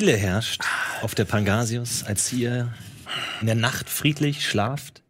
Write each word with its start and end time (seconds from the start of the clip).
Stille 0.00 0.16
herrscht 0.16 0.62
auf 1.02 1.14
der 1.14 1.26
Pangasius, 1.26 2.04
als 2.04 2.32
ihr 2.32 2.72
in 3.42 3.46
der 3.46 3.54
Nacht 3.54 3.90
friedlich 3.90 4.48
schlaft. 4.48 5.02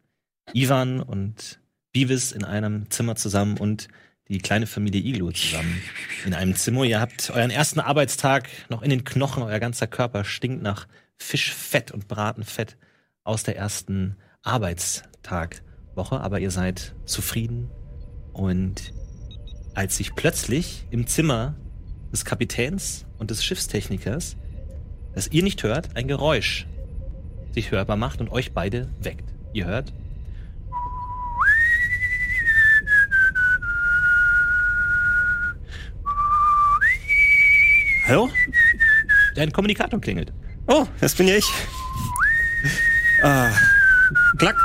Ivan 0.52 1.00
und 1.00 1.60
Beavis 1.92 2.32
in 2.32 2.42
einem 2.42 2.90
Zimmer 2.90 3.14
zusammen 3.14 3.56
und 3.56 3.86
die 4.26 4.38
kleine 4.38 4.66
Familie 4.66 5.00
Iglo 5.00 5.30
zusammen 5.30 5.80
in 6.26 6.34
einem 6.34 6.56
Zimmer. 6.56 6.82
Ihr 6.82 6.98
habt 6.98 7.30
euren 7.30 7.52
ersten 7.52 7.78
Arbeitstag 7.78 8.48
noch 8.68 8.82
in 8.82 8.90
den 8.90 9.04
Knochen, 9.04 9.44
euer 9.44 9.60
ganzer 9.60 9.86
Körper 9.86 10.24
stinkt 10.24 10.60
nach 10.60 10.88
Fischfett 11.18 11.92
und 11.92 12.08
Bratenfett 12.08 12.76
aus 13.22 13.44
der 13.44 13.56
ersten 13.56 14.16
Arbeitstagwoche, 14.42 16.18
aber 16.18 16.40
ihr 16.40 16.50
seid 16.50 16.96
zufrieden 17.04 17.70
und 18.32 18.92
als 19.72 19.98
sich 19.98 20.16
plötzlich 20.16 20.88
im 20.90 21.06
Zimmer 21.06 21.54
des 22.10 22.24
Kapitäns 22.24 23.06
und 23.18 23.30
des 23.30 23.44
Schiffstechnikers, 23.44 24.36
das 25.14 25.28
ihr 25.28 25.42
nicht 25.42 25.62
hört, 25.62 25.96
ein 25.96 26.08
Geräusch 26.08 26.66
sich 27.52 27.70
hörbar 27.70 27.96
macht 27.96 28.20
und 28.20 28.30
euch 28.30 28.52
beide 28.52 28.88
weckt. 29.00 29.24
Ihr 29.52 29.66
hört 29.66 29.92
Hallo? 38.10 38.28
Dein 39.36 39.52
Kommunikator 39.52 40.00
klingelt. 40.00 40.32
Oh, 40.66 40.84
das 41.00 41.14
bin 41.14 41.28
ja 41.28 41.36
ich. 41.36 41.46
Äh, 43.22 43.50
klack. 44.36 44.56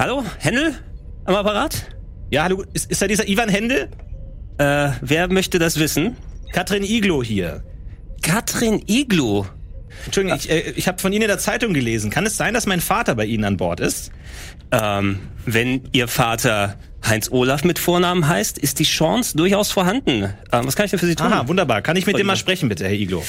Hallo, 0.00 0.24
Händel 0.38 0.74
am 1.24 1.36
Apparat? 1.36 1.94
Ja, 2.30 2.42
hallo, 2.42 2.64
ist, 2.72 2.90
ist 2.90 3.00
da 3.00 3.06
dieser 3.06 3.28
Ivan 3.28 3.48
Händel? 3.48 3.90
Äh, 4.58 4.90
wer 5.02 5.28
möchte 5.28 5.60
das 5.60 5.78
wissen? 5.78 6.16
Katrin 6.52 6.82
Iglo 6.82 7.22
hier. 7.22 7.62
Katrin 8.24 8.82
Iglu. 8.86 9.44
Entschuldigung, 10.06 10.38
ich, 10.38 10.50
äh, 10.50 10.72
ich 10.74 10.88
habe 10.88 10.98
von 10.98 11.12
Ihnen 11.12 11.22
in 11.22 11.28
der 11.28 11.38
Zeitung 11.38 11.72
gelesen. 11.72 12.10
Kann 12.10 12.26
es 12.26 12.36
sein, 12.36 12.54
dass 12.54 12.66
mein 12.66 12.80
Vater 12.80 13.14
bei 13.14 13.26
Ihnen 13.26 13.44
an 13.44 13.56
Bord 13.56 13.80
ist? 13.80 14.10
Ähm, 14.72 15.20
wenn 15.46 15.82
Ihr 15.92 16.08
Vater 16.08 16.76
Heinz 17.06 17.30
Olaf 17.30 17.64
mit 17.64 17.78
Vornamen 17.78 18.26
heißt, 18.26 18.58
ist 18.58 18.78
die 18.78 18.84
Chance 18.84 19.36
durchaus 19.36 19.70
vorhanden. 19.70 20.32
Ähm, 20.52 20.66
was 20.66 20.74
kann 20.74 20.86
ich 20.86 20.90
denn 20.90 20.98
für 20.98 21.06
Sie 21.06 21.14
tun? 21.14 21.26
Aha, 21.26 21.46
wunderbar. 21.48 21.82
Kann 21.82 21.96
ich 21.96 22.06
mit 22.06 22.18
dem 22.18 22.26
mal 22.26 22.36
sprechen, 22.36 22.68
bitte, 22.68 22.84
Herr 22.84 22.92
Iglo? 22.94 23.22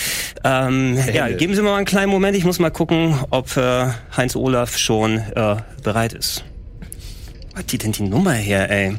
Ähm, 0.43 0.95
ja, 0.95 1.01
Händel. 1.25 1.37
geben 1.37 1.55
Sie 1.55 1.61
mir 1.61 1.69
mal 1.69 1.77
einen 1.77 1.85
kleinen 1.85 2.09
Moment. 2.09 2.37
Ich 2.37 2.45
muss 2.45 2.59
mal 2.59 2.71
gucken, 2.71 3.19
ob 3.31 3.55
äh, 3.57 3.87
Heinz 4.15 4.35
Olaf 4.35 4.77
schon 4.77 5.17
äh, 5.17 5.57
bereit 5.83 6.13
ist. 6.13 6.45
Was 7.51 7.59
hat 7.59 7.71
die 7.71 7.77
denn 7.77 7.91
die 7.91 8.03
Nummer 8.03 8.33
her, 8.33 8.69
ey? 8.71 8.95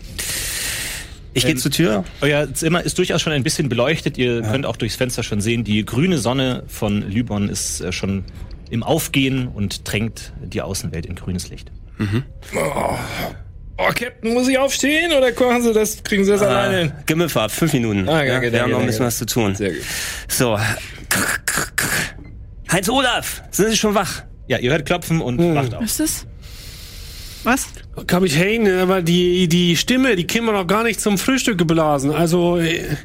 Ich 1.37 1.42
gehe 1.45 1.53
Ähm, 1.53 1.59
zur 1.59 1.70
Tür. 1.70 2.05
Euer 2.23 2.53
Zimmer 2.55 2.83
ist 2.83 2.97
durchaus 2.98 3.20
schon 3.20 3.33
ein 3.33 3.42
bisschen 3.42 3.69
beleuchtet. 3.69 4.17
Ihr 4.17 4.41
könnt 4.42 4.65
auch 4.65 4.77
durchs 4.77 4.97
Fenster 4.97 5.23
schon 5.23 5.41
sehen, 5.41 5.65
die 5.65 5.84
grüne 5.84 6.17
Sonne 6.19 6.62
von 6.67 7.03
Lybon 7.03 7.48
ist 7.51 7.81
äh, 7.83 7.92
schon 7.92 8.25
im 8.70 8.83
Aufgehen 8.83 9.47
und 9.48 9.84
tränkt 9.84 10.33
die 10.42 10.62
Außenwelt 10.62 11.05
in 11.07 11.14
grünes 11.14 11.48
Licht. 11.51 11.70
Oh, 13.79 13.89
Captain, 13.89 14.33
muss 14.33 14.48
ich 14.48 14.58
aufstehen 14.58 15.13
oder 15.13 15.33
kochen 15.33 15.63
Sie 15.63 15.73
das, 15.75 16.02
kriegen 16.02 16.25
Sie 16.25 16.30
das 16.30 16.41
alleine 16.42 16.79
hin? 16.79 16.92
Gimmelfahrt, 17.05 17.52
fünf 17.52 17.73
Minuten. 17.75 18.08
Ah, 18.08 18.25
danke, 18.25 18.33
ja, 18.33 18.41
wir 18.42 18.51
danke, 18.51 18.63
haben 18.63 18.70
noch 18.70 18.79
ein 18.79 18.86
danke. 18.86 18.86
bisschen 18.86 19.07
was 19.07 19.19
zu 19.19 19.27
tun. 19.27 19.55
Sehr 19.55 19.70
gut. 19.73 19.83
So. 20.29 20.58
Heinz 22.73 22.89
Olaf, 22.89 23.42
sind 23.51 23.70
Sie 23.70 23.77
schon 23.77 23.95
wach? 23.95 24.23
Ja, 24.48 24.58
ihr 24.58 24.70
hört 24.70 24.86
Klopfen 24.86 25.20
und 25.20 25.39
wacht 25.55 25.75
auf. 25.75 25.83
Was 25.83 26.01
ist 26.01 26.01
das? 26.01 26.27
Was? 27.46 27.67
Kapitän, 28.08 28.68
aber 28.68 29.02
die, 29.02 29.46
die 29.46 29.77
Stimme, 29.77 30.17
die 30.17 30.27
käme 30.27 30.51
noch 30.51 30.67
gar 30.67 30.83
nicht 30.83 31.01
zum 31.01 31.17
Frühstück 31.17 31.57
geblasen. 31.57 32.11
Also, 32.11 32.58
äh, 32.58 32.96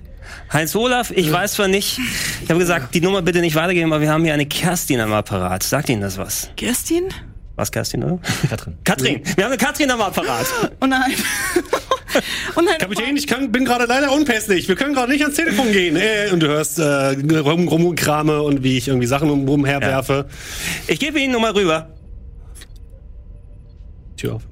Heinz 0.52 0.76
Olaf, 0.76 1.12
ich 1.12 1.32
weiß 1.32 1.54
zwar 1.54 1.68
nicht, 1.68 2.00
ich 2.44 2.50
habe 2.50 2.60
gesagt, 2.60 2.96
die 2.96 3.02
Nummer 3.02 3.22
bitte 3.22 3.40
nicht 3.40 3.56
weitergeben, 3.56 3.94
aber 3.94 4.02
wir 4.02 4.12
haben 4.12 4.24
hier 4.24 4.34
eine 4.34 4.48
Kerstin 4.48 5.00
am 5.00 5.14
Apparat. 5.14 5.62
Sagt 5.62 5.90
Ihnen 5.90 6.02
das 6.02 6.18
was? 6.18 6.50
Kerstin? 6.58 7.10
Was, 7.56 7.72
Kerstin, 7.72 8.04
oder? 8.04 8.20
Katrin. 8.50 8.78
Katrin, 8.84 9.22
wir 9.36 9.44
haben 9.44 9.52
eine 9.52 9.62
Katrin 9.62 9.92
am 9.92 10.02
Apparat. 10.02 10.48
Oh 10.82 10.88
nein. 10.88 11.14
oh 12.56 12.62
nein. 12.62 12.80
Kapitän, 12.80 13.16
ich 13.16 13.28
kann, 13.28 13.52
bin 13.52 13.64
gerade 13.64 13.86
leider 13.86 14.12
unpässlich. 14.12 14.68
Wir 14.68 14.76
können 14.76 14.96
gerade 14.96 15.12
nicht 15.12 15.22
ans 15.22 15.38
Telefon 15.38 15.72
gehen. 15.72 15.98
Äh, 15.98 16.32
und 16.34 16.40
du 16.40 16.48
hörst 16.48 16.80
äh, 16.80 17.16
rum, 17.38 17.68
rumkrame 17.68 18.42
und 18.42 18.64
wie 18.64 18.80
ich 18.80 18.88
irgendwie 18.88 19.06
Sachen 19.06 19.30
um, 19.30 19.48
umherwerfe. 19.48 20.26
Ich 20.88 21.00
gebe 21.00 21.20
Ihnen 21.20 21.34
Nummer 21.34 21.54
rüber. 21.54 21.90
Tür 24.22 24.36
auf. 24.36 24.44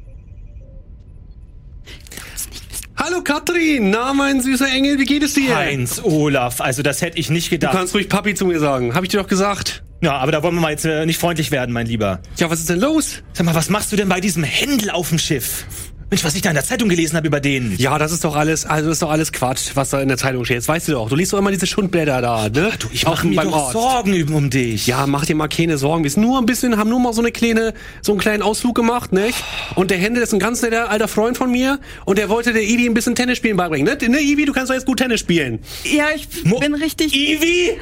Hallo 2.97 3.21
Katrin, 3.23 3.91
na 3.91 4.13
mein 4.13 4.41
süßer 4.41 4.69
Engel, 4.69 4.99
wie 4.99 5.05
geht 5.05 5.23
es 5.23 5.33
dir? 5.33 5.55
Heinz, 5.55 6.01
Olaf, 6.03 6.59
also 6.59 6.81
das 6.83 7.01
hätte 7.01 7.17
ich 7.17 7.29
nicht 7.29 7.47
Du 7.47 7.51
gedacht. 7.51 7.73
kannst 7.73 7.93
ruhig 7.95 8.09
Papi 8.09 8.33
zu 8.33 8.45
mir 8.45 8.59
sagen. 8.59 8.93
Hab 8.93 9.03
ich 9.03 9.09
dir 9.09 9.19
doch 9.21 9.27
gesagt. 9.27 9.83
Ja, 10.01 10.17
aber 10.17 10.31
da 10.31 10.43
wollen 10.43 10.55
wir 10.55 10.61
mal 10.61 10.71
jetzt 10.71 10.85
äh, 10.85 11.05
nicht 11.05 11.17
freundlich 11.17 11.51
werden, 11.51 11.71
mein 11.71 11.85
Lieber. 11.87 12.19
Ja, 12.37 12.49
was 12.49 12.59
ist 12.59 12.69
denn 12.69 12.79
los? 12.79 13.21
Sag 13.33 13.45
mal, 13.45 13.55
was 13.55 13.69
machst 13.69 13.91
du 13.91 13.95
denn 13.95 14.09
bei 14.09 14.19
diesem 14.19 14.43
Händel 14.43 14.89
auf 14.89 15.09
dem 15.09 15.19
Schiff? 15.19 15.65
Mensch, 16.09 16.23
was 16.23 16.33
ich 16.33 16.41
da 16.41 16.49
in 16.49 16.55
der 16.55 16.63
Zeitung 16.65 16.89
gelesen 16.89 17.15
habe 17.17 17.27
über 17.27 17.39
den. 17.39 17.75
Ja, 17.77 17.99
das 17.99 18.11
ist 18.11 18.23
doch 18.23 18.35
alles, 18.35 18.65
also 18.65 18.87
das 18.87 18.95
ist 18.97 19.01
doch 19.03 19.11
alles 19.11 19.31
Quatsch, 19.31 19.71
was 19.75 19.91
da 19.91 20.01
in 20.01 20.07
der 20.07 20.17
Zeitung 20.17 20.43
steht. 20.43 20.57
Das 20.57 20.67
weißt 20.67 20.87
du 20.87 20.93
doch. 20.93 21.07
Du 21.09 21.15
liest 21.15 21.33
doch 21.33 21.37
immer 21.37 21.51
diese 21.51 21.67
Schundblätter 21.67 22.19
da, 22.21 22.49
ne? 22.49 22.71
Du, 22.79 22.87
ich 22.91 23.05
mache 23.05 23.27
mir 23.27 23.41
doch 23.43 23.51
Ort. 23.51 23.73
Sorgen 23.73 24.23
um, 24.23 24.33
um 24.35 24.49
dich. 24.49 24.87
Ja, 24.87 25.05
mach 25.05 25.25
dir 25.25 25.35
mal 25.35 25.47
keine 25.47 25.77
Sorgen. 25.77 26.03
Wir 26.03 26.09
sind 26.09 26.23
nur 26.23 26.39
ein 26.39 26.47
bisschen, 26.47 26.77
haben 26.77 26.89
nur 26.89 26.99
mal 26.99 27.13
so 27.13 27.21
eine 27.21 27.31
kleine, 27.31 27.73
so 28.01 28.11
einen 28.13 28.19
kleinen 28.19 28.41
Ausflug 28.41 28.73
gemacht, 28.75 29.13
nicht? 29.13 29.37
Und 29.75 29.91
der 29.91 29.99
Händel 29.99 30.23
ist 30.23 30.33
ein 30.33 30.39
ganz 30.39 30.61
netter 30.63 30.89
alter 30.89 31.07
Freund 31.07 31.37
von 31.37 31.51
mir 31.51 31.79
und 32.05 32.17
der 32.17 32.27
wollte 32.29 32.53
der 32.53 32.63
Ivi 32.63 32.87
ein 32.87 32.95
bisschen 32.95 33.13
Tennis 33.13 33.37
spielen 33.37 33.55
beibringen, 33.57 33.85
ne? 34.01 34.09
Ne, 34.09 34.19
Ivi, 34.19 34.45
du 34.45 34.53
kannst 34.53 34.71
doch 34.71 34.75
jetzt 34.75 34.87
gut 34.87 34.97
Tennis 34.97 35.19
spielen. 35.19 35.59
Ja, 35.83 36.05
ich 36.15 36.27
Mo- 36.43 36.59
bin 36.59 36.73
richtig. 36.73 37.13
Ivi, 37.13 37.77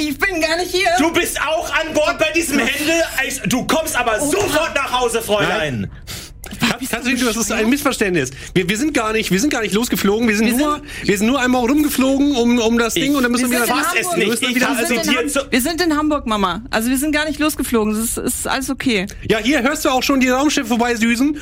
Ich 0.00 0.18
bin 0.18 0.40
gar 0.40 0.56
nicht 0.56 0.70
hier. 0.74 0.88
du 0.98 1.12
bist 1.12 1.38
auch 1.42 1.70
an 1.74 1.92
Bord 1.92 2.18
bei 2.18 2.30
diesem 2.34 2.58
Händel. 2.58 3.02
Du 3.48 3.66
kommst 3.66 3.94
aber 3.96 4.18
sofort 4.18 4.74
nach 4.74 4.98
Hause, 4.98 5.20
Fräulein. 5.20 5.90
Katrin, 5.90 5.90
du, 7.14 7.24
das 7.24 7.36
ist 7.36 7.52
ein 7.52 7.68
Missverständnis. 7.70 8.30
Wir, 8.54 8.68
wir 8.68 8.76
sind 8.76 8.94
gar 8.94 9.12
nicht, 9.12 9.30
wir 9.30 9.40
sind 9.40 9.50
gar 9.50 9.62
nicht 9.62 9.74
losgeflogen. 9.74 10.28
Wir 10.28 10.36
sind 10.36 10.56
nur, 10.56 10.82
wir 11.02 11.18
sind 11.18 11.26
nur 11.26 11.40
einmal 11.40 11.62
rumgeflogen 11.62 12.36
um, 12.36 12.58
um 12.58 12.78
das 12.78 12.94
Ding 12.94 13.14
und 13.14 13.22
dann 13.22 13.32
müssen 13.32 13.50
wir, 13.50 13.60
wir 13.60 13.66
wieder 13.66 13.84
sind 13.92 14.00
es 14.00 14.16
nicht? 14.16 14.42
wir 14.42 14.48
Ich 14.48 14.56
wieder 14.56 14.68
wir, 14.78 14.86
sind 14.86 15.06
in 15.06 15.52
wir 15.52 15.60
sind 15.60 15.96
Hamburg, 15.96 16.26
Mama. 16.26 16.62
Also 16.70 16.90
wir 16.90 16.98
sind 16.98 17.12
gar 17.12 17.24
nicht 17.26 17.38
losgeflogen. 17.38 17.94
Das 17.94 18.02
ist, 18.02 18.18
ist 18.18 18.48
alles 18.48 18.70
okay. 18.70 19.06
Ja, 19.28 19.38
hier 19.38 19.62
hörst 19.62 19.84
du 19.84 19.88
auch 19.88 20.02
schon 20.02 20.20
die 20.20 20.28
Raumschiffe 20.28 20.68
vorbeisüßen. 20.68 21.38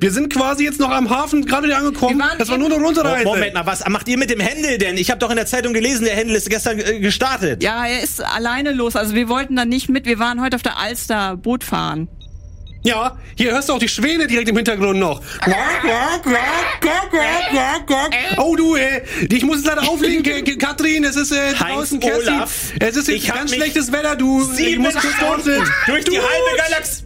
Wir 0.00 0.10
sind 0.10 0.32
quasi 0.32 0.64
jetzt 0.64 0.78
noch 0.78 0.90
am 0.90 1.10
Hafen 1.10 1.44
gerade 1.44 1.66
wieder 1.66 1.78
angekommen. 1.78 2.18
Wir 2.18 2.36
Das 2.38 2.48
war 2.48 2.58
nur 2.58 2.72
eine 2.72 2.82
Rundreise. 2.82 3.26
Oh, 3.26 3.34
Moment 3.34 3.54
mal, 3.54 3.66
was 3.66 3.86
macht 3.88 4.08
ihr 4.08 4.18
mit 4.18 4.30
dem 4.30 4.40
Händel 4.40 4.78
denn? 4.78 4.96
Ich 4.96 5.10
habe 5.10 5.18
doch 5.18 5.30
in 5.30 5.36
der 5.36 5.46
Zeitung 5.46 5.72
gelesen, 5.72 6.04
der 6.04 6.16
Händel 6.16 6.36
ist 6.36 6.50
gestern 6.50 6.78
äh, 6.78 7.00
gestartet. 7.00 7.62
Ja, 7.62 7.86
er 7.86 8.02
ist 8.02 8.22
alleine 8.22 8.72
los. 8.72 8.96
Also 8.96 9.14
wir 9.14 9.28
wollten 9.28 9.56
da 9.56 9.64
nicht 9.64 9.88
mit. 9.88 10.06
Wir 10.06 10.18
waren 10.18 10.40
heute 10.40 10.56
auf 10.56 10.62
der 10.62 10.78
Alster 10.78 11.36
Boot 11.36 11.64
fahren. 11.90 12.08
Ja, 12.82 13.18
hier 13.36 13.50
hörst 13.52 13.68
du 13.68 13.74
auch 13.74 13.78
die 13.78 13.88
Schwäne 13.88 14.26
direkt 14.26 14.48
im 14.48 14.56
Hintergrund 14.56 14.98
noch. 14.98 15.20
Oh 18.38 18.56
du, 18.56 18.74
äh, 18.74 19.02
ich 19.30 19.44
muss 19.44 19.56
jetzt 19.58 19.66
leider 19.66 19.86
auflegen, 19.86 20.22
Katrin, 20.58 21.04
es 21.04 21.14
ist 21.16 21.30
äh, 21.32 21.52
draußen 21.52 22.00
Kerstin. 22.00 22.34
Olaf, 22.36 22.72
Es 22.80 22.96
ist 22.96 23.08
ich 23.10 23.26
jetzt 23.26 23.36
ganz 23.36 23.54
schlechtes 23.54 23.92
Wetter, 23.92 24.16
du. 24.16 24.40
Ich 24.40 24.56
Sieben 24.56 24.82
muss. 24.82 24.94
Stunden 24.94 25.62
durch 25.86 26.04
die 26.06 26.12
Du- 26.12 26.22
halbe 26.22 26.56
Galaxie. 26.56 27.04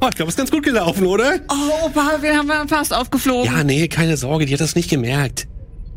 Oh, 0.00 0.06
ich 0.10 0.14
glaube, 0.14 0.28
es 0.28 0.34
ist 0.34 0.36
ganz 0.36 0.50
gut 0.50 0.62
gelaufen, 0.62 1.06
oder? 1.06 1.40
Oh, 1.48 1.86
Opa, 1.86 2.18
wir 2.20 2.36
haben 2.36 2.68
fast 2.68 2.92
aufgeflogen. 2.94 3.46
Ja, 3.52 3.64
nee, 3.64 3.88
keine 3.88 4.16
Sorge, 4.18 4.44
die 4.46 4.52
hat 4.52 4.60
das 4.60 4.76
nicht 4.76 4.90
gemerkt. 4.90 5.47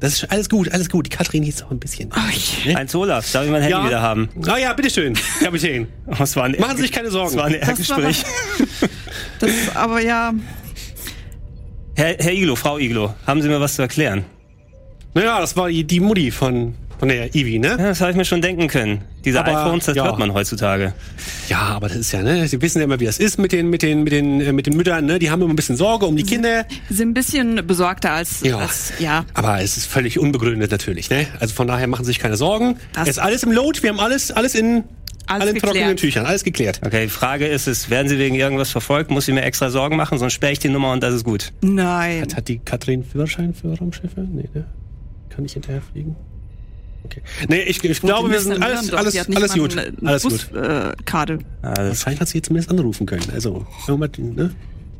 Das 0.02 0.14
ist 0.14 0.32
alles 0.32 0.50
gut, 0.50 0.70
alles 0.74 0.90
gut. 0.90 1.06
Die 1.06 1.10
Katrin 1.10 1.44
hieß 1.44 1.62
auch 1.64 1.72
ein 1.72 1.80
bisschen. 1.80 2.10
Ui. 2.12 2.74
Heinz 2.76 2.94
Olaf, 2.96 3.32
darf 3.32 3.46
ich 3.46 3.52
mein 3.52 3.62
Handy 3.62 3.72
Ja. 3.78 3.86
wieder 3.86 4.02
haben? 4.02 4.28
Ah 4.48 4.58
ja, 4.58 4.74
bitteschön, 4.74 5.14
Kapitän. 5.42 5.88
Das 6.18 6.36
war 6.36 6.44
ein 6.46 6.56
Machen 6.60 6.76
Sie 6.76 6.84
sich 6.84 6.92
keine 6.92 7.10
Sorgen. 7.12 7.36
Das 7.36 7.38
war 7.38 7.46
ein 7.46 7.54
Das 7.60 7.90
war 7.90 8.00
Ehrgespräch. 8.00 8.24
Das, 9.40 9.52
aber 9.76 10.02
ja, 10.02 10.34
Herr, 11.96 12.16
Herr 12.20 12.32
Iglo, 12.34 12.56
Frau 12.56 12.78
Iglo, 12.78 13.14
haben 13.26 13.42
Sie 13.42 13.48
mir 13.48 13.60
was 13.60 13.76
zu 13.76 13.82
erklären? 13.82 14.26
Naja, 15.14 15.40
das 15.40 15.56
war 15.58 15.70
die, 15.70 15.84
die 15.84 16.00
Mutti 16.00 16.32
von, 16.32 16.74
von 17.00 17.10
der 17.10 17.34
Ivi, 17.36 17.60
ne? 17.60 17.70
Ja, 17.70 17.78
das 17.78 18.02
habe 18.02 18.12
ich 18.12 18.18
mir 18.18 18.26
schon 18.26 18.42
denken 18.42 18.68
können. 18.68 19.02
Diese 19.24 19.40
Aber, 19.40 19.66
iPhones, 19.66 19.86
das 19.86 19.96
ja. 19.96 20.04
hört 20.06 20.18
man 20.18 20.34
heutzutage. 20.34 20.94
Ja, 21.48 21.60
aber 21.60 21.88
das 21.90 21.98
ist 21.98 22.12
ja, 22.12 22.24
ne? 22.24 22.48
Sie 22.48 22.62
wissen 22.62 22.80
ja 22.80 22.86
immer, 22.86 23.00
wie 23.00 23.06
das 23.06 23.20
ist 23.20 23.38
mit 23.38 23.52
den, 23.52 23.70
mit 23.70 23.84
den, 23.84 24.04
mit 24.04 24.12
den, 24.14 24.42
äh, 24.42 24.52
mit 24.52 24.66
den 24.66 24.76
Müttern, 24.76 25.06
ne? 25.06 25.20
Die 25.20 25.30
haben 25.30 25.42
immer 25.42 25.54
ein 25.54 25.56
bisschen 25.56 25.76
Sorge 25.78 26.06
um 26.08 26.16
die 26.16 26.24
Kinder. 26.24 26.66
sind 26.90 27.10
ein 27.10 27.14
bisschen 27.14 27.66
besorgter 27.68 28.12
als 28.14 28.42
Ja. 28.42 28.58
als, 28.58 28.94
ja. 29.00 29.26
Aber 29.34 29.62
es 29.62 29.78
ist 29.78 29.86
völlig 29.86 30.18
unbegründet 30.18 30.72
natürlich, 30.72 31.10
ne? 31.10 31.28
Also 31.40 31.54
von 31.54 31.68
daher 31.68 31.86
machen 31.88 32.04
Sie 32.04 32.10
sich 32.10 32.20
keine 32.20 32.36
Sorgen. 32.38 32.78
Das- 32.94 33.04
es 33.04 33.10
ist 33.18 33.20
alles 33.20 33.44
im 33.44 33.52
Load, 33.52 33.84
wir 33.84 33.90
haben 33.92 34.00
alles, 34.00 34.32
alles 34.32 34.56
in, 34.56 34.84
Alles 35.28 35.54
geklärt. 35.54 35.64
trockenen 35.76 35.98
Tüchern, 35.98 36.26
alles 36.26 36.44
geklärt. 36.44 36.82
Okay, 36.84 37.04
die 37.04 37.10
Frage 37.10 37.46
ist 37.48 37.68
es, 37.68 37.90
werden 37.92 38.08
Sie 38.10 38.18
wegen 38.18 38.34
irgendwas 38.36 38.72
verfolgt? 38.72 39.12
Muss 39.12 39.28
ich 39.28 39.34
mir 39.34 39.44
extra 39.44 39.70
Sorgen 39.70 39.96
machen? 39.98 40.18
Sonst 40.18 40.34
sperre 40.34 40.52
ich 40.54 40.60
die 40.60 40.70
Nummer 40.70 40.92
und 40.94 41.04
das 41.04 41.14
ist 41.14 41.24
gut. 41.24 41.54
Nein. 41.62 42.26
Hat 42.36 42.48
die 42.48 42.58
Katrin 42.58 43.04
Führerschein 43.04 43.54
für 43.54 43.78
Raumschiffe? 43.78 44.22
Nee, 44.30 44.50
ne? 44.54 44.66
Kann 45.30 45.46
ich 45.46 45.54
hinterher 45.54 45.82
fliegen? 45.82 46.16
Okay. 47.06 47.22
Nee, 47.50 47.62
ich, 47.62 47.84
ich 47.84 48.02
glaube, 48.02 48.30
wir 48.30 48.40
sind 48.40 48.64
alles, 48.64 48.94
alles, 48.94 49.30
alles 49.36 49.54
gut. 49.54 49.76
Alles 50.04 50.24
gut. 50.24 50.52
Äh, 50.56 50.94
Karte. 51.06 51.40
Alles, 51.62 51.78
Wahrscheinlich 51.90 52.22
hat 52.22 52.28
sie 52.28 52.38
jetzt 52.38 52.48
zumindest 52.48 52.72
anrufen 52.72 53.06
können. 53.06 53.26
Also, 53.34 53.66
irgendwas, 53.88 54.12
ne? 54.18 54.54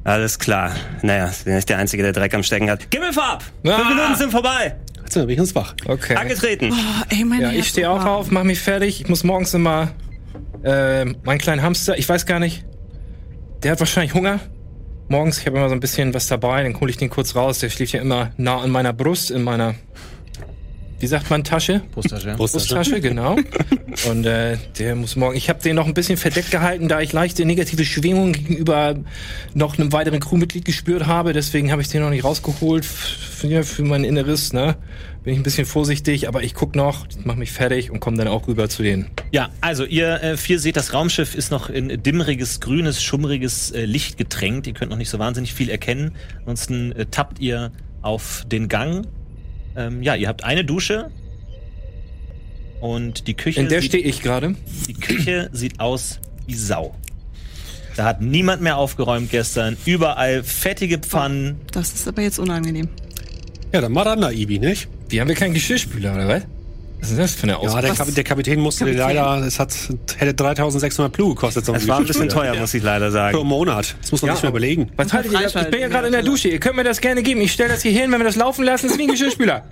alles 0.04 0.40
klar. 0.40 0.76
Naja, 1.04 1.32
bin 1.46 1.56
nicht 1.56 1.70
der 1.70 1.78
Einzige, 1.78 2.04
der 2.04 2.14
Dreck 2.14 2.34
am 2.34 2.44
Stecken 2.44 2.70
hat. 2.70 2.90
Gimmelfarb! 2.90 3.44
Ah. 3.66 3.76
Fünf 3.78 3.90
Minuten 3.90 4.16
sind 4.16 4.32
vorbei. 4.32 4.76
Jetzt 5.04 5.14
bin 5.14 5.30
ich 5.30 5.38
ins 5.38 5.54
Wach. 5.56 5.76
Okay. 5.86 6.16
Angetreten. 6.16 6.72
Oh, 6.72 7.04
ey, 7.10 7.24
mein 7.24 7.42
Ja, 7.42 7.52
ich 7.52 7.68
stehe 7.68 7.90
auch 7.90 8.00
warm. 8.00 8.08
auf, 8.08 8.32
mach 8.32 8.44
mich 8.44 8.60
fertig. 8.60 9.02
Ich 9.02 9.10
muss 9.10 9.24
morgens 9.24 9.54
immer 9.54 9.92
äh, 10.64 11.06
meinen 11.06 11.40
kleinen 11.40 11.62
Hamster, 11.62 11.98
ich 11.98 12.08
weiß 12.08 12.26
gar 12.26 12.40
nicht, 12.40 12.66
der 13.64 13.72
hat 13.72 13.80
wahrscheinlich 13.80 14.14
Hunger. 14.14 14.40
Morgens, 15.08 15.40
ich 15.40 15.46
habe 15.46 15.58
immer 15.58 15.68
so 15.68 15.76
ein 15.76 15.82
bisschen 15.82 16.14
was 16.14 16.28
dabei, 16.28 16.64
dann 16.64 16.80
hole 16.80 16.90
ich 16.90 16.98
den 16.98 17.10
kurz 17.10 17.36
raus. 17.36 17.60
Der 17.60 17.70
schläft 17.70 17.92
ja 17.94 18.02
immer 18.02 18.32
nah 18.38 18.62
an 18.62 18.70
meiner 18.70 18.94
Brust, 18.94 19.30
in 19.32 19.44
meiner, 19.44 19.76
wie 21.02 21.08
sagt 21.08 21.30
man, 21.30 21.44
Tasche? 21.44 21.82
Brusttasche. 21.94 22.36
Brusttasche, 22.38 23.02
genau. 23.02 23.36
Und 24.10 24.26
äh, 24.26 24.58
der 24.78 24.96
muss 24.96 25.16
morgen. 25.16 25.36
Ich 25.36 25.50
habe 25.50 25.62
den 25.62 25.76
noch 25.76 25.88
ein 25.88 25.94
bisschen 25.94 26.18
verdeckt 26.18 26.52
gehalten, 26.52 26.88
da 26.88 27.02
ich 27.02 27.12
leichte 27.12 27.44
negative 27.46 27.84
Schwingungen 27.86 28.34
gegenüber 28.34 28.96
noch 29.54 29.78
einem 29.78 29.92
weiteren 29.92 30.20
Crewmitglied 30.20 30.66
gespürt 30.66 31.08
habe. 31.08 31.34
Deswegen 31.34 31.72
habe 31.72 31.82
ich 31.82 31.88
den 31.88 32.02
noch 32.02 32.10
nicht 32.10 32.24
rausgeholt 32.24 32.86
für, 32.86 33.64
für 33.64 33.84
mein 33.84 34.04
Inneres. 34.04 34.54
Ne, 34.54 34.78
bin 35.24 35.34
ich 35.34 35.40
ein 35.40 35.44
bisschen 35.44 35.66
vorsichtig, 35.66 36.28
aber 36.28 36.44
ich 36.44 36.54
guck 36.54 36.76
noch, 36.76 37.06
mach 37.24 37.36
mich 37.36 37.52
fertig 37.52 37.92
und 37.92 38.00
komme 38.00 38.18
dann 38.18 38.28
auch 38.28 38.48
rüber 38.48 38.70
zu 38.70 38.84
denen. 38.84 39.08
Ja, 39.32 39.50
also 39.62 39.86
ihr 39.86 40.22
äh, 40.24 40.38
vier 40.38 40.60
seht, 40.60 40.78
das 40.78 40.94
Raumschiff 40.94 41.36
ist 41.36 41.52
noch 41.52 41.70
in 41.70 42.02
dimmeriges, 42.02 42.60
grünes, 42.60 43.02
schummriges 43.02 43.72
äh, 43.72 43.86
Licht 43.86 44.18
getränkt. 44.18 44.68
Ihr 44.68 44.74
könnt 44.74 44.92
noch 44.92 44.98
nicht 44.98 45.10
so 45.10 45.20
wahnsinnig 45.20 45.54
viel 45.54 45.70
erkennen. 45.70 46.16
Ansonsten 46.40 46.92
äh, 46.94 47.06
tappt 47.06 47.40
ihr 47.40 47.72
auf 48.02 48.44
den 48.48 48.68
Gang. 48.68 49.06
Ähm, 49.76 50.04
ja, 50.04 50.16
ihr 50.16 50.28
habt 50.28 50.44
eine 50.44 50.64
Dusche. 50.66 51.10
Und 52.80 53.28
die 53.28 53.36
Küche, 53.36 53.60
In 53.62 53.70
der 53.70 53.82
sieht, 53.82 53.92
stehe 53.92 54.04
ich 54.04 54.22
gerade. 54.22 54.56
die 54.88 54.94
Küche 54.94 55.50
sieht 55.54 55.80
aus 55.80 56.20
wie 56.48 56.56
Sau. 56.56 56.96
Da 57.96 58.06
hat 58.06 58.22
niemand 58.22 58.62
mehr 58.62 58.78
aufgeräumt 58.78 59.30
gestern. 59.30 59.78
Überall 59.86 60.44
fettige 60.44 60.98
Pfannen. 60.98 61.60
Das 61.72 61.94
ist 61.94 62.08
aber 62.08 62.22
jetzt 62.22 62.40
unangenehm. 62.40 62.90
Ja, 63.74 63.82
dann 63.82 63.92
mal 63.92 64.04
ran 64.04 64.22
da, 64.22 64.32
Ibi, 64.32 64.60
nicht? 64.60 64.88
Die 65.12 65.20
haben 65.22 65.28
wir 65.28 65.36
keinen 65.36 65.54
Geschirrspüler, 65.54 66.14
oder 66.16 66.28
was? 66.28 66.44
Was 67.02 67.10
ist 67.10 67.20
das 67.20 67.32
für 67.36 67.44
eine 67.44 67.54
Ja, 67.54 67.58
Auswahl? 67.58 67.82
der, 67.82 67.94
Kap 67.96 68.14
der 68.14 68.24
Kapitän 68.24 68.60
musste 68.60 68.86
Kapitän. 68.86 69.00
leider, 69.16 69.46
es 69.46 69.58
hat, 69.60 69.76
hätte 70.18 70.34
3600 70.36 71.12
Plu 71.12 71.30
gekostet. 71.30 71.66
so 71.66 71.74
Es 71.74 71.88
war 71.88 71.98
ein 71.98 72.06
bisschen 72.06 72.30
teuer, 72.30 72.56
muss 72.56 72.74
ich 72.76 72.84
leider 72.84 73.08
Pro 73.08 73.12
sagen. 73.14 73.48
Monat. 73.48 73.96
Das 74.02 74.12
muss 74.12 74.22
man 74.22 74.28
Ja, 74.30 74.34
nicht 74.34 74.44
mehr 74.44 74.52
überlegen. 74.52 74.92
Was 74.98 75.12
haltet 75.12 75.32
ihr? 75.34 75.40
da- 75.50 75.62
Ich 75.64 75.70
bin 75.72 75.82
ja 75.82 75.88
gerade 75.88 76.08
in 76.08 76.14
der 76.14 76.22
ja. 76.22 76.26
Dusche. 76.28 76.50
Ihr 76.50 76.60
könnt 76.60 76.76
mir 76.76 76.84
das 76.84 77.02
gerne 77.02 77.24
geben. 77.24 77.42
Ich 77.42 77.52
stelle 77.52 77.70
das 77.70 77.82
hier 77.82 77.92
hin, 77.92 78.12
wenn 78.12 78.20
wir 78.20 78.26
das 78.26 78.36
laufen 78.36 78.64
lassen, 78.64 78.86
ist 78.88 78.98
wie 79.00 79.04
ein 79.04 79.08
Geschirrspüler. 79.12 79.64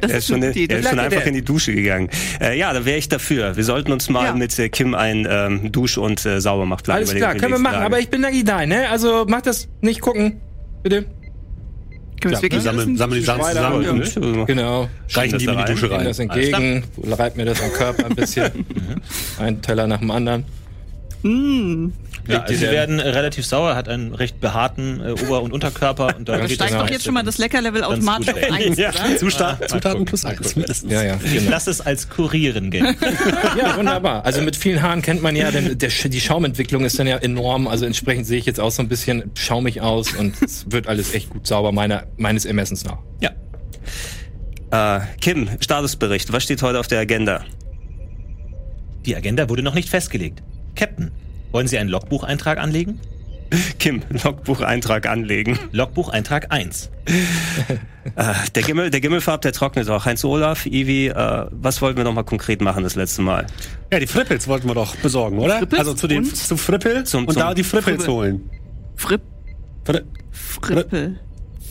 Das 0.00 0.10
Er 0.12 0.18
ist 0.18 0.28
schon, 0.28 0.36
eine 0.36 0.46
gute 0.54 0.72
er 0.72 0.78
ist 0.78 0.88
schon 0.88 0.98
einfach 0.98 1.26
in 1.26 1.34
die 1.34 1.42
Dusche 1.44 1.74
gegangen. 1.74 2.08
Äh, 2.40 2.56
ja, 2.58 2.72
da 2.72 2.86
wäre 2.86 2.96
ich 2.96 3.08
dafür. 3.08 3.54
Wir 3.56 3.64
sollten 3.64 3.92
uns 3.92 4.08
mal 4.08 4.24
Ja. 4.26 4.32
mit 4.32 4.58
äh, 4.58 4.70
Kim 4.70 4.94
ein 4.94 5.26
ähm, 5.28 5.72
Dusch- 5.72 5.98
und 5.98 6.24
äh, 6.24 6.40
Saubermachplan 6.40 6.96
Alles 6.96 7.10
überlegen 7.10 7.24
klar, 7.24 7.34
die 7.34 7.40
können 7.40 7.52
wir 7.52 7.58
machen. 7.58 7.74
Tage. 7.74 7.84
Aber 7.86 7.98
ich 7.98 8.08
bin 8.08 8.22
Nagidai, 8.22 8.64
ne? 8.64 8.88
Also 8.88 9.26
macht 9.28 9.46
das 9.46 9.68
nicht 9.82 10.00
gucken. 10.00 10.40
Bitte. 10.82 11.04
Können 12.20 12.32
wir 12.32 12.32
Ja, 12.32 12.36
es 12.38 12.42
wirklich 12.42 12.62
sammeln, 12.62 12.96
sammeln 12.96 13.20
die 13.20 13.26
Sachen 13.26 13.44
zusammen. 13.44 13.98
Ne? 13.98 14.36
ne? 14.38 14.44
Genau. 14.46 14.88
Reichen 15.10 15.38
die 15.38 15.46
mir 15.46 15.54
da 15.54 15.64
die 15.64 15.72
Dusche 15.72 15.90
rein. 15.90 16.04
das 16.04 16.18
entgegen, 16.18 16.84
reibt 17.02 17.36
mir 17.36 17.44
das 17.44 17.62
am 17.62 17.72
Körper 17.72 18.06
ein 18.06 18.14
bisschen. 18.14 18.66
ein 19.38 19.62
Teller 19.62 19.86
nach 19.86 19.98
dem 19.98 20.10
anderen. 20.10 20.44
Mm, 21.22 21.88
Ja, 22.28 22.42
also 22.42 22.54
sie 22.54 22.70
werden 22.70 23.00
relativ 23.00 23.46
sauer, 23.46 23.74
hat 23.74 23.88
einen 23.88 24.14
recht 24.14 24.38
beharten 24.40 25.00
äh, 25.00 25.12
Ober- 25.12 25.42
und 25.42 25.52
Unterkörper. 25.52 26.14
Und 26.16 26.28
da 26.28 26.46
steigt 26.48 26.74
doch 26.74 26.88
jetzt 26.90 27.04
schon 27.04 27.14
mal 27.14 27.22
das 27.24 27.38
Leckerlevel 27.38 27.82
automatisch 27.82 28.28
auf 28.28 28.40
gut. 28.40 28.50
eins, 28.52 28.76
Ja. 28.78 28.90
oder? 28.90 29.16
Zutaten, 29.16 29.68
Zutaten 29.68 30.04
plus 30.04 30.24
eins. 30.24 30.54
mindestens. 30.54 30.92
Ja, 30.92 31.02
ja, 31.02 31.18
Ich 31.24 31.32
genau. 31.34 31.50
lasse 31.50 31.70
es 31.70 31.80
als 31.80 32.08
Kurieren 32.08 32.70
gehen. 32.70 32.94
Ja, 33.58 33.76
wunderbar. 33.76 34.24
Also 34.24 34.42
mit 34.42 34.56
vielen 34.56 34.82
Haaren 34.82 35.02
kennt 35.02 35.22
man 35.22 35.34
ja, 35.34 35.50
denn 35.50 35.78
der, 35.78 35.88
die 35.88 36.20
Schaumentwicklung 36.20 36.84
ist 36.84 36.98
dann 36.98 37.06
ja 37.06 37.16
enorm. 37.16 37.66
Also 37.66 37.86
entsprechend 37.86 38.26
sehe 38.26 38.38
ich 38.38 38.46
jetzt 38.46 38.60
auch 38.60 38.70
so 38.70 38.82
ein 38.82 38.88
bisschen 38.88 39.30
schaumig 39.34 39.80
aus 39.80 40.12
und 40.14 40.40
es 40.42 40.70
wird 40.70 40.86
alles 40.86 41.14
echt 41.14 41.30
gut 41.30 41.46
sauber, 41.46 41.72
meiner, 41.72 42.04
meines 42.18 42.44
Ermessens 42.44 42.84
nach. 42.84 42.98
ja. 43.20 43.30
Äh, 44.70 45.00
Kim, 45.20 45.48
Statusbericht. 45.60 46.30
Was 46.32 46.42
steht 46.44 46.60
heute 46.62 46.78
auf 46.78 46.86
der 46.88 46.98
Agenda? 47.00 47.42
Die 49.06 49.16
Agenda 49.16 49.48
wurde 49.48 49.62
noch 49.62 49.74
nicht 49.74 49.88
festgelegt. 49.88 50.42
Captain, 50.78 51.10
wollen 51.52 51.66
Sie 51.66 51.76
einen 51.76 51.90
Logbucheintrag 51.90 52.58
anlegen? 52.58 53.00
Kim, 53.78 54.02
Logbucheintrag 54.24 55.06
anlegen. 55.08 55.58
Logbucheintrag 55.72 56.50
1. 56.52 56.90
Äh, 58.16 58.32
der 58.54 58.62
Gimmel, 58.62 58.88
der 58.88 59.02
Gimmelfarb, 59.02 59.42
der 59.42 59.52
trocknet 59.52 59.90
auch. 59.90 60.06
Heinz 60.06 60.24
Olaf, 60.24 60.64
Ivi, 60.64 61.08
äh, 61.08 61.46
was 61.50 61.82
wollten 61.82 61.98
wir 61.98 62.04
noch 62.04 62.14
mal 62.14 62.22
konkret 62.22 62.62
machen 62.62 62.82
das 62.82 62.94
letzte 62.94 63.20
Mal? 63.20 63.46
Ja, 63.92 64.00
die 64.00 64.06
Frippels 64.06 64.48
wollten 64.48 64.66
wir 64.66 64.74
doch 64.74 64.96
besorgen, 64.96 65.38
oder? 65.38 65.58
Frippels 65.58 65.78
Also 65.80 65.92
zu 65.92 66.06
den 66.06 66.24
und? 66.24 66.34
zu 66.34 66.56
Frippel 66.56 67.04
Zum- 67.04 67.26
und 67.26 67.34
zum 67.34 67.40
da 67.42 67.52
die 67.52 67.62
Frippels 67.62 68.04
Frippel. 68.04 68.14
holen. 68.14 68.50
Fripp, 68.96 69.20
Fri 69.84 70.00
Frippel. 70.30 71.20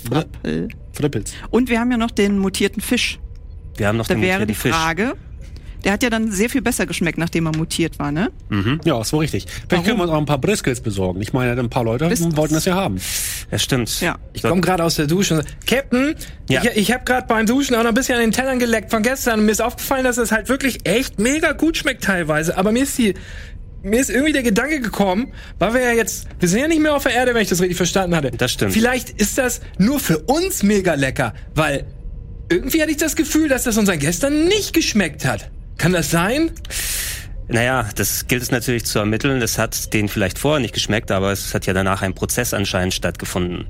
Frippel. 0.08 0.68
Frippels. 0.94 1.34
Und 1.50 1.70
wir 1.70 1.80
haben 1.80 1.90
ja 1.90 1.98
noch 1.98 2.12
den 2.12 2.38
mutierten 2.38 2.84
Fisch. 2.84 3.20
Wir 3.76 3.88
haben 3.88 3.98
noch 3.98 4.06
Da 4.08 4.14
den 4.14 4.22
wäre 4.22 4.46
die 4.46 4.54
mutierten 4.54 4.62
Fisch. 4.62 4.76
Frage, 4.76 5.14
der 5.88 5.94
hat 5.94 6.04
ja 6.04 6.10
dann 6.10 6.32
sehr 6.34 6.50
viel 6.50 6.62
besser 6.62 6.86
geschmeckt, 6.86 7.18
nachdem 7.18 7.46
er 7.48 7.56
mutiert 7.56 7.98
war, 7.98 8.12
ne? 8.12 8.30
Ja, 8.84 9.00
ist 9.00 9.14
wohl 9.14 9.22
richtig. 9.22 9.46
Vielleicht 9.70 9.86
können 9.86 9.98
wir 9.98 10.04
uns 10.04 10.12
auch 10.12 10.18
ein 10.18 10.26
paar 10.26 10.38
Briskets 10.38 10.82
besorgen. 10.82 11.22
Ich 11.22 11.32
meine, 11.32 11.58
ein 11.58 11.70
paar 11.70 11.86
Leute 11.86 12.06
Briskets. 12.08 12.36
wollten 12.36 12.56
das 12.56 12.66
ja 12.66 12.76
haben. 12.76 12.98
Ja, 13.50 13.58
stimmt. 13.58 14.02
Ja. 14.02 14.18
Ich 14.34 14.44
komme 14.44 14.60
gerade 14.60 14.84
aus 14.84 14.96
der 14.96 15.08
Dusche 15.08 15.46
Captain, 15.66 16.14
Ja. 16.50 16.62
ich, 16.64 16.76
ich 16.76 16.92
habe 16.92 17.06
gerade 17.06 17.26
beim 17.26 17.46
Duschen 17.46 17.74
auch 17.76 17.84
noch 17.84 17.90
ein 17.90 17.94
bisschen 17.96 18.16
an 18.16 18.22
den 18.22 18.32
Tellern 18.34 18.60
geleckt 18.60 18.92
von 18.92 19.02
gestern. 19.02 19.40
Und 19.40 19.46
mir 19.46 19.54
ist 19.54 19.62
aufgefallen, 19.62 20.04
dass 20.04 20.18
es 20.18 20.34
halt 20.34 20.50
wirklich 20.50 20.86
echt 20.86 21.20
mega 21.20 21.54
gut 21.54 21.78
schmeckt 21.78 22.04
teilweise. 22.04 22.58
Aber 22.58 22.74
mir 22.74 22.84
ist 22.84 22.98
die, 22.98 23.14
mir 23.82 24.02
ist 24.02 24.10
irgendwie 24.10 24.34
der 24.34 24.44
Gedanke 24.44 24.82
gekommen, 24.82 25.32
weil 25.60 25.74
wir 25.74 25.82
ja 25.82 25.92
jetzt, 25.94 26.28
wir 26.42 26.50
sind 26.50 26.60
ja 26.60 26.68
nicht 26.68 26.82
mehr 26.82 26.94
auf 26.96 27.04
der 27.04 27.14
Erde, 27.14 27.34
wenn 27.34 27.42
ich 27.44 27.48
das 27.50 27.62
richtig 27.62 27.78
verstanden 27.78 28.14
hatte. 28.14 28.32
Das 28.32 28.52
stimmt. 28.52 28.74
Vielleicht 28.74 29.10
ist 29.12 29.38
das 29.38 29.62
nur 29.78 30.02
für 30.02 30.18
uns 30.20 30.64
mega 30.64 30.96
lecker, 30.96 31.34
weil 31.56 31.86
irgendwie 32.50 32.82
hatte 32.82 32.92
ich 32.92 32.98
das 32.98 33.16
Gefühl, 33.16 33.48
dass 33.48 33.64
das 33.64 33.78
unseren 33.78 34.00
Gästen 34.00 34.48
nicht 34.50 34.74
geschmeckt 34.74 35.24
hat. 35.26 35.50
Kann 35.78 35.94
das 35.94 36.10
sein? 36.12 36.52
Naja, 37.50 37.88
das 37.96 38.28
gilt 38.28 38.42
es 38.42 38.52
natürlich 38.52 38.84
zu 38.86 39.00
ermitteln. 39.00 39.40
Das 39.40 39.58
hat 39.58 39.94
denen 39.94 40.10
vielleicht 40.10 40.38
vorher 40.38 40.60
nicht 40.60 40.74
geschmeckt, 40.74 41.12
aber 41.12 41.32
es 41.32 41.54
hat 41.54 41.66
ja 41.66 41.72
danach 41.72 42.02
ein 42.02 42.14
Prozess 42.14 42.54
anscheinend 42.54 42.94
stattgefunden. 42.94 43.68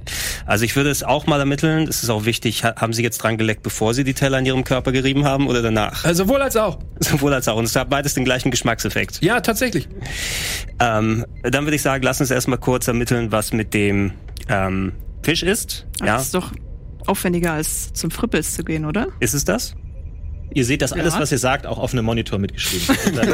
Also 0.47 0.65
ich 0.65 0.75
würde 0.75 0.89
es 0.89 1.03
auch 1.03 1.27
mal 1.27 1.39
ermitteln. 1.39 1.87
Es 1.87 2.01
ist 2.01 2.09
auch 2.09 2.25
wichtig, 2.25 2.63
ha- 2.63 2.73
haben 2.77 2.91
Sie 2.93 3.03
jetzt 3.03 3.19
dran 3.19 3.37
geleckt, 3.37 3.61
bevor 3.61 3.93
Sie 3.93 4.03
die 4.03 4.15
Teller 4.15 4.39
in 4.39 4.47
Ihrem 4.47 4.63
Körper 4.63 4.91
gerieben 4.91 5.25
haben 5.25 5.47
oder 5.47 5.61
danach? 5.61 6.05
Also 6.05 6.23
sowohl 6.23 6.41
als 6.41 6.55
auch. 6.57 6.79
Sowohl 6.99 7.31
als 7.35 7.47
auch. 7.47 7.57
Und 7.57 7.65
es 7.65 7.75
hat 7.75 7.87
beides 7.91 8.15
den 8.15 8.25
gleichen 8.25 8.49
Geschmackseffekt. 8.49 9.21
Ja, 9.21 9.41
tatsächlich. 9.41 9.87
Ähm, 10.79 11.23
dann 11.43 11.65
würde 11.65 11.75
ich 11.75 11.83
sagen, 11.83 12.03
lass 12.03 12.19
uns 12.19 12.31
erstmal 12.31 12.57
kurz 12.57 12.87
ermitteln, 12.87 13.31
was 13.31 13.53
mit 13.53 13.75
dem 13.75 14.13
ähm, 14.49 14.93
Fisch 15.21 15.43
ist. 15.43 15.85
Aber 15.99 16.07
Ja, 16.07 16.13
Das 16.15 16.23
ist 16.23 16.33
doch 16.33 16.51
aufwendiger, 17.05 17.53
als 17.53 17.93
zum 17.93 18.09
Frippels 18.09 18.55
zu 18.55 18.63
gehen, 18.63 18.85
oder? 18.85 19.07
ist 19.19 19.35
es 19.35 19.45
das? 19.45 19.75
Ihr 20.53 20.65
seht 20.65 20.81
das 20.81 20.93
alles, 20.93 21.13
Ja. 21.13 21.19
was 21.19 21.31
ihr 21.31 21.37
sagt, 21.37 21.67
auch 21.67 21.77
auf 21.77 21.93
einem 21.93 22.05
Monitor 22.05 22.39
mitgeschrieben. 22.39 22.95
1. 23.19 23.19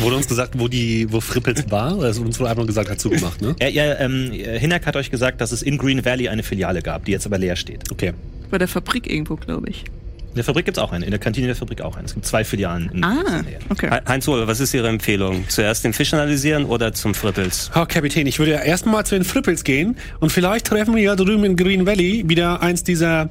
Wurde 0.00 0.16
uns 0.16 0.28
gesagt, 0.28 0.58
wo 0.58 0.68
die, 0.68 1.06
wo 1.12 1.20
Frippels 1.20 1.70
war? 1.70 1.96
Oder 1.98 2.08
ist 2.10 2.18
uns 2.18 2.38
wohl 2.40 2.46
einfach 2.46 2.58
nur 2.58 2.66
gesagt, 2.66 2.90
hat 2.90 3.00
zugemacht, 3.00 3.40
ne? 3.42 3.54
Ja, 3.60 3.68
ja, 3.68 3.98
ähm, 4.00 4.30
Hinak 4.32 4.86
hat 4.86 4.96
euch 4.96 5.10
gesagt, 5.10 5.40
dass 5.40 5.52
es 5.52 5.62
in 5.62 5.78
Green 5.78 6.04
Valley 6.04 6.28
eine 6.28 6.42
Filiale 6.42 6.82
gab, 6.82 7.04
die 7.04 7.12
jetzt 7.12 7.26
aber 7.26 7.38
leer 7.38 7.56
steht. 7.56 7.90
Okay. 7.90 8.12
Bei 8.50 8.58
der 8.58 8.68
Fabrik 8.68 9.10
irgendwo, 9.10 9.36
glaube 9.36 9.68
ich. 9.70 9.84
In 10.30 10.36
der 10.36 10.44
Fabrik 10.44 10.64
gibt's 10.64 10.78
auch 10.78 10.92
eine, 10.92 11.04
in 11.04 11.10
der 11.10 11.20
Kantine 11.20 11.46
der 11.48 11.56
Fabrik 11.56 11.82
auch 11.82 11.96
eine. 11.96 12.06
Es 12.06 12.14
gibt 12.14 12.24
zwei 12.24 12.42
Filialen 12.42 12.90
in 12.94 13.04
Ah, 13.04 13.42
okay. 13.68 13.90
He- 13.90 14.00
Heinz 14.08 14.26
Hohle, 14.26 14.46
was 14.46 14.60
ist 14.60 14.72
Ihre 14.72 14.88
Empfehlung? 14.88 15.44
Zuerst 15.48 15.84
den 15.84 15.92
Fisch 15.92 16.14
analysieren 16.14 16.64
oder 16.64 16.94
zum 16.94 17.14
Frippels? 17.14 17.70
Oh, 17.74 17.84
Kapitän, 17.86 18.26
ich 18.26 18.38
würde 18.38 18.52
ja 18.52 18.60
erstmal 18.60 19.04
zu 19.04 19.14
den 19.14 19.24
Frippels 19.24 19.62
gehen 19.62 19.96
und 20.20 20.32
vielleicht 20.32 20.66
treffen 20.68 20.96
wir 20.96 21.02
ja 21.02 21.16
drüben 21.16 21.44
in 21.44 21.56
Green 21.56 21.84
Valley 21.84 22.24
wieder 22.26 22.62
eins 22.62 22.82
dieser 22.82 23.28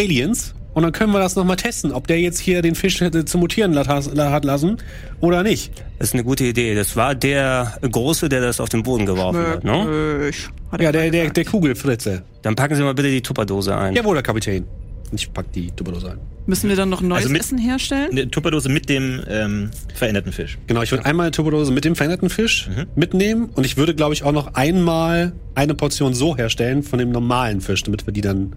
Aliens 0.00 0.54
und 0.74 0.82
dann 0.84 0.92
können 0.92 1.12
wir 1.12 1.18
das 1.18 1.36
nochmal 1.36 1.56
testen, 1.56 1.92
ob 1.92 2.06
der 2.06 2.20
jetzt 2.20 2.38
hier 2.38 2.62
den 2.62 2.74
Fisch 2.74 3.00
hätte 3.00 3.24
zu 3.24 3.38
mutieren 3.38 3.76
hat 3.76 4.44
lassen 4.44 4.76
oder 5.20 5.42
nicht. 5.42 5.72
Das 5.98 6.08
ist 6.08 6.14
eine 6.14 6.24
gute 6.24 6.44
Idee. 6.44 6.74
Das 6.74 6.96
war 6.96 7.14
der 7.14 7.76
Große, 7.82 8.28
der 8.28 8.40
das 8.40 8.60
auf 8.60 8.68
den 8.68 8.82
Boden 8.82 9.04
geworfen 9.06 9.46
hat, 9.46 9.64
ne? 9.64 10.20
Fisch. 10.26 10.48
Hat 10.70 10.80
Ja, 10.80 10.88
er 10.88 10.92
der, 10.92 11.10
der, 11.10 11.30
der 11.30 11.44
Kugelfritze. 11.44 12.22
Dann 12.42 12.54
packen 12.56 12.76
Sie 12.76 12.82
mal 12.82 12.94
bitte 12.94 13.10
die 13.10 13.20
Tupperdose 13.20 13.76
ein. 13.76 13.94
Jawohl, 13.94 14.14
der 14.14 14.22
Kapitän. 14.22 14.64
Ich 15.12 15.32
pack 15.32 15.50
die 15.52 15.72
Tupperdose 15.72 16.12
ein. 16.12 16.18
Müssen 16.46 16.68
wir 16.68 16.76
dann 16.76 16.88
noch 16.88 17.00
neues 17.02 17.22
Also 17.24 17.32
mit- 17.32 17.40
Essen 17.42 17.58
herstellen? 17.58 18.10
Eine 18.12 18.30
Tupperdose 18.30 18.68
mit 18.68 18.88
dem 18.88 19.20
ähm, 19.28 19.70
veränderten 19.94 20.32
Fisch. 20.32 20.56
Genau, 20.68 20.82
ich 20.82 20.90
würde 20.92 21.04
einmal 21.04 21.26
eine 21.26 21.30
Tupperdose 21.32 21.72
mit 21.72 21.84
dem 21.84 21.96
veränderten 21.96 22.30
Fisch 22.30 22.70
mitnehmen 22.94 23.50
und 23.54 23.66
ich 23.66 23.76
würde, 23.76 23.94
glaube 23.94 24.14
ich, 24.14 24.22
auch 24.22 24.32
noch 24.32 24.54
einmal 24.54 25.32
eine 25.56 25.74
Portion 25.74 26.14
so 26.14 26.36
herstellen 26.36 26.84
von 26.84 26.98
dem 27.00 27.10
normalen 27.10 27.60
Fisch, 27.60 27.82
damit 27.82 28.06
wir 28.06 28.12
die 28.12 28.20
dann 28.20 28.54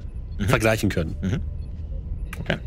vergleichen 0.48 0.90
können. 0.90 1.16
Okay. 2.40 2.58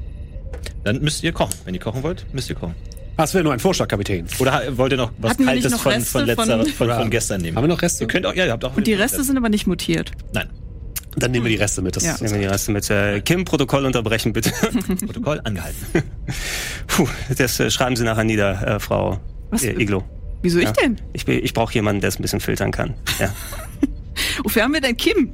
Dann 0.84 1.00
müsst 1.00 1.22
ihr 1.22 1.32
kochen. 1.32 1.54
Wenn 1.64 1.74
ihr 1.74 1.80
kochen 1.80 2.02
wollt, 2.02 2.26
müsst 2.32 2.48
ihr 2.48 2.56
kochen. 2.56 2.74
Ah, 3.16 3.24
es 3.24 3.32
wäre 3.34 3.42
nur 3.44 3.52
ein 3.52 3.58
Vorschlag, 3.60 3.88
Kapitän. 3.88 4.26
Oder 4.38 4.76
wollt 4.76 4.92
ihr 4.92 4.98
noch 4.98 5.10
was 5.18 5.32
Hatten 5.32 5.46
Kaltes 5.46 5.72
noch 5.72 5.80
von, 5.80 6.00
von, 6.02 6.26
letzter, 6.26 6.44
von- 6.58 6.66
von, 6.66 6.90
von, 6.90 7.10
gestern 7.10 7.40
nehmen? 7.40 7.56
Haben 7.56 7.64
wir 7.64 7.68
noch 7.68 7.80
Reste? 7.82 8.04
Ihr 8.04 8.08
könnt 8.08 8.26
auch, 8.26 8.34
ja, 8.34 8.44
ihr 8.44 8.52
habt 8.52 8.64
auch. 8.64 8.76
Und 8.76 8.86
die 8.86 8.92
Reste 8.94 9.24
sind 9.24 9.36
aber 9.38 9.48
nicht 9.48 9.66
mutiert. 9.66 10.12
Nein. 10.34 10.48
Dann 11.16 11.30
nehmen 11.30 11.46
wir 11.46 11.50
die 11.50 11.56
Reste 11.56 11.80
mit. 11.80 11.96
Das 11.96 12.04
Ja. 12.04 12.14
Nehmen 12.20 12.34
wir 12.34 12.40
die 12.40 12.46
Reste 12.46 12.72
mit. 12.72 12.90
Äh, 12.90 13.22
Kim, 13.22 13.46
Protokoll 13.46 13.86
unterbrechen, 13.86 14.34
bitte. 14.34 14.50
Protokoll 15.06 15.40
angehalten. 15.44 15.78
Puh, 16.88 17.08
das 17.38 17.58
äh, 17.58 17.70
schreiben 17.70 17.96
Sie 17.96 18.04
nachher 18.04 18.24
nieder, 18.24 18.76
äh, 18.76 18.80
Frau 18.80 19.18
Was? 19.50 19.62
äh, 19.64 19.72
Iglo. 19.80 20.04
Wieso 20.42 20.58
Ja. 20.60 20.66
ich 20.68 20.72
denn? 20.76 21.00
Ich, 21.14 21.26
ich 21.26 21.54
brauche 21.54 21.72
jemanden, 21.72 22.02
der 22.02 22.08
es 22.08 22.18
ein 22.18 22.22
bisschen 22.22 22.40
filtern 22.40 22.70
kann. 22.70 22.92
Ja. 23.18 23.32
Wofür 24.44 24.62
haben 24.62 24.74
wir 24.74 24.82
denn 24.82 24.96
Kim? 24.98 25.30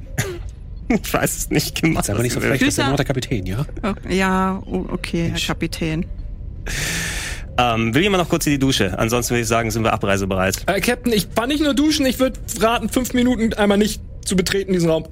Ich 1.01 1.13
weiß 1.13 1.37
es 1.37 1.49
nicht 1.49 1.81
gemacht. 1.81 2.05
Ist 2.05 2.09
aber 2.09 2.21
nicht 2.23 2.33
so 2.33 2.39
frech, 2.39 2.51
das 2.51 2.61
ist 2.61 2.65
Grüße. 2.75 2.81
ja 2.81 2.89
noch 2.89 2.95
der 2.97 3.05
Kapitän, 3.05 3.45
ja? 3.45 3.65
Ja, 4.09 4.61
oh, 4.65 4.85
okay, 4.89 5.29
Herr 5.33 5.39
Kapitän. 5.39 6.05
Ähm, 7.57 7.93
will 7.93 8.01
jemand 8.01 8.23
noch 8.23 8.29
kurz 8.29 8.47
in 8.47 8.53
die 8.53 8.59
Dusche? 8.59 8.97
Ansonsten 8.97 9.31
würde 9.31 9.41
ich 9.41 9.47
sagen, 9.47 9.69
sind 9.69 9.83
wir 9.83 9.93
abreisebereit. 9.93 10.63
Äh, 10.65 10.81
Captain, 10.81 11.13
ich 11.13 11.27
war 11.35 11.45
nicht 11.45 11.61
nur 11.63 11.73
duschen, 11.75 12.05
ich 12.05 12.19
würde 12.19 12.39
raten, 12.59 12.89
fünf 12.89 13.13
Minuten 13.13 13.53
einmal 13.53 13.77
nicht 13.77 14.01
zu 14.25 14.35
betreten, 14.35 14.73
diesen 14.73 14.89
Raum. 14.89 15.05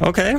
Okay. 0.00 0.36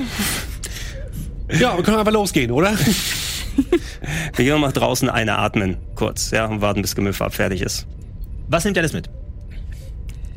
Ja, 1.59 1.75
wir 1.77 1.83
können 1.83 1.97
einfach 1.97 2.11
losgehen, 2.13 2.51
oder? 2.51 2.73
Wir 4.35 4.45
gehen 4.45 4.59
mal 4.61 4.71
draußen 4.71 5.09
eine 5.09 5.37
atmen, 5.37 5.75
kurz, 5.95 6.31
ja, 6.31 6.45
und 6.45 6.61
warten, 6.61 6.81
bis 6.81 6.95
Gemüllfarb 6.95 7.33
fertig 7.35 7.61
ist. 7.61 7.85
Was 8.47 8.63
nimmt 8.63 8.77
alles 8.77 8.93
mit? 8.93 9.09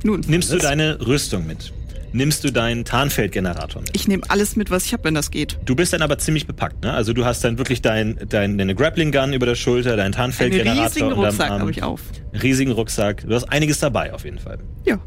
Nun, 0.02 0.20
Nimmst 0.26 0.52
du 0.52 0.58
deine 0.58 0.98
Rüstung 1.06 1.46
mit? 1.46 1.72
Nimmst 2.14 2.44
du 2.44 2.52
deinen 2.52 2.84
Tarnfeldgenerator 2.84 3.82
mit? 3.82 3.90
ich 3.96 4.06
nehme 4.06 4.22
alles 4.28 4.54
mit, 4.54 4.70
was 4.70 4.86
ich 4.86 4.92
habe, 4.92 5.02
wenn 5.04 5.14
das 5.14 5.32
geht. 5.32 5.58
Du 5.64 5.74
bist 5.74 5.92
dann 5.92 6.00
aber 6.00 6.16
ziemlich 6.16 6.46
bepackt, 6.46 6.84
ne? 6.84 6.92
Also 6.92 7.12
du 7.12 7.24
hast 7.24 7.42
dann 7.42 7.58
wirklich 7.58 7.82
dein, 7.82 8.16
dein, 8.28 8.56
deine 8.56 8.76
Grappling 8.76 9.10
Gun 9.10 9.32
über 9.32 9.46
der 9.46 9.56
Schulter, 9.56 9.90
deinen 9.96 10.04
Einen 10.06 10.12
Tarnfeldgenerator 10.12 10.84
riesigen 10.84 11.06
unterm 11.08 11.24
Rucksack 11.24 11.50
habe 11.50 11.70
ich 11.72 11.82
auf. 11.82 12.00
riesigen 12.40 12.70
Rucksack. 12.70 13.24
Du 13.26 13.34
hast 13.34 13.44
einiges 13.50 13.80
dabei 13.80 14.12
auf 14.14 14.24
jeden 14.24 14.38
Fall. 14.38 14.58
Ja. 14.84 14.98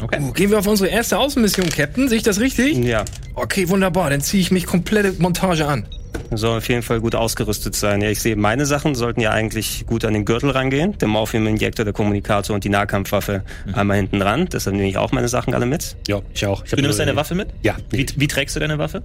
Okay. 0.00 0.20
Oh, 0.22 0.30
gehen 0.32 0.50
wir 0.50 0.58
auf 0.60 0.66
unsere 0.66 0.88
erste 0.88 1.18
Außenmission, 1.18 1.68
Captain? 1.68 2.08
Sehe 2.08 2.18
ich 2.18 2.22
das 2.24 2.38
richtig? 2.40 2.78
Ja, 2.78 3.04
Okay, 3.34 3.68
wunderbar. 3.68 4.10
Dann 4.10 4.20
ziehe 4.20 4.40
ich 4.40 4.50
mich 4.50 4.66
komplette 4.66 5.14
Montage 5.20 5.66
an. 5.66 5.86
Sollen 6.34 6.58
auf 6.58 6.68
jeden 6.68 6.82
Fall 6.82 7.00
gut 7.00 7.14
ausgerüstet 7.14 7.74
sein. 7.76 8.00
Ja, 8.00 8.08
ich 8.10 8.20
sehe, 8.20 8.36
meine 8.36 8.66
Sachen 8.66 8.94
sollten 8.94 9.20
ja 9.20 9.30
eigentlich 9.30 9.84
gut 9.86 10.04
an 10.04 10.14
den 10.14 10.24
Gürtel 10.24 10.50
rangehen. 10.50 10.96
Der 10.98 11.08
Morphium-Injektor, 11.08 11.84
der 11.84 11.92
Kommunikator 11.94 12.54
und 12.54 12.64
die 12.64 12.68
Nahkampfwaffe 12.68 13.44
einmal 13.72 13.96
hinten 13.98 14.18
dran. 14.20 14.48
Deshalb 14.52 14.76
nehme 14.76 14.88
ich 14.88 14.96
auch 14.98 15.12
meine 15.12 15.28
Sachen 15.28 15.54
alle 15.54 15.66
mit. 15.66 15.96
Ja, 16.08 16.20
ich 16.34 16.46
auch. 16.46 16.64
Ich 16.64 16.70
Du 16.70 16.80
nimmst 16.80 16.98
deine 16.98 17.16
Waffe 17.16 17.34
mit? 17.34 17.48
Ja. 17.62 17.76
Wie, 17.90 18.06
wie 18.16 18.26
trägst 18.28 18.56
du 18.56 18.60
deine 18.60 18.78
Waffe? 18.78 19.02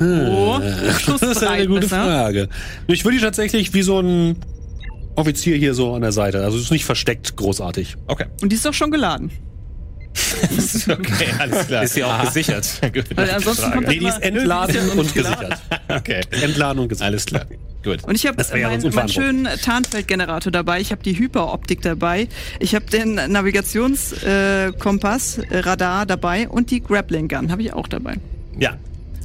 Oh, 0.00 0.58
Das 1.06 1.22
ist 1.22 1.44
eine 1.44 1.66
gute 1.66 1.80
besser. 1.80 2.04
Frage. 2.04 2.48
Ich 2.86 3.04
würde 3.04 3.16
die 3.18 3.22
tatsächlich 3.24 3.72
wie 3.74 3.82
so 3.82 4.00
ein 4.00 4.36
Offizier 5.16 5.56
hier 5.56 5.74
so 5.74 5.94
an 5.94 6.02
der 6.02 6.12
Seite. 6.12 6.44
Also 6.44 6.56
es 6.58 6.64
ist 6.64 6.70
nicht 6.70 6.84
versteckt 6.84 7.36
großartig. 7.36 7.96
Okay. 8.06 8.26
Und 8.42 8.50
die 8.50 8.56
ist 8.56 8.64
doch 8.64 8.74
schon 8.74 8.90
geladen. 8.90 9.30
okay, 10.88 11.28
alles 11.38 11.66
klar. 11.66 11.82
Ist 11.82 11.94
sie 11.94 12.04
auch 12.04 12.24
gesichert? 12.24 12.80
Gut. 12.94 13.04
Weil 13.14 13.30
ansonsten 13.30 13.70
kommt 13.72 13.88
Nee, 13.88 13.98
die 13.98 14.06
ist 14.06 14.22
entladen 14.22 14.90
und 14.90 15.14
gesichert. 15.14 15.58
Okay. 15.88 16.20
Entladen 16.42 16.82
und 16.82 16.88
gesichert. 16.88 17.06
Alles 17.08 17.26
klar. 17.26 17.46
Gut. 17.84 18.04
Und 18.04 18.14
ich 18.14 18.26
habe 18.26 18.42
ja 18.42 18.68
meinen 18.68 18.94
meinen 18.94 19.08
schönen 19.08 19.44
Tarnfeldgenerator 19.44 20.50
dabei. 20.50 20.80
Ich 20.80 20.90
habe 20.90 21.02
die 21.02 21.18
Hyperoptik 21.18 21.80
dabei. 21.82 22.28
Ich 22.58 22.74
habe 22.74 22.86
den 22.86 23.14
Navigationskompass, 23.14 24.22
äh, 24.24 24.72
Kompass, 24.78 25.38
äh, 25.38 25.58
Radar 25.60 26.04
dabei 26.04 26.48
und 26.48 26.70
die 26.70 26.82
Grappling 26.82 27.28
Gun 27.28 27.50
habe 27.50 27.62
ich 27.62 27.72
auch 27.72 27.88
dabei. 27.88 28.16
Ja. 28.58 28.76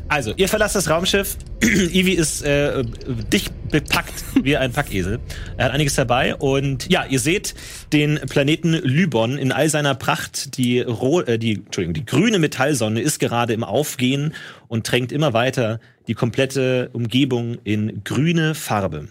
Also, 0.08 0.34
ihr 0.36 0.48
verlasst 0.48 0.76
das 0.76 0.90
Raumschiff. 0.90 1.38
Ivi 1.62 2.14
ist 2.14 2.44
äh, 2.44 2.84
dicht 3.32 3.52
bepackt 3.70 4.24
wie 4.44 4.56
ein 4.56 4.72
Packesel. 4.72 5.20
Er 5.58 5.66
hat 5.66 5.72
einiges 5.72 5.96
dabei 5.96 6.36
und 6.36 6.90
ja, 6.92 7.06
ihr 7.10 7.20
seht 7.20 7.56
den 7.92 8.20
Planeten 8.30 8.74
Lybon 8.74 9.38
in 9.38 9.52
all 9.52 9.70
seiner 9.70 9.96
Pracht. 9.96 10.58
Die, 10.58 10.82
ro 10.82 11.22
äh, 11.22 11.40
die, 11.40 11.56
Entschuldigung, 11.56 11.94
die 11.94 12.06
grüne 12.06 12.38
Metallsonne 12.38 13.02
ist 13.02 13.20
gerade 13.20 13.54
im 13.54 13.64
Aufgehen 13.64 14.34
und 14.68 14.86
tränkt 14.86 15.12
immer 15.12 15.34
weiter 15.34 15.80
die 16.08 16.14
komplette 16.14 16.90
Umgebung 16.94 17.58
in 17.64 18.04
grüne 18.04 18.54
Farbe. 18.54 19.08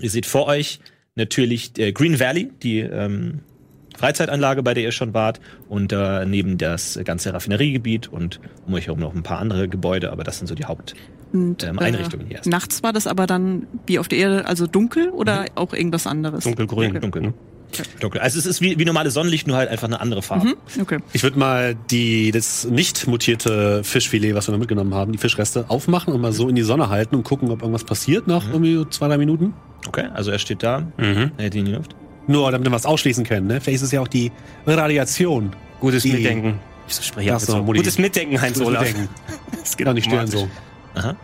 Ihr 0.00 0.10
seht 0.10 0.26
vor 0.26 0.46
euch 0.46 0.80
natürlich 1.14 1.78
äh, 1.78 1.92
Green 1.92 2.18
Valley, 2.18 2.50
die 2.62 2.80
ähm, 2.80 3.40
Freizeitanlage, 3.98 4.62
bei 4.62 4.74
der 4.74 4.82
ihr 4.84 4.92
schon 4.92 5.14
wart, 5.14 5.40
und 5.68 5.92
daneben 5.92 6.58
das 6.58 6.98
ganze 7.04 7.32
Raffineriegebiet 7.32 8.08
und 8.08 8.40
um 8.66 8.74
euch 8.74 8.86
herum 8.86 9.00
noch 9.00 9.14
ein 9.14 9.22
paar 9.22 9.38
andere 9.38 9.68
Gebäude, 9.68 10.10
aber 10.12 10.24
das 10.24 10.38
sind 10.38 10.46
so 10.46 10.54
die 10.54 10.64
Haupt. 10.66 10.94
Und, 11.32 11.64
Ähm, 11.64 11.78
Einrichtungen 11.78 12.26
hier 12.28 12.36
erst. 12.36 12.48
Nachts 12.48 12.82
war 12.82 12.92
das 12.92 13.06
aber 13.06 13.26
dann 13.26 13.66
wie 13.86 13.98
auf 13.98 14.06
der 14.08 14.18
Erde, 14.18 14.46
also 14.46 14.66
dunkel 14.66 15.08
oder 15.10 15.46
auch 15.56 15.72
irgendwas 15.72 16.06
anderes? 16.06 16.44
Dunkelgrün. 16.44 16.90
Okay. 16.90 17.00
Dunkel, 17.00 17.22
ne? 17.22 17.34
Dunkel. 17.98 18.20
Also 18.20 18.38
es 18.38 18.46
ist 18.46 18.60
wie, 18.60 18.78
wie 18.78 18.84
normales 18.84 19.14
Sonnenlicht, 19.14 19.48
nur 19.48 19.56
halt 19.56 19.68
einfach 19.68 19.88
eine 19.88 20.00
andere 20.00 20.22
Farbe. 20.22 20.46
Mhm. 20.46 20.54
Okay. 20.82 20.98
Ich 21.12 21.24
würde 21.24 21.36
mal 21.40 21.74
die, 21.90 22.30
das 22.30 22.66
nicht 22.66 23.08
mutierte 23.08 23.82
Fischfilet, 23.82 24.34
was 24.36 24.46
wir 24.46 24.52
da 24.52 24.58
mitgenommen 24.58 24.94
haben, 24.94 25.10
die 25.10 25.18
Fischreste, 25.18 25.64
aufmachen 25.68 26.14
und 26.14 26.20
mal 26.20 26.32
so 26.32 26.48
in 26.48 26.54
die 26.54 26.62
Sonne 26.62 26.88
halten 26.88 27.16
und 27.16 27.24
gucken, 27.24 27.50
ob 27.50 27.62
irgendwas 27.62 27.82
passiert 27.82 28.28
nach 28.28 28.46
irgendwie 28.48 28.74
so 28.76 28.84
zwei, 28.84 29.08
drei 29.08 29.18
Minuten. 29.18 29.54
Okay, 29.88 30.04
also 30.14 30.30
er 30.30 30.38
steht 30.38 30.62
da, 30.62 30.86
Mhm. 30.98 31.32
er 31.36 31.42
hält 31.42 31.54
ihn 31.56 31.60
in 31.60 31.64
die 31.66 31.72
Luft. 31.72 31.96
Nur 32.26 32.50
damit 32.50 32.66
wir 32.66 32.72
was 32.72 32.86
ausschließen 32.86 33.24
können, 33.24 33.46
ne? 33.46 33.60
Vielleicht 33.60 33.76
ist 33.76 33.82
es 33.82 33.92
ja 33.92 34.00
auch 34.00 34.08
die 34.08 34.32
Radiation. 34.66 35.54
Gutes 35.80 36.02
Die- 36.04 36.12
Mitdenken. 36.12 36.58
Ich 36.88 36.94
spreche 37.04 37.30
Das 37.30 37.46
so. 37.46 37.62
Gutes 37.64 37.98
Mitdenken, 37.98 38.40
Heinz 38.40 38.54
Gutes 38.58 38.68
Olaf. 38.68 38.82
Mitdenken. 38.84 39.08
Das 39.60 39.76
geht 39.76 39.86
Kann 39.86 39.94
nicht 39.94 40.04
stören 40.06 40.26
so. 40.26 40.48
Aha. 40.94 41.16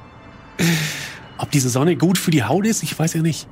Ob 1.38 1.50
diese 1.50 1.68
Sonne 1.68 1.96
gut 1.96 2.16
für 2.18 2.30
die 2.30 2.42
Haut 2.42 2.66
ist, 2.66 2.82
ich 2.82 2.98
weiß 2.98 3.14
ja 3.14 3.22
nicht. 3.22 3.46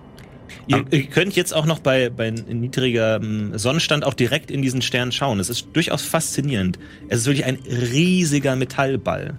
Ihr, 0.67 0.85
ihr 0.91 1.05
könnt 1.07 1.37
jetzt 1.37 1.55
auch 1.55 1.67
noch 1.67 1.79
bei, 1.79 2.09
bei 2.11 2.31
niedrigerem 2.31 3.57
Sonnenstand 3.59 4.05
auch 4.05 4.15
direkt 4.15 4.51
in 4.51 4.61
diesen 4.63 4.81
Stern 4.83 5.13
schauen. 5.13 5.41
Es 5.41 5.49
ist 5.51 5.69
durchaus 5.75 6.03
faszinierend. 6.03 6.79
Es 7.09 7.21
ist 7.21 7.27
wirklich 7.27 7.45
ein 7.47 7.59
riesiger 7.67 8.57
Metallball, 8.57 9.35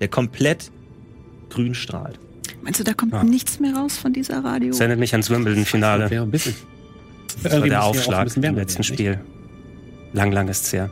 der 0.00 0.08
komplett 0.08 0.70
grün 1.50 1.74
strahlt. 1.74 2.18
Meinst 2.62 2.78
du, 2.80 2.84
da 2.84 2.92
kommt 2.94 3.12
Ja. 3.12 3.24
nichts 3.24 3.58
mehr 3.60 3.74
raus 3.74 3.96
von 3.98 4.12
dieser 4.12 4.44
Radio? 4.44 4.68
Das 4.70 4.80
erinnert 4.80 4.98
mich 5.00 5.12
ans 5.12 5.30
Wimbledon-Finale. 5.30 6.08
Ja, 6.12 6.22
ein 6.22 6.30
bisschen. 6.30 6.54
Das 7.42 7.52
war 7.52 7.60
der 7.68 7.84
Aufschlag 7.84 8.36
im 8.36 8.54
letzten 8.56 8.82
Spiel. 8.82 9.20
Lang, 10.12 10.32
lang 10.32 10.48
ist's 10.48 10.72
her. 10.72 10.90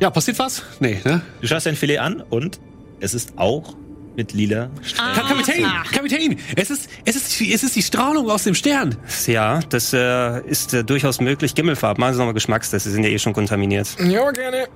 Ja, 0.00 0.10
passiert 0.10 0.38
was? 0.38 0.62
Nee, 0.80 1.00
ne? 1.04 1.22
Du 1.40 1.46
schaust 1.46 1.66
dein 1.66 1.76
Filet 1.76 1.98
an 1.98 2.22
und 2.30 2.60
es 3.00 3.14
ist 3.14 3.32
auch 3.36 3.74
mit 4.14 4.32
lila 4.32 4.70
Streifen. 4.82 5.14
Ka- 5.14 5.28
Kapitän, 5.28 5.66
Kapitän, 5.92 6.38
es 6.56 6.70
ist, 6.70 6.88
es 7.04 7.16
ist, 7.16 7.40
es 7.40 7.62
ist 7.62 7.76
die 7.76 7.82
Strahlung 7.82 8.30
aus 8.30 8.44
dem 8.44 8.54
Stern. 8.54 8.96
Ja, 9.26 9.60
das 9.68 9.92
äh, 9.92 10.40
ist 10.46 10.72
äh, 10.74 10.84
durchaus 10.84 11.20
möglich. 11.20 11.54
Gimmelfarb, 11.54 11.98
machen 11.98 12.14
Sie 12.14 12.18
nochmal 12.18 12.34
Geschmackstest, 12.34 12.84
Sie 12.86 12.92
sind 12.92 13.04
ja 13.04 13.10
eh 13.10 13.18
schon 13.18 13.32
kontaminiert. 13.34 13.88
Ja, 14.00 14.30
gerne. 14.30 14.68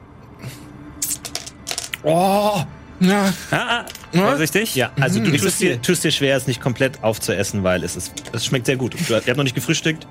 Oh, 2.02 2.62
ja. 3.00 3.32
Ah, 3.50 3.56
ah, 3.56 3.84
vorsichtig. 4.12 4.74
Ja, 4.74 4.92
also 5.00 5.20
du 5.20 5.30
Nicht 5.30 5.40
so 5.40 5.48
tust 5.48 5.60
dir, 5.60 5.82
tust 5.82 6.04
dir 6.04 6.10
schwer, 6.10 6.36
es 6.36 6.46
nicht 6.46 6.60
komplett 6.60 7.02
aufzuessen, 7.02 7.62
weil 7.62 7.82
es 7.84 7.96
ist, 7.96 8.12
es 8.32 8.44
schmeckt 8.44 8.66
sehr 8.66 8.76
gut. 8.76 8.94
Du, 8.94 9.12
ihr 9.12 9.16
habt 9.16 9.36
noch 9.36 9.44
nicht 9.44 9.54
gefrühstückt. 9.54 10.06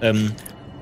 Ähm, 0.00 0.32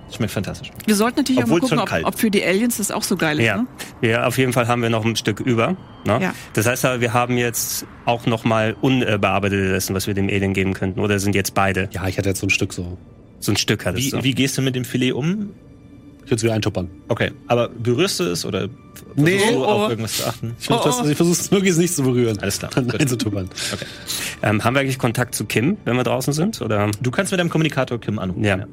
es 0.08 0.16
schmeckt 0.16 0.32
fantastisch. 0.32 0.70
Wir 0.86 0.94
sollten 0.94 1.18
natürlich 1.18 1.42
auch 1.42 1.48
mal 1.48 1.54
gucken, 1.54 1.68
schon 1.70 1.78
ob, 1.80 1.88
kalt 1.88 2.04
ob 2.04 2.18
für 2.18 2.30
die 2.30 2.44
Aliens 2.44 2.76
das 2.76 2.90
auch 2.90 3.02
so 3.02 3.16
geil 3.16 3.40
ist. 3.40 3.46
Ja. 3.46 3.56
Ne? 3.56 3.66
ja, 4.02 4.26
auf 4.26 4.38
jeden 4.38 4.52
Fall 4.52 4.68
haben 4.68 4.82
wir 4.82 4.90
noch 4.90 5.04
ein 5.04 5.16
Stück 5.16 5.40
über. 5.40 5.76
Ne? 6.04 6.18
Ja. 6.22 6.34
Das 6.52 6.66
heißt 6.66 6.84
aber, 6.84 7.00
wir 7.00 7.12
haben 7.12 7.36
jetzt 7.36 7.86
auch 8.04 8.26
noch 8.26 8.44
mal 8.44 8.76
unbearbeitetes 8.80 9.72
Essen, 9.72 9.96
was 9.96 10.06
wir 10.06 10.14
dem 10.14 10.28
Alien 10.28 10.52
geben 10.52 10.75
könnten. 10.75 11.00
Oder 11.00 11.18
sind 11.18 11.34
jetzt 11.34 11.54
beide? 11.54 11.88
Ja, 11.92 12.06
ich 12.06 12.18
hatte 12.18 12.28
jetzt 12.28 12.40
so 12.40 12.46
ein 12.46 12.50
Stück 12.50 12.72
so. 12.72 12.98
So 13.40 13.52
ein 13.52 13.56
Stück 13.56 13.84
hattest 13.84 14.06
Wie, 14.06 14.10
du. 14.10 14.25
wie 14.25 14.34
gehst 14.34 14.56
du 14.56 14.62
mit 14.62 14.76
dem 14.76 14.84
Filet 14.84 15.12
um? 15.12 15.50
Ich 16.26 16.30
würde 16.30 16.37
es 16.37 16.42
wieder 16.42 16.54
eintuppern. 16.54 16.90
Okay, 17.09 17.30
aber 17.47 17.68
berührst 17.68 18.18
du 18.21 18.25
es 18.25 18.45
oder 18.45 18.68
versuchst 18.95 19.16
Nee. 19.16 19.38
du 19.52 19.62
Oh, 19.62 19.64
auf 19.64 19.90
irgendwas 19.90 20.16
zu 20.18 20.26
achten? 20.26 20.56
Ich 20.59 20.66
versuche 20.66 20.88
Oh, 20.88 21.02
oh. 21.09 21.14
versuch 21.14 21.33
es 21.33 21.50
möglichst 21.52 21.78
nicht 21.78 21.95
zu 21.95 22.02
berühren. 22.02 22.37
Alles 22.40 22.59
klar, 22.59 22.71
Dann 22.75 22.88
gut. 22.88 23.00
einzutuppern. 23.00 23.49
Ähm, 24.42 24.62
haben 24.64 24.75
wir 24.75 24.80
eigentlich 24.80 24.99
Kontakt 24.99 25.35
zu 25.37 25.45
Kim, 25.47 25.76
wenn 25.85 25.97
wir 25.97 26.02
draußen 26.04 26.33
sind? 26.33 26.61
Oder? 26.61 26.90
Du 27.00 27.11
kannst 27.11 27.30
mit 27.33 27.38
deinem 27.40 27.49
Kommunikator 27.49 27.99
Kim 28.00 28.18
anrufen. 28.18 28.42
Ja. 28.45 28.66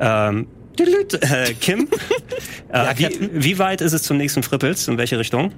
Ähm, 0.00 0.48
tüdelüt, 0.76 1.14
äh, 1.22 1.54
Kim, 1.60 1.88
Ja, 2.72 2.90
äh, 2.90 2.98
wie, 2.98 3.30
wie 3.32 3.58
weit 3.60 3.80
ist 3.80 3.92
es 3.92 4.02
zum 4.02 4.16
nächsten 4.16 4.42
Frippels? 4.42 4.88
In 4.88 4.98
welche 4.98 5.18
Richtung? 5.20 5.52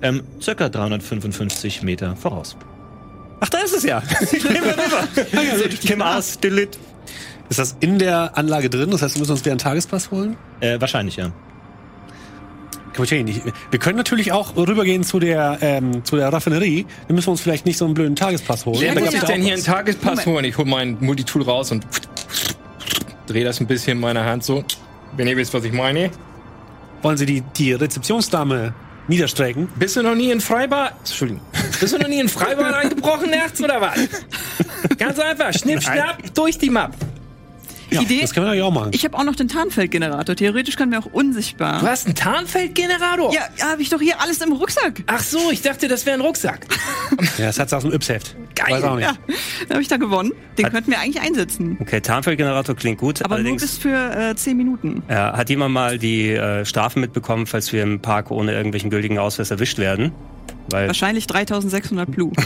Ähm, 0.00 0.22
circa 0.40 0.68
355 0.68 1.82
Meter 1.82 2.14
voraus. 2.16 2.56
Ach, 3.40 3.48
da 3.48 3.58
ist 3.58 3.74
es 3.76 3.82
ja. 3.84 3.98
Rüber. 4.32 5.68
Kim 5.84 6.02
aus. 6.02 6.38
tüdelüt. 6.40 6.78
Ist 7.48 7.58
das 7.58 7.76
in 7.80 7.98
der 7.98 8.36
Anlage 8.36 8.68
drin? 8.68 8.90
Das 8.90 9.02
heißt, 9.02 9.14
wir 9.14 9.20
müssen 9.20 9.32
uns 9.32 9.40
wieder 9.40 9.52
einen 9.52 9.58
Tagespass 9.58 10.10
holen? 10.10 10.36
Äh, 10.60 10.80
wahrscheinlich, 10.80 11.16
ja. 11.16 11.32
Kapitän, 12.92 13.28
ich, 13.28 13.42
wir 13.70 13.78
können 13.78 13.96
natürlich 13.96 14.32
auch 14.32 14.56
rübergehen 14.56 15.04
zu 15.04 15.20
der, 15.20 15.58
ähm, 15.60 16.04
zu 16.04 16.16
der 16.16 16.32
Raffinerie. 16.32 16.84
Dann 17.06 17.14
müssen 17.14 17.28
wir 17.28 17.32
uns 17.32 17.40
vielleicht 17.40 17.64
nicht 17.64 17.78
so 17.78 17.84
einen 17.84 17.94
blöden 17.94 18.16
Tagespass 18.16 18.66
holen. 18.66 18.78
Wer 18.80 18.94
muss 18.94 19.04
gut, 19.04 19.14
ich 19.14 19.20
ja. 19.20 19.26
denn 19.26 19.42
hier 19.42 19.54
einen 19.54 19.62
Tagespass 19.62 20.04
Moment. 20.10 20.26
holen? 20.26 20.44
Ich 20.46 20.58
hol 20.58 20.64
mein 20.64 20.96
Multitool 21.00 21.42
raus 21.42 21.70
und 21.70 21.86
drehe 23.28 23.44
das 23.44 23.60
ein 23.60 23.66
bisschen 23.66 23.92
in 23.92 24.00
meiner 24.00 24.24
Hand 24.24 24.42
so. 24.42 24.64
Wenn 25.16 25.28
ihr 25.28 25.36
wisst, 25.36 25.54
was 25.54 25.64
ich 25.64 25.72
meine. 25.72 26.10
Wollen 27.02 27.16
Sie 27.16 27.26
die, 27.26 27.42
die 27.56 27.72
Rezeptionsdame 27.72 28.74
niederstrecken? 29.06 29.68
Bist 29.76 29.96
du 29.96 30.02
noch 30.02 30.16
nie 30.16 30.32
in 30.32 30.40
Freibad? 30.40 30.94
Entschuldigung. 30.98 31.42
Bist 31.78 31.94
du 31.94 31.98
noch 31.98 32.08
nie 32.08 32.18
in 32.18 32.28
Freibad 32.28 32.74
eingebrochen 32.74 33.30
nachts 33.30 33.62
oder 33.62 33.80
was? 33.80 33.96
Ganz 34.98 35.18
einfach. 35.20 35.52
Schnipp, 35.52 35.82
schnapp, 35.82 36.34
durch 36.34 36.58
die 36.58 36.70
Map. 36.70 36.96
Ja, 37.90 38.02
Idee. 38.02 38.20
das 38.20 38.34
können 38.34 38.46
wir 38.46 38.56
doch 38.56 38.66
auch 38.66 38.72
machen. 38.72 38.90
Ich 38.92 39.04
habe 39.04 39.16
auch 39.16 39.24
noch 39.24 39.36
den 39.36 39.48
Tarnfeldgenerator. 39.48 40.36
Theoretisch 40.36 40.76
können 40.76 40.92
wir 40.92 40.98
auch 40.98 41.12
unsichtbar. 41.12 41.80
Du 41.80 41.86
hast 41.86 42.06
einen 42.06 42.14
Tarnfeldgenerator? 42.14 43.32
Ja, 43.32 43.42
ja 43.56 43.70
habe 43.70 43.82
ich 43.82 43.88
doch 43.88 44.00
hier 44.00 44.20
alles 44.20 44.40
im 44.40 44.52
Rucksack. 44.52 45.02
Ach 45.06 45.22
so, 45.22 45.50
ich 45.50 45.62
dachte, 45.62 45.88
das 45.88 46.04
wäre 46.04 46.14
ein 46.14 46.20
Rucksack. 46.20 46.66
ja, 47.38 47.46
das 47.46 47.58
hat's 47.58 47.72
aus 47.72 47.82
dem 47.82 47.92
Yps-Heft. 47.92 48.36
Geil. 48.54 48.74
Weiß 48.74 48.84
auch 48.84 48.96
nicht. 48.96 49.06
Ja, 49.06 49.16
da 49.68 49.74
habe 49.74 49.82
ich 49.82 49.88
da 49.88 49.96
gewonnen. 49.96 50.32
Den 50.58 50.70
könnten 50.70 50.90
wir 50.90 50.98
eigentlich 50.98 51.22
einsetzen. 51.22 51.78
Okay, 51.80 52.00
Tarnfeldgenerator 52.00 52.74
klingt 52.74 52.98
gut. 52.98 53.22
Aber 53.22 53.36
nur 53.36 53.38
allerdings 53.38 53.62
bis 53.62 53.78
für 53.78 54.30
äh, 54.30 54.34
10 54.34 54.56
Minuten. 54.56 55.02
ja, 55.08 55.36
hat 55.36 55.48
jemand 55.48 55.72
mal 55.72 55.98
die 55.98 56.30
äh, 56.30 56.64
Strafen 56.64 57.00
mitbekommen, 57.00 57.46
falls 57.46 57.72
wir 57.72 57.82
im 57.82 58.00
Park 58.00 58.30
ohne 58.30 58.52
irgendwelchen 58.52 58.90
gültigen 58.90 59.18
Ausweis 59.18 59.50
erwischt 59.50 59.78
werden? 59.78 60.12
Weil 60.70 60.88
Wahrscheinlich 60.88 61.26
3600 61.26 62.10
Blue. 62.10 62.32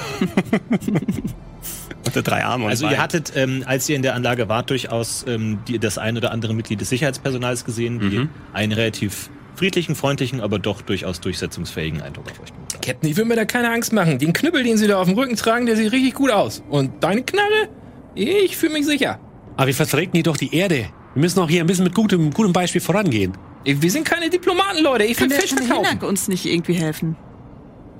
unter 2.07 2.23
drei 2.23 2.45
Arme 2.45 2.65
und 2.65 2.71
Also 2.71 2.89
ihr 2.89 2.99
hattet, 3.01 3.33
ähm, 3.37 3.63
als 3.67 3.89
ihr 3.89 3.97
in 3.97 4.03
der 4.03 4.15
Anlage 4.15 4.49
wart, 4.49 4.71
durchaus 4.71 5.25
ähm, 5.29 5.59
die, 5.69 5.79
das 5.79 5.99
ein 5.99 6.17
oder 6.17 6.33
andere 6.33 6.55
Mitglied 6.55 6.81
des 6.81 6.89
Sicherheitspersonals 6.89 7.65
gesehen, 7.65 8.01
die 8.01 8.19
Mhm. 8.19 8.29
einen 8.53 8.73
relativ 8.73 9.31
friedlichen, 9.55 9.95
freundlichen, 9.95 10.41
aber 10.41 10.59
doch 10.59 10.81
durchaus 10.83 11.21
durchsetzungsfähigen 11.21 12.01
Eindruck 12.03 12.25
auf 12.31 12.41
euch 12.41 12.53
gemacht 12.53 12.73
haben. 12.75 12.81
Captain, 12.83 13.11
ich 13.11 13.17
will 13.17 13.25
mir 13.27 13.37
da 13.37 13.45
keine 13.45 13.71
Angst 13.71 13.93
machen. 13.93 14.19
Den 14.19 14.33
Knüppel, 14.33 14.63
den 14.65 14.77
sie 14.79 14.87
da 14.89 14.99
auf 14.99 15.07
dem 15.07 15.17
Rücken 15.17 15.37
tragen, 15.37 15.67
der 15.67 15.77
sieht 15.77 15.93
richtig 15.93 16.15
gut 16.15 16.31
aus. 16.31 16.63
Und 16.71 17.05
deine 17.05 17.23
Knarre? 17.23 17.69
Ich 18.15 18.57
fühle 18.57 18.73
mich 18.73 18.87
sicher. 18.87 19.21
Aber 19.57 19.67
wir 19.69 19.75
vertreten 19.75 20.13
hier 20.15 20.23
doch 20.25 20.37
die 20.37 20.55
Erde. 20.55 20.87
Wir 21.15 21.21
müssen 21.21 21.39
auch 21.41 21.49
hier 21.49 21.61
ein 21.63 21.67
bisschen 21.67 21.85
mit 21.85 21.95
gutem, 21.95 22.31
gutem 22.33 22.53
Beispiel 22.53 22.81
vorangehen. 22.81 23.37
Wir 23.65 23.91
sind 23.91 24.05
keine 24.05 24.29
Diplomaten, 24.31 24.83
Leute. 24.83 25.05
Ich 25.05 25.21
will 25.21 25.29
der, 25.29 25.39
Fisch 25.39 25.51
kann 25.55 25.65
verkaufen. 25.65 25.87
Hinak 25.89 26.03
uns 26.03 26.27
nicht 26.27 26.47
irgendwie 26.47 26.73
helfen? 26.75 27.17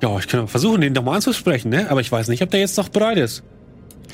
Ja, 0.01 0.17
ich 0.19 0.27
kann 0.27 0.41
auch 0.41 0.49
versuchen, 0.49 0.81
den 0.81 0.91
nochmal 0.93 1.15
anzusprechen, 1.15 1.69
ne? 1.69 1.89
Aber 1.89 2.01
ich 2.01 2.11
weiß 2.11 2.27
nicht, 2.27 2.41
ob 2.41 2.49
der 2.49 2.59
jetzt 2.59 2.75
noch 2.77 2.89
bereit 2.89 3.17
ist. 3.17 3.43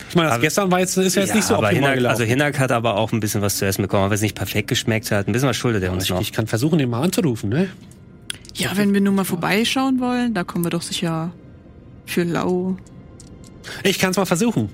Ich 0.07 0.15
meine, 0.15 0.27
das 0.27 0.35
Aber- 0.35 0.41
gestern 0.43 0.71
war 0.71 0.79
jetzt, 0.79 0.97
ist 0.97 1.15
ja 1.15 1.21
jetzt 1.23 1.35
nicht 1.35 1.43
so 1.45 1.55
aber 1.55 1.67
optimal 1.67 1.75
Hinak, 1.91 1.95
gelaufen. 1.95 2.11
also 2.11 2.23
Hinak 2.23 2.59
hat 2.59 2.71
aber 2.71 2.95
auch 2.97 3.11
ein 3.11 3.19
bisschen 3.19 3.41
was 3.41 3.57
zu 3.57 3.65
essen 3.65 3.81
bekommen, 3.81 4.09
weil 4.09 4.15
es 4.15 4.21
nicht 4.21 4.35
perfekt 4.35 4.67
geschmeckt 4.69 5.11
hat. 5.11 5.27
Ein 5.27 5.33
bisschen 5.33 5.49
was 5.49 5.57
schuldet 5.57 5.83
er 5.83 5.91
uns 5.91 6.05
ich, 6.05 6.09
noch. 6.09 6.21
ich 6.21 6.31
kann 6.31 6.47
versuchen, 6.47 6.77
den 6.79 6.89
mal 6.89 7.01
anzurufen, 7.03 7.49
ne? 7.49 7.67
Ja, 8.55 8.71
wenn 8.75 8.93
wir 8.93 9.01
nur 9.01 9.13
mal 9.13 9.25
vorbeischauen 9.25 9.99
wollen, 9.99 10.33
da 10.33 10.43
kommen 10.43 10.65
wir 10.65 10.69
doch 10.71 10.81
sicher 10.81 11.31
für 12.05 12.23
lau. 12.23 12.75
Ich 13.83 13.99
kann 13.99 14.11
es 14.11 14.17
mal 14.17 14.25
versuchen. 14.25 14.69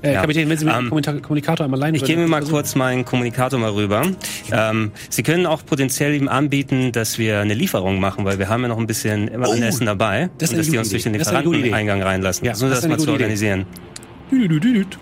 Äh, 0.00 0.12
Ja. 0.14 0.20
Kapitän, 0.20 0.48
wenn 0.48 0.56
Sie 0.56 0.64
mit 0.64 0.72
dem 0.74 0.78
Ähm, 0.84 0.90
Kommunika- 0.92 1.20
Kommunikator 1.20 1.64
einmal 1.64 1.80
alleine 1.80 1.96
Ich 1.96 2.04
gebe 2.04 2.20
mir 2.22 2.28
mal 2.28 2.42
kurz 2.44 2.76
meinen 2.76 3.04
Kommunikator 3.04 3.58
mal 3.58 3.70
rüber. 3.72 4.02
Ähm, 4.52 4.92
Sie 5.10 5.24
können 5.24 5.44
auch 5.44 5.66
potenziell 5.66 6.14
ihm 6.14 6.28
anbieten, 6.28 6.92
dass 6.92 7.18
wir 7.18 7.40
eine 7.40 7.54
Lieferung 7.54 7.98
machen, 7.98 8.24
weil 8.24 8.38
wir 8.38 8.48
haben 8.48 8.62
ja 8.62 8.68
noch 8.68 8.78
ein 8.78 8.86
bisschen 8.86 9.26
immer 9.26 9.50
an 9.50 9.58
Oh, 9.60 9.64
Essen 9.66 9.86
dabei. 9.86 10.30
das 10.38 10.50
ist 10.50 10.52
und 10.52 10.58
dass 10.58 10.70
die 10.70 10.78
uns 10.78 10.90
durch 10.90 11.02
den. 11.02 11.14
Lieferanteneingang 11.14 12.00
reinlassen. 12.00 12.44
Ja, 12.46 12.52
Versuchen 12.52 12.70
das 12.70 12.80
das, 12.82 12.88
mal 12.90 12.98
zu 13.00 13.10
gute 13.10 13.24
Idee. 13.24 13.64
Organisieren. 14.30 14.48
Düdüdüdüdüd. 14.60 14.98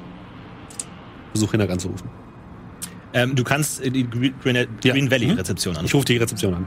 Versuch 1.32 1.50
Hinak 1.52 1.70
anzurufen. 1.70 2.08
Ähm, 3.12 3.34
du 3.34 3.44
kannst 3.44 3.82
äh, 3.84 3.90
die 3.90 4.08
Green, 4.08 4.34
Green, 4.42 4.56
Ja. 4.84 4.94
Valley 5.10 5.26
Mhm. 5.28 5.32
Rezeption 5.34 5.72
Ich 5.74 5.78
anrufen. 5.78 5.96
rufe 5.96 6.04
die 6.06 6.16
Rezeption 6.16 6.54
an. 6.54 6.66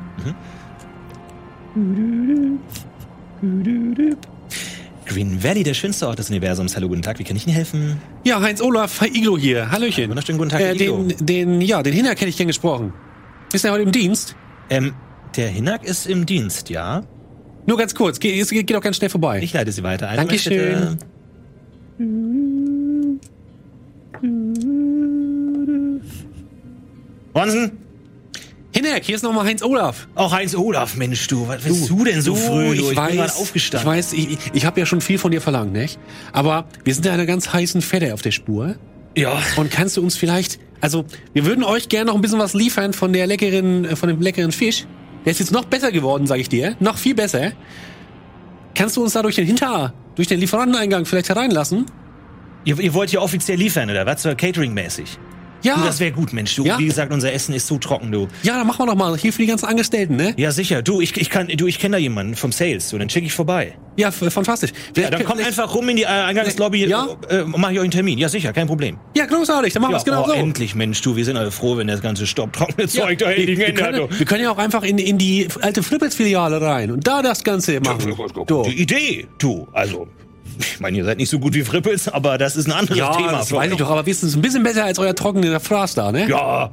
Green 5.05 5.43
Valley, 5.43 5.63
der 5.63 5.73
schönste 5.73 6.07
Ort 6.07 6.19
des 6.19 6.29
Universums. 6.29 6.75
Hallo, 6.75 6.87
guten 6.87 7.01
Tag, 7.01 7.17
wie 7.19 7.23
kann 7.23 7.35
ich 7.35 7.45
Ihnen 7.47 7.55
helfen? 7.55 7.97
Ja, 8.23 8.41
Heinz 8.41 8.61
Olaf, 8.61 9.01
Herr 9.01 9.07
Iglo 9.07 9.37
hier. 9.37 9.71
Hallöchen. 9.71 10.09
Wunderschönen 10.09 10.37
guten 10.37 10.51
Tag, 10.51 10.61
Äh, 10.61 10.65
Herr 10.65 10.75
Iglo. 10.75 11.03
den, 11.03 11.25
den, 11.25 11.61
ja, 11.61 11.81
den 11.81 11.93
Hinak 11.93 12.19
hätte 12.19 12.29
ich 12.29 12.37
gern 12.37 12.47
gesprochen. 12.47 12.93
Ist 13.53 13.65
er 13.65 13.71
heute 13.71 13.83
im 13.83 13.91
Dienst? 13.91 14.35
Ähm, 14.69 14.93
der 15.35 15.47
Hinak 15.49 15.83
ist 15.83 16.05
im 16.05 16.25
Dienst, 16.25 16.69
ja. 16.69 17.01
Nur 17.65 17.77
ganz 17.77 17.95
kurz, 17.95 18.19
geht, 18.19 18.47
geht, 18.49 18.67
geht 18.67 18.75
auch 18.77 18.81
ganz 18.81 18.97
schnell 18.97 19.09
vorbei. 19.09 19.39
Ich 19.41 19.53
leite 19.53 19.71
Sie 19.71 19.83
weiter. 19.83 20.07
Einen 20.09 20.21
Moment, 20.27 20.45
Dankeschön. 20.45 20.97
bitte. 21.97 22.38
Ronsen? 27.36 27.71
Hinak, 28.71 29.03
hier 29.03 29.15
ist 29.15 29.23
nochmal 29.23 29.45
Heinz 29.45 29.63
Olaf. 29.63 30.08
Auch 30.15 30.32
Heinz 30.32 30.55
Olaf, 30.55 30.95
Mensch, 30.95 31.27
du, 31.27 31.47
was 31.47 31.63
bist 31.63 31.89
du, 31.89 32.03
denn 32.03 32.21
so 32.21 32.36
früh? 32.36 32.67
Du, 32.67 32.73
ich, 32.73 32.88
bin 32.88 32.95
gerade 32.95 33.17
weiß, 33.17 33.38
aufgestanden. 33.38 33.89
ich 33.89 33.97
weiß, 33.97 34.13
ich, 34.13 34.32
ich, 34.32 34.39
ich 34.53 34.65
habe 34.65 34.79
ja 34.79 34.86
schon 34.86 35.01
viel 35.01 35.17
von 35.17 35.32
dir 35.32 35.41
verlangt, 35.41 35.73
nicht? 35.73 35.99
Aber 36.34 36.67
wir 36.84 36.93
sind 36.93 37.05
ja 37.05 37.13
einer 37.13 37.25
ganz 37.25 37.51
heißen 37.51 37.82
Fette 37.82 38.13
auf 38.13 38.21
der 38.21 38.32
Spur. 38.32 38.75
Ja. 39.15 39.41
Und 39.55 39.71
kannst 39.71 39.97
du 39.97 40.01
uns 40.01 40.17
vielleicht, 40.17 40.60
also 40.82 41.05
wir 41.34 41.45
würden 41.45 41.63
euch 41.63 41.89
gerne 41.89 42.08
noch 42.08 42.15
ein 42.15 42.21
bisschen 42.21 42.39
was 42.39 42.53
liefern 42.53 42.93
von 42.93 43.13
der 43.13 43.25
leckeren, 43.25 43.86
äh, 43.86 43.95
von 43.95 44.10
dem 44.10 44.21
leckeren 44.21 44.51
Fisch. 44.51 44.86
Der 45.25 45.32
ist 45.32 45.39
jetzt 45.39 45.51
noch 45.51 45.65
besser 45.65 45.91
geworden, 45.91 46.27
sag 46.27 46.39
ich 46.39 46.49
dir, 46.49 46.75
noch 46.79 46.97
viel 46.97 47.15
besser. 47.15 47.53
Kannst 48.75 48.97
du 48.97 49.03
uns 49.03 49.13
da 49.13 49.21
durch 49.21 49.36
den 49.36 49.45
Hinter, 49.45 49.93
durch 50.15 50.27
den 50.27 50.39
Lieferanteneingang 50.39 51.05
vielleicht 51.05 51.29
hereinlassen? 51.29 51.86
Ihr, 52.65 52.80
ihr 52.80 52.93
wollt 52.93 53.12
ja 53.12 53.19
offiziell 53.22 53.58
liefern, 53.58 53.89
oder 53.89 54.06
was? 54.06 54.22
So 54.24 54.30
Catering-mäßig. 54.36 55.17
Ja, 55.62 55.76
Du, 55.76 55.84
das 55.84 56.00
wäre 56.00 56.13
gut, 56.13 56.32
Mensch. 56.32 56.56
Du, 56.56 56.63
Ja. 56.63 56.80
wie 56.80 56.86
gesagt, 56.86 57.12
unser 57.12 57.34
Essen 57.34 57.54
ist 57.54 57.67
so 57.67 57.78
trocken, 57.80 58.13
du. 58.13 58.30
ja, 58.43 58.58
dann 58.58 58.65
machen 58.65 58.80
wir 58.80 58.86
doch 58.86 58.95
mal 58.95 59.17
hier 59.17 59.34
für 59.34 59.41
die 59.41 59.48
ganzen 59.48 59.65
Angestellten, 59.65 60.15
ne? 60.15 60.34
Ja, 60.38 60.52
sicher. 60.52 60.82
Du, 60.82 61.02
ich, 61.02 61.17
ich 61.17 61.30
kann, 61.30 61.50
du, 61.50 61.67
ich 61.67 61.80
kenne 61.80 61.98
da 61.98 62.00
jemanden 62.00 62.36
vom 62.36 62.54
Sales. 62.54 62.88
So, 62.88 62.98
dann 62.98 63.10
schicke 63.10 63.26
ich 63.26 63.34
vorbei. 63.34 63.78
Ja, 63.98 64.10
fantastisch. 64.10 64.69
Ja, 64.95 65.10
dann 65.10 65.26
kommt 65.26 65.45
einfach 65.45 65.76
rum 65.76 65.89
in 65.89 65.98
die 65.98 66.04
äh, 66.04 66.08
Eingangslobby. 66.08 66.86
Ja. 66.86 67.10
Äh, 67.30 67.43
mach 67.43 67.72
ich 67.72 67.78
euch 67.80 67.84
einen 67.84 67.91
Termin. 67.91 68.17
Ja, 68.17 68.30
sicher, 68.30 68.54
kein 68.54 68.67
Problem. 68.67 68.98
Ja, 69.17 69.26
großartig, 69.26 69.74
dann 69.74 69.82
machen 69.82 69.91
wir 69.91 69.95
Ja, 69.95 70.00
es 70.00 70.06
genau 70.06 70.24
oh, 70.24 70.28
so. 70.28 70.32
endlich, 70.34 70.76
Mensch, 70.76 71.02
du. 71.02 71.17
Wir 71.17 71.26
sind 71.26 71.36
alle 71.36 71.52
froh, 71.52 71.76
wenn 71.76 71.88
das 71.88 72.02
ganze 72.02 72.26
staubtrockene 72.26 72.84
Ja, 72.88 73.04
Zeug 73.04 73.17
da 73.19 73.28
wir, 73.28 73.38
endlich 73.38 73.60
wir, 73.60 73.67
ändert. 73.67 73.86
können, 73.95 74.08
wir 74.19 74.26
können 74.26 74.43
ja 74.45 74.52
auch 74.52 74.58
einfach 74.60 74.84
in, 74.84 74.98
in 74.98 75.17
die 75.17 75.50
alte 75.60 75.84
Flippels-Filiale 75.84 76.62
rein 76.62 76.89
und 76.91 77.06
da 77.06 77.22
das 77.22 77.43
Ganze 77.43 77.82
machen. 77.82 78.15
Du. 78.48 78.63
Die 78.63 78.82
Idee, 78.82 79.28
du. 79.39 79.67
Also, 79.74 80.08
ich 80.60 80.80
meine, 80.80 80.98
ihr 80.98 81.06
seid 81.06 81.17
nicht 81.17 81.30
so 81.30 81.39
gut 81.39 81.54
wie 81.54 81.63
Frippels, 81.63 82.08
aber 82.08 82.38
das 82.38 82.56
ist 82.56 82.67
ein 82.67 82.72
anderes 82.74 82.98
Ja, 82.98 83.12
Thema. 83.15 83.32
das 83.34 83.52
weiß 83.52 83.72
ich 83.72 83.78
doch, 83.78 83.89
aber 83.89 84.06
wissen 84.06 84.30
Sie, 84.30 84.38
ein 84.38 84.41
bisschen 84.41 84.63
besser 84.63 84.86
als 84.86 85.00
euer 85.00 85.15
trockener 85.15 85.60
Fraß 85.60 85.95
da, 85.95 86.12
ne? 86.12 86.28
Ja, 86.30 86.72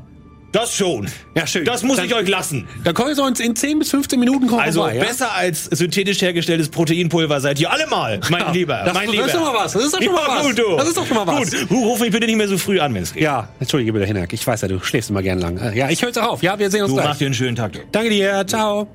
das 0.53 0.75
schon. 0.75 1.07
Ja, 1.35 1.47
schön. 1.47 1.65
Das 1.67 1.83
muss 1.83 1.97
Dann- 1.99 2.07
ich 2.07 2.15
euch 2.15 2.29
lassen. 2.29 2.67
Dann 2.83 2.95
kommen 2.95 3.09
wir 3.09 3.15
so 3.15 3.27
in, 3.27 3.35
in 3.35 3.55
10 3.57 3.79
bis 3.79 3.91
15 3.91 4.19
Minuten 4.19 4.47
kommen 4.47 4.61
Also 4.61 4.81
vorbei, 4.81 4.97
ja? 4.97 5.05
besser 5.05 5.35
als 5.35 5.65
synthetisch 5.65 6.23
hergestelltes 6.23 6.71
Proteinpulver 6.71 7.41
seid 7.41 7.61
ihr 7.61 7.71
alle 7.71 7.87
mal, 7.89 8.21
mein 8.31 8.41
Ja, 8.41 8.51
Lieber. 8.53 8.83
das- 8.85 8.95
mein 8.95 9.07
das 9.07 9.13
Lieber. 9.15 9.27
ist 9.27 9.35
doch 9.35 9.41
mal 9.53 9.55
was, 9.65 9.73
das 9.75 9.85
ist 9.85 9.95
doch 9.95 10.03
schon 10.03 10.15
mal 10.15 10.23
Ja, 10.27 10.37
was. 10.39 10.47
Gut, 10.47 10.59
du. 10.59 10.77
Das 10.77 10.89
ist 10.89 10.97
doch 10.97 11.07
schon 11.07 11.17
mal 11.17 11.27
was. 11.27 11.51
Gut, 11.51 11.71
ruf 11.71 12.01
mich 12.01 12.11
bitte 12.11 12.27
nicht 12.27 12.37
mehr 12.37 12.49
so 12.49 12.57
früh 12.57 12.81
an, 12.81 12.95
wenn 12.95 13.03
es 13.03 13.13
geht. 13.13 13.23
Ja, 13.23 13.49
entschuldige 13.61 13.93
bitte, 13.93 14.07
Hinak. 14.07 14.33
Ich 14.33 14.47
weiß 14.47 14.63
ja, 14.63 14.69
du 14.69 14.81
schläfst 14.81 15.11
immer 15.11 15.23
gern 15.23 15.41
lang. 15.41 15.61
Ja, 15.75 15.91
ich 15.91 16.01
höre 16.01 16.09
jetzt 16.09 16.19
auch 16.19 16.29
auf. 16.33 16.43
Ja, 16.43 16.59
wir 16.59 16.71
sehen 16.71 16.83
uns 16.83 16.91
Du 16.91 16.97
gleich. 16.97 17.09
mach 17.09 17.17
dir 17.19 17.27
einen 17.27 17.35
schönen 17.35 17.57
Tag, 17.57 17.73
du. 17.73 17.81
Danke 17.93 18.09
dir, 18.11 18.45
ciao. 18.47 18.89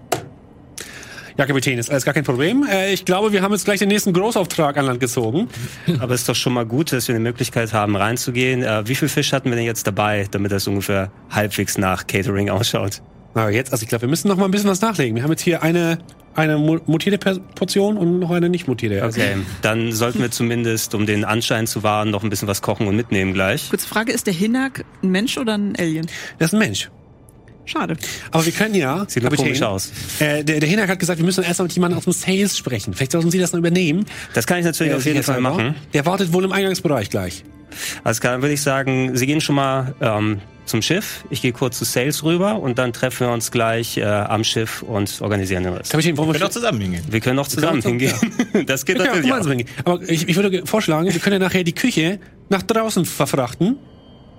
Ja, 1.38 1.46
Kapitän, 1.46 1.78
ist 1.80 1.90
alles 1.90 2.06
gar 2.06 2.14
kein 2.14 2.24
Problem. 2.24 2.66
Äh, 2.70 2.94
ich 2.94 3.06
glaube, 3.06 3.32
wir 3.32 3.42
haben 3.42 3.52
jetzt 3.52 3.66
gleich 3.66 3.80
den 3.80 3.88
nächsten 3.90 4.14
Großauftrag 4.14 4.78
an 4.78 4.86
Land 4.86 5.00
gezogen. 5.00 5.48
Aber 6.00 6.14
es 6.14 6.22
ist 6.22 6.30
doch 6.30 6.36
schon 6.36 6.54
mal 6.54 6.66
gut, 6.66 6.92
dass 6.92 7.08
wir 7.08 7.16
eine 7.16 7.24
Möglichkeit 7.24 7.74
haben, 7.74 7.96
reinzugehen. 7.96 8.64
Äh, 8.64 8.88
wie 8.88 8.96
viel 8.96 9.08
Fisch 9.10 9.32
hatten 9.34 9.50
wir 9.50 9.56
denn 9.56 9.66
jetzt 9.66 9.88
dabei, 9.88 10.28
damit 10.32 10.52
das 10.52 10.68
ungefähr 10.68 11.12
halbwegs 11.30 11.78
nach 11.78 12.06
Catering 12.08 12.50
ausschaut? 12.50 13.02
Na, 13.34 13.50
jetzt, 13.50 13.72
also 13.72 13.84
ich 13.84 13.90
glaube, 13.90 14.02
wir 14.04 14.10
müssen 14.10 14.28
noch 14.28 14.36
mal 14.38 14.46
ein 14.46 14.52
bisschen 14.52 14.70
was 14.70 14.82
nachlegen. 14.82 15.16
Wir 15.16 15.24
haben 15.24 15.32
jetzt 15.32 15.42
hier 15.44 15.64
eine, 15.64 16.00
eine 16.36 16.58
mu- 16.58 16.80
mutierte 16.86 17.40
Portion 17.56 17.98
und 17.98 18.20
noch 18.20 18.30
eine 18.32 18.50
nicht 18.50 18.68
mutierte. 18.68 19.02
Also, 19.02 19.22
Okay, 19.22 19.38
dann 19.62 19.94
sollten 19.94 20.20
wir 20.20 20.32
zumindest, 20.32 20.94
um 20.96 21.06
den 21.06 21.24
Anschein 21.24 21.66
zu 21.66 21.82
wahren, 21.82 22.10
noch 22.10 22.24
ein 22.24 22.30
bisschen 22.30 22.50
was 22.50 22.62
kochen 22.62 22.88
und 22.88 22.96
mitnehmen 22.98 23.34
gleich. 23.34 23.70
Kurze 23.70 23.88
Frage, 23.88 24.12
ist 24.12 24.28
der 24.28 24.34
Hinak 24.34 24.84
ein 25.02 25.12
Mensch 25.12 25.38
oder 25.38 25.58
ein 25.58 25.76
Alien? 25.78 26.08
Das 26.40 26.50
ist 26.50 26.54
ein 26.54 26.60
Mensch. 26.60 26.90
Schade. 27.66 27.96
Aber 28.32 28.46
wir 28.46 28.52
können 28.52 28.76
ja. 28.76 29.06
Sieht 29.08 29.24
Kapitän, 29.24 29.46
komisch 29.48 29.62
aus. 29.62 29.92
Äh, 30.20 30.44
der, 30.44 30.60
der 30.60 30.68
Hinak 30.70 30.90
hat 30.90 31.00
gesagt, 31.00 31.20
wir 31.20 31.26
müssen 31.26 31.44
erst 31.44 31.60
mal 31.60 31.66
mit 31.66 31.74
jemandem 31.74 31.98
aus 32.00 32.04
dem 32.06 32.14
Sales 32.14 32.58
sprechen. 32.58 32.94
Vielleicht 32.94 33.12
sollten 33.12 33.32
Sie 33.32 33.40
das 33.40 33.52
noch 33.54 33.60
übernehmen. 33.60 34.06
Das 34.34 34.46
kann 34.48 34.60
ich 34.60 34.66
natürlich 34.66 34.94
Äh, 34.94 34.98
auf 34.98 35.06
jeden 35.06 35.24
Fall 35.24 35.40
machen. 35.42 35.76
Der 35.94 36.06
wartet 36.06 36.34
wohl 36.34 36.44
im 36.44 36.52
Eingangsbereich 36.52 37.10
gleich. 37.10 37.44
Also 38.04 38.20
kann, 38.22 38.42
würde 38.42 38.54
ich 38.54 38.62
sagen, 38.62 39.16
Sie 39.16 39.26
gehen 39.26 39.40
schon 39.40 39.56
mal 39.56 39.96
ähm, 40.02 40.42
zum 40.66 40.82
Schiff. 40.82 41.24
Ich 41.30 41.42
gehe 41.42 41.54
kurz 41.54 41.78
zu 41.78 41.86
Sales 41.86 42.24
rüber 42.24 42.60
und 42.60 42.78
dann 42.80 42.92
treffen 42.94 43.28
wir 43.28 43.34
uns 43.34 43.50
gleich 43.52 43.98
äh, 43.98 44.04
am 44.04 44.44
Schiff 44.44 44.82
und 44.82 45.22
organisieren 45.22 45.64
den 45.64 45.74
Rest. 45.74 45.92
Kapitän, 45.92 46.18
wollen 46.18 46.30
wir 46.30 46.34
Wir 46.34 46.40
können 46.40 46.50
auch 46.50 46.54
zusammen 46.54 46.82
hingehen. 46.82 47.04
Wir 47.10 47.20
können 47.22 47.36
noch 47.38 47.48
zusammen 47.48 47.82
können 47.82 47.96
auch- 48.12 48.22
hingehen. 48.22 48.66
Das 48.66 48.86
geht 48.86 48.98
Wir 48.98 49.04
auch 49.12 49.16
natürlich 49.16 49.68
auch. 49.86 49.86
Aber 49.86 50.10
ich, 50.10 50.28
ich 50.28 50.36
würde 50.36 50.66
vorschlagen, 50.66 51.14
wir 51.14 51.20
können 51.22 51.40
ja 51.42 51.48
nachher 51.48 51.64
die 51.64 51.74
Küche 51.74 52.20
nach 52.50 52.62
draußen 52.64 53.06
verfrachten, 53.06 53.78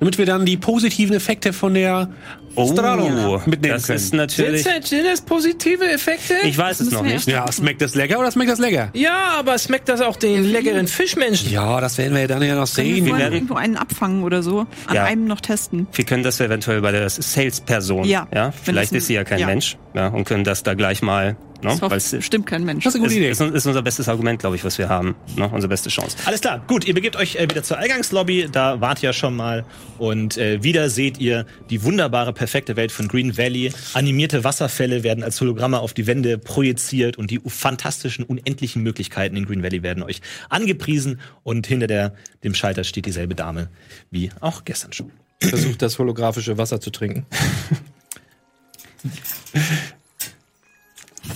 damit 0.03 0.19
wir 0.19 0.27
dann 0.27 0.45
die 0.45 0.57
positiven 0.57 1.15
Effekte 1.15 1.53
von 1.53 1.75
der 1.75 2.09
Strahlung 2.55 3.41
mitnehmen 3.47 3.75
das 3.75 3.87
können. 3.87 3.97
ist 3.99 4.12
natürlich... 4.12 4.65
Sind, 4.65 4.85
sind 4.85 5.07
das 5.07 5.21
positive 5.21 5.88
Effekte? 5.88 6.35
Ich 6.43 6.59
weiß 6.59 6.81
es 6.81 6.87
müssen 6.87 6.95
noch 6.97 7.05
wir 7.05 7.12
nicht. 7.15 7.29
ja, 7.29 7.51
schmeckt 7.53 7.81
das 7.81 7.95
lecker 7.95 8.19
oder 8.19 8.33
schmeckt 8.33 8.51
das 8.51 8.59
lecker? 8.59 8.91
ja, 8.95 9.35
aber 9.38 9.57
schmeckt 9.59 9.88
das 9.88 10.01
auch 10.01 10.17
den 10.17 10.43
leckeren 10.43 10.88
Fischmenschen? 10.88 11.53
Ja, 11.53 11.81
das 11.81 11.99
werden 11.99 12.15
wir 12.15 12.23
ja 12.23 12.27
dann 12.27 12.43
ja 12.43 12.57
noch 12.57 12.69
Können 12.75 12.88
wir 12.88 12.95
sehen. 12.97 13.07
vorher 13.07 13.25
werden- 13.27 13.35
irgendwo 13.35 13.55
einen 13.55 13.77
abfangen 13.77 14.25
oder 14.25 14.43
so? 14.43 14.67
An 14.88 14.95
Ja. 14.97 15.05
einem 15.05 15.27
noch 15.27 15.41
testen? 15.41 15.87
Wir 15.93 16.05
können 16.05 16.25
das 16.25 16.41
eventuell 16.41 16.81
bei 16.81 16.91
der 16.91 17.09
Sales-Person. 17.09 18.03
Ja, 18.05 18.27
ja? 18.35 18.51
Vielleicht 18.51 18.91
das 18.91 18.99
ist 18.99 19.07
sie 19.07 19.15
ja 19.15 19.23
kein 19.23 19.38
ja. 19.38 19.47
Mensch. 19.47 19.77
Ja, 19.95 20.09
und 20.09 20.25
können 20.25 20.43
das 20.43 20.65
da 20.65 20.75
gleich 20.75 21.01
mal. 21.01 21.37
Ne? 21.62 21.77
Das 21.81 22.11
bestimmt 22.11 22.46
kein 22.46 22.64
Mensch. 22.64 22.85
Das 22.85 22.94
ist 22.94 23.01
eine 23.01 23.09
gute 23.09 23.20
ist, 23.20 23.40
Idee. 23.40 23.48
ist, 23.48 23.55
ist 23.55 23.66
unser 23.66 23.83
bestes 23.83 24.09
Argument, 24.09 24.40
glaube 24.40 24.57
ich, 24.57 24.64
was 24.64 24.79
wir 24.79 24.88
haben. 24.88 25.14
Ne? 25.37 25.48
Unsere 25.48 25.68
beste 25.68 25.90
Chance. 25.90 26.16
Alles 26.25 26.40
klar, 26.40 26.62
gut, 26.66 26.87
ihr 26.87 26.94
begebt 26.94 27.16
euch 27.16 27.37
äh, 27.37 27.42
wieder 27.42 27.62
zur 27.62 27.79
Eingangslobby, 27.79 28.48
da 28.51 28.81
wart 28.81 29.03
ihr 29.03 29.11
ja 29.11 29.12
schon 29.12 29.37
mal 29.37 29.64
und 29.98 30.37
äh, 30.37 30.62
wieder 30.62 30.90
seht 30.90 31.18
ihr 31.18 31.46
die 31.70 31.83
wunderbare, 31.85 32.33
perfekte 32.33 32.77
Welt 32.77 32.92
von 32.92 33.09
Green 33.09 33.37
Valley. 33.37 33.72
Animierte 33.94 34.44
Wasserfälle 34.44 35.03
werden 35.03 35.22
als 35.22 35.40
Hologramme 35.40 35.81
auf 35.81 35.94
die 35.94 36.07
Wände 36.07 36.38
projiziert 36.38 37.16
und 37.16 37.31
die 37.31 37.40
fantastischen, 37.46 38.25
unendlichen 38.25 38.83
Möglichkeiten 38.83 39.37
in 39.37 39.46
Green 39.46 39.62
Valley 39.62 39.83
werden 39.83 40.03
euch 40.03 40.20
angepriesen 40.48 41.20
und 41.42 41.66
hinter 41.66 41.87
der, 41.87 42.14
dem 42.42 42.55
Schalter 42.55 42.85
steht 42.85 43.07
dieselbe 43.07 43.35
Dame 43.35 43.68
wie 44.11 44.31
auch 44.40 44.64
gestern 44.64 44.92
schon. 44.92 45.11
versucht, 45.40 45.83
das 45.83 45.98
holographische 45.98 46.59
Wasser 46.59 46.81
zu 46.81 46.90
trinken. 46.90 47.27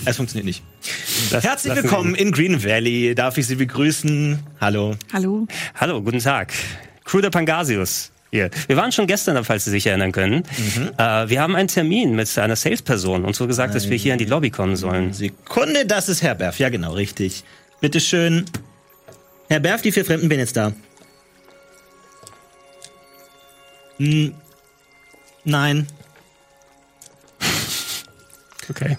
Es 0.04 0.16
funktioniert 0.16 0.46
nicht. 0.46 0.62
Das- 1.30 1.44
Herzlich 1.44 1.70
lassen 1.74 1.84
willkommen 1.84 2.14
in 2.14 2.32
Green 2.32 2.62
Valley. 2.64 3.14
Darf 3.14 3.38
ich 3.38 3.46
Sie 3.46 3.54
begrüßen? 3.56 4.38
Hallo. 4.60 4.96
Hallo. 5.12 5.46
Hallo, 5.74 6.02
guten 6.02 6.18
Tag. 6.20 6.52
Crew 7.04 7.20
der 7.20 7.30
Pangasius. 7.30 8.10
Hier. 8.32 8.50
Wir 8.66 8.76
waren 8.76 8.90
schon 8.90 9.06
gestern 9.06 9.36
da, 9.36 9.44
falls 9.44 9.64
Sie 9.64 9.70
sich 9.70 9.86
erinnern 9.86 10.10
können. 10.12 10.42
Äh, 10.98 11.28
wir 11.28 11.40
haben 11.40 11.54
einen 11.54 11.68
Termin 11.68 12.16
mit 12.16 12.36
einer 12.38 12.56
Salesperson 12.56 13.24
und 13.24 13.36
so 13.36 13.46
gesagt, 13.46 13.74
dass 13.74 13.88
wir 13.88 13.96
hier 13.96 14.12
in 14.12 14.18
die 14.18 14.24
Lobby 14.24 14.50
kommen 14.50 14.74
sollen. 14.76 15.12
Sekunde, 15.12 15.86
das 15.86 16.08
ist 16.08 16.22
Herr 16.22 16.34
Berf. 16.34 16.58
Ja, 16.58 16.68
genau, 16.68 16.92
richtig. 16.92 17.44
Bitte 17.80 18.00
schön. 18.00 18.44
Herr 19.48 19.60
Berf, 19.60 19.82
die 19.82 19.92
vier 19.92 20.04
Fremden 20.04 20.28
bin 20.28 20.40
jetzt 20.40 20.56
da. 20.56 20.72
Hm, 23.98 24.34
nein. 25.44 25.86
Okay. 28.68 28.96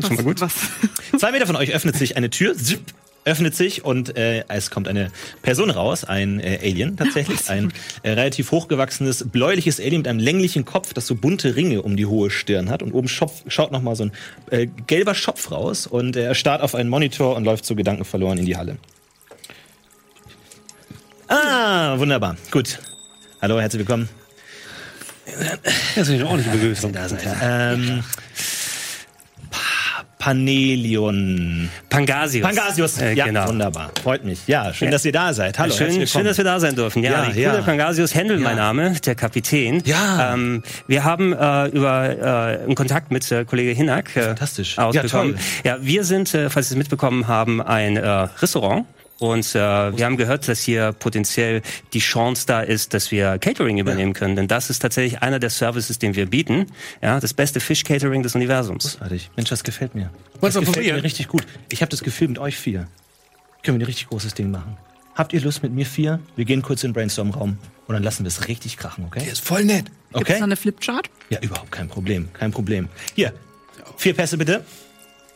Das 0.00 0.08
klingt 0.08 0.20
schon 0.20 0.26
mal 0.26 0.32
gut. 0.32 0.40
Was? 0.40 0.54
Zwei 1.20 1.32
Meter 1.32 1.46
von 1.46 1.56
euch 1.56 1.74
öffnet 1.74 1.96
sich 1.96 2.16
eine 2.16 2.30
Tür, 2.30 2.56
zipp, 2.56 2.80
öffnet 3.24 3.54
sich 3.54 3.84
und 3.84 4.16
äh, 4.16 4.44
es 4.48 4.70
kommt 4.70 4.88
eine 4.88 5.10
Person 5.42 5.70
raus, 5.70 6.04
ein 6.04 6.40
äh, 6.40 6.58
Alien 6.62 6.96
tatsächlich, 6.96 7.40
ein 7.50 7.72
äh, 8.02 8.10
relativ 8.10 8.52
hochgewachsenes, 8.52 9.28
bläuliches 9.30 9.80
Alien 9.80 9.98
mit 9.98 10.08
einem 10.08 10.20
länglichen 10.20 10.64
Kopf, 10.64 10.94
das 10.94 11.06
so 11.06 11.14
bunte 11.14 11.56
Ringe 11.56 11.82
um 11.82 11.96
die 11.96 12.06
hohe 12.06 12.30
Stirn 12.30 12.70
hat 12.70 12.82
und 12.82 12.92
oben 12.92 13.08
schopf, 13.08 13.42
schaut 13.48 13.72
noch 13.72 13.82
mal 13.82 13.96
so 13.96 14.04
ein 14.04 14.12
äh, 14.50 14.66
gelber 14.86 15.14
Schopf 15.14 15.50
raus 15.50 15.86
und 15.86 16.16
äh, 16.16 16.24
er 16.24 16.34
starrt 16.34 16.62
auf 16.62 16.74
einen 16.74 16.88
Monitor 16.88 17.36
und 17.36 17.44
läuft 17.44 17.64
so 17.64 17.74
Gedanken 17.74 18.04
verloren 18.04 18.38
in 18.38 18.46
die 18.46 18.56
Halle. 18.56 18.76
Ah, 21.26 21.98
wunderbar, 21.98 22.36
gut. 22.50 22.78
Hallo, 23.42 23.60
herzlich 23.60 23.80
willkommen. 23.80 24.08
Das 25.94 26.08
ist 26.08 26.14
eine 26.14 26.26
ordentliche 26.26 26.56
Begrüßung. 26.56 26.92
Da 26.92 27.08
seid 27.08 27.22
ihr. 27.22 27.36
Ähm, 27.42 28.02
Panelion. 30.28 31.70
Pangasius. 31.88 32.42
Pangasius. 32.46 32.98
Äh, 33.00 33.14
ja, 33.14 33.24
genau. 33.26 33.48
wunderbar. 33.48 33.90
Freut 34.02 34.24
mich. 34.24 34.46
Ja, 34.46 34.74
schön, 34.74 34.88
Ja. 34.88 34.92
dass 34.92 35.04
ihr 35.06 35.12
da 35.12 35.32
seid. 35.32 35.58
Hallo, 35.58 35.72
schön, 35.72 36.06
schön, 36.06 36.24
dass 36.26 36.36
wir 36.36 36.44
da 36.44 36.60
sein 36.60 36.74
dürfen. 36.76 37.02
Ja, 37.02 37.30
Ja, 37.30 37.54
ja. 37.56 37.62
Pangasius, 37.62 38.14
Händel 38.14 38.38
mein 38.38 38.56
Name, 38.56 38.92
der 39.06 39.14
Kapitän. 39.14 39.82
Ja. 39.86 40.34
Ähm, 40.34 40.62
wir 40.86 41.04
haben 41.04 41.32
äh, 41.32 41.66
über 41.68 42.10
äh, 42.60 42.64
einen 42.64 42.74
Kontakt 42.74 43.10
mit 43.10 43.30
äh, 43.32 43.44
Kollege 43.46 43.70
Hinak 43.70 44.14
äh, 44.16 44.22
Fantastisch. 44.22 44.78
ausbekommen. 44.78 45.38
Ja, 45.64 45.76
Ja, 45.76 45.78
wir 45.82 46.04
sind, 46.04 46.34
äh, 46.34 46.50
falls 46.50 46.68
Sie 46.68 46.74
es 46.74 46.78
mitbekommen 46.78 47.26
haben, 47.26 47.62
ein 47.62 47.96
äh, 47.96 48.06
Restaurant. 48.06 48.84
Und 49.20 49.54
äh, 49.56 49.58
wir 49.96 50.04
haben 50.04 50.16
gehört, 50.16 50.46
dass 50.46 50.60
hier 50.60 50.92
potenziell 50.92 51.62
die 51.92 51.98
Chance 51.98 52.44
da 52.46 52.60
ist, 52.60 52.94
dass 52.94 53.10
wir 53.10 53.38
Catering 53.38 53.78
übernehmen 53.78 54.12
können. 54.12 54.36
Denn 54.36 54.46
das 54.46 54.70
ist 54.70 54.78
tatsächlich 54.78 55.22
einer 55.22 55.40
der 55.40 55.50
Services, 55.50 55.98
den 55.98 56.14
wir 56.14 56.26
bieten. 56.26 56.66
Ja, 57.02 57.18
das 57.18 57.34
beste 57.34 57.58
Fish-Catering 57.58 58.22
des 58.22 58.36
Universums. 58.36 58.92
Großartig. 58.92 59.30
Mensch, 59.34 59.48
das 59.50 59.64
gefällt 59.64 59.94
mir. 59.96 60.10
Wollt's 60.40 60.54
das 60.54 60.54
mal 60.54 60.60
gefällt 60.60 60.76
probieren? 60.76 60.96
mir 60.98 61.02
richtig 61.04 61.26
gut. 61.28 61.44
Ich 61.68 61.80
habe 61.82 61.90
das 61.90 62.02
Gefühl, 62.02 62.28
mit 62.28 62.38
euch 62.38 62.56
vier 62.56 62.86
können 63.64 63.78
wir 63.80 63.84
ein 63.84 63.88
richtig 63.88 64.08
großes 64.08 64.34
Ding 64.34 64.52
machen. 64.52 64.76
Habt 65.16 65.32
ihr 65.32 65.40
Lust 65.40 65.64
mit 65.64 65.72
mir 65.72 65.84
vier? 65.84 66.20
Wir 66.36 66.44
gehen 66.44 66.62
kurz 66.62 66.84
in 66.84 66.90
den 66.90 66.94
Brainstorm-Raum 66.94 67.58
und 67.88 67.92
dann 67.92 68.04
lassen 68.04 68.22
wir 68.22 68.28
es 68.28 68.46
richtig 68.46 68.76
krachen, 68.76 69.04
okay? 69.04 69.26
ist 69.28 69.44
voll 69.44 69.64
nett. 69.64 69.86
Gibt 69.86 69.94
es 70.14 70.20
Okay? 70.20 70.38
da 70.38 70.44
eine 70.44 70.54
Flipchart? 70.56 71.10
Ja, 71.28 71.40
überhaupt 71.40 71.72
kein 71.72 71.88
Problem. 71.88 72.28
Kein 72.34 72.52
Problem. 72.52 72.88
Hier, 73.16 73.32
vier 73.96 74.14
Pässe 74.14 74.38
bitte. 74.38 74.64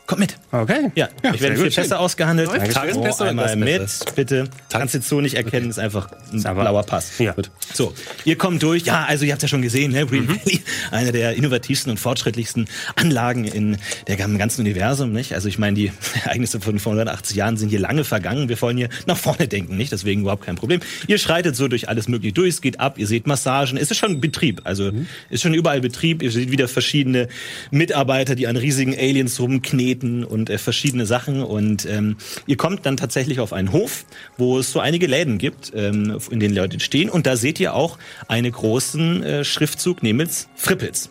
Kommt 0.07 0.21
mit. 0.21 0.37
Okay. 0.51 0.91
Ja, 0.97 1.09
ich 1.33 1.41
werde 1.41 1.57
vier 1.57 1.71
Pässe 1.71 1.99
ausgehandelt. 1.99 2.51
Dankeschön. 2.53 2.97
Oh, 2.97 3.03
Pässe, 3.03 3.25
einmal 3.25 3.55
mit, 3.57 3.81
bitte. 4.17 4.49
Kannst 4.71 4.95
jetzt 4.95 5.09
so 5.09 5.21
nicht 5.21 5.35
erkennen, 5.35 5.71
ist 5.71 5.79
einfach 5.79 6.09
ein 6.33 6.45
aber- 6.45 6.63
blauer 6.63 6.83
Pass. 6.83 7.19
Ja. 7.19 7.33
Gut. 7.33 7.51
So, 7.73 7.95
ihr 8.25 8.37
kommt 8.37 8.63
durch. 8.65 8.83
Ja, 8.85 9.05
also 9.05 9.25
ihr 9.25 9.33
habt 9.33 9.43
ja 9.43 9.49
schon 9.49 9.63
gesehen, 9.63 9.93
ne? 9.93 10.05
Green 10.05 10.29
Valley, 10.29 10.61
eine 10.91 11.13
der 11.13 11.35
innovativsten 11.35 11.91
und 11.93 11.99
fortschrittlichsten 11.99 12.69
Anlagen 12.97 13.45
in 13.45 13.79
der 14.09 14.17
ganzen 14.17 14.63
Universum, 14.63 15.13
nicht? 15.13 15.35
Also 15.35 15.49
ich 15.49 15.59
meine, 15.59 15.77
die 15.77 15.93
Ereignisse 16.25 16.61
von 16.61 16.81
vor 16.81 16.93
180 16.93 17.37
Jahren 17.37 17.57
sind 17.57 17.69
hier 17.69 17.81
lange 17.81 18.03
vergangen. 18.03 18.49
Wir 18.49 18.61
wollen 18.61 18.77
hier 18.77 18.89
nach 19.07 19.17
vorne 19.17 19.47
denken, 19.47 19.77
nicht? 19.77 19.93
Deswegen 19.93 20.23
überhaupt 20.23 20.45
kein 20.45 20.57
Problem. 20.57 20.81
Ihr 21.07 21.19
schreitet 21.19 21.55
so 21.55 21.69
durch 21.69 21.89
alles 21.89 22.09
mögliche 22.09 22.35
durch, 22.35 22.49
es 22.55 22.61
geht 22.61 22.81
ab, 22.81 22.99
ihr 22.99 23.07
seht 23.07 23.29
Massagen. 23.29 23.77
Es 23.79 23.91
ist 23.91 23.99
schon 23.99 24.21
Betrieb, 24.21 24.63
also 24.65 24.91
ist 25.31 25.43
schon 25.43 25.55
überall 25.55 25.81
Betrieb. 25.81 26.23
Ihr 26.23 26.33
seht 26.33 26.51
wieder 26.51 26.67
verschiedene 26.67 27.29
Mitarbeiter, 27.71 28.35
die 28.35 28.49
an 28.49 28.57
riesigen 28.57 28.95
Aliens 28.95 29.39
rumkneten 29.39 29.92
und 30.01 30.49
äh, 30.49 30.59
verschiedene 30.59 31.05
Sachen. 31.07 31.43
Und 31.43 31.85
ähm, 31.87 32.17
ihr 32.47 32.57
kommt 32.57 32.87
dann 32.87 32.97
tatsächlich 32.97 33.41
auf 33.41 33.53
einen 33.53 33.73
Hof, 33.73 34.05
wo 34.39 34.59
es 34.59 34.73
so 34.73 34.81
einige 34.81 35.07
Läden 35.07 35.39
gibt, 35.39 35.73
ähm, 35.75 36.19
in 36.31 36.41
denen 36.41 36.55
Leute 36.55 36.81
stehen. 36.81 37.11
Und 37.11 37.27
da 37.27 37.37
seht 37.37 37.61
ihr 37.61 37.75
auch 37.75 37.99
einen 38.29 38.51
großen 38.51 39.23
äh, 39.23 39.45
Schriftzug, 39.45 40.03
nämlich 40.03 40.47
Frippels. 40.55 41.11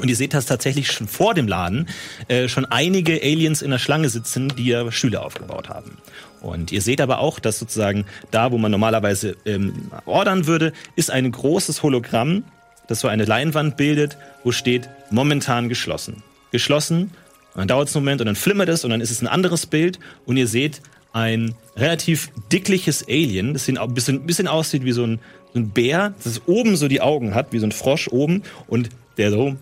Und 0.00 0.08
ihr 0.08 0.16
seht 0.16 0.32
das 0.32 0.46
tatsächlich 0.46 0.90
schon 0.90 1.08
vor 1.08 1.34
dem 1.34 1.46
Laden 1.46 1.88
äh, 2.28 2.48
schon 2.48 2.64
einige 2.64 3.20
Aliens 3.20 3.62
in 3.62 3.70
der 3.70 3.78
Schlange 3.78 4.08
sitzen, 4.08 4.48
die 4.56 4.66
ja 4.66 4.90
Stühle 4.90 5.20
aufgebaut 5.20 5.68
haben. 5.68 5.98
Und 6.40 6.72
ihr 6.72 6.80
seht 6.80 7.00
aber 7.00 7.18
auch, 7.18 7.38
dass 7.38 7.58
sozusagen 7.58 8.06
da, 8.30 8.52
wo 8.52 8.58
man 8.58 8.70
normalerweise 8.70 9.36
ähm, 9.44 9.90
ordern 10.06 10.46
würde, 10.46 10.72
ist 10.96 11.10
ein 11.10 11.30
großes 11.30 11.82
Hologramm, 11.82 12.44
das 12.88 13.00
so 13.00 13.08
eine 13.08 13.24
Leinwand 13.24 13.76
bildet, 13.76 14.16
wo 14.42 14.52
steht 14.52 14.88
momentan 15.10 15.68
geschlossen. 15.68 16.22
Geschlossen, 16.50 17.10
und 17.54 17.58
dann 17.58 17.68
dauert 17.68 17.88
es 17.88 17.96
einen 17.96 18.04
Moment 18.04 18.20
und 18.20 18.26
dann 18.26 18.36
flimmert 18.36 18.68
es 18.68 18.84
und 18.84 18.90
dann 18.90 19.00
ist 19.00 19.10
es 19.10 19.22
ein 19.22 19.28
anderes 19.28 19.66
Bild 19.66 19.98
und 20.26 20.36
ihr 20.36 20.46
seht 20.46 20.80
ein 21.12 21.54
relativ 21.76 22.30
dickliches 22.52 23.06
Alien, 23.08 23.52
das 23.52 23.68
ein 23.68 23.94
bisschen, 23.94 24.26
bisschen 24.26 24.46
aussieht 24.46 24.84
wie 24.84 24.92
so 24.92 25.04
ein, 25.04 25.18
so 25.52 25.58
ein 25.58 25.70
Bär, 25.70 26.14
das 26.22 26.42
oben 26.46 26.76
so 26.76 26.86
die 26.86 27.00
Augen 27.00 27.34
hat, 27.34 27.52
wie 27.52 27.58
so 27.58 27.66
ein 27.66 27.72
Frosch 27.72 28.08
oben 28.08 28.42
und 28.68 28.90
der 29.16 29.30
so 29.30 29.56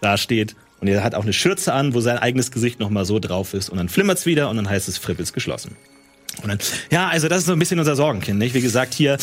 da 0.00 0.16
steht 0.16 0.56
und 0.80 0.88
er 0.88 1.02
hat 1.02 1.14
auch 1.14 1.22
eine 1.22 1.32
Schürze 1.32 1.72
an, 1.72 1.94
wo 1.94 2.00
sein 2.00 2.18
eigenes 2.18 2.50
Gesicht 2.50 2.80
nochmal 2.80 3.04
so 3.04 3.18
drauf 3.18 3.54
ist 3.54 3.68
und 3.68 3.78
dann 3.78 3.88
flimmert's 3.88 4.26
wieder 4.26 4.48
und 4.50 4.56
dann 4.56 4.68
heißt 4.68 4.88
es 4.88 4.98
Frippels 4.98 5.32
geschlossen. 5.32 5.76
Und 6.42 6.48
dann, 6.48 6.58
ja, 6.90 7.08
also 7.08 7.28
das 7.28 7.40
ist 7.40 7.46
so 7.46 7.52
ein 7.52 7.58
bisschen 7.58 7.78
unser 7.78 7.96
Sorgenkind, 7.96 8.38
nicht? 8.38 8.54
Wie 8.54 8.60
gesagt, 8.60 8.92
hier 8.92 9.16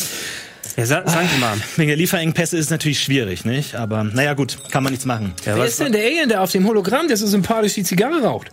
Ja, 0.76 0.86
sa 0.86 1.08
sagen 1.08 1.28
Sie 1.32 1.38
mal. 1.40 1.56
wegen 1.76 1.88
der 1.88 1.96
Lieferengpässe 1.96 2.56
ist 2.56 2.64
es 2.66 2.70
natürlich 2.70 3.00
schwierig, 3.00 3.44
nicht? 3.44 3.74
Aber 3.76 4.02
naja, 4.04 4.34
gut, 4.34 4.58
kann 4.70 4.82
man 4.82 4.92
nichts 4.92 5.06
machen. 5.06 5.32
Ja, 5.44 5.56
Wer 5.56 5.66
ist 5.66 5.78
denn 5.80 5.92
der 5.92 6.04
Alien, 6.04 6.28
der 6.28 6.42
auf 6.42 6.50
dem 6.50 6.66
Hologramm, 6.66 7.06
der 7.08 7.16
so 7.16 7.26
sympathisch 7.26 7.74
die 7.74 7.84
Zigarre 7.84 8.22
raucht? 8.22 8.50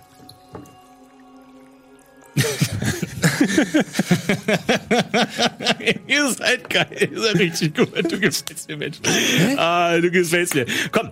Ihr 6.08 6.32
seid 6.32 6.70
geil, 6.70 7.10
ihr 7.12 7.22
seid 7.22 7.36
richtig 7.36 7.76
gut. 7.76 7.90
Du 8.10 8.20
gefällst 8.20 8.70
mir, 8.70 8.78
Mensch. 8.78 8.98
Ah, 9.58 9.98
du 9.98 10.10
gefällst 10.10 10.56
mir. 10.56 10.66
Komm, 10.92 11.10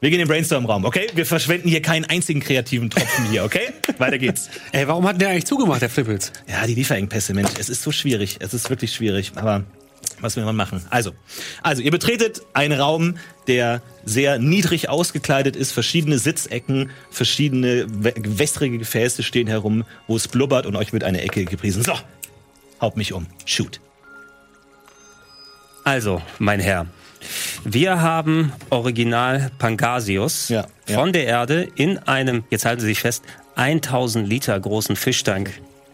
wir 0.00 0.10
gehen 0.10 0.20
in 0.20 0.26
den 0.26 0.32
Brainstorm-Raum, 0.32 0.84
okay? 0.84 1.08
Wir 1.14 1.26
verschwenden 1.26 1.68
hier 1.68 1.82
keinen 1.82 2.04
einzigen 2.04 2.40
kreativen 2.40 2.88
Tropfen 2.88 3.26
hier, 3.30 3.44
okay? 3.44 3.70
Weiter 3.98 4.18
geht's. 4.18 4.48
Ey, 4.72 4.86
warum 4.86 5.06
hat 5.06 5.20
der 5.20 5.30
eigentlich 5.30 5.46
zugemacht, 5.46 5.82
der 5.82 5.90
Flippels? 5.90 6.32
Ja, 6.48 6.66
die 6.66 6.74
Lieferengpässe, 6.74 7.34
Mensch, 7.34 7.50
es 7.58 7.68
ist 7.68 7.82
so 7.82 7.90
schwierig. 7.90 8.36
Es 8.38 8.54
ist 8.54 8.70
wirklich 8.70 8.92
schwierig, 8.92 9.32
aber 9.34 9.64
was 10.20 10.36
will 10.36 10.44
man 10.44 10.56
machen? 10.56 10.84
Also, 10.90 11.12
also 11.62 11.82
ihr 11.82 11.90
betretet 11.90 12.42
einen 12.52 12.78
Raum, 12.78 13.16
der 13.46 13.80
sehr 14.04 14.38
niedrig 14.38 14.88
ausgekleidet 14.88 15.56
ist, 15.56 15.72
verschiedene 15.72 16.18
Sitzecken, 16.18 16.90
verschiedene 17.10 17.84
wä- 17.86 18.14
wässrige 18.38 18.78
Gefäße 18.78 19.22
stehen 19.22 19.46
herum, 19.48 19.84
wo 20.06 20.16
es 20.16 20.28
blubbert 20.28 20.66
und 20.66 20.76
euch 20.76 20.92
wird 20.92 21.04
eine 21.04 21.20
Ecke 21.22 21.44
gepriesen. 21.44 21.82
So, 21.82 21.94
haut 22.80 22.96
mich 22.96 23.12
um. 23.12 23.26
Shoot. 23.44 23.80
Also, 25.84 26.20
mein 26.38 26.60
Herr, 26.60 26.86
wir 27.64 28.00
haben 28.00 28.52
Original 28.70 29.50
Pangasius 29.58 30.48
Ja, 30.48 30.66
ja. 30.86 30.94
von 30.98 31.12
der 31.12 31.26
Erde 31.26 31.68
in 31.76 31.98
einem, 31.98 32.44
jetzt 32.50 32.64
halten 32.64 32.80
Sie 32.80 32.86
sich 32.88 33.00
fest, 33.00 33.24
1000 33.56 34.28
Liter 34.28 34.58
großen 34.60 34.96
Fischtank 34.96 35.50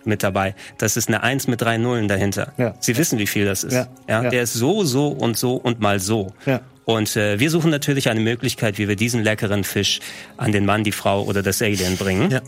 mit 0.06 0.22
dabei. 0.22 0.54
Das 0.78 0.96
ist 0.96 1.08
eine 1.08 1.22
Eins 1.22 1.46
mit 1.46 1.60
drei 1.60 1.78
Nullen 1.78 2.08
dahinter. 2.08 2.52
Ja. 2.56 2.74
Sie 2.80 2.96
wissen, 2.96 3.18
wie 3.18 3.26
viel 3.26 3.44
das 3.44 3.64
ist. 3.64 3.74
Ja, 3.74 3.88
ja. 4.08 4.30
Der 4.30 4.42
ist 4.42 4.54
so, 4.54 4.84
so 4.84 5.08
und 5.08 5.36
so 5.36 5.54
und 5.54 5.80
mal 5.80 6.00
so. 6.00 6.32
Ja. 6.46 6.60
Und 6.84 7.16
äh, 7.16 7.40
wir 7.40 7.50
suchen 7.50 7.70
natürlich 7.70 8.08
eine 8.08 8.20
Möglichkeit, 8.20 8.78
wie 8.78 8.88
wir 8.88 8.96
diesen 8.96 9.22
leckeren 9.22 9.64
Fisch 9.64 10.00
an 10.36 10.52
den 10.52 10.66
Mann, 10.66 10.84
die 10.84 10.92
Frau 10.92 11.22
oder 11.22 11.42
das 11.42 11.62
Alien 11.62 11.96
bringen. 11.96 12.30
Ja. 12.30 12.42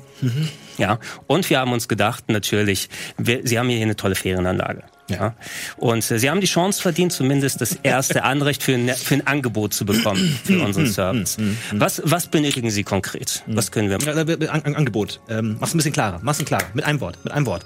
Ja, 0.78 0.98
und 1.26 1.48
wir 1.48 1.58
haben 1.58 1.72
uns 1.72 1.88
gedacht, 1.88 2.24
natürlich, 2.28 2.90
wir, 3.16 3.40
Sie 3.44 3.58
haben 3.58 3.68
hier 3.68 3.80
eine 3.80 3.96
tolle 3.96 4.14
Ferienanlage. 4.14 4.82
Ja. 5.08 5.34
Und 5.78 6.10
äh, 6.10 6.18
Sie 6.18 6.28
haben 6.28 6.40
die 6.40 6.46
Chance 6.46 6.82
verdient, 6.82 7.12
zumindest 7.12 7.60
das 7.60 7.78
erste 7.82 8.24
Anrecht 8.24 8.62
für 8.62 8.74
ein, 8.74 8.88
für 8.90 9.14
ein 9.14 9.26
Angebot 9.26 9.72
zu 9.72 9.86
bekommen 9.86 10.38
für 10.44 10.62
unseren 10.62 10.86
Service. 10.86 11.38
Was, 11.72 12.02
was 12.04 12.26
benötigen 12.26 12.70
Sie 12.70 12.84
konkret? 12.84 13.42
Was 13.46 13.70
können 13.70 13.88
wir 13.88 13.98
machen? 13.98 14.48
An 14.48 14.62
An 14.62 14.74
Angebot. 14.74 15.20
Ähm, 15.28 15.56
mach's 15.60 15.72
ein 15.72 15.78
bisschen 15.78 15.92
klarer. 15.92 16.20
Mach's 16.22 16.40
ein 16.40 16.44
klarer. 16.44 16.66
Mit 16.74 16.84
einem 16.84 17.00
Wort. 17.00 17.18
Mit 17.24 17.32
einem 17.32 17.46
Wort. 17.46 17.64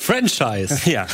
Franchise. 0.00 0.80
Ja, 0.90 1.06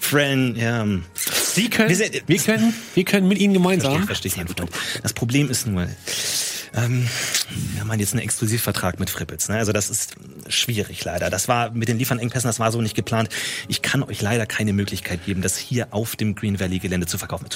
Friend, 0.00 0.56
ja. 0.56 0.86
Sie 1.14 1.70
können, 1.70 1.98
Wir 1.98 2.10
wir 2.26 2.38
können, 2.38 2.74
wir 2.94 3.04
können 3.04 3.26
mit 3.26 3.38
Ihnen 3.38 3.54
gemeinsam. 3.54 4.04
Verstehe 4.06 4.30
ich, 4.30 4.36
mein. 4.36 4.46
Das 5.02 5.14
Problem 5.14 5.50
ist 5.50 5.66
nur, 5.66 5.88
Ähm, 6.76 7.06
wir 7.72 7.80
haben 7.80 7.90
halt 7.90 8.00
jetzt 8.00 8.12
einen 8.14 8.22
Exklusivvertrag 8.22 8.98
mit 8.98 9.10
Frippels. 9.10 9.48
Ne? 9.48 9.56
Also 9.56 9.72
das 9.72 9.90
ist 9.90 10.14
schwierig 10.48 11.04
leider. 11.04 11.30
Das 11.30 11.46
war 11.48 11.70
mit 11.70 11.88
den 11.88 11.98
Lieferengpässen, 11.98 12.48
das 12.48 12.58
war 12.58 12.72
so 12.72 12.80
nicht 12.80 12.96
geplant. 12.96 13.28
Ich 13.68 13.80
kann 13.82 14.02
euch 14.02 14.20
leider 14.22 14.44
keine 14.46 14.72
Möglichkeit 14.72 15.24
geben, 15.24 15.40
das 15.42 15.56
hier 15.56 15.88
auf 15.92 16.16
dem 16.16 16.34
Green 16.34 16.58
Valley 16.58 16.78
Gelände 16.80 17.06
zu 17.06 17.16
verkaufen. 17.18 17.46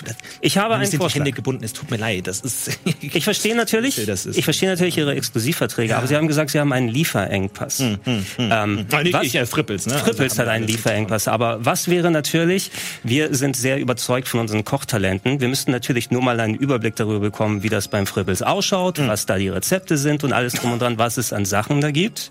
Ich 0.40 0.57
habe 0.59 0.74
einen 0.74 0.85
sind 0.85 0.92
die 0.92 0.96
Vorschlag. 0.98 1.20
Hände 1.20 1.33
gebunden. 1.33 1.64
Es 1.64 1.72
tut 1.72 1.90
mir 1.90 1.96
leid. 1.96 2.26
Das 2.26 2.40
ist. 2.40 2.78
Ich 3.00 3.24
verstehe 3.24 3.54
natürlich, 3.57 3.98
ich 4.37 4.44
verstehe 4.44 4.68
natürlich 4.68 4.96
Ihre 4.98 5.14
Exklusivverträge, 5.14 5.96
aber 5.96 6.07
Sie 6.07 6.16
haben 6.16 6.28
gesagt, 6.28 6.50
Sie 6.50 6.59
haben 6.61 6.72
einen 6.72 6.88
Lieferengpass. 6.88 7.81
Ähm, 7.81 7.96
Nein, 8.38 8.87
nicht 9.02 9.12
was- 9.12 9.24
ich, 9.26 9.35
äh, 9.35 9.46
Frippels. 9.46 9.87
Ne? 9.87 9.98
Frippels 9.98 10.33
Also, 10.33 10.42
hat 10.42 10.48
einen 10.48 10.66
Lieferengpass. 10.66 11.28
Aber 11.28 11.64
was 11.64 11.88
wäre 11.88 12.11
natürlich, 12.11 12.70
wir 13.02 13.35
sind 13.35 13.57
sehr 13.57 13.78
überzeugt 13.78 14.28
von 14.28 14.40
unseren 14.40 14.64
Kochtalenten. 14.64 15.40
Wir 15.40 15.48
müssten 15.48 15.70
natürlich 15.70 16.11
nur 16.11 16.22
mal 16.22 16.38
einen 16.40 16.54
Überblick 16.54 16.96
darüber 16.96 17.20
bekommen, 17.20 17.62
wie 17.62 17.68
das 17.68 17.88
beim 17.88 18.07
Frippels 18.07 18.42
ausschaut, 18.42 18.98
Hm. 19.09 19.12
was 19.12 19.27
da 19.27 19.38
die 19.38 19.49
Rezepte 19.49 19.97
sind 19.99 20.25
und 20.25 20.33
alles 20.33 20.55
drum 20.55 20.73
und 20.73 20.81
dran, 20.83 20.99
was 20.99 21.16
es 21.16 21.33
an 21.33 21.44
Sachen 21.44 21.81
da 21.81 21.90
gibt. 21.90 22.31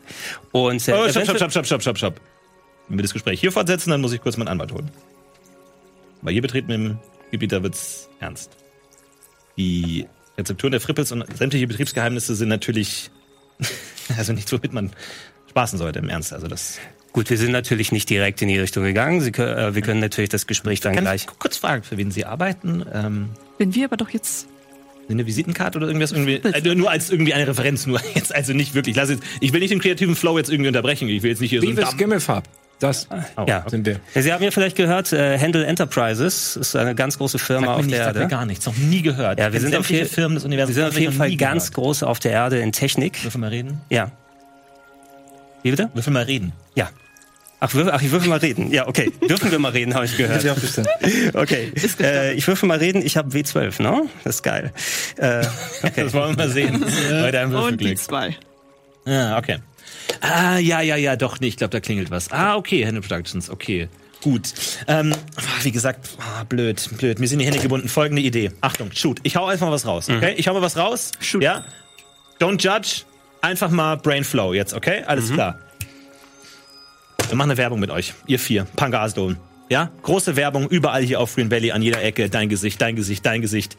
Und 0.51 0.87
äh, 0.87 0.93
Oh, 0.93 1.09
stopp, 1.09 1.23
stopp, 1.23 1.37
stopp, 1.37 1.51
stopp, 1.51 1.65
stopp, 1.65 1.81
stopp, 1.81 1.97
stopp. 1.97 2.21
Wenn 2.87 2.97
wir 2.97 3.03
das 3.03 3.13
Gespräch 3.13 3.39
hier 3.39 3.51
fortsetzen, 3.51 3.89
dann 3.89 4.01
muss 4.01 4.13
ich 4.13 4.21
kurz 4.21 4.37
meinen 4.37 4.47
Anwalt 4.47 4.71
holen. 4.71 4.89
Weil 6.21 6.33
hier 6.33 6.41
betreten 6.41 6.71
im 6.71 6.97
Gebiet, 7.31 7.51
da 7.51 7.61
wird's 7.61 8.09
ernst. 8.19 8.51
Die 9.57 10.07
Rezepturen 10.37 10.71
der 10.71 10.81
Frippels 10.81 11.11
und 11.11 11.25
sämtliche 11.37 11.67
Betriebsgeheimnisse 11.67 12.35
sind 12.35 12.49
natürlich, 12.49 13.09
also 14.17 14.33
nichts, 14.33 14.51
womit 14.51 14.71
man 14.73 14.91
spaßen 15.49 15.77
sollte, 15.79 15.99
im 15.99 16.09
Ernst. 16.09 16.33
Also 16.33 16.47
das 16.47 16.79
Gut, 17.13 17.29
wir 17.31 17.37
sind 17.37 17.51
natürlich 17.51 17.91
nicht 17.91 18.09
direkt 18.11 18.41
in 18.43 18.47
die 18.47 18.59
Richtung 18.59 18.83
gegangen. 18.83 19.21
Sie, 19.21 19.31
können- 19.31 19.57
äh, 19.57 19.73
wir 19.75 19.81
können 19.81 19.99
natürlich 19.99 20.29
das 20.29 20.45
Gespräch 20.45 20.81
dann 20.81 20.93
kann 20.93 21.05
gleich. 21.05 21.25
ich 21.27 21.39
kurz 21.39 21.57
fragen, 21.57 21.81
für 21.83 21.97
wen 21.97 22.11
Sie 22.11 22.25
arbeiten? 22.25 22.85
Ähm, 22.93 23.29
Wenn 23.57 23.73
wir 23.73 23.85
aber 23.85 23.97
doch 23.97 24.09
jetzt. 24.09 24.47
Eine 25.09 25.25
Visitenkarte 25.25 25.77
oder 25.77 25.87
irgendwas? 25.87 26.11
Irgendwie, 26.11 26.35
äh, 26.35 26.75
nur 26.75 26.89
als 26.91 27.09
irgendwie 27.09 27.33
eine 27.33 27.47
Referenz, 27.47 27.85
nur 27.85 27.99
jetzt 28.15 28.33
also 28.35 28.53
nicht 28.53 28.73
wirklich. 28.73 28.95
Lass 28.95 29.09
jetzt, 29.09 29.23
ich 29.39 29.53
will 29.53 29.59
nicht 29.61 29.71
den 29.71 29.79
kreativen 29.79 30.15
Flow 30.15 30.37
jetzt 30.37 30.49
irgendwie 30.51 30.67
unterbrechen. 30.67 31.07
Ich 31.09 31.23
will 31.23 31.29
jetzt 31.31 31.39
nicht 31.41 31.49
hier 31.51 31.61
so 31.61 31.67
Beavis 31.67 31.89
Damm- 31.89 31.97
Gimmelfarb. 31.97 32.43
Das 32.79 33.07
Oh, 33.37 33.45
Ja. 33.47 33.65
sind 33.67 33.87
wir. 33.87 33.99
Sie 34.13 34.31
haben 34.31 34.43
ja 34.43 34.51
vielleicht 34.51 34.75
gehört, 34.75 35.11
äh, 35.11 35.39
Handle 35.39 35.65
Enterprises 35.65 36.55
ist 36.57 36.75
eine 36.75 36.93
ganz 36.93 37.17
große 37.17 37.39
Firma 37.39 37.73
auf 37.73 37.81
nicht, 37.81 37.91
der 37.97 38.05
Erde. 38.05 38.27
gar 38.27 38.45
nichts, 38.45 38.67
noch 38.67 38.77
nie 38.77 39.01
gehört. 39.01 39.39
Ja, 39.39 39.51
wir 39.51 39.59
sind 39.59 39.75
auf 39.75 39.87
Firmen 39.87 40.35
des 40.35 40.45
Universums. 40.45 40.75
wir 40.75 40.83
sind 40.83 40.89
auf 40.91 40.93
ich 40.95 40.99
jeden 41.01 41.13
Fall 41.13 41.35
ganz 41.37 41.71
gehört. 41.71 41.73
groß 41.85 42.03
auf 42.03 42.19
der 42.19 42.33
Erde 42.33 42.59
in 42.59 42.71
Technik. 42.71 43.23
Würfel 43.23 43.41
mal 43.41 43.49
reden? 43.49 43.81
Ja. 43.89 44.11
Wie 45.63 45.71
bitte? 45.71 45.89
Würfel 45.95 46.13
mal 46.13 46.23
reden. 46.23 46.53
Ja. 46.75 46.89
Ach, 47.59 47.73
würfel, 47.73 47.91
ach, 47.91 48.01
ich 48.01 48.11
würfel 48.11 48.29
mal 48.29 48.37
reden. 48.37 48.71
Ja, 48.71 48.87
okay. 48.87 49.11
Dürfen 49.27 49.49
wir 49.51 49.57
mal 49.57 49.71
reden, 49.71 49.95
habe 49.95 50.05
ich 50.05 50.15
gehört. 50.17 50.43
Ja, 50.43 50.53
bestimmt. 50.53 50.87
Okay. 51.33 51.71
Äh, 51.99 52.33
ich 52.33 52.47
würfel 52.47 52.67
mal 52.67 52.77
reden. 52.77 53.01
Ich 53.03 53.17
habe 53.17 53.35
W12, 53.35 53.81
ne? 53.81 54.03
Das 54.23 54.35
ist 54.35 54.43
geil. 54.43 54.71
Äh, 55.17 55.39
okay. 55.83 56.03
Das 56.03 56.13
wollen 56.13 56.37
wir 56.37 56.45
mal 56.45 56.49
sehen. 56.51 56.85
Bei 57.09 57.31
deinem 57.31 57.55
Und 57.55 57.81
die 57.81 57.95
zwei. 57.95 58.37
Ah, 59.05 59.37
okay. 59.37 59.57
Ah, 60.21 60.57
ja, 60.57 60.81
ja, 60.81 60.95
ja, 60.95 61.15
doch 61.15 61.39
nicht. 61.39 61.53
Ich 61.53 61.57
glaube, 61.57 61.71
da 61.71 61.79
klingelt 61.79 62.11
was. 62.11 62.31
Ah, 62.31 62.55
okay, 62.55 62.85
Hände 62.85 63.01
Productions, 63.01 63.49
okay. 63.49 63.87
Gut. 64.21 64.53
Ähm, 64.87 65.13
ah, 65.35 65.41
wie 65.63 65.71
gesagt, 65.71 66.09
ah, 66.19 66.43
blöd, 66.43 66.89
blöd. 66.97 67.19
Mir 67.19 67.27
sind 67.27 67.39
die 67.39 67.45
Hände 67.45 67.59
gebunden. 67.59 67.87
Folgende 67.87 68.21
Idee. 68.21 68.51
Achtung, 68.61 68.91
shoot. 68.91 69.19
Ich 69.23 69.35
hau 69.35 69.45
einfach 69.45 69.67
mal 69.67 69.73
was 69.73 69.85
raus, 69.85 70.09
okay? 70.09 70.33
Ich 70.37 70.47
hau 70.47 70.53
mal 70.53 70.61
was 70.61 70.77
raus. 70.77 71.11
Shoot. 71.19 71.41
Ja? 71.41 71.63
Don't 72.39 72.61
judge. 72.61 73.03
Einfach 73.41 73.69
mal 73.69 73.97
Brain 73.97 74.23
Flow 74.23 74.53
jetzt, 74.53 74.73
okay? 74.73 75.03
Alles 75.05 75.31
klar. 75.31 75.59
Wir 77.29 77.35
machen 77.35 77.51
eine 77.51 77.57
Werbung 77.57 77.79
mit 77.79 77.91
euch. 77.91 78.13
Ihr 78.25 78.39
vier. 78.39 78.65
Pangasdom. 78.75 79.37
Ja? 79.69 79.91
Große 80.03 80.35
Werbung 80.35 80.69
überall 80.69 81.03
hier 81.03 81.19
auf 81.19 81.35
Green 81.35 81.51
Valley, 81.51 81.71
an 81.71 81.81
jeder 81.81 82.01
Ecke. 82.01 82.29
Dein 82.29 82.47
Gesicht, 82.47 82.81
dein 82.81 82.95
Gesicht, 82.95 83.25
dein 83.25 83.41
Gesicht. 83.41 83.77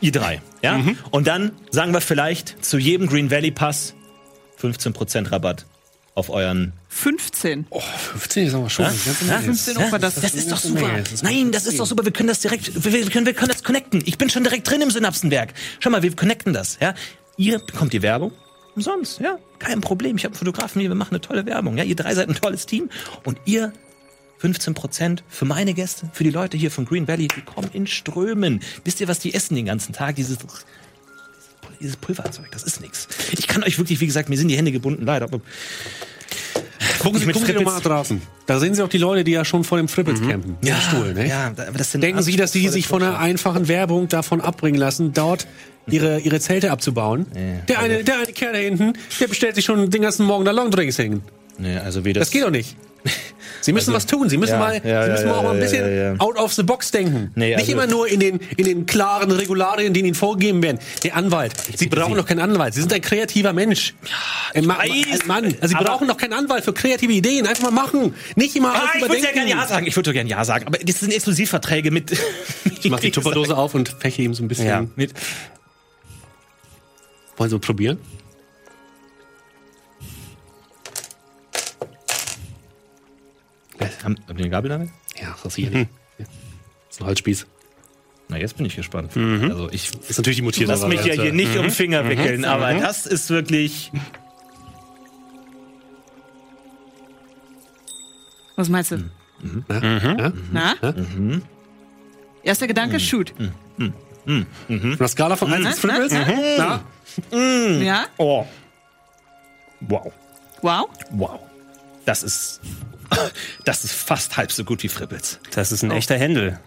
Ihr 0.00 0.12
drei. 0.12 0.40
Ja? 0.62 0.80
Und 1.10 1.26
dann 1.26 1.52
sagen 1.70 1.92
wir 1.92 2.00
vielleicht 2.00 2.64
zu 2.64 2.78
jedem 2.78 3.08
Green 3.08 3.30
Valley 3.30 3.50
Pass 3.50 3.94
15% 4.62 5.32
Rabatt 5.32 5.66
auf 6.14 6.30
euren 6.30 6.72
15. 6.88 7.66
Oh, 7.70 7.80
15 7.80 8.46
ist 8.46 8.54
aber 8.54 8.70
schon. 8.70 8.84
Ja? 8.84 8.92
Ja? 8.92 9.32
Menge. 9.34 9.42
15 9.44 9.76
Euro 9.76 9.92
war 9.92 9.98
das. 9.98 10.14
Das 10.16 10.34
ist 10.34 10.50
doch 10.50 10.58
super. 10.58 10.88
Das 10.98 11.12
ist 11.12 11.24
Nein, 11.24 11.50
das 11.50 11.66
ist 11.66 11.78
doch 11.78 11.86
super. 11.86 12.04
Wir 12.04 12.12
können 12.12 12.28
das 12.28 12.40
direkt, 12.40 12.84
wir, 12.84 12.92
wir, 12.92 13.10
können, 13.10 13.26
wir 13.26 13.34
können 13.34 13.50
das 13.50 13.64
connecten. 13.64 14.02
Ich 14.04 14.16
bin 14.16 14.30
schon 14.30 14.44
direkt 14.44 14.68
drin 14.68 14.80
im 14.80 14.90
Synapsenwerk. 14.90 15.54
Schau 15.80 15.90
mal, 15.90 16.02
wir 16.02 16.14
connecten 16.14 16.52
das. 16.52 16.78
Ja? 16.80 16.94
Ihr 17.36 17.58
bekommt 17.58 17.92
die 17.92 18.02
Werbung 18.02 18.32
umsonst. 18.74 19.20
Ja, 19.20 19.38
kein 19.58 19.80
Problem. 19.80 20.16
Ich 20.16 20.24
habe 20.24 20.32
einen 20.32 20.38
Fotografen 20.38 20.80
hier. 20.80 20.90
Wir 20.90 20.94
machen 20.94 21.10
eine 21.10 21.20
tolle 21.20 21.46
Werbung. 21.46 21.76
Ja, 21.76 21.84
ihr 21.84 21.96
drei 21.96 22.14
seid 22.14 22.28
ein 22.28 22.34
tolles 22.34 22.66
Team 22.66 22.90
und 23.24 23.38
ihr 23.44 23.72
15% 24.40 25.20
für 25.28 25.44
meine 25.44 25.74
Gäste, 25.74 26.08
für 26.12 26.24
die 26.24 26.30
Leute 26.30 26.56
hier 26.56 26.70
von 26.70 26.84
Green 26.84 27.08
Valley, 27.08 27.28
die 27.28 27.42
kommen 27.42 27.70
in 27.72 27.86
Strömen. 27.86 28.60
Wisst 28.84 29.00
ihr, 29.00 29.08
was 29.08 29.18
die 29.18 29.34
essen 29.34 29.56
den 29.56 29.66
ganzen 29.66 29.92
Tag? 29.92 30.16
Dieses, 30.16 30.38
dieses 31.80 31.96
Pulverzeug, 31.96 32.50
das 32.52 32.62
ist 32.62 32.80
nichts. 32.80 33.08
Ich 33.32 33.48
kann 33.48 33.62
euch 33.64 33.78
wirklich, 33.78 34.00
wie 34.00 34.06
gesagt, 34.06 34.28
mir 34.28 34.38
sind 34.38 34.48
die 34.48 34.56
Hände 34.56 34.72
gebunden, 34.72 35.04
leider. 35.04 35.24
Aber 35.24 35.40
Gucken 36.98 37.20
Sie, 37.20 37.26
mit 37.26 37.36
gucken 37.36 37.56
Sie 37.58 37.64
mal 37.64 37.80
draußen. 37.80 38.20
Da 38.46 38.58
sehen 38.58 38.74
Sie 38.74 38.82
auch 38.82 38.88
die 38.88 38.98
Leute, 38.98 39.24
die 39.24 39.32
ja 39.32 39.44
schon 39.44 39.64
vor 39.64 39.78
dem 39.78 39.88
Frippels 39.88 40.20
campen. 40.20 40.56
Ja, 40.62 40.76
Stuhl, 40.80 41.14
ne? 41.14 41.28
ja, 41.28 41.46
aber 41.46 41.78
das 41.78 41.92
sind 41.92 42.02
Denken 42.02 42.22
Sie, 42.22 42.36
dass 42.36 42.52
die 42.52 42.68
sich 42.68 42.86
von 42.86 43.02
einer 43.02 43.18
einfachen 43.18 43.68
Werbung 43.68 44.08
davon 44.08 44.40
abbringen 44.40 44.78
lassen, 44.78 45.12
dort 45.12 45.46
ihre, 45.86 46.20
ihre 46.20 46.40
Zelte 46.40 46.70
abzubauen? 46.70 47.26
Der, 47.68 47.78
eine, 47.80 48.04
der 48.04 48.18
eine 48.18 48.32
Kerl 48.32 48.52
da 48.52 48.58
hinten, 48.58 48.92
der 49.20 49.28
bestellt 49.28 49.54
sich 49.54 49.64
schon 49.64 49.90
den 49.90 50.02
ganzen 50.02 50.26
Morgen 50.26 50.44
da 50.44 50.50
Longdrinks 50.50 50.96
hin. 50.96 51.22
Nee, 51.58 51.76
also 51.78 52.04
wie 52.04 52.12
Das 52.12 52.30
geht 52.30 52.44
doch 52.44 52.50
nicht. 52.50 52.76
Sie 53.60 53.72
müssen 53.72 53.92
was 53.92 54.06
tun. 54.06 54.28
Sie 54.28 54.36
müssen 54.36 54.52
Ja, 54.52 54.58
mal, 54.58 54.80
ja, 54.84 55.04
Sie 55.04 55.10
müssen 55.10 55.26
ja, 55.26 55.32
mal 55.32 55.38
auch 55.38 55.42
mal 55.42 55.54
ein 55.54 55.60
bisschen 55.60 56.20
out 56.20 56.36
of 56.38 56.52
the 56.54 56.62
box 56.62 56.90
denken. 56.92 57.32
Nee, 57.34 57.48
nicht 57.48 57.58
also- 57.58 57.72
immer 57.72 57.86
nur 57.86 58.06
in 58.08 58.20
den, 58.20 58.38
in 58.56 58.64
den 58.64 58.86
klaren 58.86 59.30
Regularien, 59.30 59.92
die 59.92 60.00
Ihnen 60.00 60.14
vorgegeben 60.14 60.62
werden. 60.62 60.78
Der 61.02 61.16
Anwalt. 61.16 61.52
Sie 61.76 61.88
brauchen 61.88 62.14
doch 62.14 62.24
keinen 62.26 62.38
Anwalt. 62.40 62.74
Sie 62.74 62.80
sind 62.80 62.92
ein 62.92 63.00
kreativer 63.00 63.52
Mensch. 63.52 63.94
Ein 64.54 64.64
Ma 64.66 64.78
weiß. 64.78 65.26
Mann. 65.26 65.44
Also 65.60 65.76
Sie 65.76 65.84
brauchen 65.84 66.06
doch 66.08 66.16
keinen 66.16 66.34
Anwalt 66.34 66.64
für 66.64 66.72
kreative 66.72 67.12
Ideen. 67.12 67.46
Einfach 67.46 67.64
mal 67.64 67.70
machen. 67.72 68.14
Nicht 68.36 68.54
immer 68.56 68.68
Ah, 68.74 68.78
alles 68.78 68.90
ich 68.94 69.00
würde 69.02 69.14
ja 69.14 69.18
überdenken. 69.20 69.46
gerne 69.48 69.62
Ja 69.62 69.66
sagen. 69.66 69.86
Ich 69.86 69.96
würde 69.96 70.12
gerne 70.12 70.30
Ja 70.30 70.44
sagen. 70.44 70.66
Aber 70.66 70.78
das 70.78 71.00
sind 71.00 71.12
Exklusivverträge 71.12 71.90
mit. 71.90 72.12
Ich 72.80 72.90
mach 72.90 73.00
die 73.00 73.10
Tupperdose 73.10 73.56
auf 73.56 73.74
und 73.74 73.88
fäche 73.98 74.22
ihm 74.22 74.34
so 74.34 74.44
ein 74.44 74.48
bisschen. 74.48 74.66
Ja. 74.66 74.86
Mit. 74.94 75.12
Wollen 77.36 77.50
Sie 77.50 77.58
probieren? 77.58 77.98
Haben, 83.80 84.16
haben 84.26 84.36
die 84.36 84.42
eine 84.42 84.50
Gabel 84.50 84.68
damit? 84.68 84.90
Ja, 85.20 85.34
das 85.42 85.44
ist 85.44 85.54
hier 85.56 85.70
nicht. 85.70 85.90
Ja. 86.18 86.24
Das 86.26 86.96
ist 86.96 87.00
ein 87.00 87.06
Holzspieß. 87.06 87.46
Na, 88.28 88.36
jetzt 88.36 88.56
bin 88.56 88.66
ich 88.66 88.76
gespannt. 88.76 89.16
Also 89.16 89.70
ich 89.70 89.90
Das 89.90 90.10
ist 90.10 90.18
natürlich 90.18 90.36
die 90.36 90.42
mutierte 90.42 90.72
lass 90.72 90.86
mich 90.86 91.04
ja 91.04 91.14
hier 91.14 91.32
nicht 91.32 91.56
um 91.56 91.62
den 91.62 91.70
Finger 91.70 92.08
wickeln, 92.08 92.44
aber 92.44 92.74
das 92.74 93.06
ist 93.06 93.30
wirklich. 93.30 93.90
Was 98.56 98.68
meinst 98.68 98.90
du? 98.90 99.10
Ja? 99.70 100.32
Na? 100.52 100.74
Erster 102.42 102.66
Gedanke, 102.66 103.00
shoot. 103.00 103.32
Von 104.26 104.96
der 104.98 105.08
Skala 105.08 105.36
von 105.36 105.52
1 105.52 105.80
bis 105.80 105.84
Na, 105.84 105.94
5 105.94 106.12
na, 106.58 106.84
Na? 107.30 107.80
Ja? 107.82 108.06
Oh. 108.18 108.44
Wow. 109.80 110.12
Wow. 110.60 110.88
Wow. 111.12 111.40
Das 112.04 112.22
ist. 112.22 112.60
Das 113.64 113.84
ist 113.84 113.92
fast 113.92 114.36
halb 114.36 114.52
so 114.52 114.64
gut 114.64 114.82
wie 114.82 114.88
Frippels. 114.88 115.38
das 115.54 115.72
ist 115.72 115.82
ein 115.82 115.90
echter 115.90 116.16
Händel. 116.18 116.58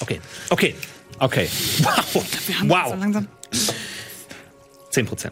Okay. 0.00 0.20
Okay. 0.50 0.74
Okay. 1.18 1.48
Wow. 1.82 2.24
Wir 2.46 2.58
haben 2.58 2.68
Wow. 2.70 2.88
so 2.90 2.94
langsam. 2.96 3.28
10%. 4.92 5.30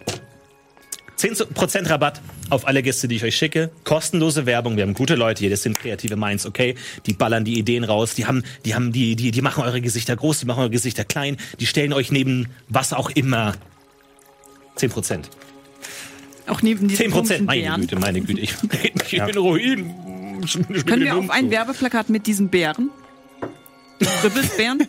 10% 1.19 1.91
Rabatt 1.91 2.21
auf 2.49 2.67
alle 2.67 2.83
Gäste, 2.83 3.07
die 3.07 3.17
ich 3.17 3.25
euch 3.25 3.37
schicke. 3.37 3.71
Kostenlose 3.85 4.47
Werbung. 4.47 4.77
Wir 4.77 4.85
haben 4.85 4.95
gute 4.95 5.17
Leute 5.17 5.41
hier. 5.41 5.51
Das 5.51 5.63
sind 5.63 5.79
kreative 5.79 6.17
Minds, 6.17 6.47
okay? 6.47 6.77
Die 7.07 7.13
ballern 7.13 7.45
die 7.45 7.59
Ideen 7.59 7.85
raus. 7.85 8.15
Die 8.15 8.25
haben, 8.27 8.43
die 8.65 8.75
haben, 8.75 8.91
die, 8.93 9.17
die, 9.17 9.31
die 9.31 9.43
machen 9.43 9.63
eure 9.63 9.81
Gesichter 9.83 10.17
groß. 10.17 10.41
Die 10.41 10.47
machen 10.47 10.61
eure 10.61 10.71
Gesichter 10.71 11.05
klein. 11.05 11.37
Die 11.59 11.67
stellen 11.67 11.93
euch 11.93 12.11
neben 12.11 12.49
was 12.69 12.93
auch 12.95 13.11
immer. 13.11 13.55
10%. 14.79 15.25
Auch 16.51 16.63
neben 16.63 16.89
diesen 16.89 17.07
10%. 17.07 17.11
komischen 17.11 17.47
Meine 17.47 17.63
Bären. 17.63 17.81
Güte, 17.83 17.97
meine 17.97 18.21
Güte. 18.21 18.41
Ich 18.41 18.55
red 18.85 18.95
mich 18.97 19.13
in 19.13 19.39
Ruin. 19.39 19.95
Können 20.87 21.05
wir 21.05 21.17
auf 21.17 21.31
ein 21.31 21.51
Werbeplakat 21.51 22.09
mit 22.09 22.27
diesen 22.27 22.49
Bären? 22.49 22.91
Ribbelsbären? 24.25 24.79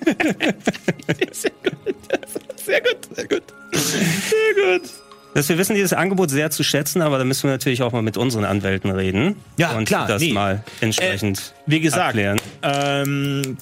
Sehr 2.63 2.79
gut, 2.81 3.15
sehr 3.15 3.27
gut. 3.27 3.43
Sehr 3.73 4.79
gut. 4.79 4.89
Dass 5.33 5.49
wir 5.49 5.57
wissen 5.57 5.73
dieses 5.75 5.93
Angebot 5.93 6.29
sehr 6.29 6.51
zu 6.51 6.63
schätzen, 6.63 7.01
aber 7.01 7.17
da 7.17 7.23
müssen 7.23 7.43
wir 7.43 7.51
natürlich 7.51 7.81
auch 7.81 7.91
mal 7.91 8.03
mit 8.03 8.17
unseren 8.17 8.45
Anwälten 8.45 8.91
reden. 8.91 9.35
Ja, 9.57 9.75
und 9.75 9.85
klar, 9.85 10.07
das 10.07 10.21
nee. 10.21 10.31
mal 10.31 10.63
entsprechend 10.79 11.53
Wie 11.65 11.79
gesagt, 11.79 12.09
abklären. 12.09 12.39
ähm, 12.61 13.57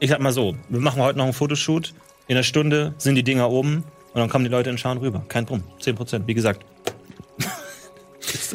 ich 0.00 0.10
sag 0.10 0.20
mal 0.20 0.32
so, 0.32 0.54
wir 0.68 0.80
machen 0.80 1.00
heute 1.00 1.16
noch 1.18 1.24
einen 1.24 1.32
Fotoshoot. 1.32 1.94
In 2.26 2.36
einer 2.36 2.42
Stunde 2.42 2.94
sind 2.98 3.14
die 3.14 3.22
Dinger 3.22 3.50
oben 3.50 3.84
und 4.14 4.20
dann 4.20 4.30
kommen 4.30 4.44
die 4.44 4.50
Leute 4.50 4.70
in 4.70 4.78
Schauen 4.78 4.98
rüber. 4.98 5.24
Kein 5.28 5.44
Drum. 5.44 5.62
10 5.80 5.96
Prozent, 5.96 6.26
wie 6.26 6.34
gesagt. 6.34 6.64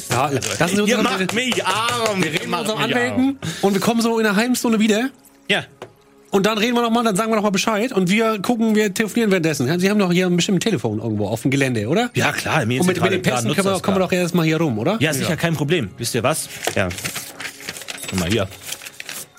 Ja, 0.10 0.30
lassen 0.60 0.76
Sie 0.76 0.82
uns 0.82 0.90
Ihr 0.90 0.98
macht 0.98 1.34
mich 1.34 1.66
arm. 1.66 2.24
wir 2.24 2.32
reden 2.32 2.50
mit 2.50 2.60
unseren 2.60 2.78
Anwälten 2.80 3.40
und 3.62 3.74
wir 3.74 3.82
kommen 3.82 4.02
so 4.02 4.18
in 4.20 4.26
einer 4.26 4.36
halben 4.36 4.56
Stunde 4.56 4.80
wieder. 4.80 5.10
Ja. 5.50 5.64
Und 6.32 6.46
dann 6.46 6.58
reden 6.58 6.76
wir 6.76 6.82
noch 6.82 6.92
mal, 6.92 7.04
dann 7.04 7.16
sagen 7.16 7.32
wir 7.32 7.36
noch 7.36 7.44
mal 7.44 7.50
Bescheid 7.50 7.92
und 7.92 8.10
wir 8.10 8.40
gucken, 8.42 8.76
wir 8.76 8.94
telefonieren 8.94 9.32
währenddessen. 9.32 9.80
Sie 9.80 9.90
haben 9.90 10.00
doch 10.00 10.12
hier 10.12 10.28
ein 10.28 10.36
bestimmtes 10.36 10.64
Telefon 10.64 11.00
irgendwo 11.00 11.28
auf 11.28 11.42
dem 11.42 11.52
Gelände, 11.52 11.88
oder? 11.88 12.10
Ja, 12.14 12.32
klar, 12.32 12.66
mir 12.66 12.82
Und 12.82 12.88
mit, 12.88 13.02
mit 13.02 13.12
den 13.12 13.22
Pässen 13.22 13.54
können 13.54 13.68
wir, 13.68 13.80
kommen 13.80 13.98
wir 13.98 14.02
doch 14.02 14.12
erst 14.12 14.36
mal 14.36 14.46
hier 14.46 14.58
rum, 14.58 14.78
oder? 14.78 14.98
Ja, 15.00 15.14
sicher, 15.14 15.36
kein 15.36 15.56
Problem. 15.56 15.90
Wisst 15.98 16.16
ihr 16.16 16.24
was? 16.24 16.48
Ja. 16.76 16.90
Guck 18.10 18.20
mal 18.20 18.30
hier. 18.30 18.48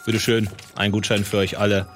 Bitteschön, 0.04 0.48
ein 0.74 0.90
Gutschein 0.90 1.24
für 1.24 1.38
euch 1.38 1.58
alle. 1.58 1.86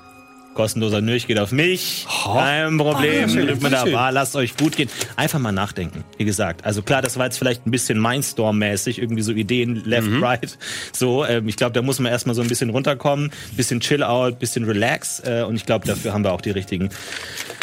Kostenloser 0.54 1.00
Milch 1.00 1.26
geht 1.26 1.38
auf 1.38 1.52
mich. 1.52 2.06
Kein 2.24 2.78
Problem. 2.78 3.28
Drückt 3.28 3.62
mir 3.62 3.70
da 3.70 3.90
war, 3.92 4.12
lasst 4.12 4.36
euch 4.36 4.56
gut 4.56 4.76
gehen. 4.76 4.88
Einfach 5.16 5.38
mal 5.38 5.52
nachdenken. 5.52 6.04
Wie 6.16 6.24
gesagt, 6.24 6.64
also 6.64 6.82
klar, 6.82 7.02
das 7.02 7.16
war 7.18 7.26
jetzt 7.26 7.38
vielleicht 7.38 7.66
ein 7.66 7.70
bisschen 7.70 7.98
Mindstorm-mäßig, 7.98 8.98
irgendwie 8.98 9.22
so 9.22 9.32
Ideen 9.32 9.84
left, 9.84 10.08
right. 10.22 10.56
So, 10.92 11.24
ähm, 11.24 11.48
ich 11.48 11.56
glaube, 11.56 11.72
da 11.72 11.82
muss 11.82 11.98
man 11.98 12.10
erstmal 12.10 12.34
so 12.34 12.42
ein 12.42 12.48
bisschen 12.48 12.70
runterkommen, 12.70 13.30
bisschen 13.56 13.80
Chill-out, 13.80 14.38
bisschen 14.38 14.64
Relax. 14.64 15.20
Äh, 15.20 15.44
und 15.46 15.56
ich 15.56 15.66
glaube, 15.66 15.86
dafür 15.86 16.12
haben 16.12 16.24
wir 16.24 16.32
auch 16.32 16.40
die 16.40 16.50
richtigen 16.50 16.90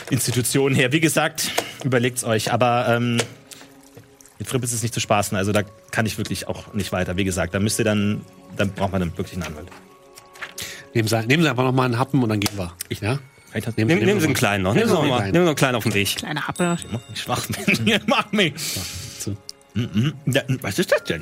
Institutionen 0.10 0.76
her. 0.76 0.92
Wie 0.92 1.00
gesagt, 1.00 1.52
überlegt's 1.84 2.24
euch. 2.24 2.52
Aber 2.52 2.88
ähm, 2.90 3.18
mit 4.38 4.48
Frippels 4.48 4.72
ist 4.72 4.78
es 4.78 4.84
nicht 4.84 4.94
zu 4.94 5.00
spaßen. 5.00 5.38
Also 5.38 5.52
da 5.52 5.62
kann 5.92 6.06
ich 6.06 6.18
wirklich 6.18 6.48
auch 6.48 6.74
nicht 6.74 6.92
weiter. 6.92 7.16
Wie 7.16 7.24
gesagt, 7.24 7.54
da 7.54 7.60
müsst 7.60 7.80
ihr 7.80 7.86
dann, 7.86 8.22
dann 8.58 8.72
braucht 8.72 8.92
man 8.92 9.02
dann 9.02 9.18
wirklich 9.18 9.34
einen 9.34 9.44
Anwalt. 9.44 9.68
Nehmen 10.94 11.08
Sie, 11.08 11.26
nehmen 11.28 11.44
Sie 11.44 11.50
einfach 11.50 11.64
noch 11.64 11.72
mal 11.72 11.86
einen 11.86 11.98
Happen 12.00 12.22
und 12.22 12.30
dann 12.30 12.40
gehen 12.40 12.58
wir. 12.58 12.74
Ich, 12.90 13.02
ja? 13.02 13.20
Nehmen 13.54 13.64
Nehmen- 13.76 13.88
Nehmen, 13.88 14.06
nehmen 14.06 14.20
Sie 14.22 14.26
einen 14.28 14.34
kleinen 14.36 14.64
noch. 14.64 14.74
Nehmen 14.74 14.88
Sie 14.88 14.94
noch 14.94 15.02
einen 15.02 15.10
mal. 15.10 15.18
kleinen. 15.18 15.32
Nehmen 15.34 15.44
Sie 15.44 15.46
noch 15.46 15.50
einen 15.50 15.56
kleinen 15.58 15.76
auf 15.76 15.84
den 15.84 15.94
Weg. 15.94 16.16
Kleine 16.18 16.48
Happe. 16.48 16.78
Mach 16.92 17.10
mich 17.10 17.22
schwach 17.22 17.46
bin. 17.48 18.00
Mach 18.08 18.32
mich. 18.32 18.54
So. 19.20 19.36
Mhm. 19.74 20.14
Was 20.62 20.80
ist 20.80 20.92
das 20.92 21.04
denn? 21.04 21.22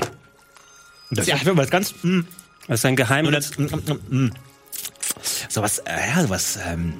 Das 1.12 1.28
ist 1.28 1.44
ja 1.44 1.58
was 1.58 1.70
ganz. 1.72 1.94
Mm, 2.04 2.22
Das 2.68 2.80
ist 2.82 2.86
ein 2.86 2.96
Geheimnis. 2.96 3.58
mm. 3.58 4.28
So 5.50 5.62
was, 5.64 5.80
äh, 5.80 5.92
ja, 6.16 6.22
so 6.22 6.30
was, 6.30 6.60
ähm, 6.68 6.94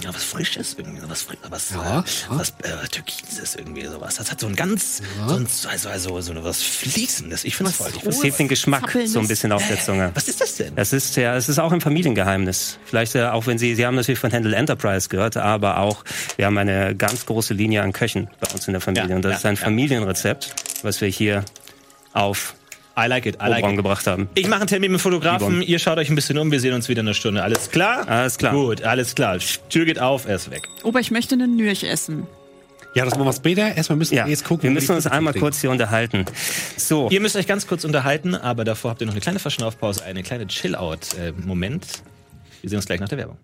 ja, 0.00 0.14
was 0.14 0.24
Frisches 0.24 0.74
irgendwie, 0.78 1.00
so 1.00 1.08
was, 1.10 1.22
Fri- 1.22 1.36
was, 1.48 1.70
Ja, 1.70 1.80
äh, 1.82 1.84
ja. 1.96 2.04
was 2.30 2.50
äh, 2.62 2.88
Türkises 2.90 3.54
irgendwie, 3.56 3.84
sowas. 3.86 4.16
Das 4.16 4.30
hat 4.30 4.40
so 4.40 4.46
ein 4.46 4.56
ganz, 4.56 5.02
so, 5.28 5.34
ein, 5.34 5.46
also, 5.68 5.88
also, 5.88 6.20
so 6.20 6.32
eine, 6.32 6.42
was 6.44 6.62
Fließendes. 6.62 7.44
Ich 7.44 7.56
finde 7.56 7.70
das 7.72 7.78
toll. 7.78 7.92
Ich 7.96 8.02
Das 8.02 8.22
hebt 8.22 8.38
den 8.38 8.48
Geschmack 8.48 8.96
so 9.06 9.18
ein 9.20 9.28
bisschen 9.28 9.52
auf 9.52 9.66
der 9.66 9.80
Zunge. 9.80 10.10
Was 10.14 10.28
ist 10.28 10.40
das 10.40 10.56
denn? 10.56 10.74
Das 10.74 10.92
ist 10.92 11.16
ja, 11.16 11.36
es 11.36 11.48
ist 11.48 11.58
auch 11.58 11.72
ein 11.72 11.80
Familiengeheimnis. 11.80 12.78
Vielleicht 12.84 13.14
äh, 13.14 13.24
auch 13.26 13.46
wenn 13.46 13.58
Sie, 13.58 13.74
Sie 13.74 13.84
haben 13.86 13.94
natürlich 13.94 14.18
von 14.18 14.32
Handle 14.32 14.56
Enterprise 14.56 15.08
gehört, 15.08 15.36
aber 15.36 15.78
auch 15.78 16.04
wir 16.36 16.46
haben 16.46 16.58
eine 16.58 16.94
ganz 16.96 17.26
große 17.26 17.54
Linie 17.54 17.82
an 17.82 17.92
Köchen 17.92 18.28
bei 18.40 18.48
uns 18.52 18.66
in 18.66 18.72
der 18.72 18.80
Familie 18.80 19.10
Ja, 19.10 19.16
und 19.16 19.22
das 19.22 19.32
ja, 19.32 19.38
ist 19.38 19.46
ein 19.46 19.54
ja. 19.56 19.60
Familienrezept, 19.62 20.54
was 20.82 21.00
wir 21.00 21.08
hier 21.08 21.44
auf 22.12 22.54
I 22.96 23.06
like 23.08 23.24
it, 23.26 23.36
I 23.42 23.48
like 23.48 23.64
it. 23.66 23.76
gebracht 23.76 24.06
haben. 24.06 24.28
Ich 24.34 24.46
mache 24.48 24.60
einen 24.60 24.68
Termin 24.68 24.92
mit 24.92 25.00
dem 25.00 25.02
Fotografen, 25.02 25.48
Yvonne. 25.48 25.64
ihr 25.64 25.78
schaut 25.78 25.98
euch 25.98 26.10
ein 26.10 26.14
bisschen 26.14 26.36
um, 26.38 26.50
wir 26.52 26.60
sehen 26.60 26.74
uns 26.74 26.88
wieder 26.88 27.00
in 27.00 27.06
einer 27.08 27.14
Stunde. 27.14 27.42
Alles 27.42 27.70
klar? 27.70 28.06
Alles 28.08 28.36
klar. 28.38 28.52
Gut, 28.52 28.82
alles 28.82 29.14
klar. 29.14 29.38
Tür 29.70 29.84
geht 29.86 29.98
auf, 29.98 30.26
er 30.26 30.36
ist 30.36 30.50
weg. 30.50 30.68
Ober, 30.82 31.00
ich 31.00 31.10
möchte 31.10 31.34
einen 31.34 31.56
Nürch 31.56 31.84
essen. 31.84 32.26
Ja, 32.94 33.06
das 33.06 33.14
machen 33.14 33.24
wir 33.28 33.32
später. 33.32 33.74
Erstmal 33.74 33.96
müssen 33.96 34.14
Ja, 34.14 34.26
wir 34.26 34.30
jetzt 34.30 34.44
gucken. 34.44 34.64
wir 34.64 34.70
müssen 34.70 34.94
uns 34.94 35.06
einmal 35.06 35.32
kriegen. 35.32 35.42
kurz 35.44 35.60
hier 35.62 35.70
unterhalten. 35.70 36.26
So, 36.76 37.08
Ihr 37.08 37.20
müsst 37.22 37.36
euch 37.36 37.46
ganz 37.46 37.66
kurz 37.66 37.84
unterhalten, 37.84 38.34
aber 38.34 38.64
davor 38.64 38.90
habt 38.90 39.00
ihr 39.00 39.06
noch 39.06 39.14
eine 39.14 39.22
kleine 39.22 39.38
Verschnaufpause, 39.38 40.04
eine 40.04 40.22
kleine 40.22 40.46
Chill-Out-Moment. 40.46 42.02
Wir 42.60 42.68
sehen 42.68 42.76
uns 42.76 42.84
gleich 42.86 43.00
nach 43.00 43.08
der 43.08 43.16
Werbung. 43.18 43.38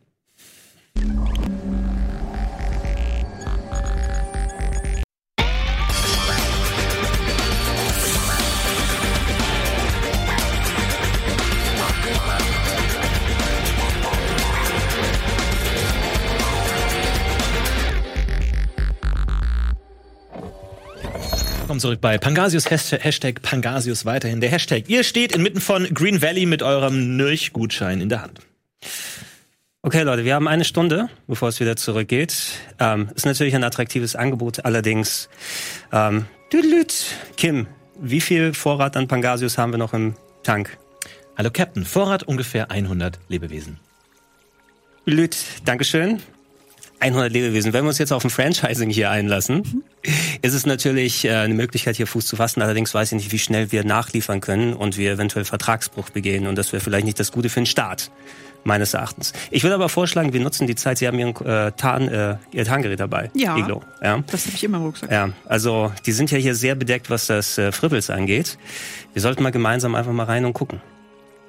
Willkommen 21.69 21.81
zurück 21.81 22.01
bei 22.01 22.17
Pangasius, 22.17 22.71
Hashtag, 22.71 23.05
Hashtag 23.05 23.43
Pangasius 23.43 24.07
weiterhin. 24.07 24.41
Der 24.41 24.49
Hashtag. 24.49 24.89
Ihr 24.89 25.05
steht 25.05 25.33
inmitten 25.33 25.61
von 25.61 25.85
Green 25.93 26.23
Valley 26.23 26.47
mit 26.47 26.63
eurem 26.63 27.19
Nürch-Gutschein 27.19 28.01
in 28.01 28.09
der 28.09 28.23
Hand. 28.23 28.41
okay 29.83 30.01
Leute, 30.01 30.25
wir 30.25 30.35
haben 30.35 30.49
eine 30.49 30.65
Stunde, 30.65 31.11
bevor 31.27 31.51
es 31.51 31.61
wieder 31.61 31.77
zurückgeht. 31.77 32.35
Ähm, 32.79 33.11
ist 33.15 33.27
natürlich 33.27 33.55
ein 33.55 33.65
attraktives 33.65 34.17
Angebot, 34.17 34.65
allerdings 34.65 35.29
ähm. 35.93 36.25
Kim, 37.37 37.67
wie 38.01 38.23
viel 38.23 38.55
Vorrat 38.55 38.97
an 38.97 39.07
Pangasius 39.07 39.59
haben 39.59 39.73
wir 39.73 39.79
noch 39.79 39.93
im 39.93 40.15
Tank? 40.45 40.79
Hallo 41.37 41.51
Captain, 41.53 41.85
Vorrat 41.85 42.23
ungefähr 42.23 42.71
100 42.71 43.19
Lebewesen. 43.29 43.79
Lüt, 45.05 45.37
Dankeschön. 45.67 46.23
100 47.01 47.33
Lebewesen. 47.33 47.73
Wenn 47.73 47.85
wir 47.85 47.89
uns 47.89 47.99
jetzt 47.99 48.13
auf 48.13 48.25
ein 48.25 48.31
Franchising 48.31 48.91
hier 48.91 49.11
einlassen, 49.11 49.85
ist 50.43 50.55
es 50.55 50.67
natürlich 50.67 51.25
äh, 51.25 51.33
eine 51.33 51.55
Möglichkeit, 51.55 51.97
hier 51.97 52.07
Fuß 52.07 52.27
zu 52.27 52.37
fassen. 52.37 52.63
Allerdings 52.63 52.93
weiß 52.93 53.13
ich 53.13 53.19
nicht, 53.19 53.33
wie 53.33 53.39
schnell 53.39 53.71
wir 53.73 53.85
nachliefern 53.85 54.41
können 54.41 54.75
und 54.75 54.97
wir 54.97 55.13
eventuell 55.13 55.45
Vertragsbruch 55.45 56.11
begehen. 56.11 56.47
Und 56.47 56.57
das 56.57 56.73
wäre 56.73 56.83
vielleicht 56.83 57.05
nicht 57.05 57.21
das 57.21 57.31
Gute 57.31 57.49
für 57.49 57.61
den 57.61 57.67
Staat, 57.67 58.11
meines 58.65 58.95
Erachtens. 58.95 59.33
Ich 59.51 59.63
würde 59.63 59.75
aber 59.75 59.89
vorschlagen, 59.89 60.33
wir 60.33 60.41
nutzen 60.41 60.67
die 60.67 60.75
Zeit. 60.75 60.99
Sie 60.99 61.07
haben 61.07 61.19
Ihren 61.19 61.35
äh, 61.47 61.73
Tarn, 61.73 62.09
äh, 62.09 62.37
Ihr 62.53 62.65
Tarngerät 62.65 62.99
dabei. 62.99 63.31
Ja. 63.35 63.57
Iglo. 63.57 63.83
Ja. 64.03 64.23
Das 64.31 64.47
habe 64.47 64.57
ich 64.57 64.65
immer 64.65 64.79
im 64.79 64.85
Rucksack. 64.85 65.11
Ja, 65.11 65.31
also 65.47 65.93
die 66.07 66.13
sind 66.13 66.31
ja 66.31 66.39
hier 66.39 66.55
sehr 66.55 66.75
bedeckt, 66.75 67.11
was 67.11 67.27
das 67.29 67.59
äh, 67.59 67.71
Frippels 67.71 68.11
angeht. 68.11 68.59
Wir 69.13 69.23
sollten 69.23 69.43
mal 69.43 69.51
gemeinsam 69.51 69.95
einfach 69.95 70.13
mal 70.13 70.25
rein 70.25 70.45
und 70.45 70.53
gucken. 70.53 70.81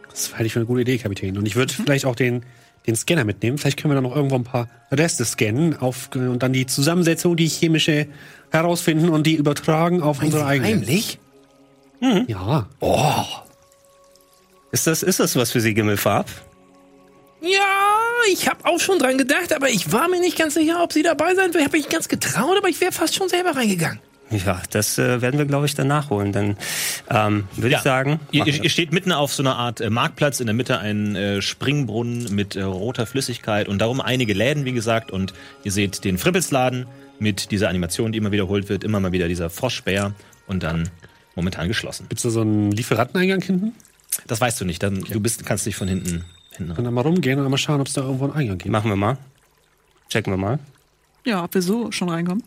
Das 0.10 0.34
halte 0.34 0.46
ich 0.46 0.54
für 0.54 0.60
eine 0.60 0.66
gute 0.66 0.82
Idee, 0.82 0.98
Kapitän. 0.98 1.38
Und 1.38 1.46
ich 1.46 1.56
würde 1.56 1.74
vielleicht 1.74 2.06
auch 2.06 2.16
den, 2.16 2.44
den 2.90 2.96
Scanner 2.96 3.24
mitnehmen. 3.24 3.58
Vielleicht 3.58 3.80
können 3.80 3.92
wir 3.92 3.96
dann 3.96 4.04
noch 4.04 4.16
irgendwo 4.16 4.36
ein 4.36 4.44
paar 4.44 4.68
Reste 4.92 5.26
scannen 5.26 5.78
auf, 5.78 6.10
und 6.14 6.44
dann 6.44 6.54
die 6.54 6.66
Zusammensetzung, 6.66 7.36
die 7.36 7.48
chemische 7.48 8.08
herausfinden 8.52 9.10
und 9.10 9.26
die 9.28 9.36
übertragen 9.36 10.02
auf 10.02 10.22
unsere 10.22 10.46
eigene. 10.46 10.70
Heimlich? 10.70 11.20
Ja. 12.28 12.68
Ist 14.72 14.88
das, 14.88 15.04
ist 15.04 15.20
das 15.20 15.36
was 15.36 15.52
für 15.52 15.62
Sie, 15.62 15.74
Gimmelfarb? 15.74 16.28
Ja, 17.42 17.60
ich 18.32 18.48
habe 18.50 18.66
auch 18.66 18.80
schon 18.80 19.00
dran 19.00 19.18
gedacht, 19.18 19.54
aber 19.54 19.70
ich 19.70 19.92
war 19.92 20.08
mir 20.10 20.20
nicht 20.20 20.38
ganz 20.38 20.56
sicher, 20.56 20.84
ob 20.84 20.92
sie 20.92 21.04
dabei 21.04 21.36
sein 21.36 21.54
will. 21.54 21.62
Ich 21.62 21.68
habe 21.68 21.78
mich 21.78 21.90
ganz 21.90 22.08
getraut, 22.10 22.58
aber 22.58 22.68
ich 22.68 22.82
wäre 22.82 22.92
fast 22.92 23.16
schon 23.16 23.30
selber 23.30 23.56
reingegangen. 23.56 24.00
Ja, 24.32 24.62
das 24.70 24.98
äh, 25.00 25.22
werden 25.22 25.40
wir, 25.40 25.46
glaube 25.46 25.66
ich, 25.66 25.74
dann 25.74 25.88
nachholen. 25.88 26.32
Dann 26.32 26.58
ähm, 27.10 27.48
würde 27.56 27.76
ich 27.76 27.82
sagen, 27.82 28.20
Ihr, 28.32 28.46
ihr, 28.46 28.64
ihr 28.64 28.70
steht 28.70 28.92
mitten 28.94 29.12
auf 29.12 29.34
so 29.34 29.42
einer 29.42 29.56
Art 29.56 29.82
äh, 29.82 29.90
Marktplatz, 29.90 30.40
in 30.40 30.46
der 30.46 30.54
Mitte 30.54 30.78
ein 30.80 31.16
äh, 31.16 31.42
Springbrunnen 31.42 32.34
mit 32.36 32.56
äh, 32.56 32.62
roter 32.62 33.08
Flüssigkeit 33.08 33.68
und 33.68 33.80
darum 33.80 34.02
einige 34.02 34.34
Läden, 34.34 34.66
wie 34.66 34.72
gesagt. 34.74 35.10
Und 35.10 35.34
ihr 35.64 35.72
seht 35.72 36.04
den 36.04 36.18
Frippelsladen 36.20 36.86
mit 37.18 37.52
dieser 37.52 37.70
Animation, 37.70 38.12
die 38.12 38.20
immer 38.20 38.32
wiederholt 38.32 38.70
wird, 38.70 38.84
immer 38.84 39.00
mal 39.00 39.12
wieder 39.12 39.28
dieser 39.28 39.50
Froschbär 39.50 40.14
und 40.48 40.62
dann 40.64 40.90
momentan 41.36 41.68
geschlossen. 41.68 42.06
Gibt's 42.10 42.24
da 42.24 42.30
so 42.30 42.42
einen 42.42 42.72
Lieferanteneingang 42.72 43.42
hinten? 43.42 43.74
Das 44.28 44.40
weißt 44.42 44.62
du 44.62 44.66
nicht, 44.66 44.84
dann, 44.84 45.02
du 45.02 45.20
bist, 45.20 45.46
kannst 45.46 45.66
dich 45.66 45.76
von 45.76 45.88
hinten, 45.88 46.24
hinten 46.52 46.74
Können 46.76 46.88
wir 46.88 46.92
mal 46.92 47.02
rumgehen 47.02 47.40
und 47.40 47.50
mal 47.50 47.58
schauen, 47.58 47.82
ob 47.82 47.88
es 47.88 47.94
da 47.94 48.02
irgendwo 48.02 48.26
einen 48.26 48.34
Eingang 48.34 48.58
gibt. 48.58 48.72
machen 48.72 48.90
wir 48.92 48.96
mal. 48.96 49.18
Checken 50.10 50.34
wir 50.34 50.38
mal. 50.38 50.60
Ja, 51.26 51.44
ob 51.44 51.54
wir 51.54 51.62
so 51.62 51.92
schon 51.92 52.10
reinkommen. 52.10 52.44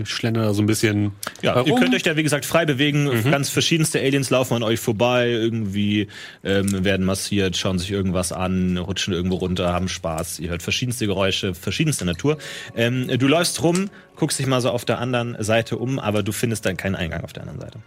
Ich 0.00 0.08
schlender 0.10 0.42
da 0.42 0.54
so 0.54 0.62
ein 0.62 0.66
bisschen 0.66 1.12
Ja, 1.42 1.56
ihr 1.56 1.64
herum. 1.66 1.80
könnt 1.80 1.94
euch 1.94 2.02
da, 2.02 2.16
wie 2.16 2.22
gesagt, 2.22 2.44
frei 2.44 2.64
bewegen. 2.64 3.10
Ganz 3.30 3.48
verschiedenste 3.50 3.98
Aliens 4.00 4.30
laufen 4.30 4.54
an 4.54 4.62
euch 4.62 4.78
vorbei, 4.80 5.28
irgendwie 5.30 6.08
ähm, 6.44 6.84
werden 6.84 7.04
massiert, 7.04 7.56
schauen 7.56 7.78
sich 7.78 7.90
irgendwas 7.90 8.32
an, 8.32 8.78
rutschen 8.78 9.12
irgendwo 9.12 9.36
runter, 9.36 9.72
haben 9.72 9.88
Spaß. 9.88 10.38
Ihr 10.38 10.50
hört 10.50 10.62
verschiedenste 10.62 11.06
Geräusche, 11.06 11.54
verschiedenste 11.54 12.04
Natur. 12.04 12.38
Ähm, 12.76 13.08
du 13.18 13.26
läufst 13.28 13.62
rum, 13.62 13.90
guckst 14.16 14.38
dich 14.38 14.46
mal 14.46 14.60
so 14.60 14.70
auf 14.70 14.84
der 14.84 14.98
anderen 14.98 15.36
Seite 15.42 15.76
um, 15.76 15.98
aber 15.98 16.22
du 16.22 16.32
findest 16.32 16.64
dann 16.66 16.76
keinen 16.76 16.94
Eingang 16.94 17.24
auf 17.24 17.32
der 17.32 17.42
anderen 17.42 17.60
Seite. 17.60 17.78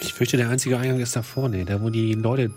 Ich 0.00 0.12
fürchte, 0.14 0.36
der 0.36 0.48
einzige 0.48 0.78
Eingang 0.78 1.00
ist 1.00 1.16
da 1.16 1.22
vorne, 1.22 1.64
da 1.64 1.80
wo 1.82 1.90
die 1.90 2.14
Leute 2.14 2.50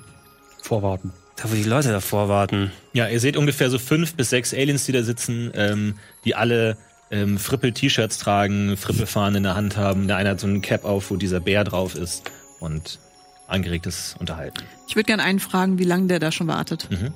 vorwarten. 0.61 1.11
Da, 1.37 1.49
wo 1.49 1.55
die 1.55 1.63
Leute 1.63 1.89
davor 1.89 2.29
warten. 2.29 2.71
Ja, 2.93 3.07
ihr 3.07 3.19
seht 3.19 3.35
ungefähr 3.35 3.69
so 3.71 3.79
fünf 3.79 4.13
bis 4.13 4.29
sechs 4.29 4.53
Aliens, 4.53 4.85
die 4.85 4.91
da 4.91 5.01
sitzen, 5.01 5.49
ähm, 5.55 5.95
die 6.23 6.35
alle 6.35 6.77
ähm, 7.11 7.37
Frippel-T-Shirts 7.37 8.17
tragen, 8.17 8.77
Frippelfahnen 8.77 9.35
in 9.35 9.43
der 9.43 9.55
Hand 9.55 9.77
haben. 9.77 10.07
Der 10.07 10.17
eine 10.17 10.29
hat 10.29 10.39
so 10.39 10.47
einen 10.47 10.61
Cap 10.61 10.85
auf, 10.85 11.11
wo 11.11 11.17
dieser 11.17 11.39
Bär 11.39 11.63
drauf 11.63 11.95
ist 11.95 12.23
und 12.59 12.99
angeregtes 13.47 14.15
Unterhalten. 14.19 14.63
Ich 14.87 14.95
würde 14.95 15.07
gerne 15.07 15.23
einen 15.23 15.39
fragen, 15.39 15.77
wie 15.77 15.83
lange 15.83 16.07
der 16.07 16.19
da 16.19 16.31
schon 16.31 16.47
wartet. 16.47 16.87
Mhm. 16.89 17.13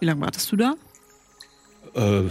Wie 0.00 0.06
lange 0.06 0.20
wartest 0.20 0.50
du 0.52 0.56
da? 0.56 0.74
Äh, 1.94 2.24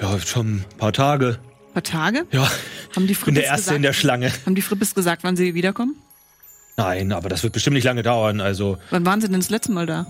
ja, 0.00 0.18
schon 0.20 0.56
ein 0.56 0.64
paar 0.78 0.92
Tage. 0.92 1.38
Ein 1.68 1.72
paar 1.74 1.82
Tage? 1.82 2.26
Ja, 2.32 2.50
Haben 2.96 3.06
die 3.06 3.12
ich 3.12 3.20
bin 3.20 3.34
der 3.34 3.44
Frippes 3.44 3.50
Erste 3.50 3.56
gesagt, 3.64 3.76
in 3.76 3.82
der 3.82 3.92
Schlange. 3.92 4.32
haben 4.46 4.54
die 4.54 4.62
Frippes 4.62 4.94
gesagt, 4.94 5.24
wann 5.24 5.36
sie 5.36 5.54
wiederkommen? 5.54 5.94
Nein, 6.78 7.12
aber 7.12 7.28
das 7.28 7.42
wird 7.42 7.52
bestimmt 7.52 7.74
nicht 7.74 7.84
lange 7.84 8.02
dauern. 8.02 8.40
Also, 8.40 8.78
Wann 8.90 9.04
waren 9.04 9.20
sie 9.20 9.28
denn 9.28 9.40
das 9.40 9.50
letzte 9.50 9.72
Mal 9.72 9.84
da? 9.86 10.06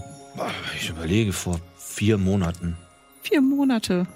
ich 0.80 0.88
überlege, 0.88 1.32
vor 1.32 1.60
vier 1.76 2.18
Monaten. 2.18 2.76
Vier 3.22 3.40
Monate. 3.42 4.06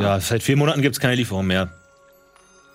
Ja, 0.00 0.20
seit 0.20 0.42
vier 0.42 0.56
Monaten 0.56 0.82
gibt's 0.82 1.00
keine 1.00 1.14
Lieferung 1.14 1.46
mehr. 1.46 1.70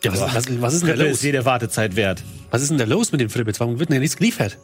Ja, 0.04 0.12
was, 0.12 0.20
was, 0.20 0.62
was 0.62 0.74
ist 0.74 0.86
denn 0.86 0.98
da 0.98 1.04
los? 1.04 1.14
ist 1.14 1.24
jede 1.24 1.46
Wartezeit 1.46 1.96
wert. 1.96 2.22
Was 2.52 2.62
ist 2.62 2.70
denn 2.70 2.78
da 2.78 2.86
los 2.86 3.12
mit 3.12 3.22
den 3.22 3.30
Frippels? 3.30 3.60
Warum 3.60 3.80
wird 3.80 3.90
denn 3.90 4.02
nichts 4.02 4.18
geliefert? 4.18 4.58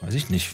Weiß 0.00 0.14
ich 0.14 0.30
nicht. 0.30 0.48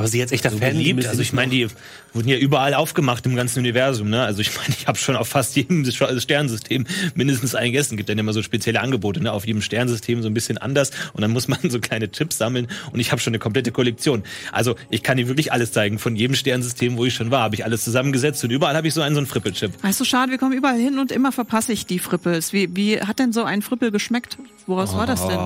Aber 0.00 0.08
sie 0.08 0.18
jetzt 0.18 0.32
echter 0.32 0.50
so 0.50 0.56
Fan. 0.56 0.78
müssen 0.78 1.10
Also 1.10 1.20
ich 1.20 1.34
meine, 1.34 1.50
die 1.50 1.68
wurden 2.14 2.26
ja 2.26 2.38
überall 2.38 2.72
aufgemacht 2.72 3.26
im 3.26 3.36
ganzen 3.36 3.58
Universum. 3.58 4.08
Ne? 4.08 4.22
Also 4.22 4.40
ich 4.40 4.56
meine, 4.56 4.70
ich 4.70 4.86
habe 4.86 4.96
schon 4.96 5.14
auf 5.14 5.28
fast 5.28 5.54
jedem 5.56 5.84
Sternensystem 5.84 6.86
mindestens 7.14 7.54
einen 7.54 7.72
gegessen. 7.72 7.98
Gibt 7.98 8.08
dann 8.08 8.16
immer 8.16 8.32
so 8.32 8.42
spezielle 8.42 8.80
Angebote. 8.80 9.22
Ne? 9.22 9.30
Auf 9.30 9.46
jedem 9.46 9.60
Sternsystem 9.60 10.22
so 10.22 10.28
ein 10.28 10.32
bisschen 10.32 10.56
anders. 10.56 10.90
Und 11.12 11.20
dann 11.20 11.32
muss 11.32 11.48
man 11.48 11.58
so 11.68 11.80
kleine 11.80 12.10
Chips 12.10 12.38
sammeln. 12.38 12.68
Und 12.92 12.98
ich 12.98 13.12
habe 13.12 13.20
schon 13.20 13.32
eine 13.32 13.40
komplette 13.40 13.72
Kollektion. 13.72 14.22
Also 14.52 14.74
ich 14.88 15.02
kann 15.02 15.18
dir 15.18 15.28
wirklich 15.28 15.52
alles 15.52 15.72
zeigen. 15.72 15.98
Von 15.98 16.16
jedem 16.16 16.34
Sternsystem, 16.34 16.96
wo 16.96 17.04
ich 17.04 17.12
schon 17.12 17.30
war, 17.30 17.42
habe 17.42 17.54
ich 17.54 17.66
alles 17.66 17.84
zusammengesetzt. 17.84 18.42
Und 18.42 18.52
überall 18.52 18.74
habe 18.74 18.88
ich 18.88 18.94
so 18.94 19.02
einen 19.02 19.14
so 19.14 19.18
einen 19.20 19.26
Frippelchip. 19.26 19.72
Weißt 19.82 20.00
du, 20.00 20.06
schade, 20.06 20.30
wir 20.30 20.38
kommen 20.38 20.54
überall 20.54 20.78
hin 20.78 20.98
und 20.98 21.12
immer 21.12 21.30
verpasse 21.30 21.74
ich 21.74 21.84
die 21.84 21.98
Frippels. 21.98 22.54
Wie, 22.54 22.74
wie 22.74 23.02
hat 23.02 23.18
denn 23.18 23.34
so 23.34 23.44
ein 23.44 23.60
Frippel 23.60 23.90
geschmeckt? 23.90 24.38
Woraus 24.66 24.94
war 24.94 25.06
das 25.06 25.26
denn? 25.28 25.38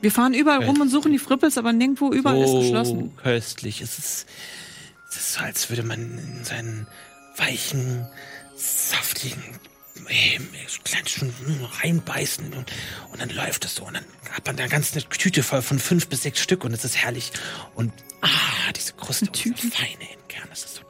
Wir 0.00 0.12
fahren 0.12 0.34
überall 0.34 0.64
rum 0.64 0.80
und 0.80 0.88
suchen 0.88 1.12
die 1.12 1.18
Frippels, 1.18 1.58
aber 1.58 1.72
nirgendwo 1.72 2.12
überall 2.12 2.40
ist 2.42 2.50
so 2.50 2.60
geschlossen. 2.60 3.16
köstlich. 3.16 3.80
Es 3.80 3.98
ist, 3.98 4.26
es 5.08 5.16
ist 5.16 5.32
so, 5.34 5.40
als 5.40 5.70
würde 5.70 5.82
man 5.82 6.18
in 6.18 6.44
seinen 6.44 6.86
weichen, 7.36 8.06
saftigen 8.56 9.42
kleinen 10.84 11.06
Stunden 11.06 11.64
reinbeißen 11.82 12.52
und, 12.52 12.72
und 13.10 13.20
dann 13.20 13.30
läuft 13.30 13.64
es 13.64 13.74
so 13.74 13.84
und 13.84 13.94
dann 13.94 14.04
hat 14.30 14.46
man 14.46 14.56
da 14.56 14.66
ganz 14.66 14.92
eine 14.92 15.02
Tüte 15.08 15.42
voll 15.42 15.62
von 15.62 15.78
fünf 15.78 16.06
bis 16.08 16.22
sechs 16.22 16.40
Stück 16.40 16.64
und 16.64 16.72
es 16.72 16.84
ist 16.84 16.96
herrlich 16.96 17.32
und 17.74 17.92
ah, 18.20 18.28
diese 18.74 18.92
Kruste 18.92 19.26
diese 19.26 19.54
feine 19.54 20.12
im 20.12 20.28
Kern, 20.28 20.46
das 20.50 20.64
ist 20.64 20.76
so. 20.76 20.85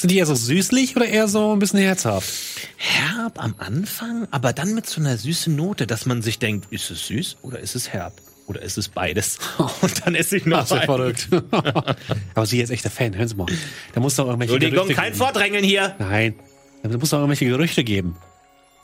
Sind 0.00 0.12
die 0.12 0.16
eher 0.16 0.24
so 0.24 0.34
süßlich 0.34 0.96
oder 0.96 1.06
eher 1.06 1.28
so 1.28 1.52
ein 1.52 1.58
bisschen 1.58 1.80
herzhaft? 1.80 2.32
Herb 2.78 3.38
am 3.38 3.54
Anfang, 3.58 4.26
aber 4.30 4.54
dann 4.54 4.72
mit 4.74 4.86
so 4.86 4.98
einer 4.98 5.18
süßen 5.18 5.54
Note, 5.54 5.86
dass 5.86 6.06
man 6.06 6.22
sich 6.22 6.38
denkt, 6.38 6.72
ist 6.72 6.90
es 6.90 7.06
süß 7.08 7.36
oder 7.42 7.58
ist 7.58 7.76
es 7.76 7.92
herb? 7.92 8.14
Oder 8.46 8.62
ist 8.62 8.78
es 8.78 8.88
beides? 8.88 9.38
Und 9.82 10.06
dann 10.06 10.14
esse 10.14 10.38
ich 10.38 10.46
noch 10.46 10.70
einen. 10.70 10.84
verrückt. 10.84 11.28
Aber 12.34 12.46
sie 12.46 12.62
ist 12.62 12.70
echter 12.70 12.88
Fan, 12.88 13.14
hören 13.14 13.28
Sie 13.28 13.34
mal. 13.34 13.46
Da 13.92 14.00
muss 14.00 14.16
doch 14.16 14.24
irgendwelche 14.24 14.54
Entschuldigung, 14.54 14.84
Gerüchte 14.86 15.02
kein 15.02 15.12
geben. 15.12 15.18
Vordrängeln 15.18 15.64
hier. 15.64 15.94
Nein. 15.98 16.34
Da 16.82 16.96
muss 16.96 17.10
doch 17.10 17.18
irgendwelche 17.18 17.44
Gerüchte 17.44 17.84
geben. 17.84 18.16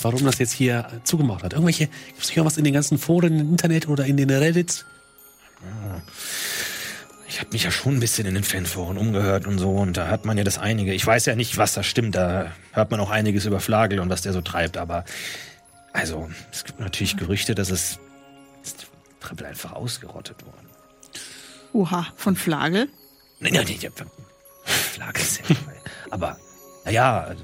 Warum 0.02 0.22
das 0.22 0.38
jetzt 0.38 0.52
hier 0.52 0.86
zugemacht 1.04 1.42
hat. 1.42 1.54
Irgendwelche, 1.54 1.86
gibt 1.86 2.20
es 2.20 2.28
nicht 2.28 2.36
irgendwas 2.36 2.58
in 2.58 2.64
den 2.64 2.74
ganzen 2.74 2.98
Foren 2.98 3.40
im 3.40 3.50
Internet 3.52 3.88
oder 3.88 4.04
in 4.04 4.18
den 4.18 4.28
Reddits? 4.28 4.84
Ich 7.28 7.40
habe 7.40 7.50
mich 7.52 7.64
ja 7.64 7.70
schon 7.70 7.94
ein 7.94 8.00
bisschen 8.00 8.26
in 8.26 8.34
den 8.34 8.44
Fanforen 8.44 8.98
umgehört 8.98 9.46
und 9.46 9.58
so 9.58 9.70
und 9.70 9.96
da 9.96 10.08
hat 10.08 10.24
man 10.24 10.38
ja 10.38 10.44
das 10.44 10.58
einige. 10.58 10.94
Ich 10.94 11.06
weiß 11.06 11.26
ja 11.26 11.34
nicht, 11.34 11.56
was 11.56 11.74
da 11.74 11.82
stimmt. 11.82 12.14
Da 12.14 12.52
hört 12.72 12.90
man 12.90 13.00
auch 13.00 13.10
einiges 13.10 13.46
über 13.46 13.60
Flagel 13.60 14.00
und 14.00 14.08
was 14.08 14.22
der 14.22 14.32
so 14.32 14.40
treibt. 14.40 14.76
Aber 14.76 15.04
also 15.92 16.30
es 16.52 16.64
gibt 16.64 16.78
natürlich 16.78 17.16
Gerüchte, 17.16 17.54
dass 17.54 17.70
es 17.70 17.98
ist 18.62 18.86
Triple 19.20 19.46
einfach 19.46 19.72
ausgerottet 19.72 20.44
worden. 20.44 20.66
Oha, 21.72 22.06
von 22.16 22.36
Flagel? 22.36 22.88
Nein, 23.40 23.52
nein, 23.52 23.66
nein, 23.66 23.90
Flagel 24.64 25.22
ist 25.22 25.40
ja 25.40 25.48
nicht. 25.48 25.60
Aber 26.10 26.38
naja, 26.84 27.20
also, 27.20 27.42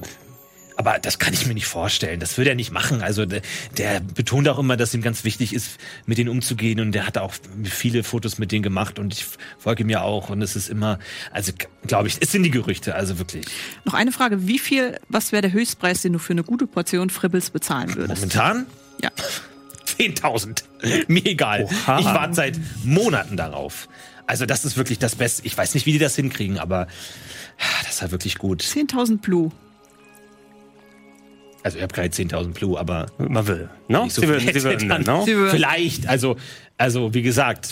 aber 0.82 0.98
das 0.98 1.20
kann 1.20 1.32
ich 1.32 1.46
mir 1.46 1.54
nicht 1.54 1.66
vorstellen. 1.66 2.18
Das 2.18 2.36
würde 2.36 2.50
er 2.50 2.56
nicht 2.56 2.72
machen. 2.72 3.02
Also 3.02 3.24
der, 3.24 3.42
der 3.78 4.00
betont 4.00 4.48
auch 4.48 4.58
immer, 4.58 4.76
dass 4.76 4.92
ihm 4.94 5.00
ganz 5.00 5.22
wichtig 5.22 5.54
ist, 5.54 5.78
mit 6.06 6.18
denen 6.18 6.28
umzugehen. 6.28 6.80
Und 6.80 6.90
der 6.90 7.06
hat 7.06 7.18
auch 7.18 7.34
viele 7.62 8.02
Fotos 8.02 8.38
mit 8.38 8.50
denen 8.50 8.64
gemacht 8.64 8.98
und 8.98 9.14
ich 9.14 9.24
folge 9.58 9.84
ihm 9.84 9.90
ja 9.90 10.02
auch. 10.02 10.28
Und 10.28 10.42
es 10.42 10.56
ist 10.56 10.68
immer, 10.68 10.98
also 11.30 11.52
glaube 11.86 12.08
ich, 12.08 12.16
es 12.20 12.32
sind 12.32 12.42
die 12.42 12.50
Gerüchte, 12.50 12.96
also 12.96 13.18
wirklich. 13.18 13.46
Noch 13.84 13.94
eine 13.94 14.10
Frage, 14.10 14.48
wie 14.48 14.58
viel, 14.58 14.98
was 15.08 15.30
wäre 15.30 15.42
der 15.42 15.52
Höchstpreis, 15.52 16.02
den 16.02 16.14
du 16.14 16.18
für 16.18 16.32
eine 16.32 16.42
gute 16.42 16.66
Portion 16.66 17.10
Fribbels 17.10 17.50
bezahlen 17.50 17.94
würdest? 17.94 18.20
Momentan 18.20 18.66
Ja. 19.00 19.10
10.000. 19.98 20.64
Mir 21.06 21.26
egal. 21.26 21.64
Oha. 21.64 21.98
Ich 22.00 22.06
warte 22.06 22.34
seit 22.34 22.58
Monaten 22.82 23.36
darauf. 23.36 23.88
Also 24.26 24.46
das 24.46 24.64
ist 24.64 24.76
wirklich 24.76 24.98
das 24.98 25.14
Beste. 25.14 25.46
Ich 25.46 25.56
weiß 25.56 25.74
nicht, 25.74 25.86
wie 25.86 25.92
die 25.92 25.98
das 25.98 26.16
hinkriegen, 26.16 26.58
aber 26.58 26.88
ah, 27.58 27.84
das 27.84 28.00
ja 28.00 28.10
wirklich 28.10 28.38
gut. 28.38 28.62
10.000 28.62 29.18
Blue. 29.18 29.52
Also 31.62 31.76
ich 31.76 31.82
habe 31.82 31.94
keine 31.94 32.08
10.000 32.08 32.52
Blue, 32.54 32.78
aber 32.78 33.06
Man 33.18 33.46
will. 33.46 33.68
No? 33.88 34.04
nicht 34.04 34.14
so 34.14 34.22
Sie 34.22 34.28
würden, 34.28 34.40
viel 34.40 34.52
sie 34.54 34.62
würden 34.64 34.88
dann, 34.88 35.02
no? 35.02 35.24
Sie 35.24 35.36
würden- 35.36 35.50
Vielleicht, 35.50 36.08
also, 36.08 36.36
also 36.78 37.14
wie 37.14 37.22
gesagt, 37.22 37.70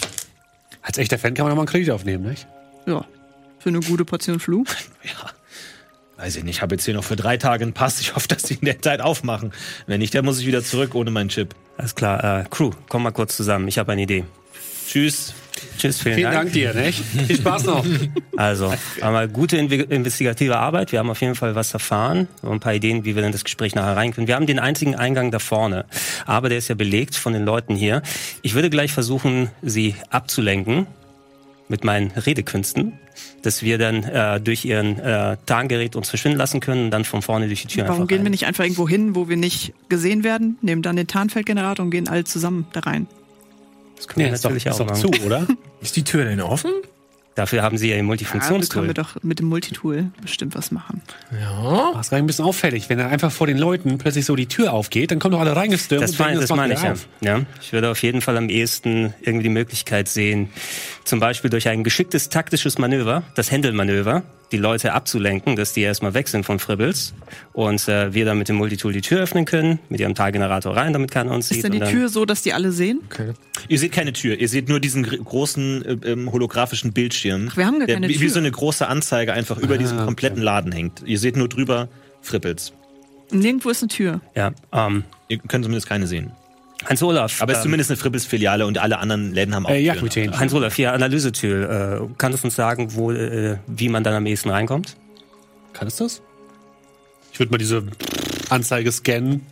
Als 0.83 0.97
echter 0.99 1.19
Fan 1.19 1.35
kann 1.35 1.45
man 1.45 1.51
doch 1.51 1.57
mal 1.57 1.63
einen 1.63 1.69
Kredit 1.69 1.91
aufnehmen, 1.91 2.29
nicht? 2.31 2.47
Ja. 2.87 3.05
Für 3.59 3.69
eine 3.69 3.81
gute 3.81 4.05
Portion 4.05 4.41
Flu. 4.41 4.65
ja, 5.03 5.31
weiß 6.23 6.37
ich 6.37 6.45
nicht, 6.45 6.57
ich 6.57 6.63
habe 6.63 6.75
jetzt 6.77 6.85
hier 6.85 6.95
noch 6.95 7.05
für 7.05 7.17
drei 7.17 7.37
Tage 7.37 7.65
einen 7.65 7.73
Pass. 7.75 8.01
Ich 8.01 8.15
hoffe, 8.15 8.29
dass 8.29 8.45
sie 8.45 8.55
in 8.55 8.65
der 8.65 8.81
Zeit 8.81 9.01
aufmachen. 9.03 9.53
Wenn 9.87 9.99
nicht, 10.01 10.15
dann 10.15 10.25
muss 10.25 10.39
ich 10.41 10.47
wieder 10.47 10.63
zurück 10.65 10.95
ohne 10.95 11.11
meinen 11.11 11.29
Chip. 11.29 11.55
Alles 11.77 11.95
klar. 11.95 12.41
Äh, 12.41 12.45
Crew, 12.49 12.71
komm 12.89 13.03
mal 13.03 13.11
kurz 13.11 13.37
zusammen. 13.37 13.69
Ich 13.69 13.79
habe 13.79 13.93
eine 13.93 14.03
Idee. 14.03 14.25
Tschüss. 14.89 15.35
Tschüss, 15.79 16.01
vielen, 16.01 16.15
Vielen 16.17 16.33
Dank. 16.33 16.45
Dank 16.45 16.53
dir, 16.53 16.75
nicht? 16.75 17.03
Viel 17.27 17.37
Spaß 17.37 17.65
noch. 17.65 17.85
Also, 18.37 18.73
einmal 19.01 19.29
gute 19.29 19.57
Inve- 19.57 19.91
investigative 19.91 20.57
Arbeit. 20.59 20.93
Wir 20.93 20.99
haben 20.99 21.11
auf 21.11 21.21
jeden 21.21 21.35
Fall 21.35 21.55
was 21.55 21.73
erfahren. 21.73 22.29
So 22.43 22.51
ein 22.51 22.61
paar 22.61 22.75
Ideen, 22.75 23.05
wie 23.05 23.17
wir 23.17 23.23
in 23.25 23.33
das 23.33 23.45
Gespräch 23.45 23.75
nachher 23.75 23.97
rein 23.97 24.13
können. 24.13 24.27
Wir 24.27 24.37
haben 24.37 24.47
den 24.47 24.59
einzigen 24.59 24.95
Eingang 24.95 25.31
da 25.31 25.39
vorne. 25.39 25.85
Aber 26.27 26.49
der 26.49 26.59
ist 26.59 26.69
ja 26.69 26.75
belegt 26.75 27.15
von 27.17 27.33
den 27.33 27.45
Leuten 27.45 27.75
hier. 27.77 28.03
Ich 28.43 28.55
würde 28.55 28.71
gleich 28.71 28.93
versuchen, 28.93 29.51
sie 29.63 29.95
abzulenken 30.11 30.87
mit 31.69 31.85
meinen 31.85 32.11
Redekünsten, 32.11 32.95
dass 33.43 33.63
wir 33.63 33.79
dann 33.79 34.03
äh, 34.03 34.41
durch 34.41 34.65
ihren 34.65 34.99
äh, 34.99 35.37
Tarngerät 35.47 35.95
uns 35.95 36.09
verschwinden 36.09 36.39
lassen 36.39 36.59
können 36.61 36.87
und 36.87 36.91
dann 36.91 37.05
von 37.05 37.23
vorne 37.23 37.47
durch 37.47 37.63
die 37.63 37.69
Tür 37.69 37.85
Warum 37.85 37.95
einfach 38.03 38.09
gehen 38.09 38.19
rein. 38.19 38.25
wir 38.27 38.31
nicht 38.31 38.47
einfach 38.47 38.65
irgendwo 38.65 38.89
hin, 38.89 39.15
wo 39.15 39.29
wir 39.29 39.37
nicht 39.37 39.73
gesehen 39.89 40.25
werden, 40.25 40.59
nehmen 40.63 40.83
dann 40.83 40.97
den 40.97 41.07
Tarnfeldgenerator 41.07 41.85
und 41.85 41.91
gehen 41.93 42.09
alle 42.09 42.25
zusammen 42.25 42.67
da 42.73 42.81
rein? 42.81 43.07
Das 44.01 44.09
können 44.09 44.25
wir 44.25 44.29
Ja, 44.29 44.35
ist 44.35 44.45
doch, 44.45 44.51
natürlich 44.51 44.67
ist 44.67 44.73
auch 44.73 44.79
doch 44.79 44.87
machen. 44.87 45.13
zu, 45.21 45.27
oder? 45.27 45.47
Ist 45.83 45.97
die 45.97 46.05
Tür 46.05 46.25
denn 46.25 46.41
offen? 46.41 46.71
Dafür 47.35 47.63
haben 47.63 47.79
sie 47.79 47.89
ja 47.89 47.93
ihr 47.93 47.97
Ja, 47.97 47.97
da 47.97 48.01
können 48.01 48.07
Multifunktionstool. 48.09 48.87
wir 48.89 48.95
doch 48.95 49.23
mit 49.23 49.39
dem 49.39 49.47
Multitool 49.47 50.11
bestimmt 50.21 50.55
was 50.55 50.71
machen. 50.73 51.01
Ja. 51.41 51.93
Das 51.95 52.07
ist 52.09 52.13
ein 52.13 52.27
bisschen 52.27 52.45
auffällig, 52.45 52.89
wenn 52.91 52.99
dann 52.99 53.09
einfach 53.09 53.31
vor 53.31 53.47
den 53.47 53.57
Leuten 53.57 53.99
plötzlich 53.99 54.27
so 54.27 54.37
die 54.37 54.47
Tür 54.47 54.73
aufgeht, 54.73 55.11
dann 55.11 55.21
kommen 55.21 55.33
doch 55.33 55.41
alle 55.41 55.55
reingestürmt. 55.55 56.03
Das, 56.03 56.11
und 56.13 56.19
mein, 56.19 56.29
denken, 56.29 56.41
das 56.41 56.49
macht 56.51 56.59
meine 56.59 56.75
ich 56.75 56.83
ja. 56.83 56.95
ja. 57.39 57.45
Ich 57.63 57.73
würde 57.73 57.91
auf 57.91 58.03
jeden 58.03 58.21
Fall 58.21 58.37
am 58.37 58.49
ehesten 58.49 59.15
irgendwie 59.21 59.45
die 59.45 59.49
Möglichkeit 59.51 60.09
sehen, 60.09 60.51
zum 61.05 61.21
Beispiel 61.21 61.51
durch 61.51 61.69
ein 61.69 61.83
geschicktes 61.85 62.29
taktisches 62.29 62.79
Manöver, 62.79 63.23
das 63.35 63.51
Händelmanöver, 63.51 64.23
die 64.53 64.57
Leute 64.59 64.93
abzulenken, 64.93 65.57
dass 65.57 65.73
die 65.73 65.81
erstmal 65.83 66.13
weg 66.15 66.29
sind 66.29 66.45
von 66.45 66.59
Fribbles 66.59 67.15
und 67.53 67.89
äh, 67.89 68.13
wir 68.13 68.25
dann 68.25 68.39
mit 68.39 68.49
dem 68.49 68.57
Multitool 68.57 68.93
die 68.93 69.01
Tür 69.01 69.21
öffnen 69.21 69.45
können, 69.45 69.79
mit 69.89 70.01
ihrem 70.01 70.15
Targenerator 70.15 70.77
rein, 70.77 70.93
damit 70.93 71.11
keiner 71.11 71.33
uns 71.33 71.47
Ist 71.51 71.55
sieht. 71.57 71.65
denn 71.65 71.73
die 71.73 71.79
dann, 71.79 71.91
Tür 71.91 72.09
so, 72.09 72.25
dass 72.25 72.43
die 72.43 72.53
alle 72.53 72.73
sehen? 72.73 73.01
Ihr 73.69 73.79
seht 73.79 73.93
keine 73.93 74.13
Tür, 74.13 74.39
ihr 74.39 74.49
seht 74.49 74.69
nur 74.69 74.81
diesen 74.81 75.05
gr- 75.05 75.17
großen 75.19 75.85
äh, 75.85 76.11
ähm, 76.13 76.33
holographischen 76.33 76.93
Bildschirm. 76.93 77.49
Ach, 77.53 77.57
wir 77.57 77.67
haben 77.67 77.79
gar 77.79 77.87
der 77.87 77.97
keine 77.97 78.09
wie, 78.09 78.15
wie 78.15 78.19
Tür. 78.19 78.31
so 78.31 78.39
eine 78.41 78.51
große 78.51 78.87
Anzeige 78.87 79.33
einfach 79.33 79.59
über 79.59 79.79
diesem 79.79 79.99
okay. 79.99 80.07
kompletten 80.07 80.43
Laden 80.43 80.73
hängt. 80.73 81.03
Ihr 81.07 81.19
seht 81.19 81.37
nur 81.37 81.49
drüber 81.49 81.89
Frippels. 82.21 82.73
Nirgendwo 83.31 83.71
ist 83.71 83.83
eine 83.83 83.89
Tür. 83.89 84.21
Ja, 84.35 84.53
ähm, 84.73 85.05
Ihr 85.29 85.39
könnt 85.39 85.65
zumindest 85.65 85.89
keine 85.89 86.09
sehen. 86.09 86.33
Hans 86.87 87.03
Olaf. 87.03 87.43
Aber 87.43 87.53
es 87.53 87.59
ist 87.59 87.65
ähm, 87.65 87.69
zumindest 87.69 87.91
eine 87.91 87.97
Frippels-Filiale 87.99 88.67
und 88.67 88.79
alle 88.79 88.99
anderen 88.99 89.33
Läden 89.33 89.55
haben 89.55 89.67
auch 89.67 89.71
Äh, 89.71 89.81
ja, 89.81 89.95
Türen. 89.95 90.39
Hans 90.39 90.55
Olaf, 90.55 90.75
hier 90.75 90.93
Analysetool. 90.93 92.09
Äh, 92.11 92.15
kannst 92.17 92.43
du 92.43 92.47
uns 92.47 92.55
sagen, 92.55 92.95
wo, 92.95 93.13
äh, 93.13 93.59
wie 93.67 93.89
man 93.89 94.03
dann 94.03 94.15
am 94.15 94.27
ehesten 94.27 94.49
reinkommt? 94.51 94.97
Kann 95.73 95.89
es 95.89 95.97
das? 95.97 96.23
Ich 97.33 97.39
würde 97.39 97.53
mal 97.53 97.59
diese 97.59 97.85
Anzeige 98.49 98.91
scannen. 98.93 99.47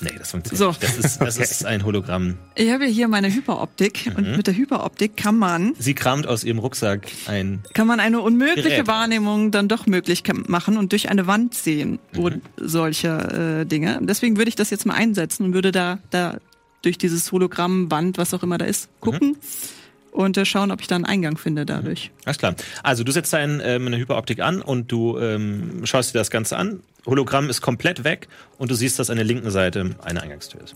Nee, 0.00 0.10
das 0.18 0.30
funktioniert 0.30 0.58
So. 0.58 0.68
nicht. 0.68 0.82
Das 0.82 0.96
ist, 0.96 1.20
das 1.20 1.36
ist 1.38 1.64
ein 1.66 1.84
Hologramm. 1.84 2.36
Ich 2.54 2.70
habe 2.70 2.84
ja 2.84 2.90
hier 2.90 3.08
meine 3.08 3.32
Hyperoptik 3.32 4.12
und 4.16 4.36
mit 4.36 4.46
der 4.46 4.54
Hyperoptik 4.56 5.16
kann 5.16 5.36
man 5.38 5.74
Sie 5.78 5.94
kramt 5.94 6.26
aus 6.26 6.44
ihrem 6.44 6.58
Rucksack 6.58 7.08
ein. 7.26 7.60
kann 7.74 7.86
man 7.86 8.00
eine 8.00 8.20
unmögliche 8.20 8.68
Gerät. 8.68 8.86
Wahrnehmung 8.86 9.50
dann 9.50 9.68
doch 9.68 9.86
möglich 9.86 10.22
machen 10.46 10.76
und 10.76 10.92
durch 10.92 11.08
eine 11.08 11.26
Wand 11.26 11.54
sehen 11.54 11.98
und 12.16 12.40
solche 12.56 13.60
äh, 13.62 13.66
Dinge. 13.66 13.98
Deswegen 14.02 14.36
würde 14.36 14.48
ich 14.48 14.56
das 14.56 14.70
jetzt 14.70 14.86
mal 14.86 14.94
einsetzen 14.94 15.44
und 15.44 15.54
würde 15.54 15.72
da 15.72 15.98
da 16.10 16.38
durch 16.82 16.96
dieses 16.96 17.30
Hologramm 17.32 17.90
Wand, 17.90 18.16
was 18.16 18.32
auch 18.32 18.42
immer 18.42 18.56
da 18.58 18.64
ist, 18.64 18.88
gucken 19.00 19.36
und 20.12 20.36
äh, 20.36 20.44
schauen, 20.44 20.70
ob 20.70 20.80
ich 20.80 20.86
da 20.86 20.96
einen 20.96 21.04
Eingang 21.04 21.36
finde 21.38 21.66
dadurch. 21.66 22.10
Alles 22.24 22.38
klar. 22.38 22.54
Also 22.82 23.04
du 23.04 23.12
setzt 23.12 23.32
dein, 23.32 23.60
ähm, 23.64 23.86
eine 23.86 23.96
Hyperoptik 23.96 24.40
an 24.40 24.62
und 24.62 24.90
du 24.90 25.18
ähm, 25.18 25.82
schaust 25.84 26.14
dir 26.14 26.18
das 26.18 26.30
Ganze 26.30 26.56
an. 26.56 26.80
Hologramm 27.06 27.48
ist 27.48 27.60
komplett 27.60 28.04
weg 28.04 28.28
und 28.58 28.70
du 28.70 28.74
siehst, 28.74 28.98
dass 28.98 29.10
an 29.10 29.16
der 29.16 29.24
linken 29.24 29.50
Seite 29.50 29.94
eine 30.02 30.22
Eingangstür 30.22 30.62
ist. 30.62 30.74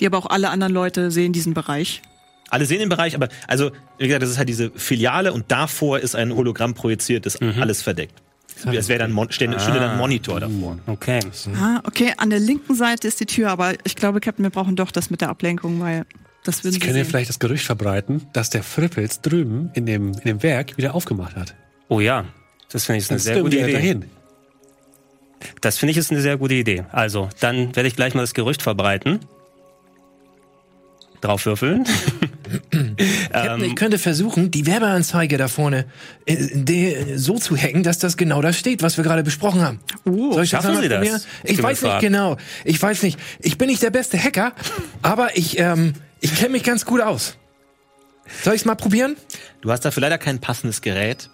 Die 0.00 0.06
aber 0.06 0.18
auch 0.18 0.26
alle 0.26 0.50
anderen 0.50 0.72
Leute 0.72 1.10
sehen 1.10 1.32
diesen 1.32 1.54
Bereich. 1.54 2.02
Alle 2.50 2.66
sehen 2.66 2.80
den 2.80 2.90
Bereich, 2.90 3.14
aber 3.14 3.28
also, 3.48 3.70
wie 3.96 4.06
gesagt, 4.08 4.22
das 4.22 4.30
ist 4.30 4.36
halt 4.36 4.48
diese 4.48 4.70
Filiale 4.72 5.32
und 5.32 5.50
davor 5.50 6.00
ist 6.00 6.14
ein 6.14 6.34
Hologramm 6.34 6.74
projiziert, 6.74 7.24
das 7.24 7.40
alles 7.40 7.80
verdeckt. 7.80 8.20
Es 8.66 8.88
wäre 8.88 8.98
dann 8.98 9.30
stände, 9.30 9.58
stünde 9.58 9.80
dann 9.80 9.92
ein 9.92 9.98
Monitor 9.98 10.38
davor. 10.38 10.78
Okay. 10.86 11.20
Ah, 11.58 11.80
okay, 11.84 12.12
an 12.18 12.28
der 12.28 12.40
linken 12.40 12.74
Seite 12.74 13.08
ist 13.08 13.20
die 13.20 13.26
Tür, 13.26 13.48
aber 13.48 13.72
ich 13.84 13.96
glaube, 13.96 14.20
Captain, 14.20 14.44
wir 14.44 14.50
brauchen 14.50 14.76
doch 14.76 14.90
das 14.90 15.08
mit 15.08 15.22
der 15.22 15.30
Ablenkung, 15.30 15.80
weil 15.80 16.04
das 16.44 16.64
würden 16.64 16.72
Sie 16.72 16.80
Sie 16.80 16.86
können 16.86 16.98
ja 16.98 17.04
vielleicht 17.04 17.28
das 17.28 17.38
Gerücht 17.38 17.64
verbreiten, 17.64 18.26
dass 18.32 18.50
der 18.50 18.62
Frippels 18.62 19.20
drüben 19.20 19.70
in 19.74 19.86
dem, 19.86 20.12
in 20.12 20.24
dem 20.24 20.42
Werk 20.42 20.76
wieder 20.76 20.94
aufgemacht 20.94 21.36
hat. 21.36 21.54
Oh 21.88 22.00
ja, 22.00 22.24
das 22.70 22.86
finde 22.86 23.00
ich 23.00 23.10
eine 23.10 23.18
Dann 23.18 23.24
sehr 23.24 23.42
gute 23.42 23.58
Idee. 23.58 23.72
dahin. 23.72 24.04
Das 25.60 25.78
finde 25.78 25.92
ich 25.92 25.98
ist 25.98 26.10
eine 26.10 26.20
sehr 26.20 26.36
gute 26.36 26.54
Idee. 26.54 26.84
Also, 26.92 27.28
dann 27.40 27.74
werde 27.76 27.88
ich 27.88 27.96
gleich 27.96 28.14
mal 28.14 28.22
das 28.22 28.34
Gerücht 28.34 28.62
verbreiten. 28.62 29.20
Drauf 31.20 31.46
würfeln. 31.46 31.84
Captain, 33.30 33.64
ich 33.64 33.76
könnte 33.76 33.98
versuchen, 33.98 34.50
die 34.50 34.66
Werbeanzeige 34.66 35.38
da 35.38 35.46
vorne 35.46 35.84
äh, 36.26 37.16
so 37.16 37.38
zu 37.38 37.56
hacken, 37.56 37.84
dass 37.84 37.98
das 37.98 38.16
genau 38.16 38.42
das 38.42 38.58
steht, 38.58 38.82
was 38.82 38.96
wir 38.96 39.04
gerade 39.04 39.22
besprochen 39.22 39.60
haben. 39.60 39.80
Soll 40.04 40.42
ich 40.42 40.50
schaffen 40.50 40.76
einmal 40.76 40.82
Sie 40.82 40.88
das? 40.88 41.26
Ich 41.44 41.56
Kim 41.56 41.64
weiß 41.64 41.82
nicht 41.82 42.00
genau. 42.00 42.36
Ich 42.64 42.82
weiß 42.82 43.04
nicht. 43.04 43.18
Ich 43.38 43.56
bin 43.56 43.68
nicht 43.68 43.82
der 43.82 43.90
beste 43.90 44.18
Hacker, 44.18 44.52
aber 45.02 45.36
ich, 45.36 45.58
ähm, 45.60 45.94
ich 46.22 46.34
kenne 46.34 46.50
mich 46.50 46.62
ganz 46.64 46.86
gut 46.86 47.02
aus. 47.02 47.36
Soll 48.42 48.54
ich 48.54 48.62
es 48.62 48.64
mal 48.64 48.74
probieren? 48.76 49.16
Du 49.60 49.70
hast 49.70 49.80
dafür 49.84 50.00
leider 50.00 50.16
kein 50.18 50.40
passendes 50.40 50.80
Gerät. 50.80 51.28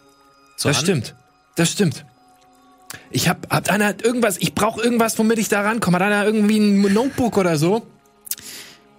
zur 0.57 0.71
Das 0.71 0.79
Hand. 0.79 0.87
stimmt. 0.87 1.15
Das 1.55 1.71
stimmt. 1.71 2.05
Ich 3.11 3.29
hab, 3.29 3.53
hat 3.53 3.71
einer 3.71 4.03
irgendwas, 4.03 4.39
ich 4.39 4.55
brauche 4.55 4.81
irgendwas, 4.83 5.19
womit 5.19 5.39
ich 5.39 5.49
da 5.49 5.61
rankomme. 5.61 5.97
Hat 5.97 6.03
einer 6.03 6.25
irgendwie 6.25 6.59
ein 6.59 6.81
Notebook 6.93 7.37
oder 7.37 7.57
so? 7.59 7.87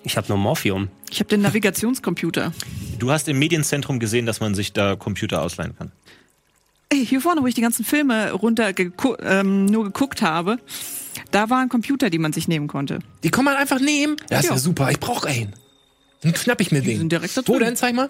Ich 0.03 0.15
habe 0.15 0.27
nur 0.29 0.37
Morphium. 0.37 0.89
Ich 1.09 1.19
habe 1.19 1.29
den 1.29 1.41
Navigationscomputer. 1.41 2.53
Du 2.99 3.11
hast 3.11 3.27
im 3.27 3.39
Medienzentrum 3.39 3.99
gesehen, 3.99 4.25
dass 4.25 4.39
man 4.39 4.53
sich 4.55 4.71
da 4.73 4.95
Computer 4.95 5.41
ausleihen 5.41 5.75
kann. 5.75 5.91
Ey, 6.89 7.05
hier 7.05 7.21
vorne, 7.21 7.41
wo 7.41 7.47
ich 7.47 7.55
die 7.55 7.61
ganzen 7.61 7.83
Filme 7.85 8.31
runter 8.31 8.71
ähm, 9.23 9.65
nur 9.65 9.83
geguckt 9.85 10.21
habe, 10.21 10.57
da 11.31 11.49
waren 11.49 11.69
Computer, 11.69 12.09
die 12.09 12.17
man 12.19 12.33
sich 12.33 12.47
nehmen 12.47 12.67
konnte. 12.67 12.99
Die 13.23 13.29
kann 13.29 13.45
man 13.45 13.55
einfach 13.57 13.79
nehmen. 13.79 14.15
Das 14.29 14.41
ist 14.41 14.45
Ja. 14.45 14.51
ja 14.53 14.59
super. 14.59 14.89
Ich 14.91 14.99
brauche 14.99 15.27
einen. 15.27 15.53
Dann 16.21 16.35
schnapp 16.35 16.59
ich 16.61 16.71
mir 16.71 16.81
den. 16.81 16.97
sind 16.97 17.11
direkt 17.11 17.35
da 17.37 17.41
Wo 17.45 17.59
denn? 17.59 17.75
Zeig 17.75 17.95
mal. 17.95 18.09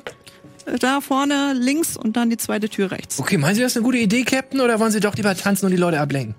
Äh, 0.66 0.78
Da 0.80 1.02
vorne 1.02 1.54
links 1.58 1.96
und 1.98 2.16
dann 2.18 2.30
die 2.30 2.38
zweite 2.38 2.70
Tür 2.70 2.92
rechts. 2.92 3.20
Okay, 3.20 3.38
meinen 3.38 3.56
Sie 3.56 3.62
das 3.62 3.74
ist 3.74 3.78
eine 3.78 3.86
gute 3.86 3.98
Idee, 4.00 4.24
Captain, 4.24 4.62
oder 4.62 4.80
wollen 4.80 4.92
Sie 4.92 5.00
doch 5.00 5.16
lieber 5.16 5.36
tanzen 5.36 5.66
und 5.66 5.72
die 5.72 5.78
Leute 5.78 6.00
ablenken? 6.00 6.36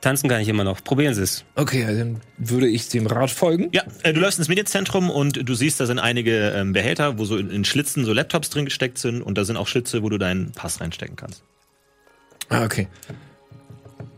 Tanzen 0.00 0.28
kann 0.30 0.40
ich 0.40 0.48
immer 0.48 0.64
noch. 0.64 0.82
Probieren 0.82 1.14
Sie 1.14 1.22
es. 1.22 1.44
Okay, 1.56 1.84
dann 1.86 2.20
würde 2.38 2.68
ich 2.68 2.88
dem 2.88 3.06
Rat 3.06 3.30
folgen. 3.30 3.68
Ja, 3.72 3.82
äh, 4.02 4.12
du 4.14 4.20
läufst 4.20 4.38
ins 4.38 4.48
Medienzentrum 4.48 5.10
und 5.10 5.46
du 5.46 5.54
siehst, 5.54 5.78
da 5.78 5.86
sind 5.86 5.98
einige 5.98 6.50
ähm, 6.56 6.72
Behälter, 6.72 7.18
wo 7.18 7.24
so 7.26 7.36
in, 7.36 7.50
in 7.50 7.64
Schlitzen 7.66 8.04
so 8.06 8.12
Laptops 8.14 8.48
drin 8.50 8.64
gesteckt 8.64 8.96
sind 8.98 9.20
und 9.20 9.36
da 9.36 9.44
sind 9.44 9.56
auch 9.56 9.66
Schlitze, 9.66 10.02
wo 10.02 10.08
du 10.08 10.16
deinen 10.18 10.52
Pass 10.52 10.80
reinstecken 10.80 11.16
kannst. 11.16 11.42
Ah, 12.48 12.64
okay. 12.64 12.88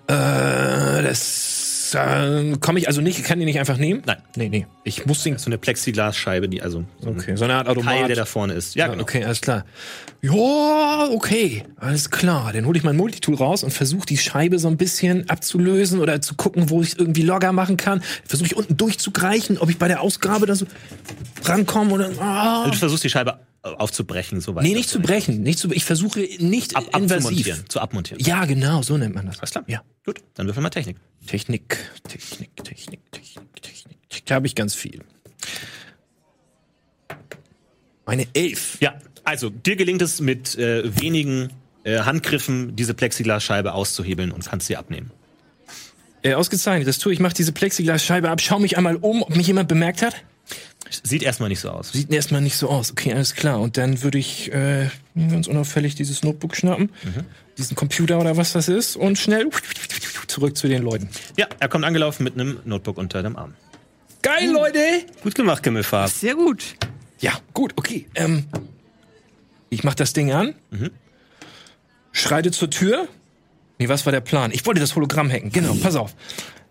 Äh, 0.07 1.03
das 1.03 1.62
äh, 1.95 2.57
komme 2.61 2.79
ich 2.79 2.89
also 2.89 3.01
nicht, 3.01 3.25
kann 3.25 3.39
die 3.39 3.45
nicht 3.45 3.59
einfach 3.59 3.77
nehmen? 3.77 4.03
Nein. 4.07 4.19
Nee, 4.37 4.49
nee. 4.49 4.67
Ich 4.85 5.07
muss 5.07 5.23
den. 5.23 5.39
So 5.39 5.47
eine 5.47 5.59
Plexiglasscheibe, 5.59 6.49
die 6.49 6.63
also 6.63 6.85
so 7.01 7.11
Okay, 7.11 7.37
so 7.37 7.45
eine 7.45 7.55
Art 7.55 7.69
Automat. 7.69 7.95
Teil, 7.95 8.07
der 8.07 8.17
da 8.17 8.25
vorne 8.25 8.55
ist. 8.55 8.75
Ja, 8.75 8.87
Ja, 8.87 8.91
genau. 8.93 9.03
okay, 9.03 9.25
alles 9.25 9.41
klar. 9.41 9.65
Ja, 10.23 11.09
okay, 11.11 11.65
alles 11.77 12.11
klar. 12.11 12.53
Dann 12.53 12.67
hole 12.67 12.79
ich 12.79 12.85
mein 12.85 12.97
Multitool 12.97 13.35
raus 13.35 13.65
und 13.65 13.73
versuche 13.73 14.07
die 14.07 14.19
Scheibe 14.19 14.59
so 14.59 14.69
ein 14.69 14.77
bisschen 14.77 15.29
abzulösen 15.29 16.01
oder 16.01 16.21
zu 16.21 16.35
gucken, 16.35 16.71
wo 16.71 16.83
ich 16.83 16.99
irgendwie 16.99 17.23
Logger 17.23 17.53
machen 17.53 17.77
kann. 17.77 18.03
Versuche 18.25 18.47
ich 18.47 18.57
unten 18.57 18.77
durchzugreifen, 18.77 19.59
ob 19.59 19.69
ich 19.71 19.79
bei 19.79 19.89
der 19.89 20.01
Ausgabe 20.01 20.47
da 20.47 20.55
so 20.55 20.67
rankomme 21.45 21.93
oder. 21.93 22.11
Ah. 22.21 22.61
Also 22.61 22.73
du 22.73 22.79
versuchst 22.79 23.05
die 23.05 23.11
Scheibe 23.11 23.39
aufzubrechen, 23.63 24.41
soweit. 24.41 24.65
Nee, 24.65 24.75
nicht 24.75 24.89
zu 24.89 25.01
brechen. 25.01 25.43
Nicht 25.43 25.59
zu, 25.59 25.71
ich 25.71 25.85
versuche 25.85 26.21
nicht 26.39 26.77
Ab, 26.77 26.97
invasiv. 26.97 27.65
Zu 27.69 27.81
abmontieren. 27.81 28.23
Ja, 28.25 28.45
genau, 28.45 28.83
so 28.83 28.97
nennt 28.97 29.15
man 29.15 29.27
das. 29.27 29.39
Alles 29.39 29.53
klar. 29.53 29.65
Ja. 29.69 29.83
Gut, 30.05 30.21
dann 30.35 30.47
würfel 30.47 30.63
mal 30.63 30.71
Technik. 30.71 30.97
Technik, 31.27 31.79
Technik, 32.09 32.57
Technik, 32.57 33.13
Technik, 33.13 33.63
Technik. 33.63 34.27
Da 34.27 34.35
habe 34.35 34.47
ich 34.47 34.55
ganz 34.55 34.75
viel. 34.75 35.01
Eine 38.05 38.27
Elf. 38.35 38.79
Ja, 38.81 38.95
also 39.25 39.49
dir 39.49 39.77
gelingt 39.77 40.03
es 40.03 40.21
mit 40.21 40.57
äh, 40.59 41.01
wenigen 41.01 41.51
äh, 41.85 42.01
Handgriffen, 42.01 42.75
diese 42.75 42.95
Plexiglasscheibe 42.95 43.73
auszuhebeln 43.75 44.33
und 44.33 44.45
kannst 44.45 44.67
sie 44.67 44.77
abnehmen. 44.77 45.13
Äh, 46.23 46.35
ausgezeichnet, 46.35 46.89
das 46.89 46.99
tue 46.99 47.13
ich. 47.13 47.19
Ich 47.19 47.23
mache 47.23 47.35
diese 47.35 47.53
Plexiglasscheibe 47.53 48.29
ab, 48.29 48.41
schau 48.41 48.59
mich 48.59 48.77
einmal 48.77 48.97
um, 48.97 49.23
ob 49.23 49.37
mich 49.37 49.47
jemand 49.47 49.69
bemerkt 49.69 50.03
hat. 50.03 50.17
Sieht 51.03 51.23
erstmal 51.23 51.49
nicht 51.49 51.61
so 51.61 51.71
aus. 51.71 51.93
Sieht 51.93 52.13
erstmal 52.13 52.41
nicht 52.41 52.57
so 52.57 52.69
aus. 52.69 52.91
Okay, 52.91 53.13
alles 53.13 53.35
klar. 53.35 53.61
Und 53.61 53.77
dann 53.77 54.03
würde 54.03 54.19
ich 54.19 54.53
äh, 54.53 54.89
ganz 55.15 55.47
unauffällig 55.47 55.95
dieses 55.95 56.23
Notebook 56.23 56.57
schnappen, 56.57 56.91
diesen 57.59 57.77
Computer 57.77 58.19
oder 58.21 58.37
was 58.37 58.53
das 58.53 58.69
ist 58.69 58.97
und 58.97 59.19
schnell 59.19 59.49
zurück 60.27 60.57
zu 60.57 60.69
den 60.69 60.83
Leuten. 60.83 61.09
Ja, 61.37 61.47
er 61.61 61.69
kommt 61.69 61.85
angelaufen 61.85 62.25
mit 62.25 62.35
einem 62.35 62.59
Notebook 62.65 62.99
unter 62.99 63.23
dem 63.23 63.37
Arm. 63.37 63.55
Geil, 64.23 64.51
Leute! 64.51 64.79
Gut 65.23 65.35
gemacht, 65.35 65.63
Gimmelfarb. 65.63 66.11
Sehr 66.11 66.35
gut. 66.35 66.77
Ja, 67.21 67.33
gut, 67.55 67.73
okay. 67.77 68.07
Ähm, 68.15 68.47
ich 69.71 69.85
mach 69.85 69.95
das 69.95 70.13
Ding 70.13 70.33
an, 70.33 70.55
schreite 72.13 72.51
zur 72.51 72.71
Tür. 72.71 73.09
Nee, 73.79 73.89
was 73.89 74.07
war 74.07 74.13
der 74.13 74.21
Plan? 74.21 74.53
Ich 74.53 74.65
wollte 74.67 74.81
das 74.81 74.95
Hologramm 74.95 75.31
hacken. 75.31 75.51
Genau, 75.51 75.75
pass 75.75 75.97
auf. 75.97 76.15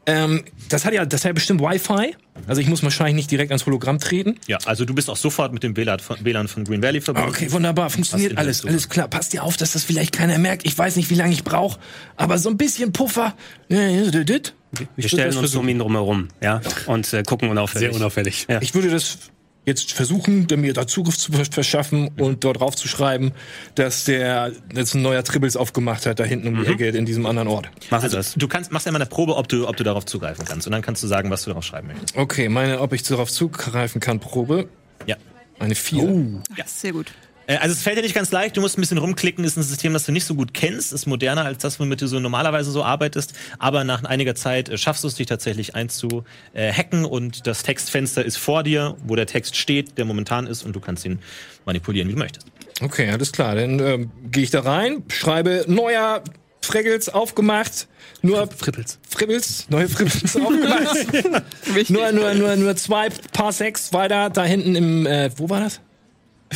Ähm, 0.06 0.43
das 0.70 0.86
hat 0.86 0.93
ja, 0.93 1.06
das 1.06 1.22
hat 1.22 1.30
ja 1.30 1.34
bestimmt 1.34 1.62
Wi-Fi. 1.62 2.16
Also 2.47 2.62
ich 2.62 2.68
muss 2.68 2.82
wahrscheinlich 2.82 3.16
nicht 3.16 3.32
direkt 3.32 3.52
ans 3.52 3.66
Hologramm 3.66 3.99
treten. 3.99 4.39
Ja, 4.47 4.58
also 4.66 4.84
du 4.84 4.95
bist 4.95 5.10
auch 5.10 5.18
sofort 5.18 5.54
mit 5.54 5.64
dem 5.64 5.78
WLAN 5.78 5.99
von, 5.99 6.18
WLAN 6.24 6.47
von 6.47 6.64
Green 6.64 6.82
Valley 6.82 7.02
verbunden. 7.02 7.30
Okay, 7.30 7.52
wunderbar. 7.52 7.89
Funktioniert 7.89 8.38
alles. 8.38 8.66
Alles 8.66 8.89
klar. 8.89 9.08
Passt 9.08 9.34
dir 9.34 9.43
auf, 9.43 9.58
dass 9.58 9.74
das 9.74 9.84
vielleicht 9.84 10.12
keiner 10.12 10.38
merkt. 10.39 10.66
Ich 10.66 10.76
weiß 10.78 10.95
nicht, 10.95 11.10
wie 11.10 11.16
lange 11.16 11.34
ich 11.34 11.43
brauche. 11.43 11.80
Aber 12.16 12.38
so 12.39 12.49
ein 12.49 12.58
bisschen 12.58 12.93
Puffer. 12.93 13.36
Wir 13.68 15.10
stellen 15.10 15.38
uns 15.38 15.56
um 15.56 15.68
ihn 15.68 15.80
drumherum, 15.80 16.30
ja, 16.41 16.62
und 16.86 17.12
äh, 17.14 17.24
gucken 17.24 17.49
unauffällig. 17.49 17.89
Sehr 17.89 17.95
unauffällig. 17.95 18.47
Ja. 18.49 18.62
Ich 18.62 18.74
würde 18.74 18.89
das 18.89 19.18
jetzt 19.66 19.91
versuchen, 19.91 20.47
mir 20.57 20.74
da 20.74 20.88
Zugriff 20.88 21.18
zu 21.18 21.32
verschaffen 21.32 22.09
und 22.18 22.43
dort 22.43 22.59
drauf 22.59 22.76
zu 22.76 22.88
schreiben, 22.88 23.32
dass 23.76 24.05
der 24.05 24.51
jetzt 24.74 24.95
ein 24.95 25.01
neuer 25.01 25.24
Tribbles 25.24 25.55
aufgemacht 25.55 26.05
hat, 26.05 26.20
da 26.20 26.24
hinten 26.24 26.47
um 26.47 26.64
die 26.64 26.68
Ecke 26.68 26.88
in 26.89 27.05
diesem 27.05 27.26
anderen 27.26 27.47
Ort. 27.47 27.70
Machen 27.91 28.03
Also, 28.03 28.18
das. 28.18 28.34
du 28.34 28.47
kannst, 28.47 28.72
machst 28.72 28.86
ja 28.88 28.91
mal 28.91 28.97
eine 28.99 29.05
Probe, 29.09 29.36
ob 29.36 29.47
du, 29.47 29.68
ob 29.68 29.78
du 29.78 29.84
darauf 29.84 30.05
zugreifen 30.05 30.45
kannst. 30.45 30.66
Und 30.68 30.74
dann 30.74 30.82
kannst 30.82 31.03
du 31.03 31.07
sagen, 31.07 31.30
was 31.30 31.43
du 31.43 31.51
darauf 31.51 31.64
schreiben 31.64 31.88
möchtest. 31.88 32.18
Okay, 32.18 32.49
meine, 32.49 32.80
ob 32.80 32.93
ich 32.93 33.03
darauf 33.03 33.32
zugreifen 33.32 34.01
kann, 34.01 34.20
Probe. 34.20 34.68
Ja. 35.05 35.16
Eine 35.59 35.76
4. 35.76 36.41
Ja. 36.57 36.66
Sehr 36.66 36.93
gut. 36.93 37.12
Äh, 37.52 37.58
Also 37.58 37.74
es 37.74 37.82
fällt 37.84 37.97
dir 37.97 38.02
nicht 38.02 38.16
ganz 38.16 38.32
leicht, 38.32 38.56
du 38.56 38.62
musst 38.62 38.78
ein 38.78 38.82
bisschen 38.82 38.97
rumklicken, 38.97 39.43
ist 39.43 39.58
ein 39.58 39.64
System, 39.64 39.93
das 39.93 40.06
du 40.06 40.12
nicht 40.12 40.26
so 40.26 40.36
gut 40.36 40.54
kennst, 40.54 40.93
ist 40.93 41.06
moderner 41.06 41.43
als 41.45 41.62
das, 41.62 41.80
womit 41.80 42.02
du 42.02 42.08
so 42.08 42.20
normalerweise 42.20 42.72
so 42.72 42.84
arbeitest, 42.84 43.34
aber 43.60 43.84
nach 43.84 44.04
einiger 44.04 44.36
Zeit 44.36 44.70
äh, 44.70 44.78
schaffst 44.78 45.04
du 45.04 45.08
es 45.08 45.16
dich 45.16 45.28
tatsächlich 45.28 45.76
einzuhacken 45.76 46.26
äh, 46.54 46.72
hacken 46.72 47.06
und 47.06 47.47
das 47.47 47.64
Textfenster 47.64 48.24
ist 48.24 48.38
vor 48.38 48.64
dir, 48.64 48.95
wo 49.06 49.16
der 49.16 49.26
Text 49.26 49.56
steht, 49.58 49.97
der 49.97 50.06
momentan 50.06 50.47
ist 50.47 50.64
und 50.64 50.76
du 50.76 50.80
kannst 50.80 51.06
ihn 51.06 51.20
manipulieren, 51.66 52.08
wie 52.08 52.14
du 52.14 52.20
möchtest. 52.20 52.47
Okay, 52.82 53.10
alles 53.10 53.32
klar. 53.32 53.56
Dann 53.56 53.80
ähm, 53.80 54.12
gehe 54.32 54.43
ich 54.43 54.49
da 54.49 54.62
rein, 54.62 55.04
schreibe 55.10 55.66
neuer 55.68 56.24
Freggels 56.62 57.10
aufgemacht. 57.10 57.88
Nur 58.22 58.47
Frippels. 58.47 58.99
Fribbels, 59.10 59.66
neue 59.70 59.89
Fribbels 59.89 60.36
aufgemacht. 60.38 61.89
nur, 61.89 62.12
nur, 62.12 62.34
nur, 62.34 62.56
nur 62.56 62.76
zwei 62.76 63.10
Paar 63.34 63.52
sechs 63.52 63.93
weiter 63.93 64.30
da 64.30 64.43
hinten 64.45 64.76
im, 64.76 65.06
äh, 65.06 65.30
wo 65.38 65.49
war 65.49 65.60
das? 65.60 65.82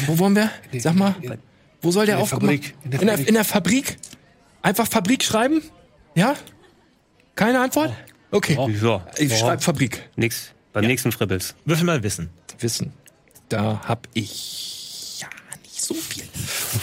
Wo 0.07 0.19
wollen 0.19 0.35
wir? 0.35 0.49
Sag 0.79 0.95
mal, 0.95 1.15
wo 1.81 1.91
soll 1.91 2.05
der 2.05 2.15
der 2.15 2.23
aufgemacht? 2.23 2.73
In 2.83 2.91
der 2.91 3.01
in, 3.01 3.07
der, 3.07 3.15
Fabrik. 3.17 3.27
in 3.27 3.33
der 3.33 3.43
Fabrik? 3.45 3.97
Einfach 4.61 4.87
Fabrik 4.87 5.23
schreiben? 5.23 5.61
Ja? 6.15 6.35
Keine 7.35 7.59
Antwort? 7.61 7.93
Okay. 8.31 8.57
Ja, 8.81 9.05
Ich 9.17 9.37
schreibe 9.37 9.61
Fabrik. 9.61 10.09
nix. 10.15 10.51
Beim 10.73 10.85
nächsten 10.85 11.11
Fribbels. 11.11 11.55
Würfel 11.63 11.85
mal 11.85 12.03
Wissen. 12.03 12.29
Wissen. 12.59 12.91
Da 13.47 13.81
hab 13.87 14.07
ich 14.13 15.19
ja 15.21 15.27
nicht 15.63 15.81
so 15.81 15.93
viel. 15.93 16.23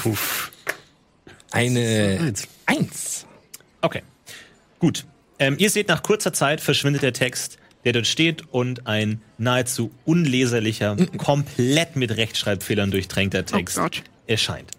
Uff. 0.04 0.50
Eine 1.50 2.18
Eins. 2.20 2.48
Eins. 2.64 3.26
Okay, 3.82 4.02
gut. 4.78 5.04
Ähm, 5.38 5.56
ihr 5.58 5.68
seht, 5.68 5.88
nach 5.88 6.02
kurzer 6.02 6.32
Zeit 6.32 6.60
verschwindet 6.62 7.02
der 7.02 7.12
Text, 7.12 7.58
der 7.84 7.92
dort 7.92 8.06
steht 8.06 8.42
und 8.52 8.86
ein 8.86 9.20
nahezu 9.38 9.90
unleserlicher, 10.04 10.96
komplett 11.18 11.96
mit 11.96 12.16
Rechtschreibfehlern 12.16 12.90
durchtränkter 12.90 13.44
Text 13.44 13.78
Oh 13.78 13.88
erscheint. 14.26 14.70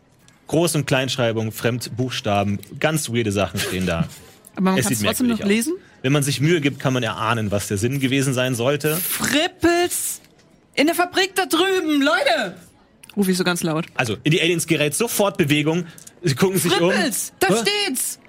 Groß- 0.49 0.75
und 0.75 0.87
Kleinschreibung, 0.87 1.51
Fremdbuchstaben, 1.51 2.59
ganz 2.79 3.09
weirde 3.09 3.31
Sachen 3.31 3.59
stehen 3.59 3.85
da. 3.85 4.07
Aber 4.55 4.71
man 4.71 4.77
Es 4.77 4.85
kann 4.85 4.93
es 4.93 5.01
trotzdem 5.01 5.27
noch 5.27 5.37
merkwürdig 5.39 5.61
aus. 5.61 5.67
lesen. 5.67 5.73
Wenn 6.03 6.11
man 6.11 6.21
sich 6.23 6.39
Mühe 6.41 6.61
gibt, 6.61 6.79
kann 6.79 6.93
man 6.93 7.01
erahnen, 7.03 7.49
was 7.51 7.67
der 7.69 7.77
Sinn 7.77 7.99
gewesen 7.99 8.33
sein 8.33 8.55
sollte. 8.55 8.95
Frippels! 8.97 10.21
In 10.75 10.85
der 10.87 10.95
Fabrik 10.95 11.33
da 11.35 11.45
drüben, 11.45 12.01
Leute! 12.01 12.55
Ruf 13.15 13.27
ich 13.27 13.37
so 13.37 13.43
ganz 13.43 13.63
laut. 13.63 13.85
Also, 13.95 14.17
in 14.23 14.31
die 14.31 14.41
Aliens 14.41 14.67
gerät 14.67 14.95
sofort 14.95 15.37
Bewegung. 15.37 15.85
Sie 16.23 16.35
gucken 16.35 16.57
sich 16.59 16.79
um. 16.79 16.91
Frippels! 16.91 17.33
Da 17.39 17.47
Hä? 17.49 17.53
steht's! 17.61 18.19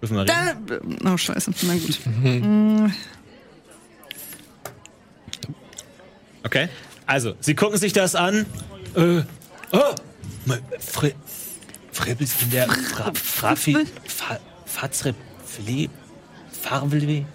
Würfel 0.00 0.16
mal 0.16 0.26
reden. 0.30 0.90
Da, 1.02 1.12
oh, 1.12 1.16
scheiße. 1.16 1.50
Na 1.62 1.74
gut. 1.74 1.98
Okay. 6.46 6.68
Also, 7.06 7.34
sie 7.40 7.56
gucken 7.56 7.76
sich 7.76 7.92
das 7.92 8.14
an. 8.14 8.46
Äh, 8.94 9.22
oh, 9.72 9.94
mein 10.44 10.60
Fre 10.78 11.12
Frebbels 11.90 12.34
in 12.40 12.50
der 12.52 12.68
Fra 12.68 13.12
Frafi 13.14 13.76
Fa 14.04 14.38
Fazre 14.64 15.12
Fle 15.44 15.88
Farvle. 16.62 17.26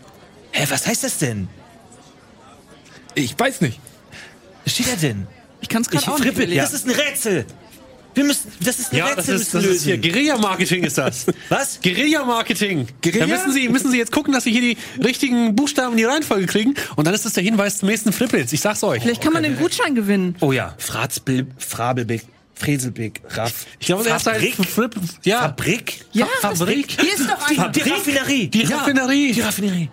Hä, 0.53 0.66
was 0.70 0.88
heißt 0.88 1.03
das 1.03 1.18
denn? 1.18 1.49
Ich 3.14 3.38
weiß 3.38 3.59
nicht. 3.59 3.82
Was 4.64 4.74
steht 4.76 4.88
da 4.88 4.95
denn? 4.95 5.28
Ich 5.59 5.68
kann 5.68 5.82
es 5.82 5.89
gerade 5.89 6.09
auch 6.09 6.20
nicht. 6.20 6.57
Das 6.57 6.72
ist 6.72 6.88
ein 6.88 6.91
Rätsel. 6.91 7.45
Wir 8.14 8.24
müssen, 8.26 8.51
das 8.59 8.80
ist 8.80 8.91
eine 8.91 8.99
Ja, 8.99 9.16
das 9.16 9.30
ist, 9.30 9.53
das 9.53 9.64
ist 9.64 9.84
hier 9.84 9.97
Guerilla-Marketing 9.97 10.84
ist 10.84 10.97
das. 10.97 11.26
Was? 11.49 11.80
Guerilla-Marketing. 11.82 12.88
Guerilla? 13.01 13.26
Da 13.26 13.34
müssen 13.34 13.51
Sie, 13.53 13.70
müssen 13.70 13.91
Sie 13.91 13.97
jetzt 13.97 14.12
gucken, 14.12 14.34
dass 14.34 14.43
Sie 14.43 14.51
hier 14.51 14.62
die 14.62 14.78
richtigen 15.03 15.55
Buchstaben 15.55 15.91
in 15.91 15.97
die 15.97 16.03
Reihenfolge 16.03 16.45
kriegen. 16.45 16.76
Und 16.95 17.05
dann 17.05 17.14
ist 17.14 17.26
das 17.26 17.34
der 17.34 17.43
Hinweis 17.43 17.78
zum 17.78 17.88
nächsten 17.89 18.12
Frippels. 18.12 18.51
Ich 18.53 18.62
sag's 18.62 18.84
euch. 18.84 19.01
Vielleicht 19.01 19.22
kann 19.22 19.34
man 19.34 19.43
den 19.43 19.57
Gutschein 19.57 19.95
gewinnen. 19.95 20.36
Oh 20.41 20.51
ja. 20.51 20.76
Fratzbil, 20.78 21.47
Frabelbeck, 21.57 22.24
Freselbeck, 22.55 23.22
Raff. 23.30 23.66
Ich 23.80 23.88
glaube, 23.88 24.03
ist 24.03 24.12
halt 24.12 24.22
Fabrik? 24.22 24.55
Fripp, 24.55 24.95
ja. 25.24 25.39
Fabrik? 25.41 26.05
Ja, 26.12 26.28
Fabrik. 26.41 26.97
Hier 26.99 27.14
ist 27.14 27.30
doch 27.30 27.49
einer. 27.49 27.70
Die 27.70 27.82
Raffinerie. 27.82 28.47
Die 28.49 28.64
Raffinerie. 28.64 29.32
Die 29.32 29.41
Raffinerie. 29.41 29.89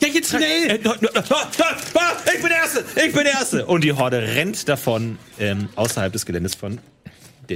Ja, 0.00 0.08
jetzt 0.08 0.30
schnell. 0.30 0.42
Äh, 0.42 0.74
Ich 0.74 0.80
bin 0.82 2.48
der 2.48 2.56
Erste! 2.58 2.84
Ich 2.96 3.12
bin 3.12 3.24
der 3.24 3.32
Erste! 3.34 3.66
Und 3.66 3.84
die 3.84 3.92
Horde 3.92 4.20
rennt 4.20 4.68
davon 4.68 5.16
ähm, 5.38 5.68
außerhalb 5.76 6.12
des 6.12 6.26
Geländes 6.26 6.54
von 6.56 6.78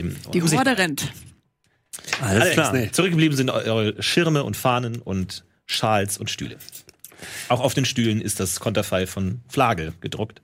dem. 0.00 0.16
Die 0.32 0.42
Horde 0.42 0.78
rennt. 0.78 1.12
Alles 2.20 2.42
Alles 2.42 2.52
klar. 2.54 2.72
klar. 2.72 2.92
Zurückgeblieben 2.92 3.36
sind 3.36 3.50
eure 3.50 4.00
Schirme 4.02 4.44
und 4.44 4.56
Fahnen 4.56 5.00
und 5.00 5.44
Schals 5.66 6.18
und 6.18 6.30
Stühle. 6.30 6.56
Auch 7.48 7.60
auf 7.60 7.74
den 7.74 7.84
Stühlen 7.84 8.20
ist 8.20 8.40
das 8.40 8.60
Konterfei 8.60 9.06
von 9.06 9.40
Flagel 9.48 9.94
gedruckt. 10.00 10.40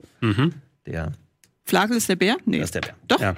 Der, 0.85 1.11
Flagel 1.63 1.97
ist 1.97 2.09
der 2.09 2.15
Bär? 2.15 2.37
Nee. 2.45 2.59
das 2.59 2.67
ist 2.67 2.75
der 2.75 2.81
Bär. 2.81 2.95
Doch. 3.07 3.21
Ja, 3.21 3.35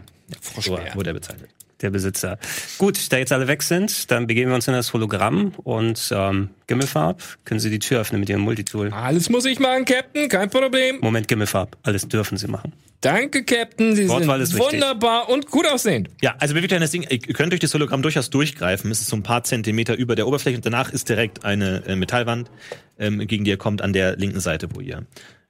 So 0.59 0.77
wurde 0.93 1.09
er 1.09 1.13
bezeichnet. 1.13 1.49
Der 1.81 1.89
Besitzer. 1.89 2.37
Gut, 2.77 3.11
da 3.11 3.17
jetzt 3.17 3.31
alle 3.31 3.47
weg 3.47 3.63
sind, 3.63 4.11
dann 4.11 4.27
begeben 4.27 4.51
wir 4.51 4.55
uns 4.55 4.67
in 4.67 4.73
das 4.73 4.93
Hologramm 4.93 5.53
und 5.63 6.11
ähm, 6.11 6.49
Gimmelfarb, 6.67 7.21
können 7.45 7.59
Sie 7.59 7.69
die 7.69 7.79
Tür 7.79 8.01
öffnen 8.01 8.19
mit 8.19 8.29
Ihrem 8.29 8.41
Multitool. 8.41 8.91
Alles 8.91 9.29
muss 9.29 9.45
ich 9.45 9.59
machen, 9.59 9.85
Captain, 9.85 10.29
kein 10.29 10.49
Problem. 10.49 10.99
Moment, 11.01 11.27
Gimmelfarb, 11.27 11.77
alles 11.83 12.07
dürfen 12.07 12.37
Sie 12.37 12.47
machen. 12.47 12.73
Danke, 13.01 13.43
Captain. 13.43 13.95
Sie 13.95 14.09
Wortwahl 14.09 14.41
ist 14.41 14.49
sind 14.49 14.59
wunderbar 14.59 15.29
und 15.29 15.51
gut 15.51 15.67
aussehend. 15.67 16.09
Ja, 16.21 16.35
also 16.39 16.55
bewegt 16.55 16.73
euch 16.73 16.79
das 16.79 16.91
Ding, 16.91 17.05
ihr 17.07 17.19
könnt 17.19 17.51
durch 17.51 17.59
das 17.59 17.73
Hologramm 17.73 18.01
durchaus 18.01 18.31
durchgreifen. 18.31 18.89
Es 18.89 19.01
ist 19.01 19.09
so 19.09 19.15
ein 19.15 19.21
paar 19.21 19.43
Zentimeter 19.43 19.95
über 19.95 20.15
der 20.15 20.27
Oberfläche 20.27 20.57
und 20.57 20.65
danach 20.65 20.91
ist 20.91 21.07
direkt 21.09 21.45
eine 21.45 21.83
äh, 21.85 21.95
Metallwand, 21.95 22.49
ähm, 22.97 23.19
gegen 23.27 23.43
die 23.43 23.51
ihr 23.51 23.57
kommt 23.57 23.81
an 23.83 23.93
der 23.93 24.15
linken 24.15 24.39
Seite, 24.39 24.69
wo 24.73 24.79
ihr 24.79 25.05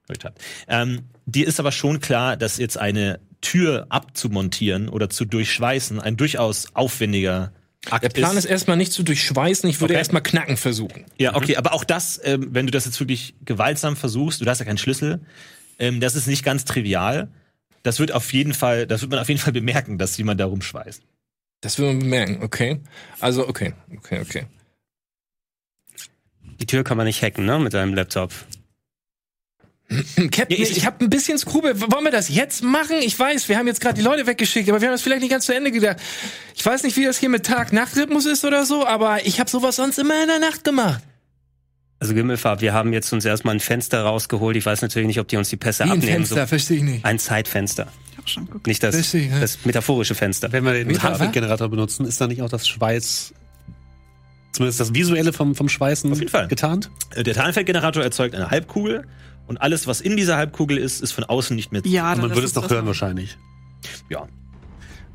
gedrückt 0.06 0.24
habt. 0.24 0.40
Ähm, 0.68 1.04
dir 1.24 1.46
ist 1.46 1.58
aber 1.60 1.72
schon 1.72 2.00
klar, 2.00 2.36
dass 2.36 2.58
jetzt 2.58 2.78
eine 2.78 3.20
Tür 3.40 3.86
abzumontieren 3.88 4.88
oder 4.88 5.08
zu 5.10 5.24
durchschweißen 5.24 6.00
ein 6.00 6.16
durchaus 6.16 6.68
aufwendiger 6.74 7.52
Akt 7.90 8.02
Der 8.02 8.08
Plan 8.08 8.36
ist 8.36 8.46
erstmal 8.46 8.76
nicht 8.76 8.92
zu 8.92 9.02
durchschweißen, 9.04 9.68
ich 9.70 9.80
würde 9.80 9.94
Okay. 9.94 9.98
erstmal 9.98 10.22
knacken 10.22 10.56
versuchen. 10.56 11.04
Ja, 11.18 11.36
okay, 11.36 11.56
aber 11.56 11.72
auch 11.72 11.84
das, 11.84 12.20
ähm, 12.24 12.48
wenn 12.50 12.66
du 12.66 12.72
das 12.72 12.84
jetzt 12.84 12.98
wirklich 12.98 13.34
gewaltsam 13.44 13.96
versuchst, 13.96 14.40
du 14.40 14.46
hast 14.46 14.58
ja 14.58 14.64
keinen 14.64 14.78
Schlüssel, 14.78 15.20
ähm, 15.78 16.00
das 16.00 16.16
ist 16.16 16.26
nicht 16.26 16.44
ganz 16.44 16.64
trivial. 16.64 17.28
Das 17.84 18.00
wird 18.00 18.10
auf 18.10 18.32
jeden 18.32 18.54
Fall, 18.54 18.88
das 18.88 19.02
wird 19.02 19.12
man 19.12 19.20
auf 19.20 19.28
jeden 19.28 19.40
Fall 19.40 19.52
bemerken, 19.52 19.98
dass 19.98 20.16
jemand 20.16 20.40
da 20.40 20.46
rumschweißt. 20.46 21.02
Das 21.60 21.78
will 21.78 21.86
man 21.86 22.00
bemerken, 22.00 22.42
okay. 22.42 22.80
Also, 23.20 23.46
okay, 23.48 23.74
okay, 23.96 24.20
okay. 24.20 24.46
Die 26.58 26.66
Tür 26.66 26.82
kann 26.84 26.96
man 26.96 27.06
nicht 27.06 27.22
hacken, 27.22 27.44
ne, 27.44 27.58
mit 27.58 27.74
einem 27.74 27.94
Laptop. 27.94 28.32
Captain, 30.16 30.46
Ja, 30.50 30.56
ich, 30.64 30.70
ich- 30.72 30.76
ich 30.78 30.86
habe 30.86 31.04
ein 31.04 31.10
bisschen 31.10 31.38
Skrupel. 31.38 31.80
Wollen 31.80 32.04
wir 32.04 32.10
das 32.10 32.28
jetzt 32.28 32.62
machen? 32.64 32.96
Ich 33.02 33.18
weiß, 33.18 33.48
wir 33.48 33.56
haben 33.58 33.66
jetzt 33.68 33.80
gerade 33.80 33.94
die 33.94 34.02
Leute 34.02 34.26
weggeschickt, 34.26 34.68
aber 34.68 34.80
wir 34.80 34.88
haben 34.88 34.94
das 34.94 35.02
vielleicht 35.02 35.20
nicht 35.22 35.30
ganz 35.30 35.46
zu 35.46 35.54
Ende 35.54 35.70
gedacht. 35.70 35.96
Ich 36.54 36.64
weiß 36.66 36.82
nicht, 36.82 36.96
wie 36.96 37.04
das 37.04 37.18
hier 37.18 37.28
mit 37.28 37.46
Tag-Nacht-Rhythmus 37.46 38.26
ist 38.26 38.44
oder 38.44 38.64
so, 38.66 38.86
aber 38.86 39.24
ich 39.26 39.38
habe 39.40 39.48
sowas 39.48 39.76
sonst 39.76 39.98
immer 39.98 40.20
in 40.22 40.28
der 40.28 40.38
Nacht 40.40 40.64
gemacht. 40.64 41.02
Also 41.98 42.12
Gimmelfarb, 42.12 42.60
wir 42.60 42.74
haben 42.74 42.92
jetzt 42.92 43.10
uns 43.12 43.24
erstmal 43.24 43.54
ein 43.54 43.60
Fenster 43.60 44.02
rausgeholt. 44.02 44.54
Ich 44.56 44.66
weiß 44.66 44.82
natürlich 44.82 45.06
nicht, 45.06 45.18
ob 45.20 45.28
die 45.28 45.36
uns 45.38 45.48
die 45.48 45.56
Pässe 45.56 45.84
Wie 45.84 45.88
ein 45.88 45.92
abnehmen. 45.98 46.12
Fenster, 46.26 46.46
verstehe 46.46 46.76
ich 46.78 46.82
nicht. 46.82 47.02
So 47.02 47.08
ein 47.08 47.18
Zeitfenster, 47.18 47.86
Ich 48.12 48.18
hab 48.18 48.28
schon 48.28 48.44
geguckt. 48.46 48.66
nicht 48.66 48.82
das, 48.82 48.94
Richtig, 48.96 49.30
ja. 49.30 49.40
das 49.40 49.64
metaphorische 49.64 50.14
Fenster. 50.14 50.52
Wenn 50.52 50.64
wir 50.64 50.72
den 50.74 50.88
Mit 50.88 50.98
Tarnfeldgenerator 50.98 51.70
benutzen, 51.70 52.04
ist 52.04 52.20
da 52.20 52.26
nicht 52.26 52.42
auch 52.42 52.50
das 52.50 52.68
Schweiß, 52.68 53.32
zumindest 54.52 54.78
das 54.80 54.92
Visuelle 54.94 55.32
vom, 55.32 55.54
vom 55.54 55.70
Schweißen 55.70 56.12
Auf 56.12 56.18
jeden 56.18 56.30
Fall. 56.30 56.48
getarnt? 56.48 56.90
Äh, 57.14 57.22
Der 57.22 57.32
Tarnfeldgenerator 57.34 58.02
erzeugt 58.02 58.34
eine 58.34 58.50
Halbkugel 58.50 59.06
und 59.46 59.58
alles, 59.58 59.86
was 59.86 60.00
in 60.00 60.16
dieser 60.16 60.36
Halbkugel 60.36 60.76
ist, 60.78 61.00
ist 61.02 61.12
von 61.12 61.24
außen 61.24 61.54
nicht 61.56 61.72
mehr 61.72 61.82
zu 61.82 61.88
Ja, 61.88 62.14
man 62.14 62.30
würde 62.30 62.42
es 62.46 62.52
das 62.52 62.68
hören 62.68 62.86
wahrscheinlich. 62.86 63.36
Ja. 64.08 64.26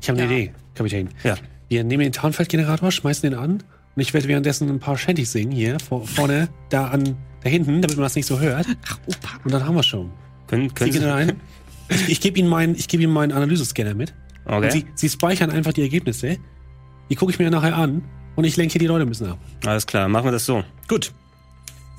Ich 0.00 0.08
habe 0.08 0.20
eine 0.20 0.30
Ja. 0.32 0.38
Idee, 0.38 0.52
Kapitän. 0.74 1.08
Ja. 1.24 1.36
Wir 1.68 1.84
nehmen 1.84 2.02
den 2.02 2.12
Tarnfeldgenerator, 2.12 2.90
schmeißen 2.90 3.28
den 3.30 3.38
an 3.38 3.50
und 3.94 4.02
ich 4.02 4.12
werde 4.14 4.28
währenddessen 4.28 4.68
ein 4.68 4.78
paar 4.80 4.96
Shanties 4.98 5.32
singen 5.32 5.52
hier 5.52 5.78
vor, 5.80 6.06
vorne, 6.06 6.48
da 6.70 6.88
an, 6.88 7.16
da 7.42 7.48
hinten, 7.50 7.82
damit 7.82 7.96
man 7.96 8.04
das 8.04 8.14
nicht 8.14 8.26
so 8.26 8.40
hört. 8.40 8.66
Ach, 8.86 8.98
Opa. 9.06 9.28
Und 9.44 9.52
dann 9.52 9.66
haben 9.66 9.74
wir 9.74 9.82
schon. 9.82 10.10
Können, 10.46 10.68
Sie 10.68 10.74
können 10.74 10.90
gehen 10.92 11.02
Sie, 11.02 11.08
rein. 11.08 11.32
Ich, 11.88 12.08
ich 12.08 12.20
gebe 12.20 12.38
Ihnen 12.38 12.48
meinen, 12.48 12.74
ich 12.74 12.88
gebe 12.88 13.02
Ihnen 13.02 13.12
meinen 13.12 13.32
Analysescanner 13.32 13.94
mit. 13.94 14.14
Und 14.46 14.54
okay, 14.54 14.70
Sie, 14.70 14.86
Sie 14.94 15.08
speichern 15.10 15.50
einfach 15.50 15.72
die 15.74 15.82
Ergebnisse. 15.82 16.38
Die 17.10 17.16
gucke 17.16 17.32
ich 17.32 17.38
mir 17.38 17.50
nachher 17.50 17.76
an 17.76 18.02
und 18.34 18.44
ich 18.44 18.56
lenke 18.56 18.72
hier 18.72 18.78
die 18.78 18.86
Leute 18.86 19.02
ein 19.04 19.08
bisschen 19.10 19.26
ab. 19.28 19.38
alles 19.66 19.86
klar, 19.86 20.08
machen 20.08 20.24
wir 20.26 20.32
das 20.32 20.46
so. 20.46 20.64
Gut, 20.88 21.12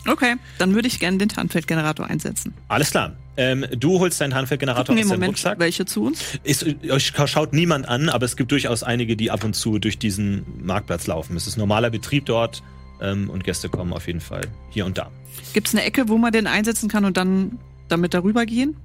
Okay, 0.08 0.36
dann 0.58 0.76
würde 0.76 0.88
ich 0.88 1.00
gerne 1.00 1.18
den 1.18 1.30
Tarnfeldgenerator 1.30 2.08
einsetzen. 2.08 2.54
alles 2.68 2.92
klar. 2.92 3.16
Ähm, 3.36 3.66
du 3.76 4.00
holst 4.00 4.22
deinen 4.22 4.30
Tarnfeldgenerator 4.32 4.86
Gucken 4.94 5.00
aus 5.00 5.04
im 5.06 5.10
deinem 5.10 5.20
Moment 5.22 5.30
Rucksack. 5.38 5.58
welche 5.60 5.86
zu 5.86 6.04
uns. 6.04 6.22
Ist, 6.44 6.66
euch 6.88 7.14
schaut 7.26 7.52
niemand 7.54 7.88
an, 7.88 8.10
aber 8.10 8.26
es 8.26 8.36
gibt 8.38 8.52
durchaus 8.52 8.84
einige, 8.84 9.16
die 9.16 9.32
ab 9.32 9.44
und 9.44 9.56
zu 9.56 9.80
durch 9.80 9.98
diesen 9.98 10.46
Marktplatz 10.64 11.08
laufen. 11.08 11.36
Es 11.36 11.48
ist 11.48 11.58
normaler 11.58 11.90
Betrieb 11.90 12.28
dort 12.28 12.62
ähm, 13.02 13.32
und 13.32 13.44
Gäste 13.44 13.70
kommen 13.70 13.92
auf 13.92 14.06
jeden 14.06 14.20
Fall 14.22 14.42
hier 14.70 14.86
und 14.86 15.00
da. 15.00 15.10
Gibt 15.54 15.68
es 15.70 15.74
eine 15.74 15.84
Ecke, 15.84 16.10
wo 16.10 16.18
man 16.20 16.32
den 16.32 16.46
einsetzen 16.46 16.90
kann 16.90 17.06
und 17.06 17.18
dann 17.18 17.58
damit 17.88 18.14
darüber 18.14 18.46
gehen? 18.46 18.76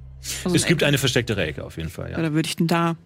Also 0.44 0.56
es 0.56 0.64
gibt 0.64 0.80
Ecke. 0.80 0.88
eine 0.88 0.98
verstecktere 0.98 1.44
Ecke 1.44 1.62
auf 1.64 1.76
jeden 1.76 1.90
Fall, 1.90 2.10
Ja, 2.12 2.20
ja. 2.22 2.32
würde 2.32 2.48
ich 2.48 2.56
den 2.56 2.68
da 2.68 2.96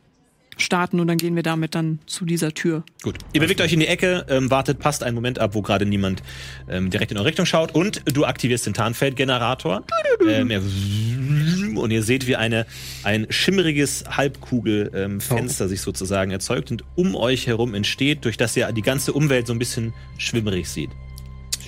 starten 0.57 1.01
und 1.01 1.07
dann 1.07 1.19
gehen 1.19 1.35
wir 1.37 1.43
damit 1.43 1.75
dann 1.75 1.99
zu 2.07 2.25
dieser 2.25 2.53
Tür. 2.53 2.85
Gut. 3.03 3.17
Ihr 3.33 3.41
bewegt 3.41 3.61
euch 3.61 3.73
in 3.73 3.81
die 3.81 3.87
Ecke, 3.87 4.27
ähm, 4.29 4.51
wartet, 4.51 4.79
passt 4.79 5.03
einen 5.03 5.15
Moment 5.15 5.39
ab, 5.39 5.55
wo 5.55 5.63
gerade 5.63 5.87
niemand 5.87 6.23
ähm, 6.69 6.91
direkt 6.91 7.11
in 7.11 7.19
eure 7.19 7.27
Richtung 7.27 7.47
schaut 7.47 7.75
und 7.75 8.03
du 8.05 8.25
aktivierst 8.25 8.67
den 8.67 8.75
Tarnfeldgenerator. 8.75 9.85
ähm, 10.29 11.77
und 11.77 11.91
ihr 11.91 12.03
seht, 12.03 12.27
wie 12.27 12.37
eine, 12.37 12.67
ein 13.03 13.27
schimmeriges 13.31 14.05
Halbkugelfenster 14.09 15.65
ähm, 15.65 15.69
sich 15.69 15.81
sozusagen 15.81 16.31
erzeugt 16.31 16.71
und 16.71 16.85
um 16.95 17.15
euch 17.15 17.47
herum 17.47 17.75
entsteht, 17.75 18.25
durch 18.25 18.37
das 18.37 18.57
ihr 18.57 18.71
die 18.73 18.83
ganze 18.83 19.13
Umwelt 19.13 19.47
so 19.47 19.53
ein 19.53 19.59
bisschen 19.59 19.93
schwimmerig 20.19 20.69
seht. 20.69 20.91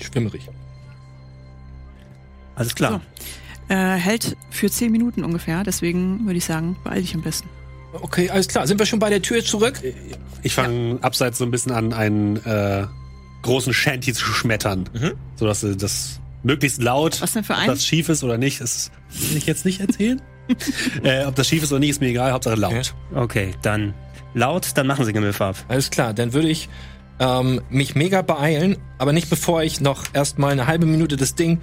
Schwimmerig. 0.01 0.49
Alles 2.55 2.75
klar. 2.75 3.01
Äh, 3.67 3.75
hält 3.75 4.37
für 4.51 4.69
zehn 4.69 4.91
Minuten 4.91 5.23
ungefähr, 5.23 5.63
deswegen 5.63 6.25
würde 6.25 6.37
ich 6.37 6.45
sagen, 6.45 6.77
beeil 6.83 7.01
dich 7.01 7.15
am 7.15 7.21
besten. 7.21 7.49
Okay, 8.01 8.29
alles 8.29 8.47
klar. 8.47 8.67
Sind 8.67 8.79
wir 8.79 8.85
schon 8.85 8.99
bei 8.99 9.09
der 9.09 9.21
Tür 9.21 9.43
zurück? 9.43 9.81
Ich 10.43 10.53
fange 10.53 10.99
abseits 11.01 11.37
so 11.37 11.45
ein 11.45 11.51
bisschen 11.51 11.71
an, 11.71 11.93
einen 11.93 12.37
äh, 12.45 12.85
großen 13.41 13.73
Shanty 13.73 14.13
zu 14.13 14.25
schmettern. 14.25 14.89
Mhm. 14.93 15.13
Sodass 15.35 15.63
äh, 15.63 15.75
das 15.75 16.19
möglichst 16.43 16.81
laut, 16.81 17.21
Was 17.21 17.33
denn 17.33 17.43
für 17.43 17.53
ob 17.53 17.59
ein? 17.59 17.67
das 17.67 17.85
schief 17.85 18.09
ist 18.09 18.23
oder 18.23 18.37
nicht, 18.37 18.61
ist, 18.61 18.91
will 19.09 19.37
ich 19.37 19.45
jetzt 19.45 19.65
nicht 19.65 19.79
erzählen. 19.79 20.21
äh, 21.03 21.25
ob 21.25 21.35
das 21.35 21.47
schief 21.47 21.63
ist 21.63 21.71
oder 21.71 21.79
nicht, 21.79 21.89
ist 21.91 22.01
mir 22.01 22.09
egal, 22.09 22.31
Hauptsache 22.31 22.55
laut. 22.55 22.93
Okay, 23.13 23.53
dann 23.63 23.93
laut, 24.35 24.71
dann 24.75 24.85
machen 24.85 25.05
Sie 25.05 25.13
Gimmelfarb. 25.13 25.57
Alles 25.67 25.89
klar, 25.89 26.13
dann 26.13 26.33
würde 26.33 26.49
ich 26.49 26.69
ähm, 27.19 27.61
mich 27.69 27.95
mega 27.95 28.21
beeilen, 28.21 28.77
aber 28.97 29.13
nicht 29.13 29.29
bevor 29.29 29.63
ich 29.63 29.81
noch 29.81 30.03
erstmal 30.13 30.51
eine 30.51 30.67
halbe 30.67 30.85
Minute 30.85 31.15
das 31.15 31.35
Ding 31.35 31.61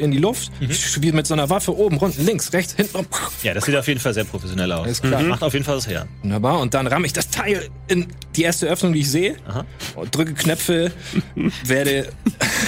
in 0.00 0.10
die 0.10 0.18
Luft, 0.18 0.50
wie 0.60 1.12
mit 1.12 1.26
so 1.26 1.34
einer 1.34 1.50
Waffe 1.50 1.76
oben, 1.76 1.98
unten, 1.98 2.24
links, 2.24 2.52
rechts, 2.52 2.74
hinten. 2.74 3.06
Ja, 3.42 3.54
das 3.54 3.64
sieht 3.64 3.76
auf 3.76 3.88
jeden 3.88 4.00
Fall 4.00 4.14
sehr 4.14 4.24
professionell 4.24 4.70
aus. 4.72 4.84
Alles 4.84 5.02
klar. 5.02 5.22
Macht 5.22 5.42
auf 5.42 5.52
jeden 5.52 5.64
Fall 5.64 5.76
was 5.76 5.86
her. 5.86 6.06
Wunderbar. 6.22 6.60
Und 6.60 6.74
dann 6.74 6.86
ramme 6.86 7.06
ich 7.06 7.12
das 7.12 7.30
Teil 7.30 7.68
in 7.88 8.06
die 8.36 8.42
erste 8.42 8.66
Öffnung, 8.66 8.92
die 8.92 9.00
ich 9.00 9.10
sehe. 9.10 9.36
Aha. 9.46 9.64
Und 9.96 10.14
drücke 10.14 10.34
Knöpfe, 10.34 10.92
werde, 11.64 12.08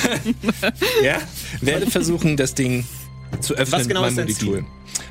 ja, 1.02 1.18
werde 1.60 1.90
versuchen, 1.90 2.36
das 2.36 2.54
Ding 2.54 2.84
zu 3.40 3.54
öffnen 3.54 3.80
Was 3.80 3.88
genau 3.88 4.02
mit 4.02 4.10
ist 4.10 4.16
meinem? 4.16 4.26
Multitool. 4.26 4.64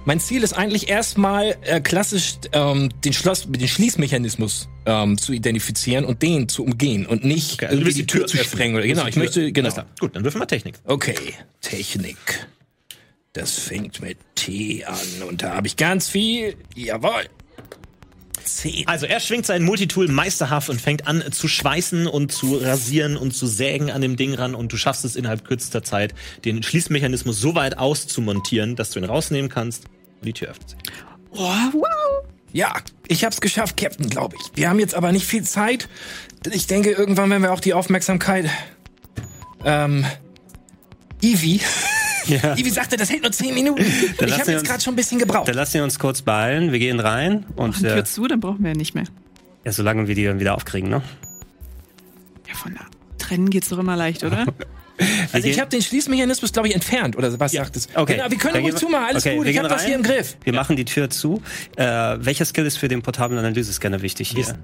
Mein 0.03 0.19
Ziel 0.19 0.41
ist 0.43 0.53
eigentlich 0.53 0.89
erstmal 0.89 1.55
äh, 1.61 1.79
klassisch 1.79 2.33
ähm, 2.53 2.89
den, 3.05 3.13
Schloss, 3.13 3.45
den 3.47 3.67
Schließmechanismus 3.67 4.67
ähm, 4.87 5.17
zu 5.19 5.31
identifizieren 5.31 6.05
und 6.05 6.23
den 6.23 6.49
zu 6.49 6.63
umgehen 6.63 7.05
und 7.05 7.23
nicht 7.23 7.53
Okay, 7.53 7.65
also 7.67 7.77
irgendwie 7.77 7.93
die 7.93 8.07
Tür 8.07 8.25
zu 8.25 8.37
öffnen. 8.37 8.51
sprengen. 8.51 8.75
Oder, 8.77 8.87
genau, 8.87 9.05
ich 9.05 9.13
Tür- 9.13 9.23
möchte, 9.23 9.51
genau. 9.51 9.69
Klar. 9.69 9.85
Gut, 9.99 10.15
dann 10.15 10.23
würfeln 10.23 10.41
wir 10.41 10.47
Technik. 10.47 10.75
Okay, 10.85 11.15
Technik. 11.61 12.17
Das 13.33 13.51
fängt 13.59 14.01
mit 14.01 14.17
T 14.35 14.83
an 14.85 14.97
und 15.29 15.43
da 15.43 15.55
habe 15.55 15.67
ich 15.67 15.77
ganz 15.77 16.09
viel. 16.09 16.55
Jawohl. 16.75 17.29
Zehn. 18.43 18.87
Also 18.87 19.05
er 19.05 19.19
schwingt 19.19 19.45
sein 19.45 19.63
Multitool 19.63 20.07
meisterhaft 20.07 20.69
und 20.69 20.81
fängt 20.81 21.07
an 21.07 21.23
zu 21.31 21.47
schweißen 21.47 22.07
und 22.07 22.31
zu 22.31 22.57
rasieren 22.57 23.17
und 23.17 23.31
zu 23.31 23.47
sägen 23.47 23.91
an 23.91 24.01
dem 24.01 24.15
Ding 24.15 24.33
ran 24.33 24.55
und 24.55 24.71
du 24.71 24.77
schaffst 24.77 25.05
es 25.05 25.15
innerhalb 25.15 25.45
kürzester 25.45 25.83
Zeit, 25.83 26.13
den 26.45 26.63
Schließmechanismus 26.63 27.39
so 27.39 27.55
weit 27.55 27.77
auszumontieren, 27.77 28.75
dass 28.75 28.91
du 28.91 28.99
ihn 28.99 29.05
rausnehmen 29.05 29.49
kannst 29.49 29.85
und 30.19 30.25
die 30.25 30.33
Tür 30.33 30.49
öffnet 30.49 30.69
sich. 30.69 30.79
Oh, 31.31 31.39
wow. 31.39 32.25
Ja, 32.53 32.73
ich 33.07 33.23
hab's 33.23 33.39
geschafft, 33.39 33.77
Captain, 33.77 34.09
glaube 34.09 34.35
ich. 34.39 34.51
Wir 34.55 34.69
haben 34.69 34.79
jetzt 34.79 34.95
aber 34.95 35.11
nicht 35.11 35.25
viel 35.25 35.43
Zeit. 35.43 35.87
Ich 36.51 36.67
denke, 36.67 36.91
irgendwann 36.91 37.29
werden 37.29 37.43
wir 37.43 37.53
auch 37.53 37.61
die 37.61 37.73
Aufmerksamkeit. 37.73 38.49
Ähm. 39.63 40.05
Ivy. 41.21 41.61
Ja. 42.25 42.55
Ivy 42.57 42.69
sagte, 42.69 42.97
das 42.97 43.09
hält 43.09 43.23
nur 43.23 43.31
zehn 43.31 43.53
Minuten. 43.53 43.81
ich 43.83 44.19
lassen 44.19 44.33
habe 44.33 44.47
wir 44.47 44.53
jetzt 44.55 44.65
gerade 44.67 44.81
schon 44.81 44.93
ein 44.93 44.97
bisschen 44.97 45.19
gebraucht. 45.19 45.47
Dann 45.47 45.55
lassen 45.55 45.75
wir 45.75 45.83
uns 45.83 45.99
kurz 45.99 46.21
beeilen. 46.21 46.71
Wir 46.71 46.79
gehen 46.79 46.99
rein 46.99 47.45
und 47.55 47.71
Machen 47.81 47.85
äh, 47.85 47.93
Tür 47.95 48.05
zu, 48.05 48.27
dann 48.27 48.39
brauchen 48.39 48.63
wir 48.63 48.71
ja 48.71 48.77
nicht 48.77 48.93
mehr. 48.95 49.05
Ja, 49.65 49.71
solange 49.71 50.07
wir 50.07 50.15
die 50.15 50.25
dann 50.25 50.39
wieder 50.39 50.55
aufkriegen, 50.55 50.89
ne? 50.89 51.01
Ja, 52.47 52.55
von 52.55 52.73
da 52.73 52.81
trennen 53.17 53.49
geht's 53.49 53.69
doch 53.69 53.77
immer 53.79 53.95
leicht, 53.95 54.23
oder? 54.23 54.45
Also 55.31 55.47
ich 55.47 55.59
habe 55.59 55.67
den 55.69 55.81
Schließmechanismus, 55.81 56.51
glaube 56.53 56.67
ich, 56.67 56.75
entfernt. 56.75 57.17
Oder 57.17 57.39
was 57.39 57.53
sagt 57.53 57.75
es? 57.75 57.87
Okay. 57.95 58.17
Genau, 58.17 58.29
wir 58.29 58.37
können 58.37 58.53
Dann 58.53 58.61
ruhig 58.61 58.75
wir- 58.75 58.79
zumachen, 58.79 59.05
alles 59.05 59.25
okay, 59.25 59.35
gut. 59.35 59.45
wir 59.45 59.51
Ich 59.51 59.57
habe 59.57 59.67
das 59.67 59.83
hier 59.83 59.95
im 59.95 60.03
Griff. 60.03 60.37
Wir 60.43 60.53
machen 60.53 60.75
die 60.75 60.85
Tür 60.85 61.09
zu. 61.09 61.41
Äh, 61.75 61.83
welcher 62.19 62.45
Skill 62.45 62.67
ist 62.67 62.77
für 62.77 62.87
den 62.87 63.01
portablen 63.01 63.39
Analysescanner 63.39 64.03
wichtig 64.03 64.29
hier? 64.29 64.39
Wissen. 64.45 64.59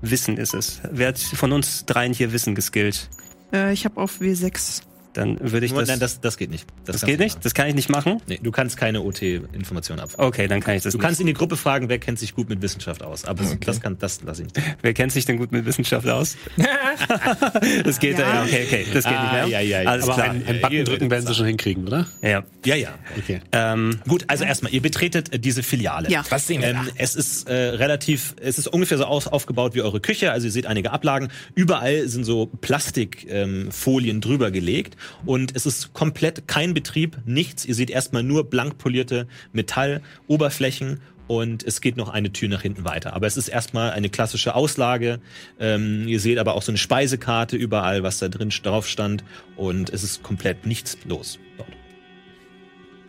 Wissen 0.00 0.36
ist 0.38 0.54
es. 0.54 0.80
Wer 0.90 1.08
hat 1.08 1.18
von 1.18 1.52
uns 1.52 1.84
dreien 1.84 2.14
hier 2.14 2.32
Wissen 2.32 2.54
geskillt? 2.54 3.10
äh, 3.52 3.74
ich 3.74 3.84
habe 3.84 4.00
auf 4.00 4.20
W6. 4.22 4.80
Dann 5.14 5.38
würde 5.40 5.64
ich 5.66 5.72
Nur, 5.72 5.80
das. 5.82 5.88
nein, 5.88 6.00
das, 6.00 6.20
das 6.20 6.36
geht 6.36 6.50
nicht. 6.50 6.66
das 6.84 6.94
kannst 6.96 7.06
geht 7.06 7.18
nicht? 7.20 7.34
machen. 7.36 7.40
Das 7.42 7.54
kann 7.54 7.68
ich 7.68 7.74
nicht 7.74 7.88
machen? 7.88 8.20
Nee, 8.26 8.38
du 8.42 8.50
kannst 8.50 8.76
keine 8.76 9.00
OT-Informationen 9.02 10.00
abfragen. 10.00 10.26
Okay, 10.26 10.46
dann 10.48 10.60
kann 10.60 10.74
ich 10.76 10.82
das 10.82 10.92
Du 10.92 10.98
nicht. 10.98 11.04
kannst 11.04 11.20
in 11.20 11.26
die 11.26 11.32
Gruppe 11.32 11.56
fragen, 11.56 11.88
wer 11.88 11.98
kennt 11.98 12.18
sich 12.18 12.34
gut 12.34 12.48
mit 12.48 12.60
Wissenschaft 12.62 13.02
aus. 13.02 13.24
Aber 13.24 13.42
das 13.64 13.80
kann, 13.80 13.96
das 13.98 14.20
lass 14.24 14.40
ich 14.40 14.46
nicht. 14.46 14.60
Wer 14.82 14.92
kennt 14.92 15.12
sich 15.12 15.24
denn 15.24 15.38
gut 15.38 15.52
mit 15.52 15.64
Wissenschaft 15.64 16.06
aus? 16.08 16.36
das 17.84 17.98
geht 18.00 18.18
ja. 18.18 18.34
Ja. 18.34 18.42
okay, 18.42 18.64
okay. 18.66 18.86
Das 18.92 19.04
geht 19.04 19.12
Ah, 19.14 19.22
nicht 19.22 19.32
mehr. 19.32 19.46
ja, 19.46 19.60
ja, 19.60 19.82
ja. 19.82 19.90
Alles 19.90 20.04
Aber 20.04 20.14
klar. 20.14 20.30
ein, 20.30 20.44
ein 20.46 20.60
Button 20.60 20.84
drücken 20.84 21.10
werden 21.10 21.26
sie 21.26 21.34
schon 21.34 21.46
hinkriegen, 21.46 21.86
oder? 21.86 22.06
ja. 22.22 22.44
Ja, 22.64 22.76
ja. 22.76 22.88
Okay. 23.18 23.40
Ähm, 23.52 24.00
Gut, 24.08 24.24
also 24.28 24.44
erstmal, 24.44 24.72
ihr 24.72 24.80
betretet 24.80 25.32
äh, 25.32 25.38
diese 25.38 25.62
Filiale. 25.62 26.08
Ja. 26.10 26.24
Was 26.30 26.46
sehen 26.46 26.62
wir 26.62 26.68
Ähm, 26.68 26.76
da? 26.86 26.92
es 26.96 27.14
ist 27.14 27.48
äh, 27.48 27.52
relativ, 27.54 28.34
es 28.40 28.58
ist 28.58 28.68
ungefähr 28.68 28.96
so 28.98 29.04
aus, 29.04 29.26
aufgebaut 29.26 29.74
wie 29.74 29.82
eure 29.82 30.00
Küche. 30.00 30.32
Also 30.32 30.46
ihr 30.46 30.50
seht 30.52 30.66
einige 30.66 30.90
Ablagen. 30.92 31.28
Überall 31.54 32.08
sind 32.08 32.24
so 32.24 32.46
Plastikfolien 32.60 34.16
ähm, 34.16 34.20
drüber 34.20 34.50
gelegt 34.50 34.96
und 35.26 35.54
es 35.56 35.66
ist 35.66 35.92
komplett 35.92 36.46
kein 36.48 36.74
Betrieb, 36.74 37.18
nichts. 37.24 37.64
Ihr 37.64 37.74
seht 37.74 37.90
erstmal 37.90 38.22
nur 38.22 38.44
blank 38.50 38.78
polierte 38.78 39.26
Metalloberflächen 39.52 41.00
und 41.26 41.62
es 41.62 41.80
geht 41.80 41.96
noch 41.96 42.10
eine 42.10 42.32
Tür 42.32 42.48
nach 42.50 42.62
hinten 42.62 42.84
weiter. 42.84 43.14
Aber 43.14 43.26
es 43.26 43.36
ist 43.36 43.48
erstmal 43.48 43.92
eine 43.92 44.10
klassische 44.10 44.54
Auslage. 44.54 45.20
Ähm, 45.58 46.06
ihr 46.06 46.20
seht 46.20 46.38
aber 46.38 46.54
auch 46.54 46.62
so 46.62 46.70
eine 46.70 46.78
Speisekarte 46.78 47.56
überall, 47.56 48.02
was 48.02 48.18
da 48.18 48.28
drin 48.28 48.50
drauf 48.62 48.86
stand 48.86 49.24
und 49.56 49.90
es 49.90 50.02
ist 50.02 50.22
komplett 50.22 50.66
nichts 50.66 50.98
los 51.06 51.38
dort. 51.56 51.68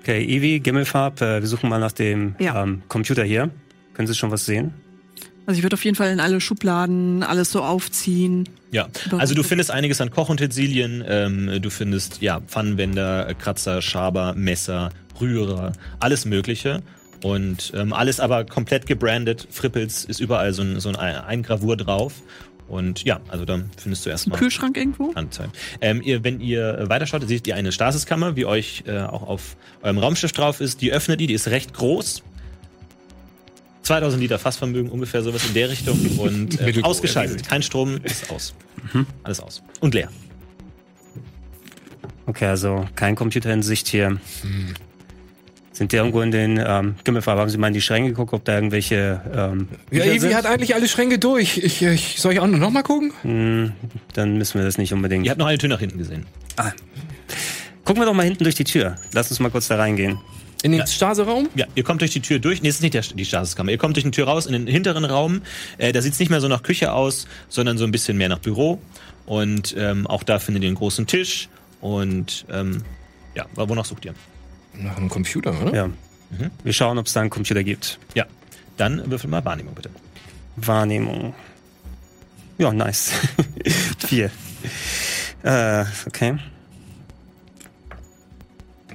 okay, 0.02 0.24
Ivi, 0.24 0.60
Gimmelfarb, 0.60 1.22
äh, 1.22 1.41
wir 1.41 1.48
suchen 1.48 1.70
mal 1.70 1.80
nach 1.80 1.91
dem 1.91 2.36
Ja. 2.39 2.64
ähm, 2.64 2.84
Computer 2.88 3.24
hier. 3.24 3.50
Können 3.93 4.08
Sie 4.08 4.16
schon 4.16 4.32
was 4.32 4.46
sehen? 4.46 4.74
Also 5.46 5.60
ich 5.60 5.64
würde 5.64 5.76
auf 5.76 5.86
jeden 5.86 5.96
Fall 5.96 6.12
in 6.12 6.20
alle 6.20 6.41
Schubladen 6.41 7.24
alles 7.24 7.52
so 7.52 7.62
aufziehen. 7.62 8.50
Ja, 8.72 8.88
also 9.12 9.36
du 9.36 9.43
findest 9.43 9.72
einiges 9.72 10.02
an 10.02 10.12
Kochutensilien, 10.12 11.04
ähm, 11.08 11.62
du 11.62 11.70
findest 11.70 12.22
ja 12.22 12.41
Pfannenwender, 12.41 13.30
äh, 13.30 13.34
Kratzer, 13.36 13.82
Schaber, 13.82 14.34
Messer, 14.36 14.89
Rührer, 15.22 15.74
alles 16.00 16.26
Mögliche 16.26 16.82
und 17.24 17.72
ähm, 17.76 17.93
alles 17.93 18.20
aber 18.20 18.46
komplett 18.46 18.88
gebrandet. 18.88 19.48
Frippels 19.52 20.04
ist 20.04 20.20
überall 20.20 20.52
so 20.54 20.64
ein, 20.64 20.80
so 20.80 20.89
ein 20.89 20.96
Eingravur 20.96 21.78
drauf 21.78 22.14
und 22.68 23.04
ja, 23.04 23.20
also 23.28 23.46
dann 23.46 23.70
findest 23.78 24.06
du 24.06 24.10
erstmal 24.10 24.39
Kühlschrank 24.39 24.76
irgendwo? 24.76 25.12
Anzeigen. 25.14 25.52
Ähm, 25.82 26.02
ihr, 26.04 26.24
wenn 26.24 26.39
ihr 26.39 26.86
weiterschaut, 26.89 27.28
seht 27.28 27.48
ihr 27.48 27.56
eine 27.56 27.72
Stasiskammer, 27.72 28.36
wie 28.36 28.46
euch 28.46 28.84
äh, 28.88 29.00
auch 29.00 29.24
auf 29.24 29.56
eurem 29.84 30.00
Raumschiff 30.00 30.32
drauf 30.32 30.62
ist. 30.62 30.82
Die 30.82 30.91
öffnet 30.91 31.20
die, 31.20 31.28
die 31.28 31.34
ist 31.34 31.48
recht 31.48 31.74
groß. 31.74 32.24
2000 33.86 34.21
Liter 34.21 34.39
Fassvermögen, 34.39 34.89
ungefähr 34.89 35.21
sowas 35.21 35.45
in 35.45 35.53
der 35.53 35.69
Richtung. 35.69 35.99
Und 36.17 36.59
äh, 36.59 36.81
ausgeschaltet. 36.81 37.47
Kein 37.47 37.61
Strom, 37.61 37.99
ist 38.03 38.29
aus. 38.31 38.53
Alles 39.23 39.39
aus. 39.39 39.63
Und 39.79 39.93
leer. 39.93 40.09
Okay, 42.25 42.45
also 42.45 42.86
kein 42.95 43.15
Computer 43.15 43.53
in 43.53 43.61
Sicht 43.61 43.88
hier. 43.88 44.17
Sind 45.71 45.91
die 45.91 45.97
irgendwo 45.97 46.21
in 46.21 46.31
den 46.31 46.63
ähm, 46.65 46.95
Gimmelfarb? 47.03 47.38
Haben 47.38 47.49
Sie 47.49 47.57
mal 47.57 47.67
in 47.67 47.73
die 47.73 47.81
Schränke 47.81 48.09
geguckt, 48.09 48.33
ob 48.33 48.45
da 48.45 48.55
irgendwelche 48.55 49.21
ähm, 49.33 49.67
Ja, 49.91 50.05
Evi 50.05 50.19
sind? 50.19 50.33
hat 50.33 50.45
eigentlich 50.45 50.73
alle 50.73 50.88
Schränke 50.88 51.19
durch. 51.19 51.57
Ich, 51.57 51.83
ich, 51.83 52.15
soll 52.19 52.33
ich 52.33 52.39
auch 52.39 52.47
noch 52.47 52.71
mal 52.71 52.81
gucken? 52.81 53.11
Hm, 53.21 53.73
dann 54.13 54.38
müssen 54.38 54.57
wir 54.57 54.65
das 54.65 54.77
nicht 54.77 54.93
unbedingt. 54.93 55.25
Ihr 55.25 55.31
habt 55.31 55.39
noch 55.39 55.47
eine 55.47 55.57
Tür 55.57 55.69
nach 55.69 55.79
hinten 55.79 55.97
gesehen. 55.97 56.25
Gucken 57.83 58.01
wir 58.01 58.05
doch 58.05 58.13
mal 58.13 58.23
hinten 58.23 58.43
durch 58.43 58.55
die 58.55 58.63
Tür. 58.63 58.95
Lass 59.13 59.29
uns 59.29 59.39
mal 59.39 59.51
kurz 59.51 59.67
da 59.67 59.75
reingehen. 59.75 60.17
In 60.64 60.72
den 60.72 60.88
Staseraum? 60.88 61.49
Ja, 61.56 61.66
ihr 61.76 61.84
kommt 61.84 62.01
durch 62.01 62.12
die 62.12 62.22
Tür 62.22 62.39
durch. 62.39 62.62
Nee, 62.62 62.70
es 62.70 62.76
ist 62.76 62.82
nicht 62.82 62.93
der, 62.93 63.01
die 63.01 63.26
Stasiskammer. 63.26 63.72
Ihr 63.72 63.78
kommt 63.78 63.95
durch 63.95 64.03
die 64.03 64.12
Tür 64.12 64.28
raus 64.28 64.45
in 64.45 64.53
den 64.53 64.68
hinteren 64.68 65.06
Raum. 65.06 65.41
Äh, 65.78 65.91
da 65.91 66.01
sieht's 66.01 66.20
nicht 66.20 66.30
mehr 66.30 66.41
so 66.41 66.47
nach 66.47 66.64
Küche 66.64 66.93
aus, 66.93 67.28
sondern 67.49 67.78
so 67.78 67.84
ein 67.84 67.91
bisschen 67.91 68.18
mehr 68.18 68.30
nach 68.30 68.39
Büro. 68.39 68.82
Und 69.26 69.76
ähm, 69.78 70.08
auch 70.08 70.24
da 70.24 70.39
findet 70.39 70.64
ihr 70.64 70.70
einen 70.70 70.78
großen 70.78 71.08
Tisch. 71.08 71.49
Und 71.82 72.45
ähm, 72.51 72.84
ja, 73.36 73.45
wonach 73.56 73.86
sucht 73.86 74.06
ihr? 74.06 74.14
Nach 74.74 74.97
einem 74.97 75.10
Computer, 75.10 75.53
oder? 75.62 75.76
Ja. 75.76 75.89
Wir 76.64 76.74
schauen, 76.74 76.97
ob 76.97 77.06
es 77.06 77.14
da 77.14 77.22
einen 77.22 77.30
Computer 77.30 77.64
gibt. 77.64 77.99
Ja, 78.14 78.26
dann 78.78 79.10
würfel 79.10 79.30
mal 79.30 79.45
Wahrnehmung 79.45 79.76
bitte. 79.76 79.89
Wahrnehmung. 80.56 81.34
Ja, 82.58 82.72
nice. 82.72 83.12
Vier. 84.08 84.32
Äh, 85.43 85.86
okay. 86.08 86.38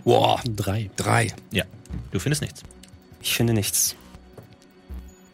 Boah, 0.04 0.40
Drei. 0.44 0.90
drei. 0.96 1.32
Ja, 1.50 1.64
du 2.10 2.18
findest 2.18 2.42
nichts. 2.42 2.62
Ich 3.20 3.34
finde 3.34 3.52
nichts. 3.52 3.94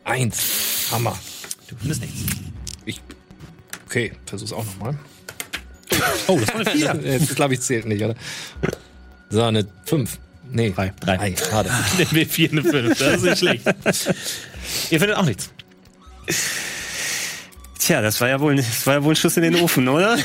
Eins. 0.05 0.89
Hammer. 0.91 1.19
Du 1.69 1.77
findest 1.77 2.01
nichts. 2.03 2.21
Ich, 2.85 3.01
okay, 3.87 4.13
versuch's 4.27 4.53
auch 4.53 4.65
nochmal. 4.65 4.99
Oh, 6.27 6.39
das 6.39 6.49
war 6.49 6.57
eine 6.61 6.71
Vier. 6.71 7.01
Jetzt 7.05 7.35
glaube 7.37 7.55
ich 7.55 7.61
zählt 7.61 7.87
nicht, 7.87 8.03
oder? 8.03 8.15
So, 9.31 9.43
eine 9.43 9.67
fünf. 9.85 10.19
Nee, 10.51 10.71
Drei. 10.71 10.93
Drei. 11.01 11.35
Schade. 11.37 11.71
Eine 11.97 12.05
W4, 12.05 12.53
eine 12.53 12.63
5, 12.63 12.99
das 12.99 13.15
ist 13.17 13.23
nicht 13.25 13.39
schlecht. 13.39 13.67
ihr 14.91 15.01
findet 15.01 15.17
auch 15.17 15.25
nichts. 15.25 15.51
Tja, 17.81 18.01
das 18.01 18.21
war 18.21 18.29
ja 18.29 18.39
wohl, 18.39 18.55
das 18.55 18.87
war 18.87 18.95
ja 18.95 19.03
wohl 19.03 19.15
ein 19.15 19.17
Schuss 19.17 19.37
in 19.37 19.43
den 19.43 19.57
Ofen, 19.57 19.89
oder? 19.89 20.17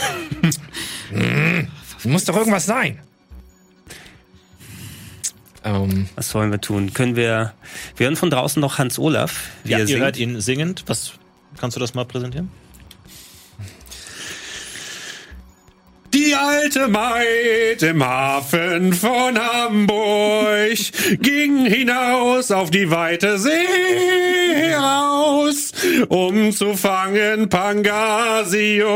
Muss 2.04 2.26
doch 2.26 2.36
irgendwas 2.38 2.68
sein. 2.68 3.00
Ähm, 5.64 6.08
Was 6.16 6.34
wollen 6.34 6.52
wir 6.52 6.60
tun? 6.62 6.94
Können 6.94 7.16
wir, 7.16 7.54
wir 7.96 8.06
hören 8.06 8.16
von 8.16 8.30
draußen 8.30 8.60
noch 8.60 8.78
Hans 8.80 8.98
Olaf, 8.98 9.50
wie 9.64 9.72
Ja, 9.72 9.78
er 9.78 9.82
ihr 9.82 9.88
singt. 9.88 10.00
hört 10.02 10.18
ihn 10.18 10.42
singend. 10.42 10.84
Was 10.88 11.14
kannst 11.60 11.76
du 11.78 11.80
das 11.80 11.94
mal 11.94 12.06
präsentieren? 12.06 12.50
Die 16.14 16.36
alte 16.36 16.88
Maid 16.90 17.84
im 17.84 18.04
Hafen 18.04 18.92
von 18.94 19.40
Hamburg 19.40 20.78
ging 21.22 21.66
hinaus 21.66 22.52
auf 22.52 22.70
die 22.70 22.92
weite 22.92 23.40
See 23.40 24.74
raus, 24.76 25.72
um 26.10 26.52
zu 26.52 26.76
fangen 26.76 27.48
Pangasius. 27.50 28.90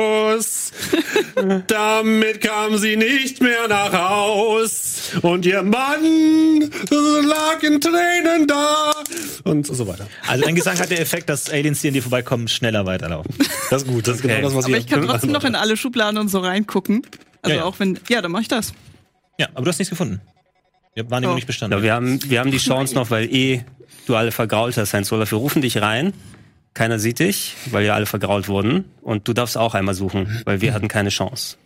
Damit 1.67 2.41
kam 2.41 2.77
sie 2.77 2.97
nicht 2.97 3.41
mehr 3.41 3.67
nach 3.69 3.93
Haus 3.93 5.11
und 5.21 5.45
ihr 5.45 5.63
Mann 5.63 6.69
lag 6.89 7.61
in 7.61 7.79
Tränen 7.79 8.47
da 8.47 8.93
und 9.43 9.65
so 9.67 9.87
weiter. 9.87 10.07
Also 10.27 10.43
dein 10.43 10.55
Gesang 10.55 10.77
hat 10.79 10.89
der 10.89 10.99
Effekt, 10.99 11.29
dass 11.29 11.49
Aliens, 11.49 11.81
die 11.81 11.89
an 11.89 11.93
dir 11.93 12.01
vorbeikommen, 12.01 12.47
schneller 12.47 12.85
weiterlaufen. 12.85 13.33
Das 13.69 13.83
ist 13.83 13.87
gut, 13.87 14.07
das 14.07 14.17
ist 14.17 14.21
genau 14.21 14.41
das, 14.41 14.55
was 14.55 14.65
Aber 14.65 14.73
ihr 14.73 14.79
ich 14.79 14.87
kann 14.87 15.05
trotzdem 15.05 15.31
noch 15.31 15.43
in 15.43 15.55
alle 15.55 15.77
Schubladen 15.77 16.17
und 16.19 16.29
so 16.29 16.39
reingucken. 16.39 17.04
Also 17.45 17.55
Ja, 17.57 17.63
ja. 17.63 17.67
auch 17.67 17.79
wenn. 17.79 17.99
Ja, 18.09 18.21
dann 18.21 18.31
mach 18.31 18.41
ich 18.41 18.47
das. 18.47 18.73
Ja, 19.37 19.47
aber 19.53 19.63
du 19.65 19.69
hast 19.69 19.79
nichts 19.79 19.89
gefunden. 19.89 20.21
Habt 20.97 21.11
Wahrnehmung 21.11 21.33
Oh. 21.33 21.35
nicht 21.35 21.47
bestanden. 21.47 21.77
Ja, 21.77 21.83
wir 21.83 21.93
haben, 21.93 22.19
wir 22.29 22.39
haben 22.39 22.51
die 22.51 22.57
Chance 22.57 22.95
noch, 22.95 23.09
weil 23.09 23.33
eh 23.33 23.65
du 24.07 24.15
alle 24.15 24.31
vergrault 24.31 24.77
hast, 24.77 24.93
Hans 24.93 25.11
Olaf. 25.11 25.31
Wir 25.31 25.37
rufen 25.37 25.61
dich 25.61 25.81
rein. 25.81 26.13
Keiner 26.73 26.99
sieht 26.99 27.19
dich, 27.19 27.53
weil 27.71 27.83
wir 27.83 27.95
alle 27.95 28.05
vergrault 28.05 28.47
wurden. 28.47 28.85
Und 29.01 29.27
du 29.27 29.33
darfst 29.33 29.57
auch 29.57 29.73
einmal 29.75 29.93
suchen, 29.93 30.41
weil 30.45 30.61
wir 30.61 30.73
hatten 30.73 30.87
keine 30.87 31.09
Chance. 31.09 31.57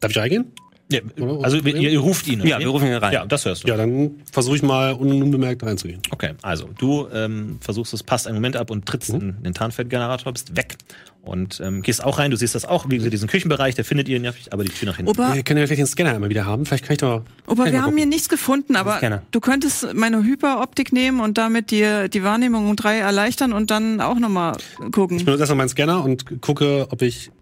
Darf 0.00 0.10
ich 0.10 0.18
reingehen? 0.18 0.52
Ja, 0.88 1.00
also 1.42 1.56
ihr, 1.56 1.90
ihr 1.90 1.98
ruft 1.98 2.28
ihn. 2.28 2.40
Ja, 2.46 2.56
okay? 2.56 2.64
wir 2.64 2.70
rufen 2.70 2.86
ihn 2.86 2.94
rein. 2.94 3.12
Ja, 3.12 3.26
das 3.26 3.44
hörst 3.44 3.64
du. 3.64 3.68
Ja, 3.68 3.76
dann 3.76 4.20
versuche 4.30 4.54
ich 4.56 4.62
mal 4.62 4.94
un- 4.94 5.20
unbemerkt 5.20 5.62
reinzugehen. 5.64 6.00
Okay, 6.10 6.34
also 6.42 6.68
du 6.78 7.08
ähm, 7.12 7.58
versuchst 7.60 7.92
es, 7.92 8.04
passt 8.04 8.28
einen 8.28 8.36
Moment 8.36 8.56
ab 8.56 8.70
und 8.70 8.86
trittst 8.86 9.12
Mhm. 9.12 9.34
in 9.38 9.42
den 9.42 9.54
Tarnfeldgenerator, 9.54 10.32
bist 10.32 10.56
weg. 10.56 10.76
Und 11.22 11.60
ähm, 11.60 11.82
gehst 11.82 12.04
auch 12.04 12.18
rein, 12.20 12.30
du 12.30 12.36
siehst 12.36 12.54
das 12.54 12.64
auch, 12.64 12.88
wie 12.88 12.98
gesagt, 12.98 13.12
diesen 13.12 13.26
Küchenbereich, 13.28 13.74
der 13.74 13.84
findet 13.84 14.08
ihr 14.08 14.20
nicht, 14.20 14.52
aber 14.52 14.62
die 14.62 14.70
Tür 14.70 14.86
nach 14.86 14.96
hinten. 14.96 15.10
Opa, 15.10 15.34
Wir 15.34 15.42
können 15.42 15.58
ja 15.58 15.66
vielleicht 15.66 15.80
den 15.80 15.86
Scanner 15.88 16.14
einmal 16.14 16.30
wieder 16.30 16.44
haben. 16.46 16.64
Vielleicht 16.66 16.84
kann 16.84 16.92
ich 16.94 16.98
doch. 17.00 17.22
Opa 17.48 17.64
wir 17.64 17.82
haben 17.82 17.96
hier 17.96 18.06
nichts 18.06 18.28
gefunden, 18.28 18.76
aber 18.76 19.00
du 19.32 19.40
könntest 19.40 19.92
meine 19.92 20.22
Hyperoptik 20.22 20.92
nehmen 20.92 21.18
und 21.18 21.36
damit 21.36 21.72
dir 21.72 22.08
die 22.08 22.22
Wahrnehmung 22.22 22.68
um 22.70 22.76
drei 22.76 22.98
erleichtern 22.98 23.52
und 23.52 23.72
dann 23.72 24.00
auch 24.00 24.20
nochmal 24.20 24.56
gucken. 24.92 25.16
Ich 25.16 25.24
benutze 25.24 25.42
erstmal 25.42 25.56
meinen 25.56 25.68
Scanner 25.68 26.04
und 26.04 26.40
gucke, 26.40 26.86
ob 26.90 27.02
ich 27.02 27.32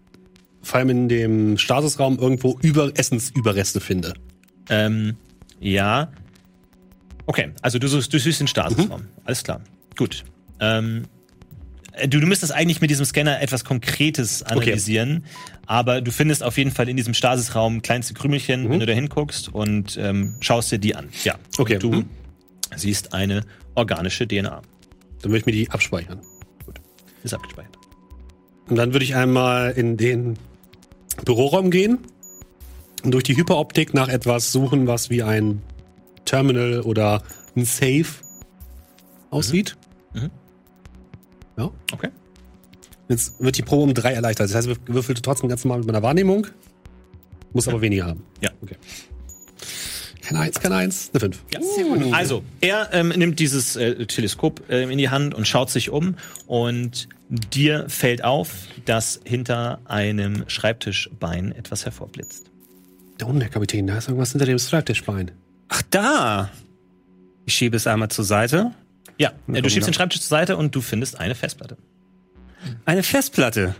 vor 0.65 0.79
allem 0.79 0.89
in 0.89 1.09
dem 1.09 1.57
Stasisraum 1.59 2.17
irgendwo 2.17 2.57
über 2.61 2.91
Essensüberreste 2.97 3.79
finde. 3.79 4.15
Ähm, 4.69 5.15
ja. 5.59 6.11
Okay, 7.27 7.51
also 7.61 7.77
du 7.79 7.87
suchst, 7.87 8.11
du 8.11 8.19
suchst 8.19 8.39
den 8.39 8.47
Stasisraum. 8.47 9.01
Mhm. 9.01 9.07
Alles 9.23 9.43
klar. 9.43 9.61
Gut. 9.95 10.23
Ähm, 10.59 11.03
äh, 11.93 12.07
du, 12.07 12.19
du 12.19 12.25
müsstest 12.27 12.51
eigentlich 12.51 12.81
mit 12.81 12.89
diesem 12.89 13.05
Scanner 13.05 13.41
etwas 13.41 13.63
Konkretes 13.63 14.41
analysieren, 14.43 15.23
aber 15.67 16.01
du 16.01 16.11
findest 16.11 16.41
auf 16.43 16.57
jeden 16.57 16.71
Fall 16.71 16.89
in 16.89 16.97
diesem 16.97 17.13
Stasisraum 17.13 17.81
kleinste 17.83 18.13
Krümelchen, 18.15 18.67
wenn 18.69 18.79
du 18.79 18.85
da 18.87 18.93
hinguckst 18.93 19.49
und 19.53 19.97
ähm, 19.97 20.35
schaust 20.39 20.71
dir 20.71 20.79
die 20.79 20.95
an. 20.95 21.09
Ja. 21.23 21.35
Mhm. 21.35 21.39
Okay. 21.59 21.73
Und 21.75 21.83
du 21.83 21.91
Mhm. 21.91 22.05
siehst 22.75 23.13
eine 23.13 23.41
organische 23.75 24.27
DNA. 24.27 24.61
Dann 25.21 25.31
möchte 25.31 25.49
ich 25.49 25.55
mir 25.55 25.63
die 25.63 25.69
abspeichern. 25.71 26.21
Ist 27.23 27.33
abgespeichert. 27.35 27.77
Und 28.67 28.75
dann 28.77 28.93
würde 28.93 29.05
ich 29.05 29.15
einmal 29.15 29.71
in 29.71 29.95
den 29.97 30.37
Büroraum 31.23 31.71
gehen 31.71 31.99
und 33.03 33.11
durch 33.11 33.23
die 33.23 33.37
Hyperoptik 33.37 33.93
nach 33.93 34.09
etwas 34.09 34.51
suchen, 34.51 34.87
was 34.87 35.09
wie 35.09 35.23
ein 35.23 35.61
Terminal 36.25 36.81
oder 36.81 37.23
ein 37.55 37.65
Safe 37.65 38.05
aussieht. 39.29 39.77
Mhm. 40.13 40.31
Ja. 41.57 41.71
Okay. 41.93 42.09
Jetzt 43.07 43.39
wird 43.39 43.57
die 43.57 43.61
Probe 43.61 43.83
um 43.83 43.93
drei 43.93 44.13
erleichtert. 44.13 44.49
Das 44.49 44.55
heißt, 44.55 44.67
ich 44.67 44.77
würfelte 44.87 45.21
trotzdem 45.21 45.49
ganz 45.49 45.63
normal 45.63 45.79
mit 45.79 45.87
meiner 45.87 46.01
Wahrnehmung. 46.01 46.47
Muss 47.53 47.67
aber 47.67 47.81
weniger 47.81 48.07
haben. 48.07 48.23
Ja. 48.41 48.49
Okay. 48.61 48.75
Keine 50.25 50.39
Eins, 50.39 50.59
keine 50.59 50.75
Eins, 50.75 51.11
eine 51.13 51.19
Fünf. 51.19 51.43
Ja. 51.53 51.59
Also, 52.11 52.43
er 52.59 52.89
ähm, 52.93 53.09
nimmt 53.09 53.39
dieses 53.39 53.75
äh, 53.75 54.07
Teleskop 54.07 54.63
ähm, 54.69 54.89
in 54.89 54.97
die 54.97 55.09
Hand 55.09 55.35
und 55.35 55.47
schaut 55.47 55.69
sich 55.69 55.91
um 55.91 56.15
und 56.47 57.07
dir 57.29 57.85
fällt 57.89 58.23
auf, 58.23 58.49
dass 58.85 59.19
hinter 59.23 59.79
einem 59.85 60.45
Schreibtischbein 60.47 61.51
etwas 61.51 61.85
hervorblitzt. 61.85 62.49
Da 63.19 63.27
unten, 63.27 63.41
Herr 63.41 63.51
Kapitän, 63.51 63.85
da 63.85 63.99
ist 63.99 64.07
irgendwas 64.07 64.31
hinter 64.31 64.47
dem 64.47 64.57
Schreibtischbein. 64.57 65.29
Ach, 65.69 65.83
da! 65.91 66.49
Ich 67.45 67.53
schiebe 67.53 67.77
es 67.77 67.85
einmal 67.85 68.09
zur 68.09 68.25
Seite. 68.25 68.71
Ja, 69.19 69.31
äh, 69.47 69.61
du 69.61 69.69
schiebst 69.69 69.87
den 69.87 69.93
Schreibtisch 69.93 70.21
zur 70.21 70.29
Seite 70.29 70.57
und 70.57 70.73
du 70.73 70.81
findest 70.81 71.19
eine 71.19 71.35
Festplatte. 71.35 71.77
Eine 72.85 73.03
Festplatte. 73.03 73.75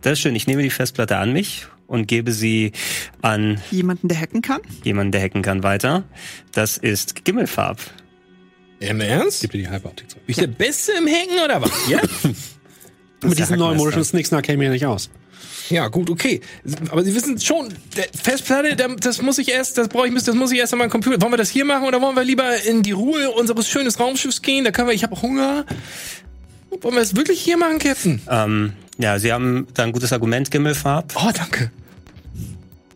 Das 0.00 0.14
ist 0.14 0.20
schön. 0.20 0.34
Ich 0.34 0.48
nehme 0.48 0.64
die 0.64 0.70
Festplatte 0.70 1.16
an 1.16 1.32
mich 1.32 1.68
und 1.90 2.06
gebe 2.06 2.32
sie 2.32 2.72
an 3.20 3.60
Jemanden, 3.70 4.08
der 4.08 4.18
hacken 4.20 4.40
kann? 4.42 4.60
jemanden, 4.84 5.12
der 5.12 5.22
hacken 5.22 5.42
kann, 5.42 5.62
weiter. 5.62 6.04
Das 6.52 6.78
ist 6.78 7.24
Gimmelfarb. 7.24 7.78
Im 8.78 9.00
Ernst? 9.00 9.42
Gib 9.42 9.50
dir 9.52 9.58
die 9.58 9.70
Hyperoptik 9.70 10.08
zurück. 10.10 10.24
Bin 10.26 10.32
ich 10.32 10.38
der 10.38 10.46
Beste 10.46 10.92
im 10.92 11.06
Hacken 11.06 11.44
oder 11.44 11.60
was? 11.60 11.70
Ja? 11.88 11.98
Mit 12.22 12.22
diesem 12.22 13.42
Hackmeister. 13.42 13.56
neumodischen 13.56 14.04
Snicksnack 14.04 14.44
käme 14.44 14.64
ich 14.64 14.70
nicht 14.70 14.86
aus. 14.86 15.10
ja, 15.68 15.88
gut, 15.88 16.08
okay. 16.08 16.40
Aber 16.90 17.04
Sie 17.04 17.14
wissen 17.14 17.38
schon, 17.38 17.68
der 17.96 18.06
Festplatte, 18.14 18.76
da- 18.76 18.88
das 18.88 19.20
muss 19.20 19.36
ich 19.38 19.50
erst, 19.50 19.76
das 19.76 19.88
brauche 19.88 20.08
ich, 20.08 20.14
das 20.14 20.34
muss 20.34 20.52
ich 20.52 20.58
erst 20.58 20.72
an 20.72 20.78
meinem 20.78 20.88
Computer. 20.90 21.20
Wollen 21.20 21.32
wir 21.32 21.36
das 21.36 21.50
hier 21.50 21.64
machen 21.66 21.86
oder 21.86 22.00
wollen 22.00 22.16
wir 22.16 22.24
lieber 22.24 22.56
in 22.64 22.82
die 22.82 22.92
Ruhe 22.92 23.30
unseres 23.32 23.68
schönen 23.68 23.90
Raumschiffs 23.90 24.40
gehen? 24.40 24.64
Da 24.64 24.70
können 24.70 24.88
wir, 24.88 24.94
ich 24.94 25.02
habe 25.02 25.20
Hunger. 25.20 25.66
Wollen 26.80 26.94
wir 26.94 27.02
es 27.02 27.14
wirklich 27.16 27.40
hier 27.42 27.58
machen, 27.58 27.78
Captain? 27.80 28.22
Ähm, 28.30 28.72
ja, 28.96 29.18
Sie 29.18 29.32
haben 29.32 29.66
da 29.74 29.82
ein 29.84 29.92
gutes 29.92 30.12
Argument, 30.12 30.50
Gimmelfarb. 30.50 31.12
Oh, 31.16 31.30
danke. 31.36 31.70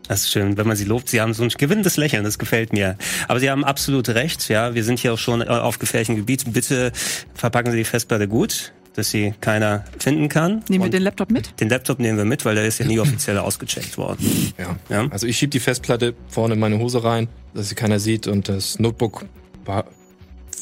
Das 0.09 0.21
ist 0.21 0.31
schön, 0.33 0.57
wenn 0.59 0.67
man 0.67 0.77
sie 0.77 0.85
lobt. 0.85 1.09
Sie 1.09 1.21
haben 1.21 1.33
so 1.33 1.43
ein 1.43 1.49
gewinnendes 1.49 1.97
Lächeln, 1.97 2.25
das 2.25 2.39
gefällt 2.39 2.73
mir. 2.73 2.97
Aber 3.27 3.41
Sie 3.41 3.51
haben 3.51 3.65
absolut 3.65 4.09
recht, 4.11 4.49
ja. 4.51 4.75
Wir 4.75 4.85
sind 4.85 4.99
hier 4.99 5.15
auch 5.15 5.19
schon 5.19 5.41
äh, 5.41 5.47
auf 5.47 5.79
gefährlichem 5.79 6.17
Gebiet. 6.17 6.45
Bitte 6.53 6.93
verpacken 7.35 7.73
Sie 7.73 7.79
die 7.79 7.85
Festplatte 7.85 8.29
gut, 8.29 8.73
dass 8.95 9.11
sie 9.11 9.33
keiner 9.41 9.85
finden 9.99 10.29
kann. 10.29 10.63
Nehmen 10.69 10.85
wir 10.85 10.91
den 10.91 11.03
Laptop 11.03 11.31
mit? 11.31 11.59
den 11.59 11.69
Laptop 11.71 11.99
nehmen 12.01 12.19
wir 12.19 12.25
mit, 12.27 12.45
weil 12.45 12.55
der 12.55 12.67
ist 12.67 12.79
ja 12.79 12.87
nie 12.87 13.01
offiziell 13.01 13.39
ausgecheckt 13.39 13.97
worden. 13.97 14.53
Ja. 14.59 14.77
Ja. 14.89 15.09
Also 15.11 15.27
ich 15.27 15.39
schieb 15.39 15.51
die 15.53 15.59
Festplatte 15.61 16.15
vorne 16.29 16.55
in 16.55 16.61
meine 16.61 16.79
Hose 16.79 17.03
rein, 17.03 17.27
dass 17.55 17.71
sie 17.71 17.75
keiner 17.75 17.99
sieht 17.99 18.27
und 18.27 18.49
das 18.49 18.79
Notebook 18.79 19.25
war 19.65 19.87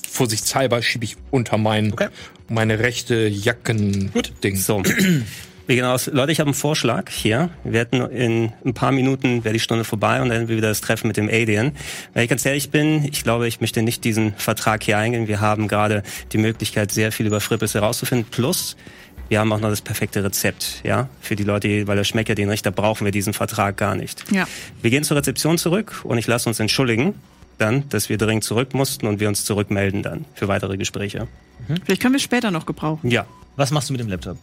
vorsichtshalber 0.09 0.83
schiebe 0.83 1.05
ich 1.05 1.17
unter 1.31 1.59
mein, 1.59 1.93
Okay. 1.93 2.09
meine 2.49 2.79
rechte 2.79 3.27
Jacken-Ding. 3.27 4.57
So. 4.57 4.83
Wie 5.67 5.77
genau. 5.77 5.97
Leute, 6.11 6.33
ich 6.33 6.41
habe 6.41 6.49
einen 6.49 6.55
Vorschlag 6.55 7.09
hier. 7.11 7.51
Wir 7.65 7.81
hätten 7.81 8.01
in 8.11 8.53
ein 8.65 8.75
paar 8.75 8.93
Minuten 8.93 9.45
wäre 9.45 9.53
die 9.53 9.61
Stunde 9.61 9.85
vorbei 9.85 10.21
und 10.21 10.29
dann 10.29 10.39
hätten 10.39 10.49
wir 10.49 10.57
wieder 10.57 10.69
das 10.69 10.81
Treffen 10.81 11.07
mit 11.07 11.17
dem 11.17 11.29
Alien. 11.29 11.73
Wenn 12.15 12.25
ich 12.25 12.31
ganz 12.31 12.45
ehrlich 12.45 12.71
bin, 12.71 13.05
ich 13.05 13.23
glaube, 13.23 13.47
ich 13.47 13.61
möchte 13.61 13.83
nicht 13.83 14.05
diesen 14.05 14.35
Vertrag 14.35 14.83
hier 14.83 14.99
eingehen. 14.99 15.29
Wir 15.29 15.41
haben 15.41 15.69
gerade 15.69 16.03
die 16.33 16.39
Möglichkeit, 16.39 16.91
sehr 16.91 17.13
viel 17.13 17.27
über 17.27 17.41
Frippes 17.41 17.75
herauszufinden. 17.75 18.27
Plus, 18.31 18.77
wir 19.29 19.41
haben 19.41 19.53
auch 19.53 19.61
noch 19.61 19.71
das 19.71 19.81
perfekte 19.81 20.23
Rezept, 20.25 20.83
ja, 20.85 21.09
für 21.21 21.37
die 21.37 21.45
Leute, 21.45 21.87
weil 21.87 21.97
der 21.97 22.05
schmeckt 22.05 22.29
ja 22.29 22.35
den 22.35 22.51
Richter, 22.51 22.71
brauchen 22.71 23.05
wir 23.05 23.13
diesen 23.13 23.33
Vertrag 23.33 23.77
gar 23.77 23.95
nicht. 23.95 24.31
Ja. 24.31 24.47
Wir 24.83 24.91
gehen 24.91 25.05
zur 25.05 25.17
Rezeption 25.17 25.59
zurück 25.59 26.01
und 26.05 26.19
ich 26.19 26.27
lasse 26.27 26.49
uns 26.49 26.61
entschuldigen, 26.61 27.15
dann, 27.57 27.89
dass 27.89 28.09
wir 28.09 28.19
dringend 28.19 28.45
zurück 28.45 28.75
mussten 28.75 29.07
und 29.07 29.21
wir 29.21 29.29
uns 29.29 29.45
zurückmelden 29.45 30.03
dann 30.03 30.25
für 30.35 30.49
weitere 30.49 30.77
Gespräche. 30.77 31.29
Vielleicht 31.85 32.03
können 32.03 32.15
wir 32.15 32.19
es 32.19 32.23
später 32.23 32.51
noch 32.51 32.67
gebrauchen. 32.67 33.09
Ja. 33.09 33.25
Was 33.57 33.71
machst 33.71 33.89
du 33.89 33.93
mit 33.93 34.01
dem 34.01 34.09
Laptop? 34.09 34.37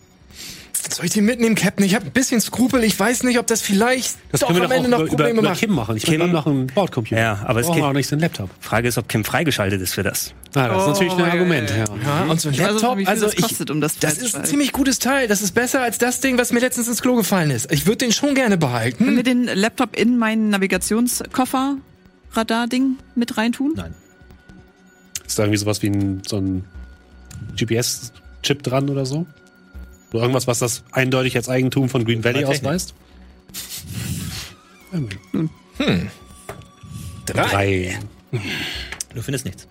Soll 0.89 1.05
ich 1.05 1.11
den 1.11 1.25
mitnehmen, 1.25 1.55
Captain? 1.55 1.85
Ich 1.85 1.93
habe 1.95 2.05
ein 2.05 2.11
bisschen 2.11 2.41
Skrupel. 2.41 2.83
Ich 2.83 2.99
weiß 2.99 3.23
nicht, 3.23 3.37
ob 3.37 3.45
das 3.47 3.61
vielleicht 3.61 4.15
Das 4.31 4.39
doch 4.41 4.47
können 4.47 4.59
wir 4.59 4.65
am 4.65 4.69
doch 4.69 4.75
auch 4.75 4.77
Ende 4.85 4.89
noch 4.89 4.97
über, 4.99 5.07
über, 5.07 5.15
Probleme 5.17 5.39
über 5.39 5.49
macht. 5.49 5.59
Kim 5.59 5.71
machen. 5.71 5.97
Ich 5.97 6.03
Kim- 6.03 6.19
dann 6.19 6.31
noch 6.31 6.47
ein 6.47 6.67
Bordcomputer. 6.67 7.19
Ja, 7.19 7.41
aber 7.45 7.59
es 7.59 7.71
geht- 7.71 7.83
auch 7.83 7.93
nicht 7.93 8.07
so 8.07 8.15
einen 8.15 8.21
Laptop. 8.21 8.49
Frage 8.59 8.87
ist, 8.87 8.97
ob 8.97 9.07
Kim 9.09 9.23
freigeschaltet 9.23 9.81
ist 9.81 9.93
für 9.93 10.03
das. 10.03 10.33
Ah, 10.55 10.67
das 10.67 10.81
ist 10.83 10.87
natürlich 10.87 11.13
ein 11.13 11.19
ja, 11.19 11.25
Argument. 11.25 11.69
ja, 11.69 11.77
Ja, 11.77 12.23
und 12.29 12.41
so 12.41 12.49
ein 12.49 12.53
Ich 12.55 12.59
Laptop, 12.59 12.97
viel 12.97 13.07
also 13.07 13.25
das 13.25 13.35
ich, 13.35 13.41
kostet, 13.43 13.69
um 13.71 13.81
das 13.81 13.99
das 13.99 14.17
ist 14.17 14.35
ein 14.35 14.45
ziemlich 14.45 14.71
gutes 14.71 14.97
Teil. 14.99 15.27
Das 15.27 15.41
ist 15.41 15.53
besser 15.53 15.81
als 15.81 15.97
das 15.99 16.21
Ding, 16.21 16.37
was 16.37 16.51
mir 16.51 16.59
letztens 16.59 16.87
ins 16.87 17.01
Klo 17.01 17.15
gefallen 17.15 17.51
ist. 17.51 17.71
Ich 17.71 17.85
würde 17.85 17.97
den 17.97 18.11
schon 18.11 18.33
gerne 18.33 18.49
Können 18.57 18.59
behalten. 18.59 19.15
wir 19.15 19.23
den 19.23 19.43
Laptop 19.45 19.95
in 19.95 20.17
meinen 20.17 20.49
Navigationskoffer 20.49 21.75
Radar-Ding 22.33 22.97
mit 23.15 23.37
reintun? 23.37 23.73
Nein. 23.75 23.93
Ist 25.27 25.37
da 25.37 25.43
irgendwie 25.43 25.57
sowas 25.59 25.81
wie 25.83 25.87
ein, 25.89 26.21
so 26.27 26.37
ein 26.37 26.63
GPS-Chip 27.55 28.63
dran 28.63 28.89
oder 28.89 29.05
so? 29.05 29.25
Oder 30.11 30.21
irgendwas, 30.23 30.47
was 30.47 30.59
das 30.59 30.83
eindeutig 30.91 31.35
als 31.35 31.49
Eigentum 31.49 31.89
von 31.89 32.03
Green 32.05 32.23
Valley 32.23 32.45
ausweist? 32.45 32.93
Drei. 37.25 37.49
Drei. 37.51 37.99
Du 39.13 39.21
findest 39.21 39.45
nichts. 39.45 39.67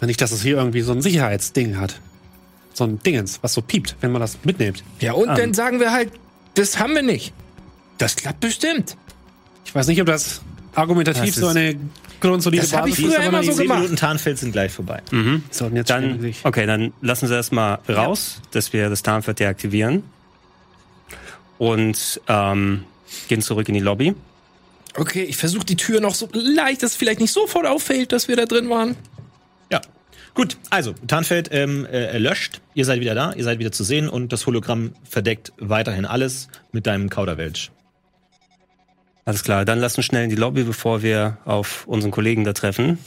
Nicht, 0.00 0.20
dass 0.20 0.30
es 0.30 0.42
hier 0.42 0.56
irgendwie 0.56 0.82
so 0.82 0.92
ein 0.92 1.02
Sicherheitsding 1.02 1.78
hat. 1.78 2.00
So 2.72 2.84
ein 2.84 3.00
Dingens, 3.00 3.40
was 3.42 3.54
so 3.54 3.62
piept, 3.62 3.96
wenn 4.00 4.12
man 4.12 4.20
das 4.20 4.38
mitnimmt. 4.44 4.84
Ja, 5.00 5.12
und 5.14 5.28
Ähm. 5.30 5.36
dann 5.36 5.54
sagen 5.54 5.80
wir 5.80 5.90
halt, 5.90 6.12
das 6.54 6.78
haben 6.78 6.94
wir 6.94 7.02
nicht. 7.02 7.32
Das 7.98 8.14
klappt 8.14 8.38
bestimmt. 8.40 8.96
Ich 9.64 9.74
weiß 9.74 9.88
nicht, 9.88 10.00
ob 10.00 10.06
das 10.06 10.40
argumentativ 10.76 11.34
Das 11.34 11.34
so 11.34 11.48
eine 11.48 11.76
grundsolide 12.20 12.62
Das 12.62 12.72
ich 12.72 12.76
Basis 12.78 12.96
früher 12.96 13.08
ist, 13.08 13.16
aber 13.18 13.26
immer 13.28 13.40
die 13.40 13.52
so 13.52 13.62
gemacht. 13.62 13.78
Minuten 13.80 13.96
Tarnfeld 13.96 14.38
sind 14.38 14.52
gleich 14.52 14.72
vorbei. 14.72 15.02
sollten 15.50 15.76
jetzt 15.76 15.90
Dann, 15.90 16.04
schnell 16.04 16.20
sich- 16.20 16.44
okay, 16.44 16.66
dann 16.66 16.92
lassen 17.00 17.26
Sie 17.28 17.34
das 17.34 17.50
mal 17.52 17.78
raus, 17.88 18.40
dass 18.52 18.72
wir 18.72 18.88
das 18.90 19.02
Tarnfeld 19.02 19.38
deaktivieren. 19.40 20.02
Und 21.58 22.20
ähm, 22.28 22.84
gehen 23.28 23.42
zurück 23.42 23.68
in 23.68 23.74
die 23.74 23.80
Lobby. 23.80 24.14
Okay, 24.94 25.22
ich 25.24 25.36
versuche 25.36 25.64
die 25.66 25.76
Tür 25.76 26.00
noch 26.00 26.14
so 26.14 26.28
leicht, 26.32 26.82
dass 26.82 26.92
es 26.92 26.96
vielleicht 26.96 27.20
nicht 27.20 27.32
sofort 27.32 27.66
auffällt, 27.66 28.12
dass 28.12 28.28
wir 28.28 28.36
da 28.36 28.46
drin 28.46 28.68
waren. 28.70 28.96
Ja. 29.70 29.80
Gut, 30.34 30.56
also, 30.70 30.94
Tarnfeld 31.06 31.48
ähm, 31.52 31.84
äh, 31.86 32.16
löscht. 32.18 32.60
Ihr 32.74 32.84
seid 32.84 33.00
wieder 33.00 33.14
da, 33.14 33.32
ihr 33.32 33.42
seid 33.44 33.58
wieder 33.58 33.72
zu 33.72 33.82
sehen 33.82 34.08
und 34.08 34.32
das 34.32 34.46
Hologramm 34.46 34.92
verdeckt 35.08 35.52
weiterhin 35.58 36.04
alles 36.04 36.48
mit 36.70 36.86
deinem 36.86 37.10
Kauderwelsch. 37.10 37.70
Alles 39.28 39.42
klar, 39.42 39.66
dann 39.66 39.78
lassen 39.78 40.02
schnell 40.02 40.24
in 40.24 40.30
die 40.30 40.36
Lobby, 40.36 40.62
bevor 40.62 41.02
wir 41.02 41.36
auf 41.44 41.86
unseren 41.86 42.10
Kollegen 42.12 42.44
da 42.44 42.54
treffen. 42.54 42.98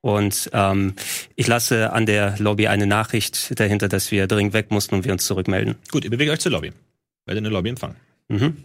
Und 0.00 0.48
ähm, 0.52 0.94
ich 1.34 1.48
lasse 1.48 1.92
an 1.92 2.06
der 2.06 2.36
Lobby 2.38 2.68
eine 2.68 2.86
Nachricht 2.86 3.58
dahinter, 3.58 3.88
dass 3.88 4.12
wir 4.12 4.28
dringend 4.28 4.54
weg 4.54 4.70
mussten 4.70 4.94
und 4.94 5.04
wir 5.04 5.10
uns 5.10 5.26
zurückmelden. 5.26 5.74
Gut, 5.90 6.04
ihr 6.04 6.10
bewegt 6.10 6.30
euch 6.30 6.38
zur 6.38 6.52
Lobby. 6.52 6.70
Werdet 7.26 7.38
in 7.38 7.42
der 7.42 7.52
Lobby 7.52 7.70
empfangen. 7.70 7.96
Mhm. 8.28 8.56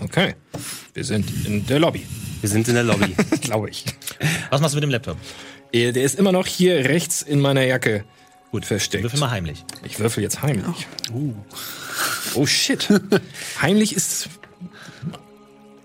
Okay, 0.00 0.34
wir 0.94 1.04
sind 1.04 1.30
in 1.44 1.66
der 1.66 1.78
Lobby, 1.78 2.06
Wir 2.40 2.48
sind 2.48 2.66
in 2.66 2.74
der 2.74 2.84
Lobby. 2.84 3.14
glaube 3.42 3.68
ich. 3.68 3.84
Was 4.48 4.62
machst 4.62 4.72
du 4.72 4.76
mit 4.78 4.84
dem 4.84 4.90
Laptop? 4.90 5.18
Eh, 5.72 5.92
Der 5.92 6.04
ist 6.04 6.18
immer 6.18 6.32
noch 6.32 6.46
hier 6.46 6.86
rechts 6.86 7.20
in 7.20 7.40
meiner 7.40 7.64
Jacke 7.66 8.06
Gut, 8.50 8.64
versteckt. 8.64 9.04
Würfel 9.04 9.20
mal 9.20 9.30
heimlich. 9.30 9.62
Ich 9.84 9.98
würfel 9.98 10.22
jetzt 10.22 10.40
heimlich. 10.40 10.86
Oh 12.34 12.46
shit. 12.46 12.88
heimlich 13.60 13.94
ist. 13.94 14.30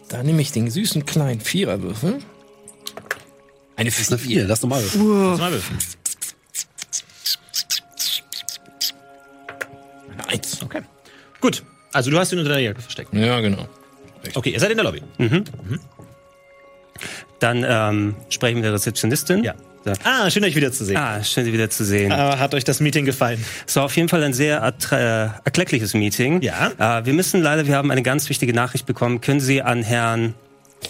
Da 0.09 0.23
nehme 0.23 0.41
ich 0.41 0.51
den 0.51 0.69
süßen 0.69 1.05
kleinen 1.05 1.41
Viererwürfel. 1.41 2.19
Eine 3.75 3.89
Das 3.89 3.99
ist 3.99 4.11
eine 4.11 4.19
Vier, 4.19 4.47
das 4.47 4.59
ist 4.59 4.63
normal. 4.63 4.81
Kannst 4.81 4.95
du 4.95 4.99
mal 5.03 5.51
würfeln. 5.51 5.79
Eine 10.11 10.27
Eins. 10.27 10.61
Okay. 10.61 10.81
Gut. 11.39 11.63
Also 11.93 12.11
du 12.11 12.17
hast 12.19 12.31
ihn 12.31 12.39
unter 12.39 12.51
der 12.51 12.59
Jacke 12.59 12.81
versteckt. 12.81 13.13
Ja, 13.13 13.39
genau. 13.39 13.67
Okay, 14.33 14.51
ihr 14.51 14.59
seid 14.59 14.71
in 14.71 14.77
der 14.77 14.85
Lobby. 14.85 15.01
Dann 17.39 17.65
ähm, 17.67 18.15
sprechen 18.29 18.55
wir 18.55 18.61
mit 18.61 18.65
der 18.65 18.73
Rezeptionistin. 18.73 19.43
Ja. 19.43 19.55
So. 19.83 19.93
Ah, 20.03 20.29
schön 20.29 20.43
euch 20.43 20.55
wiederzusehen. 20.55 20.97
Ah, 20.97 21.23
schön, 21.23 21.43
Sie 21.45 21.53
wieder 21.53 21.69
zu 21.69 21.83
sehen. 21.83 22.11
Aber 22.11 22.37
hat 22.39 22.53
euch 22.53 22.63
das 22.63 22.79
Meeting 22.81 23.05
gefallen? 23.05 23.43
Es 23.65 23.75
war 23.75 23.85
auf 23.85 23.95
jeden 23.95 24.09
Fall 24.09 24.23
ein 24.23 24.33
sehr 24.33 24.61
äh, 24.91 24.95
erkleckliches 25.43 25.93
Meeting. 25.95 26.41
Ja. 26.41 26.99
Äh, 26.99 27.05
wir 27.05 27.13
müssen 27.13 27.41
leider, 27.41 27.65
wir 27.65 27.75
haben 27.75 27.89
eine 27.89 28.03
ganz 28.03 28.29
wichtige 28.29 28.53
Nachricht 28.53 28.85
bekommen. 28.85 29.21
Können 29.21 29.39
Sie 29.39 29.61
an 29.61 29.81
Herrn 29.81 30.35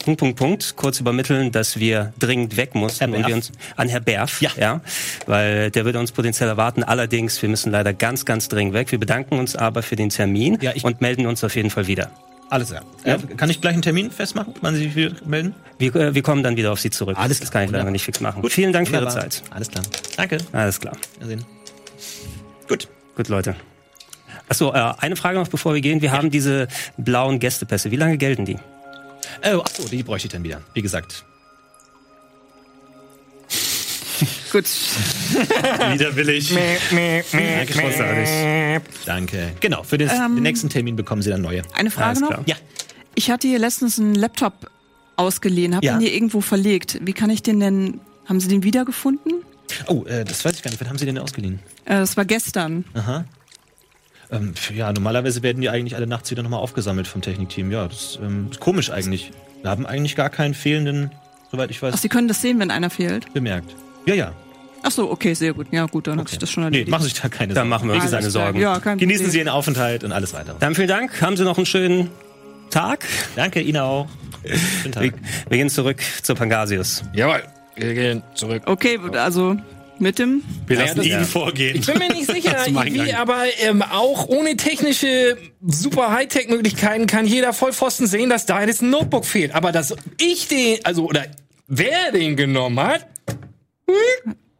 Punkt, 0.06 0.20
Punkt, 0.20 0.38
Punkt 0.38 0.74
kurz 0.78 1.00
übermitteln, 1.00 1.52
dass 1.52 1.78
wir 1.78 2.14
dringend 2.18 2.56
weg 2.58 2.76
mussten 2.76 3.14
und 3.14 3.28
wir 3.28 3.36
uns 3.36 3.52
an 3.76 3.90
Herr 3.90 4.00
Berf, 4.00 4.42
Ja. 4.42 4.50
ja, 4.58 4.82
weil 5.26 5.70
der 5.70 5.84
würde 5.86 6.00
uns 6.00 6.14
potenziell 6.14 6.48
erwarten. 6.48 6.84
Allerdings, 6.84 7.42
wir 7.42 7.50
müssen 7.50 7.72
leider 7.72 7.94
ganz, 7.94 8.24
ganz 8.26 8.48
dringend 8.48 8.74
weg. 8.74 8.92
Wir 8.92 9.00
bedanken 9.00 9.38
uns 9.38 9.56
aber 9.56 9.84
für 9.84 9.98
den 9.98 10.10
Termin 10.10 10.58
Ja, 10.62 10.72
ich- 10.76 10.86
und 10.86 11.02
melden 11.02 11.26
uns 11.28 11.44
auf 11.44 11.56
jeden 11.56 11.70
Fall 11.70 11.88
wieder. 11.88 12.10
Alles 12.52 12.68
klar. 12.68 12.84
Äh, 13.06 13.18
kann 13.38 13.50
ich 13.50 13.62
gleich 13.62 13.74
einen 13.74 13.82
Termin 13.82 14.12
festmachen, 14.12 14.54
wann 14.60 14.76
Sie 14.76 14.90
sich 14.90 15.26
melden? 15.26 15.56
Wir, 15.80 15.96
äh, 15.96 16.14
wir 16.14 16.22
kommen 16.22 16.44
dann 16.44 16.58
wieder 16.58 16.74
auf 16.74 16.82
Sie 16.82 16.90
zurück. 16.90 17.18
Alles 17.18 17.40
das 17.40 17.50
klar. 17.50 17.62
kann 17.62 17.64
ich 17.64 17.72
leider 17.72 17.84
Wunderbar. 17.84 17.92
nicht 17.94 18.04
fix 18.04 18.20
machen. 18.20 18.44
Vielen 18.50 18.74
Dank 18.74 18.90
für 18.90 18.96
Ihre 18.96 19.06
Wunderbar. 19.06 19.30
Zeit. 19.30 19.44
Alles 19.52 19.70
klar. 19.70 19.86
Danke. 20.18 20.38
Alles 20.52 20.78
klar. 20.82 20.98
Wiedersehen. 21.16 21.46
Gut. 22.68 22.90
Gut, 23.16 23.30
Leute. 23.30 23.56
Achso, 24.50 24.74
äh, 24.74 24.94
eine 24.98 25.16
Frage 25.16 25.40
noch, 25.40 25.48
bevor 25.48 25.74
wir 25.74 25.80
gehen. 25.80 26.02
Wir 26.02 26.12
haben 26.12 26.30
diese 26.30 26.68
blauen 26.98 27.40
Gästepässe. 27.40 27.90
Wie 27.90 27.96
lange 27.96 28.18
gelten 28.18 28.44
die? 28.44 28.58
Oh, 29.46 29.62
achso, 29.62 29.88
die 29.88 30.04
bräuchte 30.04 30.28
ich 30.28 30.34
dann 30.34 30.44
wieder. 30.44 30.60
Wie 30.74 30.82
gesagt. 30.82 31.24
Gut. 34.52 34.66
Widerwillig. 35.94 36.54
Danke, 36.54 37.74
großartig. 37.74 38.30
Danke. 39.06 39.52
Genau, 39.60 39.84
für 39.84 39.98
den, 39.98 40.10
Ähm, 40.10 40.36
den 40.36 40.44
nächsten 40.44 40.70
Termin 40.70 40.96
bekommen 40.96 41.22
Sie 41.22 41.30
dann 41.30 41.42
neue. 41.42 41.64
Eine 41.74 41.92
Frage 41.92 42.08
Alles 42.10 42.20
noch. 42.22 42.30
klar. 42.30 42.44
Ja. 42.46 42.56
Ich 43.16 43.30
hatte 43.32 43.48
hier 43.48 43.60
letztens 43.60 44.00
einen 44.00 44.16
Laptop 44.16 44.70
ausgeliehen, 45.18 45.76
habe 45.76 45.86
Ja. 45.86 45.94
den 45.98 46.02
hier 46.02 46.14
irgendwo 46.14 46.42
verlegt. 46.42 47.00
Wie 47.02 47.14
kann 47.14 47.30
ich 47.30 47.44
den 47.44 47.60
denn, 47.60 48.00
haben 48.26 48.40
Sie 48.40 48.48
den 48.48 48.64
wiedergefunden? 48.64 49.34
Oh, 49.88 50.04
äh, 50.06 50.24
das 50.26 50.44
weiß 50.46 50.54
ich 50.56 50.64
gar 50.64 50.72
nicht. 50.72 50.80
Wann 50.82 50.90
haben 50.90 50.98
Sie 50.98 51.06
den 51.06 51.16
denn 51.16 51.24
ausgeliehen? 51.24 51.60
Äh, 51.86 51.96
das 51.96 52.18
war 52.18 52.26
gestern. 52.26 52.86
Aha. 52.94 53.26
Ähm, 54.32 54.54
ja, 54.74 54.92
normalerweise 54.94 55.44
werden 55.44 55.62
die 55.62 55.70
eigentlich 55.70 55.96
alle 55.96 56.08
nachts 56.08 56.32
wieder 56.32 56.42
nochmal 56.44 56.60
aufgesammelt 56.62 57.08
vom 57.08 57.22
Technikteam. 57.22 57.72
Ja, 57.72 57.88
das 57.88 58.18
ähm, 58.22 58.48
ist 58.52 58.60
komisch 58.60 58.90
eigentlich. 58.90 59.32
Wir 59.62 59.70
haben 59.70 59.86
eigentlich 59.86 60.16
gar 60.16 60.30
keinen 60.30 60.54
fehlenden, 60.54 61.12
soweit 61.52 61.70
ich 61.70 61.82
weiß, 61.82 61.94
Ach, 61.96 62.00
Sie 62.00 62.08
können 62.10 62.28
das 62.30 62.42
sehen, 62.42 62.60
wenn 62.60 62.72
einer 62.72 62.90
fehlt. 62.90 63.32
bemerkt. 63.34 63.76
Ja, 64.06 64.14
ja. 64.16 64.34
Ach 64.84 64.92
so, 64.92 65.12
okay, 65.12 65.34
sehr 65.36 65.54
gut. 65.54 65.68
Ja, 65.72 65.86
gut, 65.86 66.08
dann 66.08 66.20
hat 66.20 66.30
sich 66.30 66.40
das 66.40 66.50
schon 66.50 66.64
Nee, 66.64 66.68
erledigt. 66.68 66.90
machen 66.90 67.04
Sie 67.04 67.10
sich 67.10 67.22
da 67.22 67.30
keine 67.30 67.54
Dann 67.54 67.56
Sorgen. 67.56 67.70
machen 67.70 67.88
wir 67.90 67.96
uns 68.02 68.12
keine. 68.12 68.30
Sorgen. 68.32 68.60
Ja, 68.60 68.80
kein 68.80 68.98
Genießen 68.98 69.26
Problem. 69.26 69.32
Sie 69.32 69.38
Ihren 69.38 69.50
Aufenthalt 69.50 70.04
und 70.04 70.12
alles 70.12 70.34
weitere. 70.34 70.56
Dann 70.60 70.74
vielen 70.74 70.88
Dank. 70.88 71.22
Haben 71.22 71.38
Sie 71.38 71.44
noch 71.44 71.58
einen 71.58 71.68
schönen 71.68 72.10
Tag. 72.72 73.06
Danke 73.36 73.62
Ihnen 73.62 73.78
auch. 73.78 74.08
Schönen 74.44 74.60
Wir, 74.86 74.92
Tag. 74.92 75.14
wir 75.50 75.58
gehen 75.58 75.70
zurück 75.70 76.02
zur 76.24 76.36
Pangasius. 76.36 77.04
Jawohl. 77.14 77.44
Wir 77.76 77.94
gehen 77.94 78.24
zurück. 78.34 78.64
Okay, 78.66 78.98
also 79.14 79.56
mit 80.00 80.18
dem. 80.18 80.42
Wir 80.66 80.78
Ja, 80.78 80.84
lassen 80.86 80.98
das- 80.98 81.06
ihn 81.06 81.12
ja. 81.12 81.24
vorgehen. 81.26 81.78
Ich 81.78 81.86
bin 81.86 82.00
mir 82.00 82.10
nicht 82.12 82.26
sicher, 82.32 82.58
wie, 82.86 83.14
aber 83.14 83.44
ähm, 83.60 83.84
auch 83.84 84.28
ohne 84.30 84.58
technische 84.58 85.38
super 85.68 86.10
Hightech-Möglichkeiten 86.12 87.06
kann 87.06 87.28
jeder 87.28 87.54
Vollpfosten 87.54 88.08
sehen, 88.08 88.32
dass 88.32 88.48
da 88.48 88.64
jetzt 88.64 88.82
ein 88.82 88.90
Notebook 88.90 89.26
fehlt. 89.26 89.54
Aber 89.54 89.72
dass 89.72 89.96
ich 90.20 90.48
den, 90.48 90.80
also 90.86 91.06
oder 91.06 91.26
wer 91.68 92.12
den 92.12 92.36
genommen 92.36 92.80
hat, 92.80 93.06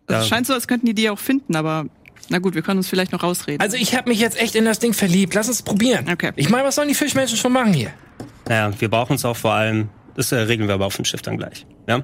Es 0.08 0.28
scheint 0.28 0.46
so, 0.48 0.54
als 0.54 0.68
könnten 0.68 0.86
die 0.86 0.94
die 0.94 1.10
auch 1.10 1.20
finden, 1.20 1.56
aber 1.56 1.86
na 2.30 2.40
gut, 2.40 2.56
wir 2.56 2.62
können 2.62 2.78
uns 2.78 2.88
vielleicht 2.88 3.12
noch 3.12 3.24
rausreden. 3.24 3.62
also 3.62 3.78
ich 3.78 3.96
habe 3.96 4.10
mich 4.10 4.20
jetzt 4.20 4.40
echt 4.40 4.56
in 4.56 4.66
das 4.66 4.80
Ding 4.80 4.94
verliebt. 4.94 5.34
Lass 5.34 5.48
uns 5.48 5.62
probieren. 5.62 6.10
Okay. 6.10 6.32
Ich 6.36 6.50
meine, 6.50 6.64
was 6.64 6.76
sollen 6.76 6.88
die 6.88 6.96
Fischmenschen 6.96 7.38
schon 7.38 7.52
machen 7.52 7.74
hier? 7.74 7.92
Naja, 8.48 8.72
wir 8.80 8.90
brauchen 8.90 9.16
es 9.16 9.26
auch 9.26 9.36
vor 9.36 9.54
allem. 9.54 9.90
Das 10.16 10.32
äh, 10.32 10.38
regeln 10.38 10.68
wir 10.68 10.76
aber 10.76 10.86
auf 10.86 10.96
dem 10.96 11.06
Schiff 11.06 11.22
dann 11.22 11.38
gleich. 11.38 11.66
Ja? 11.88 12.04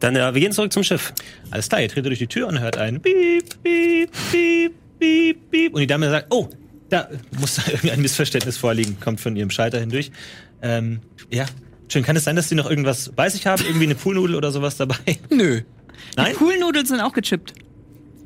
Dann, 0.00 0.16
äh, 0.16 0.34
wir 0.34 0.40
gehen 0.40 0.52
zurück 0.52 0.72
zum 0.72 0.82
Schiff. 0.82 1.12
Alles 1.50 1.68
klar, 1.68 1.80
ihr 1.80 1.88
tretet 1.88 2.06
durch 2.06 2.18
die 2.18 2.26
Tür 2.26 2.48
und 2.48 2.60
hört 2.60 2.76
ein 2.76 3.00
Piep, 3.00 3.62
Piep, 3.62 4.10
Piep, 4.30 4.74
Piep, 4.98 5.50
Piep. 5.50 5.74
Und 5.74 5.80
die 5.80 5.86
Dame 5.86 6.10
sagt, 6.10 6.26
oh, 6.30 6.48
da 6.88 7.08
muss 7.38 7.56
da 7.64 7.70
irgendein 7.70 8.02
Missverständnis 8.02 8.56
vorliegen, 8.56 8.98
kommt 9.00 9.20
von 9.20 9.36
ihrem 9.36 9.50
Schalter 9.50 9.78
hindurch. 9.78 10.10
Ähm, 10.62 11.00
ja, 11.30 11.46
schön. 11.88 12.02
Kann 12.02 12.16
es 12.16 12.24
sein, 12.24 12.36
dass 12.36 12.48
Sie 12.48 12.54
noch 12.54 12.68
irgendwas 12.68 13.10
bei 13.14 13.28
sich 13.28 13.46
haben? 13.46 13.64
Irgendwie 13.64 13.86
eine 13.86 13.94
Poolnudel 13.94 14.36
oder 14.36 14.50
sowas 14.50 14.76
dabei? 14.76 14.96
Nö. 15.30 15.62
Nein? 16.16 16.34
Poolnudeln 16.34 16.86
sind 16.86 17.00
auch 17.00 17.12
gechippt. 17.12 17.54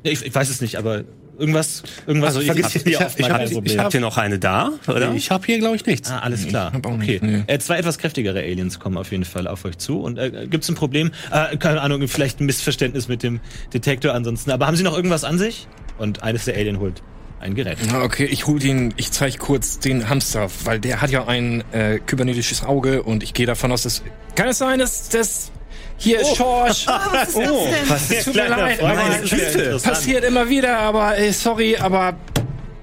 Ich, 0.03 0.23
ich 0.25 0.33
weiß 0.35 0.49
es 0.49 0.61
nicht, 0.61 0.75
aber 0.77 1.03
irgendwas, 1.37 1.83
irgendwas 2.07 2.29
Also 2.35 2.39
ich 2.41 2.45
vergisst 2.45 2.75
hab- 2.75 2.85
ihr 2.85 2.91
ich 2.91 2.99
hab- 2.99 3.07
oft 3.07 3.19
ich 3.19 3.29
hab- 3.29 3.65
ich 3.65 3.77
hab- 3.77 3.83
Habt 3.85 3.93
ihr 3.93 3.99
noch 3.99 4.17
eine 4.17 4.39
da, 4.39 4.71
oder? 4.87 5.13
Ich 5.13 5.31
habe 5.31 5.45
hier, 5.45 5.57
glaube 5.59 5.75
ich, 5.75 5.85
nichts. 5.85 6.09
Ah, 6.11 6.19
alles 6.19 6.47
klar. 6.47 6.71
okay. 6.75 7.19
nicht, 7.21 7.23
nee. 7.23 7.43
Äh, 7.47 7.59
zwei 7.59 7.77
etwas 7.77 7.97
kräftigere 7.97 8.39
Aliens 8.39 8.79
kommen 8.79 8.97
auf 8.97 9.11
jeden 9.11 9.25
Fall 9.25 9.47
auf 9.47 9.65
euch 9.65 9.77
zu. 9.77 9.99
Und 9.99 10.17
äh, 10.17 10.47
gibt 10.49 10.63
es 10.63 10.69
ein 10.69 10.75
Problem? 10.75 11.11
Äh, 11.31 11.57
keine 11.57 11.81
Ahnung, 11.81 12.07
vielleicht 12.07 12.39
ein 12.39 12.45
Missverständnis 12.45 13.07
mit 13.07 13.23
dem 13.23 13.39
Detektor 13.73 14.13
ansonsten. 14.13 14.51
Aber 14.51 14.67
haben 14.67 14.75
Sie 14.77 14.83
noch 14.83 14.95
irgendwas 14.95 15.23
an 15.23 15.37
sich? 15.37 15.67
Und 15.97 16.23
eines 16.23 16.45
der 16.45 16.55
Alien 16.55 16.79
holt 16.79 17.01
ein 17.39 17.53
Gerät. 17.55 17.77
Na, 17.89 18.01
Okay, 18.03 18.25
ich 18.25 18.47
hol 18.47 18.59
den, 18.59 18.93
ich 18.95 19.11
zeige 19.11 19.37
kurz 19.37 19.79
den 19.79 20.07
Hamster, 20.09 20.49
weil 20.63 20.79
der 20.79 21.01
hat 21.01 21.09
ja 21.11 21.27
ein 21.27 21.63
äh, 21.73 21.99
kybernetisches 21.99 22.63
Auge 22.63 23.03
und 23.03 23.23
ich 23.23 23.33
gehe 23.33 23.45
davon 23.45 23.71
aus, 23.71 23.83
dass 23.83 24.03
kann 24.35 24.47
es 24.47 24.57
sein, 24.57 24.79
dass 24.79 25.09
das 25.09 25.51
hier 25.97 26.23
Schorsch 26.25 26.85
Oh, 27.35 27.67
Was 27.87 28.07
tut 28.25 28.35
mir 28.35 28.47
leid, 28.49 28.79
Freund, 28.79 28.97
aber 28.97 29.09
das 29.09 29.21
ist 29.23 29.31
ja 29.31 29.47
interessant. 29.47 29.83
passiert 29.93 30.23
immer 30.25 30.49
wieder, 30.49 30.77
aber 30.79 31.17
äh, 31.17 31.31
sorry, 31.31 31.77
aber 31.77 32.13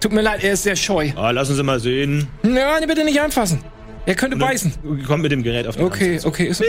tut 0.00 0.12
mir 0.12 0.22
leid, 0.22 0.42
er 0.42 0.52
ist 0.54 0.62
sehr 0.64 0.76
scheu. 0.76 1.10
Ah, 1.16 1.30
lassen 1.30 1.54
Sie 1.54 1.62
mal 1.62 1.78
sehen. 1.80 2.28
Nein, 2.42 2.84
bitte 2.86 3.04
nicht 3.04 3.20
anfassen. 3.20 3.60
Er 4.06 4.14
könnte 4.16 4.36
beißen. 4.36 4.72
Kommt 5.06 5.22
mit 5.22 5.30
dem 5.30 5.42
Gerät 5.42 5.66
auf 5.66 5.76
den 5.76 5.84
Okay, 5.84 6.14
Anzug. 6.14 6.32
okay, 6.32 6.46
ist 6.48 6.62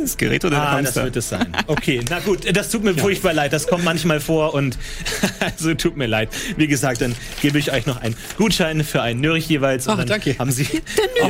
Das 0.00 0.16
Gerät 0.16 0.44
oder 0.44 0.56
der 0.56 0.62
Ah, 0.62 0.76
das 0.78 0.86
Hamster? 0.86 1.04
wird 1.04 1.16
es 1.16 1.28
sein. 1.28 1.52
Okay, 1.68 2.00
na 2.10 2.18
gut, 2.18 2.44
das 2.56 2.70
tut 2.70 2.82
mir 2.82 2.94
furchtbar 2.94 3.32
leid. 3.32 3.52
Das 3.52 3.66
kommt 3.68 3.84
manchmal 3.84 4.18
vor 4.20 4.52
und 4.52 4.76
also 5.40 5.74
tut 5.74 5.96
mir 5.96 6.06
leid. 6.08 6.28
Wie 6.56 6.66
gesagt, 6.66 7.00
dann 7.02 7.14
gebe 7.40 7.58
ich 7.58 7.70
euch 7.72 7.86
noch 7.86 8.00
einen 8.00 8.16
Gutschein 8.36 8.82
für 8.82 9.00
einen 9.00 9.20
Nürch 9.20 9.46
jeweils. 9.48 9.86
Und 9.86 9.92
Ach, 9.92 9.98
dann 9.98 10.08
danke. 10.08 10.36
Haben 10.38 10.50
Sie 10.50 10.66
Wir 10.68 11.22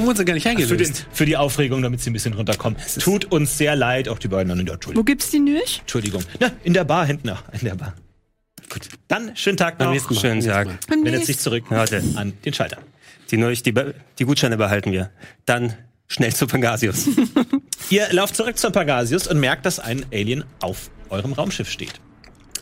haben 0.00 0.08
uns 0.08 0.18
ja 0.18 0.24
gar 0.24 0.34
nicht 0.34 0.42
für, 0.42 0.54
den, 0.56 0.62
eingelöst. 0.62 1.06
für 1.12 1.24
die 1.24 1.36
Aufregung, 1.36 1.82
damit 1.82 2.00
Sie 2.00 2.10
ein 2.10 2.14
bisschen 2.14 2.34
runterkommen. 2.34 2.78
Tut 2.98 3.26
uns 3.26 3.56
sehr 3.58 3.76
leid, 3.76 4.08
auch 4.08 4.18
die 4.18 4.28
beiden 4.28 4.50
anderen. 4.50 4.66
Ja, 4.66 4.72
Wo 4.72 4.74
Entschuldigung. 4.74 5.04
gibt's 5.04 5.30
die 5.30 5.38
Nürch? 5.40 5.78
Entschuldigung. 5.82 6.22
Na, 6.40 6.50
in 6.64 6.74
der 6.74 6.84
Bar 6.84 7.06
hinten. 7.06 7.30
Ach, 7.30 7.42
in 7.52 7.60
der 7.66 7.74
Bar. 7.76 7.94
Gut. 8.68 8.88
Dann 9.06 9.36
schönen 9.36 9.56
Tag 9.56 9.78
Beim 9.78 9.86
noch. 9.88 9.94
nächsten 9.94 10.14
Mal. 10.14 10.20
Schönen 10.20 10.40
Tag. 10.44 10.66
nächsten. 10.66 11.04
Wendet 11.04 11.26
sich 11.26 11.38
zurück 11.38 11.64
Warte. 11.68 12.02
an 12.16 12.32
den 12.44 12.52
Schalter. 12.52 12.78
Die, 13.30 13.36
Neu- 13.36 13.54
die, 13.54 13.72
die 14.18 14.24
Gutscheine 14.24 14.56
behalten 14.56 14.90
wir. 14.92 15.10
Dann 15.46 15.74
schnell 16.08 16.34
zu 16.34 16.46
Pangasius. 16.46 17.08
Ihr 17.90 18.06
lauft 18.12 18.36
zurück 18.36 18.58
zum 18.58 18.72
Pagasius 18.72 19.26
und 19.26 19.38
merkt, 19.40 19.66
dass 19.66 19.78
ein 19.78 20.04
Alien 20.12 20.44
auf 20.60 20.90
eurem 21.10 21.32
Raumschiff 21.32 21.70
steht. 21.70 22.00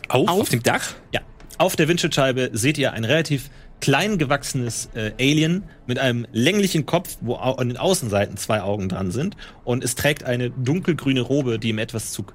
auf, 0.09 0.27
auf 0.29 0.49
dem 0.49 0.63
Dach. 0.63 0.93
Ja. 1.13 1.21
Auf 1.57 1.75
der 1.75 1.87
Windschutzscheibe 1.87 2.49
seht 2.53 2.77
ihr 2.77 2.91
ein 2.93 3.05
relativ 3.05 3.49
klein 3.81 4.17
gewachsenes 4.17 4.89
äh, 4.93 5.11
Alien 5.19 5.63
mit 5.85 5.99
einem 5.99 6.25
länglichen 6.31 6.85
Kopf, 6.85 7.17
wo 7.21 7.35
an 7.35 7.69
den 7.69 7.77
Außenseiten 7.77 8.37
zwei 8.37 8.61
Augen 8.61 8.89
dran 8.89 9.11
sind. 9.11 9.35
Und 9.63 9.83
es 9.83 9.95
trägt 9.95 10.23
eine 10.23 10.49
dunkelgrüne 10.49 11.21
Robe, 11.21 11.59
die 11.59 11.69
ihm 11.69 11.77
etwas 11.79 12.11
zu 12.11 12.25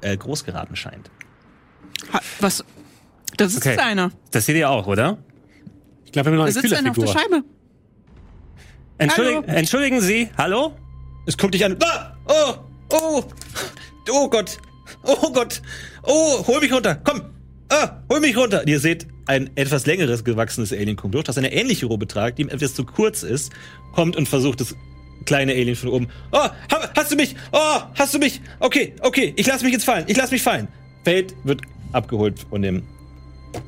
äh, 0.00 0.16
groß 0.16 0.44
geraten 0.44 0.76
scheint. 0.76 1.10
Ha, 2.12 2.20
was? 2.40 2.64
Das 3.36 3.52
ist 3.54 3.58
Okay. 3.66 3.78
einer. 3.78 4.12
Das 4.30 4.46
seht 4.46 4.56
ihr 4.56 4.68
auch, 4.70 4.86
oder? 4.86 5.18
Ich 6.04 6.12
glaube, 6.12 6.30
wir 6.30 6.32
haben 6.32 6.38
noch 6.38 6.52
Da 6.52 6.60
eine 6.60 6.68
sitzt 6.68 6.74
einer 6.74 6.90
auf 6.90 6.98
der. 6.98 7.06
Scheibe. 7.06 7.44
Entschuldigen, 9.02 9.44
Hallo? 9.46 9.58
entschuldigen 9.58 10.00
Sie, 10.00 10.28
hallo? 10.38 10.72
Es 11.26 11.36
guckt 11.36 11.54
dich 11.54 11.64
an. 11.64 11.76
Ah! 11.82 12.12
Oh! 12.26 12.54
Oh! 12.90 13.24
Oh 14.10 14.28
Gott! 14.28 14.58
Oh 15.04 15.32
Gott! 15.32 15.62
Oh, 16.04 16.46
hol 16.46 16.60
mich 16.60 16.72
runter! 16.72 16.96
Komm! 17.04 17.22
Ah, 17.68 18.02
hol 18.10 18.20
mich 18.20 18.36
runter! 18.36 18.60
Und 18.60 18.68
ihr 18.68 18.80
seht 18.80 19.06
ein 19.26 19.50
etwas 19.56 19.86
längeres 19.86 20.24
gewachsenes 20.24 20.72
Alien 20.72 20.96
kommt 20.96 21.14
durch, 21.14 21.24
das 21.24 21.38
eine 21.38 21.52
ähnliche 21.52 21.86
Robe 21.86 22.06
tragt, 22.06 22.38
die 22.38 22.42
ihm 22.42 22.48
etwas 22.48 22.74
zu 22.74 22.84
kurz 22.84 23.22
ist, 23.22 23.52
kommt 23.94 24.16
und 24.16 24.28
versucht 24.28 24.60
das 24.60 24.74
kleine 25.24 25.52
Alien 25.52 25.76
von 25.76 25.88
oben. 25.88 26.08
Oh, 26.32 26.38
ha- 26.38 26.90
hast 26.96 27.12
du 27.12 27.16
mich? 27.16 27.34
Oh, 27.52 27.80
hast 27.94 28.14
du 28.14 28.18
mich? 28.18 28.40
Okay, 28.60 28.94
okay, 29.00 29.32
ich 29.36 29.46
lass 29.46 29.62
mich 29.62 29.72
jetzt 29.72 29.84
fallen. 29.84 30.04
Ich 30.08 30.16
lass 30.16 30.30
mich 30.32 30.42
fallen. 30.42 30.68
Fällt, 31.04 31.34
wird 31.44 31.60
abgeholt 31.92 32.46
und 32.50 32.62
dem 32.62 32.82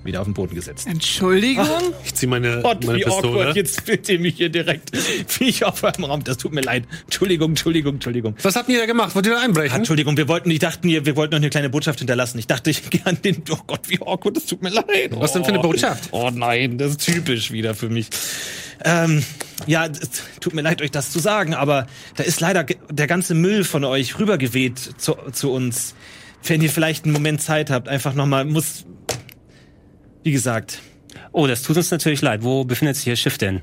wieder 0.05 0.20
auf 0.20 0.26
den 0.26 0.35
Boden 0.35 0.55
gesetzt. 0.55 0.87
Entschuldigung? 0.87 1.66
Ich 2.05 2.14
ziehe 2.14 2.28
meine, 2.28 2.61
Gott, 2.62 2.85
meine 2.85 2.99
wie 2.99 3.07
awkward. 3.07 3.22
Pistole. 3.22 3.53
Jetzt 3.55 3.80
findet 3.82 4.09
ihr 4.09 4.18
mich 4.20 4.37
hier 4.37 4.49
direkt 4.49 4.91
wie 5.39 5.45
ich 5.45 5.64
auf 5.64 5.82
eurem 5.82 6.05
Raum. 6.05 6.24
Das 6.24 6.37
tut 6.37 6.53
mir 6.53 6.61
leid. 6.61 6.85
Entschuldigung, 7.05 7.51
Entschuldigung, 7.51 7.95
Entschuldigung. 7.95 8.35
Was 8.43 8.57
habt 8.57 8.68
ihr 8.68 8.78
da 8.78 8.87
gemacht? 8.87 9.14
Wollt 9.14 9.26
ihr 9.26 9.32
da 9.35 9.41
einbrechen? 9.41 9.76
Entschuldigung, 9.76 10.16
wir 10.16 10.28
wollten, 10.28 10.51
ich 10.51 10.59
dachten, 10.59 10.89
wir, 10.89 11.07
wir 11.07 11.16
wollten 11.16 11.32
noch 11.32 11.39
eine 11.41 11.51
kleine 11.51 11.70
Botschaft 11.70 11.99
hinterlassen. 12.01 12.39
Ich 12.39 12.47
dachte, 12.47 12.70
ich 12.70 12.89
gehe 12.91 13.05
an 13.07 13.18
den. 13.22 13.43
Oh 13.51 13.59
Gott, 13.66 13.89
wie 13.89 14.01
awkward, 14.01 14.37
das 14.37 14.47
tut 14.47 14.62
mir 14.62 14.70
leid. 14.70 15.11
Was 15.12 15.32
denn 15.32 15.43
für 15.45 15.51
eine 15.51 15.59
Oh. 15.61 15.62
Botschaft? 15.62 16.09
Oh 16.12 16.30
nein, 16.32 16.76
das 16.78 16.91
ist 16.93 17.05
typisch 17.05 17.51
wieder 17.53 17.74
für 17.74 17.89
mich. 17.89 18.09
Ähm, 18.85 19.22
ja, 19.66 19.87
es 19.87 20.22
tut 20.41 20.53
mir 20.55 20.62
leid, 20.62 20.82
euch 20.82 20.91
das 20.91 21.11
zu 21.11 21.18
sagen, 21.18 21.55
aber 21.55 21.87
da 22.16 22.22
ist 22.24 22.41
leider 22.41 22.64
der 22.64 23.07
ganze 23.07 23.35
Müll 23.35 23.64
von 23.64 23.85
euch 23.85 24.18
rübergeweht 24.18 24.78
zu, 24.99 25.14
zu 25.32 25.51
uns. 25.53 25.95
Wenn 26.47 26.61
ihr 26.61 26.68
vielleicht 26.68 27.05
einen 27.05 27.14
Moment 27.14 27.41
Zeit 27.41 27.70
habt, 27.70 27.89
einfach 27.89 28.14
nochmal, 28.14 28.45
muss. 28.45 28.85
Wie 30.25 30.33
gesagt. 30.33 30.81
Oh, 31.33 31.47
das 31.47 31.62
tut 31.62 31.77
uns 31.77 31.91
natürlich 31.91 32.22
leid. 32.22 32.43
Wo 32.43 32.64
befindet 32.64 32.97
sich 32.97 33.07
Ihr 33.07 33.16
Schiff 33.16 33.39
denn? 33.39 33.61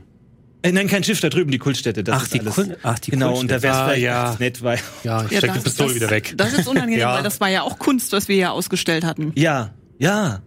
Äh, 0.61 0.71
nein, 0.71 0.87
kein 0.87 1.03
Schiff 1.03 1.19
da 1.19 1.29
drüben, 1.29 1.49
die 1.51 1.57
Kultstätte. 1.57 2.03
Das 2.03 2.15
Ach, 2.17 2.23
ist 2.23 2.33
die 2.35 2.39
alles. 2.41 2.53
Kul- 2.55 2.77
ach, 2.83 2.99
die 2.99 3.11
Genau, 3.11 3.37
und 3.39 3.49
da 3.49 3.61
wäre 3.63 3.73
es 3.73 3.79
Ah, 3.79 3.85
vielleicht 3.87 4.03
ja. 4.03 4.35
nett, 4.39 4.61
weil. 4.63 4.79
Ja, 5.03 5.25
ich 5.25 5.31
Ja, 5.31 5.37
steck 5.39 5.51
die 5.53 5.55
das- 5.55 5.63
Pistole 5.63 5.95
wieder 5.95 6.09
weg. 6.11 6.33
Das 6.37 6.53
ist 6.53 6.67
unangenehm, 6.67 6.99
Ja. 6.99 7.15
weil 7.15 7.23
das 7.23 7.39
war 7.41 7.49
ja 7.49 7.63
auch 7.63 7.79
Kunst, 7.79 8.11
was 8.11 8.27
wir 8.27 8.35
ja 8.35 8.51
ausgestellt 8.51 9.03
hatten. 9.03 9.31
Ja, 9.35 9.73
ja, 9.97 10.41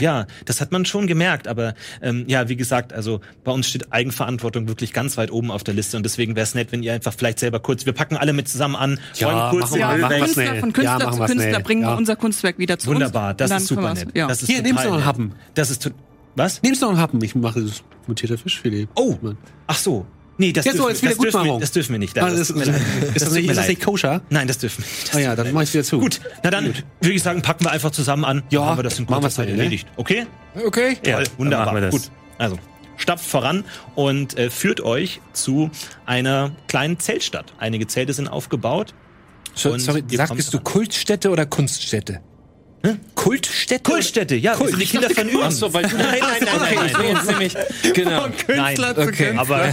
ja, 0.00 0.26
das 0.44 0.60
hat 0.60 0.72
man 0.72 0.84
schon 0.84 1.06
gemerkt, 1.06 1.48
aber 1.48 1.74
ähm, 2.02 2.24
ja, 2.28 2.48
wie 2.48 2.56
gesagt, 2.56 2.92
also 2.92 3.20
bei 3.44 3.52
uns 3.52 3.68
steht 3.68 3.92
Eigenverantwortung 3.92 4.68
wirklich 4.68 4.92
ganz 4.92 5.16
weit 5.16 5.30
oben 5.30 5.50
auf 5.50 5.64
der 5.64 5.74
Liste 5.74 5.96
und 5.96 6.02
deswegen 6.04 6.36
wäre 6.36 6.44
es 6.44 6.54
nett, 6.54 6.72
wenn 6.72 6.82
ihr 6.82 6.92
einfach 6.92 7.12
vielleicht 7.12 7.38
selber 7.38 7.60
kurz, 7.60 7.86
wir 7.86 7.92
packen 7.92 8.16
alle 8.16 8.32
mit 8.32 8.48
zusammen 8.48 8.76
an, 8.76 8.98
Ja, 9.16 9.50
kurz 9.50 9.70
machen 9.70 9.74
den 9.74 9.80
wir, 9.80 9.88
Müll 9.88 10.00
machen 10.00 10.10
wir 10.10 10.18
Künstler, 10.20 10.44
schnell. 10.46 10.60
von 10.60 10.72
Künstler 10.72 10.98
Ja, 10.98 11.04
machen 11.06 11.12
zu 11.12 11.24
Künstler 11.26 11.42
schnell. 11.50 11.62
bringen 11.62 11.82
Ja. 11.82 11.88
wir 11.92 11.96
unser 11.96 12.16
Kunstwerk 12.16 12.58
wieder 12.58 12.78
zu 12.78 12.88
Wunderbar, 12.88 13.28
uns. 13.30 13.36
das 13.38 13.50
ist 13.50 13.66
super 13.68 13.94
nett. 13.94 14.08
Ja. 14.14 14.26
Das 14.28 14.42
ist 14.42 14.48
Hier, 14.48 14.62
nimmst 14.62 14.84
du 14.84 14.88
noch 14.88 14.94
einen. 14.96 15.04
Happen. 15.06 15.32
Das 15.54 15.70
ist 15.70 15.90
was? 16.36 16.62
Nimmst 16.62 16.82
du 16.82 16.86
noch 16.86 16.92
einen 16.92 17.00
Happen? 17.00 17.22
Ich 17.24 17.34
mache 17.34 17.60
das 17.62 17.82
mutierte 18.06 18.38
Fischfilet. 18.38 18.88
Oh, 18.94 19.16
ach 19.66 19.76
so. 19.76 20.06
Nee, 20.38 20.52
das, 20.52 20.64
Ja, 20.64 20.72
so 20.72 20.86
dürfen, 20.86 20.90
als 20.90 21.00
das, 21.00 21.18
dürfen 21.18 21.44
wir, 21.44 21.58
das 21.58 21.72
dürfen 21.72 21.92
wir 21.92 21.98
nicht. 21.98 22.16
Ah, 22.16 22.30
Das, 22.30 22.38
das, 22.38 22.50
ist 22.50 22.56
das, 22.56 23.24
tut 23.24 23.32
nicht, 23.34 23.50
ist 23.50 23.56
das 23.56 23.68
nicht 23.68 23.82
koscher? 23.82 24.22
Nein, 24.30 24.46
das 24.46 24.58
dürfen 24.58 24.84
wir 24.84 24.88
nicht. 24.88 25.14
Ah 25.14 25.18
ja, 25.18 25.30
tut 25.30 25.38
mir 25.38 25.44
dann 25.44 25.54
mach 25.54 25.62
ich 25.62 25.74
wieder 25.74 25.84
zu. 25.84 25.98
Gut, 25.98 26.20
na 26.44 26.50
dann 26.50 26.74
würde 27.00 27.14
ich 27.14 27.22
sagen, 27.22 27.42
packen 27.42 27.64
wir 27.64 27.72
einfach 27.72 27.90
zusammen 27.90 28.24
an. 28.24 28.44
Ja, 28.50 28.64
haben 28.64 28.78
wir 28.78 28.84
das 28.84 28.98
in 28.98 29.06
kurzer 29.06 29.22
wir's 29.24 29.34
Zeit 29.34 29.46
ne? 29.48 29.56
erledigt. 29.56 29.88
Okay? 29.96 30.26
Okay. 30.64 30.96
Ja, 31.04 31.20
wunderbar. 31.36 31.90
Gut, 31.90 32.10
also 32.38 32.56
stapft 32.96 33.26
voran 33.26 33.64
und 33.94 34.38
äh, 34.38 34.50
führt 34.50 34.80
euch 34.80 35.20
zu 35.32 35.70
einer 36.06 36.52
kleinen 36.68 36.98
Zeltstadt. 36.98 37.52
Einige 37.58 37.86
Zelte 37.86 38.12
sind 38.12 38.28
aufgebaut. 38.28 38.94
So, 39.54 39.76
sorry, 39.78 40.04
ihr 40.08 40.18
sagtest 40.18 40.54
du 40.54 40.60
Kultstätte 40.60 41.30
oder 41.30 41.46
Kunststätte? 41.46 42.20
Kultstätte? 43.14 43.90
Kultstätte, 43.90 44.36
ja, 44.36 44.54
Kult. 44.54 44.70
sind 44.70 44.80
die 44.80 44.86
Kinder 44.86 45.10
von 45.10 45.28
Üben. 45.28 45.42
Ach 45.42 45.50
so, 45.50 45.72
weil 45.74 45.82
du 45.82 45.96
nein, 45.96 46.18
nein, 46.20 46.36
nein, 46.40 46.74
nein, 46.76 46.92
nein. 46.92 47.16
jetzt 47.16 47.26
nämlich, 47.26 47.56
genau. 47.94 48.28
nein. 48.46 48.78
Okay. 48.96 49.34
Aber 49.36 49.70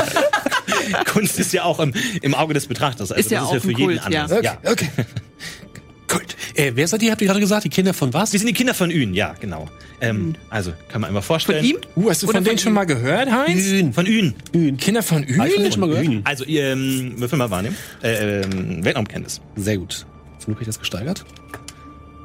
Kunst 1.06 1.40
ist 1.40 1.54
ja 1.54 1.64
auch 1.64 1.80
im, 1.80 1.94
im 2.22 2.34
Auge 2.34 2.54
des 2.54 2.66
Betrachters. 2.68 3.12
Also 3.12 3.20
Ist 3.20 3.32
ja 3.32 3.42
das 3.42 3.50
auch 3.50 3.56
ist 3.56 3.64
ja 3.64 3.70
ein 3.70 3.76
für 3.76 3.82
jeden 3.82 4.00
Kult, 4.00 4.14
ja. 4.14 4.24
anders. 4.24 4.40
Okay, 4.40 4.72
okay. 4.72 4.90
Gut. 6.08 6.36
Äh, 6.54 6.72
wer 6.76 6.88
seid 6.88 7.02
ihr? 7.02 7.12
Habt 7.12 7.22
ihr 7.22 7.28
gerade 7.28 7.40
gesagt? 7.40 7.64
Die 7.64 7.70
Kinder 7.70 7.94
von 7.94 8.14
was? 8.14 8.32
Wir 8.32 8.40
sind 8.40 8.48
die 8.48 8.54
Kinder 8.54 8.74
von 8.74 8.92
Ün, 8.92 9.14
ja, 9.14 9.34
genau. 9.40 9.68
Ähm, 10.02 10.36
also, 10.50 10.72
kann 10.88 11.02
man 11.02 11.08
einmal 11.10 11.24
vorstellen. 11.24 11.60
Von 11.60 11.70
ihm? 11.70 11.78
Uh, 11.96 12.10
hast 12.10 12.22
du 12.22 12.28
Oder 12.28 12.38
von 12.38 12.44
denen 12.44 12.58
von 12.58 12.64
schon 12.64 12.74
mal 12.74 12.86
gehört, 12.86 13.32
Heinz? 13.32 13.64
Hühn. 13.64 13.92
Von 13.92 14.06
Ün. 14.06 14.36
Kinder 14.78 15.02
von 15.02 15.24
Ü? 15.24 15.38
Hab 15.38 15.48
ich 15.48 15.54
von 15.54 15.64
denen 15.64 15.72
schon 15.72 15.82
mal 15.82 15.90
gehört? 15.90 16.22
Also, 16.24 16.44
ihr 16.44 16.64
ähm, 16.72 17.14
Würfel 17.18 17.40
mal 17.40 17.50
wahrnehmen. 17.50 17.76
Äh, 18.04 18.42
ähm, 18.42 18.84
Weltraumkenntnis. 18.84 19.42
Sehr 19.56 19.78
gut. 19.78 20.06
Zum 20.38 20.46
Glück 20.46 20.58
habe 20.58 20.64
ich 20.64 20.68
das 20.68 20.80
gesteigert. 20.80 21.26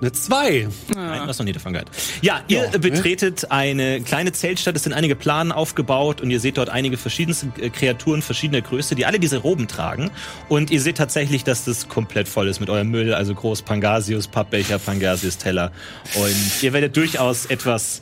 Eine 0.00 0.12
zwei. 0.12 0.68
Nein, 0.94 1.20
hast 1.26 1.38
noch 1.38 1.44
nie 1.44 1.52
davon 1.52 1.72
gehört. 1.74 1.90
Ja, 2.22 2.42
ihr 2.48 2.70
Ja, 2.72 2.78
betretet 2.78 3.50
eine 3.50 4.00
kleine 4.00 4.32
Zeltstadt. 4.32 4.74
Es 4.76 4.84
sind 4.84 4.94
einige 4.94 5.14
Planen 5.14 5.52
aufgebaut 5.52 6.20
und 6.20 6.30
ihr 6.30 6.40
seht 6.40 6.56
dort 6.56 6.70
einige 6.70 6.96
verschiedenste 6.96 7.48
äh, 7.60 7.68
Kreaturen 7.68 8.22
verschiedener 8.22 8.62
Größe, 8.62 8.94
die 8.94 9.04
alle 9.04 9.18
diese 9.18 9.38
Roben 9.38 9.68
tragen. 9.68 10.10
Und 10.48 10.70
ihr 10.70 10.80
seht 10.80 10.96
tatsächlich, 10.96 11.44
dass 11.44 11.64
das 11.64 11.88
komplett 11.88 12.28
voll 12.28 12.48
ist 12.48 12.60
mit 12.60 12.70
eurem 12.70 12.88
Müll. 12.88 13.12
Also 13.12 13.34
groß 13.34 13.62
Pangasius, 13.62 14.26
Pappbecher, 14.28 14.78
Pangasius, 14.78 15.36
Teller. 15.36 15.70
Und 16.14 16.62
ihr 16.62 16.72
werdet 16.72 16.96
durchaus 16.96 17.46
etwas 17.46 18.00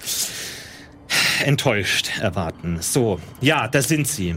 enttäuscht 1.44 2.10
erwarten. 2.20 2.78
So, 2.80 3.20
ja, 3.40 3.66
da 3.68 3.82
sind 3.82 4.06
sie. 4.06 4.36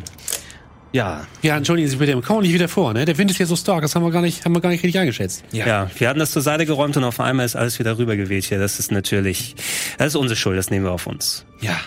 Ja, 0.93 1.25
Ja, 1.41 1.57
entschuldigen 1.57 1.87
Sie 1.89 1.95
bitte, 1.95 2.13
kommen 2.21 2.39
wir 2.39 2.43
nicht 2.43 2.53
wieder 2.53 2.67
vor, 2.67 2.93
ne? 2.93 3.05
Der 3.05 3.17
Wind 3.17 3.31
ist 3.31 3.37
hier 3.37 3.45
so 3.45 3.55
stark, 3.55 3.81
das 3.81 3.95
haben 3.95 4.03
wir 4.03 4.11
gar 4.11 4.21
nicht, 4.21 4.43
haben 4.43 4.53
wir 4.53 4.61
gar 4.61 4.69
nicht 4.69 4.83
richtig 4.83 4.99
eingeschätzt. 4.99 5.43
Ja. 5.51 5.89
wir 5.97 6.09
hatten 6.09 6.19
das 6.19 6.31
zur 6.31 6.41
Seite 6.41 6.65
geräumt 6.65 6.97
und 6.97 7.03
auf 7.03 7.19
einmal 7.19 7.45
ist 7.45 7.55
alles 7.55 7.79
wieder 7.79 7.97
rübergeweht 7.97 8.43
hier. 8.43 8.59
Das 8.59 8.79
ist 8.79 8.91
natürlich, 8.91 9.55
das 9.97 10.07
ist 10.07 10.15
unsere 10.15 10.35
Schuld, 10.35 10.57
das 10.57 10.69
nehmen 10.69 10.85
wir 10.85 10.91
auf 10.91 11.07
uns. 11.07 11.45
Ja, 11.61 11.79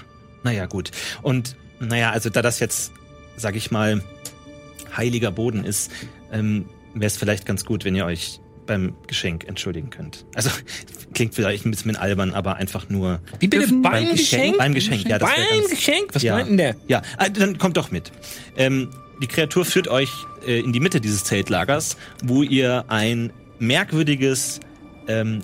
naja, 0.43 0.67
gut. 0.67 0.91
Und 1.23 1.57
naja, 1.81 2.11
also 2.11 2.31
da 2.31 2.41
das 2.41 2.61
jetzt, 2.61 2.93
sag 3.37 3.57
ich 3.57 3.71
mal, 3.71 4.03
heiliger 4.97 5.31
Boden 5.31 5.65
ist, 5.65 5.91
ähm, 6.33 6.67
wäre 6.95 7.07
es 7.07 7.17
vielleicht 7.17 7.45
ganz 7.47 7.65
gut, 7.65 7.85
wenn 7.85 7.95
ihr 7.95 8.07
euch 8.07 8.41
beim 8.67 8.95
Geschenk 9.07 9.45
entschuldigen 9.47 9.91
könnt. 9.91 10.25
Also 10.35 10.51
klingt 11.15 11.35
vielleicht 11.35 11.65
ein 11.67 11.71
bisschen 11.71 11.97
albern, 11.97 12.33
aber 12.33 12.57
einfach 12.57 12.89
nur 12.89 13.21
Wie 13.39 13.47
bitte? 13.49 13.59
Dürfen- 13.67 13.83
Beim 13.83 14.11
Geschenk? 14.11 14.59
beim 14.59 14.75
Geschenk. 14.75 15.09
Ja, 15.09 15.19
das 15.19 15.29
Beim 15.31 15.59
ganz, 15.61 15.71
Geschenk? 15.71 16.07
Was 16.13 16.23
Ja. 16.23 16.35
meint 16.35 16.49
denn 16.49 16.57
der? 16.57 16.77
ja, 16.89 17.03
äh, 17.19 17.31
dann 17.31 17.59
kommt 17.59 17.77
doch 17.77 17.91
mit. 17.91 18.11
Ähm, 18.57 18.89
die 19.23 19.27
Kreatur 19.27 19.65
führt 19.65 19.89
euch 19.89 20.11
äh, 20.47 20.61
in 20.61 20.73
die 20.73 20.81
Mitte 20.81 21.01
dieses 21.01 21.25
Zeltlagers, 21.25 21.97
wo 22.25 22.43
ihr 22.43 22.85
ein 22.89 23.33
merkwürdiges 23.59 24.61
ähm, 25.09 25.43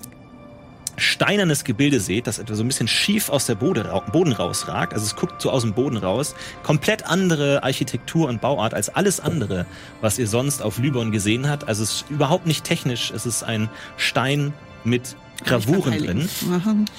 steinernes 1.00 1.64
Gebilde 1.64 1.98
seht, 2.00 2.26
das 2.26 2.38
etwa 2.38 2.54
so 2.54 2.62
ein 2.62 2.68
bisschen 2.68 2.88
schief 2.88 3.28
aus 3.28 3.46
der 3.46 3.54
Boden 3.56 4.32
rausragt. 4.32 4.92
Also 4.94 5.06
es 5.06 5.16
guckt 5.16 5.40
so 5.42 5.50
aus 5.50 5.62
dem 5.62 5.72
Boden 5.72 5.96
raus. 5.96 6.34
Komplett 6.62 7.06
andere 7.06 7.62
Architektur 7.62 8.28
und 8.28 8.40
Bauart 8.40 8.74
als 8.74 8.88
alles 8.90 9.18
andere, 9.20 9.66
was 10.00 10.18
ihr 10.18 10.26
sonst 10.28 10.62
auf 10.62 10.78
Lübon 10.78 11.10
gesehen 11.12 11.48
habt. 11.48 11.66
Also 11.66 11.82
es 11.82 11.90
ist 12.02 12.10
überhaupt 12.10 12.46
nicht 12.46 12.64
technisch. 12.64 13.10
Es 13.10 13.26
ist 13.26 13.42
ein 13.42 13.68
Stein 13.96 14.52
mit 14.84 15.16
Gravuren 15.44 15.98
drin. 15.98 16.28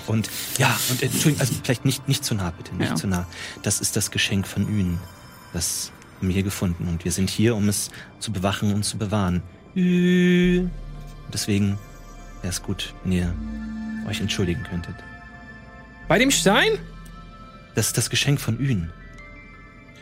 Und 0.08 0.30
ja, 0.58 0.76
und 0.89 1.02
äh, 1.02 1.06
Entschuldigung, 1.06 1.39
also 1.41 1.54
vielleicht 1.64 1.86
nicht, 1.86 2.08
nicht 2.08 2.26
zu 2.26 2.34
nah, 2.34 2.52
bitte, 2.52 2.76
nicht 2.76 2.89
Ja. 2.89 2.95
zu 2.95 3.08
nah. 3.08 3.28
Das 3.62 3.80
ist 3.82 3.95
das 3.95 4.10
Geschenk 4.12 4.47
von 4.47 4.68
Ün. 4.68 4.97
Das 5.54 5.91
haben 6.18 6.28
wir 6.28 6.34
hier 6.34 6.43
gefunden. 6.43 6.88
Und 6.88 7.06
wir 7.06 7.12
sind 7.12 7.30
hier, 7.30 7.56
um 7.56 7.70
es 7.70 7.91
zu 8.20 8.32
bewachen 8.32 8.74
und 8.74 8.84
zu 8.84 8.97
bewahren. 8.97 9.43
Ü. 9.76 10.68
Deswegen 11.32 11.78
wäre 12.41 12.52
es 12.52 12.62
gut, 12.64 12.93
wenn 13.04 13.12
ihr 13.12 13.34
euch 14.08 14.20
entschuldigen 14.22 14.64
könntet. 14.64 14.95
Bei 16.08 16.18
dem 16.20 16.32
Stein? 16.32 16.72
Das 17.76 17.88
ist 17.88 17.97
das 17.97 18.10
Geschenk 18.10 18.39
von 18.39 18.60
Ün. 18.60 18.89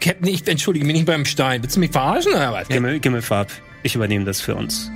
Captain, 0.01 0.27
ich 0.27 0.47
entschuldige 0.47 0.85
mich 0.85 0.95
nicht 0.95 1.05
beim 1.05 1.25
Stein. 1.25 1.61
Willst 1.61 1.75
du 1.75 1.79
mich 1.81 1.91
verarschen 1.91 2.31
oder 2.33 2.53
was? 2.53 2.67
Gimmel, 2.67 2.99
Gimmelfarb, 2.99 3.51
ich 3.83 3.95
übernehme 3.95 4.25
das 4.25 4.41
für 4.41 4.55
uns. 4.55 4.89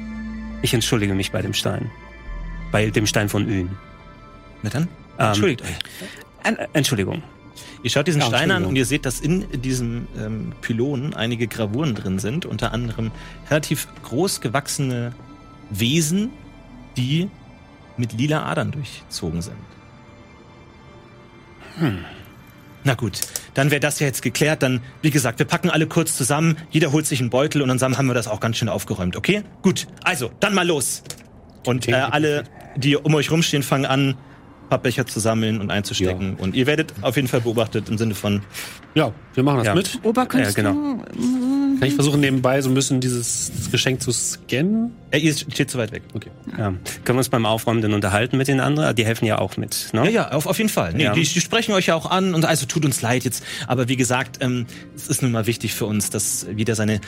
Ich 0.61 0.73
entschuldige 0.73 1.13
mich 1.13 1.31
bei 1.31 1.41
dem 1.41 1.53
Stein. 1.53 1.91
Bei 2.71 2.89
dem 2.89 3.05
Stein 3.05 3.29
von 3.29 3.47
Ün. 3.47 3.69
Na 4.63 4.69
dann, 4.69 4.83
Ähm, 5.19 5.27
entschuldigt 5.27 5.61
euch. 5.61 6.63
Entschuldigung. 6.73 7.21
Ihr 7.83 7.89
schaut 7.89 8.07
diesen 8.07 8.21
Ja, 8.21 8.27
Stein 8.27 8.49
an 8.51 8.63
und 8.65 8.75
ihr 8.77 8.85
seht, 8.85 9.05
dass 9.05 9.19
in 9.19 9.61
diesem 9.61 10.07
ähm, 10.17 10.53
Pylonen 10.61 11.13
einige 11.13 11.47
Gravuren 11.47 11.95
drin 11.95 12.17
sind, 12.17 12.45
unter 12.45 12.71
anderem 12.71 13.11
relativ 13.49 13.87
groß 14.03 14.39
gewachsene 14.39 15.11
Wesen, 15.69 16.29
die 16.95 17.29
mit 17.97 18.13
lila 18.13 18.43
Adern 18.43 18.71
durchzogen 18.71 19.41
sind. 19.41 19.55
Na 22.83 22.93
gut, 22.95 23.21
dann 23.53 23.71
wäre 23.71 23.79
das 23.79 23.99
ja 23.99 24.07
jetzt 24.07 24.21
geklärt. 24.21 24.61
Dann, 24.63 24.81
wie 25.01 25.09
gesagt, 25.09 25.39
wir 25.39 25.45
packen 25.45 25.69
alle 25.69 25.87
kurz 25.87 26.15
zusammen, 26.17 26.57
jeder 26.69 26.91
holt 26.91 27.05
sich 27.05 27.19
einen 27.19 27.29
Beutel 27.29 27.61
und 27.61 27.69
dann 27.69 27.77
zusammen 27.79 27.97
haben 27.97 28.07
wir 28.07 28.13
das 28.13 28.27
auch 28.27 28.39
ganz 28.39 28.57
schön 28.57 28.69
aufgeräumt, 28.69 29.15
okay? 29.15 29.43
Gut, 29.61 29.87
also, 30.03 30.31
dann 30.39 30.53
mal 30.53 30.67
los. 30.67 31.03
Und 31.65 31.87
äh, 31.87 31.93
alle, 31.93 32.43
die 32.75 32.97
um 32.97 33.15
euch 33.15 33.31
rumstehen, 33.31 33.63
fangen 33.63 33.85
an, 33.85 34.15
Pappbecher 34.69 35.05
zu 35.05 35.19
sammeln 35.19 35.61
und 35.61 35.71
einzustecken. 35.71 36.35
Und 36.35 36.55
ihr 36.55 36.65
werdet 36.67 36.93
auf 37.01 37.15
jeden 37.15 37.27
Fall 37.27 37.41
beobachtet 37.41 37.89
im 37.89 37.97
Sinne 37.97 38.15
von, 38.15 38.41
Ja, 38.95 39.13
wir 39.33 39.43
machen 39.43 39.57
das 39.57 39.67
Ja. 39.67 39.75
mit. 39.75 39.99
Ober, 40.03 40.25
könntest 40.25 40.57
Ja, 40.57 40.71
du... 40.71 41.03
Kann 41.83 41.89
ich 41.89 41.95
versuchen, 41.95 42.21
nebenbei 42.21 42.61
so 42.61 42.69
ein 42.69 42.73
bisschen 42.73 43.01
dieses 43.01 43.51
Geschenk 43.71 44.01
zu 44.01 44.11
scannen? 44.11 44.91
äh, 45.11 45.19
ihr 45.19 45.33
steht 45.35 45.69
zu 45.69 45.77
weit 45.77 45.91
weg. 45.91 46.03
Okay. 46.13 46.29
Ja. 46.57 46.69
Können 46.69 46.79
wir 47.05 47.17
uns 47.17 47.29
beim 47.29 47.45
Aufräumen 47.45 47.81
denn 47.81 47.93
unterhalten 47.93 48.37
mit 48.37 48.47
den 48.47 48.59
anderen? 48.61 48.95
Die 48.95 49.05
helfen 49.05 49.25
ja 49.25 49.39
auch 49.39 49.57
mit, 49.57 49.89
ne? 49.91 50.05
Ja, 50.05 50.09
ja, 50.09 50.31
auf, 50.31 50.47
auf 50.47 50.57
jeden 50.57 50.69
Fall. 50.69 50.93
Nee, 50.93 51.03
Ja. 51.03 51.13
die, 51.13 51.23
die 51.23 51.41
sprechen 51.41 51.73
euch 51.73 51.87
ja 51.87 51.95
auch 51.95 52.09
an 52.09 52.33
und 52.33 52.45
also 52.45 52.65
tut 52.65 52.85
uns 52.85 53.01
leid 53.01 53.25
jetzt. 53.25 53.43
Aber 53.67 53.89
wie 53.89 53.97
gesagt, 53.97 54.37
ähm, 54.41 54.65
es 54.95 55.07
ist 55.07 55.21
nun 55.21 55.31
mal 55.31 55.45
wichtig 55.45 55.73
für 55.73 55.85
uns, 55.85 56.09
dass 56.09 56.47
jeder 56.55 56.75
seine 56.75 57.01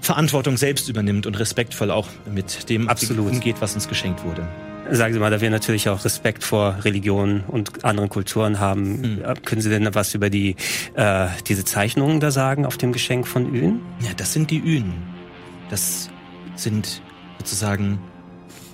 Verantwortung 0.00 0.56
selbst 0.56 0.88
übernimmt 0.88 1.26
und 1.26 1.38
respektvoll 1.38 1.90
auch 1.90 2.08
mit 2.32 2.68
dem 2.70 2.88
Absolut. 2.88 3.32
umgeht, 3.32 3.56
was 3.60 3.74
uns 3.74 3.88
geschenkt 3.88 4.24
wurde. 4.24 4.46
Sagen 4.92 5.14
Sie 5.14 5.20
mal, 5.20 5.30
da 5.30 5.40
wir 5.40 5.50
natürlich 5.50 5.88
auch 5.88 6.04
Respekt 6.04 6.42
vor 6.42 6.78
Religionen 6.84 7.44
und 7.46 7.84
anderen 7.84 8.08
Kulturen 8.08 8.58
haben, 8.58 9.22
äh, 9.22 9.34
können 9.44 9.60
Sie 9.60 9.70
denn 9.70 9.94
was 9.94 10.14
über 10.14 10.30
die 10.30 10.56
äh, 10.94 11.28
diese 11.46 11.64
Zeichnungen 11.64 12.18
da 12.18 12.32
sagen 12.32 12.66
auf 12.66 12.76
dem 12.76 12.92
Geschenk 12.92 13.28
von 13.28 13.54
Ün? 13.54 13.80
Ja, 14.00 14.10
das 14.16 14.32
sind 14.32 14.50
die 14.50 14.58
Ünen. 14.58 14.94
Das 15.68 16.10
sind 16.56 17.02
sozusagen 17.38 18.00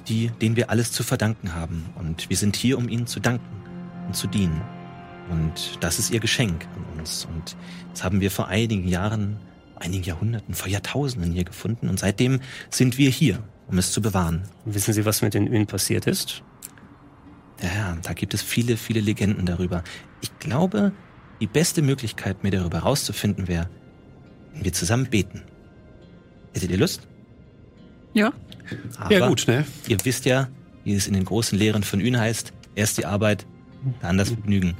die, 0.08 0.30
denen 0.40 0.56
wir 0.56 0.70
alles 0.70 0.90
zu 0.90 1.02
verdanken 1.02 1.54
haben. 1.54 1.84
Und 1.96 2.30
wir 2.30 2.36
sind 2.36 2.56
hier, 2.56 2.78
um 2.78 2.88
ihnen 2.88 3.06
zu 3.06 3.20
danken 3.20 3.44
und 4.06 4.16
zu 4.16 4.26
dienen. 4.26 4.62
Und 5.30 5.78
das 5.80 5.98
ist 5.98 6.10
ihr 6.10 6.20
Geschenk 6.20 6.66
an 6.76 6.98
uns. 6.98 7.26
Und 7.26 7.56
das 7.90 8.04
haben 8.04 8.20
wir 8.20 8.30
vor 8.30 8.48
einigen 8.48 8.88
Jahren, 8.88 9.36
einigen 9.76 10.04
Jahrhunderten, 10.04 10.54
vor 10.54 10.68
Jahrtausenden 10.68 11.32
hier 11.32 11.44
gefunden. 11.44 11.90
Und 11.90 11.98
seitdem 11.98 12.40
sind 12.70 12.96
wir 12.96 13.10
hier, 13.10 13.42
um 13.68 13.78
es 13.78 13.92
zu 13.92 14.00
bewahren. 14.00 14.42
Wissen 14.64 14.92
Sie, 14.94 15.04
was 15.04 15.22
mit 15.22 15.34
den 15.34 15.46
Ün 15.52 15.66
passiert 15.66 16.06
ist? 16.06 16.42
Ja, 17.62 17.68
ja, 17.68 17.98
da 18.02 18.12
gibt 18.12 18.34
es 18.34 18.42
viele, 18.42 18.76
viele 18.76 19.00
Legenden 19.00 19.46
darüber. 19.46 19.82
Ich 20.20 20.38
glaube, 20.38 20.92
die 21.40 21.46
beste 21.46 21.82
Möglichkeit, 21.82 22.42
mir 22.42 22.50
darüber 22.50 22.80
rauszufinden, 22.80 23.48
wäre, 23.48 23.68
wenn 24.52 24.64
wir 24.64 24.72
zusammen 24.72 25.06
beten. 25.06 25.42
Hättet 26.52 26.70
ihr 26.70 26.78
Lust? 26.78 27.06
Ja. 28.14 28.32
Aber 28.98 29.12
Ja, 29.12 29.28
gut, 29.28 29.44
ne? 29.46 29.64
Ihr 29.88 29.98
wisst 30.04 30.24
ja, 30.24 30.48
wie 30.84 30.94
es 30.94 31.06
in 31.06 31.14
den 31.14 31.24
großen 31.24 31.58
Lehren 31.58 31.82
von 31.82 32.00
Ün 32.00 32.18
heißt. 32.18 32.52
Erst 32.74 32.98
die 32.98 33.06
Arbeit, 33.06 33.46
dann 34.00 34.18
das 34.18 34.28
Vergnügen. 34.30 34.74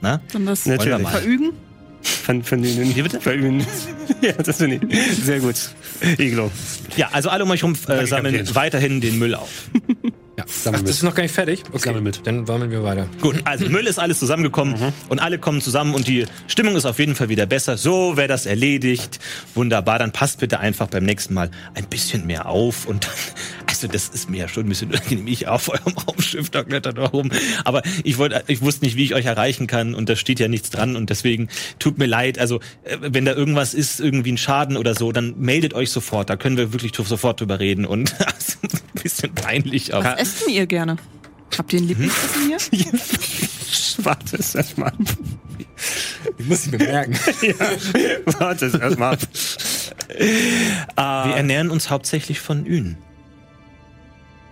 Na? 0.00 0.20
Dann 0.32 0.46
das 0.46 0.66
Natürlich. 0.66 1.08
Verügen. 1.08 1.52
Von, 2.02 2.42
von 2.42 2.62
den 2.62 2.78
Ün. 2.78 2.96
Wie 2.96 3.02
bitte? 3.02 3.20
Von 3.20 3.32
Ün. 3.32 3.60
ja, 4.20 4.32
das 4.32 4.58
finde 4.58 4.80
ich. 4.86 5.24
Sehr 5.24 5.40
gut. 5.40 5.56
Iglo. 6.18 6.50
Ja, 6.96 7.08
also 7.12 7.30
alle 7.30 7.44
um 7.44 7.50
euch 7.50 7.62
rum 7.62 7.76
äh, 7.88 8.06
sammeln 8.06 8.54
weiterhin 8.54 9.00
den 9.00 9.18
Müll 9.18 9.34
auf. 9.34 9.70
Ja, 10.38 10.44
Ach, 10.46 10.80
das 10.80 10.90
ist 10.90 11.02
noch 11.02 11.14
gar 11.14 11.22
nicht 11.24 11.34
fertig? 11.34 11.62
Okay, 11.72 11.78
Sammel 11.78 12.00
mit. 12.00 12.26
dann 12.26 12.46
sammeln 12.46 12.70
wir 12.70 12.82
weiter. 12.82 13.06
Gut, 13.20 13.42
also 13.44 13.68
Müll 13.68 13.86
ist 13.86 13.98
alles 13.98 14.18
zusammengekommen 14.18 14.94
und 15.10 15.18
alle 15.18 15.38
kommen 15.38 15.60
zusammen 15.60 15.94
und 15.94 16.08
die 16.08 16.24
Stimmung 16.46 16.74
ist 16.74 16.86
auf 16.86 16.98
jeden 16.98 17.14
Fall 17.14 17.28
wieder 17.28 17.44
besser. 17.44 17.76
So 17.76 18.16
wäre 18.16 18.28
das 18.28 18.46
erledigt. 18.46 19.18
Wunderbar, 19.54 19.98
dann 19.98 20.12
passt 20.12 20.40
bitte 20.40 20.58
einfach 20.58 20.86
beim 20.88 21.04
nächsten 21.04 21.34
Mal 21.34 21.50
ein 21.74 21.84
bisschen 21.86 22.26
mehr 22.26 22.46
auf 22.46 22.86
und 22.86 23.04
dann, 23.04 23.12
also 23.68 23.88
das 23.88 24.08
ist 24.08 24.30
mir 24.30 24.38
ja 24.38 24.48
schon 24.48 24.64
ein 24.64 24.68
bisschen 24.70 24.90
unangenehm. 24.90 25.26
Ich 25.26 25.48
auf 25.48 25.68
eurem 25.68 25.92
Raumschiff, 25.98 26.48
da 26.48 26.64
klettert 26.64 26.96
da 26.96 27.04
rum. 27.04 27.30
Aber 27.64 27.82
ich 28.02 28.16
wollte, 28.16 28.42
ich 28.46 28.62
wusste 28.62 28.86
nicht, 28.86 28.96
wie 28.96 29.04
ich 29.04 29.14
euch 29.14 29.26
erreichen 29.26 29.66
kann 29.66 29.94
und 29.94 30.08
da 30.08 30.16
steht 30.16 30.40
ja 30.40 30.48
nichts 30.48 30.70
dran 30.70 30.96
und 30.96 31.10
deswegen 31.10 31.48
tut 31.78 31.98
mir 31.98 32.06
leid. 32.06 32.38
Also, 32.38 32.60
äh, 32.84 32.96
wenn 33.00 33.26
da 33.26 33.34
irgendwas 33.34 33.74
ist, 33.74 34.00
irgendwie 34.00 34.32
ein 34.32 34.38
Schaden 34.38 34.78
oder 34.78 34.94
so, 34.94 35.12
dann 35.12 35.34
meldet 35.38 35.74
euch 35.74 35.90
sofort. 35.90 36.30
Da 36.30 36.36
können 36.36 36.56
wir 36.56 36.72
wirklich 36.72 36.92
sofort 36.96 37.38
drüber 37.38 37.60
reden 37.60 37.84
und 37.84 38.14
also, 38.24 38.56
ein 38.62 39.02
bisschen 39.02 39.34
peinlich, 39.34 39.94
aber. 39.94 40.21
Was 40.22 40.28
esst 40.34 40.46
denn 40.46 40.54
ihr 40.54 40.66
gerne? 40.68 40.96
Habt 41.58 41.72
ihr 41.72 41.80
ein 41.80 41.88
Lieblingsessen 41.88 42.46
hier? 42.46 42.56
Warte 44.04 44.36
es 44.36 44.54
erstmal. 44.54 44.92
Ich 46.38 46.46
muss 46.46 46.64
ich 46.66 46.70
mir 46.70 46.78
merken. 46.78 47.14
Warte 48.38 48.66
es 48.66 48.74
erstmal. 48.74 49.18
Wir 50.16 51.34
ernähren 51.34 51.70
uns 51.70 51.90
hauptsächlich 51.90 52.38
von 52.38 52.64
Ün. 52.64 52.96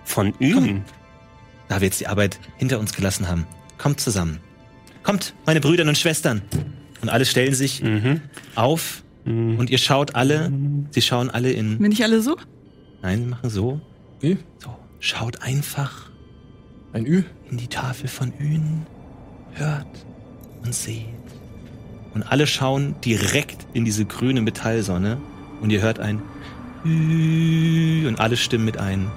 Von 0.02 0.34
Ün. 0.40 0.82
Da 1.68 1.80
wir 1.80 1.86
jetzt 1.86 2.00
die 2.00 2.08
Arbeit 2.08 2.40
hinter 2.56 2.80
uns 2.80 2.92
gelassen 2.92 3.28
haben. 3.28 3.46
Kommt 3.78 4.00
zusammen. 4.00 4.40
Kommt, 5.04 5.34
meine 5.46 5.60
Brüder 5.60 5.84
und 5.84 5.96
Schwestern. 5.96 6.42
Und 7.00 7.10
alle 7.10 7.24
stellen 7.24 7.54
sich 7.54 7.80
auf 8.56 9.04
und 9.24 9.70
ihr 9.70 9.78
schaut 9.78 10.16
alle, 10.16 10.50
sie 10.90 11.00
schauen 11.02 11.30
alle 11.30 11.52
in, 11.52 11.78
Bin 11.78 11.92
ich 11.92 12.02
alle 12.02 12.22
so? 12.22 12.36
nein, 13.02 13.28
machen 13.28 13.48
so, 13.50 13.80
Wie? 14.20 14.36
so, 14.58 14.76
schaut 15.00 15.42
einfach 15.42 16.10
Ein 16.92 17.06
Ü? 17.06 17.22
in 17.50 17.56
die 17.56 17.66
Tafel 17.68 18.08
von 18.08 18.32
Ün, 18.38 18.86
hört 19.54 19.86
und 20.64 20.74
seht. 20.74 21.06
Und 22.14 22.22
alle 22.24 22.46
schauen 22.46 22.94
direkt 23.04 23.66
in 23.72 23.84
diese 23.84 24.04
grüne 24.04 24.40
Metallsonne 24.40 25.18
und 25.60 25.70
ihr 25.70 25.80
hört 25.82 25.98
ein 26.00 26.20
Ü 26.84 28.06
und 28.08 28.20
alle 28.20 28.36
stimmen 28.36 28.64
mit 28.64 28.78
ein. 28.78 29.10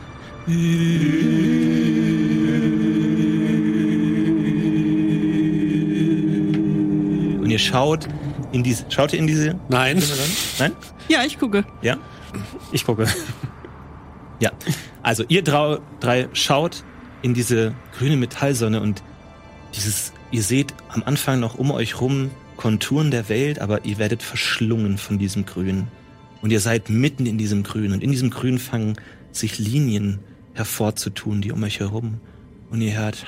Ü. 6.43 7.39
Und 7.41 7.49
ihr 7.49 7.59
schaut 7.59 8.07
in 8.51 8.63
diese, 8.63 8.85
schaut 8.89 9.13
ihr 9.13 9.19
in 9.19 9.27
diese, 9.27 9.55
Nein. 9.69 10.01
nein? 10.59 10.71
Ja, 11.09 11.23
ich 11.25 11.39
gucke. 11.39 11.65
Ja? 11.81 11.97
Ich 12.71 12.85
gucke. 12.85 13.05
Ja. 14.39 14.51
Also 15.03 15.25
ihr 15.27 15.43
drei, 15.43 15.79
schaut 16.31 16.83
in 17.21 17.33
diese 17.33 17.75
grüne 17.97 18.15
Metallsonne 18.15 18.81
und 18.81 19.03
dieses, 19.75 20.13
ihr 20.31 20.41
seht 20.41 20.73
am 20.87 21.03
Anfang 21.05 21.39
noch 21.39 21.55
um 21.55 21.71
euch 21.71 21.99
rum 21.99 22.31
Konturen 22.55 23.11
der 23.11 23.27
Welt, 23.29 23.59
aber 23.59 23.83
ihr 23.83 23.97
werdet 23.97 24.23
verschlungen 24.23 24.97
von 24.97 25.19
diesem 25.19 25.45
Grün. 25.45 25.87
Und 26.41 26.51
ihr 26.51 26.59
seid 26.59 26.89
mitten 26.89 27.25
in 27.25 27.37
diesem 27.37 27.63
Grün. 27.63 27.91
Und 27.91 28.03
in 28.03 28.11
diesem 28.11 28.29
Grün 28.29 28.59
fangen 28.59 28.95
sich 29.31 29.59
Linien 29.59 30.19
hervorzutun, 30.53 31.41
die 31.41 31.51
um 31.51 31.63
euch 31.63 31.79
herum. 31.79 32.19
Und 32.69 32.81
ihr 32.81 32.97
hört. 32.97 33.25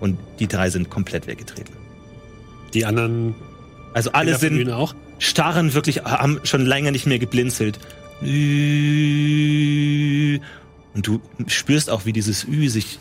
Und 0.00 0.18
die 0.38 0.46
drei 0.46 0.70
sind 0.70 0.90
komplett 0.90 1.26
weggetreten. 1.26 1.85
Die 2.76 2.84
anderen 2.84 3.34
Also 3.94 4.12
alle 4.12 4.36
sind 4.36 4.70
auch. 4.70 4.94
starren 5.18 5.72
wirklich, 5.72 6.04
haben 6.04 6.40
schon 6.44 6.66
länger 6.66 6.90
nicht 6.90 7.06
mehr 7.06 7.18
geblinzelt. 7.18 7.78
Und 8.20 8.28
du 10.94 11.22
spürst 11.46 11.88
auch, 11.88 12.04
wie 12.04 12.12
dieses 12.12 12.46
Ü 12.46 12.68
sich 12.68 12.98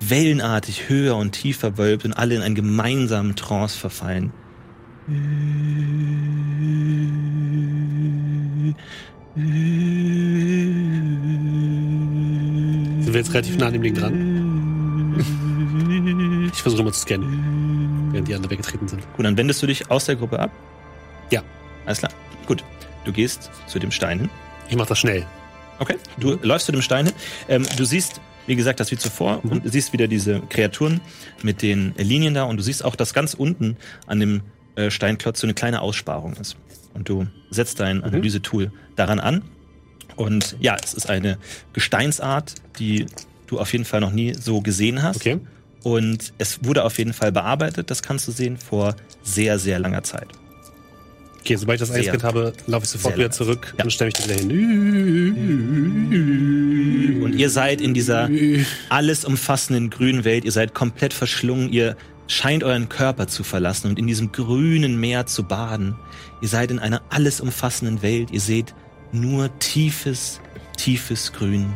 wellenartig 0.00 0.90
höher 0.90 1.16
und 1.16 1.32
tiefer 1.32 1.78
wölbt 1.78 2.04
und 2.04 2.12
alle 2.12 2.34
in 2.34 2.42
einen 2.42 2.54
gemeinsamen 2.54 3.34
Trance 3.34 3.78
verfallen. 3.78 4.34
Sind 5.06 5.14
wir 13.06 13.14
jetzt 13.14 13.32
relativ 13.32 13.56
nah 13.56 13.68
an 13.68 13.72
dem 13.72 13.82
Ding 13.82 13.94
dran? 13.94 14.34
Ich 16.52 16.60
versuche 16.62 16.82
mal 16.84 16.92
zu 16.92 17.00
scannen, 17.00 17.26
während 18.14 18.28
die 18.28 18.34
anderen 18.34 18.50
weggetreten 18.50 18.88
sind. 18.88 19.02
Gut, 19.16 19.26
dann 19.26 19.36
wendest 19.36 19.62
du 19.62 19.66
dich 19.66 19.90
aus 19.90 20.06
der 20.06 20.16
Gruppe 20.16 20.38
ab. 20.38 20.50
Ja. 21.30 21.42
Alles 21.84 21.98
klar. 21.98 22.12
Gut. 22.46 22.64
Du 23.04 23.12
gehst 23.12 23.50
zu 23.66 23.78
dem 23.78 23.90
Stein 23.90 24.20
hin. 24.20 24.30
Ich 24.68 24.76
mache 24.76 24.88
das 24.88 24.98
schnell. 24.98 25.26
Okay. 25.78 25.96
Du 26.18 26.38
läufst 26.42 26.66
zu 26.66 26.72
dem 26.72 26.80
Stein 26.80 27.06
hin. 27.06 27.14
Ähm, 27.48 27.66
du 27.76 27.84
siehst, 27.84 28.20
wie 28.46 28.56
gesagt, 28.56 28.80
das 28.80 28.90
wie 28.90 28.96
zuvor 28.96 29.40
und 29.44 29.64
du 29.64 29.68
siehst 29.68 29.92
wieder 29.92 30.08
diese 30.08 30.40
Kreaturen 30.40 31.00
mit 31.42 31.60
den 31.60 31.94
Linien 31.98 32.32
da 32.32 32.44
und 32.44 32.56
du 32.56 32.62
siehst 32.62 32.84
auch, 32.84 32.96
dass 32.96 33.12
ganz 33.12 33.34
unten 33.34 33.76
an 34.06 34.20
dem 34.20 34.42
äh, 34.76 34.90
Steinklotz 34.90 35.40
so 35.40 35.46
eine 35.46 35.54
kleine 35.54 35.82
Aussparung 35.82 36.34
ist. 36.34 36.56
Und 36.94 37.08
du 37.08 37.26
setzt 37.50 37.80
dein 37.80 38.02
Analysetool 38.04 38.72
daran 38.96 39.20
an. 39.20 39.42
Und 40.16 40.56
ja, 40.60 40.76
es 40.82 40.94
ist 40.94 41.10
eine 41.10 41.38
Gesteinsart, 41.72 42.54
die 42.78 43.06
du 43.48 43.58
auf 43.58 43.72
jeden 43.72 43.84
Fall 43.84 44.00
noch 44.00 44.12
nie 44.12 44.32
so 44.34 44.60
gesehen 44.60 45.02
hast. 45.02 45.16
Okay. 45.16 45.40
Und 45.84 46.32
es 46.38 46.64
wurde 46.64 46.82
auf 46.84 46.96
jeden 46.98 47.12
Fall 47.12 47.30
bearbeitet, 47.30 47.90
das 47.90 48.02
kannst 48.02 48.26
du 48.26 48.32
sehen, 48.32 48.56
vor 48.56 48.96
sehr, 49.22 49.58
sehr 49.58 49.78
langer 49.78 50.02
Zeit. 50.02 50.28
Okay, 51.40 51.56
sobald 51.56 51.78
ich 51.78 51.86
das 51.86 51.94
eingescannt 51.94 52.24
habe, 52.24 52.54
laufe 52.66 52.84
ich 52.84 52.90
sofort 52.90 53.18
wieder 53.18 53.30
zurück 53.30 53.74
Ja. 53.76 53.84
und 53.84 53.90
stelle 53.90 54.06
mich 54.08 54.14
da 54.14 54.24
wieder 54.24 54.34
hin. 54.40 54.50
Und 57.22 57.34
ihr 57.36 57.50
seid 57.50 57.82
in 57.82 57.92
dieser 57.92 58.30
alles 58.88 59.26
umfassenden 59.26 59.90
grünen 59.90 60.24
Welt, 60.24 60.46
ihr 60.46 60.52
seid 60.52 60.72
komplett 60.74 61.12
verschlungen, 61.12 61.70
ihr 61.70 61.96
scheint 62.28 62.64
euren 62.64 62.88
Körper 62.88 63.26
zu 63.28 63.44
verlassen 63.44 63.90
und 63.90 63.98
in 63.98 64.06
diesem 64.06 64.32
grünen 64.32 64.98
Meer 64.98 65.26
zu 65.26 65.42
baden. 65.44 65.96
Ihr 66.40 66.48
seid 66.48 66.70
in 66.70 66.78
einer 66.78 67.02
alles 67.10 67.42
umfassenden 67.42 68.00
Welt, 68.00 68.30
ihr 68.30 68.40
seht 68.40 68.74
nur 69.12 69.50
tiefes, 69.58 70.40
tiefes 70.78 71.30
Grün 71.34 71.66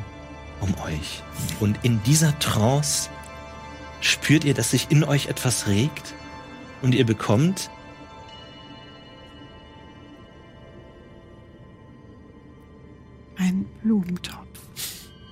um 0.63 0.73
euch. 0.87 1.23
Und 1.61 1.77
in 1.83 2.03
dieser 2.05 2.39
Trance 2.39 3.11
spürt 4.01 4.45
ihr, 4.45 4.55
dass 4.55 4.71
sich 4.71 4.91
in 4.91 5.05
euch 5.05 5.27
etwas 5.27 5.67
regt 5.67 6.15
und 6.83 6.95
ihr 6.95 7.07
bekommt 7.07 7.71
Ein 13.37 13.67
Blumentopf. 13.83 14.47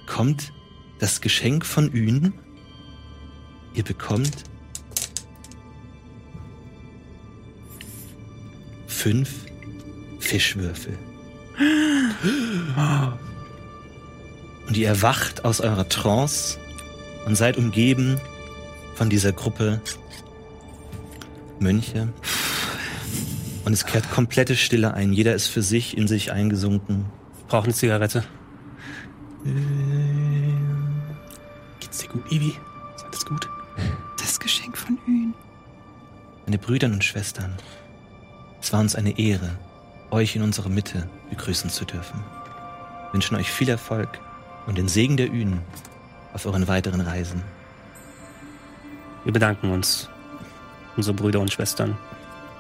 kommt 0.07 0.53
das 0.99 1.21
Geschenk 1.21 1.67
von 1.67 1.93
Ün. 1.93 2.33
Ihr 3.75 3.83
bekommt 3.83 4.45
fünf 8.87 9.45
Fischwürfel. 10.21 10.97
Und 14.67 14.77
ihr 14.77 14.89
erwacht 14.89 15.45
aus 15.45 15.61
eurer 15.61 15.89
Trance 15.89 16.59
und 17.25 17.37
seid 17.37 17.57
umgeben 17.57 18.21
von 18.97 19.11
dieser 19.11 19.33
Gruppe 19.33 19.81
Mönche. 21.61 22.09
Und 23.65 23.73
es 23.73 23.85
kehrt 23.85 24.11
komplette 24.11 24.57
Stille 24.57 24.95
ein. 24.95 25.13
Jeder 25.13 25.35
ist 25.35 25.49
für 25.49 25.63
sich 25.63 25.97
in 25.97 26.09
sich 26.09 26.33
eingesunken. 26.33 27.07
Brauche 27.49 27.65
eine 27.65 27.75
Zigarette. 27.75 28.25
Geht's 31.81 31.99
dir 31.99 32.09
gut, 32.09 32.33
Ivi? 32.33 32.55
Ist 32.97 33.05
alles 33.05 33.27
gut? 33.27 33.49
Das 34.19 34.41
Geschenk 34.41 34.77
von 34.77 34.99
Ün. 35.07 35.35
Meine 36.47 36.59
Brüder 36.59 36.87
und 36.89 37.05
Schwestern, 37.05 37.55
es 38.61 38.73
war 38.73 38.81
uns 38.81 38.95
eine 38.95 39.19
Ehre, 39.19 39.51
euch 40.11 40.37
in 40.37 40.43
unserer 40.43 40.69
Mitte 40.69 41.09
begrüßen 41.31 41.71
zu 41.71 41.85
dürfen. 41.85 42.21
Wir 43.07 43.15
wünschen 43.15 43.37
euch 43.37 43.51
viel 43.51 43.69
Erfolg 43.69 44.21
und 44.67 44.79
den 44.79 44.89
Segen 44.89 45.17
der 45.17 45.31
Ünen 45.31 45.61
auf 46.33 46.47
euren 46.47 46.69
weiteren 46.69 47.01
Reisen. 47.01 47.43
Wir 49.27 49.33
bedanken 49.33 49.73
uns. 49.73 50.09
Unsere 50.97 51.13
Brüder 51.17 51.41
und 51.41 51.53
Schwestern. 51.53 51.99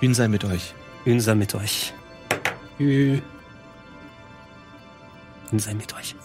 Ün 0.02 0.14
sei 0.14 0.26
mit 0.26 0.44
euch. 0.44 0.74
Ün 1.06 1.20
sei 1.20 1.36
mit 1.36 1.54
euch. 1.54 1.94
Ü. 2.80 3.20
Ün 5.52 5.58
sei 5.60 5.74
mit 5.74 5.94
euch. 5.94 6.16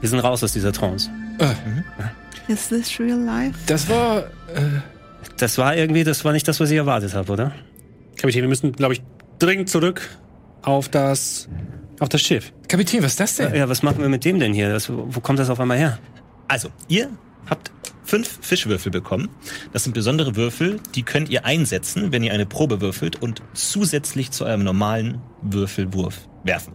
Wir 0.00 0.08
sind 0.08 0.20
raus 0.20 0.42
aus 0.42 0.52
dieser 0.52 0.72
Trance. 0.72 1.10
Is 2.48 2.68
this 2.68 2.98
real 2.98 3.18
life? 3.18 3.58
Das 3.66 3.88
war. 3.88 4.20
Äh, 4.54 4.80
Das 5.36 5.56
war 5.58 5.76
irgendwie, 5.76 6.04
das 6.04 6.24
war 6.24 6.32
nicht 6.32 6.46
das, 6.48 6.60
was 6.60 6.70
ich 6.70 6.76
erwartet 6.76 7.14
habe, 7.14 7.32
oder? 7.32 7.52
Kapitän, 8.16 8.42
wir 8.42 8.48
müssen, 8.48 8.72
glaube 8.72 8.94
ich, 8.94 9.02
dringend 9.38 9.68
zurück 9.68 10.08
auf 10.62 10.88
das, 10.88 11.48
auf 11.98 12.08
das 12.08 12.20
Schiff. 12.20 12.52
Kapitän, 12.68 13.02
was 13.02 13.12
ist 13.12 13.20
das 13.20 13.36
denn? 13.36 13.54
Ja, 13.54 13.68
was 13.68 13.82
machen 13.82 14.00
wir 14.00 14.08
mit 14.08 14.24
dem 14.24 14.38
denn 14.38 14.52
hier? 14.52 14.70
Das, 14.70 14.90
wo 14.90 15.20
kommt 15.20 15.38
das 15.38 15.50
auf 15.50 15.60
einmal 15.60 15.78
her? 15.78 15.98
Also, 16.48 16.68
ihr 16.88 17.10
habt 17.48 17.70
fünf 18.04 18.38
Fischwürfel 18.40 18.90
bekommen. 18.90 19.28
Das 19.72 19.84
sind 19.84 19.92
besondere 19.92 20.34
Würfel, 20.34 20.80
die 20.94 21.04
könnt 21.04 21.28
ihr 21.28 21.44
einsetzen, 21.44 22.10
wenn 22.10 22.24
ihr 22.24 22.32
eine 22.32 22.46
Probe 22.46 22.80
würfelt 22.80 23.22
und 23.22 23.42
zusätzlich 23.54 24.32
zu 24.32 24.44
eurem 24.44 24.64
normalen 24.64 25.20
Würfelwurf 25.42 26.28
werfen. 26.42 26.72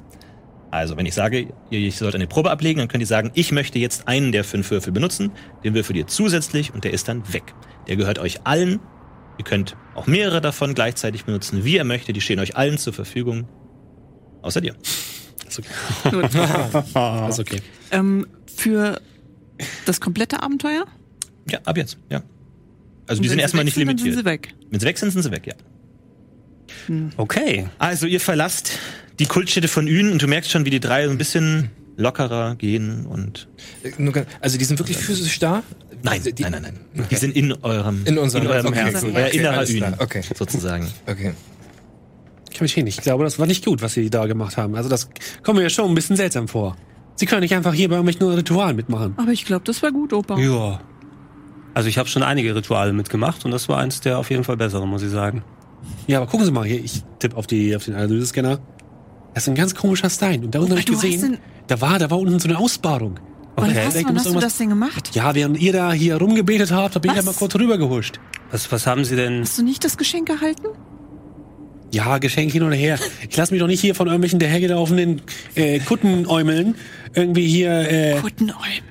Also, 0.72 0.98
wenn 0.98 1.06
ich 1.06 1.14
sage, 1.14 1.54
ihr 1.70 1.80
ihr 1.80 1.92
sollt 1.92 2.16
eine 2.16 2.28
Probe 2.28 2.52
ablegen, 2.52 2.80
dann 2.80 2.88
könnt 2.88 3.02
ihr 3.02 3.08
sagen, 3.08 3.32
ich 3.34 3.52
möchte 3.52 3.80
jetzt 3.80 4.08
einen 4.08 4.32
der 4.32 4.44
fünf 4.44 4.72
Würfel 4.72 4.92
benutzen, 4.92 5.32
den 5.64 5.74
würfelt 5.74 5.98
ihr 5.98 6.08
zusätzlich 6.08 6.74
und 6.74 6.84
der 6.84 6.92
ist 6.92 7.08
dann 7.08 7.34
weg. 7.34 7.54
Der 7.88 7.96
gehört 7.96 8.20
euch 8.20 8.46
allen. 8.46 8.80
Ihr 9.38 9.46
könnt 9.46 9.76
auch 9.94 10.08
mehrere 10.08 10.42
davon 10.42 10.74
gleichzeitig 10.74 11.26
benutzen, 11.26 11.66
wie 11.66 11.76
ihr 11.76 11.84
möchtet. 11.84 12.16
Die 12.16 12.22
stehen 12.22 12.40
euch 12.40 12.56
allen 12.56 12.78
zur 12.78 12.94
Verfügung. 12.94 13.48
Außer 14.46 14.62
dir. 14.62 14.76
Ist 15.48 15.60
okay. 15.60 15.70
Gut. 16.12 16.26
Ist 17.30 17.40
okay. 17.40 17.62
ähm, 17.92 18.28
für 18.56 19.02
das 19.86 20.00
komplette 20.00 20.42
Abenteuer? 20.44 20.86
Ja, 21.50 21.60
ab 21.66 21.78
jetzt, 21.78 21.98
ja. 22.10 22.22
Also 23.08 23.22
die 23.22 23.30
sind 23.30 23.40
erstmal 23.40 23.64
nicht 23.64 23.74
sind, 23.76 23.88
dann 23.88 23.98
limitiert. 23.98 24.16
Sind 24.16 24.24
sie 24.24 24.30
weg. 24.30 24.54
Wenn 24.70 24.80
sie 24.80 24.86
weg 24.86 24.98
sind, 24.98 25.12
sind 25.12 25.22
sie 25.24 25.32
weg, 25.32 25.48
ja. 25.48 25.54
Okay. 27.18 27.68
Also 27.80 28.06
ihr 28.06 28.20
verlasst 28.20 28.72
die 29.20 29.26
Kultstätte 29.26 29.68
von 29.68 29.88
Ün 29.88 30.12
und 30.12 30.22
du 30.22 30.28
merkst 30.28 30.52
schon, 30.52 30.66
wie 30.66 30.70
die 30.70 30.80
drei 30.80 31.06
so 31.06 31.12
ein 31.12 31.18
bisschen 31.18 31.70
lockerer 31.98 32.56
gehen 32.56 33.06
und 33.06 33.48
Äh, 33.84 34.26
Also 34.42 34.58
die 34.58 34.66
sind 34.66 34.80
wirklich 34.80 34.98
physisch 34.98 35.40
da? 35.40 35.64
Nein, 36.04 36.18
Also 36.20 36.32
die, 36.32 36.44
nein, 36.44 36.52
nein, 36.62 36.80
nein. 36.94 37.08
Die 37.10 37.16
sind 37.16 37.36
in 37.36 37.54
eurem, 37.64 38.02
In 38.06 38.18
unserem- 38.18 38.46
eurem 38.48 38.68
okay, 38.68 38.76
Herzen, 38.92 39.16
euer 39.16 39.28
Okay, 39.28 39.38
innerer 39.38 39.68
Ün, 39.70 39.84
okay. 40.00 40.22
sozusagen. 40.36 40.92
Okay. 41.08 41.34
Ich 42.56 42.60
kann 42.60 42.64
mich 42.64 42.74
hin. 42.74 42.88
Ich 42.88 43.02
glaube, 43.02 43.26
das 43.26 43.38
war 43.38 43.48
nicht 43.48 43.66
gut, 43.66 43.82
was 43.82 43.96
sie 43.96 44.10
da 44.10 44.28
gemacht 44.28 44.56
haben. 44.56 44.76
Also 44.76 44.88
das 44.88 45.10
kommt 45.44 45.58
mir 45.58 45.64
ja 45.64 45.70
schon 45.70 45.90
ein 45.90 45.94
bisschen 45.96 46.16
seltsam 46.16 46.48
vor. 46.48 46.78
Sie 47.16 47.26
können 47.26 47.42
nicht 47.42 47.54
einfach 47.54 47.74
hier 47.74 47.90
bei 47.90 47.96
irgendwelchen 47.98 48.34
Ritualen 48.34 48.78
mitmachen. 48.78 49.14
Aber 49.18 49.32
ich 49.32 49.44
glaube, 49.44 49.66
das 49.66 49.84
war 49.84 49.92
gut, 49.92 50.14
Opa. 50.14 50.40
Ja. 50.40 50.80
Also 51.74 51.90
ich 51.90 51.98
habe 51.98 52.08
schon 52.08 52.24
einige 52.24 52.56
Rituale 52.56 52.94
mitgemacht 52.94 53.44
und 53.44 53.52
das 53.52 53.68
war 53.68 53.80
eins 53.80 54.00
der 54.00 54.20
auf 54.20 54.30
jeden 54.30 54.46
Fall 54.46 54.56
besseren, 54.56 54.88
muss 54.90 55.04
ich 55.04 55.10
sagen. 55.12 55.44
Ja, 56.08 56.20
aber 56.20 56.28
gucken 56.28 56.46
Sie 56.46 56.52
mal 56.54 56.64
hier. 56.64 56.82
Ich 56.82 57.04
tippe 57.20 57.36
auf, 57.36 57.46
die, 57.46 57.76
auf 57.76 57.84
den 57.84 57.94
Analysescanner. 57.96 58.60
Das 59.34 59.44
ist 59.44 59.50
ein 59.50 59.56
ganz 59.56 59.76
komischer 59.76 60.10
Stein. 60.10 60.46
Und 60.46 60.56
da 60.56 60.60
unten 60.60 60.72
habe 60.72 60.80
ich 60.80 60.86
gesehen, 60.86 61.38
da 61.68 61.82
war, 61.82 62.00
da 62.00 62.10
war 62.10 62.18
unten 62.20 62.40
so 62.40 62.48
eine 62.48 62.58
Ausbahrung. 62.58 63.20
Wann 63.58 63.70
Okay. 63.70 63.84
hast, 63.86 63.98
Ich 63.98 64.06
wann 64.06 64.16
hast 64.16 64.28
du 64.28 64.40
das 64.40 64.58
denn 64.58 64.70
gemacht? 64.70 65.14
Ja, 65.14 65.36
während 65.36 65.60
ihr 65.60 65.74
da 65.74 65.92
hier 65.92 66.16
rumgebetet 66.16 66.72
habt, 66.72 66.96
hab 66.96 67.04
ich 67.04 67.12
Was? 67.12 67.18
da 67.18 67.24
mal 67.26 67.34
kurz 67.34 67.54
rübergehuscht. 67.56 68.22
Was, 68.52 68.72
was 68.72 68.88
haben 68.88 69.04
Sie 69.04 69.18
denn? 69.18 69.42
Hast 69.42 69.58
du 69.58 69.64
nicht 69.64 69.84
das 69.84 69.98
Geschenk 69.98 70.30
erhalten? 70.30 70.68
Ja, 71.92 72.18
Geschenk 72.18 72.52
hin 72.52 72.64
oder 72.64 72.76
her. 72.76 73.00
Ich 73.30 73.38
lasse 73.38 73.54
mich 73.54 73.62
doch 73.62 73.68
nicht 73.68 73.80
hier 73.80 73.96
von 73.96 74.08
irgendwelchen 74.08 74.40
dahergelaufenen 74.40 75.22
äh, 75.56 75.80
Kuttenäumeln 75.80 76.76
irgendwie 77.14 77.48
hier 77.48 77.72
äh, 77.72 78.16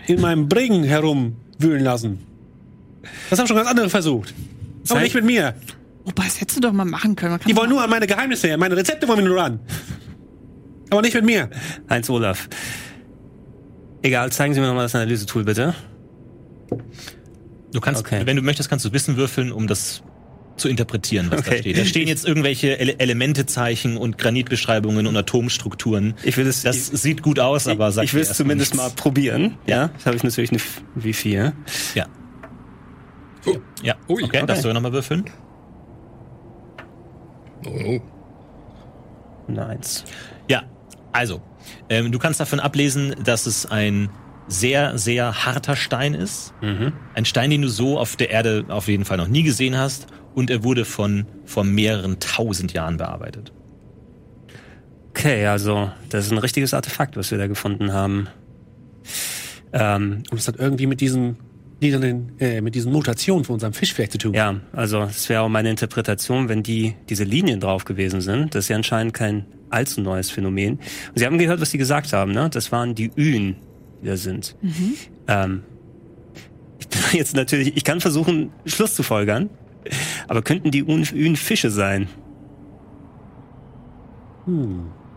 in 0.07 0.21
meinem 0.21 0.49
Bring 0.49 0.85
herumwühlen 0.85 1.85
lassen. 1.85 2.21
Das 3.29 3.39
haben 3.39 3.47
schon 3.47 3.57
ganz 3.57 3.69
andere 3.69 3.91
versucht. 3.91 4.33
Aber 4.89 5.01
nicht 5.01 5.15
mit 5.15 5.25
mir. 5.25 5.55
Opa, 6.05 6.23
das 6.25 6.41
hättest 6.41 6.57
du 6.59 6.61
doch 6.62 6.73
mal 6.73 6.85
machen 6.85 7.16
können. 7.16 7.39
Die 7.47 7.57
wollen 7.57 7.71
nur 7.71 7.83
an 7.83 7.91
meine 7.91 8.07
Geheimnisse 8.07 8.49
her. 8.49 8.57
Meine 8.59 8.77
Rezepte 8.77 9.07
wollen 9.09 9.19
wir 9.21 9.27
nur 9.29 9.37
ran. 9.39 9.61
Aber 10.91 11.03
nicht 11.03 11.15
mit 11.15 11.25
mir. 11.25 11.51
Heinz 11.91 12.09
Olaf. 12.11 12.49
Egal, 14.03 14.31
zeigen 14.33 14.53
Sie 14.55 14.61
mir 14.61 14.66
nochmal 14.66 14.85
das 14.85 14.95
Analysetool, 14.95 15.45
bitte. 15.45 15.75
Du 17.73 17.81
kannst, 17.81 18.01
Okay. 18.01 18.23
wenn 18.25 18.37
du 18.37 18.43
möchtest, 18.43 18.69
kannst 18.69 18.85
du 18.85 18.93
Wissen 18.93 19.16
würfeln, 19.16 19.51
um 19.51 19.66
das 19.66 20.03
zu 20.57 20.69
interpretieren, 20.69 21.31
was 21.31 21.43
da 21.43 21.51
Okay. 21.51 21.59
steht. 21.61 21.79
Da 21.79 21.85
stehen 21.85 22.07
jetzt 22.09 22.25
irgendwelche 22.27 22.79
Ele 22.79 22.99
Elementezeichen 23.01 23.97
und 23.97 24.19
Granitbeschreibungen 24.19 25.07
und 25.07 25.17
Atomstrukturen. 25.17 26.15
Ich 26.23 26.37
will 26.37 26.47
es, 26.47 26.63
Das 26.63 26.87
sieht 26.87 27.23
gut 27.23 27.41
aus, 27.41 27.67
aber 27.67 27.89
ich, 27.89 27.95
sagt 27.95 28.05
ich 28.07 28.15
will 28.15 28.23
es 28.23 28.35
zumindest 28.37 28.75
mal 28.77 28.85
nichts. 28.85 29.01
probieren. 29.03 29.57
Ja, 29.67 29.89
das 29.89 30.07
habe 30.07 30.17
ich 30.17 30.23
natürlich 30.23 30.51
eine 30.53 30.61
wie 30.95 31.13
vier. 31.13 31.53
Ja. 31.95 32.07
Oh. 33.47 33.57
Ja, 33.83 33.97
Ui, 34.09 34.23
okay, 34.23 34.39
okay. 34.39 34.47
darfst 34.47 34.65
du 34.65 34.73
nochmal 34.73 34.93
würfeln? 34.93 35.25
Oh, 37.67 37.71
oh. 37.85 38.01
Eine 39.49 39.67
Eins. 39.67 40.05
Ja, 40.49 40.63
also, 41.13 41.43
ähm, 41.89 42.13
du 42.13 42.19
kannst 42.19 42.41
davon 42.41 42.61
ablesen, 42.61 43.15
dass 43.25 43.47
es 43.47 43.67
ein 43.67 44.09
sehr, 44.47 44.99
sehr 44.99 45.45
harter 45.47 45.75
Stein 45.77 46.13
ist. 46.15 46.53
Ein 47.15 47.25
Stein, 47.25 47.49
den 47.51 47.63
du 47.63 47.69
so 47.69 47.99
auf 47.99 48.17
der 48.17 48.29
Erde 48.31 48.67
auf 48.69 48.89
jeden 48.89 49.05
Fall 49.07 49.17
noch 49.17 49.29
nie 49.29 49.43
gesehen 49.43 49.77
hast. 49.79 50.07
Und 50.35 50.51
er 50.51 50.65
wurde 50.65 50.85
von 50.85 51.27
vor 51.44 51.65
mehreren 51.65 52.19
tausend 52.20 52.73
Jahren 52.73 52.97
bearbeitet. 52.97 53.52
Okay, 55.11 55.47
also 55.47 55.90
das 56.09 56.27
ist 56.27 56.32
ein 56.32 56.39
richtiges 56.39 56.74
Artefakt, 56.74 57.16
was 57.16 57.31
wir 57.31 57.39
da 57.39 57.47
gefunden 57.47 57.93
haben. 57.93 58.27
Ähm, 59.73 60.23
Und 60.31 60.39
es 60.39 60.48
hat 60.48 60.56
irgendwie 60.59 60.86
mit 60.86 61.01
diesen, 61.01 61.36
äh, 61.81 62.61
mit 62.61 62.74
diesen 62.74 62.93
Mutationen 62.93 63.44
von 63.44 63.55
unserem 63.55 63.73
Fisch 63.74 63.93
vielleicht 63.93 64.12
zu 64.12 64.19
tun. 64.19 64.35
ja, 64.35 64.56
also 64.73 65.02
es 65.02 65.28
wäre 65.28 65.43
auch 65.43 65.48
meine 65.48 65.70
Interpretation, 65.70 66.48
wenn 66.48 66.62
die 66.62 66.94
diese 67.09 67.24
Linien 67.24 67.61
drauf 67.61 67.85
gewesen 67.85 68.20
sind. 68.20 68.55
Das 68.55 68.65
ist 68.65 68.69
ja 68.70 68.77
anscheinend 68.77 69.15
kein 69.15 69.47
allzu 69.70 70.01
neues 70.01 70.31
Phänomen. 70.31 70.74
Und 70.74 71.19
Sie 71.19 71.27
haben 71.27 71.39
gehört, 71.39 71.61
was 71.61 71.70
Sie 71.70 71.78
gesagt 71.78 72.12
haben, 72.12 72.32
ne? 72.32 72.48
Das 72.51 72.73
waren 72.73 72.94
die 72.94 73.11
Ün, 73.16 73.56
die 74.02 74.06
da 74.06 74.16
sind. 74.16 74.56
Ähm, 75.28 75.62
ich 76.78 76.89
bin 76.89 77.01
jetzt 77.12 77.35
natürlich, 77.36 77.77
ich 77.77 77.85
kann 77.85 78.01
versuchen, 78.01 78.51
Schluss 78.66 78.94
zu 78.94 79.02
folgern, 79.02 79.51
aber 80.28 80.43
könnten 80.43 80.70
die 80.70 80.81
Ün, 80.81 81.06
Ün 81.12 81.36
Fische 81.36 81.70
sein? 81.70 82.09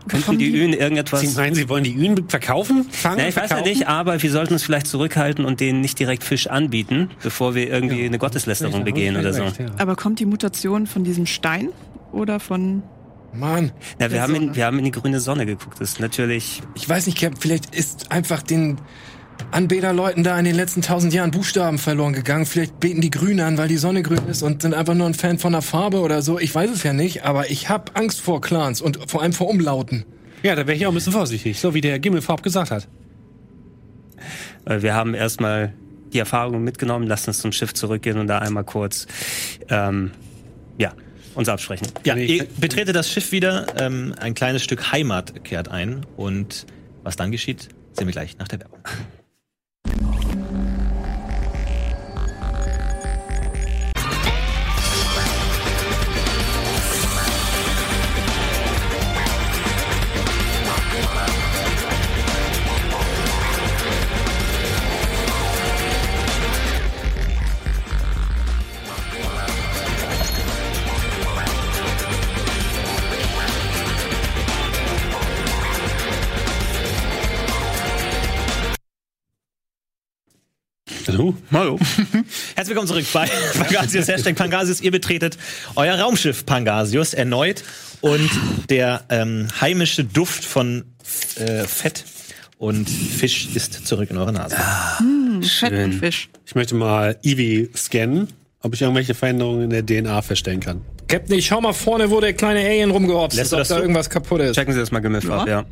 Könnten 0.08 0.38
die 0.38 0.50
Ün 0.56 0.72
irgendetwas... 0.72 1.20
Sie 1.20 1.28
meinen, 1.36 1.54
Sie 1.54 1.68
wollen 1.68 1.84
die 1.84 1.92
Ünen 1.92 2.28
verkaufen? 2.28 2.84
Fangen, 2.90 3.18
Na, 3.18 3.28
ich 3.28 3.36
weiß 3.36 3.42
ja 3.50 3.56
verkaufen? 3.56 3.68
nicht, 3.70 3.88
aber 3.88 4.22
wir 4.22 4.30
sollten 4.30 4.54
uns 4.54 4.62
vielleicht 4.62 4.86
zurückhalten 4.86 5.44
und 5.44 5.60
denen 5.60 5.80
nicht 5.80 5.98
direkt 5.98 6.24
Fisch 6.24 6.46
anbieten, 6.46 7.10
bevor 7.22 7.54
wir 7.54 7.68
irgendwie 7.68 8.04
eine 8.06 8.18
Gotteslästerung 8.18 8.84
begehen 8.84 9.16
oder 9.16 9.32
so. 9.32 9.42
ja. 9.42 9.52
Aber 9.76 9.96
kommt 9.96 10.18
die 10.20 10.26
Mutation 10.26 10.86
von 10.86 11.04
diesem 11.04 11.26
Stein 11.26 11.68
oder 12.12 12.40
von. 12.40 12.82
Mann, 13.34 13.72
Na, 13.98 14.10
wir 14.10 14.22
haben, 14.22 14.34
in, 14.34 14.56
wir 14.56 14.64
haben 14.64 14.78
in 14.78 14.86
die 14.86 14.90
grüne 14.90 15.20
Sonne 15.20 15.44
geguckt. 15.44 15.78
Das 15.78 15.90
ist 15.90 16.00
natürlich. 16.00 16.62
ich 16.74 16.88
weiß 16.88 17.06
nicht, 17.06 17.28
vielleicht 17.38 17.74
ist 17.74 18.10
einfach 18.10 18.40
den 18.40 18.78
Anbeterleuten 19.50 20.22
da 20.24 20.38
in 20.38 20.44
den 20.44 20.54
letzten 20.54 20.82
tausend 20.82 21.12
Jahren 21.14 21.30
Buchstaben 21.30 21.78
verloren 21.78 22.12
gegangen. 22.12 22.44
Vielleicht 22.46 22.80
beten 22.80 23.00
die 23.00 23.10
Grün 23.10 23.40
an, 23.40 23.56
weil 23.58 23.68
die 23.68 23.78
Sonne 23.78 24.02
grün 24.02 24.26
ist 24.28 24.42
und 24.42 24.62
sind 24.62 24.74
einfach 24.74 24.94
nur 24.94 25.06
ein 25.06 25.14
Fan 25.14 25.38
von 25.38 25.52
der 25.52 25.62
Farbe 25.62 26.00
oder 26.00 26.22
so. 26.22 26.38
Ich 26.38 26.54
weiß 26.54 26.70
es 26.70 26.82
ja 26.82 26.92
nicht, 26.92 27.24
aber 27.24 27.50
ich 27.50 27.68
habe 27.68 27.94
Angst 27.96 28.20
vor 28.20 28.40
Clans 28.40 28.80
und 28.80 28.98
vor 29.10 29.22
allem 29.22 29.32
vor 29.32 29.48
Umlauten. 29.48 30.04
Ja, 30.42 30.54
da 30.54 30.66
wäre 30.66 30.76
ich 30.76 30.86
auch 30.86 30.90
ein 30.90 30.94
bisschen 30.94 31.12
vorsichtig, 31.12 31.58
so 31.58 31.74
wie 31.74 31.80
der 31.80 31.98
Gimmelfarb 31.98 32.42
gesagt 32.42 32.70
hat. 32.70 32.86
äh, 34.66 34.82
Wir 34.82 34.94
haben 34.94 35.14
erstmal 35.14 35.72
die 36.12 36.18
Erfahrungen 36.18 36.62
mitgenommen, 36.62 37.06
lassen 37.06 37.30
uns 37.30 37.38
zum 37.40 37.52
Schiff 37.52 37.74
zurückgehen 37.74 38.18
und 38.18 38.28
da 38.28 38.38
einmal 38.38 38.64
kurz 38.64 39.06
ähm, 39.68 40.10
ja, 40.78 40.92
uns 41.34 41.48
absprechen. 41.48 41.88
Ja, 42.04 42.14
Nee, 42.14 42.26
ihr 42.26 42.46
betretet 42.58 42.94
das 42.94 43.10
Schiff 43.10 43.32
wieder, 43.32 43.66
ähm, 43.78 44.14
ein 44.20 44.34
kleines 44.34 44.62
Stück 44.62 44.92
Heimat 44.92 45.44
kehrt 45.44 45.68
ein 45.68 46.06
und 46.16 46.66
was 47.02 47.16
dann 47.16 47.30
geschieht, 47.30 47.68
sehen 47.92 48.06
wir 48.06 48.12
gleich 48.12 48.38
nach 48.38 48.48
der 48.48 48.60
Werbung. 48.60 48.78
Hallo? 81.08 81.34
Hallo. 81.52 81.78
Herzlich 82.54 82.68
willkommen 82.68 82.86
zurück 82.86 83.06
bei 83.14 83.26
Pangasius, 83.58 84.08
Hashtag 84.08 84.36
Pangasius. 84.36 84.80
Ihr 84.82 84.90
betretet 84.90 85.38
euer 85.74 85.98
Raumschiff 85.98 86.44
Pangasius 86.44 87.14
erneut 87.14 87.64
und 88.02 88.28
der 88.68 89.04
ähm, 89.08 89.48
heimische 89.60 90.04
Duft 90.04 90.44
von 90.44 90.84
äh, 91.36 91.64
Fett 91.64 92.04
und 92.58 92.90
Fisch 92.90 93.48
ist 93.54 93.86
zurück 93.86 94.10
in 94.10 94.18
eurer 94.18 94.32
Nase. 94.32 94.56
Fett 95.42 95.72
und 95.72 95.94
Fisch. 95.94 96.28
Ich 96.46 96.54
möchte 96.54 96.74
mal 96.74 97.16
Eevee 97.22 97.70
scannen, 97.74 98.28
ob 98.60 98.74
ich 98.74 98.82
irgendwelche 98.82 99.14
Veränderungen 99.14 99.70
in 99.70 99.70
der 99.70 99.86
DNA 99.86 100.20
feststellen 100.20 100.60
kann. 100.60 100.82
Captain, 101.08 101.38
ich 101.38 101.46
schau 101.46 101.62
mal 101.62 101.72
vorne, 101.72 102.10
wo 102.10 102.20
der 102.20 102.34
kleine 102.34 102.60
Alien 102.60 102.90
rumgehopst 102.90 103.34
Lässt 103.38 103.46
ist, 103.46 103.52
ob 103.54 103.58
das 103.60 103.68
da 103.68 103.76
zu? 103.76 103.80
irgendwas 103.80 104.10
kaputt 104.10 104.42
ist. 104.42 104.56
Checken 104.56 104.74
Sie 104.74 104.80
das 104.80 104.90
mal 104.92 105.00
Gemiff 105.00 105.24
Ja. 105.24 105.38
ab, 105.40 105.48
ja. 105.48 105.64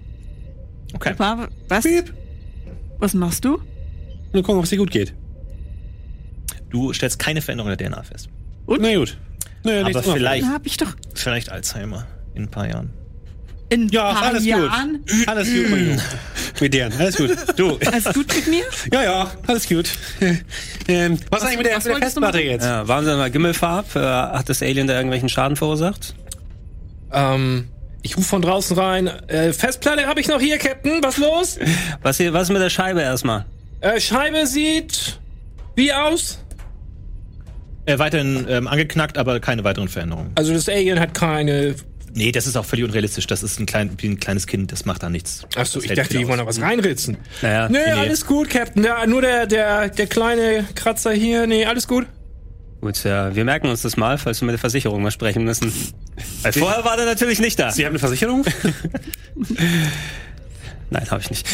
Okay. 0.95 1.13
Opa, 1.13 1.49
was? 1.69 1.85
Was 2.99 3.13
machst 3.13 3.45
du? 3.45 3.61
Und 4.33 4.43
gucken, 4.43 4.57
ob 4.59 4.65
es 4.65 4.71
dir 4.71 4.79
gut 4.79 4.91
geht. 4.91 5.13
Du 6.77 6.93
stellst 6.93 7.19
keine 7.19 7.40
Veränderung 7.40 7.74
der 7.74 7.89
DNA 7.89 8.03
fest. 8.03 8.28
Na 8.66 8.94
gut. 8.94 9.16
Nö, 9.65 9.82
Aber 9.82 10.03
vielleicht, 10.03 10.44
hab 10.47 10.66
ich 10.66 10.77
doch 10.77 10.94
vielleicht 11.15 11.51
Alzheimer 11.51 12.07
in 12.35 12.43
ein 12.44 12.48
paar 12.51 12.69
Jahren. 12.69 12.90
in 13.70 13.85
ein 13.85 13.89
Ja, 13.89 14.12
paar 14.12 14.23
alles 14.24 14.44
Jahren. 14.44 15.03
gut. 15.09 15.27
Alles 15.28 15.48
gut, 15.48 15.70
mein 15.70 15.86
Junge. 15.89 16.03
Mit 16.61 16.74
deren, 16.74 16.93
alles 16.98 17.16
gut. 17.16 17.31
Du. 17.57 17.78
Alles 17.90 18.05
gut 18.15 18.35
mit 18.35 18.47
mir? 18.48 18.65
Ja, 18.93 19.03
ja, 19.03 19.31
alles 19.47 19.66
gut. 19.69 19.89
ähm, 20.89 21.19
was, 21.31 21.43
eigentlich 21.43 21.57
mit 21.59 21.66
der, 21.66 21.77
was 21.77 21.85
mit 21.85 21.94
der 21.94 22.03
Festplatte 22.03 22.40
jetzt? 22.40 22.65
ja 22.65 22.86
waren 22.89 23.05
Sie 23.05 23.15
mal 23.16 23.31
Gimmelfarb? 23.31 23.94
Äh, 23.97 24.01
hat 24.01 24.48
das 24.48 24.62
Alien 24.62 24.86
da 24.86 24.94
irgendwelchen 24.94 25.28
Schaden 25.31 25.57
verursacht? 25.57 26.15
Ähm, 27.12 27.69
Ich 28.03 28.16
rufe 28.16 28.28
von 28.28 28.43
draußen 28.43 28.78
rein. 28.78 29.07
Äh, 29.28 29.53
Festplatte 29.53 30.07
habe 30.07 30.20
ich 30.20 30.28
noch 30.28 30.40
hier, 30.40 30.59
Captain. 30.59 31.03
Was 31.03 31.16
los? 31.19 31.59
Was, 32.03 32.16
hier, 32.19 32.32
was 32.32 32.44
ist 32.44 32.53
mit 32.53 32.62
der 32.62 32.70
Scheibe 32.70 33.01
erstmal? 33.01 33.44
Äh, 33.81 34.01
Scheibe 34.01 34.47
sieht 34.47 35.19
wie 35.74 35.93
aus? 35.93 36.39
Äh, 37.87 37.99
weiterhin 37.99 38.47
ähm, 38.49 38.67
angeknackt, 38.69 39.17
aber 39.17 39.41
keine 39.41 39.65
weiteren 39.65 39.89
Veränderungen. 39.89 40.33
Also 40.35 40.53
das 40.53 40.69
Alien 40.69 41.01
hat 41.01 41.15
keine. 41.15 41.75
Nee, 42.15 42.33
das 42.33 42.47
ist 42.47 42.57
auch 42.57 42.65
völlig 42.65 42.85
unrealistisch. 42.85 43.27
Das 43.27 43.43
ist 43.43 43.61
ein, 43.61 43.67
klein, 43.67 43.91
wie 43.99 44.09
ein 44.09 44.19
kleines 44.19 44.47
Kind, 44.47 44.73
das 44.73 44.85
macht 44.87 45.03
da 45.03 45.11
nichts. 45.11 45.45
Achso, 45.55 45.81
Das 45.81 45.91
ich 45.91 45.97
dachte, 45.97 46.17
die 46.17 46.27
wollen 46.27 46.39
noch 46.39 46.47
was 46.47 46.61
reinritzen. 46.61 47.19
Naja, 47.43 47.69
Nee, 47.69 47.79
nee. 47.85 47.93
alles 47.93 48.25
gut, 48.27 48.49
Captain. 48.51 48.83
Ja, 48.85 49.07
nur 49.07 49.21
der, 49.23 49.47
der, 49.47 49.89
der 49.91 50.07
kleine 50.07 50.65
Kratzer 50.75 51.13
hier. 51.13 51.47
Nee, 51.47 51.67
alles 51.67 51.87
gut. 51.87 52.07
gut, 52.81 53.05
ja. 53.05 53.35
Wir 53.37 53.45
merken 53.45 53.69
uns 53.69 53.83
das 53.83 53.97
mal, 53.99 54.17
falls 54.17 54.41
wir 54.41 54.47
mit 54.47 54.55
der 54.55 54.59
Versicherung 54.61 55.03
mal 55.03 55.11
sprechen 55.11 55.45
müssen. 55.45 55.71
Weil 56.43 56.53
vorher 56.55 56.85
war 56.85 56.97
der 56.97 57.05
natürlich 57.07 57.39
nicht 57.39 57.59
da. 57.59 57.71
Sie 57.71 57.85
haben 57.85 57.93
eine 57.93 57.99
Versicherung? 57.99 58.45
Nein, 60.91 61.11
habe 61.11 61.21
ich 61.21 61.31
nicht. 61.31 61.47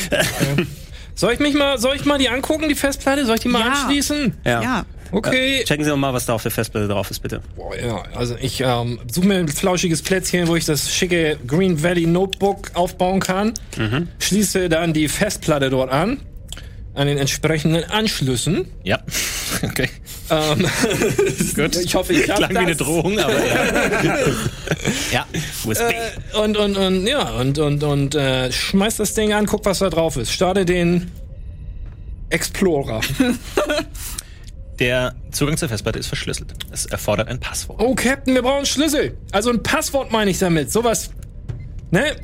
Soll 1.15 1.33
ich 1.33 1.39
mich 1.41 1.55
mal, 1.55 1.79
soll 1.79 1.97
ich 1.97 2.05
mal 2.05 2.19
die 2.19 2.29
angucken, 2.29 2.69
die 2.69 2.75
Festplatte? 2.75 3.25
Soll 3.27 3.37
ich 3.37 3.43
die 3.43 3.49
mal 3.49 3.61
Ja. 3.61 3.67
anschließen? 3.73 4.35
ja. 4.45 4.63
Ja. 4.63 4.87
Okay. 5.13 5.63
Checken 5.65 5.85
Sie 5.85 5.91
doch 5.91 5.97
mal, 5.97 6.13
was 6.13 6.27
da 6.27 6.33
auf 6.35 6.43
der 6.43 6.51
Festplatte 6.51 6.89
drauf 6.89 7.11
ist, 7.11 7.21
bitte. 7.21 7.41
Boah, 7.57 7.77
ja, 7.77 8.03
also 8.15 8.35
ich 8.41 8.61
ähm, 8.61 8.99
suche 9.11 9.27
mir 9.27 9.35
ein 9.37 9.49
flauschiges 9.49 10.03
Plätzchen, 10.03 10.49
wo 10.49 10.57
ich 10.57 10.65
das 10.65 10.93
schicke 10.93 11.39
Green 11.47 11.83
Valley 11.83 12.07
Notebook 12.07 12.71
aufbauen 12.75 13.21
kann. 13.21 13.53
Schließe 14.19 14.69
dann 14.69 14.93
die 14.93 15.09
Festplatte 15.09 15.69
dort 15.71 15.91
an, 15.91 16.19
an 16.95 17.07
den 17.07 17.19
entsprechenden 17.19 17.85
Anschlüssen. 17.85 18.67
Ja. 18.83 19.01
Okay. 19.63 19.89
Ähm, 20.31 20.67
Gut. 21.55 21.77
ich 21.77 21.95
hoffe, 21.95 22.15
ich 22.15 22.29
hab 22.31 22.39
Klang 22.39 22.51
wie 22.51 22.57
eine 22.57 22.75
das. 22.75 22.79
Drohung, 22.79 23.19
aber 23.21 23.35
ja. 23.47 23.65
ja. 25.13 25.27
USB. 25.67 25.83
Äh, 25.83 26.39
und 26.39 26.57
und 26.57 26.77
und 26.77 27.07
ja 27.07 27.31
und 27.33 27.59
und 27.59 27.85
und 27.85 28.15
äh, 28.15 28.51
schmeiß 28.51 28.97
das 28.97 29.13
Ding 29.13 29.35
an, 29.35 29.45
guck 29.47 29.65
was 29.67 29.81
da 29.81 29.91
drauf 29.91 30.17
ist. 30.17 30.33
Starte 30.33 30.65
den 30.65 31.11
Explorer. 32.31 33.03
Der 34.83 35.15
Zugang 35.31 35.57
zur 35.57 35.69
Festplatte 35.69 36.01
ist 36.01 36.09
verschlüsselt. 36.09 36.55
Es 36.73 36.87
erfordert 36.87 37.29
ein 37.29 37.39
Passwort. 37.39 37.81
Oh 37.81 37.95
Captain, 37.95 38.35
wir 38.35 38.43
brauchen 38.43 38.67
Schlüssel. 38.67 39.17
Also 39.31 39.51
ein 39.51 39.63
Passwort 39.63 40.11
meine 40.11 40.33
ich 40.33 40.41
damit. 40.41 40.73
Sowas. 40.73 41.11
Ne? 41.93 42.17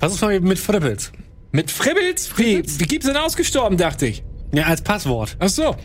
Was 0.00 0.12
ist 0.14 0.20
mal 0.20 0.40
mit 0.40 0.58
Frippels? 0.58 1.12
Mit 1.52 1.70
Fribbels? 1.70 2.36
Wie, 2.36 2.60
wie 2.80 2.86
gibt's 2.86 3.06
denn 3.06 3.16
ausgestorben, 3.16 3.78
dachte 3.78 4.06
ich. 4.06 4.24
Ja, 4.52 4.64
als 4.64 4.82
Passwort. 4.82 5.36
Ach 5.38 5.48
so. 5.48 5.76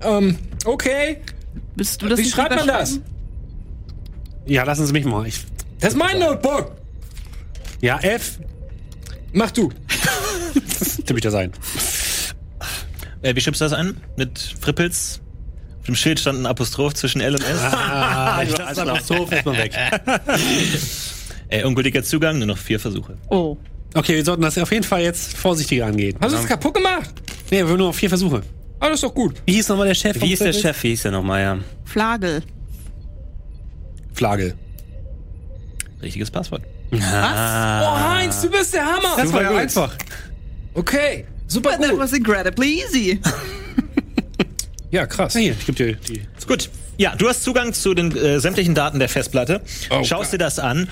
Ähm, 0.00 0.38
okay. 0.64 1.20
Bist 1.76 2.00
du 2.00 2.08
das 2.08 2.18
Wie 2.18 2.22
nicht 2.22 2.34
schreibt 2.34 2.56
man 2.56 2.66
das? 2.66 2.98
Ja, 4.46 4.62
lassen 4.62 4.86
Sie 4.86 4.94
mich 4.94 5.04
mal. 5.04 5.26
Ich, 5.26 5.44
Das 5.78 5.92
ist 5.92 5.98
mein 5.98 6.20
Notebook. 6.20 6.72
ja, 7.82 7.98
F. 7.98 8.38
Mach 9.34 9.50
du. 9.50 9.70
Tippe 11.04 11.16
ich 11.16 11.20
das 11.20 11.34
ein. 11.34 11.52
Äh, 13.20 13.36
wie 13.36 13.42
schiebst 13.42 13.60
du 13.60 13.66
das 13.66 13.74
ein? 13.74 13.98
Mit 14.16 14.38
Frippels? 14.38 15.20
Dem 15.90 15.96
Schild 15.96 16.20
stand 16.20 16.38
ein 16.38 16.46
Apostroph 16.46 16.94
zwischen 16.94 17.20
L 17.20 17.34
und 17.34 17.42
S. 17.42 17.58
Ah, 17.60 18.40
ich 18.46 18.56
lasse 18.56 18.84
das 18.84 19.08
so, 19.08 19.24
ist 19.24 19.44
man 19.44 19.56
weg. 19.58 19.72
Äh, 21.52 21.64
ungültiger 21.64 22.04
Zugang, 22.04 22.38
nur 22.38 22.46
noch 22.46 22.58
vier 22.58 22.78
Versuche. 22.78 23.16
Oh. 23.28 23.56
Okay, 23.94 24.14
wir 24.14 24.24
sollten 24.24 24.42
das 24.42 24.56
auf 24.56 24.70
jeden 24.70 24.84
Fall 24.84 25.00
jetzt 25.00 25.36
vorsichtiger 25.36 25.86
angehen. 25.86 26.16
Hast 26.20 26.32
du 26.32 26.38
es 26.38 26.46
kaputt 26.46 26.74
gemacht? 26.74 27.10
Nee, 27.50 27.56
wir 27.56 27.62
haben 27.64 27.76
nur 27.76 27.88
noch 27.88 27.94
vier 27.94 28.08
Versuche. 28.08 28.42
Ah, 28.78 28.86
das 28.86 28.98
ist 28.98 29.02
doch 29.02 29.12
gut. 29.12 29.42
Wie 29.46 29.54
hieß 29.54 29.68
nochmal 29.68 29.88
der 29.88 29.96
Chef? 29.96 30.22
Wie 30.22 30.26
hieß 30.26 30.38
der? 30.38 30.52
Chef? 30.52 30.80
Wie 30.84 30.90
hieß 30.90 31.02
der 31.02 31.10
nochmal, 31.10 31.42
ja? 31.42 31.58
Flagel. 31.86 32.44
Flagel. 34.12 34.54
Richtiges 36.00 36.30
Passwort. 36.30 36.62
Oh, 36.92 36.98
Heinz, 37.00 38.42
du 38.42 38.48
bist 38.48 38.72
der 38.72 38.84
Hammer. 38.86 39.16
Das 39.16 39.32
war 39.32 39.42
ja 39.42 39.56
einfach. 39.56 39.92
Okay. 40.74 41.26
Super 41.48 41.70
That 41.70 41.90
gut. 41.90 41.98
was 41.98 42.12
incredibly 42.12 42.80
easy. 42.80 43.20
Ja, 44.90 45.06
krass. 45.06 45.34
Hier, 45.34 45.52
ich 45.52 45.66
gebe 45.66 45.76
dir 45.76 45.94
die. 45.96 46.22
Gut. 46.46 46.70
Ja, 46.96 47.14
du 47.16 47.28
hast 47.28 47.42
Zugang 47.42 47.72
zu 47.72 47.94
den 47.94 48.14
äh, 48.14 48.40
sämtlichen 48.40 48.74
Daten 48.74 48.98
der 48.98 49.08
Festplatte. 49.08 49.62
Oh, 49.90 50.04
Schaust 50.04 50.32
dir 50.32 50.38
das 50.38 50.58
an. 50.58 50.88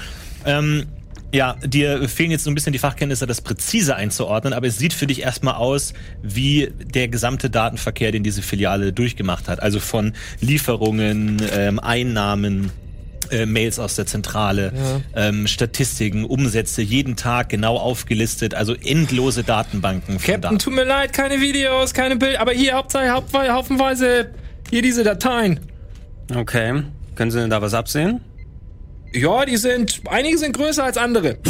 Ähm, 0.47 0.87
ja, 1.33 1.57
dir 1.63 2.09
fehlen 2.09 2.31
jetzt 2.31 2.45
so 2.45 2.51
ein 2.51 2.55
bisschen 2.55 2.73
die 2.73 2.79
Fachkenntnisse, 2.79 3.27
das 3.27 3.43
präzise 3.43 3.95
einzuordnen, 3.95 4.55
aber 4.55 4.67
es 4.67 4.79
sieht 4.79 4.95
für 4.95 5.07
dich 5.07 5.21
erstmal 5.21 5.57
aus 5.57 5.93
wie 6.23 6.73
der 6.83 7.09
gesamte 7.09 7.51
Datenverkehr, 7.51 8.13
den 8.13 8.23
diese 8.23 8.41
Filiale 8.41 8.95
durchgemacht 8.95 9.49
hat. 9.49 9.61
Also 9.61 9.81
von 9.81 10.15
Lieferungen, 10.41 11.43
ähm, 11.53 11.79
Einnahmen, 11.79 12.71
äh, 13.31 13.47
Mails 13.47 13.79
aus 13.79 13.97
der 13.97 14.07
Zentrale, 14.07 14.73
ähm, 15.15 15.47
Statistiken, 15.47 16.25
Umsätze, 16.25 16.83
jeden 16.83 17.17
Tag 17.17 17.49
genau 17.49 17.77
aufgelistet, 17.77 18.55
also 18.55 18.75
endlose 18.75 19.45
Datenbanken 19.45 20.19
Captain, 20.19 20.41
Daten. 20.41 20.59
tut 20.59 20.75
mir 20.75 20.85
leid, 20.85 21.13
keine 21.13 21.41
Videos, 21.41 21.95
keine 21.95 22.17
Bilder, 22.17 22.41
aber 22.41 22.53
hier 22.53 22.75
Hauptsache, 22.75 23.11
Hauptweise, 23.11 23.53
haufenweise 23.53 24.31
hier 24.71 24.83
diese 24.83 25.05
Dateien. 25.05 25.61
Okay. 26.35 26.83
Können 27.15 27.31
Sie 27.31 27.41
denn 27.41 27.51
da 27.51 27.61
was 27.63 27.75
absehen? 27.75 28.21
Ja, 29.13 29.45
die 29.45 29.57
sind, 29.57 30.03
einige 30.09 30.39
sind 30.39 30.57
größer 30.57 30.85
als 30.85 30.97
andere. 30.97 31.39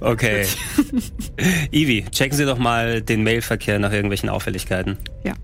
Okay. 0.00 0.44
Ivi, 1.70 2.04
checken 2.10 2.36
Sie 2.36 2.44
doch 2.44 2.58
mal 2.58 3.00
den 3.00 3.22
Mailverkehr 3.22 3.78
nach 3.78 3.92
irgendwelchen 3.92 4.28
Auffälligkeiten. 4.28 4.96
Ja. 5.24 5.34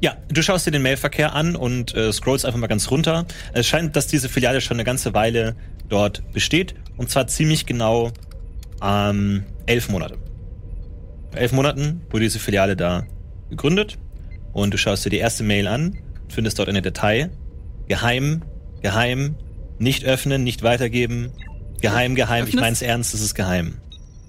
Ja, 0.00 0.16
du 0.28 0.42
schaust 0.42 0.66
dir 0.66 0.70
den 0.70 0.82
Mailverkehr 0.82 1.34
an 1.34 1.56
und 1.56 1.94
äh, 1.94 2.12
scrollst 2.12 2.44
einfach 2.44 2.58
mal 2.58 2.66
ganz 2.66 2.90
runter. 2.90 3.26
Es 3.52 3.66
scheint, 3.66 3.96
dass 3.96 4.06
diese 4.06 4.28
Filiale 4.28 4.60
schon 4.60 4.76
eine 4.76 4.84
ganze 4.84 5.14
Weile 5.14 5.56
dort 5.88 6.22
besteht. 6.32 6.74
Und 6.96 7.10
zwar 7.10 7.26
ziemlich 7.26 7.66
genau 7.66 8.12
ähm, 8.82 9.44
elf 9.66 9.88
Monate. 9.88 10.18
Vor 11.30 11.40
elf 11.40 11.52
Monaten 11.52 12.02
wurde 12.10 12.24
diese 12.24 12.38
Filiale 12.38 12.76
da 12.76 13.06
gegründet. 13.50 13.98
Und 14.52 14.72
du 14.72 14.78
schaust 14.78 15.04
dir 15.04 15.10
die 15.10 15.18
erste 15.18 15.44
Mail 15.44 15.66
an, 15.66 15.98
findest 16.28 16.58
dort 16.58 16.68
eine 16.68 16.82
Datei. 16.82 17.30
Geheim, 17.88 18.42
geheim, 18.82 19.36
nicht 19.78 20.04
öffnen, 20.04 20.44
nicht 20.44 20.62
weitergeben. 20.62 21.30
Geheim, 21.80 22.14
geheim, 22.14 22.44
ich 22.44 22.48
Öffnest? 22.48 22.60
mein's 22.60 22.82
ernst, 22.82 23.14
es 23.14 23.20
ist 23.20 23.34
geheim. 23.34 23.76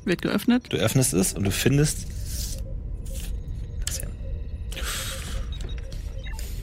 Wird 0.04 0.22
geöffnet. 0.22 0.66
Du 0.70 0.78
öffnest 0.78 1.14
es 1.14 1.34
und 1.34 1.44
du 1.44 1.52
findest 1.52 2.08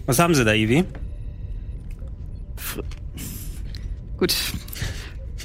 Was 0.07 0.19
haben 0.19 0.35
Sie 0.35 0.45
da, 0.45 0.53
Ivi? 0.53 0.85
Gut. 4.17 4.35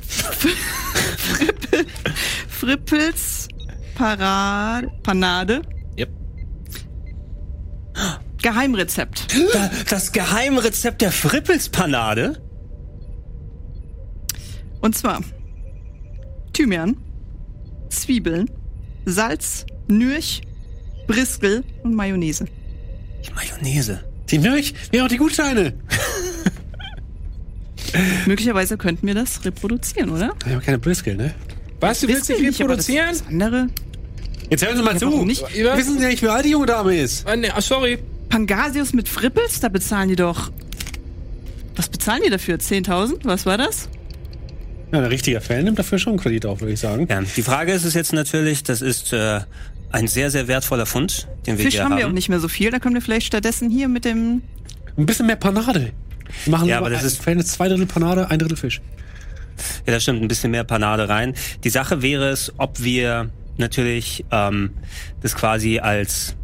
Frippel, 0.01 1.85
Frippels 2.47 3.47
Parade, 3.99 4.89
Panade. 5.03 5.61
Yep. 5.97 6.09
Geheimrezept. 8.41 9.27
Da, 9.53 9.69
das 9.89 10.13
Geheimrezept 10.13 11.01
der 11.01 11.11
Frippelspanade? 11.11 12.41
Und 14.79 14.97
zwar 14.97 15.21
Thymian, 16.53 16.95
Zwiebeln, 17.89 18.49
Salz, 19.05 19.65
Nürch, 19.89 20.43
Briskel 21.05 21.65
und 21.83 21.93
Mayonnaise. 21.93 22.45
Die 23.25 23.33
Mayonnaise. 23.33 24.08
Die 24.31 24.39
Milch? 24.39 24.73
Ja, 24.93 25.05
auch 25.05 25.07
die 25.07 25.17
Gutscheine. 25.17 25.73
Möglicherweise 28.25 28.77
könnten 28.77 29.07
wir 29.07 29.15
das 29.15 29.43
reproduzieren, 29.45 30.09
oder? 30.11 30.33
Ich 30.45 30.51
habe 30.53 30.63
keine 30.63 30.77
Briskel, 30.79 31.15
ne? 31.15 31.33
Was, 31.79 32.01
du 32.01 32.07
willst 32.07 32.29
dich 32.29 32.39
nicht, 32.39 32.59
reproduzieren? 32.59 33.07
Das 33.09 33.23
andere. 33.27 33.67
Jetzt 34.49 34.65
hören 34.65 34.77
Sie 34.77 34.83
mal 34.83 34.93
Ja, 34.93 34.99
zu. 34.99 35.25
nicht? 35.25 35.43
Wissen 35.55 35.99
Sie 35.99 36.05
nicht, 36.05 36.21
wie 36.21 36.27
alt 36.27 36.45
die 36.45 36.49
junge 36.49 36.65
Dame 36.65 36.95
ist? 36.97 37.25
Ah, 37.27 37.35
nee, 37.35 37.49
ah, 37.49 37.61
sorry. 37.61 37.99
Pangasius 38.29 38.93
mit 38.93 39.07
Frippels, 39.09 39.59
da 39.59 39.69
bezahlen 39.69 40.09
die 40.09 40.15
doch. 40.15 40.51
Was 41.75 41.87
bezahlen 41.89 42.21
die 42.25 42.29
dafür? 42.29 42.57
10.000? 42.57 43.19
Was 43.23 43.45
war 43.45 43.57
das? 43.57 43.89
Ja, 44.91 44.99
ein 44.99 45.05
richtiger 45.05 45.39
Fan 45.41 45.63
nimmt 45.63 45.79
dafür 45.79 45.97
schon 45.99 46.17
Kredit 46.17 46.45
auf, 46.45 46.61
würde 46.61 46.73
ich 46.73 46.79
sagen. 46.79 47.07
Ja, 47.09 47.21
die 47.21 47.41
Frage 47.41 47.71
ist 47.71 47.85
es 47.85 47.93
jetzt 47.93 48.11
natürlich, 48.11 48.63
das 48.63 48.81
ist 48.81 49.13
äh, 49.13 49.39
ein 49.91 50.07
sehr, 50.07 50.29
sehr 50.31 50.47
wertvoller 50.47 50.85
Fund, 50.85 51.27
den 51.45 51.57
wir 51.57 51.65
Fisch 51.65 51.75
hier 51.75 51.83
haben 51.83 51.91
haben. 51.93 51.99
wir 51.99 52.07
auch 52.07 52.11
nicht 52.11 52.29
mehr 52.29 52.39
so 52.39 52.47
viel, 52.47 52.71
da 52.71 52.79
können 52.79 52.95
wir 52.95 53.01
vielleicht 53.01 53.27
stattdessen 53.27 53.69
hier 53.69 53.87
mit 53.87 54.05
dem. 54.05 54.41
Ein 54.97 55.05
bisschen 55.05 55.25
mehr 55.27 55.35
Panade. 55.35 55.91
Wir 56.45 56.51
machen 56.51 56.67
Ja, 56.67 56.77
aber 56.77 56.89
das 56.89 57.01
ein- 57.01 57.07
ist- 57.07 57.17
Verhältnis 57.23 57.47
zwei 57.53 57.67
Drittel 57.69 57.85
Panade, 57.87 58.29
ein 58.29 58.37
Drittel 58.39 58.57
Fisch. 58.57 58.81
Ja, 59.85 59.93
das 59.93 60.03
stimmt, 60.03 60.21
ein 60.21 60.27
bisschen 60.27 60.51
mehr 60.51 60.63
Panade 60.63 61.09
rein. 61.09 61.33
Die 61.63 61.69
Sache 61.69 62.01
wäre 62.01 62.29
es, 62.29 62.53
ob 62.57 62.81
wir 62.81 63.29
natürlich 63.57 64.23
ähm, 64.31 64.71
das 65.21 65.35
quasi 65.35 65.79
als 65.79 66.35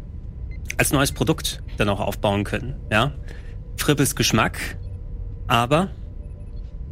als 0.78 0.92
neues 0.92 1.12
Produkt 1.12 1.62
dann 1.78 1.88
auch 1.88 2.00
aufbauen 2.00 2.44
können. 2.44 2.74
Ja, 2.90 3.12
Frippels 3.76 4.14
Geschmack, 4.16 4.58
aber 5.46 5.90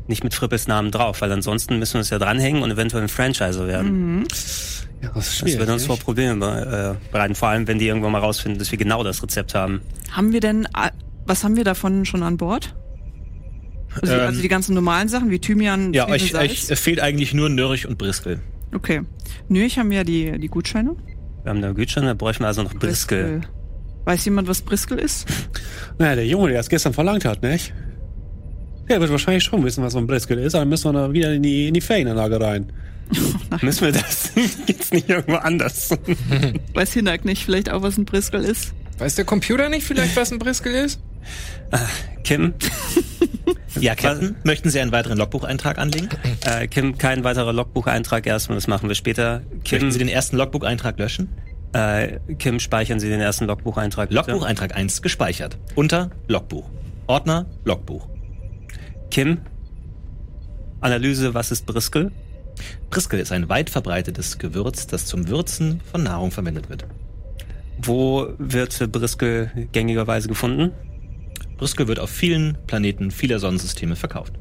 nicht 0.07 0.23
mit 0.25 0.33
Frippels 0.35 0.67
Namen 0.69 0.91
drauf, 0.91 1.21
weil 1.21 1.33
ansonsten 1.33 1.79
müssen 1.79 1.95
wir 1.95 2.01
es 2.01 2.11
ja 2.11 2.19
dranhängen 2.19 2.63
und 2.63 2.71
eventuell 2.71 3.03
ein 3.03 3.09
Franchise 3.09 3.67
werden. 3.67 4.27
Ja, 5.05 5.11
das 5.15 5.29
ist 5.35 5.43
Das 5.43 5.59
wird 5.59 5.69
uns 5.69 5.87
vor 5.87 5.99
Probleme 5.99 6.37
be- 6.37 6.97
äh, 7.01 7.13
bereiten, 7.13 7.35
vor 7.35 7.49
allem 7.49 7.67
wenn 7.69 7.79
die 7.79 7.87
irgendwann 7.87 8.13
mal 8.13 8.19
rausfinden, 8.21 8.59
dass 8.59 8.71
wir 8.71 8.79
genau 8.79 9.03
das 9.05 9.23
Rezept 9.23 9.55
haben. 9.55 9.81
Haben 10.11 10.33
wir 10.33 10.41
denn. 10.41 10.67
Was 11.27 11.43
haben 11.45 11.57
wir 11.57 11.65
davon 11.65 12.05
schon 12.05 12.23
an 12.23 12.37
Bord? 12.37 12.75
Also, 14.01 14.13
Ähm, 14.15 14.21
also 14.21 14.43
die 14.43 14.49
ganzen 14.49 14.75
normalen 14.75 15.09
Sachen 15.09 15.31
wie 15.31 15.39
Thymian, 15.39 15.93
Ja, 15.95 16.09
euch, 16.09 16.33
Salz. 16.33 16.51
euch 16.51 16.71
es 16.71 16.81
fehlt 16.81 17.01
eigentlich 17.01 17.33
nur 17.33 17.49
Nürich 17.49 17.87
und 17.87 17.97
Briskel. 17.99 18.41
Okay. 18.75 19.03
Nö, 19.49 19.61
ich 19.63 19.79
haben 19.79 19.93
ja 19.93 20.03
die, 20.05 20.39
die 20.39 20.49
Gutscheine. 20.49 20.97
Wir 21.45 21.51
haben 21.51 21.63
eine 21.63 21.75
Gütschein, 21.75 22.05
da 22.05 22.15
bräuchten 22.15 22.43
wir 22.43 22.49
also 22.49 22.63
noch 22.63 22.75
Briskel. 22.75 23.43
Weiß 24.05 24.25
jemand, 24.25 24.49
was 24.49 24.63
Briskel 24.63 24.99
ist? 24.99 25.27
Naja, 25.99 26.17
der 26.17 26.27
Junge, 26.27 26.49
der 26.51 26.59
es 26.59 26.69
gestern 26.69 26.93
verlangt 26.93 27.25
hat, 27.25 27.43
nicht? 27.43 27.73
Der 28.89 29.01
wird 29.01 29.11
wahrscheinlich 29.13 29.45
schon 29.45 29.65
wissen, 29.65 29.85
was 29.85 29.93
so 29.93 29.99
ein 30.01 30.07
Briskel 30.09 30.39
ist, 30.39 30.55
aber 30.57 30.63
dann 30.63 30.69
müssen 30.71 30.93
wir 30.93 30.93
da 30.93 31.13
wieder 31.13 31.33
in 31.33 31.43
die, 31.43 31.69
in 31.69 31.75
die 31.75 31.81
Ferienanlage 31.81 32.41
rein. 32.41 32.73
Müssen 33.63 33.85
wir 33.87 33.93
das 33.93 34.33
jetzt 34.67 34.93
nicht 34.93 35.09
irgendwo 35.09 35.37
anders? 35.37 35.91
Weiß 36.75 36.93
Hinak 36.93 37.25
nicht 37.25 37.45
vielleicht 37.45 37.71
auch, 37.71 37.83
was 37.83 37.97
ein 37.99 38.05
Briskel 38.05 38.43
ist? 38.45 38.73
Weiß 38.99 39.15
der 39.17 39.25
Computer 39.25 39.69
nicht 39.69 39.85
vielleicht, 39.87 40.17
was 40.17 40.33
ein 40.33 40.39
Briskel 40.39 40.73
ist? 40.75 41.01
Kim, 42.23 42.55
Ja, 43.81 43.95
Captain, 43.95 44.37
möchten 44.45 44.71
Sie 44.71 44.79
einen 44.79 44.93
weiteren 44.93 45.19
Logbucheintrag 45.19 45.79
anlegen? 45.79 46.09
äh, 46.45 46.69
Kim, 46.69 46.97
kein 46.99 47.25
weiterer 47.25 47.53
Logbucheintrag 47.53 48.27
erstmal, 48.27 48.57
das 48.57 48.69
machen 48.69 48.89
wir 48.89 48.95
später. 48.95 49.43
Kim, 49.65 49.79
Möchten 49.79 49.91
Sie 49.93 49.99
den 49.99 50.09
ersten 50.09 50.37
Logbucheintrag 50.37 50.99
löschen? 50.99 51.29
äh, 51.73 52.19
Kim, 52.39 52.61
speichern 52.61 53.01
Sie 53.01 53.09
den 53.09 53.21
ersten 53.21 53.47
Logbucheintrag. 53.47 54.11
bitte. 54.11 54.31
Logbucheintrag 54.31 54.77
1 54.77 55.03
gespeichert. 55.03 55.59
Unter 55.75 56.11
Logbuch. 56.29 56.71
Ordner 57.09 57.47
Logbuch. 57.65 58.07
Kim, 59.11 59.39
Analyse, 60.81 61.35
was 61.35 61.51
ist 61.51 61.67
Briskel? 61.67 62.13
Briskel 62.91 63.21
ist 63.21 63.33
ein 63.33 63.49
weit 63.49 63.71
verbreitetes 63.71 64.39
Gewürz, 64.39 64.87
das 64.87 65.07
zum 65.07 65.29
Würzen 65.29 65.81
von 65.91 66.03
Nahrung 66.03 66.31
verwendet 66.31 66.69
wird. 66.69 66.87
Wo 67.79 68.29
wird 68.39 68.93
Briskel 68.93 69.69
gängigerweise 69.73 70.29
gefunden? 70.29 70.73
Briskel 71.57 71.89
wird 71.89 71.99
auf 71.99 72.11
vielen 72.11 72.59
Planeten 72.67 73.11
vieler 73.11 73.39
Sonnensysteme 73.39 73.97
verkauft. 73.97 74.35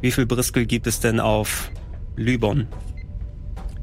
Wie 0.00 0.10
viel 0.10 0.26
Briskel 0.26 0.66
gibt 0.66 0.86
es 0.86 1.00
denn 1.00 1.20
auf 1.20 1.70
Lybon? 2.16 2.66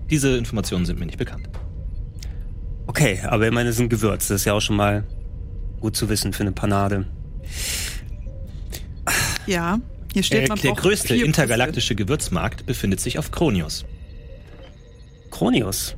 Diese 0.10 0.38
Informationen 0.38 0.86
sind 0.86 1.00
mir 1.00 1.06
nicht 1.06 1.18
bekannt. 1.18 1.50
Okay, 2.88 3.20
aber 3.24 3.48
ich 3.48 3.54
meine, 3.54 3.70
es 3.70 3.76
ist 3.76 3.82
ein 3.82 3.90
Gewürz. 3.90 4.28
Das 4.28 4.42
ist 4.42 4.46
ja 4.46 4.54
auch 4.54 4.62
schon 4.62 4.76
mal 4.76 5.04
gut 5.80 5.96
zu 5.96 6.10
wissen 6.10 6.34
für 6.34 6.44
eine 6.44 6.52
Panade. 6.52 7.06
Ja. 9.46 9.80
Hier 10.14 10.24
steht, 10.24 10.44
Der, 10.44 10.48
man 10.50 10.60
der 10.60 10.74
größte 10.74 11.16
intergalaktische 11.16 11.96
Gewürzmarkt 11.96 12.66
befindet 12.66 13.00
sich 13.00 13.18
auf 13.18 13.32
Kronius. 13.32 13.84
Kronius. 15.32 15.96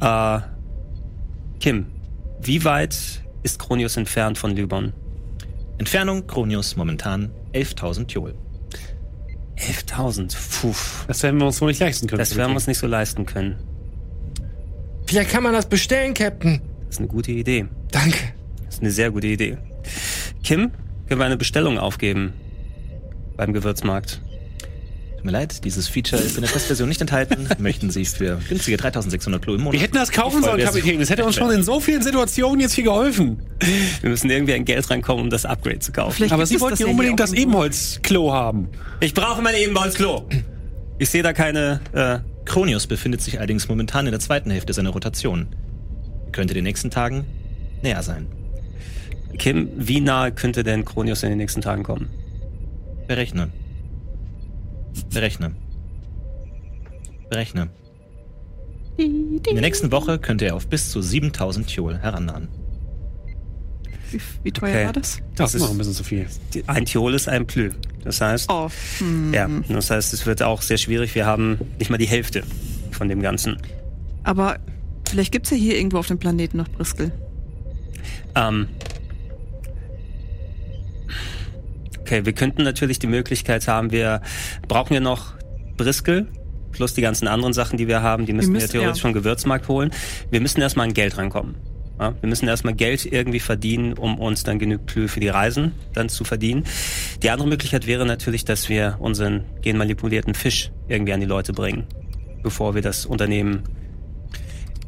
Äh, 0.00 0.40
Kim, 1.60 1.86
wie 2.40 2.64
weit 2.64 3.22
ist 3.42 3.58
Kronius 3.58 3.96
entfernt 3.98 4.38
von 4.38 4.56
Lybon? 4.56 4.94
Entfernung 5.78 6.26
Kronius 6.26 6.76
momentan 6.76 7.30
11.000 7.52 8.10
Joule. 8.10 8.34
11.000. 9.58 10.34
Puh. 10.60 10.74
Das 11.06 11.22
werden 11.22 11.38
wir 11.38 11.46
uns 11.46 11.60
wohl 11.60 11.68
nicht 11.68 11.80
leisten 11.80 12.08
können. 12.08 12.18
Das 12.18 12.34
werden 12.36 12.52
wir 12.52 12.56
uns 12.56 12.66
nicht 12.66 12.78
so 12.78 12.86
leisten 12.86 13.26
können. 13.26 13.58
Vielleicht 15.06 15.30
kann 15.30 15.42
man 15.42 15.52
das 15.52 15.68
bestellen, 15.68 16.14
Captain. 16.14 16.62
Das 16.86 16.96
ist 16.96 16.98
eine 16.98 17.08
gute 17.08 17.32
Idee. 17.32 17.66
Danke. 17.90 18.32
Das 18.64 18.76
ist 18.76 18.80
eine 18.80 18.90
sehr 18.90 19.10
gute 19.10 19.26
Idee. 19.26 19.58
Kim, 20.42 20.70
können 21.06 21.20
wir 21.20 21.26
eine 21.26 21.36
Bestellung 21.36 21.78
aufgeben? 21.78 22.32
Beim 23.36 23.52
Gewürzmarkt. 23.52 24.20
Tut 25.22 25.26
mir 25.26 25.38
leid, 25.38 25.64
dieses 25.64 25.86
Feature 25.86 26.20
ist 26.20 26.36
in 26.36 26.42
der 26.42 26.50
Testversion 26.50 26.88
nicht 26.88 27.00
enthalten. 27.00 27.46
Möchten 27.58 27.90
Sie 27.90 28.04
für 28.04 28.40
günstige 28.48 28.76
3.600 28.76 29.38
Klo 29.38 29.54
im 29.54 29.60
Monat? 29.60 29.74
Wir 29.74 29.80
hätten 29.80 29.94
das 29.94 30.10
kaufen 30.10 30.42
sollen, 30.42 30.60
Kapitän. 30.64 30.98
Das 30.98 31.10
hätte 31.10 31.24
uns 31.24 31.36
schon 31.36 31.50
in 31.52 31.62
so 31.62 31.78
vielen 31.78 32.02
Situationen 32.02 32.58
jetzt 32.58 32.72
hier 32.72 32.82
geholfen. 32.82 33.40
Wir 34.00 34.10
müssen 34.10 34.28
irgendwie 34.30 34.54
an 34.54 34.64
Geld 34.64 34.90
rankommen, 34.90 35.22
um 35.22 35.30
das 35.30 35.46
Upgrade 35.46 35.78
zu 35.78 35.92
kaufen. 35.92 36.14
Vielleicht 36.16 36.32
Aber 36.32 36.44
Sie 36.44 36.60
wollten 36.60 36.72
das 36.72 36.80
ja 36.80 36.86
unbedingt 36.88 37.20
das. 37.20 37.32
Ebenholz-Klo 37.32 38.32
haben. 38.32 38.68
Ich 38.98 39.14
brauche 39.14 39.40
mein 39.42 39.54
Ebenholzklo. 39.54 40.28
Ich 40.98 41.08
sehe 41.10 41.22
da 41.22 41.32
keine. 41.32 41.80
Äh, 41.92 42.18
Kronius 42.44 42.88
befindet 42.88 43.20
sich 43.20 43.38
allerdings 43.38 43.68
momentan 43.68 44.06
in 44.06 44.10
der 44.10 44.18
zweiten 44.18 44.50
Hälfte 44.50 44.72
seiner 44.72 44.90
Rotation. 44.90 45.54
Könnte 46.32 46.54
den 46.54 46.64
nächsten 46.64 46.90
Tagen 46.90 47.24
näher 47.82 48.02
sein. 48.02 48.26
Kim, 49.38 49.68
wie 49.76 50.00
nahe 50.00 50.32
könnte 50.32 50.64
denn 50.64 50.84
Kronius 50.84 51.22
in 51.22 51.28
den 51.28 51.38
nächsten 51.38 51.60
Tagen 51.60 51.84
kommen? 51.84 52.08
Berechne. 53.12 53.50
Berechne. 55.12 55.52
Berechne. 57.28 57.68
In 58.96 59.42
der 59.42 59.60
nächsten 59.60 59.92
Woche 59.92 60.18
könnte 60.18 60.46
er 60.46 60.56
auf 60.56 60.66
bis 60.66 60.90
zu 60.90 61.02
7000 61.02 61.68
Joule 61.70 61.98
herannahen. 61.98 62.48
Wie, 64.10 64.20
wie 64.44 64.50
teuer 64.52 64.70
Okay. 64.70 64.84
war 64.86 64.92
das? 64.94 65.20
Das 65.34 65.50
ist- 65.50 65.56
ist 65.56 65.60
noch 65.66 65.72
ein 65.72 65.76
bisschen 65.78 65.92
zu 65.92 66.04
viel. 66.04 66.26
Ein 66.66 66.86
Thiol 66.86 67.12
ist 67.12 67.28
ein 67.28 67.46
Plü. 67.46 67.72
Das 68.02 68.22
heißt, 68.22 68.50
Oh, 68.50 68.70
hm. 69.00 69.34
ja, 69.34 69.46
das 69.68 69.90
heißt, 69.90 70.14
es 70.14 70.24
wird 70.24 70.42
auch 70.42 70.62
sehr 70.62 70.78
schwierig. 70.78 71.14
Wir 71.14 71.26
haben 71.26 71.58
nicht 71.78 71.90
mal 71.90 71.98
die 71.98 72.08
Hälfte 72.08 72.42
von 72.92 73.08
dem 73.10 73.20
Ganzen. 73.20 73.58
Aber 74.24 74.58
vielleicht 75.06 75.32
gibt's 75.32 75.50
ja 75.50 75.56
hier 75.58 75.76
irgendwo 75.76 75.98
auf 75.98 76.06
dem 76.06 76.18
Planeten 76.18 76.56
noch 76.56 76.68
Briskel. 76.68 77.12
Ähm, 78.34 78.68
okay, 82.12 82.26
wir 82.26 82.32
könnten 82.32 82.62
natürlich 82.62 82.98
die 82.98 83.06
Möglichkeit 83.06 83.66
haben, 83.68 83.90
wir 83.90 84.20
brauchen 84.68 84.94
ja 84.94 85.00
noch 85.00 85.34
Briskel 85.76 86.26
plus 86.72 86.94
die 86.94 87.02
ganzen 87.02 87.28
anderen 87.28 87.52
Sachen, 87.52 87.76
die 87.76 87.88
wir 87.88 88.02
haben, 88.02 88.26
die 88.26 88.32
müssen 88.32 88.52
wir, 88.52 88.60
müssen- 88.60 88.72
theoretisch 88.72 88.98
ja. 88.98 89.02
vom 89.02 89.12
Gewürzmarkt 89.12 89.68
holen. 89.68 89.90
Wir 90.30 90.40
müssen 90.40 90.60
erstmal 90.60 90.86
an 90.86 90.94
Geld 90.94 91.16
rankommen. 91.18 91.56
Ja, 92.00 92.14
wir 92.20 92.28
müssen 92.28 92.48
erstmal 92.48 92.74
Geld 92.74 93.04
irgendwie 93.04 93.40
verdienen, 93.40 93.92
um 93.92 94.18
uns 94.18 94.42
dann 94.42 94.58
genug 94.58 94.86
Plü 94.86 95.08
für 95.08 95.20
die 95.20 95.28
Reisen 95.28 95.72
dann 95.92 96.08
zu 96.08 96.24
verdienen. 96.24 96.64
Die 97.22 97.30
andere 97.30 97.46
Möglichkeit 97.48 97.86
wäre 97.86 98.06
natürlich, 98.06 98.44
dass 98.44 98.68
wir 98.68 98.96
unseren 98.98 99.44
genmanipulierten 99.60 100.34
Fisch 100.34 100.70
irgendwie 100.88 101.12
an 101.12 101.20
die 101.20 101.26
Leute 101.26 101.52
bringen, 101.52 101.84
bevor 102.42 102.74
wir 102.74 102.82
das 102.82 103.04
Unternehmen 103.04 103.62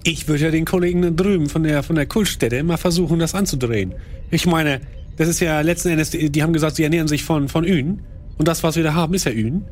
Ich 0.03 0.27
würde 0.27 0.45
ja 0.45 0.51
den 0.51 0.65
Kollegen 0.65 1.03
da 1.03 1.11
drüben 1.11 1.49
von 1.49 1.63
der, 1.63 1.83
von 1.83 1.97
der 1.97 2.07
Kultstätte 2.07 2.63
mal 2.63 2.79
versuchen, 2.79 3.19
das 3.19 3.35
anzudrehen. 3.35 3.95
Ich 4.31 4.47
meine, 4.47 4.81
das 5.17 5.29
ist 5.29 5.41
ja 5.41 5.61
letzten 5.61 5.89
Endes, 5.89 6.11
die 6.11 6.31
die 6.31 6.43
haben 6.43 6.53
gesagt, 6.53 6.77
sie 6.77 6.85
ernähren 6.85 7.09
sich 7.09 7.25
von, 7.25 7.49
von 7.49 7.65
Ün. 7.65 8.03
Und 8.39 8.49
das, 8.49 8.63
was 8.63 8.77
wir 8.77 8.83
da 8.83 8.95
haben, 8.95 9.15
ist 9.15 9.25
ja 9.25 9.33
Ün. 9.33 9.65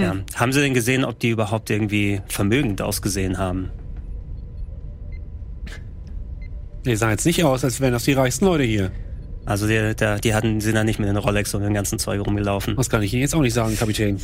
Ja. 0.00 0.16
Haben 0.34 0.52
Sie 0.52 0.60
denn 0.60 0.74
gesehen, 0.74 1.04
ob 1.04 1.18
die 1.18 1.30
überhaupt 1.30 1.70
irgendwie 1.70 2.20
vermögend 2.28 2.80
ausgesehen 2.82 3.38
haben? 3.38 3.70
Die 6.84 6.96
sahen 6.96 7.10
jetzt 7.10 7.26
nicht 7.26 7.44
aus, 7.44 7.64
als 7.64 7.80
wären 7.80 7.92
das 7.92 8.04
die 8.04 8.12
reichsten 8.12 8.44
Leute 8.44 8.64
hier. 8.64 8.90
Also 9.44 9.66
die, 9.66 9.94
der, 9.94 10.18
die 10.18 10.34
hatten, 10.34 10.60
sind 10.60 10.74
da 10.74 10.84
nicht 10.84 10.98
mit 10.98 11.08
den 11.08 11.16
Rolex 11.16 11.54
und 11.54 11.62
dem 11.62 11.74
ganzen 11.74 11.98
Zeug 11.98 12.24
rumgelaufen. 12.24 12.76
Das 12.76 12.90
kann 12.90 13.02
ich 13.02 13.12
Ihnen 13.12 13.22
jetzt 13.22 13.34
auch 13.34 13.40
nicht 13.40 13.54
sagen, 13.54 13.76
Kapitän. 13.76 14.18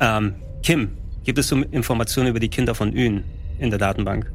Ähm, 0.00 0.34
Kim, 0.62 0.90
gibt 1.24 1.38
es 1.38 1.48
so 1.48 1.56
Informationen 1.56 2.28
über 2.28 2.40
die 2.40 2.48
Kinder 2.48 2.74
von 2.74 2.92
Ün 2.92 3.24
in 3.58 3.70
der 3.70 3.78
Datenbank? 3.78 4.32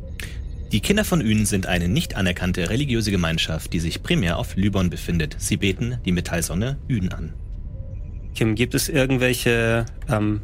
Die 0.76 0.81
Kinder 0.81 1.06
von 1.06 1.22
Ün 1.22 1.45
sind 1.45 1.68
eine 1.68 1.88
nicht 1.88 2.18
anerkannte 2.18 2.69
religiöse 2.69 3.10
Gemeinschaft, 3.10 3.72
die 3.72 3.80
sich 3.80 4.03
primär 4.03 4.38
auf 4.38 4.57
Lybon 4.57 4.89
befindet. 4.89 5.38
Sie 5.39 5.56
beten 5.56 5.99
die 6.03 6.11
Metallsonne 6.11 6.77
Ün 6.89 7.14
an. 7.14 7.31
Kim, 8.34 8.56
gibt 8.56 8.76
es 8.76 8.89
irgendwelche, 8.89 9.85
ähm, 10.10 10.41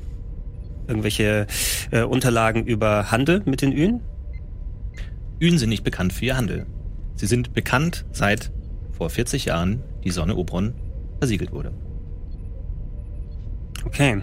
irgendwelche 0.88 1.48
äh, 1.92 2.04
Unterlagen 2.04 2.66
über 2.66 3.12
Handel 3.12 3.42
mit 3.44 3.62
den 3.62 3.74
Ün? 3.74 4.00
Ün 5.42 5.58
sind 5.58 5.68
nicht 5.68 5.84
bekannt 5.84 6.14
für 6.14 6.24
ihr 6.24 6.38
Handel. 6.38 6.66
Sie 7.16 7.28
sind 7.28 7.54
bekannt 7.54 8.06
seit 8.14 8.52
vor 8.94 9.10
40 9.10 9.44
Jahren 9.44 9.84
die 10.06 10.12
Sonne 10.12 10.38
Obron 10.38 10.74
versiegelt 11.20 11.52
wurde. 11.52 11.74
Okay. 13.84 14.22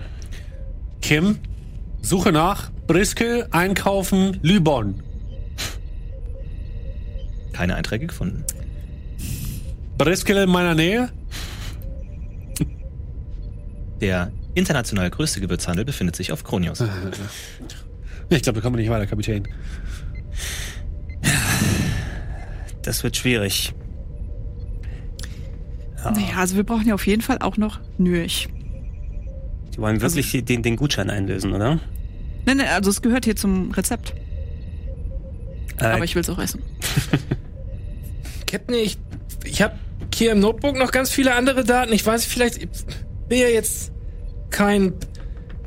Kim, 1.03 1.37
Suche 2.01 2.33
nach 2.33 2.71
Briskel, 2.87 3.47
Einkaufen, 3.51 4.39
Lybon. 4.41 5.03
Keine 7.53 7.75
Einträge 7.75 8.07
gefunden. 8.07 8.45
Briskel 9.97 10.37
in 10.37 10.51
meiner 10.51 10.75
Nähe? 10.75 11.11
Der 14.01 14.31
international 14.55 15.11
größte 15.11 15.41
Gewürzhandel 15.41 15.85
befindet 15.85 16.17
sich 16.17 16.33
auf 16.33 16.45
Kronius. 16.45 16.83
Ich 18.31 18.43
glaube, 18.43 18.59
da 18.59 18.63
kommen 18.63 18.77
wir 18.77 18.83
nicht 18.83 18.91
weiter, 18.91 19.07
Kapitän. 19.07 19.49
Das 22.83 23.03
wird 23.03 23.17
schwierig. 23.17 23.73
Naja, 26.05 26.37
also 26.37 26.57
wir 26.57 26.65
brauchen 26.65 26.87
ja 26.87 26.95
auf 26.95 27.07
jeden 27.07 27.23
Fall 27.23 27.39
auch 27.39 27.57
noch 27.57 27.81
Nürch. 27.97 28.49
Die 29.75 29.79
wollen 29.79 30.01
wirklich 30.03 30.45
den, 30.45 30.63
den 30.63 30.77
Gutschein 30.77 31.09
einlösen, 31.09 31.53
oder? 31.55 31.81
Nein, 32.45 32.59
nein, 32.59 32.69
also 32.69 32.91
es 32.91 33.01
gehört 33.01 33.25
hier 33.25 33.35
zum 33.37 33.71
Rezept. 33.71 34.15
Äh, 35.81 35.85
Aber 35.85 36.05
ich 36.05 36.15
will 36.15 36.23
es 36.23 36.31
auch 36.31 36.39
essen. 36.39 36.63
Captain, 38.47 38.75
ich, 38.75 38.99
ich 39.45 39.63
habe 39.63 39.75
hier 40.15 40.33
im 40.33 40.41
Notebook 40.41 40.77
noch 40.77 40.91
ganz 40.91 41.11
viele 41.11 41.35
andere 41.35 41.65
Daten. 41.65 41.93
Ich 41.93 42.05
weiß, 42.05 42.25
vielleicht 42.25 42.59
ich 42.59 42.69
bin 43.29 43.39
ja 43.39 43.49
jetzt 43.49 43.93
kein 44.51 44.95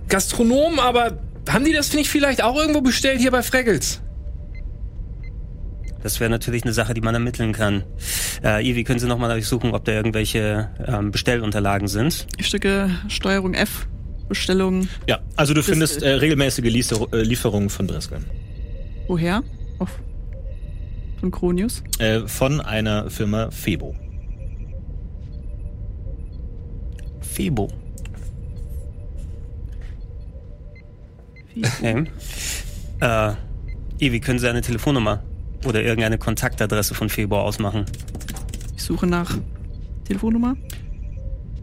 Gastronom, 0.07 0.79
aber 0.79 1.19
haben 1.49 1.65
die 1.65 1.73
das 1.73 1.93
nicht 1.93 2.09
vielleicht 2.09 2.43
auch 2.43 2.55
irgendwo 2.55 2.81
bestellt 2.81 3.19
hier 3.19 3.31
bei 3.31 3.43
Fraggles? 3.43 4.01
Das 6.03 6.19
wäre 6.19 6.29
natürlich 6.29 6.63
eine 6.63 6.73
Sache, 6.73 6.93
die 6.93 7.01
man 7.01 7.13
ermitteln 7.13 7.53
kann. 7.53 7.83
Äh, 8.43 8.67
Ivi, 8.67 8.83
können 8.83 8.99
Sie 8.99 9.07
nochmal 9.07 9.29
durchsuchen, 9.29 9.73
ob 9.73 9.85
da 9.85 9.91
irgendwelche 9.91 10.69
ähm, 10.87 11.11
Bestellunterlagen 11.11 11.87
sind? 11.87 12.27
Stücke 12.39 12.89
Steuerung 13.07 13.53
F, 13.53 13.87
Bestellung. 14.27 14.87
Ja, 15.07 15.19
also 15.35 15.53
du 15.53 15.61
findest 15.61 16.01
äh, 16.01 16.09
regelmäßige 16.13 16.65
Liefer 16.65 17.07
äh, 17.13 17.21
Lieferungen 17.21 17.69
von 17.69 17.85
Briskel. 17.85 18.19
Woher? 19.07 19.43
Auf. 19.81 19.99
Von 21.19 21.31
Kronius. 21.31 21.81
Äh, 21.97 22.27
von 22.27 22.61
einer 22.61 23.09
Firma 23.09 23.49
Febo. 23.49 23.95
Febo. 27.21 27.67
Okay. 31.57 32.03
Äh, 32.99 33.33
Ivi, 33.99 34.19
können 34.19 34.37
Sie 34.37 34.47
eine 34.47 34.61
Telefonnummer 34.61 35.23
oder 35.65 35.81
irgendeine 35.81 36.19
Kontaktadresse 36.19 36.93
von 36.93 37.09
Febo 37.09 37.39
ausmachen? 37.39 37.85
Ich 38.75 38.83
suche 38.83 39.07
nach 39.07 39.35
Telefonnummer. 40.03 40.55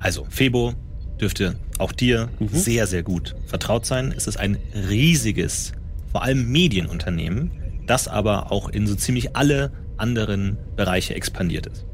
Also, 0.00 0.26
Febo 0.28 0.74
dürfte 1.20 1.54
auch 1.78 1.92
dir 1.92 2.28
sehr, 2.50 2.88
sehr 2.88 3.04
gut 3.04 3.36
vertraut 3.46 3.86
sein. 3.86 4.12
Es 4.16 4.26
ist 4.26 4.38
ein 4.38 4.58
riesiges, 4.74 5.72
vor 6.10 6.24
allem 6.24 6.50
Medienunternehmen, 6.50 7.52
das 7.90 8.08
aber 8.08 8.52
auch 8.52 8.68
in 8.68 8.86
so 8.86 8.94
ziemlich 8.94 9.36
alle 9.36 9.72
anderen 9.96 10.56
Bereiche 10.76 11.14
expandiert 11.14 11.66
ist. 11.66 11.84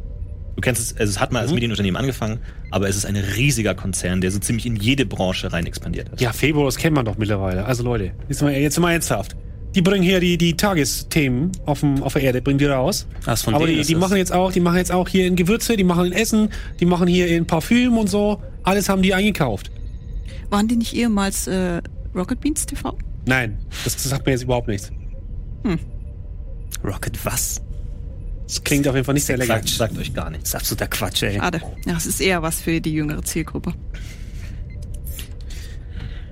Du 0.57 0.61
kennst 0.61 0.81
es, 0.81 0.97
also 0.97 1.11
es 1.11 1.21
hat 1.21 1.33
mal 1.33 1.41
als 1.41 1.53
Medienunternehmen 1.53 1.99
angefangen, 1.99 2.39
aber 2.71 2.89
es 2.89 2.97
ist 2.97 3.07
ein 3.07 3.17
riesiger 3.17 3.75
Konzern, 3.75 4.21
der 4.21 4.31
so 4.31 4.39
ziemlich 4.39 4.67
in 4.67 4.77
jede 4.77 5.05
Branche 5.05 5.53
rein 5.53 5.67
expandiert 5.67 6.11
hat. 6.13 6.21
Ja, 6.21 6.33
Februar, 6.33 6.67
das 6.67 6.77
kennt 6.77 6.95
man 6.95 7.05
doch 7.05 7.19
mittlerweile. 7.19 7.65
Also 7.65 7.83
Leute, 7.83 8.13
jetzt 8.29 8.41
mal, 8.41 8.53
jetzt 8.53 8.79
mal 8.79 8.93
ernsthaft. 8.93 9.37
Die 9.75 9.83
bringen 9.83 10.05
hier 10.05 10.21
die, 10.21 10.39
die 10.39 10.57
Tagesthemen 10.57 11.51
auf, 11.67 11.81
dem, 11.81 12.01
auf 12.05 12.13
der 12.13 12.23
Erde, 12.23 12.41
bringen 12.41 12.59
die 12.59 12.67
raus. 12.67 13.09
Ach, 13.27 13.37
von 13.37 13.55
Aber 13.55 13.67
die, 13.67 13.75
ist 13.75 13.91
die 13.91 13.97
machen 13.97 14.17
jetzt 14.17 14.33
auch, 14.33 14.53
die 14.53 14.61
machen 14.61 14.77
jetzt 14.77 14.93
auch 14.93 15.09
hier 15.09 15.27
in 15.27 15.35
Gewürze, 15.35 15.77
die 15.77 15.83
machen 15.83 16.07
in 16.07 16.13
Essen, 16.13 16.51
die 16.79 16.87
machen 16.87 17.09
hier 17.09 17.27
in 17.27 17.47
Parfüm 17.47 17.99
und 17.99 18.09
so. 18.09 18.41
Alles 18.63 18.89
haben 18.89 19.03
die 19.03 19.13
eingekauft. 19.13 19.73
Waren 20.51 20.69
die 20.69 20.77
nicht 20.77 20.95
ehemals 20.95 21.49
äh, 21.49 21.83
Rocket 22.15 22.41
Beans 22.41 22.67
TV? 22.67 22.97
Nein, 23.27 23.59
das, 23.83 23.95
das 23.95 24.05
sagt 24.05 24.27
mir 24.27 24.33
jetzt 24.33 24.45
überhaupt 24.45 24.69
nichts. 24.69 24.93
Rocket 26.85 27.25
was? 27.25 27.61
Das 28.47 28.63
klingt 28.63 28.87
auf 28.87 28.95
jeden 28.95 29.05
Fall 29.05 29.15
nicht 29.15 29.25
sehr 29.25 29.39
lecker. 29.39 29.55
Sagt, 29.55 29.69
sagt 29.69 29.99
euch 29.99 30.13
gar 30.13 30.31
nichts. 30.31 30.51
Das 30.51 30.63
ist 30.63 30.73
absoluter 30.73 30.87
Quatsch, 30.89 31.23
ey. 31.23 31.39
Schade. 31.39 31.63
Ja, 31.87 31.97
es 31.97 32.07
ist 32.07 32.21
eher 32.21 32.43
was 32.43 32.61
für 32.61 32.81
die 32.81 32.93
jüngere 32.93 33.23
Zielgruppe. 33.23 33.73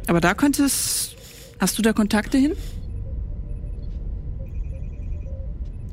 Aber 0.06 0.20
da 0.20 0.34
könnte 0.34 0.64
es. 0.64 1.14
Hast 1.58 1.78
du 1.78 1.82
da 1.82 1.92
Kontakte 1.92 2.36
hin? 2.36 2.52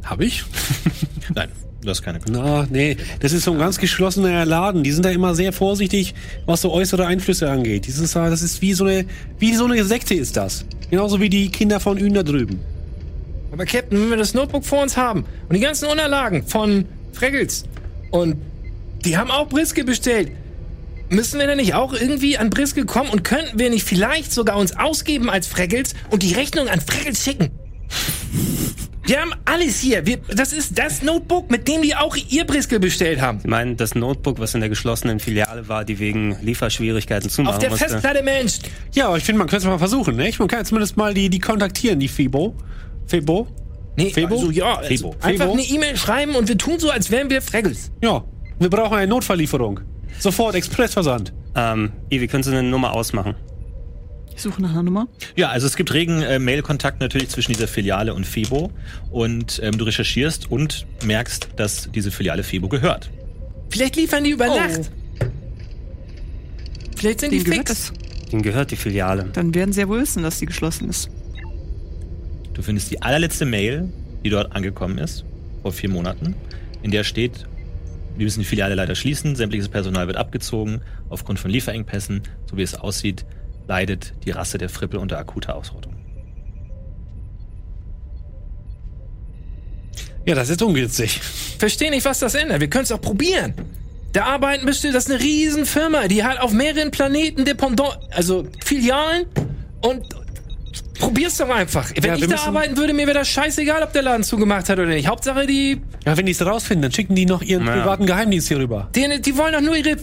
Hab 0.04 0.20
ich? 0.20 0.44
Nein, 1.36 1.50
du 1.82 1.90
hast 1.90 2.02
keine 2.02 2.20
Na, 2.28 2.66
nee, 2.70 2.98
das 3.20 3.32
ist 3.32 3.44
so 3.44 3.52
ein 3.52 3.60
ganz 3.60 3.78
geschlossener 3.78 4.46
Laden. 4.46 4.84
Die 4.84 4.92
sind 4.92 5.06
da 5.06 5.12
immer 5.12 5.36
sehr 5.36 5.54
vorsichtig, 5.54 6.16
was 6.48 6.62
so 6.62 6.72
äußere 6.72 7.06
Einflüsse 7.06 7.50
angeht. 7.50 7.86
Dieses, 7.86 8.16
äh, 8.16 8.30
das 8.30 8.42
ist 8.42 8.64
wie 8.64 8.74
so 8.74 8.86
eine, 8.86 9.06
wie 9.38 9.54
so 9.54 9.66
eine 9.66 9.86
Sekte 9.86 10.16
ist 10.16 10.36
das. 10.36 10.66
Genauso 10.90 11.22
wie 11.22 11.30
die 11.30 11.50
Kinder 11.50 11.80
von 11.80 12.00
Ün 12.00 12.16
da 12.16 12.24
drüben. 12.24 12.60
Aber 13.52 13.66
Captain, 13.66 14.00
wenn 14.00 14.10
wir 14.10 14.18
das 14.18 14.34
Notebook 14.34 14.66
vor 14.66 14.82
uns 14.82 14.98
haben 14.98 15.26
und 15.48 15.56
die 15.56 15.62
ganzen 15.62 15.88
Unterlagen 15.88 16.44
von 16.44 16.86
Freggels 17.14 17.64
und 18.12 18.38
die 19.06 19.18
haben 19.18 19.32
auch 19.32 19.48
Briske 19.48 19.84
bestellt, 19.84 20.32
müssen 21.10 21.40
wir 21.40 21.48
denn 21.48 21.58
nicht 21.58 21.74
auch 21.74 21.94
irgendwie 21.94 22.38
an 22.38 22.50
Briske 22.50 22.86
kommen 22.86 23.10
und 23.10 23.24
könnten 23.24 23.58
wir 23.58 23.70
nicht 23.70 23.84
vielleicht 23.84 24.32
sogar 24.32 24.58
uns 24.58 24.78
ausgeben 24.78 25.30
als 25.30 25.48
Freggels 25.48 25.96
und 26.10 26.24
die 26.24 26.34
Rechnung 26.34 26.68
an 26.68 26.82
Freggels 26.82 27.24
schicken? 27.24 27.50
Wir 29.10 29.22
haben 29.22 29.34
alles 29.46 29.80
hier. 29.80 30.06
Wir, 30.06 30.20
das 30.28 30.54
ist 30.54 30.78
das 30.78 31.02
Notebook, 31.02 31.50
mit 31.50 31.68
dem 31.68 31.82
die 31.82 31.96
auch 31.96 32.16
ihr 32.16 32.46
Briskel 32.46 32.80
bestellt 32.80 33.20
haben. 33.20 33.40
Ich 33.40 33.50
meine, 33.50 33.76
das 33.76 33.96
Notebook, 33.96 34.40
was 34.40 34.54
in 34.54 34.60
der 34.60 34.70
geschlossenen 34.70 35.20
Filiale 35.20 35.68
war, 35.68 35.84
die 35.84 35.98
wegen 35.98 36.38
Lieferschwierigkeiten 36.44 37.28
zumachen 37.28 37.56
Auf 37.56 37.60
der 37.60 37.72
musste. 37.72 37.90
Festplatte, 37.90 38.22
Mensch. 38.22 38.60
Ja, 38.94 39.08
aber 39.08 39.18
ich 39.18 39.24
finde, 39.24 39.40
man 39.40 39.48
könnte 39.48 39.66
es 39.66 39.70
mal 39.72 39.80
versuchen, 39.80 40.16
nicht? 40.16 40.38
Man 40.38 40.48
kann 40.48 40.64
zumindest 40.64 40.96
mal 40.96 41.16
die, 41.16 41.32
die 41.32 41.40
kontaktieren, 41.40 42.00
die 42.00 42.08
Fibo. 42.08 42.56
Febo? 43.10 43.48
Nee, 43.98 44.12
Febo? 44.12 44.36
Also, 44.36 44.52
ja, 44.52 44.76
also 44.78 44.88
Febo. 44.88 45.16
einfach 45.22 45.46
Febo? 45.48 45.54
eine 45.54 45.64
E-Mail 45.64 45.98
schreiben 45.98 46.36
und 46.36 46.48
wir 46.48 46.58
tun 46.58 46.80
so, 46.80 46.90
als 46.90 47.10
wären 47.12 47.30
wir 47.30 47.42
Freggels. 47.42 47.92
Ja. 48.02 48.24
Wir 48.60 48.70
brauchen 48.70 48.98
eine 48.98 49.08
Notfalllieferung. 49.08 49.80
Sofort 50.20 50.54
Expressversand. 50.56 51.34
Ähm, 51.56 51.92
Ivi, 52.12 52.28
können 52.28 52.44
Sie 52.44 52.52
eine 52.52 52.64
Nummer 52.64 52.94
ausmachen? 52.94 53.36
Ich 54.36 54.44
suche 54.44 54.62
nach 54.62 54.70
einer 54.72 54.84
Nummer. 54.84 55.08
Ja, 55.36 55.50
also 55.50 55.66
es 55.68 55.76
gibt 55.76 55.92
regen 55.94 56.22
äh, 56.22 56.40
Mail-Kontakt 56.40 57.02
natürlich 57.02 57.30
zwischen 57.30 57.52
dieser 57.54 57.68
Filiale 57.68 58.14
und 58.14 58.26
Febo 58.26 58.72
und 59.12 59.60
ähm, 59.64 59.78
du 59.78 59.84
recherchierst 59.86 60.50
und 60.52 60.86
merkst, 61.04 61.50
dass 61.58 61.90
diese 61.94 62.12
Filiale 62.12 62.44
Febo 62.44 62.70
gehört. 62.70 63.10
Vielleicht 63.70 63.96
liefern 63.98 64.24
die 64.24 64.30
über 64.32 64.46
Oh. 64.50 64.56
Nacht. 64.58 64.92
Vielleicht 66.96 67.22
sind 67.22 67.32
Denen 67.32 67.44
die 67.44 67.50
gehört 67.50 67.70
fix. 67.70 67.92
es. 68.28 68.34
Ihnen 68.34 68.42
gehört 68.44 68.72
die 68.72 68.76
Filiale. 68.76 69.26
Dann 69.34 69.54
werden 69.56 69.74
sie 69.74 69.82
ja 69.82 69.88
wohl 69.88 70.02
wissen, 70.02 70.22
dass 70.24 70.40
sie 70.40 70.46
geschlossen 70.46 70.90
ist. 70.90 71.10
Du 72.60 72.64
findest 72.64 72.92
die 72.92 73.02
allerletzte 73.02 73.46
Mail, 73.46 73.88
die 74.22 74.30
dort 74.30 74.52
angekommen 74.52 74.98
ist, 74.98 75.24
vor 75.62 75.72
vier 75.72 75.88
Monaten, 75.88 76.36
in 76.84 76.92
der 76.92 77.06
steht, 77.06 77.46
wir 78.18 78.26
müssen 78.26 78.42
die 78.42 78.46
Filiale 78.46 78.76
leider 78.76 78.96
schließen, 78.96 79.38
sämtliches 79.38 79.70
Personal 79.70 80.08
wird 80.08 80.18
abgezogen, 80.18 80.82
aufgrund 81.08 81.40
von 81.40 81.52
Lieferengpässen, 81.52 82.22
so 82.52 82.58
wie 82.58 82.62
es 82.62 82.76
aussieht, 82.76 83.24
leidet 83.70 84.14
die 84.26 84.32
Rasse 84.32 84.58
der 84.58 84.68
Frippel 84.68 85.00
unter 85.00 85.18
akuter 85.18 85.56
Ausrottung. 85.56 85.96
Ja, 90.26 90.36
das 90.36 90.50
ist 90.50 90.62
ungünstig. 90.62 91.18
Verstehe 91.60 91.92
nicht, 91.92 92.04
was 92.04 92.20
das 92.20 92.36
ändert. 92.36 92.60
Wir 92.60 92.70
können 92.70 92.84
es 92.84 92.92
auch 92.92 93.00
probieren. 93.00 93.54
Da 94.12 94.26
arbeiten 94.26 94.66
müsste, 94.66 94.92
das 94.92 95.06
ist 95.06 95.12
eine 95.12 95.24
Riesenfirma, 95.24 96.10
die 96.10 96.26
hat 96.26 96.42
auf 96.42 96.52
mehreren 96.52 96.92
Planeten 96.92 97.46
Dependant, 97.46 98.00
also 98.12 98.46
Filialen 98.62 99.28
und 99.82 100.19
probier's 101.00 101.38
doch 101.38 101.50
einfach. 101.50 101.90
Wenn 101.96 102.04
Ja, 102.04 102.16
ich 102.16 102.28
da 102.28 102.36
arbeiten 102.44 102.78
würde, 102.78 102.94
mir 102.94 103.08
wäre 103.08 103.20
das 103.20 103.30
scheißegal, 103.30 103.82
ob 103.84 103.94
der 103.94 104.04
Laden 104.04 104.24
zugemacht 104.24 104.70
hat 104.70 104.78
oder 104.78 104.88
nicht. 104.88 105.08
Hauptsache, 105.08 105.48
die, 105.48 105.82
Ja, 106.06 106.16
wenn 106.18 106.26
die 106.26 106.32
es 106.34 106.46
rausfinden, 106.46 106.84
dann 106.84 106.92
schicken 106.92 107.16
die 107.16 107.26
noch 107.26 107.42
ihren 107.42 107.66
Ja. 107.66 107.74
privaten 107.74 108.06
Geheimdienst 108.06 108.48
hier 108.50 108.60
rüber. 108.60 108.90
die, 108.96 109.22
die 109.22 109.38
wollen 109.38 109.54
doch 109.54 109.62
nur 109.62 109.76
ihre 109.76 109.92
äh, 109.92 109.98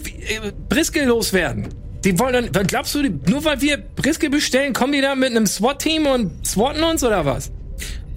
Briskel 0.69 1.05
loswerden. 1.05 1.67
Die 2.03 2.17
wollen 2.19 2.49
dann, 2.51 2.67
glaubst 2.67 2.93
du, 2.95 3.01
die, 3.03 3.31
nur 3.31 3.43
weil 3.45 3.61
wir 3.61 3.77
Briskel 3.77 4.29
bestellen, 4.29 4.73
kommen 4.73 4.93
die 4.93 5.01
da 5.01 5.15
mit 5.15 5.31
einem 5.31 5.45
SWAT-Team 5.47 6.05
und 6.07 6.45
swatten 6.45 6.83
uns 6.83 7.03
oder 7.03 7.25
was? 7.25 7.51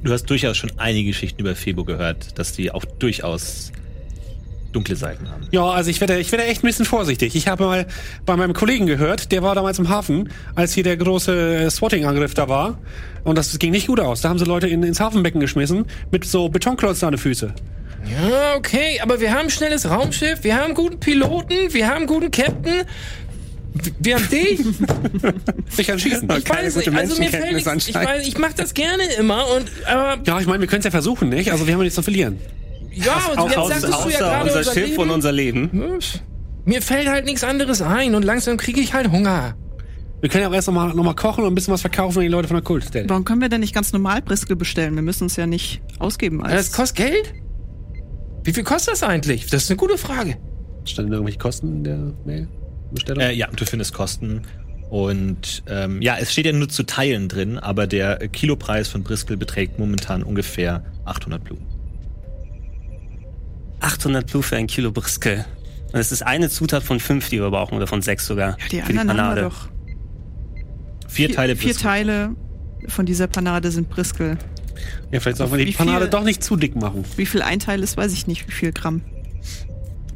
Du 0.02 0.12
hast 0.12 0.24
durchaus 0.26 0.56
schon 0.56 0.70
einige 0.78 1.08
Geschichten 1.10 1.40
über 1.40 1.54
Febo 1.54 1.84
gehört, 1.84 2.38
dass 2.38 2.52
die 2.52 2.70
auch 2.70 2.84
durchaus 2.84 3.72
dunkle 4.72 4.96
Seiten 4.96 5.28
haben. 5.28 5.46
Ja, 5.50 5.64
also 5.64 5.90
ich 5.90 6.00
werde, 6.00 6.18
ich 6.18 6.30
werde 6.32 6.44
echt 6.44 6.62
ein 6.62 6.66
bisschen 6.66 6.84
vorsichtig. 6.84 7.34
Ich 7.34 7.48
habe 7.48 7.64
mal 7.64 7.86
bei 8.26 8.36
meinem 8.36 8.52
Kollegen 8.52 8.86
gehört, 8.86 9.32
der 9.32 9.42
war 9.42 9.54
damals 9.54 9.78
im 9.78 9.88
Hafen, 9.88 10.30
als 10.54 10.72
hier 10.72 10.84
der 10.84 10.96
große 10.96 11.64
äh, 11.64 11.70
Swatting-Angriff 11.70 12.34
da 12.34 12.48
war. 12.48 12.78
Und 13.24 13.36
das 13.36 13.58
ging 13.58 13.72
nicht 13.72 13.88
gut 13.88 14.00
aus. 14.00 14.20
Da 14.20 14.28
haben 14.28 14.38
sie 14.38 14.44
Leute 14.44 14.68
in, 14.68 14.82
ins 14.82 15.00
Hafenbecken 15.00 15.40
geschmissen 15.40 15.86
mit 16.10 16.24
so 16.24 16.48
Betonklötzen 16.48 17.06
an 17.06 17.12
den 17.12 17.18
Füße. 17.18 17.54
Ja, 18.06 18.56
okay, 18.56 18.98
aber 19.02 19.20
wir 19.20 19.32
haben 19.32 19.46
ein 19.46 19.50
schnelles 19.50 19.88
Raumschiff, 19.88 20.42
wir 20.42 20.56
haben 20.56 20.66
einen 20.66 20.74
guten 20.74 20.98
Piloten, 20.98 21.72
wir 21.72 21.86
haben 21.86 21.98
einen 21.98 22.06
guten 22.06 22.30
Captain, 22.30 22.84
wir 23.98 24.14
haben 24.16 24.28
dich. 24.28 24.60
Ich 25.76 25.86
kann 25.86 25.98
schießen. 25.98 26.28
Ich 26.36 26.48
weiß 26.48 26.76
nicht, 26.76 26.88
also 26.92 27.20
mir 27.20 27.30
fällt 27.30 27.52
nichts, 27.54 27.88
ich, 27.88 27.94
weiß, 27.94 28.26
ich 28.26 28.38
mach 28.38 28.52
das 28.52 28.74
gerne 28.74 29.02
immer 29.18 29.46
und 29.56 29.70
aber 29.86 30.20
Ja, 30.26 30.40
ich 30.40 30.46
meine, 30.46 30.60
wir 30.60 30.66
können 30.66 30.80
es 30.80 30.84
ja 30.84 30.90
versuchen, 30.90 31.28
nicht? 31.28 31.52
Also 31.52 31.66
wir 31.66 31.74
haben 31.74 31.80
ja 31.80 31.84
nichts 31.84 31.94
zu 31.94 32.02
verlieren. 32.02 32.38
Ja, 32.92 33.32
und 33.36 33.50
jetzt 33.50 33.68
sagtest 33.68 34.04
du 34.04 34.08
ja 34.10 34.18
gerade 34.18 34.42
unser 34.44 34.58
unser 34.58 34.72
Schiff 34.72 34.88
Leben. 34.88 35.02
und 35.02 35.10
unser 35.10 35.32
Leben. 35.32 35.98
Mir 36.64 36.82
fällt 36.82 37.08
halt 37.08 37.24
nichts 37.24 37.44
anderes 37.44 37.82
ein 37.82 38.14
und 38.14 38.24
langsam 38.24 38.56
kriege 38.56 38.80
ich 38.80 38.92
halt 38.92 39.10
Hunger. 39.10 39.56
Wir 40.20 40.28
können 40.28 40.42
ja 40.42 40.50
auch 40.50 40.54
erst 40.54 40.68
nochmal 40.68 40.94
noch 40.94 41.02
mal 41.02 41.14
kochen 41.14 41.44
und 41.44 41.52
ein 41.52 41.54
bisschen 41.54 41.72
was 41.72 41.80
verkaufen 41.80 42.18
an 42.18 42.22
die 42.22 42.28
Leute 42.28 42.46
von 42.46 42.56
der 42.56 42.64
Kultstelle. 42.64 43.08
Warum 43.08 43.24
können 43.24 43.40
wir 43.40 43.48
denn 43.48 43.60
nicht 43.60 43.74
ganz 43.74 43.92
normal 43.92 44.20
Briskel 44.20 44.54
bestellen? 44.54 44.94
Wir 44.94 45.02
müssen 45.02 45.24
uns 45.24 45.36
ja 45.36 45.46
nicht 45.46 45.80
ausgeben 45.98 46.42
als. 46.42 46.52
Das 46.68 46.72
kostet 46.72 46.96
Geld? 47.08 47.34
Wie 48.44 48.52
viel 48.52 48.64
kostet 48.64 48.94
das 48.94 49.02
eigentlich? 49.02 49.46
Das 49.46 49.64
ist 49.64 49.70
eine 49.70 49.78
gute 49.78 49.96
Frage. 49.96 50.36
Standen 50.84 51.12
irgendwelche 51.12 51.38
Kosten 51.38 51.68
in 51.68 51.84
der 51.84 52.12
Mail? 52.24 52.48
Bestellung? 52.92 53.22
Äh, 53.22 53.32
ja, 53.32 53.48
du 53.54 53.64
findest 53.64 53.94
Kosten. 53.94 54.42
Und 54.90 55.62
ähm, 55.68 56.02
ja, 56.02 56.16
es 56.18 56.32
steht 56.32 56.46
ja 56.46 56.52
nur 56.52 56.68
zu 56.68 56.82
Teilen 56.82 57.28
drin, 57.28 57.58
aber 57.58 57.86
der 57.86 58.16
Kilopreis 58.28 58.88
von 58.88 59.04
Briskel 59.04 59.36
beträgt 59.36 59.78
momentan 59.78 60.22
ungefähr 60.22 60.82
800 61.04 61.44
Blumen. 61.44 61.66
800 63.80 64.26
Blue 64.30 64.42
für 64.42 64.56
ein 64.56 64.66
Kilo 64.66 64.90
Briskel. 64.92 65.44
Und 65.86 65.94
das 65.94 66.12
ist 66.12 66.22
eine 66.22 66.48
Zutat 66.48 66.82
von 66.82 67.00
fünf, 67.00 67.28
die 67.30 67.40
wir 67.40 67.50
brauchen, 67.50 67.74
oder 67.76 67.86
von 67.86 68.02
sechs 68.02 68.26
sogar. 68.26 68.50
ja, 68.50 68.56
die 68.70 68.80
für 68.82 68.92
die 68.92 68.98
anderen 68.98 69.20
haben 69.20 69.36
wir 69.36 69.42
Panade. 69.42 69.54
doch. 71.02 71.08
Vier, 71.08 71.32
Teile 71.32 71.56
Vier 71.56 71.68
Briskel. 71.70 71.82
Teile 71.82 72.36
von 72.88 73.06
dieser 73.06 73.26
Panade 73.26 73.70
sind 73.70 73.90
Briskel. 73.90 74.38
ja, 75.10 75.20
vielleicht 75.20 75.38
sollten 75.38 75.56
wir 75.58 75.64
die 75.64 75.72
Panade 75.72 76.04
viel- 76.04 76.10
doch 76.10 76.22
nicht 76.24 76.44
zu 76.44 76.56
dick 76.56 76.76
machen. 76.76 77.04
Wie 77.16 77.26
viel 77.26 77.42
ein 77.42 77.58
Teil 77.58 77.82
ist, 77.82 77.96
weiß 77.96 78.12
ich 78.12 78.26
nicht. 78.26 78.46
Wie 78.48 78.52
viel 78.52 78.72
Gramm? 78.72 79.02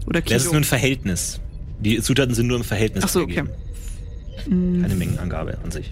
Oder 0.06 0.22
Kilo? 0.22 0.34
Das 0.36 0.44
ist 0.44 0.52
nur 0.52 0.60
ein 0.60 0.64
Verhältnis. 0.64 1.40
Die 1.80 2.00
Zutaten 2.00 2.34
sind 2.34 2.46
nur 2.46 2.56
im 2.58 2.64
Verhältnis 2.64 3.04
Ach 3.04 3.08
so, 3.08 3.22
okay. 3.22 3.40
angegeben. 3.40 4.80
Keine 4.82 4.94
Mengenangabe 4.94 5.58
an 5.64 5.70
sich. 5.70 5.90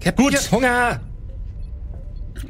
Captain, 0.00 0.34
hab 0.34 0.52
Hunger. 0.52 1.00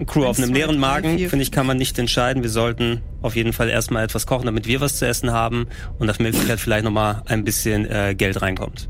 Crew 0.06 0.24
auf 0.24 0.38
einem 0.38 0.52
leeren 0.52 0.78
Magen, 0.78 1.18
finde 1.28 1.42
ich, 1.42 1.50
kann 1.52 1.66
man 1.66 1.76
nicht 1.76 1.98
entscheiden. 1.98 2.42
Wir 2.42 2.50
sollten 2.50 3.00
auf 3.22 3.36
jeden 3.36 3.52
Fall 3.52 3.68
erstmal 3.68 4.04
etwas 4.04 4.26
kochen, 4.26 4.46
damit 4.46 4.66
wir 4.66 4.80
was 4.80 4.96
zu 4.98 5.06
essen 5.06 5.32
haben 5.32 5.66
und 5.98 6.06
nach 6.06 6.18
Möglichkeit 6.18 6.60
vielleicht 6.60 6.84
nochmal 6.84 7.22
ein 7.26 7.44
bisschen 7.44 7.84
äh, 7.90 8.14
Geld 8.16 8.40
reinkommt. 8.42 8.88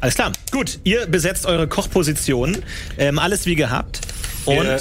Alles 0.00 0.14
klar. 0.16 0.32
Gut, 0.50 0.80
ihr 0.84 1.06
besetzt 1.06 1.46
eure 1.46 1.66
Kochposition. 1.66 2.58
Ähm, 2.98 3.18
alles 3.18 3.46
wie 3.46 3.54
gehabt. 3.54 4.00
Und 4.44 4.66
Äh, 4.66 4.78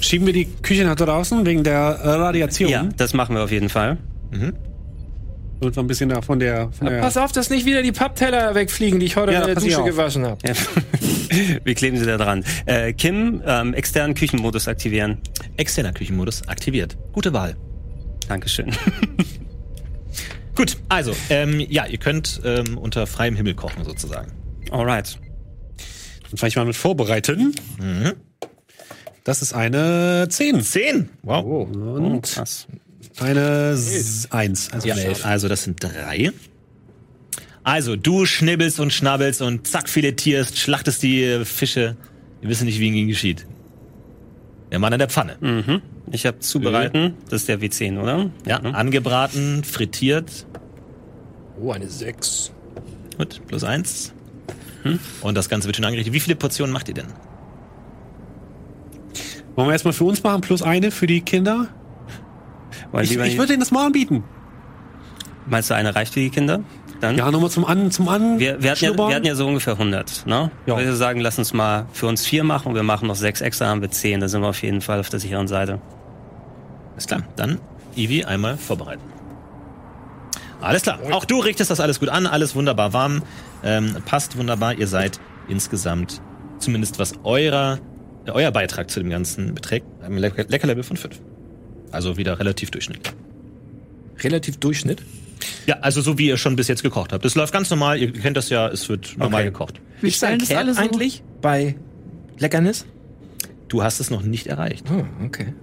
Schieben 0.00 0.26
wir 0.26 0.32
die 0.32 0.44
Küche 0.62 0.84
nach 0.84 0.94
draußen 0.94 1.44
wegen 1.44 1.64
der 1.64 1.74
äh, 1.74 2.08
Radiation. 2.10 2.70
Ja, 2.70 2.88
das 2.96 3.14
machen 3.14 3.34
wir 3.34 3.42
auf 3.42 3.50
jeden 3.50 3.68
Fall. 3.68 3.98
Und 5.60 5.74
so 5.74 5.80
ein 5.80 5.86
bisschen 5.88 6.08
da 6.08 6.22
von 6.22 6.38
der. 6.38 6.70
Von 6.72 6.86
der 6.88 7.00
Pass 7.00 7.16
auf, 7.16 7.32
dass 7.32 7.50
nicht 7.50 7.66
wieder 7.66 7.82
die 7.82 7.90
Pappteller 7.92 8.54
wegfliegen, 8.54 9.00
die 9.00 9.06
ich 9.06 9.16
heute 9.16 9.32
Ja, 9.32 9.40
in 9.40 9.46
der 9.46 9.54
Dusche 9.56 9.82
gewaschen 9.82 10.24
habe. 10.24 10.38
Ja. 10.46 10.54
Wie 11.64 11.74
kleben 11.74 11.96
Sie 11.98 12.06
da 12.06 12.16
dran? 12.16 12.44
Äh, 12.66 12.92
Kim, 12.92 13.42
ähm, 13.44 13.74
externen 13.74 14.14
Küchenmodus 14.14 14.68
aktivieren. 14.68 15.18
externer 15.56 15.92
Küchenmodus 15.92 16.46
aktiviert. 16.48 16.96
Gute 17.12 17.32
Wahl. 17.32 17.56
Dankeschön. 18.28 18.70
Gut, 20.54 20.76
also, 20.88 21.14
ähm, 21.30 21.60
ja, 21.68 21.86
ihr 21.86 21.98
könnt 21.98 22.40
ähm, 22.44 22.78
unter 22.78 23.06
freiem 23.06 23.36
Himmel 23.36 23.54
kochen 23.54 23.84
sozusagen. 23.84 24.32
Alright. 24.70 25.18
Und 26.30 26.38
fange 26.38 26.48
ich 26.48 26.56
mal 26.56 26.64
mit 26.66 26.76
vorbereiten. 26.76 27.54
Das 29.24 29.40
ist 29.42 29.52
eine 29.54 30.26
10. 30.28 30.60
Zehn. 30.62 31.08
Wow. 31.22 31.44
Oh, 31.44 31.62
Und 31.62 32.22
krass. 32.22 32.66
Eine 33.22 33.70
S- 33.72 34.28
1. 34.30 34.72
Also 34.72 34.88
Ja, 34.88 34.96
elf. 34.96 35.24
also 35.26 35.48
das 35.48 35.64
sind 35.64 35.82
drei. 35.82 36.32
Also, 37.64 37.96
du 37.96 38.24
schnibbelst 38.24 38.80
und 38.80 38.92
schnabbelst 38.92 39.42
und 39.42 39.66
zack, 39.66 39.88
filetierst, 39.90 40.58
schlachtest 40.58 41.02
die 41.02 41.42
Fische. 41.44 41.96
Wir 42.40 42.48
wissen 42.50 42.64
nicht, 42.64 42.80
wie 42.80 42.88
ihnen 42.88 43.08
geschieht. 43.08 43.46
Der 44.70 44.78
Mann 44.78 44.92
in 44.92 44.98
der 44.98 45.08
Pfanne. 45.08 45.36
Mhm. 45.40 45.82
Ich 46.10 46.24
habe 46.24 46.38
zubereiten. 46.38 47.14
Das 47.28 47.42
ist 47.42 47.48
der 47.48 47.60
W10, 47.60 48.00
oder? 48.00 48.30
Ja, 48.46 48.58
ne? 48.60 48.74
angebraten, 48.74 49.64
frittiert. 49.64 50.46
Oh, 51.60 51.72
eine 51.72 51.88
6. 51.88 52.52
Gut, 53.18 53.40
plus 53.46 53.64
eins. 53.64 54.12
Und 55.20 55.34
das 55.36 55.48
Ganze 55.50 55.66
wird 55.68 55.76
schon 55.76 55.84
angerichtet. 55.84 56.14
Wie 56.14 56.20
viele 56.20 56.36
Portionen 56.36 56.72
macht 56.72 56.88
ihr 56.88 56.94
denn? 56.94 57.08
Wollen 59.56 59.68
wir 59.68 59.72
erstmal 59.72 59.92
für 59.92 60.04
uns 60.04 60.22
machen, 60.22 60.40
plus 60.40 60.62
eine 60.62 60.90
für 60.90 61.06
die 61.06 61.20
Kinder? 61.20 61.68
Weil 62.92 63.04
Ich, 63.04 63.10
ich 63.16 63.36
würde 63.36 63.48
denen 63.48 63.60
das 63.60 63.70
mal 63.70 63.86
anbieten. 63.86 64.24
Meinst 65.46 65.70
du, 65.70 65.74
eine 65.74 65.94
reicht 65.94 66.14
für 66.14 66.20
die 66.20 66.30
Kinder? 66.30 66.60
Dann? 67.00 67.16
Ja, 67.16 67.30
nochmal 67.30 67.50
zum 67.50 67.64
An, 67.64 67.90
zum 67.90 68.08
An. 68.08 68.38
Wir, 68.38 68.62
wir, 68.62 68.72
hatten 68.72 68.84
ja, 68.84 68.96
wir 68.96 69.14
hatten 69.14 69.26
ja 69.26 69.34
so 69.34 69.46
ungefähr 69.46 69.74
100, 69.74 70.26
ne? 70.26 70.50
Ja. 70.66 70.74
Ich 70.78 70.84
würde 70.84 70.96
sagen, 70.96 71.20
lass 71.20 71.38
uns 71.38 71.54
mal 71.54 71.86
für 71.92 72.06
uns 72.06 72.26
vier 72.26 72.42
machen 72.44 72.68
und 72.68 72.74
wir 72.74 72.82
machen 72.82 73.06
noch 73.06 73.14
sechs 73.14 73.40
extra, 73.40 73.66
haben 73.66 73.80
wir 73.80 73.90
zehn. 73.90 74.20
Da 74.20 74.28
sind 74.28 74.42
wir 74.42 74.48
auf 74.48 74.60
jeden 74.62 74.80
Fall 74.80 74.98
auf 75.00 75.08
der 75.08 75.20
sicheren 75.20 75.46
Seite. 75.48 75.80
Alles 76.92 77.06
klar. 77.06 77.22
Dann, 77.36 77.60
Ivi, 77.94 78.24
einmal 78.24 78.56
vorbereiten. 78.56 79.02
Alles 80.60 80.82
klar. 80.82 80.98
Auch 81.12 81.24
du 81.24 81.38
richtest 81.38 81.70
das 81.70 81.78
alles 81.78 82.00
gut 82.00 82.08
an, 82.08 82.26
alles 82.26 82.56
wunderbar 82.56 82.92
warm. 82.92 83.22
Ähm, 83.62 83.94
passt 84.04 84.36
wunderbar. 84.36 84.74
Ihr 84.74 84.88
seid 84.88 85.20
insgesamt, 85.46 86.20
zumindest 86.58 86.98
was 86.98 87.12
eurer, 87.22 87.78
äh, 88.26 88.32
euer 88.32 88.50
Beitrag 88.50 88.90
zu 88.90 88.98
dem 89.00 89.08
Ganzen 89.08 89.54
beträgt, 89.54 89.86
ein 90.02 90.18
Lecker- 90.18 90.46
Leckerlevel 90.48 90.82
von 90.82 90.96
5. 90.96 91.20
Also 91.92 92.16
wieder 92.16 92.38
relativ 92.38 92.70
durchschnittlich. 92.70 93.14
Relativ 94.22 94.56
Durchschnitt. 94.58 95.00
Ja, 95.66 95.76
also 95.80 96.00
so 96.00 96.18
wie 96.18 96.26
ihr 96.26 96.36
schon 96.36 96.56
bis 96.56 96.66
jetzt 96.66 96.82
gekocht 96.82 97.12
habt. 97.12 97.24
Das 97.24 97.34
läuft 97.36 97.52
ganz 97.52 97.70
normal. 97.70 97.98
Ihr 97.98 98.12
kennt 98.12 98.36
das 98.36 98.48
ja, 98.50 98.66
es 98.68 98.88
wird 98.88 99.16
normal 99.16 99.42
Okay. 99.42 99.50
gekocht. 99.52 99.80
Ein 100.02 100.10
stellen 100.10 100.38
das 100.40 100.48
Cap 100.48 100.58
alle 100.58 100.74
so. 100.74 100.80
eigentlich 100.80 101.22
bei 101.40 101.76
Leckernis? 102.38 102.84
Du 103.68 103.82
hast 103.82 104.00
es 104.00 104.10
noch 104.10 104.22
nicht 104.22 104.48
erreicht. 104.48 104.84
Oh, 104.90 105.04
okay. 105.24 105.54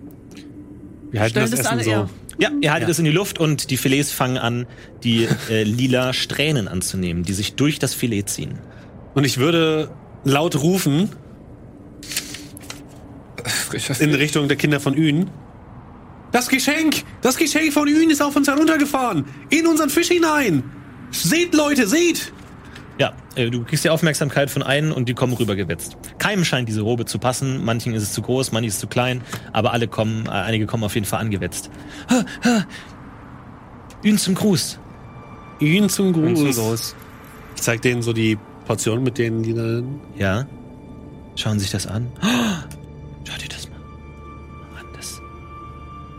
Wir 1.11 1.19
halten 1.21 1.35
das 1.39 1.51
das 1.51 1.59
Essen 1.61 1.69
alle 1.69 1.83
so. 1.83 1.89
eher. 1.89 2.09
Ja, 2.37 2.49
ihr 2.61 2.71
haltet 2.71 2.89
es 2.89 2.99
in 2.99 3.05
die 3.05 3.11
Luft 3.11 3.39
und 3.39 3.69
die 3.71 3.77
Filets 3.77 4.11
fangen 4.11 4.37
an, 4.37 4.67
die 5.03 5.27
äh, 5.49 5.63
lila 5.63 6.13
Strähnen 6.13 6.67
anzunehmen, 6.69 7.23
die 7.23 7.33
sich 7.33 7.55
durch 7.55 7.79
das 7.79 7.93
Filet 7.93 8.23
ziehen. 8.29 8.59
Und 9.13 9.25
ich 9.25 9.37
würde 9.37 9.89
laut 10.23 10.55
rufen 10.61 11.09
in 13.99 14.13
Richtung 14.13 14.47
der 14.47 14.57
Kinder 14.57 14.79
von 14.79 14.95
Ün. 14.97 15.29
Das 16.35 16.49
Geschenk! 16.49 17.05
Das 17.21 17.37
Geschenk 17.37 17.71
von 17.71 17.87
Ün 17.87 18.09
ist 18.09 18.21
auf 18.21 18.35
uns 18.35 18.49
heruntergefahren! 18.49 19.23
In 19.51 19.65
unseren 19.67 19.89
Fisch 19.89 20.09
hinein! 20.09 20.69
Seht, 21.09 21.55
Leute, 21.55 21.87
seht! 21.87 22.33
Ja, 22.99 23.13
äh, 23.35 23.49
du 23.49 23.63
kriegst 23.63 23.85
die 23.85 23.89
Aufmerksamkeit 23.89 24.49
von 24.49 24.61
einen 24.61 24.91
und 24.91 25.07
die 25.07 25.13
kommen 25.13 25.31
rübergewetzt. 25.31 25.95
Keinem 26.17 26.43
scheint 26.43 26.67
diese 26.67 26.81
Robe 26.81 27.05
zu 27.05 27.19
passen, 27.19 27.63
manchen 27.63 27.93
ist 27.93 28.03
es 28.03 28.11
zu 28.11 28.21
groß, 28.21 28.51
manchen 28.51 28.67
ist 28.67 28.73
es 28.73 28.79
zu 28.81 28.87
klein, 28.87 29.21
aber 29.53 29.71
alle 29.71 29.87
kommen, 29.87 30.25
äh, 30.25 30.31
einige 30.31 30.65
kommen 30.65 30.83
auf 30.83 30.93
jeden 30.95 31.07
Fall 31.07 31.21
angewetzt. 31.21 31.69
Ha, 32.09 32.65
zum 34.17 34.35
Gruß. 34.35 34.77
Ün 35.61 35.87
zum 35.87 36.11
Gruß. 36.11 36.53
so 36.53 36.63
groß. 36.63 36.95
Ich 37.55 37.61
zeig 37.61 37.81
denen 37.81 38.01
so 38.01 38.11
die 38.11 38.37
Portion 38.65 39.03
mit 39.03 39.17
denen, 39.17 39.41
die 39.41 39.53
dann. 39.53 40.01
Ja. 40.17 40.45
Schauen 41.37 41.59
Sie 41.59 41.63
sich 41.63 41.71
das 41.71 41.87
an. 41.87 42.11
Oh, 42.21 42.25
Schau 43.23 43.37
dir 43.37 43.47
das 43.47 43.69
mal. 43.69 43.74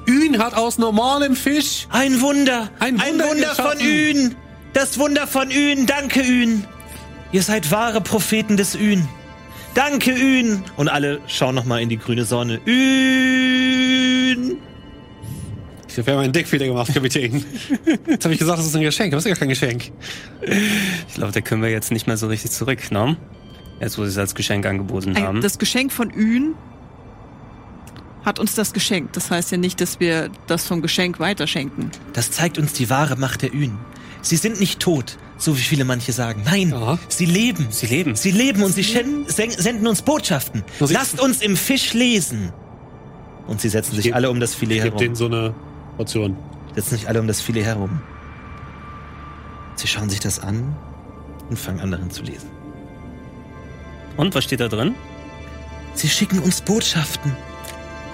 Ün 0.06 0.38
hat 0.38 0.54
aus 0.54 0.78
normalem 0.78 1.34
Fisch. 1.36 1.86
Ein 1.90 2.20
Wunder! 2.20 2.70
Ein 2.78 2.98
Wunder 2.98 3.54
von 3.54 3.78
geschaffen. 3.78 3.80
Ün! 3.80 4.34
Das 4.72 4.98
Wunder 4.98 5.26
von 5.26 5.50
Ün! 5.50 5.86
Danke, 5.86 6.22
Ün! 6.22 6.64
Ihr 7.32 7.42
seid 7.42 7.70
wahre 7.70 8.00
Propheten 8.00 8.56
des 8.56 8.74
Ün! 8.76 9.08
Danke, 9.74 10.12
Ün! 10.12 10.62
Und 10.76 10.88
alle 10.88 11.20
schauen 11.26 11.54
nochmal 11.54 11.82
in 11.82 11.88
die 11.88 11.98
grüne 11.98 12.24
Sonne. 12.24 12.60
Ün! 12.66 14.56
Ich 15.88 15.98
habe 15.98 16.10
ja 16.10 16.16
meinen 16.18 16.32
Deckfehler 16.32 16.66
gemacht, 16.66 16.92
Kapitän. 16.92 17.44
Jetzt 18.06 18.24
habe 18.24 18.34
ich 18.34 18.38
gesagt, 18.38 18.58
das 18.58 18.66
ist 18.66 18.76
ein 18.76 18.82
Geschenk. 18.82 19.12
Das 19.12 19.24
ist 19.24 19.28
ja 19.28 19.34
gar 19.34 19.40
kein 19.40 19.48
Geschenk. 19.48 19.92
Ich 21.08 21.14
glaube, 21.14 21.32
da 21.32 21.40
können 21.40 21.62
wir 21.62 21.70
jetzt 21.70 21.90
nicht 21.90 22.06
mehr 22.06 22.18
so 22.18 22.26
richtig 22.26 22.50
zurück, 22.50 22.90
ne? 22.90 23.16
Jetzt, 23.80 23.98
wo 23.98 24.04
sie 24.04 24.10
es 24.10 24.18
als 24.18 24.34
Geschenk 24.34 24.66
angeboten 24.66 25.16
haben. 25.16 25.38
Ein, 25.38 25.42
das 25.42 25.58
Geschenk 25.58 25.92
von 25.92 26.10
Ün 26.10 26.54
hat 28.26 28.38
uns 28.38 28.54
das 28.54 28.72
geschenkt. 28.74 29.16
Das 29.16 29.30
heißt 29.30 29.52
ja 29.52 29.56
nicht, 29.56 29.80
dass 29.80 30.00
wir 30.00 30.30
das 30.48 30.66
vom 30.66 30.82
Geschenk 30.82 31.18
weiterschenken. 31.20 31.90
Das 32.12 32.30
zeigt 32.32 32.58
uns 32.58 32.72
die 32.74 32.90
wahre 32.90 33.16
Macht 33.16 33.40
der 33.42 33.54
Ün. 33.54 33.78
Sie 34.20 34.36
sind 34.36 34.58
nicht 34.58 34.80
tot, 34.80 35.16
so 35.38 35.56
wie 35.56 35.60
viele 35.62 35.84
manche 35.84 36.12
sagen. 36.12 36.42
Nein, 36.44 36.70
Ja. 36.70 36.98
sie 37.08 37.24
leben. 37.26 37.68
Sie 37.70 37.86
leben. 37.86 38.16
Sie 38.16 38.32
leben 38.32 38.62
und 38.64 38.72
sie 38.74 38.82
schen- 38.82 39.30
sen- 39.30 39.50
senden 39.52 39.86
uns 39.86 40.02
Botschaften. 40.02 40.64
Ich- 40.80 40.90
Lasst 40.90 41.20
uns 41.20 41.40
im 41.40 41.56
Fisch 41.56 41.94
lesen. 41.94 42.52
Und 43.46 43.60
sie 43.60 43.68
setzen 43.68 43.94
sich 43.94 44.06
geb- 44.06 44.14
alle 44.14 44.28
um 44.28 44.40
das 44.40 44.54
Filet 44.56 44.78
Ich 44.78 44.82
gebe 44.82 44.96
denen 44.96 45.14
herum. 45.14 45.30
so 45.30 45.36
eine 45.38 45.54
Portion. 45.96 46.36
Setzen 46.74 46.96
sich 46.96 47.08
alle 47.08 47.20
um 47.20 47.28
das 47.28 47.40
Filet 47.40 47.62
herum. 47.62 48.00
Sie 49.76 49.86
schauen 49.86 50.10
sich 50.10 50.18
das 50.20 50.40
an 50.40 50.74
und 51.48 51.56
fangen 51.58 51.78
an 51.80 51.92
darin 51.92 52.10
zu 52.10 52.22
lesen. 52.24 52.50
Und 54.16 54.34
was 54.34 54.42
steht 54.42 54.58
da 54.60 54.66
drin? 54.68 54.96
Sie 55.94 56.08
schicken 56.08 56.40
uns 56.40 56.60
Botschaften. 56.62 57.36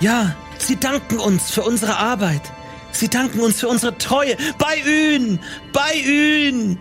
Ja, 0.03 0.35
sie 0.59 0.75
danken 0.75 1.21
uns 1.21 1.53
für 1.53 1.63
unsere 1.63 1.97
Arbeit. 1.97 2.43
Sie 2.91 3.09
danken 3.09 3.39
uns 3.39 3.61
für 3.61 3.69
unsere 3.69 3.97
Treue. 3.99 4.37
Bei 4.59 4.77
Ün! 4.85 5.39
Bei 5.73 5.95
Ün! 6.05 6.77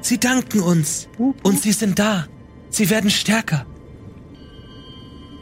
Sie 0.00 0.18
danken 0.18 0.60
uns. 0.60 1.06
Und 1.18 1.60
sie 1.60 1.72
sind 1.72 1.98
da. 1.98 2.26
Sie 2.70 2.88
werden 2.88 3.10
stärker. 3.10 3.66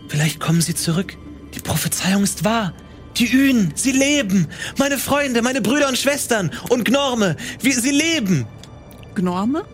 Vielleicht 0.09 0.41
kommen 0.41 0.61
sie 0.61 0.75
zurück. 0.75 1.17
Die 1.55 1.61
Prophezeiung 1.61 2.25
ist 2.25 2.43
wahr. 2.43 2.75
Die 3.17 3.33
Ün, 3.33 3.73
sie 3.77 3.93
leben. 3.93 4.49
Meine 4.77 4.99
Freunde, 4.99 5.43
meine 5.43 5.63
Brüder 5.63 5.89
und 5.89 5.99
Schwestern 5.99 6.51
und 6.71 6.85
Gnorme, 6.85 7.37
wie 7.61 7.73
sie 7.73 7.93
leben. 7.93 8.47
Gnorme? 9.15 9.65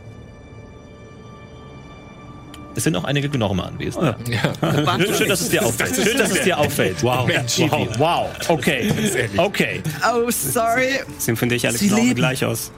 Es 2.79 2.85
sind 2.85 2.95
auch 2.95 3.03
einige 3.03 3.29
Gnorme 3.29 3.65
anwesend. 3.65 4.15
Ja. 4.29 4.53
Schön, 4.99 5.13
schön, 5.13 5.29
dass 5.29 5.41
es 5.41 5.49
dir 5.49 5.67
auffällt. 5.67 5.97
Schön, 5.97 6.17
dass 6.17 6.31
es 6.31 6.43
dir 6.43 6.57
auffällt. 6.57 7.03
Wow. 7.03 7.29
Wow. 7.29 7.99
Wow. 7.99 8.29
Okay. 8.49 8.93
Okay. 9.37 9.83
Oh, 10.09 10.31
sorry. 10.31 11.01
Sehen 11.19 11.35
von 11.35 11.49
dich 11.49 11.67
alle 11.67 11.77
Sie 11.77 11.89
leben. 11.89 12.15
gleich 12.15 12.45
aus. 12.45 12.71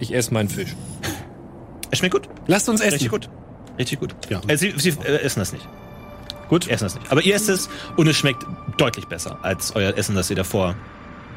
Ich 0.00 0.14
esse 0.14 0.34
meinen 0.34 0.50
Fisch. 0.50 0.76
Es 1.90 2.00
schmeckt 2.00 2.12
gut. 2.12 2.28
Lasst 2.46 2.68
uns 2.68 2.82
essen. 2.82 2.92
Richtig 2.92 3.08
gut. 3.08 3.30
Richtig 3.78 4.00
gut. 4.00 4.14
Ja. 4.28 4.42
Äh, 4.48 4.58
sie 4.58 4.74
sie 4.76 4.90
äh, 4.90 5.22
essen 5.22 5.38
das 5.38 5.54
nicht. 5.54 5.66
Gut. 6.50 6.68
Essen 6.68 6.84
das 6.84 6.96
nicht. 6.96 7.10
Aber 7.10 7.22
ihr 7.22 7.34
esst 7.34 7.48
es 7.48 7.70
und 7.96 8.06
es 8.06 8.16
schmeckt 8.18 8.44
deutlich 8.76 9.06
besser 9.06 9.38
als 9.40 9.74
euer 9.74 9.96
Essen, 9.96 10.14
das 10.14 10.28
ihr 10.28 10.36
davor 10.36 10.74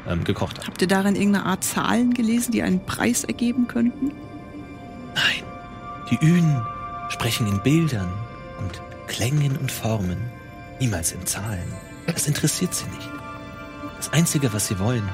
ähm, 0.06 0.22
gekocht 0.22 0.58
habt. 0.58 0.68
Habt 0.68 0.82
ihr 0.82 0.88
darin 0.88 1.16
irgendeine 1.16 1.46
Art 1.46 1.64
Zahlen 1.64 2.12
gelesen, 2.12 2.52
die 2.52 2.62
einen 2.62 2.84
Preis 2.84 3.24
ergeben 3.24 3.68
könnten? 3.68 4.12
Nein. 5.14 5.57
Die 6.10 6.18
Ün 6.24 6.60
sprechen 7.10 7.46
in 7.46 7.60
Bildern 7.62 8.12
und 8.58 8.80
Klängen 9.08 9.56
und 9.56 9.70
Formen. 9.70 10.18
Niemals 10.80 11.12
in 11.12 11.24
Zahlen. 11.26 11.72
Das 12.06 12.26
interessiert 12.26 12.74
sie 12.74 12.86
nicht. 12.86 13.08
Das 13.96 14.12
Einzige, 14.12 14.52
was 14.52 14.68
sie 14.68 14.78
wollen, 14.78 15.06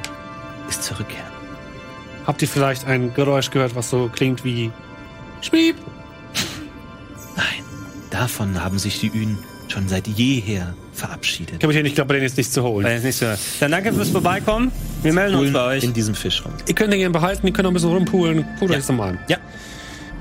ist 0.69 0.83
zurückkehren. 0.83 1.33
Habt 2.27 2.43
ihr 2.43 2.49
vielleicht 2.49 2.87
ein 2.87 3.12
Geräusch 3.15 3.51
gehört, 3.51 3.75
was 3.75 3.91
so 3.91 4.09
klingt 4.09 4.45
wie 4.45 4.71
Schmieb? 5.41 5.77
Nein, 7.37 7.65
davon 8.11 8.62
haben 8.62 8.79
sich 8.79 9.01
die 9.01 9.09
Ün 9.09 9.39
schon 9.69 9.89
seit 9.89 10.07
jeher 10.07 10.75
verabschiedet. 10.93 11.61
Kapitän, 11.61 11.85
ich 11.87 11.95
glaube, 11.95 12.09
bei 12.09 12.15
denen 12.15 12.27
ist 12.27 12.37
nichts 12.37 12.53
zu 12.53 12.62
holen. 12.62 12.85
Weil 12.85 12.95
jetzt 12.95 13.05
nicht 13.05 13.16
so. 13.19 13.27
Dann 13.61 13.73
danke 13.73 13.93
fürs 13.93 14.11
Vorbeikommen. 14.11 14.71
Wir 15.03 15.12
melden 15.12 15.37
uns 15.37 15.53
bei 15.53 15.65
euch. 15.77 15.85
in 15.85 15.93
diesem 15.93 16.15
Fisch 16.15 16.45
rum. 16.45 16.53
Ihr 16.69 16.75
könnt 16.75 16.93
den 16.93 17.01
gerne 17.01 17.12
behalten, 17.12 17.47
ihr 17.47 17.53
könnt 17.53 17.65
noch 17.65 17.71
ein 17.71 17.75
bisschen 17.75 17.91
rumpulen. 17.93 18.45
Pudert 18.59 18.71
Ja. 18.71 18.77
jetzt 18.77 18.89
nochmal 18.89 19.11
an. 19.11 19.19
Ja. 19.29 19.39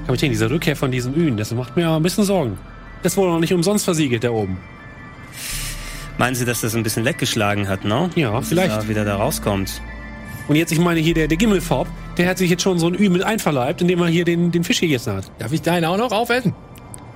Kapitän, 0.06 0.32
diese 0.32 0.50
Rückkehr 0.50 0.76
von 0.76 0.92
diesem 0.92 1.14
Ün, 1.16 1.38
das 1.38 1.52
macht 1.52 1.76
mir 1.76 1.90
ein 1.90 2.04
bisschen 2.04 2.24
Sorgen. 2.26 2.58
Das 3.04 3.16
wurde 3.18 3.32
noch 3.32 3.40
nicht 3.40 3.54
umsonst 3.54 3.86
versiegelt 3.86 4.24
da 4.24 4.32
oben. 4.32 4.58
Meinen 6.18 6.36
Sie, 6.36 6.46
dass 6.46 6.62
das 6.62 6.76
ein 6.76 6.84
bisschen 6.84 7.04
leckgeschlagen 7.04 7.68
hat, 7.68 7.86
ne? 7.86 8.10
Ja, 8.16 8.32
Dass 8.32 8.48
vielleicht. 8.50 8.72
Da 8.76 8.88
wieder 8.88 9.04
da 9.04 9.16
rauskommt. 9.16 9.82
Und 10.48 10.56
jetzt, 10.56 10.72
ich 10.72 10.80
meine, 10.80 11.00
hier 11.00 11.14
der, 11.14 11.28
der 11.28 11.38
Gimmelforb, 11.38 11.88
der 12.18 12.30
hat 12.30 12.38
sich 12.38 12.50
jetzt 12.50 12.62
schon 12.62 12.78
so 12.78 12.88
ein 12.88 12.96
Ü 13.00 13.10
mit 13.10 13.24
einverleibt, 13.24 13.82
indem 13.82 14.02
er 14.02 14.08
hier 14.08 14.26
den, 14.26 14.52
den 14.52 14.64
Fisch 14.64 14.80
gegessen 14.82 15.14
hat. 15.14 15.32
Darf 15.40 15.52
ich 15.52 15.62
deinen 15.62 15.86
auch 15.86 15.98
noch 15.98 16.12
aufessen? 16.12 16.54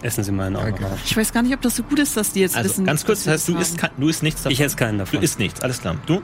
Essen 0.01 0.23
Sie 0.23 0.31
meinen 0.31 0.55
auch 0.55 0.67
noch 0.79 0.91
auf. 0.91 0.99
Ich 1.05 1.15
weiß 1.15 1.33
gar 1.33 1.41
nicht, 1.43 1.53
ob 1.53 1.61
das 1.61 1.75
so 1.75 1.83
gut 1.83 1.99
ist, 1.99 2.15
dass 2.17 2.31
die 2.31 2.39
jetzt 2.39 2.55
Also 2.55 2.69
wissen. 2.69 2.85
ganz 2.85 3.05
kurz, 3.05 3.23
das 3.25 3.33
heißt, 3.33 3.47
du 3.49 3.57
isst, 3.57 3.77
kein, 3.77 3.89
du 3.97 4.07
isst 4.07 4.23
nichts 4.23 4.41
davon. 4.43 4.51
Ich 4.53 4.61
esse 4.61 4.75
keinen 4.75 4.97
Du 4.99 5.05
davon. 5.05 5.21
isst 5.21 5.39
nichts, 5.39 5.61
alles 5.61 5.81
klar. 5.81 5.95
Du? 6.05 6.21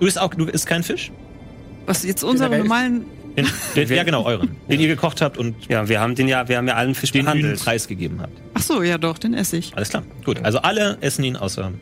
Du 0.00 0.06
isst 0.06 0.18
auch, 0.20 0.32
du 0.34 0.44
isst 0.46 0.66
keinen 0.66 0.82
Fisch? 0.84 1.10
Was 1.86 2.02
jetzt 2.04 2.22
unsere 2.24 2.56
normalen. 2.56 3.04
Den, 3.36 3.46
den, 3.76 3.88
ja, 3.96 4.02
genau, 4.02 4.24
euren. 4.24 4.56
Den 4.68 4.80
ihr 4.80 4.88
gekocht 4.88 5.20
habt 5.22 5.38
und 5.38 5.54
Ja, 5.68 5.88
wir 5.88 6.00
haben 6.00 6.14
den 6.14 6.28
ja, 6.28 6.48
wir 6.48 6.58
haben 6.58 6.68
ja 6.68 6.74
allen 6.74 6.94
Fisch 6.94 7.12
den 7.12 7.24
behandelt. 7.24 7.60
preisgegeben 7.64 8.20
habt. 8.20 8.32
Ach 8.54 8.62
so, 8.62 8.82
ja 8.82 8.98
doch, 8.98 9.16
den 9.18 9.32
esse 9.34 9.56
ich. 9.56 9.74
Alles 9.74 9.88
klar. 9.88 10.02
Gut. 10.24 10.44
Also 10.44 10.58
alle 10.58 10.98
essen 11.00 11.24
ihn 11.24 11.36
außer 11.36 11.72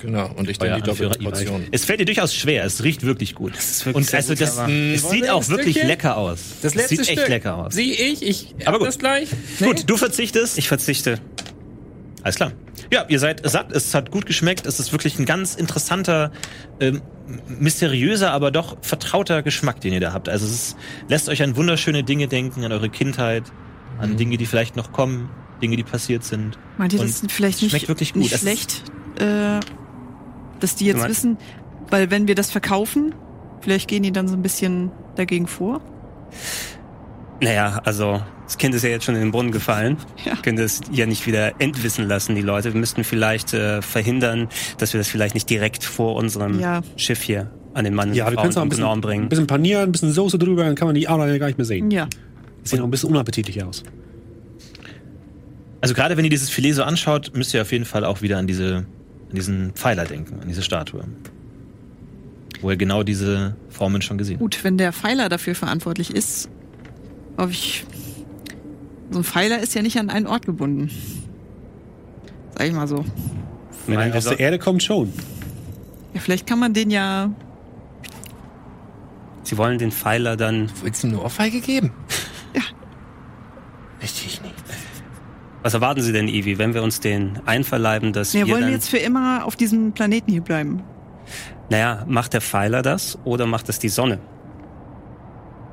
Genau, 0.00 0.30
und 0.36 0.48
ich 0.48 0.58
dann 0.58 0.76
die 0.76 0.82
doppelte. 0.82 1.18
Portion. 1.18 1.64
Es 1.72 1.84
fällt 1.84 1.98
dir 1.98 2.04
durchaus 2.04 2.32
schwer. 2.32 2.64
Es 2.64 2.84
riecht 2.84 3.02
wirklich 3.02 3.34
gut. 3.34 3.56
ist 3.56 3.84
wirklich 3.84 4.06
und 4.08 4.14
also 4.14 4.28
gut, 4.32 4.40
das, 4.40 4.50
es 4.52 4.58
Wollen 4.58 4.96
sieht 4.96 5.28
auch 5.28 5.48
wirklich 5.48 5.70
Stückchen? 5.72 5.88
lecker 5.88 6.16
aus. 6.16 6.38
Das 6.62 6.74
letzte 6.76 6.94
es 6.94 7.00
sieht 7.00 7.08
echt 7.10 7.18
Stück. 7.18 7.28
lecker 7.28 7.56
aus. 7.56 7.74
Sieh 7.74 7.92
ich, 7.92 8.22
ich 8.22 8.54
Aber 8.64 8.74
hab 8.74 8.78
gut. 8.78 8.88
das 8.88 8.98
gleich. 8.98 9.28
Gut, 9.58 9.90
du 9.90 9.96
verzichtest. 9.96 10.56
Ich 10.56 10.68
verzichte. 10.68 11.18
Alles 12.22 12.36
klar. 12.36 12.52
Ja, 12.92 13.04
ihr 13.08 13.18
seid 13.18 13.48
satt, 13.48 13.70
es 13.72 13.94
hat 13.94 14.10
gut 14.10 14.26
geschmeckt, 14.26 14.66
es 14.66 14.80
ist 14.80 14.92
wirklich 14.92 15.18
ein 15.18 15.24
ganz 15.24 15.54
interessanter, 15.54 16.32
ähm, 16.80 17.00
mysteriöser, 17.48 18.32
aber 18.32 18.50
doch 18.50 18.78
vertrauter 18.82 19.42
Geschmack, 19.42 19.80
den 19.80 19.92
ihr 19.92 20.00
da 20.00 20.12
habt. 20.12 20.28
Also 20.28 20.46
es 20.46 20.52
ist, 20.52 20.76
lässt 21.08 21.28
euch 21.28 21.42
an 21.42 21.56
wunderschöne 21.56 22.02
Dinge 22.02 22.26
denken, 22.28 22.64
an 22.64 22.72
eure 22.72 22.88
Kindheit, 22.88 23.44
an 23.98 24.16
Dinge, 24.16 24.36
die 24.36 24.46
vielleicht 24.46 24.76
noch 24.76 24.92
kommen, 24.92 25.28
Dinge, 25.62 25.76
die 25.76 25.82
passiert 25.82 26.24
sind. 26.24 26.58
Meint 26.78 26.92
ihr, 26.92 27.00
das 27.00 27.22
ist 27.22 27.32
vielleicht 27.32 27.62
nicht, 27.62 27.70
schmeckt 27.72 27.88
wirklich 27.88 28.12
gut. 28.12 28.22
nicht 28.22 28.32
Das- 28.34 28.40
schlecht, 28.40 28.84
äh, 29.18 29.60
dass 30.60 30.74
die 30.76 30.86
jetzt 30.86 31.06
wissen, 31.08 31.36
weil 31.90 32.10
wenn 32.10 32.26
wir 32.28 32.34
das 32.34 32.50
verkaufen, 32.50 33.14
vielleicht 33.60 33.88
gehen 33.88 34.02
die 34.02 34.12
dann 34.12 34.28
so 34.28 34.34
ein 34.34 34.42
bisschen 34.42 34.90
dagegen 35.16 35.46
vor? 35.46 35.80
Naja, 37.40 37.80
also 37.84 38.20
das 38.44 38.58
Kind 38.58 38.74
ist 38.74 38.82
ja 38.82 38.90
jetzt 38.90 39.04
schon 39.04 39.14
in 39.14 39.20
den 39.20 39.30
Brunnen 39.30 39.52
gefallen. 39.52 39.96
Ja. 40.24 40.34
Wir 40.34 40.42
können 40.42 40.56
das 40.56 40.80
ja 40.90 41.06
nicht 41.06 41.26
wieder 41.26 41.60
entwissen 41.60 42.08
lassen, 42.08 42.34
die 42.34 42.42
Leute. 42.42 42.72
Wir 42.72 42.80
müssten 42.80 43.04
vielleicht 43.04 43.54
äh, 43.54 43.80
verhindern, 43.82 44.48
dass 44.78 44.92
wir 44.92 44.98
das 44.98 45.08
vielleicht 45.08 45.34
nicht 45.34 45.48
direkt 45.48 45.84
vor 45.84 46.16
unserem 46.16 46.58
Ja. 46.58 46.82
Schiff 46.96 47.22
hier 47.22 47.50
an 47.74 47.84
den 47.84 47.94
Mann 47.94 48.12
Ja, 48.14 48.28
wir 48.28 48.36
können 48.36 48.48
es 48.50 48.56
auch 48.56 48.60
ein 48.60 48.64
und 48.64 48.68
bisschen, 48.70 48.84
Frauen 48.84 48.98
ein 48.98 49.02
bringen. 49.02 49.28
bisschen 49.28 49.46
panieren, 49.46 49.84
ein 49.84 49.92
bisschen 49.92 50.12
Soße 50.12 50.38
drüber, 50.38 50.64
dann 50.64 50.74
kann 50.74 50.88
man 50.88 50.94
die 50.96 51.06
Ader 51.06 51.38
gar 51.38 51.46
nicht 51.46 51.58
mehr 51.58 51.64
sehen. 51.64 51.90
Ja. 51.92 52.08
Sieht 52.64 52.80
auch 52.80 52.84
ein 52.84 52.90
bisschen 52.90 53.10
unappetitlich 53.10 53.62
aus. 53.62 53.84
Also 55.80 55.94
gerade 55.94 56.16
wenn 56.16 56.24
ihr 56.24 56.30
dieses 56.30 56.50
Filet 56.50 56.72
so 56.72 56.82
anschaut, 56.82 57.30
müsst 57.34 57.54
ihr 57.54 57.62
auf 57.62 57.70
jeden 57.70 57.84
Fall 57.84 58.04
auch 58.04 58.20
wieder 58.20 58.38
an 58.38 58.46
diese, 58.48 58.76
an 59.30 59.34
diesen 59.36 59.72
Pfeiler 59.74 60.04
denken, 60.06 60.40
an 60.40 60.48
diese 60.48 60.62
Statue. 60.62 61.04
Wo 62.60 62.70
ihr 62.70 62.76
genau 62.76 63.04
diese 63.04 63.54
Formen 63.68 64.02
schon 64.02 64.18
gesehen 64.18 64.34
habt. 64.34 64.40
Gut, 64.42 64.64
wenn 64.64 64.76
der 64.76 64.92
Pfeiler 64.92 65.28
dafür 65.28 65.54
verantwortlich 65.54 66.12
ist, 66.12 66.48
hoffe 67.38 67.52
ich. 67.52 67.86
So 69.10 69.20
ein 69.20 69.24
Pfeiler 69.24 69.60
ist 69.60 69.74
ja 69.74 69.80
nicht 69.80 69.98
an 69.98 70.10
einen 70.10 70.26
Ort 70.26 70.44
gebunden. 70.44 70.90
Sag 72.56 72.66
ich 72.66 72.74
mal 72.74 72.86
so. 72.86 73.04
Wenn 73.86 73.98
er 73.98 74.14
aus 74.14 74.24
der 74.24 74.38
Erde 74.38 74.58
kommt, 74.58 74.82
schon. 74.82 75.12
Ja, 76.12 76.20
vielleicht 76.20 76.46
kann 76.46 76.58
man 76.58 76.74
den 76.74 76.90
ja. 76.90 77.30
Sie 79.44 79.56
wollen 79.56 79.78
den 79.78 79.92
Pfeiler 79.92 80.36
dann. 80.36 80.70
Willst 80.82 81.04
du 81.04 81.08
eine 81.08 81.22
Ohrfeige 81.22 81.60
geben? 81.60 81.92
Richtig 84.02 84.42
nicht. 84.42 84.54
Was 85.62 85.74
erwarten 85.74 86.02
Sie 86.02 86.12
denn, 86.12 86.28
Ivi, 86.28 86.58
wenn 86.58 86.74
wir 86.74 86.82
uns 86.82 87.00
den 87.00 87.40
einverleiben, 87.46 88.12
dass 88.12 88.34
Wir 88.34 88.46
wir 88.46 88.52
wollen 88.52 88.64
dann, 88.64 88.72
jetzt 88.72 88.88
für 88.90 88.98
immer 88.98 89.44
auf 89.44 89.56
diesem 89.56 89.92
Planeten 89.92 90.30
hier 90.30 90.42
bleiben. 90.42 90.82
Naja, 91.70 92.04
macht 92.06 92.32
der 92.32 92.40
Pfeiler 92.40 92.82
das 92.82 93.18
oder 93.24 93.46
macht 93.46 93.68
das 93.68 93.78
die 93.78 93.88
Sonne? 93.88 94.20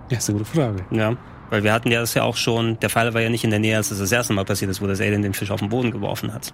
Ja, 0.09 0.17
ist 0.17 0.29
eine 0.29 0.39
gute 0.39 0.49
Frage. 0.49 0.85
Ja. 0.91 1.15
Weil 1.49 1.63
wir 1.63 1.73
hatten 1.73 1.91
ja 1.91 1.99
das 2.01 2.13
ja 2.15 2.23
auch 2.23 2.37
schon, 2.37 2.79
der 2.79 2.89
Pfeiler 2.89 3.13
war 3.13 3.21
ja 3.21 3.29
nicht 3.29 3.43
in 3.43 3.49
der 3.51 3.59
Nähe, 3.59 3.77
als 3.77 3.91
es 3.91 3.99
das 3.99 4.11
erste 4.11 4.33
Mal 4.33 4.45
passiert 4.45 4.71
ist, 4.71 4.81
wo 4.81 4.87
das 4.87 4.99
Alien 4.99 5.21
den 5.21 5.33
Fisch 5.33 5.51
auf 5.51 5.59
den 5.59 5.69
Boden 5.69 5.91
geworfen 5.91 6.33
hat. 6.33 6.53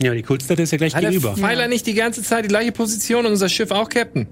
Ja, 0.00 0.14
die 0.14 0.22
Kultstätte 0.22 0.62
ist 0.62 0.70
ja 0.70 0.78
gleich 0.78 0.94
Hat 0.94 1.02
der 1.02 1.10
gegenüber. 1.10 1.34
Pfeiler 1.36 1.68
nicht 1.68 1.86
die 1.86 1.94
ganze 1.94 2.22
Zeit 2.22 2.44
die 2.44 2.48
gleiche 2.48 2.72
Position 2.72 3.26
und 3.26 3.32
unser 3.32 3.48
Schiff 3.48 3.70
auch, 3.70 3.88
Captain? 3.88 4.26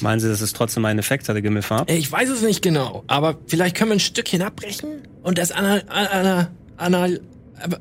Meinen 0.00 0.20
Sie, 0.20 0.28
dass 0.28 0.40
es 0.40 0.52
trotzdem 0.52 0.84
einen 0.84 0.98
Effekt 1.00 1.28
hatte, 1.28 1.42
Gimmelfarb? 1.42 1.90
Äh, 1.90 1.96
Ich 1.96 2.10
weiß 2.10 2.28
es 2.28 2.42
nicht 2.42 2.62
genau, 2.62 3.02
aber 3.06 3.36
vielleicht 3.46 3.76
können 3.76 3.90
wir 3.90 3.96
ein 3.96 4.00
Stückchen 4.00 4.42
abbrechen 4.42 4.88
und 5.22 5.38
das 5.38 5.50
an 5.52 5.64
einer, 5.64 5.82
an 5.90 6.06
einer, 6.06 6.50
an 6.76 6.94
einer, 6.94 7.18
aber- 7.62 7.78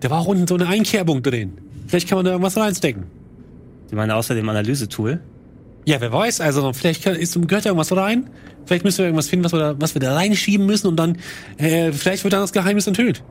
Da 0.00 0.10
war 0.10 0.20
auch 0.20 0.26
unten 0.26 0.46
so 0.46 0.54
eine 0.56 0.66
Einkerbung 0.66 1.22
drin. 1.22 1.58
Vielleicht 1.86 2.08
kann 2.08 2.16
man 2.18 2.24
da 2.24 2.32
irgendwas 2.32 2.56
reinstecken. 2.56 3.04
Ich 3.88 3.94
meine 3.94 4.14
außerdem 4.16 4.46
Analysetool. 4.48 5.20
Ja, 5.86 6.00
wer 6.00 6.12
weiß, 6.12 6.40
also 6.40 6.72
vielleicht 6.72 7.04
kann, 7.04 7.14
ist, 7.14 7.34
gehört 7.34 7.64
da 7.64 7.70
irgendwas 7.70 7.96
rein. 7.96 8.28
Vielleicht 8.66 8.84
müssen 8.84 8.98
wir 8.98 9.06
irgendwas 9.06 9.28
finden, 9.28 9.44
was 9.44 9.52
wir 9.52 9.60
da, 9.60 9.74
was 9.80 9.94
wir 9.94 10.00
da 10.00 10.14
reinschieben 10.14 10.66
müssen 10.66 10.88
und 10.88 10.96
dann, 10.96 11.18
äh, 11.56 11.92
vielleicht 11.92 12.24
wird 12.24 12.32
dann 12.34 12.40
das 12.42 12.52
Geheimnis 12.52 12.86
enthüllt. 12.86 13.22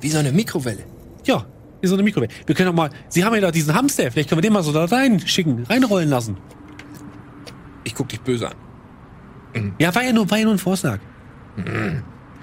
wie 0.00 0.08
so 0.10 0.18
eine 0.18 0.32
Mikrowelle. 0.32 0.84
Ja, 1.24 1.44
wie 1.80 1.86
so 1.86 1.94
eine 1.94 2.02
Mikrowelle. 2.02 2.32
Wir 2.46 2.54
können 2.54 2.70
auch 2.70 2.74
mal, 2.74 2.90
Sie 3.08 3.24
haben 3.24 3.34
ja 3.34 3.40
da 3.40 3.50
diesen 3.50 3.74
Hamster, 3.74 4.10
vielleicht 4.10 4.28
können 4.28 4.38
wir 4.38 4.42
den 4.42 4.52
mal 4.52 4.62
so 4.62 4.72
da 4.72 4.84
reinschicken, 4.84 5.64
reinrollen 5.64 6.08
lassen. 6.08 6.36
Ich 7.84 7.94
guck 7.94 8.08
dich 8.08 8.20
böse 8.20 8.48
an. 8.48 9.74
Ja, 9.78 9.94
war 9.94 10.02
ja 10.04 10.12
nur, 10.12 10.30
war 10.30 10.38
ja 10.38 10.44
nur 10.44 10.54
ein 10.54 10.58
Vorschlag. 10.58 10.98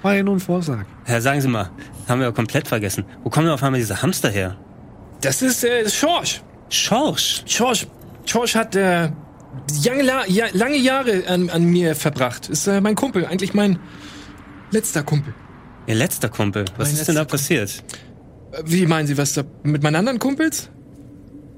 War 0.02 0.14
ja 0.14 0.22
nur 0.22 0.36
ein 0.36 0.40
Vorschlag. 0.40 0.84
Herr, 1.04 1.20
sagen 1.20 1.40
Sie 1.40 1.48
mal, 1.48 1.70
haben 2.08 2.20
wir 2.20 2.30
komplett 2.32 2.68
vergessen. 2.68 3.04
Wo 3.24 3.30
kommen 3.30 3.46
denn 3.46 3.54
auf 3.54 3.62
einmal 3.62 3.80
diese 3.80 4.00
Hamster 4.02 4.30
her? 4.30 4.56
Das 5.20 5.42
ist 5.42 5.64
äh, 5.64 5.88
Schorsch. 5.88 6.42
Schorsch. 6.68 7.42
Schorsch, 7.46 7.86
Schorsch 8.26 8.54
hat 8.54 8.76
äh, 8.76 9.10
lange, 9.84 10.02
La- 10.02 10.26
ja, 10.26 10.46
lange 10.52 10.76
Jahre 10.76 11.24
an, 11.26 11.50
an 11.50 11.64
mir 11.64 11.94
verbracht. 11.94 12.48
Ist 12.48 12.66
äh, 12.66 12.80
mein 12.80 12.94
Kumpel, 12.94 13.26
eigentlich 13.26 13.54
mein 13.54 13.78
letzter 14.70 15.02
Kumpel. 15.02 15.34
Ihr 15.86 15.94
letzter 15.94 16.28
Kumpel. 16.28 16.64
Was 16.76 16.88
Mein 16.88 16.98
ist 17.00 17.08
denn 17.08 17.14
da 17.14 17.24
passiert? 17.24 17.82
Äh, 18.52 18.62
Wie 18.64 18.86
meinen 18.86 19.06
Sie, 19.06 19.16
was 19.16 19.32
da 19.32 19.42
mit 19.62 19.82
meinen 19.82 19.96
anderen 19.96 20.18
Kumpels? 20.18 20.70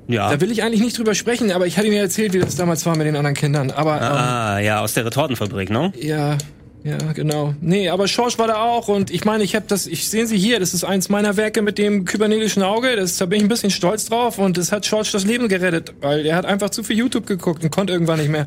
Ja. 0.06 0.30
Da 0.30 0.40
will 0.40 0.50
ich 0.50 0.62
eigentlich 0.62 0.80
nicht 0.80 0.98
drüber 0.98 1.14
sprechen, 1.14 1.52
aber 1.52 1.66
ich 1.66 1.76
hatte 1.76 1.86
Ihnen 1.86 1.96
ja 1.96 2.02
erzählt, 2.02 2.32
wie 2.32 2.40
das 2.40 2.56
damals 2.56 2.84
war 2.86 2.96
mit 2.96 3.06
den 3.06 3.16
anderen 3.16 3.34
Kindern. 3.36 3.70
Aber 3.70 4.00
Ah, 4.00 4.58
ja, 4.58 4.80
aus 4.80 4.94
der 4.94 5.04
Retortenfabrik, 5.04 5.70
ne? 5.70 5.92
ähm, 5.96 6.06
ja, 6.08 6.38
ja, 6.82 7.12
genau. 7.12 7.54
Nee, 7.60 7.88
aber 7.88 8.08
Schorsch 8.08 8.38
war 8.38 8.46
da 8.46 8.62
auch 8.62 8.88
und 8.88 9.10
ich 9.10 9.24
meine, 9.24 9.44
ich 9.44 9.54
habe 9.54 9.66
das, 9.68 9.86
ich 9.86 10.08
sehen 10.08 10.26
Sie 10.26 10.38
hier, 10.38 10.60
das 10.60 10.72
ist 10.74 10.84
eins 10.84 11.08
meiner 11.08 11.36
Werke 11.36 11.62
mit 11.62 11.78
dem 11.78 12.04
kybernetischen 12.04 12.62
Auge. 12.62 12.96
Das, 12.96 13.16
da 13.18 13.26
bin 13.26 13.38
ich 13.38 13.44
ein 13.44 13.48
bisschen 13.48 13.70
stolz 13.70 14.06
drauf 14.06 14.38
und 14.38 14.56
es 14.58 14.72
hat 14.72 14.86
Schorsch 14.86 15.12
das 15.12 15.24
Leben 15.24 15.48
gerettet, 15.48 15.94
weil 16.00 16.24
er 16.24 16.36
hat 16.36 16.46
einfach 16.46 16.70
zu 16.70 16.82
viel 16.82 16.96
YouTube 16.96 17.26
geguckt 17.26 17.62
und 17.62 17.70
konnte 17.70 17.92
irgendwann 17.92 18.18
nicht 18.18 18.30
mehr. 18.30 18.46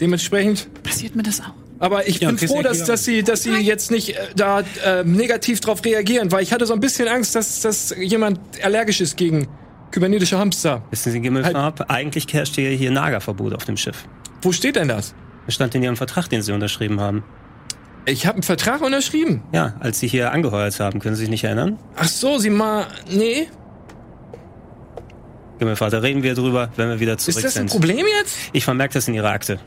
Dementsprechend 0.00 0.68
Passiert 0.82 1.16
mir 1.16 1.22
das 1.22 1.40
auch? 1.40 1.52
Aber 1.78 2.06
ich 2.06 2.20
Ja, 2.20 2.30
bin 2.30 2.38
froh, 2.38 2.60
dass, 2.60 2.84
dass 2.84 3.04
sie, 3.04 3.22
dass 3.22 3.42
sie 3.42 3.54
jetzt 3.56 3.90
nicht 3.90 4.10
äh, 4.10 4.20
da 4.36 4.60
äh, 4.84 5.02
negativ 5.02 5.60
drauf 5.60 5.82
reagieren, 5.82 6.30
weil 6.30 6.42
ich 6.42 6.52
hatte 6.52 6.66
so 6.66 6.74
ein 6.74 6.80
bisschen 6.80 7.08
Angst, 7.08 7.34
dass, 7.34 7.62
dass 7.62 7.94
jemand 7.98 8.38
allergisch 8.62 9.00
ist 9.00 9.16
gegen 9.16 9.48
kybernetische 9.90 10.38
Hamster. 10.38 10.82
Wissen 10.90 11.12
Sie, 11.12 11.20
Gimmelfarb, 11.20 11.86
eigentlich 11.88 12.26
herrschte 12.32 12.60
ja 12.60 12.68
hier 12.68 12.90
Nagerverbot 12.90 13.54
auf 13.54 13.64
dem 13.64 13.78
Schiff. 13.78 14.04
Wo 14.42 14.52
steht 14.52 14.76
denn 14.76 14.88
das? 14.88 15.14
Das 15.46 15.54
stand 15.54 15.74
in 15.74 15.82
Ihrem 15.82 15.96
Vertrag, 15.96 16.28
den 16.28 16.42
Sie 16.42 16.52
unterschrieben 16.52 17.00
haben. 17.00 17.24
Ich 18.06 18.26
habe 18.26 18.36
einen 18.36 18.42
Vertrag 18.42 18.80
unterschrieben. 18.80 19.42
Ja, 19.52 19.74
als 19.80 20.00
Sie 20.00 20.08
hier 20.08 20.32
angeheuert 20.32 20.78
haben. 20.80 21.00
Können 21.00 21.14
Sie 21.14 21.20
sich 21.20 21.30
nicht 21.30 21.44
erinnern? 21.44 21.78
Ach 21.96 22.08
so, 22.08 22.38
sie 22.38 22.50
mal. 22.50 22.86
Nee. 23.08 23.48
Gimmelfarb, 25.58 25.90
da 25.90 25.98
reden 25.98 26.22
wir 26.22 26.34
drüber, 26.34 26.70
wenn 26.76 26.88
wir 26.88 27.00
wieder 27.00 27.18
zurück 27.18 27.36
Ist 27.36 27.44
das 27.44 27.56
ein 27.56 27.68
sind. 27.68 27.70
Problem 27.70 28.06
jetzt? 28.20 28.36
Ich 28.52 28.64
vermerke 28.64 28.94
das 28.94 29.06
in 29.08 29.14
Ihrer 29.14 29.30
Akte. 29.30 29.60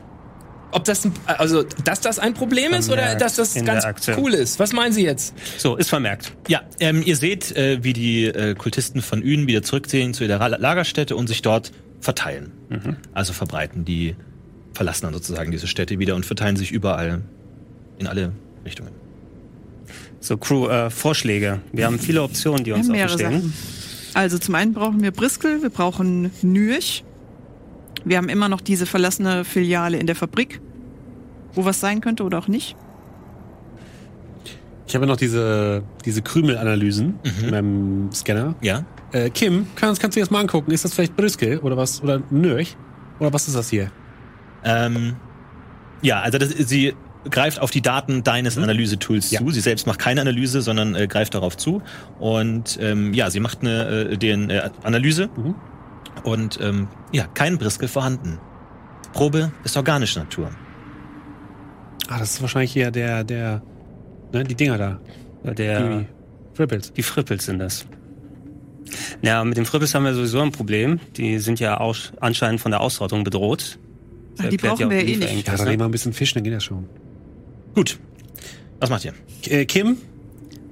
Ob 0.72 0.82
das 0.84 1.04
ein, 1.04 1.12
also, 1.26 1.62
dass 1.84 2.00
das 2.00 2.18
ein 2.18 2.34
Problem 2.34 2.72
ist 2.72 2.88
oder 2.88 3.02
Vermerkt 3.02 3.20
dass 3.20 3.36
das 3.36 3.54
ganz 3.64 3.86
cool 4.18 4.34
ist? 4.34 4.58
Was 4.58 4.72
meinen 4.72 4.92
Sie 4.92 5.04
jetzt? 5.04 5.32
So, 5.56 5.76
ist 5.76 5.88
vermerkt. 5.88 6.32
Ja, 6.48 6.62
ähm, 6.80 7.00
ihr 7.06 7.16
seht, 7.16 7.56
äh, 7.56 7.84
wie 7.84 7.92
die 7.92 8.24
äh, 8.24 8.56
Kultisten 8.56 9.00
von 9.00 9.22
Ün 9.22 9.46
wieder 9.46 9.62
zurückziehen 9.62 10.14
zu 10.14 10.24
ihrer 10.24 10.48
Lagerstätte 10.58 11.14
und 11.14 11.28
sich 11.28 11.42
dort 11.42 11.70
verteilen. 12.00 12.52
Also 13.12 13.32
verbreiten. 13.32 13.84
Die 13.84 14.16
verlassen 14.72 15.04
dann 15.04 15.14
sozusagen 15.14 15.52
diese 15.52 15.68
Städte 15.68 16.00
wieder 16.00 16.16
und 16.16 16.26
verteilen 16.26 16.56
sich 16.56 16.72
überall 16.72 17.22
in 17.98 18.06
alle 18.06 18.32
Richtungen. 18.64 18.92
So, 20.20 20.36
Crew, 20.36 20.68
äh, 20.68 20.90
Vorschläge. 20.90 21.60
Wir 21.72 21.86
haben 21.86 21.98
viele 21.98 22.22
Optionen, 22.22 22.64
die 22.64 22.72
uns 22.72 22.88
haben 22.88 22.92
offen 22.92 22.92
mehrere 22.92 23.18
stehen. 23.18 23.32
Sachen. 23.32 23.54
Also 24.14 24.38
zum 24.38 24.54
einen 24.54 24.72
brauchen 24.72 25.02
wir 25.02 25.10
Briskel, 25.10 25.62
wir 25.62 25.70
brauchen 25.70 26.30
Nürch. 26.42 27.04
Wir 28.04 28.16
haben 28.16 28.28
immer 28.28 28.48
noch 28.48 28.60
diese 28.60 28.86
verlassene 28.86 29.44
Filiale 29.44 29.98
in 29.98 30.06
der 30.06 30.16
Fabrik, 30.16 30.60
wo 31.52 31.64
was 31.64 31.80
sein 31.80 32.00
könnte 32.00 32.22
oder 32.22 32.38
auch 32.38 32.48
nicht. 32.48 32.76
Ich 34.86 34.94
habe 34.94 35.06
ja 35.06 35.10
noch 35.10 35.16
diese, 35.16 35.82
diese 36.04 36.22
Krümelanalysen 36.22 37.18
in 37.42 37.50
meinem 37.50 38.12
Scanner. 38.12 38.54
Ja. 38.60 38.84
Äh, 39.12 39.30
Kim, 39.30 39.66
kannst, 39.76 40.00
kannst 40.00 40.16
du 40.16 40.20
dir 40.20 40.24
das 40.24 40.30
mal 40.30 40.40
angucken? 40.40 40.70
Ist 40.70 40.84
das 40.84 40.94
vielleicht 40.94 41.16
Briskel 41.16 41.58
oder 41.58 41.76
was? 41.76 42.02
Oder 42.02 42.22
Nörch? 42.30 42.76
Oder 43.18 43.32
was 43.32 43.48
ist 43.48 43.56
das 43.56 43.70
hier? 43.70 43.90
Ähm, 44.64 45.16
ja, 46.02 46.20
also 46.20 46.38
das, 46.38 46.50
sie 46.50 46.94
greift 47.30 47.60
auf 47.60 47.70
die 47.70 47.82
Daten 47.82 48.22
deines 48.22 48.58
Analysetools 48.58 49.30
Ja. 49.30 49.40
zu. 49.40 49.50
Sie 49.50 49.60
selbst 49.60 49.86
macht 49.86 49.98
keine 49.98 50.20
Analyse, 50.20 50.60
sondern 50.62 50.94
äh, 50.94 51.06
greift 51.06 51.34
darauf 51.34 51.56
zu. 51.56 51.82
Und 52.18 52.78
ähm, 52.80 53.14
ja, 53.14 53.30
sie 53.30 53.40
macht 53.40 53.60
eine 53.62 54.08
äh, 54.10 54.16
DNA-Analyse 54.16 55.28
Mhm. 55.36 55.54
und 56.24 56.58
ähm, 56.60 56.88
ja, 57.12 57.26
kein 57.34 57.58
Briskel 57.58 57.88
vorhanden. 57.88 58.38
Probe 59.12 59.52
ist 59.64 59.76
organische 59.76 60.18
Natur. 60.18 60.50
Ah, 62.08 62.18
das 62.18 62.34
ist 62.34 62.42
wahrscheinlich 62.42 62.72
hier 62.72 62.90
der, 62.90 63.24
der, 63.24 63.62
ne, 64.32 64.44
die 64.44 64.54
Dinger 64.54 64.76
da. 64.78 65.00
Der, 65.52 65.98
Die 66.00 66.06
Frippels. 66.54 66.92
die 66.92 67.02
Frippels 67.02 67.46
sind 67.46 67.58
das. 67.58 67.86
Ja, 69.22 69.42
mit 69.44 69.56
den 69.56 69.64
Frippels 69.64 69.94
haben 69.94 70.04
wir 70.04 70.14
sowieso 70.14 70.40
ein 70.40 70.52
Problem. 70.52 71.00
Die 71.16 71.38
sind 71.38 71.60
ja 71.60 71.80
auch 71.80 71.96
anscheinend 72.20 72.60
von 72.60 72.70
der 72.70 72.80
Ausrottung 72.80 73.24
bedroht. 73.24 73.78
Ach, 74.38 74.48
die 74.48 74.56
brauchen 74.56 74.90
wir 74.90 75.02
ja 75.02 75.08
eh 75.08 75.16
nicht. 75.16 75.48
Ja, 75.48 75.56
dann 75.56 75.66
nehmen 75.66 75.80
wir 75.80 75.84
ein 75.86 75.90
bisschen 75.90 76.12
Fisch, 76.12 76.34
dann 76.34 76.42
geht 76.44 76.52
das 76.52 76.64
schon. 76.64 76.86
Gut. 77.74 77.98
Was 78.80 78.90
macht 78.90 79.04
ihr? 79.04 79.14
Äh, 79.48 79.64
Kim, 79.66 79.98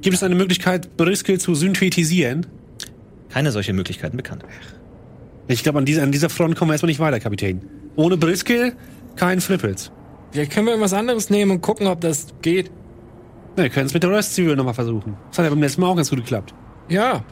gibt 0.00 0.14
es 0.16 0.22
eine 0.22 0.34
Möglichkeit, 0.34 0.96
Briskel 0.96 1.38
zu 1.40 1.54
synthetisieren? 1.54 2.46
Keine 3.30 3.50
solche 3.52 3.72
Möglichkeiten 3.72 4.16
bekannt. 4.16 4.44
Ich 5.48 5.62
glaube, 5.62 5.78
an 5.78 5.84
dieser, 5.84 6.02
an 6.02 6.12
dieser 6.12 6.28
Front 6.30 6.56
kommen 6.56 6.70
wir 6.70 6.74
erstmal 6.74 6.88
nicht 6.88 7.00
weiter, 7.00 7.18
Kapitän. 7.20 7.62
Ohne 7.96 8.16
Briskel, 8.16 8.74
kein 9.16 9.40
Frippels. 9.40 9.90
Vielleicht 10.30 10.52
können 10.52 10.66
wir 10.66 10.80
was 10.80 10.92
anderes 10.92 11.30
nehmen 11.30 11.50
und 11.50 11.60
gucken, 11.60 11.86
ob 11.86 12.00
das 12.00 12.28
geht. 12.42 12.70
Na, 13.56 13.64
wir 13.64 13.70
können 13.70 13.86
es 13.86 13.94
mit 13.94 14.02
der 14.02 14.10
Röstzwiebel 14.10 14.56
nochmal 14.56 14.74
versuchen. 14.74 15.16
Das 15.30 15.38
hat 15.38 15.44
ja 15.44 15.50
beim 15.50 15.60
letzten 15.60 15.80
Mal 15.82 15.88
auch 15.88 15.96
ganz 15.96 16.08
gut 16.10 16.20
geklappt. 16.20 16.54
Ja. 16.88 17.24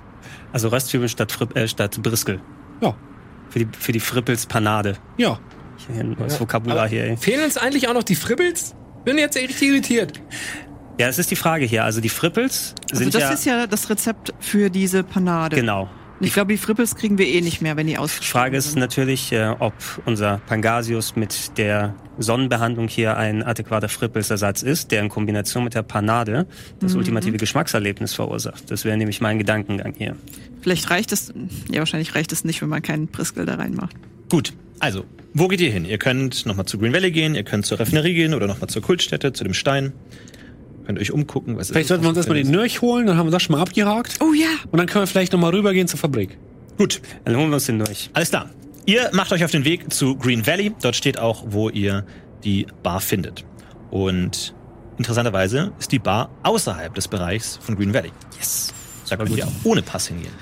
Also 0.53 0.69
Röstzwiebeln 0.69 1.09
statt, 1.09 1.33
Fripp, 1.33 1.57
äh, 1.57 1.67
statt 1.69 2.03
Briskel. 2.03 2.41
Ja, 2.83 2.95
Für 3.49 3.59
die, 3.61 3.69
für 3.79 3.93
die 3.93 4.01
Frippels 4.01 4.47
Panade. 4.47 4.97
ja. 5.17 5.39
Hier 5.91 6.03
ein 6.05 6.15
neues 6.19 6.39
Vokabular 6.39 6.87
hier, 6.91 7.05
ey. 7.05 7.17
Fehlen 7.17 7.43
uns 7.43 7.57
eigentlich 7.57 7.89
auch 7.89 7.95
noch 7.95 8.03
die 8.03 8.15
Fribbels? 8.15 8.75
Bin 9.05 9.19
jetzt 9.19 9.37
echt 9.37 9.61
irritiert. 9.63 10.21
Ja, 10.99 11.09
es 11.09 11.19
ist 11.19 11.31
die 11.31 11.37
Frage 11.37 11.65
hier. 11.65 11.85
Also 11.85 12.01
die 12.01 12.09
Frippels 12.11 12.75
Also 12.91 13.03
sind 13.05 13.15
das 13.15 13.23
ja, 13.23 13.31
ist 13.31 13.45
ja 13.47 13.67
das 13.67 13.89
Rezept 13.89 14.35
für 14.41 14.69
diese 14.71 15.03
Panade. 15.03 15.57
genau. 15.57 15.89
Ich 16.23 16.35
glaube, 16.35 16.53
die 16.53 16.59
Frippels 16.59 16.97
kriegen 16.97 17.17
wir 17.17 17.27
eh 17.27 17.41
nicht 17.41 17.63
mehr, 17.63 17.79
wenn 17.79 17.87
die 17.87 17.95
Die 17.95 17.99
ausgeschrieben 17.99 18.31
Frage 18.31 18.57
ist 18.59 18.73
sind. 18.73 18.81
natürlich, 18.81 19.33
äh, 19.33 19.55
ob 19.59 19.73
unser 20.05 20.37
Pangasius 20.47 21.17
mit 21.17 21.57
der 21.57 21.95
Sonnenbehandlung 22.19 22.89
hier 22.89 23.17
ein 23.17 23.43
adäquater 23.43 23.89
Frippelsersatz 23.89 24.63
ist, 24.63 24.91
der 24.91 25.01
in 25.01 25.09
Kombination 25.09 25.65
mit 25.65 25.73
der 25.75 25.83
Panade 25.83 26.47
das 26.79 26.95
ultimative 26.95 27.39
Geschmackserlebnis 27.39 28.13
verursacht. 28.13 28.71
Das 28.71 28.85
wäre 28.85 28.99
nämlich 28.99 29.23
mein 29.23 29.39
Gedankengang 29.39 29.95
hier. 29.97 30.15
Vielleicht 30.61 30.91
reicht 30.91 31.11
es, 31.13 31.33
ja 31.71 31.79
wahrscheinlich 31.79 32.15
reicht 32.15 32.33
es 32.33 32.45
nicht, 32.45 32.61
wenn 32.61 32.69
man 32.69 32.83
keinen 32.83 33.07
Briskel 33.07 33.47
da 33.47 33.55
reinmacht. 33.55 33.97
Gut, 34.29 34.53
also, 34.81 35.05
wo 35.35 35.47
geht 35.49 35.61
ihr 35.61 35.71
hin? 35.71 35.85
Ihr 35.85 35.99
könnt 35.99 36.45
nochmal 36.47 36.67
zu 36.67 36.79
Green 36.79 36.93
Valley 36.93 37.11
gehen, 37.13 37.35
ihr 37.35 37.45
könnt 37.45 37.65
zur 37.67 37.79
Raffinerie 37.79 38.15
gehen 38.15 38.35
oder 38.35 38.47
nochmal 38.47 38.69
zur 38.69 38.83
Kultstätte, 38.83 39.33
zu 39.33 39.45
dem 39.45 39.55
Stein. 39.55 39.93
Könnt 40.87 40.99
euch 40.99 41.13
umgucken. 41.13 41.57
Was 41.57 41.69
Vielleicht 41.69 41.83
ist 41.85 41.89
sollten 41.89 42.05
wir 42.05 42.09
uns 42.09 42.17
erstmal 42.19 42.39
den. 42.43 42.51
Nörch 42.51 42.81
holen, 42.83 43.07
dann 43.07 43.17
haben 43.17 43.27
wir 43.29 43.31
das 43.31 43.43
schon 43.45 43.55
mal 43.55 43.63
abgehakt. 43.63 44.19
Oh 44.21 44.33
ja, 44.33 44.49
Und 44.73 44.79
dann 44.79 44.87
können 44.87 45.03
wir 45.03 45.07
vielleicht 45.07 45.33
nochmal 45.33 45.53
rübergehen 45.55 45.87
zur 45.87 45.99
Fabrik. 46.01 46.37
Gut, 46.79 47.01
Dann 47.25 47.37
holen 47.37 47.51
wir 47.51 47.55
uns 47.55 47.67
den 47.67 47.79
durch. 47.79 48.11
alles 48.15 48.31
klar. 48.31 48.51
Ihr 48.87 49.11
macht 49.13 49.31
euch 49.33 49.45
auf 49.45 49.51
den 49.51 49.65
Weg 49.65 49.93
zu 49.93 50.17
Green 50.17 50.47
Valley. 50.47 50.73
Dort 50.83 50.97
steht 50.97 51.19
auch, 51.19 51.45
wo 51.49 51.69
ihr 51.69 52.05
die 52.43 52.67
Bar 52.83 53.01
findet. 53.01 53.45
Und 53.91 54.55
interessanterweise 54.99 55.73
ist 55.79 55.93
die 55.93 55.99
Bar 55.99 56.31
außerhalb 56.43 56.95
des 56.95 57.07
Bereichs 57.07 57.59
von 57.63 57.77
Green 57.77 57.93
Valley. 57.95 58.11
Yes. 58.39 58.73
Da 59.09 59.17
könnt 59.17 59.37
ihr 59.37 59.47
auch 59.47 59.53
ohne 59.65 59.83
Pass 59.83 60.09
hingehen. 60.09 60.33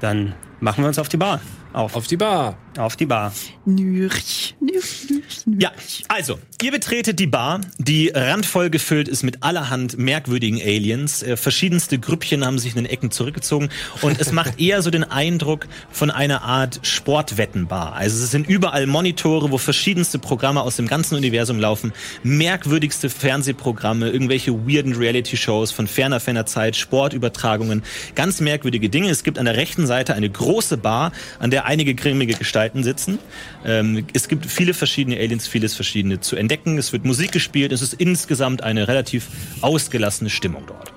Dann 0.00 0.34
machen 0.60 0.84
wir 0.84 0.88
uns 0.88 0.98
auf 0.98 1.08
die 1.08 1.16
Bar. 1.16 1.40
Auf, 1.72 1.96
Auf 1.96 2.06
die 2.06 2.16
Bar. 2.16 2.56
Auf 2.78 2.96
die 2.96 3.06
Bar. 3.06 3.32
Nürch, 3.64 4.54
Nürch, 4.60 5.10
Nürch, 5.10 5.46
Nürch. 5.46 5.60
Ja, 5.62 5.72
also, 6.08 6.38
ihr 6.62 6.70
betretet 6.70 7.18
die 7.18 7.26
Bar, 7.26 7.60
die 7.78 8.08
randvoll 8.08 8.70
gefüllt 8.70 9.08
ist 9.08 9.22
mit 9.22 9.42
allerhand 9.42 9.98
merkwürdigen 9.98 10.60
Aliens. 10.60 11.22
Äh, 11.22 11.36
verschiedenste 11.36 11.98
Grüppchen 11.98 12.44
haben 12.44 12.58
sich 12.58 12.76
in 12.76 12.82
den 12.82 12.86
Ecken 12.86 13.10
zurückgezogen 13.10 13.70
und 14.02 14.20
es 14.20 14.32
macht 14.32 14.60
eher 14.60 14.82
so 14.82 14.90
den 14.90 15.04
Eindruck 15.04 15.66
von 15.90 16.10
einer 16.10 16.42
Art 16.42 16.80
Sportwettenbar. 16.82 17.94
Also 17.94 18.22
es 18.22 18.30
sind 18.30 18.48
überall 18.48 18.86
Monitore, 18.86 19.50
wo 19.50 19.58
verschiedenste 19.58 20.18
Programme 20.18 20.62
aus 20.62 20.76
dem 20.76 20.86
ganzen 20.86 21.16
Universum 21.16 21.58
laufen, 21.58 21.92
merkwürdigste 22.22 23.10
Fernsehprogramme, 23.10 24.10
irgendwelche 24.10 24.52
weirden 24.66 24.94
Reality-Shows 24.94 25.72
von 25.72 25.86
ferner, 25.86 26.20
ferner 26.20 26.46
Zeit, 26.46 26.76
Sportübertragungen, 26.76 27.82
ganz 28.14 28.40
merkwürdige 28.40 28.88
Dinge. 28.88 29.10
Es 29.10 29.22
gibt 29.22 29.38
an 29.38 29.46
der 29.46 29.56
rechten 29.56 29.86
Seite 29.86 30.14
eine 30.14 30.30
große 30.30 30.76
Bar, 30.76 31.12
an 31.38 31.50
der 31.50 31.64
einige 31.66 31.94
grimmige 31.94 32.34
Gestalten 32.34 32.65
sitzen. 32.74 33.18
Ähm, 33.64 34.06
es 34.12 34.28
gibt 34.28 34.46
viele 34.46 34.74
verschiedene 34.74 35.16
Aliens, 35.16 35.46
vieles 35.46 35.74
verschiedene 35.74 36.20
zu 36.20 36.36
entdecken. 36.36 36.78
Es 36.78 36.92
wird 36.92 37.04
Musik 37.04 37.32
gespielt. 37.32 37.72
Es 37.72 37.82
ist 37.82 37.94
insgesamt 37.94 38.62
eine 38.62 38.88
relativ 38.88 39.28
ausgelassene 39.60 40.30
Stimmung 40.30 40.64
dort. 40.66 40.92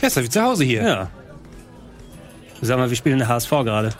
Ja, 0.00 0.08
ist 0.08 0.16
ja 0.16 0.22
wie 0.22 0.28
zu 0.28 0.42
Hause 0.42 0.64
hier. 0.64 0.82
Ja. 0.82 1.10
Sag 2.62 2.78
mal, 2.78 2.88
wir 2.88 2.96
spielen 2.96 3.18
der 3.18 3.28
HSV 3.28 3.50
gerade. 3.50 3.90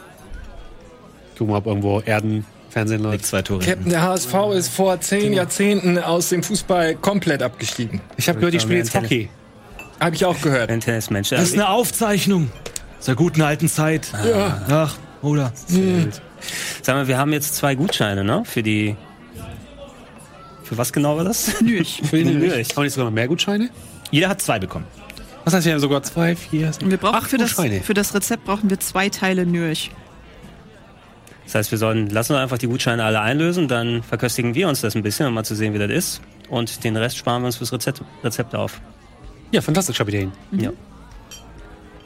Gucken 1.37 1.53
wir, 1.53 1.59
ob 1.59 1.67
irgendwo 1.67 2.01
Erden, 2.01 2.45
Fernsehen 2.71 3.03
läuft. 3.03 3.27
zwei 3.27 3.43
Tore. 3.43 3.65
Captain, 3.65 3.91
der 3.91 4.03
HSV 4.03 4.35
ist 4.55 4.69
vor 4.69 5.01
zehn 5.01 5.33
Jahrzehnten 5.33 5.99
aus 5.99 6.31
dem 6.31 6.43
Fußball 6.43 6.95
komplett 6.97 7.43
abgestiegen. 7.43 8.01
Ich 8.17 8.29
habe 8.29 8.39
gehört, 8.39 8.55
die 8.55 8.61
spielen 8.61 8.79
mehr 8.79 8.85
jetzt. 8.85 8.95
Hockey. 8.95 9.29
Habe 10.01 10.15
ich 10.15 10.25
auch 10.25 10.41
gehört. 10.41 10.71
Ein 10.71 10.81
Tennismensch. 10.81 11.31
Das 11.31 11.43
ist 11.43 11.55
eine 11.55 11.69
Aufzeichnung. 11.69 12.51
Der 13.07 13.15
guten 13.15 13.41
alten 13.43 13.69
Zeit. 13.69 14.11
Ja. 14.29 14.63
Ach, 14.69 14.97
oder? 15.23 15.53
Sag 16.83 16.95
mal, 16.95 17.09
wir 17.09 17.19
haben 17.19 17.33
jetzt 17.33 17.55
zwei 17.57 17.75
Gutscheine, 17.75 18.25
ne? 18.25 18.43
Für 18.45 18.63
die. 18.63 18.97
Für 20.65 20.77
was 20.79 20.93
genau 20.93 21.17
war 21.17 21.25
das? 21.25 21.61
Nürch. 21.61 22.03
Für 22.11 22.17
den 22.19 22.41
Lürch. 22.41 22.71
Haben 22.71 22.77
wir 22.79 22.83
nicht 22.85 22.95
sogar 22.95 23.07
noch 23.07 23.15
mehr 23.15 23.29
Gutscheine? 23.29 23.71
Jeder 24.11 24.29
hat 24.29 24.43
zwei 24.43 24.59
bekommen. 24.59 24.85
Was 25.45 25.55
heißt, 25.55 25.65
wir 25.65 25.75
haben 25.75 25.81
sogar 25.81 26.03
zwei, 26.03 26.35
vier, 26.35 26.73
Und 26.83 26.91
wir 26.91 26.99
brauchen 26.99 27.15
acht 27.15 27.31
für 27.31 27.39
das, 27.39 27.55
Gutscheine. 27.55 27.81
für 27.81 27.95
das 27.95 28.15
Rezept 28.15 28.45
brauchen 28.45 28.69
wir 28.69 28.81
zwei 28.81 29.09
Teile 29.09 29.47
Nürch. 29.47 29.93
Das 31.45 31.55
heißt, 31.55 31.71
wir 31.71 31.79
sollen, 31.79 32.11
lassen 32.11 32.35
wir 32.35 32.41
einfach 32.41 32.59
die 32.59 32.67
Gutscheine 32.67 33.05
alle 33.05 33.21
einlösen, 33.21 33.69
dann 33.69 34.03
verköstigen 34.03 34.57
wir 34.57 34.69
uns 34.69 34.81
das 34.81 34.97
ein 34.97 35.05
bisschen, 35.05 35.29
um 35.29 35.35
mal 35.35 35.45
zu 35.45 35.55
sehen, 35.55 35.73
wie 35.73 35.79
das 35.79 35.91
ist. 35.91 36.21
Und 36.49 36.83
den 36.83 36.97
Rest 36.97 37.17
sparen 37.17 37.43
wir 37.43 37.47
uns 37.47 37.57
fürs 37.57 37.73
Rezept, 37.73 38.03
Rezept 38.25 38.57
auf. 38.57 38.81
Ja, 39.53 39.61
fantastisch, 39.61 39.97
Kapitän. 39.97 40.33
Ja. 40.51 40.71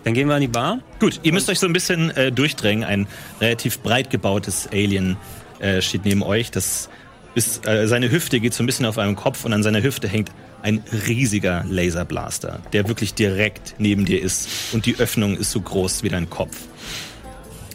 Dann 0.05 0.15
gehen 0.15 0.29
wir 0.29 0.35
an 0.35 0.41
die 0.41 0.49
Bar. 0.49 0.79
Gut, 0.99 1.21
ihr 1.23 1.33
müsst 1.33 1.49
euch 1.51 1.59
so 1.59 1.67
ein 1.67 1.73
bisschen 1.73 2.11
äh, 2.17 2.33
durchdrängen. 2.33 2.85
Ein 2.85 3.07
relativ 3.41 3.81
breit 3.81 4.11
gebautes 4.11 4.69
Alien 4.73 5.17
äh, 5.59 5.83
steht 5.83 6.05
neben 6.05 6.23
euch. 6.23 6.51
Das 6.51 6.89
ist, 7.35 7.67
äh, 7.67 7.87
seine 7.87 8.11
Hüfte 8.11 8.41
geht 8.41 8.55
so 8.55 8.63
ein 8.63 8.67
bisschen 8.67 8.87
auf 8.87 8.97
einem 8.99 9.15
Kopf 9.17 9.45
und 9.45 9.53
an 9.53 9.63
seiner 9.63 9.83
Hüfte 9.83 10.09
hängt 10.09 10.31
ein 10.63 10.83
riesiger 11.07 11.65
Laserblaster, 11.69 12.61
der 12.73 12.89
wirklich 12.89 13.15
direkt 13.15 13.75
neben 13.79 14.05
dir 14.05 14.21
ist 14.23 14.49
und 14.73 14.85
die 14.85 14.97
Öffnung 14.99 15.37
ist 15.37 15.53
so 15.53 15.61
groß 15.61 16.03
wie 16.03 16.09
dein 16.11 16.29
Kopf. 16.29 16.57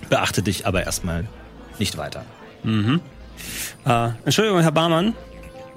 Beachte 0.10 0.43
dich 0.43 0.68
aber 0.68 0.84
erstmal 0.84 1.26
nicht 1.80 1.97
weiter. 1.97 2.23
Äh, 2.64 4.10
Entschuldigung, 4.23 4.61
Herr 4.61 4.72
Barmann, 4.72 5.14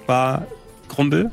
war 0.05 0.45
Grumbel. 0.87 1.31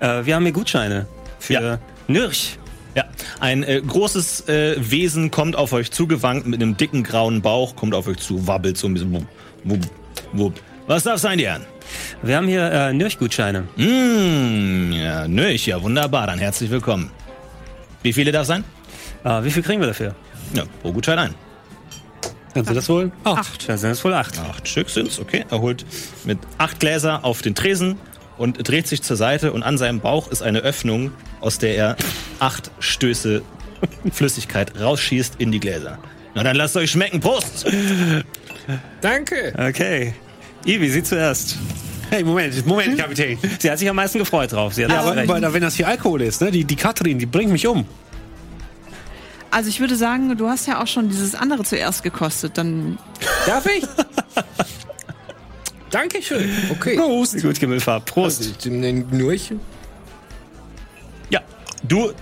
Äh, 0.00 0.24
wir 0.24 0.34
haben 0.34 0.42
hier 0.42 0.52
Gutscheine 0.52 1.06
für 1.38 1.52
Ja. 1.54 1.78
Nürch. 2.08 2.58
Ja, 2.96 3.04
ein 3.40 3.62
äh, 3.62 3.82
großes 3.86 4.48
äh, 4.48 4.76
Wesen 4.78 5.30
kommt 5.30 5.54
auf 5.54 5.74
euch 5.74 5.90
zugewankt 5.90 6.46
mit 6.46 6.62
einem 6.62 6.78
dicken 6.78 7.02
grauen 7.02 7.42
Bauch, 7.42 7.76
kommt 7.76 7.94
auf 7.94 8.06
euch 8.08 8.16
zu, 8.16 8.46
wabbelt 8.46 8.78
so 8.78 8.86
ein 8.86 8.94
bisschen. 8.94 9.12
Wupp, 9.12 9.26
wupp, 9.64 9.80
wupp. 10.32 10.60
Was 10.86 11.02
darf 11.02 11.20
sein, 11.20 11.36
die 11.36 11.46
Herren? 11.46 11.66
Wir 12.22 12.38
haben 12.38 12.48
hier 12.48 12.72
äh, 12.72 12.94
Nürch-Gutscheine. 12.94 13.68
Mmh, 13.76 14.96
ja, 14.96 15.28
nö, 15.28 15.46
ich, 15.48 15.66
ja, 15.66 15.82
wunderbar, 15.82 16.26
dann 16.26 16.38
herzlich 16.38 16.70
willkommen. 16.70 17.10
Wie 18.02 18.14
viele 18.14 18.32
darf 18.32 18.46
sein? 18.46 18.64
Äh, 19.24 19.44
wie 19.44 19.50
viel 19.50 19.62
kriegen 19.62 19.80
wir 19.80 19.88
dafür? 19.88 20.14
Ja, 20.54 20.64
pro 20.80 20.90
Gutschein 20.90 21.18
ein. 21.18 21.34
Kannst 22.54 22.70
du 22.70 22.74
das 22.74 22.88
wohl? 22.88 23.12
Acht. 23.24 23.68
Da 23.68 23.76
sind 23.76 23.90
es 23.90 24.02
wohl 24.02 24.14
acht. 24.14 24.38
Acht 24.38 24.66
Stück 24.66 24.88
sind's, 24.88 25.18
okay. 25.18 25.44
Er 25.50 25.60
holt 25.60 25.84
mit 26.24 26.38
acht 26.56 26.80
Gläser 26.80 27.22
auf 27.26 27.42
den 27.42 27.54
Tresen 27.54 27.98
und 28.38 28.68
dreht 28.68 28.86
sich 28.86 29.02
zur 29.02 29.16
Seite 29.16 29.52
und 29.52 29.62
an 29.62 29.78
seinem 29.78 30.00
Bauch 30.00 30.28
ist 30.28 30.42
eine 30.42 30.60
Öffnung, 30.60 31.12
aus 31.40 31.58
der 31.58 31.76
er 31.76 31.96
acht 32.38 32.70
Stöße 32.78 33.42
Flüssigkeit 34.12 34.78
rausschießt 34.78 35.34
in 35.38 35.52
die 35.52 35.60
Gläser. 35.60 35.98
Na 36.34 36.42
dann 36.42 36.56
lasst 36.56 36.76
euch 36.76 36.90
schmecken, 36.90 37.20
Prost! 37.20 37.66
Danke. 39.00 39.54
Okay. 39.56 40.14
Ivi, 40.64 40.90
Sie 40.90 41.02
zuerst. 41.02 41.56
Hey, 42.10 42.22
Moment, 42.22 42.66
Moment, 42.66 42.98
Kapitän. 42.98 43.38
Sie 43.58 43.70
hat 43.70 43.78
sich 43.78 43.88
am 43.88 43.96
meisten 43.96 44.18
gefreut 44.18 44.52
drauf. 44.52 44.74
Sie 44.74 44.84
hat 44.84 44.92
Ja, 44.92 45.00
aber, 45.00 45.20
aber 45.20 45.54
wenn 45.54 45.62
das 45.62 45.74
hier 45.74 45.88
Alkohol 45.88 46.22
ist, 46.22 46.40
ne? 46.40 46.50
Die, 46.50 46.64
die 46.64 46.76
Katrin, 46.76 47.18
die 47.18 47.26
bringt 47.26 47.50
mich 47.50 47.66
um. 47.66 47.84
Also 49.50 49.68
ich 49.68 49.80
würde 49.80 49.96
sagen, 49.96 50.36
du 50.36 50.48
hast 50.48 50.66
ja 50.66 50.82
auch 50.82 50.86
schon 50.86 51.08
dieses 51.08 51.34
andere 51.34 51.64
zuerst 51.64 52.02
gekostet. 52.02 52.58
Dann 52.58 52.98
Darf 53.46 53.66
ich? 53.66 53.84
Dankeschön. 55.90 56.50
Okay. 56.70 56.96
Prost. 56.96 57.40
Gut, 57.42 57.58
Gimmelfarb. 57.60 58.06
Prost. 58.06 58.40
Also, 58.40 58.70
Den 58.70 59.08
Nürch. 59.10 59.52
Du, 61.88 62.12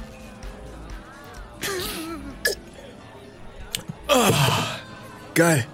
Geil. 5.35 5.66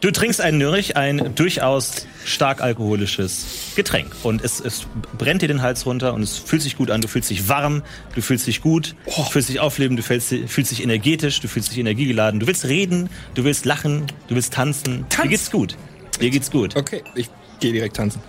du 0.00 0.10
trinkst 0.10 0.40
ein 0.40 0.58
Nürich, 0.58 0.96
ein 0.96 1.34
durchaus 1.34 2.06
stark 2.24 2.60
alkoholisches 2.60 3.72
Getränk. 3.76 4.12
Und 4.22 4.42
es, 4.42 4.60
es 4.60 4.86
brennt 5.18 5.42
dir 5.42 5.48
den 5.48 5.62
Hals 5.62 5.86
runter 5.86 6.14
und 6.14 6.22
es 6.22 6.38
fühlt 6.38 6.62
sich 6.62 6.76
gut 6.76 6.90
an. 6.90 7.00
Du 7.00 7.08
fühlst 7.08 7.30
dich 7.30 7.48
warm, 7.48 7.82
du 8.14 8.22
fühlst 8.22 8.46
dich 8.46 8.62
gut, 8.62 8.96
du 9.04 9.22
fühlst 9.24 9.48
dich 9.50 9.60
aufleben, 9.60 9.96
du 9.96 10.02
fühlst, 10.02 10.34
fühlst 10.46 10.70
dich 10.70 10.82
energetisch, 10.82 11.40
du 11.40 11.48
fühlst 11.48 11.70
dich 11.70 11.78
energiegeladen. 11.78 12.40
Du 12.40 12.46
willst 12.46 12.64
reden, 12.64 13.10
du 13.34 13.44
willst 13.44 13.64
lachen, 13.66 14.06
du 14.28 14.34
willst 14.34 14.54
tanzen. 14.54 15.06
Dir 15.10 15.28
geht's 15.28 15.50
gut. 15.50 15.76
Dir 16.20 16.30
geht's 16.30 16.50
gut. 16.50 16.76
Okay, 16.76 17.02
ich 17.14 17.28
gehe 17.60 17.72
direkt 17.72 17.96
tanzen. 17.96 18.20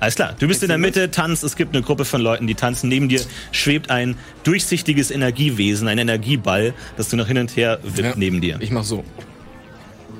Alles 0.00 0.16
klar, 0.16 0.34
du 0.38 0.46
bist 0.48 0.62
in 0.62 0.68
der 0.68 0.76
Mitte, 0.76 1.10
tanzt, 1.10 1.44
es 1.44 1.56
gibt 1.56 1.74
eine 1.74 1.82
Gruppe 1.82 2.04
von 2.04 2.20
Leuten, 2.20 2.46
die 2.46 2.54
tanzen. 2.54 2.88
Neben 2.88 3.08
dir 3.08 3.22
schwebt 3.52 3.90
ein 3.90 4.18
durchsichtiges 4.42 5.10
Energiewesen, 5.10 5.88
ein 5.88 5.96
Energieball, 5.98 6.74
das 6.96 7.08
du 7.08 7.16
nach 7.16 7.26
hin 7.26 7.38
und 7.38 7.56
her 7.56 7.78
wippt 7.82 7.98
Ja. 8.08 8.12
neben 8.16 8.40
dir. 8.40 8.58
Ich 8.60 8.70
mach 8.70 8.84
so. 8.84 9.02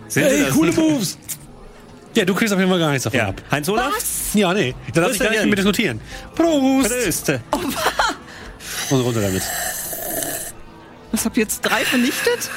Sind 0.08 0.30
Sie 0.30 0.40
das? 0.44 0.54
Moves! 0.54 1.18
Ja, 2.14 2.24
du 2.24 2.34
kriegst 2.34 2.54
auf 2.54 2.60
jeden 2.60 2.70
Fall 2.70 2.78
gar 2.78 2.90
nichts 2.90 3.04
davon 3.04 3.18
Ja. 3.18 3.28
ab. 3.28 3.42
Heinz 3.50 3.68
Olaf? 3.68 3.92
Ja, 4.34 4.54
nee. 4.54 4.74
Da 4.94 5.00
darf 5.02 5.12
ich 5.12 5.18
gar 5.18 5.30
nicht 5.30 5.44
mit 5.46 5.58
diskutieren. 5.58 6.00
Prost! 6.34 6.88
Prost. 6.88 7.32
Und 8.90 9.00
runter 9.00 9.20
damit. 9.20 9.42
Was 11.12 11.24
habt 11.24 11.36
ihr 11.36 11.42
jetzt 11.42 11.60
drei 11.62 11.84
vernichtet? 11.84 12.48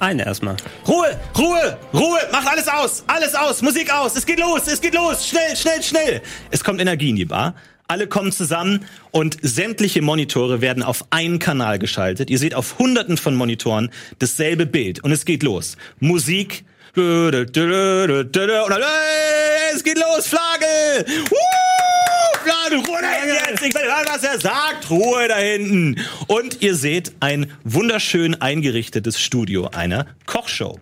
Eine 0.00 0.26
erstmal. 0.26 0.56
Ruhe, 0.86 1.18
Ruhe, 1.36 1.76
Ruhe, 1.92 2.18
macht 2.30 2.46
alles 2.48 2.68
aus, 2.68 3.02
alles 3.06 3.34
aus, 3.34 3.62
Musik 3.62 3.92
aus, 3.92 4.16
es 4.16 4.24
geht 4.24 4.38
los, 4.38 4.66
es 4.68 4.80
geht 4.80 4.94
los, 4.94 5.26
schnell, 5.26 5.56
schnell, 5.56 5.82
schnell. 5.82 6.22
Es 6.50 6.62
kommt 6.62 6.80
Energie 6.80 7.10
in 7.10 7.16
die 7.16 7.24
Bar. 7.24 7.54
Alle 7.88 8.06
kommen 8.06 8.30
zusammen 8.32 8.84
und 9.12 9.38
sämtliche 9.40 10.02
Monitore 10.02 10.60
werden 10.60 10.82
auf 10.82 11.06
einen 11.10 11.38
Kanal 11.38 11.78
geschaltet. 11.78 12.28
Ihr 12.28 12.38
seht 12.38 12.54
auf 12.54 12.78
hunderten 12.78 13.16
von 13.16 13.34
Monitoren 13.34 13.90
dasselbe 14.18 14.66
Bild 14.66 15.02
und 15.02 15.10
es 15.10 15.24
geht 15.24 15.42
los. 15.42 15.76
Musik. 15.98 16.64
Und 16.94 17.32
dann, 17.56 18.82
es 19.74 19.84
geht 19.84 19.98
los, 19.98 20.26
Flagge! 20.26 21.06
Woo! 21.30 21.77
Flagge, 22.48 22.76
Ruhe 22.86 23.02
da 23.02 23.10
hinten 23.10 23.36
jetzt! 23.46 23.62
Ich 23.62 23.74
will 23.74 23.82
hören, 23.82 24.06
was 24.06 24.24
er 24.24 24.40
sagt! 24.40 24.88
Ruhe 24.88 25.28
da 25.28 25.36
hinten! 25.36 26.00
Und 26.28 26.62
ihr 26.62 26.74
seht 26.74 27.12
ein 27.20 27.52
wunderschön 27.62 28.40
eingerichtetes 28.40 29.20
Studio 29.20 29.68
einer 29.68 30.06
Kochshow. 30.24 30.80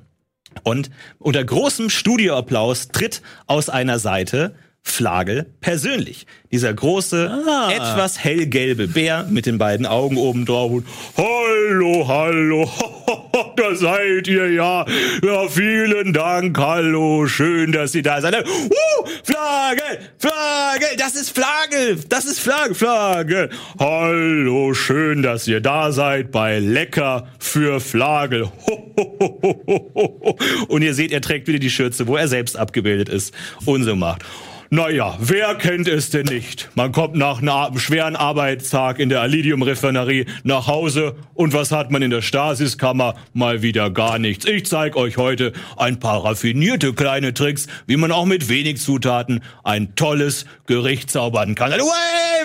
Und 0.62 0.90
unter 1.18 1.42
großem 1.42 1.90
Studioapplaus 1.90 2.88
tritt 2.88 3.20
aus 3.48 3.68
einer 3.68 3.98
Seite 3.98 4.54
Flagel 4.86 5.46
persönlich. 5.60 6.26
Dieser 6.52 6.72
große, 6.72 7.42
etwas 7.74 8.22
hellgelbe 8.22 8.86
Bär 8.86 9.26
mit 9.28 9.44
den 9.44 9.58
beiden 9.58 9.84
Augen 9.84 10.16
oben 10.16 10.46
drauf 10.46 10.70
und 10.70 10.86
Hallo, 11.18 12.06
hallo, 12.06 12.70
da 13.56 13.74
seid 13.74 14.28
ihr 14.28 14.52
ja. 14.52 14.86
Ja, 15.22 15.48
vielen 15.48 16.12
Dank, 16.12 16.56
hallo, 16.56 17.26
schön, 17.26 17.72
dass 17.72 17.92
Sie 17.92 18.00
da 18.00 18.20
seid. 18.20 18.46
Uh, 18.46 19.06
Flagel, 19.24 19.98
Flagel, 20.18 20.88
das 20.96 21.16
ist 21.16 21.30
Flagel, 21.30 21.98
das 22.08 22.24
ist 22.24 22.38
Flagel, 22.38 22.74
Flagel. 22.74 23.50
Hallo, 23.78 24.72
schön, 24.72 25.22
dass 25.22 25.48
ihr 25.48 25.60
da 25.60 25.90
seid 25.90 26.30
bei 26.30 26.60
Lecker 26.60 27.26
für 27.40 27.80
Flagel. 27.80 28.48
Und 30.68 30.82
ihr 30.82 30.94
seht, 30.94 31.10
er 31.10 31.20
trägt 31.20 31.48
wieder 31.48 31.58
die 31.58 31.70
Schürze, 31.70 32.06
wo 32.06 32.16
er 32.16 32.28
selbst 32.28 32.56
abgebildet 32.56 33.08
ist 33.08 33.34
und 33.66 33.82
so 33.82 33.96
macht. 33.96 34.22
Naja, 34.70 35.16
wer 35.20 35.54
kennt 35.54 35.86
es 35.86 36.10
denn 36.10 36.26
nicht? 36.26 36.70
Man 36.74 36.90
kommt 36.90 37.14
nach 37.14 37.38
einem 37.38 37.78
schweren 37.78 38.16
Arbeitstag 38.16 38.98
in 38.98 39.08
der 39.08 39.20
Alidium-Refinerie 39.20 40.26
nach 40.42 40.66
Hause 40.66 41.14
und 41.34 41.52
was 41.52 41.70
hat 41.70 41.92
man 41.92 42.02
in 42.02 42.10
der 42.10 42.20
Stasiskammer? 42.20 43.14
Mal 43.32 43.62
wieder 43.62 43.90
gar 43.90 44.18
nichts. 44.18 44.44
Ich 44.44 44.66
zeig 44.66 44.96
euch 44.96 45.18
heute 45.18 45.52
ein 45.76 46.00
paar 46.00 46.24
raffinierte 46.24 46.94
kleine 46.94 47.32
Tricks, 47.32 47.68
wie 47.86 47.96
man 47.96 48.10
auch 48.10 48.26
mit 48.26 48.48
wenig 48.48 48.80
Zutaten 48.80 49.40
ein 49.62 49.94
tolles 49.94 50.46
Gericht 50.66 51.12
zaubern 51.12 51.54
kann. 51.54 51.70
Hey, 51.70 51.80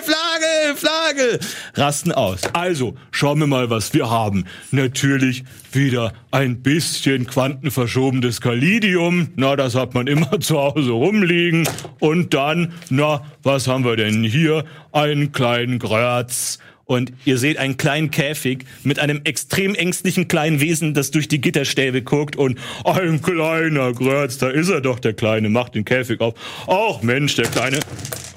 Flagge, 0.02 0.76
Flagge! 0.76 1.40
Rasten 1.74 2.12
aus. 2.12 2.42
Also, 2.52 2.94
schauen 3.10 3.40
wir 3.40 3.46
mal, 3.48 3.68
was 3.70 3.94
wir 3.94 4.10
haben. 4.10 4.44
Natürlich 4.70 5.44
wieder 5.72 6.12
ein 6.30 6.62
bisschen 6.62 7.26
quantenverschobenes 7.26 8.40
Kalidium. 8.40 9.28
Na, 9.36 9.56
das 9.56 9.74
hat 9.74 9.94
man 9.94 10.06
immer 10.06 10.40
zu 10.40 10.58
Hause 10.58 10.92
rumliegen. 10.92 11.68
Und 11.98 12.11
dann, 12.14 12.72
na, 12.90 13.22
was 13.42 13.68
haben 13.68 13.84
wir 13.84 13.96
denn 13.96 14.22
hier? 14.22 14.64
Einen 14.92 15.32
kleinen 15.32 15.78
Grötz. 15.78 16.58
Und 16.84 17.12
ihr 17.24 17.38
seht 17.38 17.58
einen 17.58 17.76
kleinen 17.76 18.10
Käfig 18.10 18.64
mit 18.82 18.98
einem 18.98 19.20
extrem 19.24 19.74
ängstlichen 19.74 20.28
kleinen 20.28 20.60
Wesen, 20.60 20.94
das 20.94 21.10
durch 21.10 21.28
die 21.28 21.40
Gitterstäbe 21.40 22.02
guckt 22.02 22.36
und 22.36 22.58
ein 22.84 23.22
kleiner 23.22 23.92
Grötz, 23.92 24.38
da 24.38 24.48
ist 24.48 24.68
er 24.68 24.80
doch, 24.80 24.98
der 24.98 25.14
Kleine, 25.14 25.48
macht 25.48 25.74
den 25.74 25.84
Käfig 25.84 26.20
auf. 26.20 26.34
Ach 26.66 27.02
Mensch, 27.02 27.36
der 27.36 27.46
Kleine. 27.46 27.80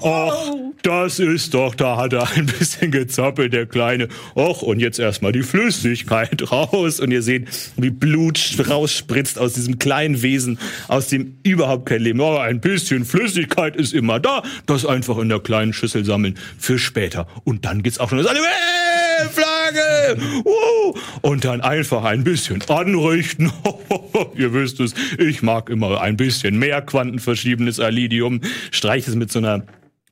Ach, 0.02 0.36
das 0.82 1.18
ist 1.18 1.54
doch, 1.54 1.74
da 1.74 1.96
hat 1.96 2.12
er 2.12 2.30
ein 2.36 2.46
bisschen 2.46 2.90
gezappelt, 2.90 3.52
der 3.52 3.66
Kleine. 3.66 4.08
Och, 4.36 4.62
und 4.62 4.78
jetzt 4.78 4.98
erstmal 4.98 5.32
die 5.32 5.42
Flüssigkeit 5.42 6.50
raus. 6.52 7.00
Und 7.00 7.10
ihr 7.10 7.22
seht, 7.22 7.48
wie 7.76 7.90
Blut 7.90 8.38
rausspritzt 8.68 9.38
aus 9.38 9.54
diesem 9.54 9.78
kleinen 9.78 10.22
Wesen, 10.22 10.58
aus 10.88 11.08
dem 11.08 11.38
überhaupt 11.42 11.86
kein 11.86 12.02
Leben. 12.02 12.20
Aber 12.20 12.42
ein 12.42 12.60
bisschen 12.60 13.04
Flüssigkeit 13.04 13.74
ist 13.74 13.94
immer 13.94 14.20
da. 14.20 14.42
Das 14.66 14.86
einfach 14.86 15.18
in 15.18 15.28
der 15.28 15.40
kleinen 15.40 15.72
Schüssel 15.72 16.04
sammeln 16.04 16.38
für 16.58 16.78
später. 16.78 17.26
Und 17.44 17.64
dann 17.64 17.82
geht's 17.82 17.98
auch 17.98 18.08
schon 18.08 18.18
los. 18.18 18.26
Alle, 18.26 18.38
hey, 18.46 19.28
Flagge! 19.28 20.42
Uh! 20.44 20.94
Und 21.22 21.44
dann 21.44 21.60
einfach 21.60 22.04
ein 22.04 22.24
bisschen 22.24 22.62
anrichten. 22.68 23.52
Ihr 24.34 24.52
wisst 24.52 24.80
es, 24.80 24.94
ich 25.18 25.42
mag 25.42 25.68
immer 25.70 26.00
ein 26.00 26.16
bisschen 26.16 26.58
mehr 26.58 26.82
quantenverschiebenes 26.82 27.80
Alidium. 27.80 28.40
Streich 28.70 29.08
es 29.08 29.14
mit 29.14 29.32
so 29.32 29.40
einer 29.40 29.64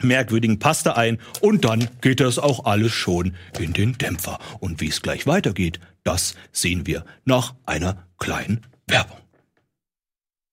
merkwürdigen 0.02 0.58
Paste 0.58 0.96
ein 0.96 1.18
und 1.40 1.64
dann 1.64 1.88
geht 2.00 2.20
das 2.20 2.38
auch 2.38 2.64
alles 2.64 2.92
schon 2.92 3.34
in 3.58 3.72
den 3.72 3.96
Dämpfer. 3.98 4.38
Und 4.60 4.80
wie 4.80 4.88
es 4.88 5.02
gleich 5.02 5.26
weitergeht, 5.26 5.80
das 6.02 6.34
sehen 6.52 6.86
wir 6.86 7.04
nach 7.24 7.54
einer 7.64 8.06
kleinen 8.18 8.62
Werbung. 8.86 9.18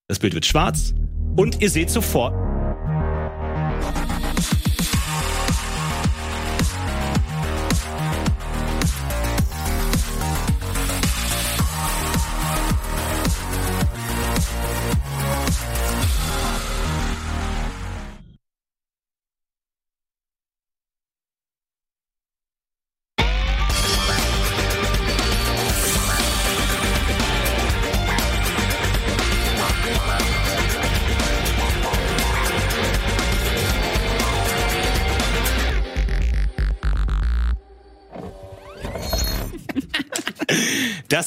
Das 0.07 0.19
Bild 0.19 0.33
wird 0.33 0.45
schwarz 0.45 0.93
und 1.35 1.61
ihr 1.61 1.69
seht 1.69 1.89
sofort, 1.89 2.33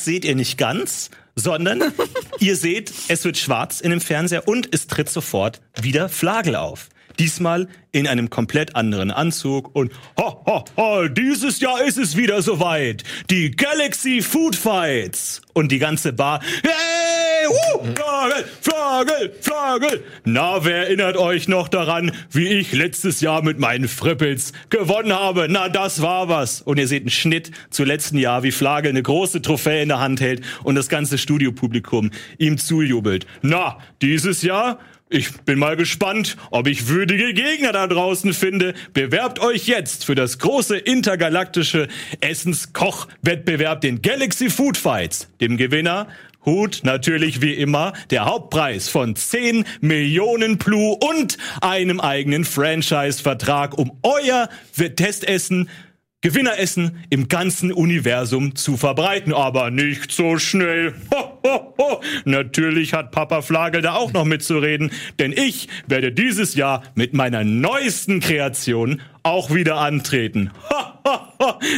Das 0.05 0.13
seht 0.13 0.27
ihr 0.27 0.35
nicht 0.35 0.59
ganz, 0.59 1.09
sondern 1.35 1.83
ihr 2.39 2.57
seht, 2.57 2.93
es 3.09 3.25
wird 3.25 3.39
schwarz 3.39 3.81
in 3.81 3.89
dem 3.89 4.03
Fernseher 4.03 4.47
und 4.47 4.69
es 4.71 4.87
tritt 4.87 5.09
sofort 5.09 5.63
wieder 5.81 6.11
Flagel 6.11 6.57
auf. 6.57 6.91
Diesmal 7.19 7.69
in 7.93 8.09
einem 8.09 8.29
komplett 8.29 8.75
anderen 8.75 9.11
Anzug 9.11 9.75
und 9.75 9.93
ha, 10.19 10.37
ha, 10.47 10.65
ha, 10.77 11.09
dieses 11.09 11.61
Jahr 11.61 11.85
ist 11.85 11.97
es 11.97 12.17
wieder 12.17 12.43
soweit. 12.43 13.05
Die 13.31 13.53
Galaxy 13.53 14.21
Food 14.21 14.57
Fights. 14.57 15.41
Und 15.53 15.71
die 15.71 15.79
ganze 15.79 16.13
Bar, 16.13 16.41
hey, 16.65 17.47
uh, 17.47 17.85
Flagel, 17.95 18.45
Flagel, 18.61 19.33
Flagel. 19.41 20.05
Na, 20.25 20.65
wer 20.65 20.79
erinnert 20.79 21.17
euch 21.17 21.47
noch 21.47 21.69
daran, 21.69 22.11
wie 22.33 22.49
ich 22.49 22.73
letztes 22.73 23.21
Jahr 23.21 23.43
mit 23.43 23.61
meinen 23.61 23.87
Frippels 23.87 24.53
gewonnen 24.71 25.13
habe? 25.13 25.47
Na, 25.49 25.69
das 25.69 26.03
war 26.03 26.29
was. 26.29 26.61
Und 26.61 26.81
ihr 26.81 26.89
seht 26.89 27.03
einen 27.03 27.11
Schnitt 27.11 27.53
zu 27.71 27.85
letzten 27.85 28.19
Jahr, 28.19 28.43
wie 28.43 28.51
Flagel 28.51 28.91
eine 28.91 29.03
große 29.03 29.43
Trophäe 29.43 29.83
in 29.83 29.91
der 29.91 30.01
Hand 30.01 30.21
hält 30.21 30.43
und 30.65 30.75
das 30.75 30.89
ganze 30.89 31.19
Studiopublikum 31.19 32.11
ihm 32.39 32.59
zujubelt. 32.59 33.27
Na, 33.43 33.79
dieses 34.03 34.43
Jahr 34.43 34.81
ich 35.15 35.33
bin 35.43 35.61
mal 35.61 35.77
gespannt, 35.77 36.37
ob 36.51 36.67
ich 36.67 36.89
würdige 36.89 37.35
Gegner 37.35 37.71
da 37.71 37.87
draußen 37.87 38.35
finde. 38.35 38.75
Bewerbt 38.95 39.39
euch 39.39 39.69
jetzt 39.69 40.05
für 40.05 40.17
das 40.17 40.41
große 40.41 40.77
intergalaktische 40.77 41.87
Essenskoch-Wettbewerb, 42.21 43.81
den 43.81 44.03
Galaxy 44.03 44.51
Food 44.51 44.77
Fights. 44.77 45.29
Dem 45.41 45.57
Gewinner 45.57 46.09
Hut 46.45 46.81
natürlich 46.83 47.41
wie 47.41 47.55
immer 47.55 47.93
der 48.11 48.25
Hauptpreis 48.25 48.89
von 48.89 49.15
10 49.15 49.65
Millionen 49.81 50.59
Plu 50.59 50.93
und 50.93 51.39
einem 51.61 52.01
eigenen 52.01 52.45
Franchise-Vertrag, 52.45 53.79
um 53.79 53.93
euer 54.03 54.49
Testessen 54.97 55.69
Gewinneressen 56.25 57.05
im 57.11 57.29
ganzen 57.29 57.71
Universum 57.71 58.55
zu 58.57 58.79
verbreiten, 58.79 59.35
aber 59.35 59.71
nicht 59.71 60.11
so 60.11 60.39
schnell. 60.39 60.95
Ho, 61.13 61.39
ho, 61.45 61.75
ho. 61.77 62.01
Natürlich 62.25 62.95
hat 62.95 63.11
Papa 63.11 63.43
Flagel 63.43 63.83
da 63.83 63.93
auch 63.93 64.15
noch 64.15 64.25
mitzureden, 64.25 64.91
denn 65.19 65.33
ich 65.33 65.69
werde 65.87 66.13
dieses 66.13 66.55
Jahr 66.55 66.83
mit 66.95 67.13
meiner 67.13 67.45
neuesten 67.45 68.21
Kreation 68.21 69.03
auch 69.25 69.53
wieder 69.53 69.77
antreten. 69.77 70.53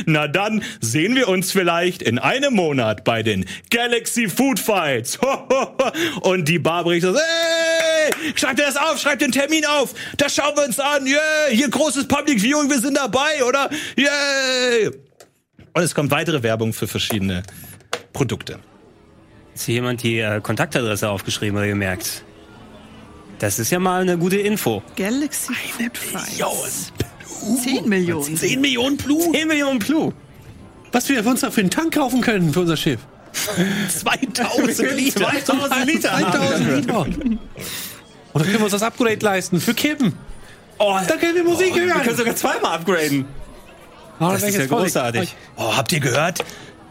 Na 0.07 0.29
dann 0.29 0.63
sehen 0.81 1.15
wir 1.15 1.29
uns 1.29 1.53
vielleicht 1.53 2.03
in 2.03 2.19
einem 2.19 2.55
Monat 2.55 3.05
bei 3.05 3.23
den 3.23 3.47
Galaxy 3.71 4.29
Food 4.29 4.61
Fights. 4.61 5.19
Ho, 5.23 5.49
ho, 5.49 5.77
ho. 5.79 6.31
Und 6.31 6.49
die 6.49 6.59
Barbara 6.59 7.01
so, 7.01 7.15
hey, 7.15 8.13
schreibt 8.35 8.59
ihr 8.59 8.67
das 8.67 8.77
auf, 8.77 9.01
schreibt 9.01 9.23
den 9.23 9.33
Termin 9.33 9.65
auf. 9.65 9.95
Das 10.17 10.35
schauen 10.35 10.57
wir 10.57 10.65
uns 10.65 10.79
an. 10.79 11.07
Yeah, 11.07 11.21
hier 11.51 11.71
großes 11.71 12.09
Public 12.09 12.41
Viewing, 12.41 12.69
wir 12.69 12.81
sind 12.81 12.97
dabei, 12.97 13.43
oder? 13.45 13.71
Yay! 13.97 14.91
Und 15.73 15.83
es 15.83 15.95
kommt 15.95 16.11
weitere 16.11 16.43
Werbung 16.43 16.73
für 16.73 16.89
verschiedene 16.89 17.43
Produkte. 18.13 18.59
Ist 19.55 19.67
hier 19.67 19.77
jemand 19.77 20.03
die 20.03 20.19
äh, 20.19 20.41
Kontaktadresse 20.41 21.09
aufgeschrieben 21.09 21.57
oder 21.57 21.67
gemerkt? 21.67 22.25
Das 23.39 23.59
ist 23.59 23.71
ja 23.71 23.79
mal 23.79 24.03
eine 24.03 24.17
gute 24.17 24.37
Info. 24.37 24.83
Galaxy 24.97 25.55
Food 25.55 25.97
Fights. 25.97 26.93
10 27.63 27.89
Millionen. 27.89 28.37
10 28.37 28.61
Millionen 28.61 28.97
Plu. 28.97 29.33
10 29.33 29.49
Millionen 29.49 29.79
Plu. 29.79 30.13
Was 30.93 31.09
wir 31.09 31.25
uns 31.27 31.41
da 31.41 31.51
für 31.51 31.61
einen 31.61 31.71
Tank 31.71 31.95
kaufen 31.95 32.21
können 32.21 32.53
für 32.53 32.61
unser 32.61 32.77
Schiff. 32.77 33.01
2000 33.89 34.79
Liter. 34.97 35.31
2000 35.45 35.87
Liter. 35.87 36.09
2000 36.19 36.77
Liter. 36.77 36.99
Und 37.01 37.39
dann 38.33 38.43
können 38.43 38.59
wir 38.59 38.63
uns 38.65 38.73
das 38.73 38.83
Upgrade 38.83 39.19
leisten 39.21 39.61
für 39.61 39.75
Kippen. 39.75 40.15
Oh, 40.79 40.99
Da 41.07 41.17
können 41.17 41.35
wir 41.35 41.45
Musik 41.45 41.75
wir 41.75 41.87
können 41.87 42.05
hören. 42.05 42.17
sogar 42.17 42.37
zweimal 42.37 42.75
upgraden. 42.79 43.25
Oh, 44.21 44.31
Das 44.31 44.43
wär 44.43 44.49
ist 44.51 44.59
ja 44.59 44.67
großartig. 44.67 45.35
Oh, 45.57 45.77
habt 45.77 45.93
ihr 45.93 46.01
gehört? 46.01 46.45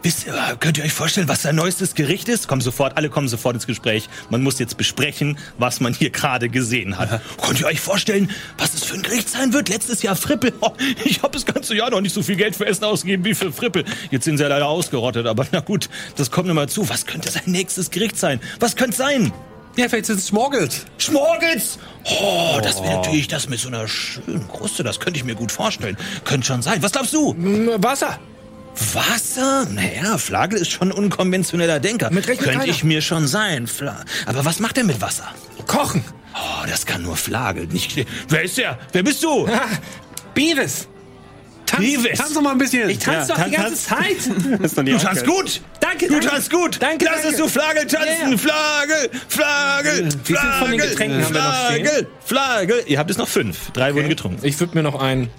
Ihr, 0.06 0.56
könnt 0.60 0.78
ihr 0.78 0.84
euch 0.84 0.94
vorstellen, 0.94 1.28
was 1.28 1.42
sein 1.42 1.56
neuestes 1.56 1.96
Gericht 1.96 2.30
ist? 2.30 2.48
Kommen 2.48 2.62
sofort, 2.62 2.96
alle 2.96 3.10
kommen 3.10 3.28
sofort 3.28 3.56
ins 3.56 3.66
Gespräch. 3.66 4.08
Man 4.30 4.44
muss 4.44 4.60
jetzt 4.60 4.78
besprechen, 4.78 5.40
was 5.58 5.80
man 5.80 5.96
hier 5.96 6.12
gerade 6.12 6.48
gesehen 6.48 7.00
hat. 7.00 7.22
Könnt 7.42 7.60
ihr 7.60 7.66
euch 7.66 7.80
vorstellen, 7.80 8.30
was 8.60 8.76
es 8.76 8.84
für 8.84 8.94
ein 8.94 9.02
Gericht 9.02 9.30
sein 9.30 9.52
wird? 9.52 9.68
Letztes 9.68 10.04
Jahr 10.04 10.16
Frippel. 10.16 10.54
Oh, 10.62 10.72
ich 11.04 11.24
habe 11.24 11.34
das 11.34 11.48
ganze 11.48 11.76
Jahr 11.76 11.90
noch 11.90 12.02
nicht 12.02 12.14
so 12.14 12.22
viel 12.22 12.36
Geld 12.36 12.56
für 12.56 12.68
Essen 12.68 12.84
ausgegeben 12.84 13.26
wie 13.26 13.34
für 13.34 13.52
Frippel. 13.52 13.84
Jetzt 14.12 14.26
sind 14.26 14.38
sie 14.38 14.44
ja 14.44 14.50
leider 14.50 14.68
ausgerottet, 14.68 15.26
aber 15.26 15.48
na 15.52 15.60
gut, 15.60 15.90
das 16.18 16.30
kommt 16.30 16.48
noch 16.48 16.54
mal 16.54 16.70
zu. 16.70 16.88
Was 16.88 17.08
könnte 17.08 17.32
sein 17.32 17.44
nächstes 17.48 17.90
Gericht 17.90 18.18
sein? 18.18 18.40
Was 18.60 18.76
könnte 18.76 18.96
sein? 18.96 19.34
Ja, 19.76 19.90
vielleicht 19.90 20.06
sind 20.06 20.20
es 20.20 20.28
Schmorgels. 20.28 20.86
Schmorgels! 21.00 21.80
Oh, 22.04 22.60
das 22.62 22.82
wäre 22.84 22.94
natürlich 22.94 23.28
das 23.28 23.50
mit 23.50 23.60
so 23.60 23.70
einer 23.70 23.88
schönen 23.88 24.48
Kruste. 24.48 24.84
Das 24.84 25.00
könnte 25.00 25.18
ich 25.18 25.26
mir 25.26 25.36
gut 25.36 25.52
vorstellen. 25.52 25.98
Könnte 26.26 26.46
schon 26.46 26.62
sein. 26.62 26.84
Was 26.84 26.92
glaubst 26.92 27.14
du? 27.14 27.36
Wasser. 27.80 28.20
Wasser? 28.94 29.68
Naja, 29.72 30.18
Flagel 30.18 30.60
ist 30.60 30.72
schon 30.72 30.90
ein 30.90 30.92
unkonventioneller 30.92 31.80
Denker. 31.80 32.12
Mit 32.12 32.28
rechnet 32.28 32.50
Könnte 32.52 32.68
ich 32.70 32.84
mir 32.84 33.02
schon 33.02 33.28
sein. 33.28 33.68
Fla 33.68 34.04
Aber 34.26 34.46
was 34.46 34.60
macht 34.60 34.78
er 34.78 34.84
mit 34.84 35.02
Wasser? 35.02 35.28
Kochen. 35.68 36.04
Oh, 36.34 36.66
das 36.68 36.86
kann 36.86 37.02
nur 37.02 37.16
Flagel. 37.16 37.68
Nicht. 37.68 38.06
Wer 38.28 38.42
ist 38.44 38.58
der? 38.58 38.78
Wer 38.92 39.04
bist 39.04 39.24
du? 39.24 39.48
Beavis. 40.34 40.88
Tanz, 41.66 41.82
Beavis. 41.82 42.18
tanz 42.20 42.34
doch 42.34 42.42
mal 42.42 42.52
ein 42.52 42.58
bisschen. 42.60 42.90
Ich 42.90 43.00
tanze 43.00 43.32
Ja, 43.32 43.38
doch 43.38 43.46
die 43.46 43.56
tanz- 43.56 43.88
ganze 43.88 43.88
Zeit. 43.88 44.76
Doch 44.76 44.84
nicht 44.84 45.02
Du 45.02 45.06
tanzt 45.06 45.26
gut. 45.26 45.62
Danke, 45.80 46.08
Du 46.08 46.14
danke. 46.14 46.28
tanzt 46.28 46.52
gut. 46.52 46.78
Danke, 46.82 47.06
Lass 47.06 47.14
danke. 47.24 47.30
es 47.30 47.38
du 47.38 47.48
Flagel 47.48 47.88
tanzen. 47.88 48.32
Ja. 48.32 48.38
Flagel, 48.38 49.10
Flagel, 49.28 50.10
Wie 50.26 50.34
viel 50.34 50.38
von 50.38 50.70
den 50.72 50.80
Flagel, 50.80 50.90
Getränken 50.90 51.26
haben 51.26 51.34
wir 51.34 51.42
noch 51.42 51.66
stehen? 51.72 51.86
Flagel, 51.86 52.08
Flagel. 52.26 52.84
Ihr 52.86 53.00
habt 53.00 53.10
es 53.10 53.18
noch 53.18 53.28
fünf. 53.28 53.72
Drei 53.72 53.96
wurden 53.96 54.10
getrunken. 54.10 54.46
Ich 54.46 54.60
würde 54.60 54.76
mir 54.76 54.84
noch 54.84 55.02
einen. 55.02 55.30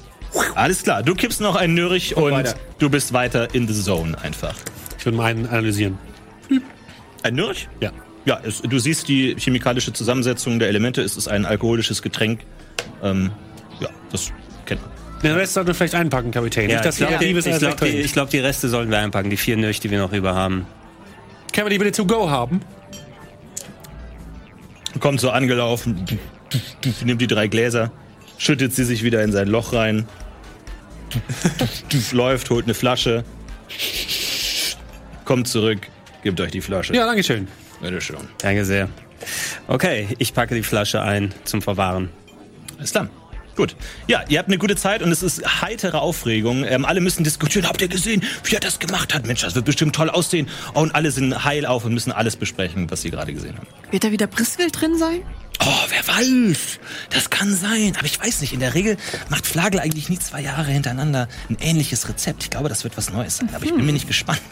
Alles 0.57 0.83
klar. 0.83 1.03
Du 1.03 1.15
kippst 1.15 1.41
noch 1.41 1.55
einen 1.55 1.74
Nürich 1.74 2.16
und, 2.16 2.33
weiter. 2.33 2.55
du 2.78 2.89
bist 2.89 3.12
weiter 3.12 3.55
in 3.55 3.69
the 3.69 3.74
zone 3.74 4.16
einfach. 4.23 4.55
Ich 4.99 5.05
würde 5.05 5.19
mal 5.19 5.27
einen 5.27 5.47
analysieren. 5.47 5.99
Ein 7.23 7.35
Nürich? 7.35 7.69
Ja. 7.81 7.93
Ja, 8.24 8.41
es, 8.43 8.62
du 8.62 8.78
siehst 8.78 9.07
die 9.07 9.37
chemikalische 9.39 9.93
Zusammensetzung 9.93 10.59
der 10.59 10.69
Elemente. 10.69 11.03
Es 11.03 11.16
ist 11.16 11.28
ein 11.28 11.45
alkoholisches 11.45 12.03
Getränk. 12.03 12.41
Ähm, 13.03 13.31
ja, 13.81 13.89
das 14.11 14.33
kennt 14.65 14.81
man. 14.83 14.91
Den 15.23 15.33
Rest 15.33 15.55
sollten 15.55 15.69
wir 15.69 15.74
vielleicht 15.74 15.95
einpacken, 15.95 16.31
Kapitän. 16.31 16.69
Ja, 16.69 16.77
Nicht, 16.77 16.87
dass 16.87 17.01
ich 17.01 17.07
glaube, 17.07 17.24
die, 17.24 17.31
ich 17.31 17.62
glaub, 17.62 17.81
die, 17.81 18.03
glaub, 18.09 18.31
die 18.31 18.39
Reste 18.39 18.69
sollten 18.69 18.91
wir 18.91 18.99
einpacken. 18.99 19.31
Die 19.31 19.37
vier 19.37 19.57
Nöch, 19.57 19.81
die 19.81 19.91
wir 19.91 19.99
noch 19.99 20.12
über 20.12 20.35
haben. 20.35 20.66
Können 21.53 21.66
wir 21.66 21.70
die 21.70 21.78
bitte 21.78 21.93
to 21.93 22.07
go 22.07 22.28
haben? 22.28 22.61
Kommt 25.01 25.20
so 25.20 25.31
angelaufen, 25.31 26.07
nimmt 27.05 27.20
die 27.20 27.27
drei 27.27 27.49
Gläser, 27.49 27.93
schüttet 28.39 28.74
sie 28.74 28.85
sich 28.85 29.03
wieder 29.03 29.23
in 29.23 29.31
sein 29.31 29.47
Loch 29.47 29.74
rein, 29.74 30.09
läuft, 32.12 32.51
holt 32.51 32.65
eine 32.65 32.74
Flasche, 32.74 33.24
kommt 35.24 35.49
zurück, 35.49 35.87
gibt 36.23 36.41
euch 36.41 36.51
die 36.51 36.61
Flasche. 36.61 36.95
Ja, 36.95 37.07
danke 37.07 37.23
schön. 37.23 37.49
Bitteschön. 37.81 38.16
Danke 38.39 38.65
sehr. 38.65 38.89
Okay, 39.69 40.09
ich 40.19 40.33
packe 40.35 40.55
die 40.55 40.62
Flasche 40.62 41.03
ein 41.03 41.35
zum 41.45 41.62
Verwahren. 41.62 42.11
Alles 42.78 42.93
klar. 42.93 43.09
Gut. 43.57 43.74
Ja, 44.07 44.23
ihr 44.28 44.39
habt 44.39 44.49
eine 44.49 44.59
gute 44.59 44.77
Zeit 44.77 45.03
und 45.03 45.11
es 45.11 45.23
ist 45.23 45.62
heitere 45.62 46.01
Aufregung. 46.01 46.65
Ähm, 46.65 46.85
alle 46.85 47.01
müssen 47.01 47.24
diskutieren. 47.24 47.66
Habt 47.66 47.81
ihr 47.81 47.89
gesehen, 47.89 48.23
wie 48.45 48.55
er 48.55 48.61
das 48.61 48.78
gemacht 48.78 49.15
hat? 49.15 49.27
Mensch, 49.27 49.41
das 49.41 49.55
wird 49.55 49.65
bestimmt 49.65 49.95
toll 49.97 50.11
aussehen. 50.11 50.49
Und 50.74 50.95
alle 50.95 51.11
sind 51.11 51.45
heil 51.45 51.65
auf 51.65 51.87
und 51.87 51.95
müssen 51.95 52.12
alles 52.12 52.37
besprechen, 52.37 52.91
was 52.91 53.01
sie 53.01 53.11
gerade 53.11 53.33
gesehen 53.33 53.57
haben. 53.57 53.66
Wird 53.91 54.05
da 54.05 54.12
wieder 54.12 54.27
Briskel 54.27 54.70
drin 54.70 54.99
sein? 54.99 55.23
Oh, 55.61 55.85
wer 55.89 56.07
weiß. 56.07 56.78
Das 57.09 57.31
kann 57.31 57.55
sein. 57.55 57.95
Aber 57.97 58.05
ich 58.05 58.20
weiß 58.20 58.43
nicht. 58.43 58.53
In 58.53 58.61
der 58.61 58.74
Regel 58.74 58.99
macht 59.31 59.47
Flagel 59.47 59.81
eigentlich 59.81 60.11
nie 60.11 60.19
zwei 60.19 60.43
Jahre 60.43 60.70
hintereinander 60.70 61.27
ein 61.49 61.57
ähnliches 61.59 62.11
Rezept. 62.11 62.43
Ich 62.43 62.51
glaube, 62.51 62.69
das 62.69 62.85
wird 62.85 62.95
was 62.99 63.11
Neues 63.11 63.39
sein. 63.39 63.49
Aber 63.55 63.65
ich 63.65 63.74
bin 63.74 63.87
mir 63.87 63.93
nicht 63.93 64.07
gespannt. 64.07 64.43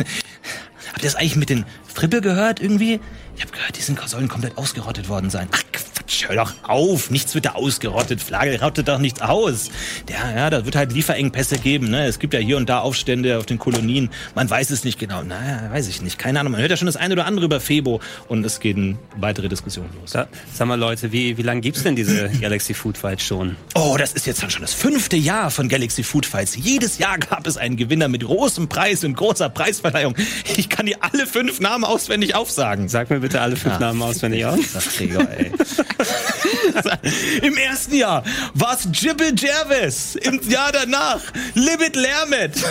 Habt 0.88 1.02
ihr 1.02 1.04
das 1.04 1.16
eigentlich 1.16 1.36
mit 1.36 1.50
den 1.50 1.66
Frippel 1.92 2.22
gehört 2.22 2.60
irgendwie? 2.60 3.00
Ich 3.36 3.42
habe 3.42 3.52
gehört, 3.52 3.76
die 3.76 3.82
sind, 3.82 4.00
sollen 4.08 4.28
komplett 4.28 4.56
ausgerottet 4.56 5.10
worden 5.10 5.28
sein. 5.28 5.48
Ach, 5.52 5.62
Quatsch, 6.04 6.28
hör 6.28 6.36
doch 6.36 6.52
auf. 6.64 7.10
Nichts 7.10 7.34
wird 7.34 7.46
da 7.46 7.52
ausgerottet. 7.52 8.20
Flagel 8.22 8.56
rottet 8.62 8.88
doch 8.88 8.98
nichts 8.98 9.22
aus. 9.22 9.70
Ja, 10.10 10.36
ja, 10.36 10.50
da 10.50 10.64
wird 10.64 10.76
halt 10.76 10.92
Lieferengpässe 10.92 11.58
geben. 11.58 11.90
Ne? 11.90 12.06
Es 12.06 12.18
gibt 12.18 12.34
ja 12.34 12.40
hier 12.40 12.56
und 12.56 12.68
da 12.68 12.80
Aufstände 12.80 13.38
auf 13.38 13.46
den 13.46 13.58
Kolonien. 13.58 14.10
Man 14.34 14.48
weiß 14.48 14.70
es 14.70 14.84
nicht 14.84 14.98
genau. 14.98 15.22
Naja, 15.22 15.70
weiß 15.72 15.88
ich 15.88 16.02
nicht. 16.02 16.18
Keine 16.18 16.40
Ahnung. 16.40 16.52
Man 16.52 16.60
hört 16.60 16.70
ja 16.70 16.76
schon 16.76 16.86
das 16.86 16.96
eine 16.96 17.14
oder 17.14 17.26
andere 17.26 17.46
über 17.46 17.60
Febo. 17.60 18.00
Und 18.28 18.44
es 18.44 18.60
geht 18.60 18.76
eine 18.76 18.96
weitere 19.16 19.48
Diskussion 19.48 19.86
los. 20.00 20.12
Da, 20.12 20.28
sag 20.52 20.68
mal, 20.68 20.78
Leute, 20.78 21.10
wie, 21.12 21.38
wie 21.38 21.42
lange 21.42 21.60
gibt's 21.62 21.82
denn 21.82 21.96
diese 21.96 22.28
Galaxy 22.40 22.74
Food 22.74 22.98
Fight 22.98 23.22
schon? 23.22 23.56
Oh, 23.74 23.96
das 23.98 24.12
ist 24.12 24.26
jetzt 24.26 24.42
dann 24.42 24.50
schon 24.50 24.62
das 24.62 24.74
fünfte 24.74 25.16
Jahr 25.16 25.50
von 25.50 25.68
Galaxy 25.68 26.02
Food 26.02 26.26
Fights. 26.26 26.56
Jedes 26.56 26.98
Jahr 26.98 27.18
gab 27.18 27.46
es 27.46 27.56
einen 27.56 27.76
Gewinner 27.76 28.08
mit 28.08 28.24
großem 28.24 28.68
Preis 28.68 29.04
und 29.04 29.16
großer 29.16 29.48
Preisverleihung. 29.48 30.14
Ich 30.56 30.68
kann 30.68 30.86
dir 30.86 30.98
alle 31.00 31.26
fünf 31.26 31.60
Namen 31.60 31.84
auswendig 31.84 32.34
aufsagen. 32.34 32.88
Sag 32.88 33.08
mir 33.10 33.20
bitte 33.20 33.40
alle 33.40 33.56
fünf 33.56 33.78
Namen 33.78 34.02
auswendig 34.02 34.44
aus. 34.46 34.58
Das 34.74 34.84
Träger, 34.96 35.26
ey. 35.38 35.50
Im 37.42 37.56
ersten 37.56 37.94
Jahr 37.94 38.24
war 38.54 38.74
es 38.74 38.88
Jibble 38.92 39.34
Jervis. 39.36 40.16
Im 40.16 40.40
Jahr 40.48 40.72
danach 40.72 41.20
Libet 41.54 41.96
Lermet. 41.96 42.62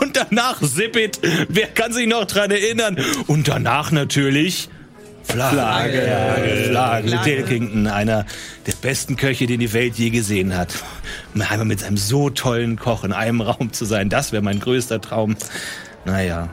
Und 0.00 0.16
danach 0.16 0.60
Zippet. 0.62 1.20
Wer 1.48 1.68
kann 1.68 1.92
sich 1.92 2.06
noch 2.06 2.24
dran 2.24 2.50
erinnern? 2.50 2.96
Und 3.26 3.48
danach 3.48 3.90
natürlich 3.90 4.68
Flagge. 5.24 6.02
Flagge. 6.02 6.64
Flagge. 6.68 7.18
Dilkington, 7.24 7.86
einer 7.86 8.26
der 8.66 8.72
besten 8.80 9.16
Köche, 9.16 9.46
den 9.46 9.60
die 9.60 9.72
Welt 9.72 9.94
je 9.94 10.10
gesehen 10.10 10.56
hat. 10.56 10.74
Einmal 11.34 11.64
mit 11.64 11.84
einem 11.84 11.96
so 11.96 12.30
tollen 12.30 12.76
Koch 12.76 13.04
in 13.04 13.12
einem 13.12 13.40
Raum 13.40 13.72
zu 13.72 13.84
sein, 13.84 14.08
das 14.08 14.32
wäre 14.32 14.42
mein 14.42 14.60
größter 14.60 15.00
Traum. 15.00 15.36
Naja, 16.04 16.48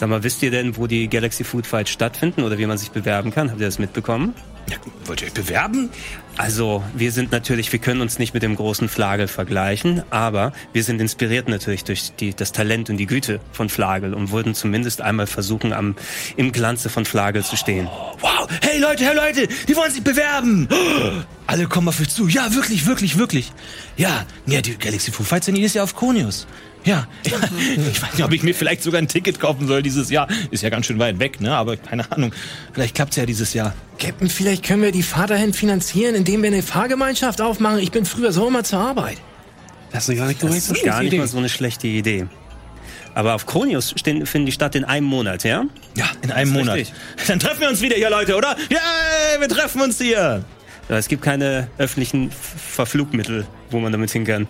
Sag 0.00 0.08
mal, 0.08 0.22
wisst 0.22 0.42
ihr 0.42 0.50
denn, 0.50 0.78
wo 0.78 0.86
die 0.86 1.08
Galaxy 1.10 1.44
Food 1.44 1.66
Fights 1.66 1.90
stattfinden 1.90 2.42
oder 2.42 2.56
wie 2.56 2.64
man 2.64 2.78
sich 2.78 2.90
bewerben 2.90 3.32
kann? 3.32 3.50
Habt 3.50 3.60
ihr 3.60 3.66
das 3.66 3.78
mitbekommen? 3.78 4.34
ja, 4.70 4.76
wollt 5.04 5.20
ihr 5.20 5.28
euch 5.28 5.34
bewerben? 5.34 5.90
Also, 6.36 6.82
wir 6.94 7.12
sind 7.12 7.32
natürlich, 7.32 7.70
wir 7.72 7.80
können 7.80 8.00
uns 8.00 8.18
nicht 8.18 8.32
mit 8.32 8.42
dem 8.42 8.56
großen 8.56 8.88
Flagel 8.88 9.28
vergleichen, 9.28 10.02
aber 10.10 10.52
wir 10.72 10.82
sind 10.84 11.00
inspiriert 11.00 11.48
natürlich 11.48 11.84
durch 11.84 12.12
die, 12.18 12.34
das 12.34 12.52
Talent 12.52 12.88
und 12.88 12.96
die 12.96 13.06
Güte 13.06 13.40
von 13.52 13.68
Flagel 13.68 14.14
und 14.14 14.30
würden 14.30 14.54
zumindest 14.54 15.02
einmal 15.02 15.26
versuchen, 15.26 15.72
am, 15.72 15.96
im 16.36 16.52
Glanze 16.52 16.88
von 16.88 17.04
Flagel 17.04 17.44
zu 17.44 17.56
stehen. 17.56 17.88
Wow, 18.20 18.48
hey 18.62 18.78
Leute, 18.80 19.04
hey 19.04 19.14
Leute, 19.14 19.48
die 19.68 19.76
wollen 19.76 19.92
sich 19.92 20.02
bewerben. 20.02 20.68
Alle 21.46 21.66
kommen 21.66 21.88
auf 21.88 21.98
mich 21.98 22.10
zu. 22.10 22.28
Ja, 22.28 22.54
wirklich, 22.54 22.86
wirklich, 22.86 23.18
wirklich. 23.18 23.52
Ja, 23.96 24.24
ja 24.46 24.62
die 24.62 24.78
Galaxy 24.78 25.10
Food 25.10 25.26
Fights 25.26 25.46
sind 25.46 25.56
jedes 25.56 25.74
Jahr 25.74 25.84
auf 25.84 25.94
Konius. 25.94 26.46
Ja, 26.84 27.06
ich 27.24 27.32
weiß 27.32 28.14
nicht, 28.14 28.24
ob 28.24 28.32
ich 28.32 28.42
mir 28.42 28.54
vielleicht 28.54 28.82
sogar 28.82 29.00
ein 29.00 29.08
Ticket 29.08 29.38
kaufen 29.38 29.66
soll 29.66 29.82
dieses 29.82 30.10
Jahr. 30.10 30.28
Ist 30.50 30.62
ja 30.62 30.70
ganz 30.70 30.86
schön 30.86 30.98
weit 30.98 31.18
weg, 31.18 31.40
ne? 31.40 31.54
Aber 31.54 31.76
keine 31.76 32.10
Ahnung. 32.10 32.32
Vielleicht 32.72 32.94
klappt's 32.94 33.16
ja 33.16 33.26
dieses 33.26 33.52
Jahr. 33.52 33.74
Captain, 33.98 34.30
vielleicht 34.30 34.64
können 34.64 34.82
wir 34.82 34.92
die 34.92 35.02
Fahrt 35.02 35.30
dahin 35.30 35.52
finanzieren, 35.52 36.14
indem 36.14 36.42
wir 36.42 36.48
eine 36.48 36.62
Fahrgemeinschaft 36.62 37.40
aufmachen. 37.40 37.78
Ich 37.80 37.90
bin 37.90 38.06
früher 38.06 38.32
so 38.32 38.48
immer 38.48 38.64
zur 38.64 38.78
Arbeit. 38.78 39.18
Das 39.92 40.08
ist 40.08 40.16
gar 40.16 40.26
nicht. 40.26 40.42
Das 40.42 40.54
ist 40.56 40.84
gar 40.84 41.02
nicht 41.02 41.16
mal 41.16 41.26
so 41.26 41.38
eine 41.38 41.48
schlechte 41.48 41.86
Idee. 41.86 42.26
Aber 43.14 43.34
auf 43.34 43.44
Kronius 43.44 43.92
stehen, 43.96 44.24
finden 44.24 44.46
die 44.46 44.52
statt 44.52 44.74
in 44.74 44.84
einem 44.84 45.06
Monat, 45.06 45.42
ja? 45.44 45.64
Ja, 45.96 46.06
in 46.22 46.30
einem 46.30 46.52
Monat. 46.52 46.76
richtig. 46.76 46.96
Dann 47.26 47.40
treffen 47.40 47.60
wir 47.60 47.68
uns 47.68 47.80
wieder 47.80 47.96
hier, 47.96 48.08
Leute, 48.08 48.36
oder? 48.36 48.56
Ja, 48.70 48.78
wir 49.40 49.48
treffen 49.48 49.82
uns 49.82 49.98
hier. 49.98 50.44
Aber 50.88 50.98
es 50.98 51.08
gibt 51.08 51.22
keine 51.22 51.68
öffentlichen 51.78 52.30
Verflugmittel, 52.30 53.46
wo 53.70 53.80
man 53.80 53.92
damit 53.92 54.10
hin 54.10 54.24
kann. 54.24 54.46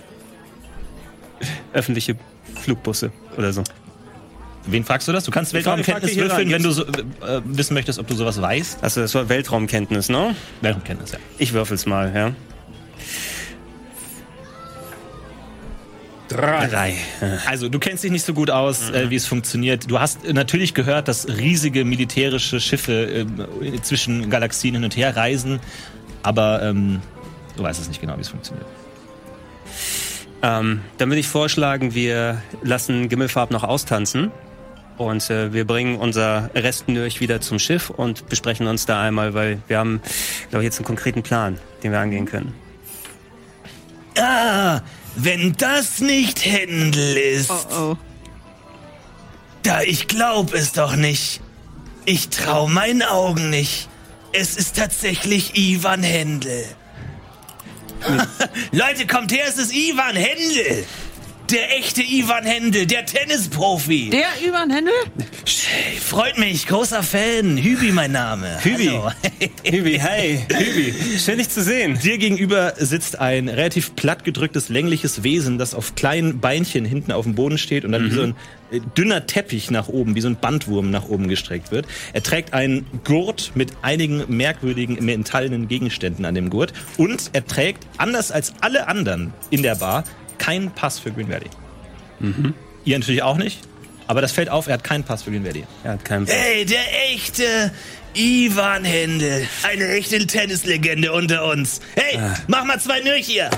Öffentliche 1.72 2.16
Flugbusse 2.62 3.12
oder 3.36 3.52
so. 3.52 3.64
Wen 4.66 4.84
fragst 4.84 5.08
du 5.08 5.12
das? 5.12 5.24
Du 5.24 5.30
kannst 5.30 5.54
Weltraumkenntnis 5.54 6.16
würfeln, 6.16 6.50
wenn 6.50 6.62
du 6.62 6.70
so, 6.70 6.84
äh, 6.84 7.40
wissen 7.44 7.74
möchtest, 7.74 7.98
ob 7.98 8.06
du 8.06 8.14
sowas 8.14 8.40
weißt. 8.40 8.82
Also 8.82 9.00
das 9.00 9.14
war 9.14 9.28
Weltraumkenntnis, 9.28 10.08
ne? 10.10 10.34
Weltraumkenntnis, 10.60 11.12
ja. 11.12 11.18
Ich 11.38 11.52
würfel's 11.52 11.86
mal, 11.86 12.12
ja. 12.14 12.32
Drei. 16.28 16.68
Drei. 16.68 16.94
Also, 17.46 17.68
du 17.68 17.80
kennst 17.80 18.04
dich 18.04 18.12
nicht 18.12 18.24
so 18.24 18.34
gut 18.34 18.50
aus, 18.50 18.90
äh, 18.90 19.10
wie 19.10 19.16
es 19.16 19.26
funktioniert. 19.26 19.90
Du 19.90 19.98
hast 19.98 20.24
äh, 20.24 20.32
natürlich 20.32 20.74
gehört, 20.74 21.08
dass 21.08 21.26
riesige 21.26 21.84
militärische 21.84 22.60
Schiffe 22.60 23.26
äh, 23.62 23.82
zwischen 23.82 24.30
Galaxien 24.30 24.74
hin 24.74 24.84
und 24.84 24.96
her 24.96 25.16
reisen, 25.16 25.58
aber 26.22 26.62
ähm, 26.62 27.00
du 27.56 27.64
weißt 27.64 27.80
es 27.80 27.88
nicht 27.88 28.00
genau, 28.00 28.16
wie 28.16 28.20
es 28.20 28.28
funktioniert. 28.28 28.66
Ähm, 30.42 30.82
dann 30.98 31.08
würde 31.08 31.20
ich 31.20 31.28
vorschlagen, 31.28 31.94
wir 31.94 32.42
lassen 32.62 33.08
Gimmelfarb 33.08 33.50
noch 33.50 33.64
austanzen. 33.64 34.30
Und 34.96 35.30
äh, 35.30 35.54
wir 35.54 35.66
bringen 35.66 35.96
unser 35.96 36.50
Restnürch 36.54 37.20
wieder 37.20 37.40
zum 37.40 37.58
Schiff 37.58 37.88
und 37.88 38.28
besprechen 38.28 38.66
uns 38.66 38.84
da 38.84 39.00
einmal, 39.00 39.32
weil 39.32 39.62
wir 39.66 39.78
haben, 39.78 40.02
glaube 40.50 40.62
ich, 40.62 40.66
jetzt 40.66 40.78
einen 40.78 40.84
konkreten 40.84 41.22
Plan, 41.22 41.58
den 41.82 41.92
wir 41.92 42.00
angehen 42.00 42.26
können. 42.26 42.54
Ah, 44.18 44.80
wenn 45.16 45.54
das 45.56 46.00
nicht 46.00 46.44
Händel 46.44 47.16
ist. 47.16 47.50
Oh 47.50 47.92
oh. 47.92 47.96
Da, 49.62 49.82
ich 49.82 50.06
glaub 50.06 50.52
es 50.52 50.72
doch 50.72 50.96
nicht. 50.96 51.40
Ich 52.04 52.28
trau 52.28 52.66
meinen 52.66 53.02
Augen 53.02 53.50
nicht. 53.50 53.88
Es 54.32 54.56
ist 54.56 54.76
tatsächlich 54.76 55.56
Ivan 55.56 56.02
Händel. 56.02 56.64
Leute, 58.72 59.06
kommt 59.06 59.32
her, 59.32 59.44
es 59.48 59.58
ist 59.58 59.72
Ivan 59.72 60.16
Händel. 60.16 60.86
Der 61.50 61.76
echte 61.76 62.02
Ivan 62.02 62.44
Händel, 62.44 62.86
der 62.86 63.04
Tennisprofi. 63.04 64.10
Der 64.10 64.28
den 64.40 64.70
Händel? 64.70 64.92
Freut 66.00 66.38
mich, 66.38 66.68
großer 66.68 67.02
Fan. 67.02 67.56
Hübi 67.56 67.90
mein 67.90 68.12
Name. 68.12 68.62
Hübi. 68.62 68.86
Hallo. 68.86 69.10
Hübi, 69.64 69.98
hey, 69.98 70.46
Hübi, 70.48 71.18
schön 71.18 71.38
dich 71.38 71.48
zu 71.48 71.62
sehen. 71.62 71.98
Dir 71.98 72.18
gegenüber 72.18 72.74
sitzt 72.76 73.18
ein 73.18 73.48
relativ 73.48 73.96
plattgedrücktes, 73.96 74.68
längliches 74.68 75.24
Wesen, 75.24 75.58
das 75.58 75.74
auf 75.74 75.96
kleinen 75.96 76.38
Beinchen 76.38 76.84
hinten 76.84 77.10
auf 77.10 77.24
dem 77.24 77.34
Boden 77.34 77.58
steht 77.58 77.84
und 77.84 77.92
dann 77.92 78.10
wie 78.10 78.14
so 78.14 78.22
ein 78.22 78.36
äh, 78.70 78.80
dünner 78.96 79.26
Teppich 79.26 79.72
nach 79.72 79.88
oben, 79.88 80.14
wie 80.14 80.20
so 80.20 80.28
ein 80.28 80.36
Bandwurm 80.36 80.90
nach 80.90 81.08
oben 81.08 81.26
gestreckt 81.26 81.72
wird. 81.72 81.86
Er 82.12 82.22
trägt 82.22 82.54
einen 82.54 82.86
Gurt 83.04 83.52
mit 83.54 83.72
einigen 83.82 84.24
merkwürdigen 84.28 85.04
metallenen 85.04 85.66
Gegenständen 85.66 86.24
an 86.24 86.36
dem 86.36 86.48
Gurt 86.48 86.72
und 86.96 87.30
er 87.32 87.44
trägt, 87.44 87.86
anders 87.96 88.30
als 88.30 88.54
alle 88.60 88.86
anderen 88.86 89.32
in 89.50 89.62
der 89.62 89.74
Bar, 89.74 90.04
keinen 90.40 90.72
Pass 90.72 90.98
für 90.98 91.12
Green 91.12 91.28
Valley. 91.28 91.50
Ihr 92.84 92.98
natürlich 92.98 93.22
auch 93.22 93.36
nicht, 93.36 93.60
aber 94.08 94.20
das 94.20 94.32
fällt 94.32 94.48
auf, 94.48 94.66
er 94.66 94.74
hat 94.74 94.84
keinen 94.84 95.04
Pass 95.04 95.22
für 95.22 95.30
Green 95.30 95.44
Valley. 95.44 95.64
Er 95.84 95.92
hat 95.92 96.04
keinen 96.04 96.26
Hey, 96.26 96.64
der 96.64 96.80
echte 97.12 97.70
Ivan 98.14 98.84
Händel. 98.84 99.46
Eine 99.62 99.88
echte 99.92 100.26
Tennislegende 100.26 101.12
unter 101.12 101.44
uns. 101.44 101.80
Hey, 101.94 102.18
mach 102.48 102.64
mal 102.64 102.80
zwei 102.80 103.00
Nürch 103.00 103.26
hier. 103.26 103.48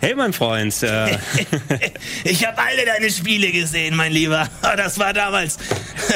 Hey, 0.00 0.14
mein 0.14 0.32
Freund. 0.32 0.74
Äh, 0.82 1.16
Ich 2.24 2.46
habe 2.46 2.58
alle 2.58 2.84
deine 2.84 3.10
Spiele 3.10 3.50
gesehen, 3.52 3.94
mein 3.96 4.12
Lieber. 4.12 4.48
Oh, 4.62 4.76
Das 4.76 4.98
war 4.98 5.12
damals 5.12 5.58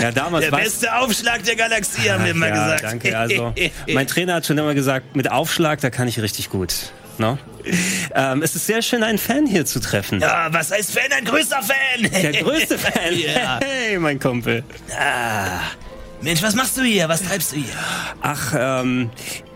Ja, 0.00 0.10
damals 0.10 0.44
der 0.48 0.56
beste 0.56 0.94
Aufschlag 0.96 1.44
der 1.44 1.56
Galaxie, 1.56 2.10
haben 2.10 2.24
wir 2.24 2.32
immer 2.32 2.48
ja, 2.48 2.54
gesagt. 2.64 2.84
danke. 2.84 3.16
Also, 3.16 3.54
mein 3.92 4.06
Trainer 4.06 4.34
hat 4.34 4.46
schon 4.46 4.58
immer 4.58 4.74
gesagt, 4.74 5.14
mit 5.16 5.30
Aufschlag, 5.30 5.80
da 5.80 5.90
kann 5.90 6.08
ich 6.08 6.20
richtig 6.20 6.50
gut. 6.50 6.92
No? 7.20 7.38
Ähm, 8.14 8.42
es 8.42 8.56
ist 8.56 8.66
sehr 8.66 8.80
schön, 8.80 9.02
einen 9.02 9.18
Fan 9.18 9.46
hier 9.46 9.66
zu 9.66 9.78
treffen. 9.78 10.20
ja, 10.20 10.48
was 10.50 10.70
heißt 10.72 10.98
Fan? 10.98 11.12
Ein 11.12 11.26
größter 11.26 11.60
Fan. 11.62 12.10
Der 12.10 12.32
größte 12.42 12.78
Fan. 12.78 12.92
Ja. 13.14 13.60
Hey, 13.62 13.98
mein 13.98 14.18
Kumpel. 14.18 14.64
Ah, 14.98 15.60
Mensch, 16.22 16.42
was 16.42 16.54
machst 16.54 16.76
du 16.78 16.82
hier? 16.82 17.08
Was 17.10 17.22
treibst 17.22 17.52
du 17.52 17.56
hier? 17.56 17.74
Ach, 18.22 18.54
ähm, 18.58 19.10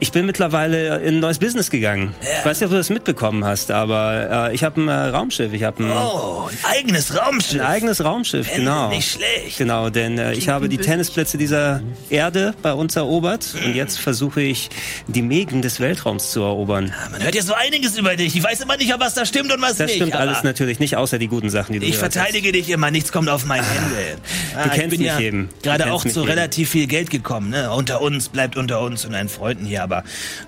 ich 0.05 0.13
bin 0.13 0.27
mittlerweile 0.27 0.99
in 1.01 1.15
ein 1.15 1.21
neues 1.21 1.39
Business 1.39 1.71
gegangen. 1.71 2.15
Ich 2.21 2.45
weiß 2.45 2.61
nicht, 2.61 2.67
ob 2.67 2.73
du 2.73 2.77
das 2.77 2.91
mitbekommen 2.91 3.43
hast, 3.47 3.71
aber 3.71 4.51
äh, 4.51 4.55
ich 4.55 4.63
habe 4.63 4.79
ein 4.83 4.89
äh, 4.89 4.93
Raumschiff. 4.93 5.55
Ich 5.55 5.63
habe 5.63 5.83
ein, 5.83 5.91
Oh, 5.91 6.47
ein 6.51 6.59
eigenes 6.79 7.17
Raumschiff. 7.19 7.59
ein 7.59 7.67
eigenes 7.67 8.05
Raumschiff, 8.05 8.47
Pendel, 8.47 8.65
genau. 8.67 8.89
Nicht 8.91 9.11
schlecht. 9.13 9.57
Genau, 9.57 9.89
denn 9.89 10.19
äh, 10.19 10.35
ich 10.35 10.51
habe 10.51 10.69
die 10.69 10.77
Tennisplätze 10.77 11.39
dieser 11.39 11.81
Erde 12.11 12.53
bei 12.61 12.75
uns 12.75 12.97
erobert 12.97 13.55
und 13.65 13.75
jetzt 13.75 13.99
versuche 13.99 14.43
ich, 14.43 14.69
die 15.07 15.23
Mägen 15.23 15.63
des 15.63 15.81
Weltraums 15.81 16.33
zu 16.33 16.43
erobern. 16.43 16.93
Man 17.11 17.23
hört 17.23 17.35
ja 17.35 17.41
so 17.43 17.55
einiges 17.55 17.97
über 17.97 18.15
dich. 18.15 18.37
Ich 18.37 18.45
weiß 18.45 18.61
immer 18.61 18.77
nicht, 18.77 18.93
ob 18.93 19.01
was 19.01 19.15
da 19.15 19.25
stimmt 19.25 19.55
und 19.55 19.63
was 19.63 19.79
Das 19.79 19.87
nicht. 19.87 19.97
stimmt 19.97 20.13
aber 20.13 20.21
alles 20.25 20.43
natürlich 20.43 20.81
nicht, 20.81 20.99
außer 20.99 21.19
die 21.19 21.29
guten 21.29 21.49
Sachen, 21.49 21.73
die 21.73 21.79
du 21.79 21.87
Ich 21.87 21.97
verteidige 21.97 22.53
dich 22.53 22.69
immer, 22.69 22.91
nichts 22.91 23.11
kommt 23.11 23.31
auf 23.31 23.47
mein 23.47 23.63
Hände. 23.65 24.19
Ah, 24.55 24.65
kennst 24.69 24.77
ich 24.77 24.91
bin 24.91 24.99
mich 25.01 25.09
ja 25.09 25.19
eben. 25.21 25.49
Du 25.63 25.71
Gerade 25.71 25.85
kennst 25.85 26.07
auch 26.07 26.13
zu 26.13 26.23
relativ 26.25 26.69
viel 26.69 26.89
Geld 26.89 27.09
gekommen, 27.09 27.49
ne? 27.49 27.71
Unter 27.73 28.03
uns, 28.03 28.29
bleibt 28.29 28.59
unter 28.59 28.81
uns 28.83 29.07
und 29.07 29.15
einen 29.15 29.31
Freunden 29.31 29.65
hier, 29.65 29.83
aber 29.83 29.94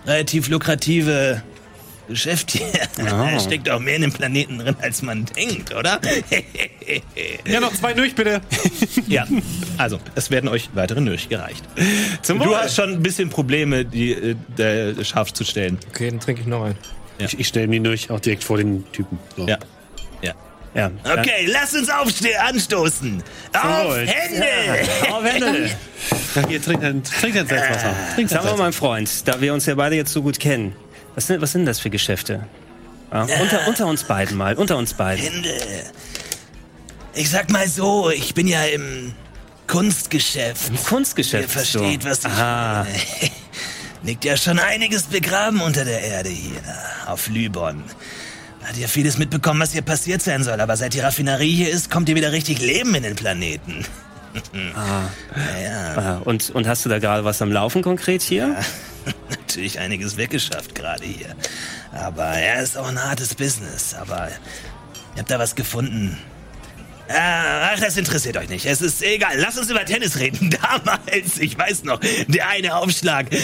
relativ 0.07 0.49
lukrative 0.49 1.43
Geschäft 2.09 2.53
hier. 2.53 2.67
Oh. 3.01 3.39
Steckt 3.41 3.69
auch 3.69 3.81
mehr 3.81 3.97
in 3.97 4.03
dem 4.03 4.13
Planeten 4.13 4.59
drin, 4.59 4.77
als 4.81 5.03
man 5.03 5.25
denkt, 5.25 5.75
oder? 5.75 6.01
Ja, 7.45 7.59
noch 7.59 7.73
zwei 7.73 7.95
durch, 7.95 8.15
bitte. 8.15 8.41
ja, 9.09 9.27
also, 9.77 9.99
es 10.15 10.31
werden 10.31 10.49
euch 10.49 10.71
weitere 10.75 11.01
Nöch 11.01 11.29
gereicht. 11.29 11.65
Zum 12.23 12.39
Du 12.39 12.47
Wohl. 12.47 12.57
hast 12.57 12.77
schon 12.77 12.93
ein 12.93 13.03
bisschen 13.03 13.29
Probleme, 13.29 13.85
die 13.85 14.13
äh, 14.13 14.37
der 14.57 15.05
scharf 15.05 15.33
zu 15.35 15.43
stellen. 15.43 15.79
Okay, 15.89 16.11
dann 16.11 16.21
trinke 16.21 16.43
ich 16.43 16.47
noch 16.47 16.63
einen. 16.65 16.79
Ich, 17.19 17.41
ich 17.41 17.49
stelle 17.49 17.67
mir 17.67 17.81
durch 17.81 18.09
auch 18.11 18.21
direkt 18.21 18.45
vor 18.45 18.59
den 18.59 18.85
Typen. 18.93 19.19
So. 19.37 19.49
Ja. 19.49 19.59
Ja. 20.77 20.91
Ja. 21.05 21.13
Okay, 21.19 21.47
lass 21.47 21.75
uns 21.75 21.89
aufstehen, 21.89 22.39
anstoßen. 22.39 23.23
Auf 23.55 23.87
Wohl. 23.87 24.07
Hände! 24.07 24.47
Auf 25.11 25.25
Hände. 25.25 25.71
Ja, 26.35 26.47
Hier, 26.49 26.63
trink 26.63 26.85
ein, 26.85 27.03
trink 27.03 27.37
ein 27.37 27.47
Salzwasser. 27.47 27.95
Trink 28.15 28.29
Sag 28.29 28.45
mal, 28.45 28.57
mein 28.57 28.75
Freund, 28.75 29.27
da 29.27 29.41
wir 29.41 29.55
uns 29.55 29.65
ja 29.65 29.75
beide 29.75 29.97
jetzt 29.97 30.13
so 30.13 30.23
gut 30.23 30.39
kennen, 30.39 30.77
was 31.15 31.27
sind, 31.27 31.41
was 31.41 31.53
sind 31.53 31.65
das 31.65 31.81
für 31.81 31.89
Geschäfte? 31.89 32.47
Ja, 33.11 33.23
unter, 33.23 33.67
unter 33.67 33.87
uns 33.87 34.05
beiden 34.05 34.37
mal, 34.37 34.55
unter 34.55 34.77
uns 34.77 34.93
beiden. 34.93 35.25
Hände. 35.25 35.55
Ich 37.15 37.31
sag 37.31 37.51
mal 37.51 37.67
so, 37.67 38.11
ich 38.11 38.35
bin 38.35 38.47
ja 38.47 38.65
im 38.65 39.15
Kunstgeschäft. 39.67 40.71
Ein 40.71 40.85
Kunstgeschäft. 40.85 41.45
Ihr 41.45 41.49
versteht, 41.49 42.03
so. 42.03 42.11
was 42.11 42.19
ich 42.19 42.27
Aha. 42.27 42.85
meine. 42.85 42.99
Liegt 44.03 44.25
ja 44.27 44.37
schon 44.37 44.59
einiges 44.59 45.05
begraben 45.05 45.63
unter 45.63 45.85
der 45.85 46.01
Erde 46.03 46.29
hier, 46.29 46.61
auf 47.07 47.29
Lybon. 47.29 47.83
Hat 48.67 48.77
ja 48.77 48.89
vieles 48.89 49.17
mitbekommen, 49.19 49.61
was 49.61 49.73
hier 49.73 49.83
passiert 49.83 50.23
sein 50.23 50.43
soll, 50.43 50.61
aber 50.61 50.77
seit 50.77 50.93
die 50.95 51.01
Raffinerie 51.01 51.55
hier 51.55 51.71
ist, 51.71 51.91
kommt 51.91 52.09
hier 52.09 52.17
wieder 52.17 52.33
richtig 52.33 52.61
Leben 52.61 52.95
in 52.95 53.03
den 53.05 53.15
Planeten. 53.17 53.85
Naja, 54.53 55.95
Ah, 55.97 56.21
Und, 56.25 56.51
und 56.51 56.69
hast 56.69 56.85
du 56.85 56.91
da 56.91 56.99
gerade 56.99 57.25
was 57.25 57.41
am 57.41 57.51
Laufen 57.51 57.81
konkret 57.81 58.21
hier? 58.21 58.55
natürlich 59.31 59.79
einiges 59.79 60.19
weggeschafft 60.19 60.75
gerade 60.75 61.05
hier. 61.05 61.35
Aber 61.93 62.27
er 62.27 62.63
ist 62.63 62.77
auch 62.77 62.87
ein 62.89 63.03
hartes 63.03 63.35
Business, 63.35 63.95
aber 63.95 64.29
ihr 65.15 65.21
habt 65.21 65.31
da 65.31 65.39
was 65.39 65.55
gefunden. 65.55 66.19
Ah, 67.09 67.71
Ach, 67.75 67.81
das 67.81 67.97
interessiert 67.97 68.37
euch 68.37 68.49
nicht. 68.49 68.67
Es 68.67 68.81
ist 68.81 69.03
egal. 69.03 69.35
Lass 69.37 69.57
uns 69.57 69.71
über 69.71 69.85
Tennis 69.85 70.19
reden. 70.19 70.51
Damals, 70.63 71.39
ich 71.39 71.57
weiß 71.57 71.85
noch, 71.85 72.01
der 72.29 72.49
eine 72.49 72.77
Aufschlag. 72.77 73.27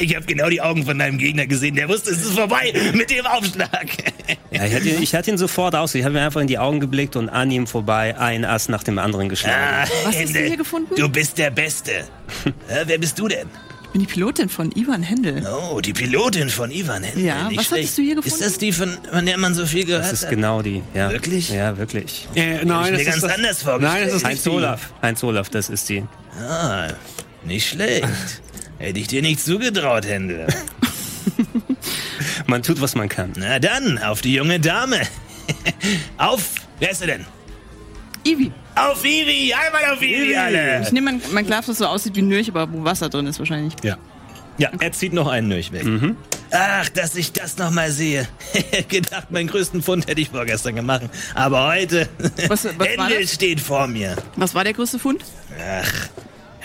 Ich 0.00 0.16
habe 0.16 0.24
genau 0.26 0.48
die 0.48 0.60
Augen 0.60 0.84
von 0.84 0.98
deinem 0.98 1.16
Gegner 1.18 1.46
gesehen. 1.46 1.76
Der 1.76 1.88
wusste, 1.88 2.10
es 2.10 2.22
ist 2.22 2.32
vorbei 2.34 2.72
mit 2.94 3.10
dem 3.10 3.26
Aufschlag. 3.26 3.86
Ja, 4.50 4.66
ich 4.66 4.74
hatte, 4.74 4.88
ihn- 4.88 5.02
ich 5.02 5.14
hatte 5.14 5.30
ihn 5.30 5.38
sofort 5.38 5.74
aus. 5.74 5.94
Ich 5.94 6.04
habe 6.04 6.12
mir 6.14 6.22
einfach 6.22 6.40
in 6.40 6.46
die 6.46 6.58
Augen 6.58 6.78
geblickt 6.80 7.16
und 7.16 7.28
an 7.30 7.50
ihm 7.50 7.66
vorbei 7.66 8.18
ein 8.18 8.44
Ass 8.44 8.68
nach 8.68 8.82
dem 8.82 8.98
anderen 8.98 9.28
geschlagen. 9.30 9.56
Ah, 9.56 9.86
Was 10.04 10.16
hast 10.20 10.34
du 10.34 10.38
hier 10.40 10.56
gefunden? 10.58 10.94
Du 10.94 11.08
bist 11.08 11.38
der 11.38 11.50
Beste. 11.50 11.92
Äh, 12.68 12.84
wer 12.84 12.98
bist 12.98 13.18
du 13.18 13.28
denn? 13.28 13.48
Ich 13.94 13.98
bin 13.98 14.06
die 14.06 14.06
Pilotin 14.06 14.48
von 14.48 14.72
Ivan 14.74 15.02
Händel. 15.02 15.46
Oh, 15.46 15.78
die 15.82 15.92
Pilotin 15.92 16.48
von 16.48 16.70
Ivan 16.70 17.02
Händel. 17.02 17.24
Ja, 17.26 17.48
Nicht 17.48 17.58
was 17.58 17.66
schlecht. 17.66 17.82
hattest 17.82 17.98
du 17.98 18.02
hier 18.02 18.14
gefunden? 18.14 18.34
Ist 18.38 18.42
das 18.42 18.56
die, 18.56 18.72
von, 18.72 18.96
von 19.12 19.26
der 19.26 19.36
man 19.36 19.54
so 19.54 19.66
viel 19.66 19.84
gehört 19.84 20.04
Das 20.04 20.14
ist 20.14 20.22
hat? 20.22 20.30
genau 20.30 20.62
die. 20.62 20.82
Ja. 20.94 21.10
Wirklich? 21.10 21.50
Ja, 21.50 21.76
wirklich. 21.76 22.26
Äh, 22.34 22.64
nein, 22.64 22.92
mir 22.92 22.96
das 22.96 23.04
ganz 23.04 23.16
ist 23.16 23.22
das, 23.24 23.32
anders 23.34 23.62
vorgestellt. 23.62 23.94
Nein, 24.00 24.06
das 24.06 24.14
ist 24.16 24.24
Heinz. 24.24 24.46
Olaf. 24.46 24.92
Heinz 25.02 25.22
Olaf, 25.22 25.50
das 25.50 25.68
ist 25.68 25.86
die. 25.90 26.04
Ah, 26.40 26.88
nicht 27.44 27.68
schlecht. 27.68 28.08
Hätte 28.78 28.98
ich 28.98 29.08
dir 29.08 29.20
nicht 29.20 29.44
zugetraut, 29.44 30.06
Händel. 30.06 30.46
Man 32.46 32.62
tut, 32.62 32.80
was 32.80 32.94
man 32.94 33.10
kann. 33.10 33.32
Na 33.36 33.58
dann, 33.58 33.98
auf 33.98 34.22
die 34.22 34.32
junge 34.32 34.58
Dame. 34.58 35.02
auf, 36.16 36.44
wer 36.78 36.92
ist 36.92 37.00
sie 37.00 37.06
denn? 37.06 37.26
Ivi. 38.24 38.52
Auf 38.74 39.04
Ivi, 39.04 39.52
einmal 39.54 39.92
auf 39.92 40.00
Ivi, 40.02 40.34
alle. 40.36 40.82
Ich 40.82 40.92
nehme 40.92 41.12
mein, 41.12 41.22
mein 41.32 41.46
Glas, 41.46 41.66
das 41.66 41.78
so 41.78 41.86
aussieht 41.86 42.16
wie 42.16 42.22
Nürch, 42.22 42.48
aber 42.48 42.72
wo 42.72 42.84
Wasser 42.84 43.08
drin 43.08 43.26
ist 43.26 43.38
wahrscheinlich. 43.38 43.74
Ja. 43.82 43.96
Ja, 44.58 44.70
er 44.80 44.92
zieht 44.92 45.12
noch 45.14 45.28
einen 45.28 45.48
Nöch 45.48 45.72
weg. 45.72 45.84
Ach, 46.50 46.88
dass 46.90 47.14
ich 47.16 47.32
das 47.32 47.56
noch 47.56 47.70
mal 47.70 47.90
sehe. 47.90 48.28
Gedacht, 48.88 49.30
meinen 49.30 49.48
größten 49.48 49.82
Fund 49.82 50.06
hätte 50.06 50.20
ich 50.20 50.28
vorgestern 50.28 50.74
gemacht. 50.76 51.04
Aber 51.34 51.68
heute, 51.68 52.06
Was- 52.48 52.64
was 52.66 52.78
war 52.78 52.86
Händel 53.06 53.22
das? 53.22 53.32
steht 53.34 53.60
vor 53.60 53.86
mir. 53.86 54.14
Was 54.36 54.54
war 54.54 54.62
der 54.62 54.74
größte 54.74 54.98
Fund? 54.98 55.24
Ach, 55.58 55.92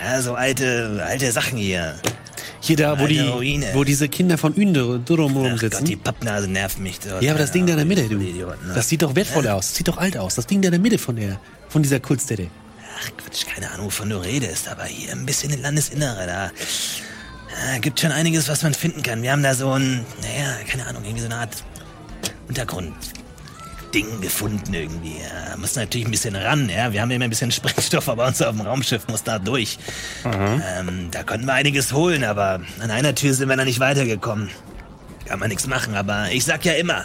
ja, 0.04 0.20
so 0.20 0.34
alte, 0.34 1.02
alte 1.06 1.32
Sachen 1.32 1.56
hier. 1.58 1.94
Hier 2.60 2.76
da, 2.76 2.98
wo, 2.98 3.06
die, 3.06 3.20
Ruine. 3.20 3.70
wo 3.72 3.84
diese 3.84 4.08
Kinder 4.08 4.36
von 4.36 4.54
Ünder 4.54 4.98
Durum 4.98 5.36
Ach 5.36 5.60
Gott, 5.60 5.86
die 5.86 5.96
Pappnase 5.96 6.48
nervt 6.48 6.78
mich 6.80 6.98
dort. 7.00 7.22
Ja, 7.22 7.32
aber 7.32 7.38
das 7.40 7.52
Ding 7.52 7.66
da 7.66 7.72
in 7.72 7.78
der 7.78 7.86
Mitte, 7.86 8.08
du. 8.08 8.18
Idioten, 8.18 8.68
ne? 8.68 8.74
Das 8.74 8.88
sieht 8.88 9.02
doch 9.02 9.14
wertvoll 9.14 9.46
aus. 9.48 9.74
Sieht 9.74 9.88
doch 9.88 9.98
alt 9.98 10.16
aus. 10.16 10.34
Das 10.34 10.46
Ding 10.46 10.60
da 10.60 10.68
in 10.68 10.72
der 10.72 10.80
Mitte 10.80 10.98
von 10.98 11.16
der, 11.16 11.40
von 11.68 11.82
dieser 11.82 12.00
Kultstätte. 12.00 12.48
Ach 13.00 13.10
Quatsch, 13.16 13.46
keine 13.46 13.70
Ahnung, 13.70 13.86
wovon 13.86 14.10
du 14.10 14.16
redest, 14.16 14.68
aber 14.68 14.84
hier 14.84 15.12
ein 15.12 15.24
bisschen 15.24 15.52
in 15.52 15.62
Landesinnere, 15.62 16.26
da 16.26 16.50
ja, 17.72 17.78
gibt 17.78 18.00
schon 18.00 18.12
einiges, 18.12 18.48
was 18.48 18.62
man 18.62 18.74
finden 18.74 19.02
kann. 19.02 19.22
Wir 19.22 19.32
haben 19.32 19.42
da 19.42 19.54
so 19.54 19.70
ein, 19.70 20.04
naja, 20.20 20.56
keine 20.68 20.86
Ahnung, 20.86 21.04
irgendwie 21.04 21.20
so 21.20 21.26
eine 21.26 21.36
Art 21.36 21.62
Untergrund-Ding 23.88 24.20
gefunden 24.20 24.74
irgendwie. 24.74 25.16
Ja, 25.16 25.56
muss 25.56 25.76
natürlich 25.76 26.06
ein 26.06 26.10
bisschen 26.10 26.36
ran, 26.36 26.68
ja. 26.68 26.92
Wir 26.92 27.02
haben 27.02 27.10
immer 27.10 27.24
ein 27.24 27.30
bisschen 27.30 27.50
Sprengstoff, 27.52 28.08
aber 28.08 28.26
uns 28.26 28.40
auf 28.42 28.56
dem 28.56 28.66
Raumschiff 28.66 29.08
muss 29.08 29.22
da 29.22 29.38
durch. 29.38 29.78
Ähm, 30.24 31.08
da 31.10 31.22
konnten 31.22 31.46
wir 31.46 31.54
einiges 31.54 31.92
holen, 31.92 32.24
aber 32.24 32.60
an 32.80 32.90
einer 32.90 33.14
Tür 33.14 33.34
sind 33.34 33.48
wir 33.48 33.56
da 33.56 33.64
nicht 33.64 33.80
weitergekommen. 33.80 34.50
Kann 35.26 35.38
man 35.40 35.48
nichts 35.48 35.66
machen, 35.66 35.94
aber 35.94 36.30
ich 36.30 36.44
sag 36.44 36.64
ja 36.64 36.72
immer, 36.74 37.04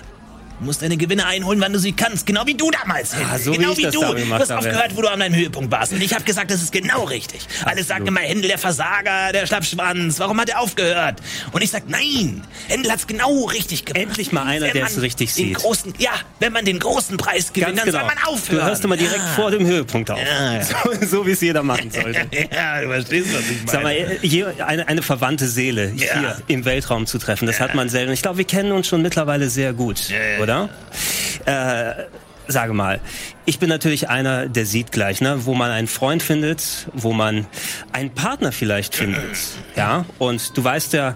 du 0.60 0.66
musst 0.66 0.82
deine 0.82 0.98
Gewinne 0.98 1.26
einholen, 1.26 1.60
wann 1.62 1.74
du 1.74 1.80
sie 1.80 1.94
kannst. 1.94 2.26
Genau 2.26 2.46
wie 2.46 2.56
du 2.56 2.70
damals. 2.72 3.14
Ah, 3.14 3.38
so 3.38 3.54
wie 3.54 3.58
genau 3.58 3.72
ich 3.72 3.82
das 3.82 3.94
du. 3.94 4.02
Du 4.02 4.30
hast 4.34 4.50
habe. 4.50 4.60
aufgehört, 4.60 4.96
wo 4.96 5.02
du 5.02 5.10
an 5.10 5.20
deinem 5.20 5.36
Höhepunkt 5.36 5.72
warst. 5.72 5.94
Und 5.94 6.02
ich 6.02 6.14
habe 6.14 6.24
gesagt, 6.24 6.52
das 6.52 6.62
ist 6.62 6.72
genau 6.72 7.04
richtig. 7.04 7.48
Alle 7.66 7.84
sagen 7.84 8.08
immer, 8.08 8.22
Händel 8.22 8.50
der 8.50 8.58
Versager, 8.58 9.32
der 9.34 9.46
Schlappschwanz. 9.46 10.20
Warum 10.20 10.40
hat 10.40 10.50
er 10.50 10.60
aufgehört? 10.60 11.22
Und 11.52 11.62
ich 11.62 11.72
sag, 11.72 11.90
nein, 11.90 12.44
Händel 12.68 12.92
hat's 12.92 13.08
genau 13.08 13.46
richtig 13.46 13.86
gemacht. 13.86 14.04
Endlich 14.04 14.32
mal 14.32 14.44
einer, 14.44 14.68
Wenn 14.68 14.74
der 14.74 14.86
es 14.86 15.02
richtig 15.02 15.34
den 15.34 15.48
sieht. 15.48 15.56
Großen, 15.56 15.94
ja, 15.98 16.12
wenn 16.40 16.54
man 16.54 16.66
den 16.66 16.80
großen 16.80 17.18
Preis 17.18 17.54
gewinnt, 17.54 17.80
dann 17.80 17.92
soll 17.92 18.04
man 18.04 18.18
aufhören. 18.26 18.60
Du 18.60 18.66
hörst 18.66 18.84
immer 18.84 18.98
direkt 18.98 19.18
ja. 19.18 19.34
vor 19.34 19.52
dem 19.52 19.66
Höhepunkt 19.66 20.12
auf. 20.12 20.20
Ja, 20.20 20.56
ja. 20.56 20.64
So, 20.64 20.76
so 21.06 21.28
wie 21.28 21.32
es 21.32 21.42
jeder 21.42 21.64
machen 21.64 21.92
sollte. 21.92 22.28
Ja, 22.54 22.82
du 22.82 22.88
verstehst, 22.88 23.34
was 23.34 23.42
ich 23.42 23.58
meine. 23.58 23.72
Sag 23.72 23.84
mal, 23.84 24.18
hier 24.22 24.54
eine, 24.66 24.88
eine 24.88 25.02
verwandte 25.02 25.48
Seele 25.48 25.92
hier 25.96 26.38
im 26.48 26.66
Weltraum 26.66 27.06
zu 27.06 27.18
treffen, 27.18 27.46
das 27.48 27.60
hat 27.60 27.74
man 27.74 27.90
selten. 27.90 28.12
Ich 28.12 28.22
glaube, 28.22 28.38
wir 28.38 28.46
kennen 28.46 28.72
uns 28.72 28.88
schon 28.88 29.02
mittlerweile 29.02 29.50
sehr 29.50 29.74
gut, 29.74 30.10
ja. 30.10 30.43
Oder? 30.44 30.70
Äh, 31.46 32.04
sage 32.48 32.74
mal, 32.74 33.00
ich 33.46 33.60
bin 33.60 33.70
natürlich 33.70 34.10
einer, 34.10 34.48
der 34.48 34.66
sieht 34.66 34.92
gleich, 34.92 35.22
ne, 35.22 35.46
wo 35.46 35.54
man 35.54 35.72
einen 35.72 35.88
Freund 35.88 36.22
findet, 36.22 36.88
wo 36.94 37.14
man 37.14 37.48
einen 37.92 38.12
Partner 38.12 38.52
vielleicht 38.52 38.96
findet, 38.96 39.38
ja. 39.76 40.06
Und 40.20 40.56
du 40.58 40.64
weißt 40.64 40.94
ja, 40.94 41.16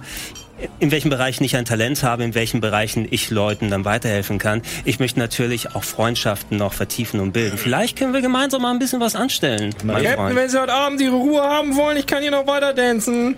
in 0.79 0.89
welchen 0.91 1.09
Bereichen 1.09 1.43
ich 1.43 1.55
ein 1.55 1.65
Talent 1.65 2.01
habe, 2.01 2.23
in 2.23 2.33
welchen 2.33 2.61
Bereichen 2.61 3.07
ich 3.09 3.29
Leuten 3.29 3.69
dann 3.69 3.85
weiterhelfen 3.85 4.39
kann. 4.39 4.63
Ich 4.85 4.99
möchte 4.99 5.19
natürlich 5.19 5.75
auch 5.75 5.83
Freundschaften 5.83 6.57
noch 6.57 6.73
vertiefen 6.73 7.19
und 7.19 7.31
bilden. 7.31 7.57
Vielleicht 7.57 7.97
können 7.97 8.13
wir 8.13 8.21
gemeinsam 8.21 8.63
mal 8.63 8.71
ein 8.71 8.79
bisschen 8.79 8.99
was 8.99 9.15
anstellen, 9.15 9.75
mein 9.83 9.97
Captain, 9.97 10.15
Freund. 10.15 10.35
wenn 10.35 10.49
Sie 10.49 10.59
heute 10.59 10.73
Abend 10.73 10.99
Ihre 11.01 11.15
Ruhe 11.15 11.43
haben 11.43 11.75
wollen, 11.75 11.97
ich 11.97 12.07
kann 12.07 12.21
hier 12.21 12.31
noch 12.31 12.47
weiter 12.47 12.75
tanzen. 12.75 13.37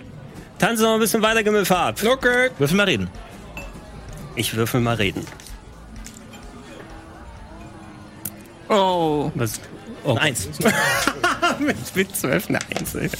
Tanzen 0.58 0.84
noch 0.84 0.94
ein 0.94 1.00
bisschen 1.00 1.22
weiter, 1.22 1.42
Gemüffe 1.42 1.76
ab. 1.76 2.00
Okay. 2.02 2.50
Würfel 2.58 2.76
mal 2.76 2.84
reden. 2.84 3.08
Ich 4.36 4.54
würfel 4.54 4.80
mal 4.80 4.96
reden. 4.96 5.26
Oh. 8.70 9.30
Was? 9.34 9.60
Oh. 10.04 10.14
Eins. 10.14 10.48
mit, 11.58 11.76
mit 11.94 12.16
12 12.16 12.48
eine 12.48 12.58
Eins. 12.74 12.94
ey. 12.94 13.10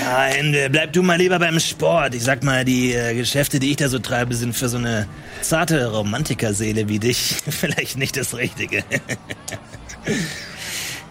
Ja, 0.00 0.26
Ende. 0.28 0.68
Bleib 0.70 0.92
du 0.92 1.02
mal 1.02 1.16
lieber 1.18 1.38
beim 1.38 1.60
Sport. 1.60 2.14
Ich 2.14 2.24
sag 2.24 2.42
mal, 2.42 2.64
die 2.64 2.92
äh, 2.94 3.14
Geschäfte, 3.14 3.60
die 3.60 3.70
ich 3.70 3.76
da 3.76 3.88
so 3.88 3.98
treibe, 4.00 4.34
sind 4.34 4.56
für 4.56 4.68
so 4.68 4.78
eine 4.78 5.06
zarte 5.42 5.86
Romantikerseele 5.92 6.88
wie 6.88 6.98
dich 6.98 7.36
vielleicht 7.48 7.98
nicht 7.98 8.16
das 8.16 8.36
Richtige. 8.36 8.82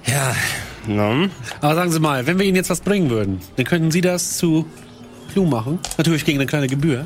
Ja, 0.06 0.34
no. 0.88 1.28
Aber 1.60 1.76
sagen 1.76 1.92
Sie 1.92 2.00
mal, 2.00 2.26
wenn 2.26 2.40
wir 2.40 2.46
Ihnen 2.46 2.56
jetzt 2.56 2.70
was 2.70 2.80
bringen 2.80 3.10
würden, 3.10 3.42
dann 3.58 3.66
könnten 3.66 3.92
Sie 3.92 4.00
das 4.00 4.38
zu 4.38 4.66
Clou 5.34 5.46
machen. 5.46 5.80
Natürlich 5.98 6.24
gegen 6.24 6.40
eine 6.40 6.46
kleine 6.48 6.68
Gebühr. 6.68 7.06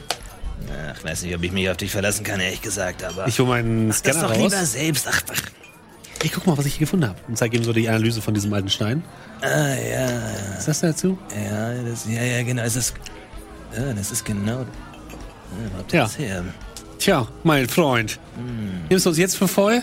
Ach, 0.94 1.04
weiß 1.04 1.24
nicht, 1.24 1.36
ob 1.36 1.44
ich 1.44 1.52
mich 1.52 1.68
auf 1.70 1.78
dich 1.78 1.90
verlassen 1.92 2.24
kann, 2.24 2.40
ehrlich 2.40 2.62
gesagt, 2.62 3.04
aber. 3.04 3.28
Ich 3.28 3.40
hole 3.40 3.50
meinen 3.50 3.88
das 3.88 3.98
Scanner 4.00 4.22
doch 4.22 4.30
raus. 4.30 4.38
lieber 4.38 4.66
selbst. 4.66 5.08
Ach, 5.10 5.22
ach. 5.34 5.42
Ich 6.24 6.32
guck 6.32 6.46
mal, 6.46 6.58
was 6.58 6.66
ich 6.66 6.74
hier 6.74 6.82
gefunden 6.82 7.08
habe. 7.08 7.18
Und 7.28 7.38
zeige 7.38 7.58
ihm 7.58 7.64
so 7.64 7.74
die 7.74 7.90
Analyse 7.90 8.22
von 8.22 8.34
diesem 8.34 8.54
alten 8.54 8.70
Stein. 8.70 9.04
Ah, 9.42 9.48
ja, 9.74 10.22
Was 10.54 10.60
ist 10.60 10.68
das 10.68 10.80
dazu? 10.82 11.18
ja, 11.36 11.74
das, 11.84 12.06
ja, 12.08 12.22
ja, 12.22 12.44
genau. 12.44 12.62
Es 12.64 12.76
ist, 12.76 12.94
ja, 13.76 13.92
das 13.94 14.12
ist 14.12 14.24
genau. 14.26 14.60
Ja, 14.60 14.66
Ja. 15.98 16.04
das 16.04 16.18
her? 16.18 16.44
Tja, 17.00 17.28
mein 17.44 17.68
Freund. 17.68 18.20
Nimmst 18.90 19.06
du 19.06 19.10
uns 19.10 19.18
jetzt 19.18 19.36
für 19.38 19.48
voll? 19.48 19.82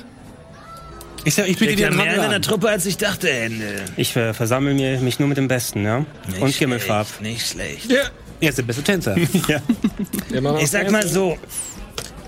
Ich 1.24 1.34
sag, 1.34 1.48
ich 1.48 1.56
Steckt 1.56 1.78
dir 1.80 1.88
ja 1.88 1.90
mehr 1.90 2.14
in 2.14 2.20
deiner 2.20 2.40
Truppe, 2.40 2.68
als 2.68 2.86
ich 2.86 2.96
dachte, 2.96 3.28
Ende. 3.28 3.82
Ich 3.96 4.14
äh, 4.16 4.32
versammle 4.32 4.72
mir, 4.72 5.00
mich 5.00 5.18
nur 5.18 5.26
mit 5.28 5.36
dem 5.36 5.48
Besten, 5.48 5.84
ja? 5.84 6.06
Nicht 6.28 6.40
Und 6.40 6.56
Gimmelfarb. 6.56 7.08
schlecht, 7.08 7.20
Nicht 7.22 7.48
schlecht. 7.48 7.90
Ja. 7.90 8.02
Er 8.40 8.48
ist 8.50 8.58
der 8.58 8.62
beste 8.62 8.82
Tänzer. 8.84 9.16
Noch 10.40 10.60
Ich 10.62 10.70
sag 10.70 10.88
mal 10.92 11.06
so, 11.06 11.36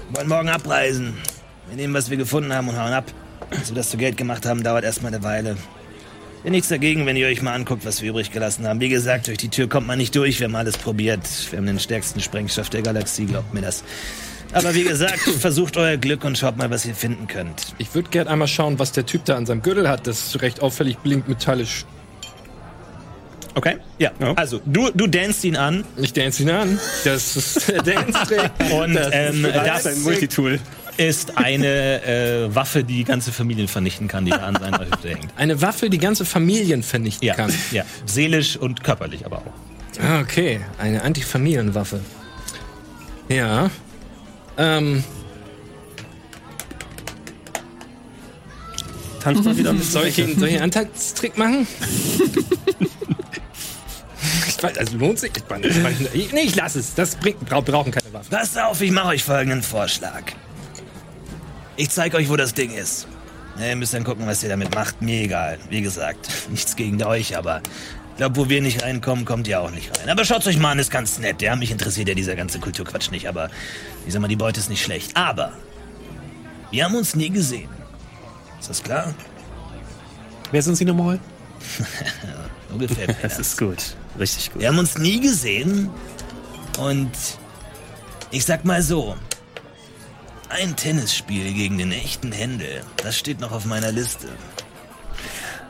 wir 0.09 0.17
wollen 0.17 0.29
morgen 0.29 0.49
abreisen. 0.49 1.15
Wir 1.69 1.77
nehmen, 1.77 1.95
was 1.95 2.11
wir 2.11 2.17
gefunden 2.17 2.53
haben 2.53 2.69
und 2.69 2.77
hauen 2.77 2.93
ab. 2.93 3.05
So 3.65 3.75
das 3.75 3.91
zu 3.91 3.97
Geld 3.97 4.17
gemacht 4.17 4.47
haben, 4.47 4.63
dauert 4.63 4.85
erstmal 4.85 5.13
eine 5.13 5.23
Weile. 5.23 5.57
Bin 6.43 6.53
nichts 6.53 6.69
dagegen, 6.69 7.05
wenn 7.05 7.17
ihr 7.17 7.27
euch 7.27 7.43
mal 7.43 7.53
anguckt, 7.53 7.85
was 7.85 8.01
wir 8.01 8.11
übrig 8.11 8.31
gelassen 8.31 8.67
haben. 8.67 8.81
Wie 8.81 8.89
gesagt, 8.89 9.27
durch 9.27 9.37
die 9.37 9.51
Tür 9.51 9.69
kommt 9.69 9.87
man 9.87 9.99
nicht 9.99 10.17
durch. 10.17 10.41
Wir 10.41 10.47
haben 10.47 10.57
alles 10.57 10.79
probiert. 10.79 11.21
Wir 11.51 11.59
haben 11.59 11.67
den 11.67 11.79
stärksten 11.79 12.21
Sprengstoff 12.21 12.71
der 12.71 12.81
Galaxie, 12.81 13.27
glaubt 13.27 13.53
mir 13.53 13.61
das. 13.61 13.85
Aber 14.53 14.75
wie 14.75 14.85
gesagt, 14.85 15.19
versucht 15.41 15.77
euer 15.77 15.99
Glück 15.99 16.25
und 16.25 16.39
schaut 16.39 16.57
mal, 16.57 16.71
was 16.71 16.87
ihr 16.87 16.95
finden 16.95 17.27
könnt. 17.27 17.75
Ich 17.79 17.95
würde 17.95 18.09
gern 18.09 18.27
einmal 18.27 18.49
schauen, 18.49 18.79
was 18.79 18.93
der 18.93 19.05
Typ 19.05 19.27
da 19.27 19.37
an 19.37 19.45
seinem 19.45 19.61
Gürtel 19.63 19.89
hat. 19.89 20.07
Das 20.07 20.29
ist 20.29 20.43
recht 20.43 20.63
auffällig 20.63 20.99
blinkt 20.99 21.29
metallisch. 21.29 21.85
Okay? 23.55 23.77
Ja. 23.99 24.13
Also, 24.37 24.61
du, 24.65 24.91
du 24.95 25.07
danst 25.09 25.45
ihn 25.45 25.57
an 25.57 25.85
Ich 25.97 26.13
dance 26.13 26.43
ihn 26.43 26.51
an. 26.51 26.79
Das 27.05 27.37
ist 27.37 27.69
der 27.69 27.83
Dance-Trick. 27.83 28.51
und 28.73 28.99
ähm, 29.13 29.43
das 29.43 29.87
ein 29.87 30.01
Multitool. 30.03 30.61
Ist 31.01 31.39
eine 31.39 32.03
äh, 32.05 32.55
Waffe, 32.55 32.85
die 32.85 33.05
ganze 33.05 33.33
Familien 33.33 33.69
vernichten 33.69 34.07
kann, 34.07 34.25
die 34.27 34.31
da 34.33 34.39
an 34.39 34.57
seiner 34.61 34.81
Hüfte 34.81 35.09
hängt. 35.09 35.29
Eine 35.37 35.61
Waffe, 35.63 35.89
die 35.89 35.99
ganze 35.99 36.25
Familien 36.25 36.83
vernichten 36.83 37.27
Ja, 37.27 37.35
kann. 37.35 37.53
ja. 37.71 37.85
Seelisch 38.05 38.57
und 38.57 38.85
körperlich 38.85 39.25
aber 39.25 39.39
auch. 39.39 39.53
Ah, 40.03 40.21
okay. 40.21 40.61
Eine 40.79 41.03
Antifamilienwaffe. 41.03 42.01
Ja. 43.29 43.71
Ähm, 44.59 45.03
Tanzt 49.23 49.45
mal 49.45 49.57
wieder 49.57 49.73
bisschen. 49.73 49.91
soll 49.93 50.07
ich 50.07 50.23
einen, 50.23 50.39
soll 50.39 50.49
ich 50.49 50.55
einen 50.55 50.65
Anteilstrick 50.65 51.37
machen? 51.39 51.67
ich 54.49 54.63
weiß, 54.63 54.79
also 54.79 54.97
lohnt 54.99 55.19
sich. 55.19 55.33
Ich, 55.37 55.43
meine, 55.49 55.67
ich, 55.67 55.83
meine, 55.83 55.97
ich, 56.13 56.33
nee, 56.33 56.43
ich 56.43 56.57
lass 56.57 56.75
es. 56.75 56.95
Das 56.95 57.17
bringt, 57.17 57.41
bra 57.47 57.61
brauchen 57.61 57.93
keine 57.93 58.13
Waffen. 58.13 58.31
Passt 58.31 58.59
auf, 58.59 58.81
ich 58.81 58.91
mache 58.91 59.09
euch 59.09 59.25
folgenden 59.25 59.63
Vorschlag. 59.63 60.23
Ich 61.81 61.89
zeige 61.89 62.19
euch, 62.19 62.29
wo 62.29 62.37
das 62.37 62.53
Ding 62.53 62.73
ist. 62.73 63.07
Ihr 63.59 63.75
müsst 63.75 63.95
dann 63.95 64.05
gucken, 64.05 64.27
was 64.27 64.43
ihr 64.43 64.51
damit 64.51 64.75
macht. 64.75 65.01
Mir 65.01 65.23
egal. 65.23 65.59
Wie 65.71 65.81
gesagt, 65.81 66.29
nichts 66.51 66.77
gegen 66.77 67.03
euch, 67.03 67.39
aber 67.39 67.63
ich 68.11 68.17
glaube, 68.19 68.37
wo 68.37 68.51
wir 68.51 68.61
nicht 68.61 68.83
reinkommen, 68.83 69.25
kommt 69.25 69.49
ihr 69.49 69.63
auch 69.63 69.71
nicht 69.71 69.99
rein. 69.99 70.11
Aber 70.11 70.27
schaut 70.27 70.47
euch 70.47 70.59
mal 70.59 70.73
an, 70.73 70.79
ist 70.79 70.91
ganz 70.91 71.19
nett. 71.19 71.41
Ja, 71.41 71.57
mich 71.57 71.71
interessiert 71.71 72.07
ja 72.07 72.15
dieser 72.15 72.37
ganze 72.37 72.61
Kulturquatsch 72.61 73.11
nicht, 73.11 73.27
aber 73.27 73.49
ich 74.07 74.13
sag 74.13 74.21
mal, 74.21 74.29
die 74.29 74.37
Beute 74.37 74.61
ist 74.61 74.69
nicht 74.69 74.83
schlecht. 74.85 75.17
Aber 75.17 75.53
wir 76.71 76.85
haben 76.85 76.95
uns 76.97 77.17
nie 77.17 77.31
gesehen. 77.31 77.71
Ist 78.61 78.69
das 78.69 78.83
klar? 78.83 79.15
Wer 80.53 80.61
sind 80.61 80.77
Sie 80.77 80.85
nochmal? 80.85 81.19
Gefällt 82.79 83.09
mir 83.09 83.17
Das 83.23 83.39
ist 83.39 83.57
gut. 83.57 83.97
Richtig 84.19 84.53
gut. 84.53 84.61
Wir 84.61 84.69
haben 84.69 84.79
uns 84.79 84.99
nie 84.99 85.19
gesehen 85.19 85.89
und 86.79 87.11
ich 88.33 88.45
sag 88.45 88.67
mal 88.67 88.83
so, 88.83 89.17
ein 90.51 90.77
Tennisspiel 90.77 91.53
gegen 91.53 91.79
den 91.79 91.93
echten 91.93 92.33
Händel, 92.33 92.83
das 92.97 93.17
steht 93.19 93.41
noch 93.41 93.53
auf 93.53 93.65
meiner 93.65 93.93
Liste. 93.93 94.29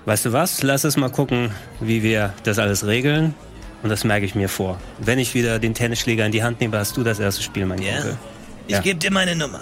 Weißt 0.06 0.24
du 0.24 0.32
was? 0.32 0.62
Lass 0.62 0.84
es 0.84 0.96
mal 0.96 1.10
gucken, 1.10 1.50
wie 1.80 2.02
wir 2.02 2.32
das 2.44 2.58
alles 2.58 2.86
regeln. 2.86 3.34
Und 3.82 3.88
das 3.90 4.04
merke 4.04 4.26
ich 4.26 4.34
mir 4.34 4.48
vor. 4.48 4.78
Wenn 4.98 5.18
ich 5.18 5.34
wieder 5.34 5.58
den 5.58 5.72
Tennisschläger 5.74 6.26
in 6.26 6.32
die 6.32 6.42
Hand 6.42 6.60
nehme, 6.60 6.76
hast 6.78 6.96
du 6.96 7.02
das 7.02 7.18
erste 7.18 7.42
Spiel, 7.42 7.64
mein 7.66 7.80
Ja? 7.80 7.96
Onkel. 7.96 8.18
Ich 8.66 8.74
Ja. 8.74 8.80
gebe 8.82 8.98
dir 8.98 9.10
meine 9.10 9.34
Nummer. 9.36 9.60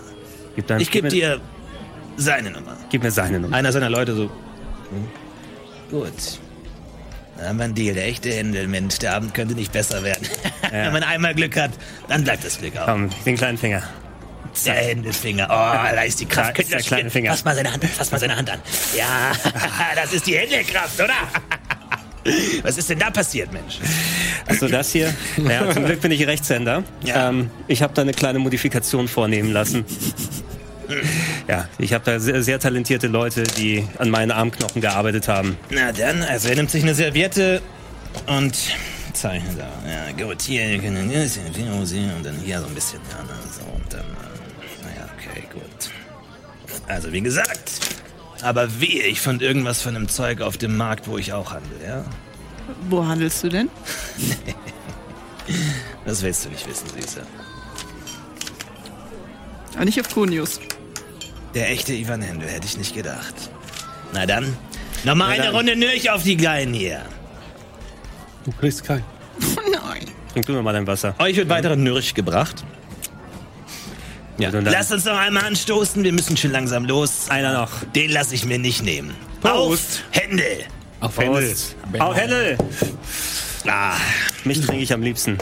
Gib 0.57 0.67
dann, 0.67 0.81
Ich 0.81 0.91
gebe 0.91 1.09
dir 1.09 1.41
seine 2.17 2.51
Nummer. 2.51 2.77
Gib 2.91 3.03
mir 3.03 3.11
seine 3.13 3.39
Nummer. 3.39 3.57
Einer 3.57 3.71
seiner 3.73 3.91
Leute 3.91 4.15
so. 4.15 4.23
hm, 4.25 5.09
Gut. 5.91 6.13
Na, 7.41 7.53
mein 7.53 7.75
Deal, 7.75 7.95
der 7.95 8.07
echte 8.07 8.31
Händel, 8.31 8.67
Mensch, 8.67 8.99
der 8.99 9.15
Abend 9.15 9.33
könnte 9.35 9.55
nicht 9.55 9.71
besser 9.73 10.03
werden. 10.03 10.27
Wenn 10.71 10.93
man 10.93 11.05
einmal 11.05 11.35
Glück 11.35 11.57
hat, 11.57 11.71
dann 12.09 12.25
bleibt 12.25 12.45
das 12.45 12.59
Glück 12.59 12.77
auch. 12.77 12.87
Komm, 12.87 13.11
den 13.25 13.37
kleinen 13.37 13.57
Finger. 13.59 13.83
Der 14.65 14.75
Händelfinger. 14.75 15.47
Oh, 15.51 15.95
da 15.95 16.03
ist 16.03 16.21
die 16.21 16.27
Kraft. 16.27 16.59
Da 16.59 16.63
ist 16.63 16.73
der 16.73 16.81
kleine? 16.81 17.11
Finger. 17.11 17.31
Fass 17.31 17.45
mal 17.45 17.55
seine 17.55 17.73
Hand 17.73 17.85
an. 17.85 17.91
Fass 17.91 18.11
mal 18.11 18.19
seine 18.19 18.37
Hand 18.37 18.51
an. 18.51 18.61
Ja, 18.97 19.33
das 19.95 20.13
ist 20.13 20.27
die 20.27 20.37
Händelkraft, 20.37 21.01
oder? 21.01 21.15
Was 22.63 22.77
ist 22.77 22.91
denn 22.91 22.99
da 22.99 23.11
passiert, 23.11 23.53
Mensch? 23.53 23.79
Also 24.47 24.69
das 24.69 24.93
hier. 24.93 25.15
Ja, 25.37 25.71
zum 25.71 25.85
Glück 25.85 26.01
bin 26.01 26.13
ich 26.13 26.27
Rechtshänder. 26.27 26.83
Ja. 27.03 27.31
Ähm, 27.31 27.51
ich 27.69 27.83
habe 27.83 27.95
da 27.95 28.03
eine 28.03 28.13
kleine 28.13 28.39
Modifikation 28.39 29.09
vornehmen 29.09 29.53
lassen. 29.53 29.85
Ja, 31.47 31.69
ich 31.79 31.93
habe 31.93 32.05
da 32.05 32.19
sehr, 32.19 32.43
sehr 32.43 32.59
talentierte 32.59 33.07
Leute, 33.09 33.43
die 33.43 33.87
an 33.99 34.11
meinen 34.11 34.31
Armknochen 34.31 34.81
gearbeitet 34.81 35.29
haben. 35.29 35.57
Na 35.71 35.93
dann, 35.93 36.23
also 36.23 36.49
er 36.49 36.57
nimmt 36.57 36.71
sich 36.71 36.83
eine 36.83 36.95
Serviette 36.95 37.61
und 38.27 38.57
zeichnet 39.13 39.59
da. 39.59 39.69
Ja, 39.89 40.27
gut, 40.27 40.43
hier 40.43 40.79
können 40.79 41.11
wir 41.11 41.29
sehen 41.29 42.11
und 42.17 42.25
dann 42.25 42.37
hier 42.45 42.61
so 42.61 42.67
ein 42.67 42.75
bisschen. 42.75 43.01
Ja, 43.11 43.25
Also 46.89 47.13
wie 47.13 47.21
gesagt, 47.21 47.73
aber 48.43 48.81
wehe, 48.81 49.05
ich 49.05 49.21
fand 49.21 49.43
irgendwas 49.43 49.83
von 49.83 49.95
dem 49.95 50.09
Zeug 50.09 50.41
auf 50.41 50.57
dem 50.57 50.77
Markt, 50.77 51.07
wo 51.07 51.19
ich 51.19 51.33
auch 51.33 51.53
handle, 51.53 51.87
ja? 51.87 52.05
Wo 52.89 53.07
handelst 53.07 53.45
du 53.45 53.49
denn? 53.49 53.69
Das 56.05 56.23
willst 56.23 56.45
du 56.45 56.51
nicht 56.51 56.67
wissen, 56.69 56.87
Süße. 56.89 57.23
Aber 59.75 59.85
nicht 59.85 60.01
auf 60.01 60.13
Konius. 60.13 60.61
Der 61.55 61.71
echte 61.71 61.95
Ivan 61.95 62.21
Händel, 62.23 62.49
hätte 62.49 62.67
ich 62.67 62.77
nicht 62.77 62.95
gedacht. 62.95 63.35
Na 64.13 64.27
dann, 64.27 64.57
nochmal 65.05 65.33
eine 65.33 65.45
dann. 65.45 65.55
Runde 65.55 65.77
Nürch 65.77 66.11
auf 66.11 66.23
die 66.23 66.37
Kleinen 66.37 66.75
hier. 66.75 67.01
Du 68.45 68.53
kriegst 68.53 68.85
keinen. 68.85 69.05
Nein. 69.73 70.07
Trink 70.33 70.47
du 70.47 70.53
mir 70.53 70.63
mal 70.63 70.73
dein 70.73 70.87
Wasser. 70.87 71.15
Euch 71.19 71.37
wird 71.37 71.49
weiterer 71.49 71.77
Nürch 71.77 72.15
gebracht. 72.15 72.65
Ja, 74.39 74.51
dann, 74.51 74.65
Lasst 74.65 74.93
uns 74.93 75.05
noch 75.05 75.17
einmal 75.19 75.45
anstoßen, 75.45 76.05
wir 76.05 76.13
müssen 76.13 76.37
schon 76.37 76.53
langsam 76.53 76.85
los. 76.85 77.27
Einer 77.29 77.53
noch. 77.55 77.71
Den 77.95 78.11
lasse 78.11 78.35
ich 78.35 78.45
mir 78.45 78.59
nicht 78.59 78.83
nehmen. 78.85 79.15
Prost. 79.41 80.05
Auf 80.13 80.21
Händel! 80.23 80.59
Auf 81.01 81.15
Prost. 81.17 81.77
Au, 81.99 82.15
Helle! 82.15 82.57
Ah, 83.67 83.95
Mich 84.45 84.61
trinke 84.65 84.83
ich 84.83 84.93
am 84.93 85.03
liebsten. 85.03 85.39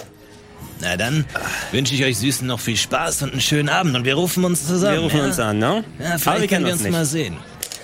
na 0.81 0.97
dann 0.97 1.25
wünsche 1.73 1.95
ich 1.95 2.05
euch 2.05 2.19
Süßen 2.19 2.47
noch 2.47 2.61
viel 2.61 2.77
Spaß 2.77 3.23
und 3.23 3.33
einen 3.33 3.41
schönen 3.41 3.69
Abend 3.69 3.95
und 3.97 4.05
wir 4.05 4.15
rufen 4.15 4.45
uns 4.45 4.67
zusammen. 4.67 4.95
Wir 4.97 5.03
rufen 5.03 5.19
ja? 5.19 5.25
uns 5.27 5.39
an, 5.39 5.59
ne? 5.59 5.85
Ja, 5.99 6.07
Aber 6.07 6.13
wir 6.15 6.19
vielleicht 6.19 6.49
kennen 6.49 6.49
können 6.49 6.65
wir 6.67 6.73
uns 6.73 6.83
uns 6.83 6.91
mal 6.93 7.01
nicht. 7.01 7.11
sehen. 7.11 7.37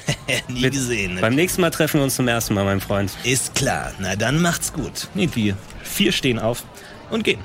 Nie 0.48 0.70
gesehen. 0.70 1.18
Beim 1.20 1.34
nächsten 1.34 1.60
Mal 1.60 1.70
treffen 1.70 1.98
wir 2.00 2.04
uns 2.04 2.16
zum 2.16 2.26
ersten 2.26 2.54
Mal, 2.54 2.64
mein 2.64 2.80
Freund. 2.80 3.12
Ist 3.24 3.54
klar. 3.54 3.92
Na 3.98 4.16
dann 4.16 4.40
macht's 4.42 4.72
gut. 4.72 5.08
Nee, 5.14 5.26
die 5.28 5.54
vier 5.82 6.10
stehen 6.12 6.38
auf 6.38 6.64
und 7.10 7.22
gehen. 7.24 7.40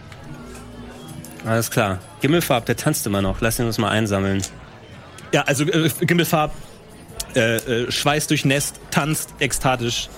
Alles 1.46 1.70
klar. 1.70 2.00
Gimmelfarb, 2.22 2.66
der 2.66 2.76
tanzt 2.76 3.06
immer 3.06 3.22
noch. 3.22 3.42
Lass 3.42 3.60
ihn 3.60 3.66
uns 3.66 3.78
mal 3.78 3.90
einsammeln. 3.90 4.42
Ja, 5.34 5.42
also 5.44 5.66
äh, 5.66 5.90
Gimmelfarb 6.02 6.52
äh, 7.36 7.58
äh, 7.58 7.92
schweiß 7.92 8.28
durchnässt, 8.28 8.80
tanzt 8.92 9.34
ekstatisch. 9.40 10.10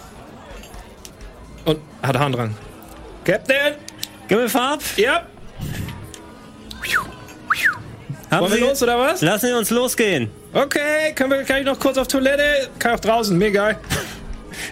Und 1.65 1.79
hat 2.01 2.17
Harndrang. 2.17 2.55
Captain! 3.23 3.75
Gimmelfarb? 4.27 4.81
Ja! 4.97 5.25
Haben 8.31 8.41
Wollen 8.41 8.53
wir 8.53 8.67
los 8.67 8.83
oder 8.83 8.99
was? 8.99 9.21
Lassen 9.21 9.47
Sie 9.47 9.53
uns 9.57 9.69
losgehen. 9.71 10.29
Okay, 10.53 11.13
können 11.15 11.31
wir, 11.31 11.43
kann 11.43 11.59
ich 11.59 11.65
noch 11.65 11.79
kurz 11.79 11.97
auf 11.97 12.07
Toilette? 12.07 12.69
Kann 12.77 12.95
auch 12.95 12.99
draußen, 12.99 13.35
mir 13.37 13.47
egal. 13.47 13.79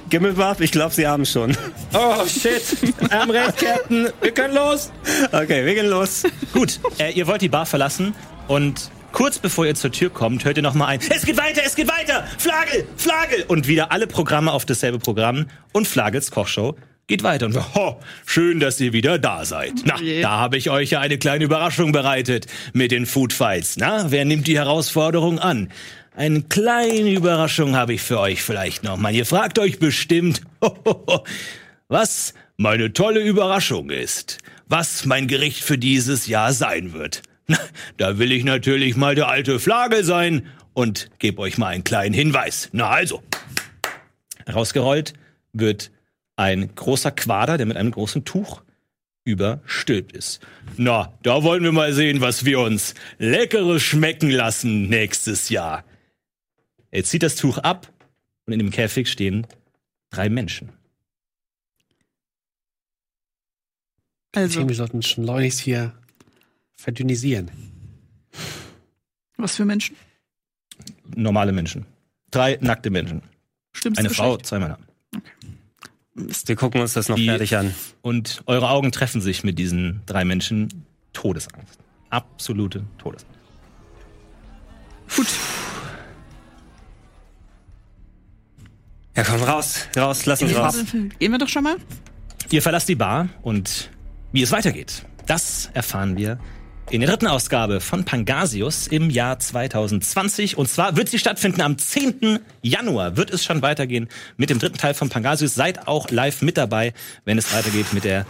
Gimmelfarb, 0.10 0.62
ich 0.62 0.72
glaube, 0.72 0.94
Sie 0.94 1.08
haben 1.08 1.26
schon. 1.26 1.56
Oh 1.94 2.26
shit. 2.26 2.64
Am 3.10 3.30
recht, 3.30 3.58
Captain. 3.58 4.10
Wir 4.22 4.32
können 4.32 4.54
los. 4.56 4.92
Okay, 5.32 5.66
wir 5.66 5.76
gehen 5.76 5.88
los. 5.88 6.24
Gut, 6.54 6.80
äh, 7.00 7.12
ihr 7.12 7.28
wollt 7.28 7.42
die 7.42 7.50
Bar 7.50 7.66
verlassen 7.66 8.14
und 8.48 8.92
kurz 9.12 9.40
bevor 9.40 9.66
ihr 9.66 9.76
zur 9.76 9.92
Tür 9.92 10.10
kommt, 10.10 10.46
hört 10.46 10.58
ihr 10.58 10.64
noch 10.64 10.74
mal 10.74 10.88
ein 10.88 11.00
Es 11.10 11.26
geht 11.26 11.38
weiter, 11.38 11.62
es 11.66 11.76
geht 11.76 11.88
weiter! 11.88 12.26
Flagel, 12.38 12.88
Flagel! 12.98 13.46
Und 13.48 13.68
wieder 13.68 13.92
alle 13.92 14.08
Programme 14.08 14.52
auf 14.52 14.66
dasselbe 14.66 15.00
Programm 15.00 15.48
und 15.74 15.88
Flagels 15.88 16.32
Kochshow 16.32 16.76
geht 17.08 17.24
weiter. 17.24 17.46
Und 17.48 17.56
wir, 17.56 17.74
ho, 17.74 18.00
schön, 18.26 18.60
dass 18.60 18.80
ihr 18.80 18.94
wieder 18.94 19.18
da 19.18 19.46
seid. 19.46 19.74
Na, 19.86 20.00
je. 20.00 20.22
da 20.22 20.32
habe 20.32 20.58
ich 20.58 20.70
euch 20.70 20.92
ja 20.92 21.00
eine 21.00 21.18
kleine 21.18 21.46
Überraschung 21.46 21.94
bereitet 21.94 22.48
mit 22.74 22.92
den 22.92 23.06
Food 23.06 23.34
Fights. 23.34 23.78
Na, 23.78 24.12
wer 24.12 24.26
nimmt 24.26 24.46
die 24.48 24.58
Herausforderung 24.58 25.40
an? 25.40 25.70
Eine 26.18 26.42
kleine 26.42 27.12
Überraschung 27.12 27.76
habe 27.76 27.94
ich 27.94 28.02
für 28.02 28.20
euch 28.20 28.42
vielleicht 28.42 28.84
noch 28.84 28.98
mal. 28.98 29.14
Ihr 29.14 29.28
fragt 29.28 29.60
euch 29.60 29.78
bestimmt, 29.78 30.42
was 31.90 32.34
meine 32.58 32.92
tolle 32.92 33.20
Überraschung 33.20 33.92
ist, 33.92 34.40
was 34.68 35.06
mein 35.06 35.28
Gericht 35.28 35.64
für 35.64 35.78
dieses 35.78 36.26
Jahr 36.26 36.54
sein 36.54 36.94
wird. 36.94 37.22
Na, 37.48 37.60
da 37.98 38.18
will 38.18 38.32
ich 38.32 38.44
natürlich 38.44 38.98
mal 38.98 39.14
der 39.14 39.28
alte 39.28 39.60
Flagel 39.60 40.04
sein 40.04 40.48
und 40.74 41.12
gebe 41.20 41.40
euch 41.40 41.60
mal 41.60 41.68
einen 41.68 41.84
kleinen 41.84 42.16
Hinweis. 42.16 42.70
Na 42.72 42.90
also, 42.90 43.22
rausgerollt 44.52 45.14
wird 45.54 45.92
ein 46.36 46.74
großer 46.74 47.12
Quader, 47.12 47.58
der 47.58 47.68
mit 47.68 47.78
einem 47.78 47.92
großen 47.92 48.26
Tuch 48.26 48.64
überstülpt 49.24 50.14
ist. 50.14 50.40
Na, 50.78 51.14
da 51.22 51.44
wollen 51.44 51.62
wir 51.62 51.74
mal 51.74 51.94
sehen, 51.94 52.22
was 52.22 52.44
wir 52.44 52.60
uns 52.60 52.96
leckeres 53.20 53.84
schmecken 53.84 54.32
lassen 54.32 54.90
nächstes 54.90 55.50
Jahr. 55.50 55.84
Er 56.92 57.04
zieht 57.04 57.24
das 57.24 57.36
Tuch 57.36 57.58
ab 57.60 57.92
und 58.46 58.54
in 58.54 58.60
dem 58.60 58.72
Käfig 58.72 59.10
stehen 59.10 59.46
drei 60.10 60.30
Menschen. 60.30 60.70
Also, 64.34 64.68
wir 64.68 64.76
sollten 64.76 65.02
schleunigst 65.02 65.60
hier 65.60 65.94
verdünnisieren. 66.76 67.50
was 69.38 69.56
für 69.56 69.66
Menschen? 69.66 69.96
Normale 71.16 71.52
Menschen. 71.52 71.86
Drei 72.32 72.58
nackte 72.62 72.90
Menschen. 72.90 73.22
Stimmt's 73.74 74.00
Eine 74.00 74.10
Frau, 74.10 74.38
zwei 74.38 74.60
Männer. 74.60 74.78
Wir 76.14 76.56
gucken 76.56 76.82
uns 76.82 76.94
das 76.94 77.10
noch 77.10 77.16
Die- 77.16 77.28
fertig 77.28 77.56
an. 77.56 77.74
Und 78.02 78.42
eure 78.48 78.70
Augen 78.70 78.92
treffen 78.92 79.22
sich 79.22 79.44
mit 79.44 79.58
diesen 79.60 80.02
drei 80.06 80.26
Menschen. 80.26 80.86
Todesangst. 81.14 81.80
Absolute 82.10 82.86
Todesangst. 83.00 83.28
Ja, 89.18 89.24
komm 89.24 89.42
raus, 89.42 89.88
raus, 89.98 90.28
lass 90.28 90.44
uns 90.44 90.56
raus. 90.56 90.76
Gehen 91.18 91.32
wir 91.32 91.40
doch 91.40 91.50
schon 91.50 91.64
mal? 91.64 91.78
Ihr 92.52 92.62
verlasst 92.62 92.88
die 92.88 92.94
Bar 92.96 93.30
und 93.42 93.90
wie 94.32 94.44
es 94.44 94.52
weitergeht, 94.52 95.02
das 95.26 95.72
erfahren 95.74 96.16
wir 96.18 96.38
in 96.92 97.02
der 97.02 97.10
dritten 97.10 97.26
Ausgabe 97.26 97.82
von 97.82 98.06
Pangasius 98.06 98.86
im 98.86 99.10
Jahr 99.10 99.40
2020. 99.40 100.56
Und 100.56 100.70
zwar 100.70 100.96
wird 100.96 101.10
sie 101.10 101.18
stattfinden 101.18 101.62
am 101.62 101.80
10. 101.80 102.40
Januar. 102.62 103.18
Wird 103.18 103.32
es 103.32 103.44
schon 103.44 103.64
weitergehen 103.64 104.08
mit 104.38 104.52
dem 104.52 104.60
dritten 104.60 104.78
Teil 104.78 104.94
von 104.94 105.10
Pangasius. 105.10 105.56
Seid 105.56 105.88
auch 105.88 106.12
live 106.12 106.44
mit 106.44 106.56
dabei, 106.56 106.94
wenn 107.26 107.40
es 107.40 107.52
weitergeht 107.54 107.94
mit 107.94 108.04
der 108.04 108.28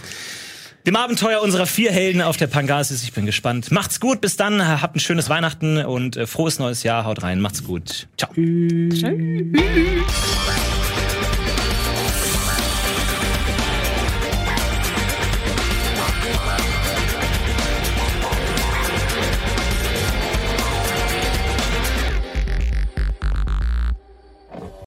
dem 0.88 0.95
Abenteuer 0.95 1.41
unserer 1.41 1.65
vier 1.65 1.91
Helden 1.91 2.22
auf 2.22 2.38
der 2.38 2.47
Pangasius. 2.47 3.03
Ich 3.03 3.11
bin 3.11 3.26
gespannt. 3.26 3.72
Macht's 3.72 3.99
gut, 3.99 4.22
bis 4.22 4.38
dann. 4.38 4.65
Habt 4.81 4.95
ein 4.95 5.01
schönes 5.01 5.27
Weihnachten 5.27 5.84
und 5.85 6.15
äh, 6.15 6.26
frohes 6.26 6.59
neues 6.59 6.84
Jahr. 6.84 7.03
Haut 7.03 7.23
rein, 7.23 7.41
macht's 7.41 7.65
gut. 7.65 8.07
Ciao. 8.18 8.31
Tschüss. 8.34 9.03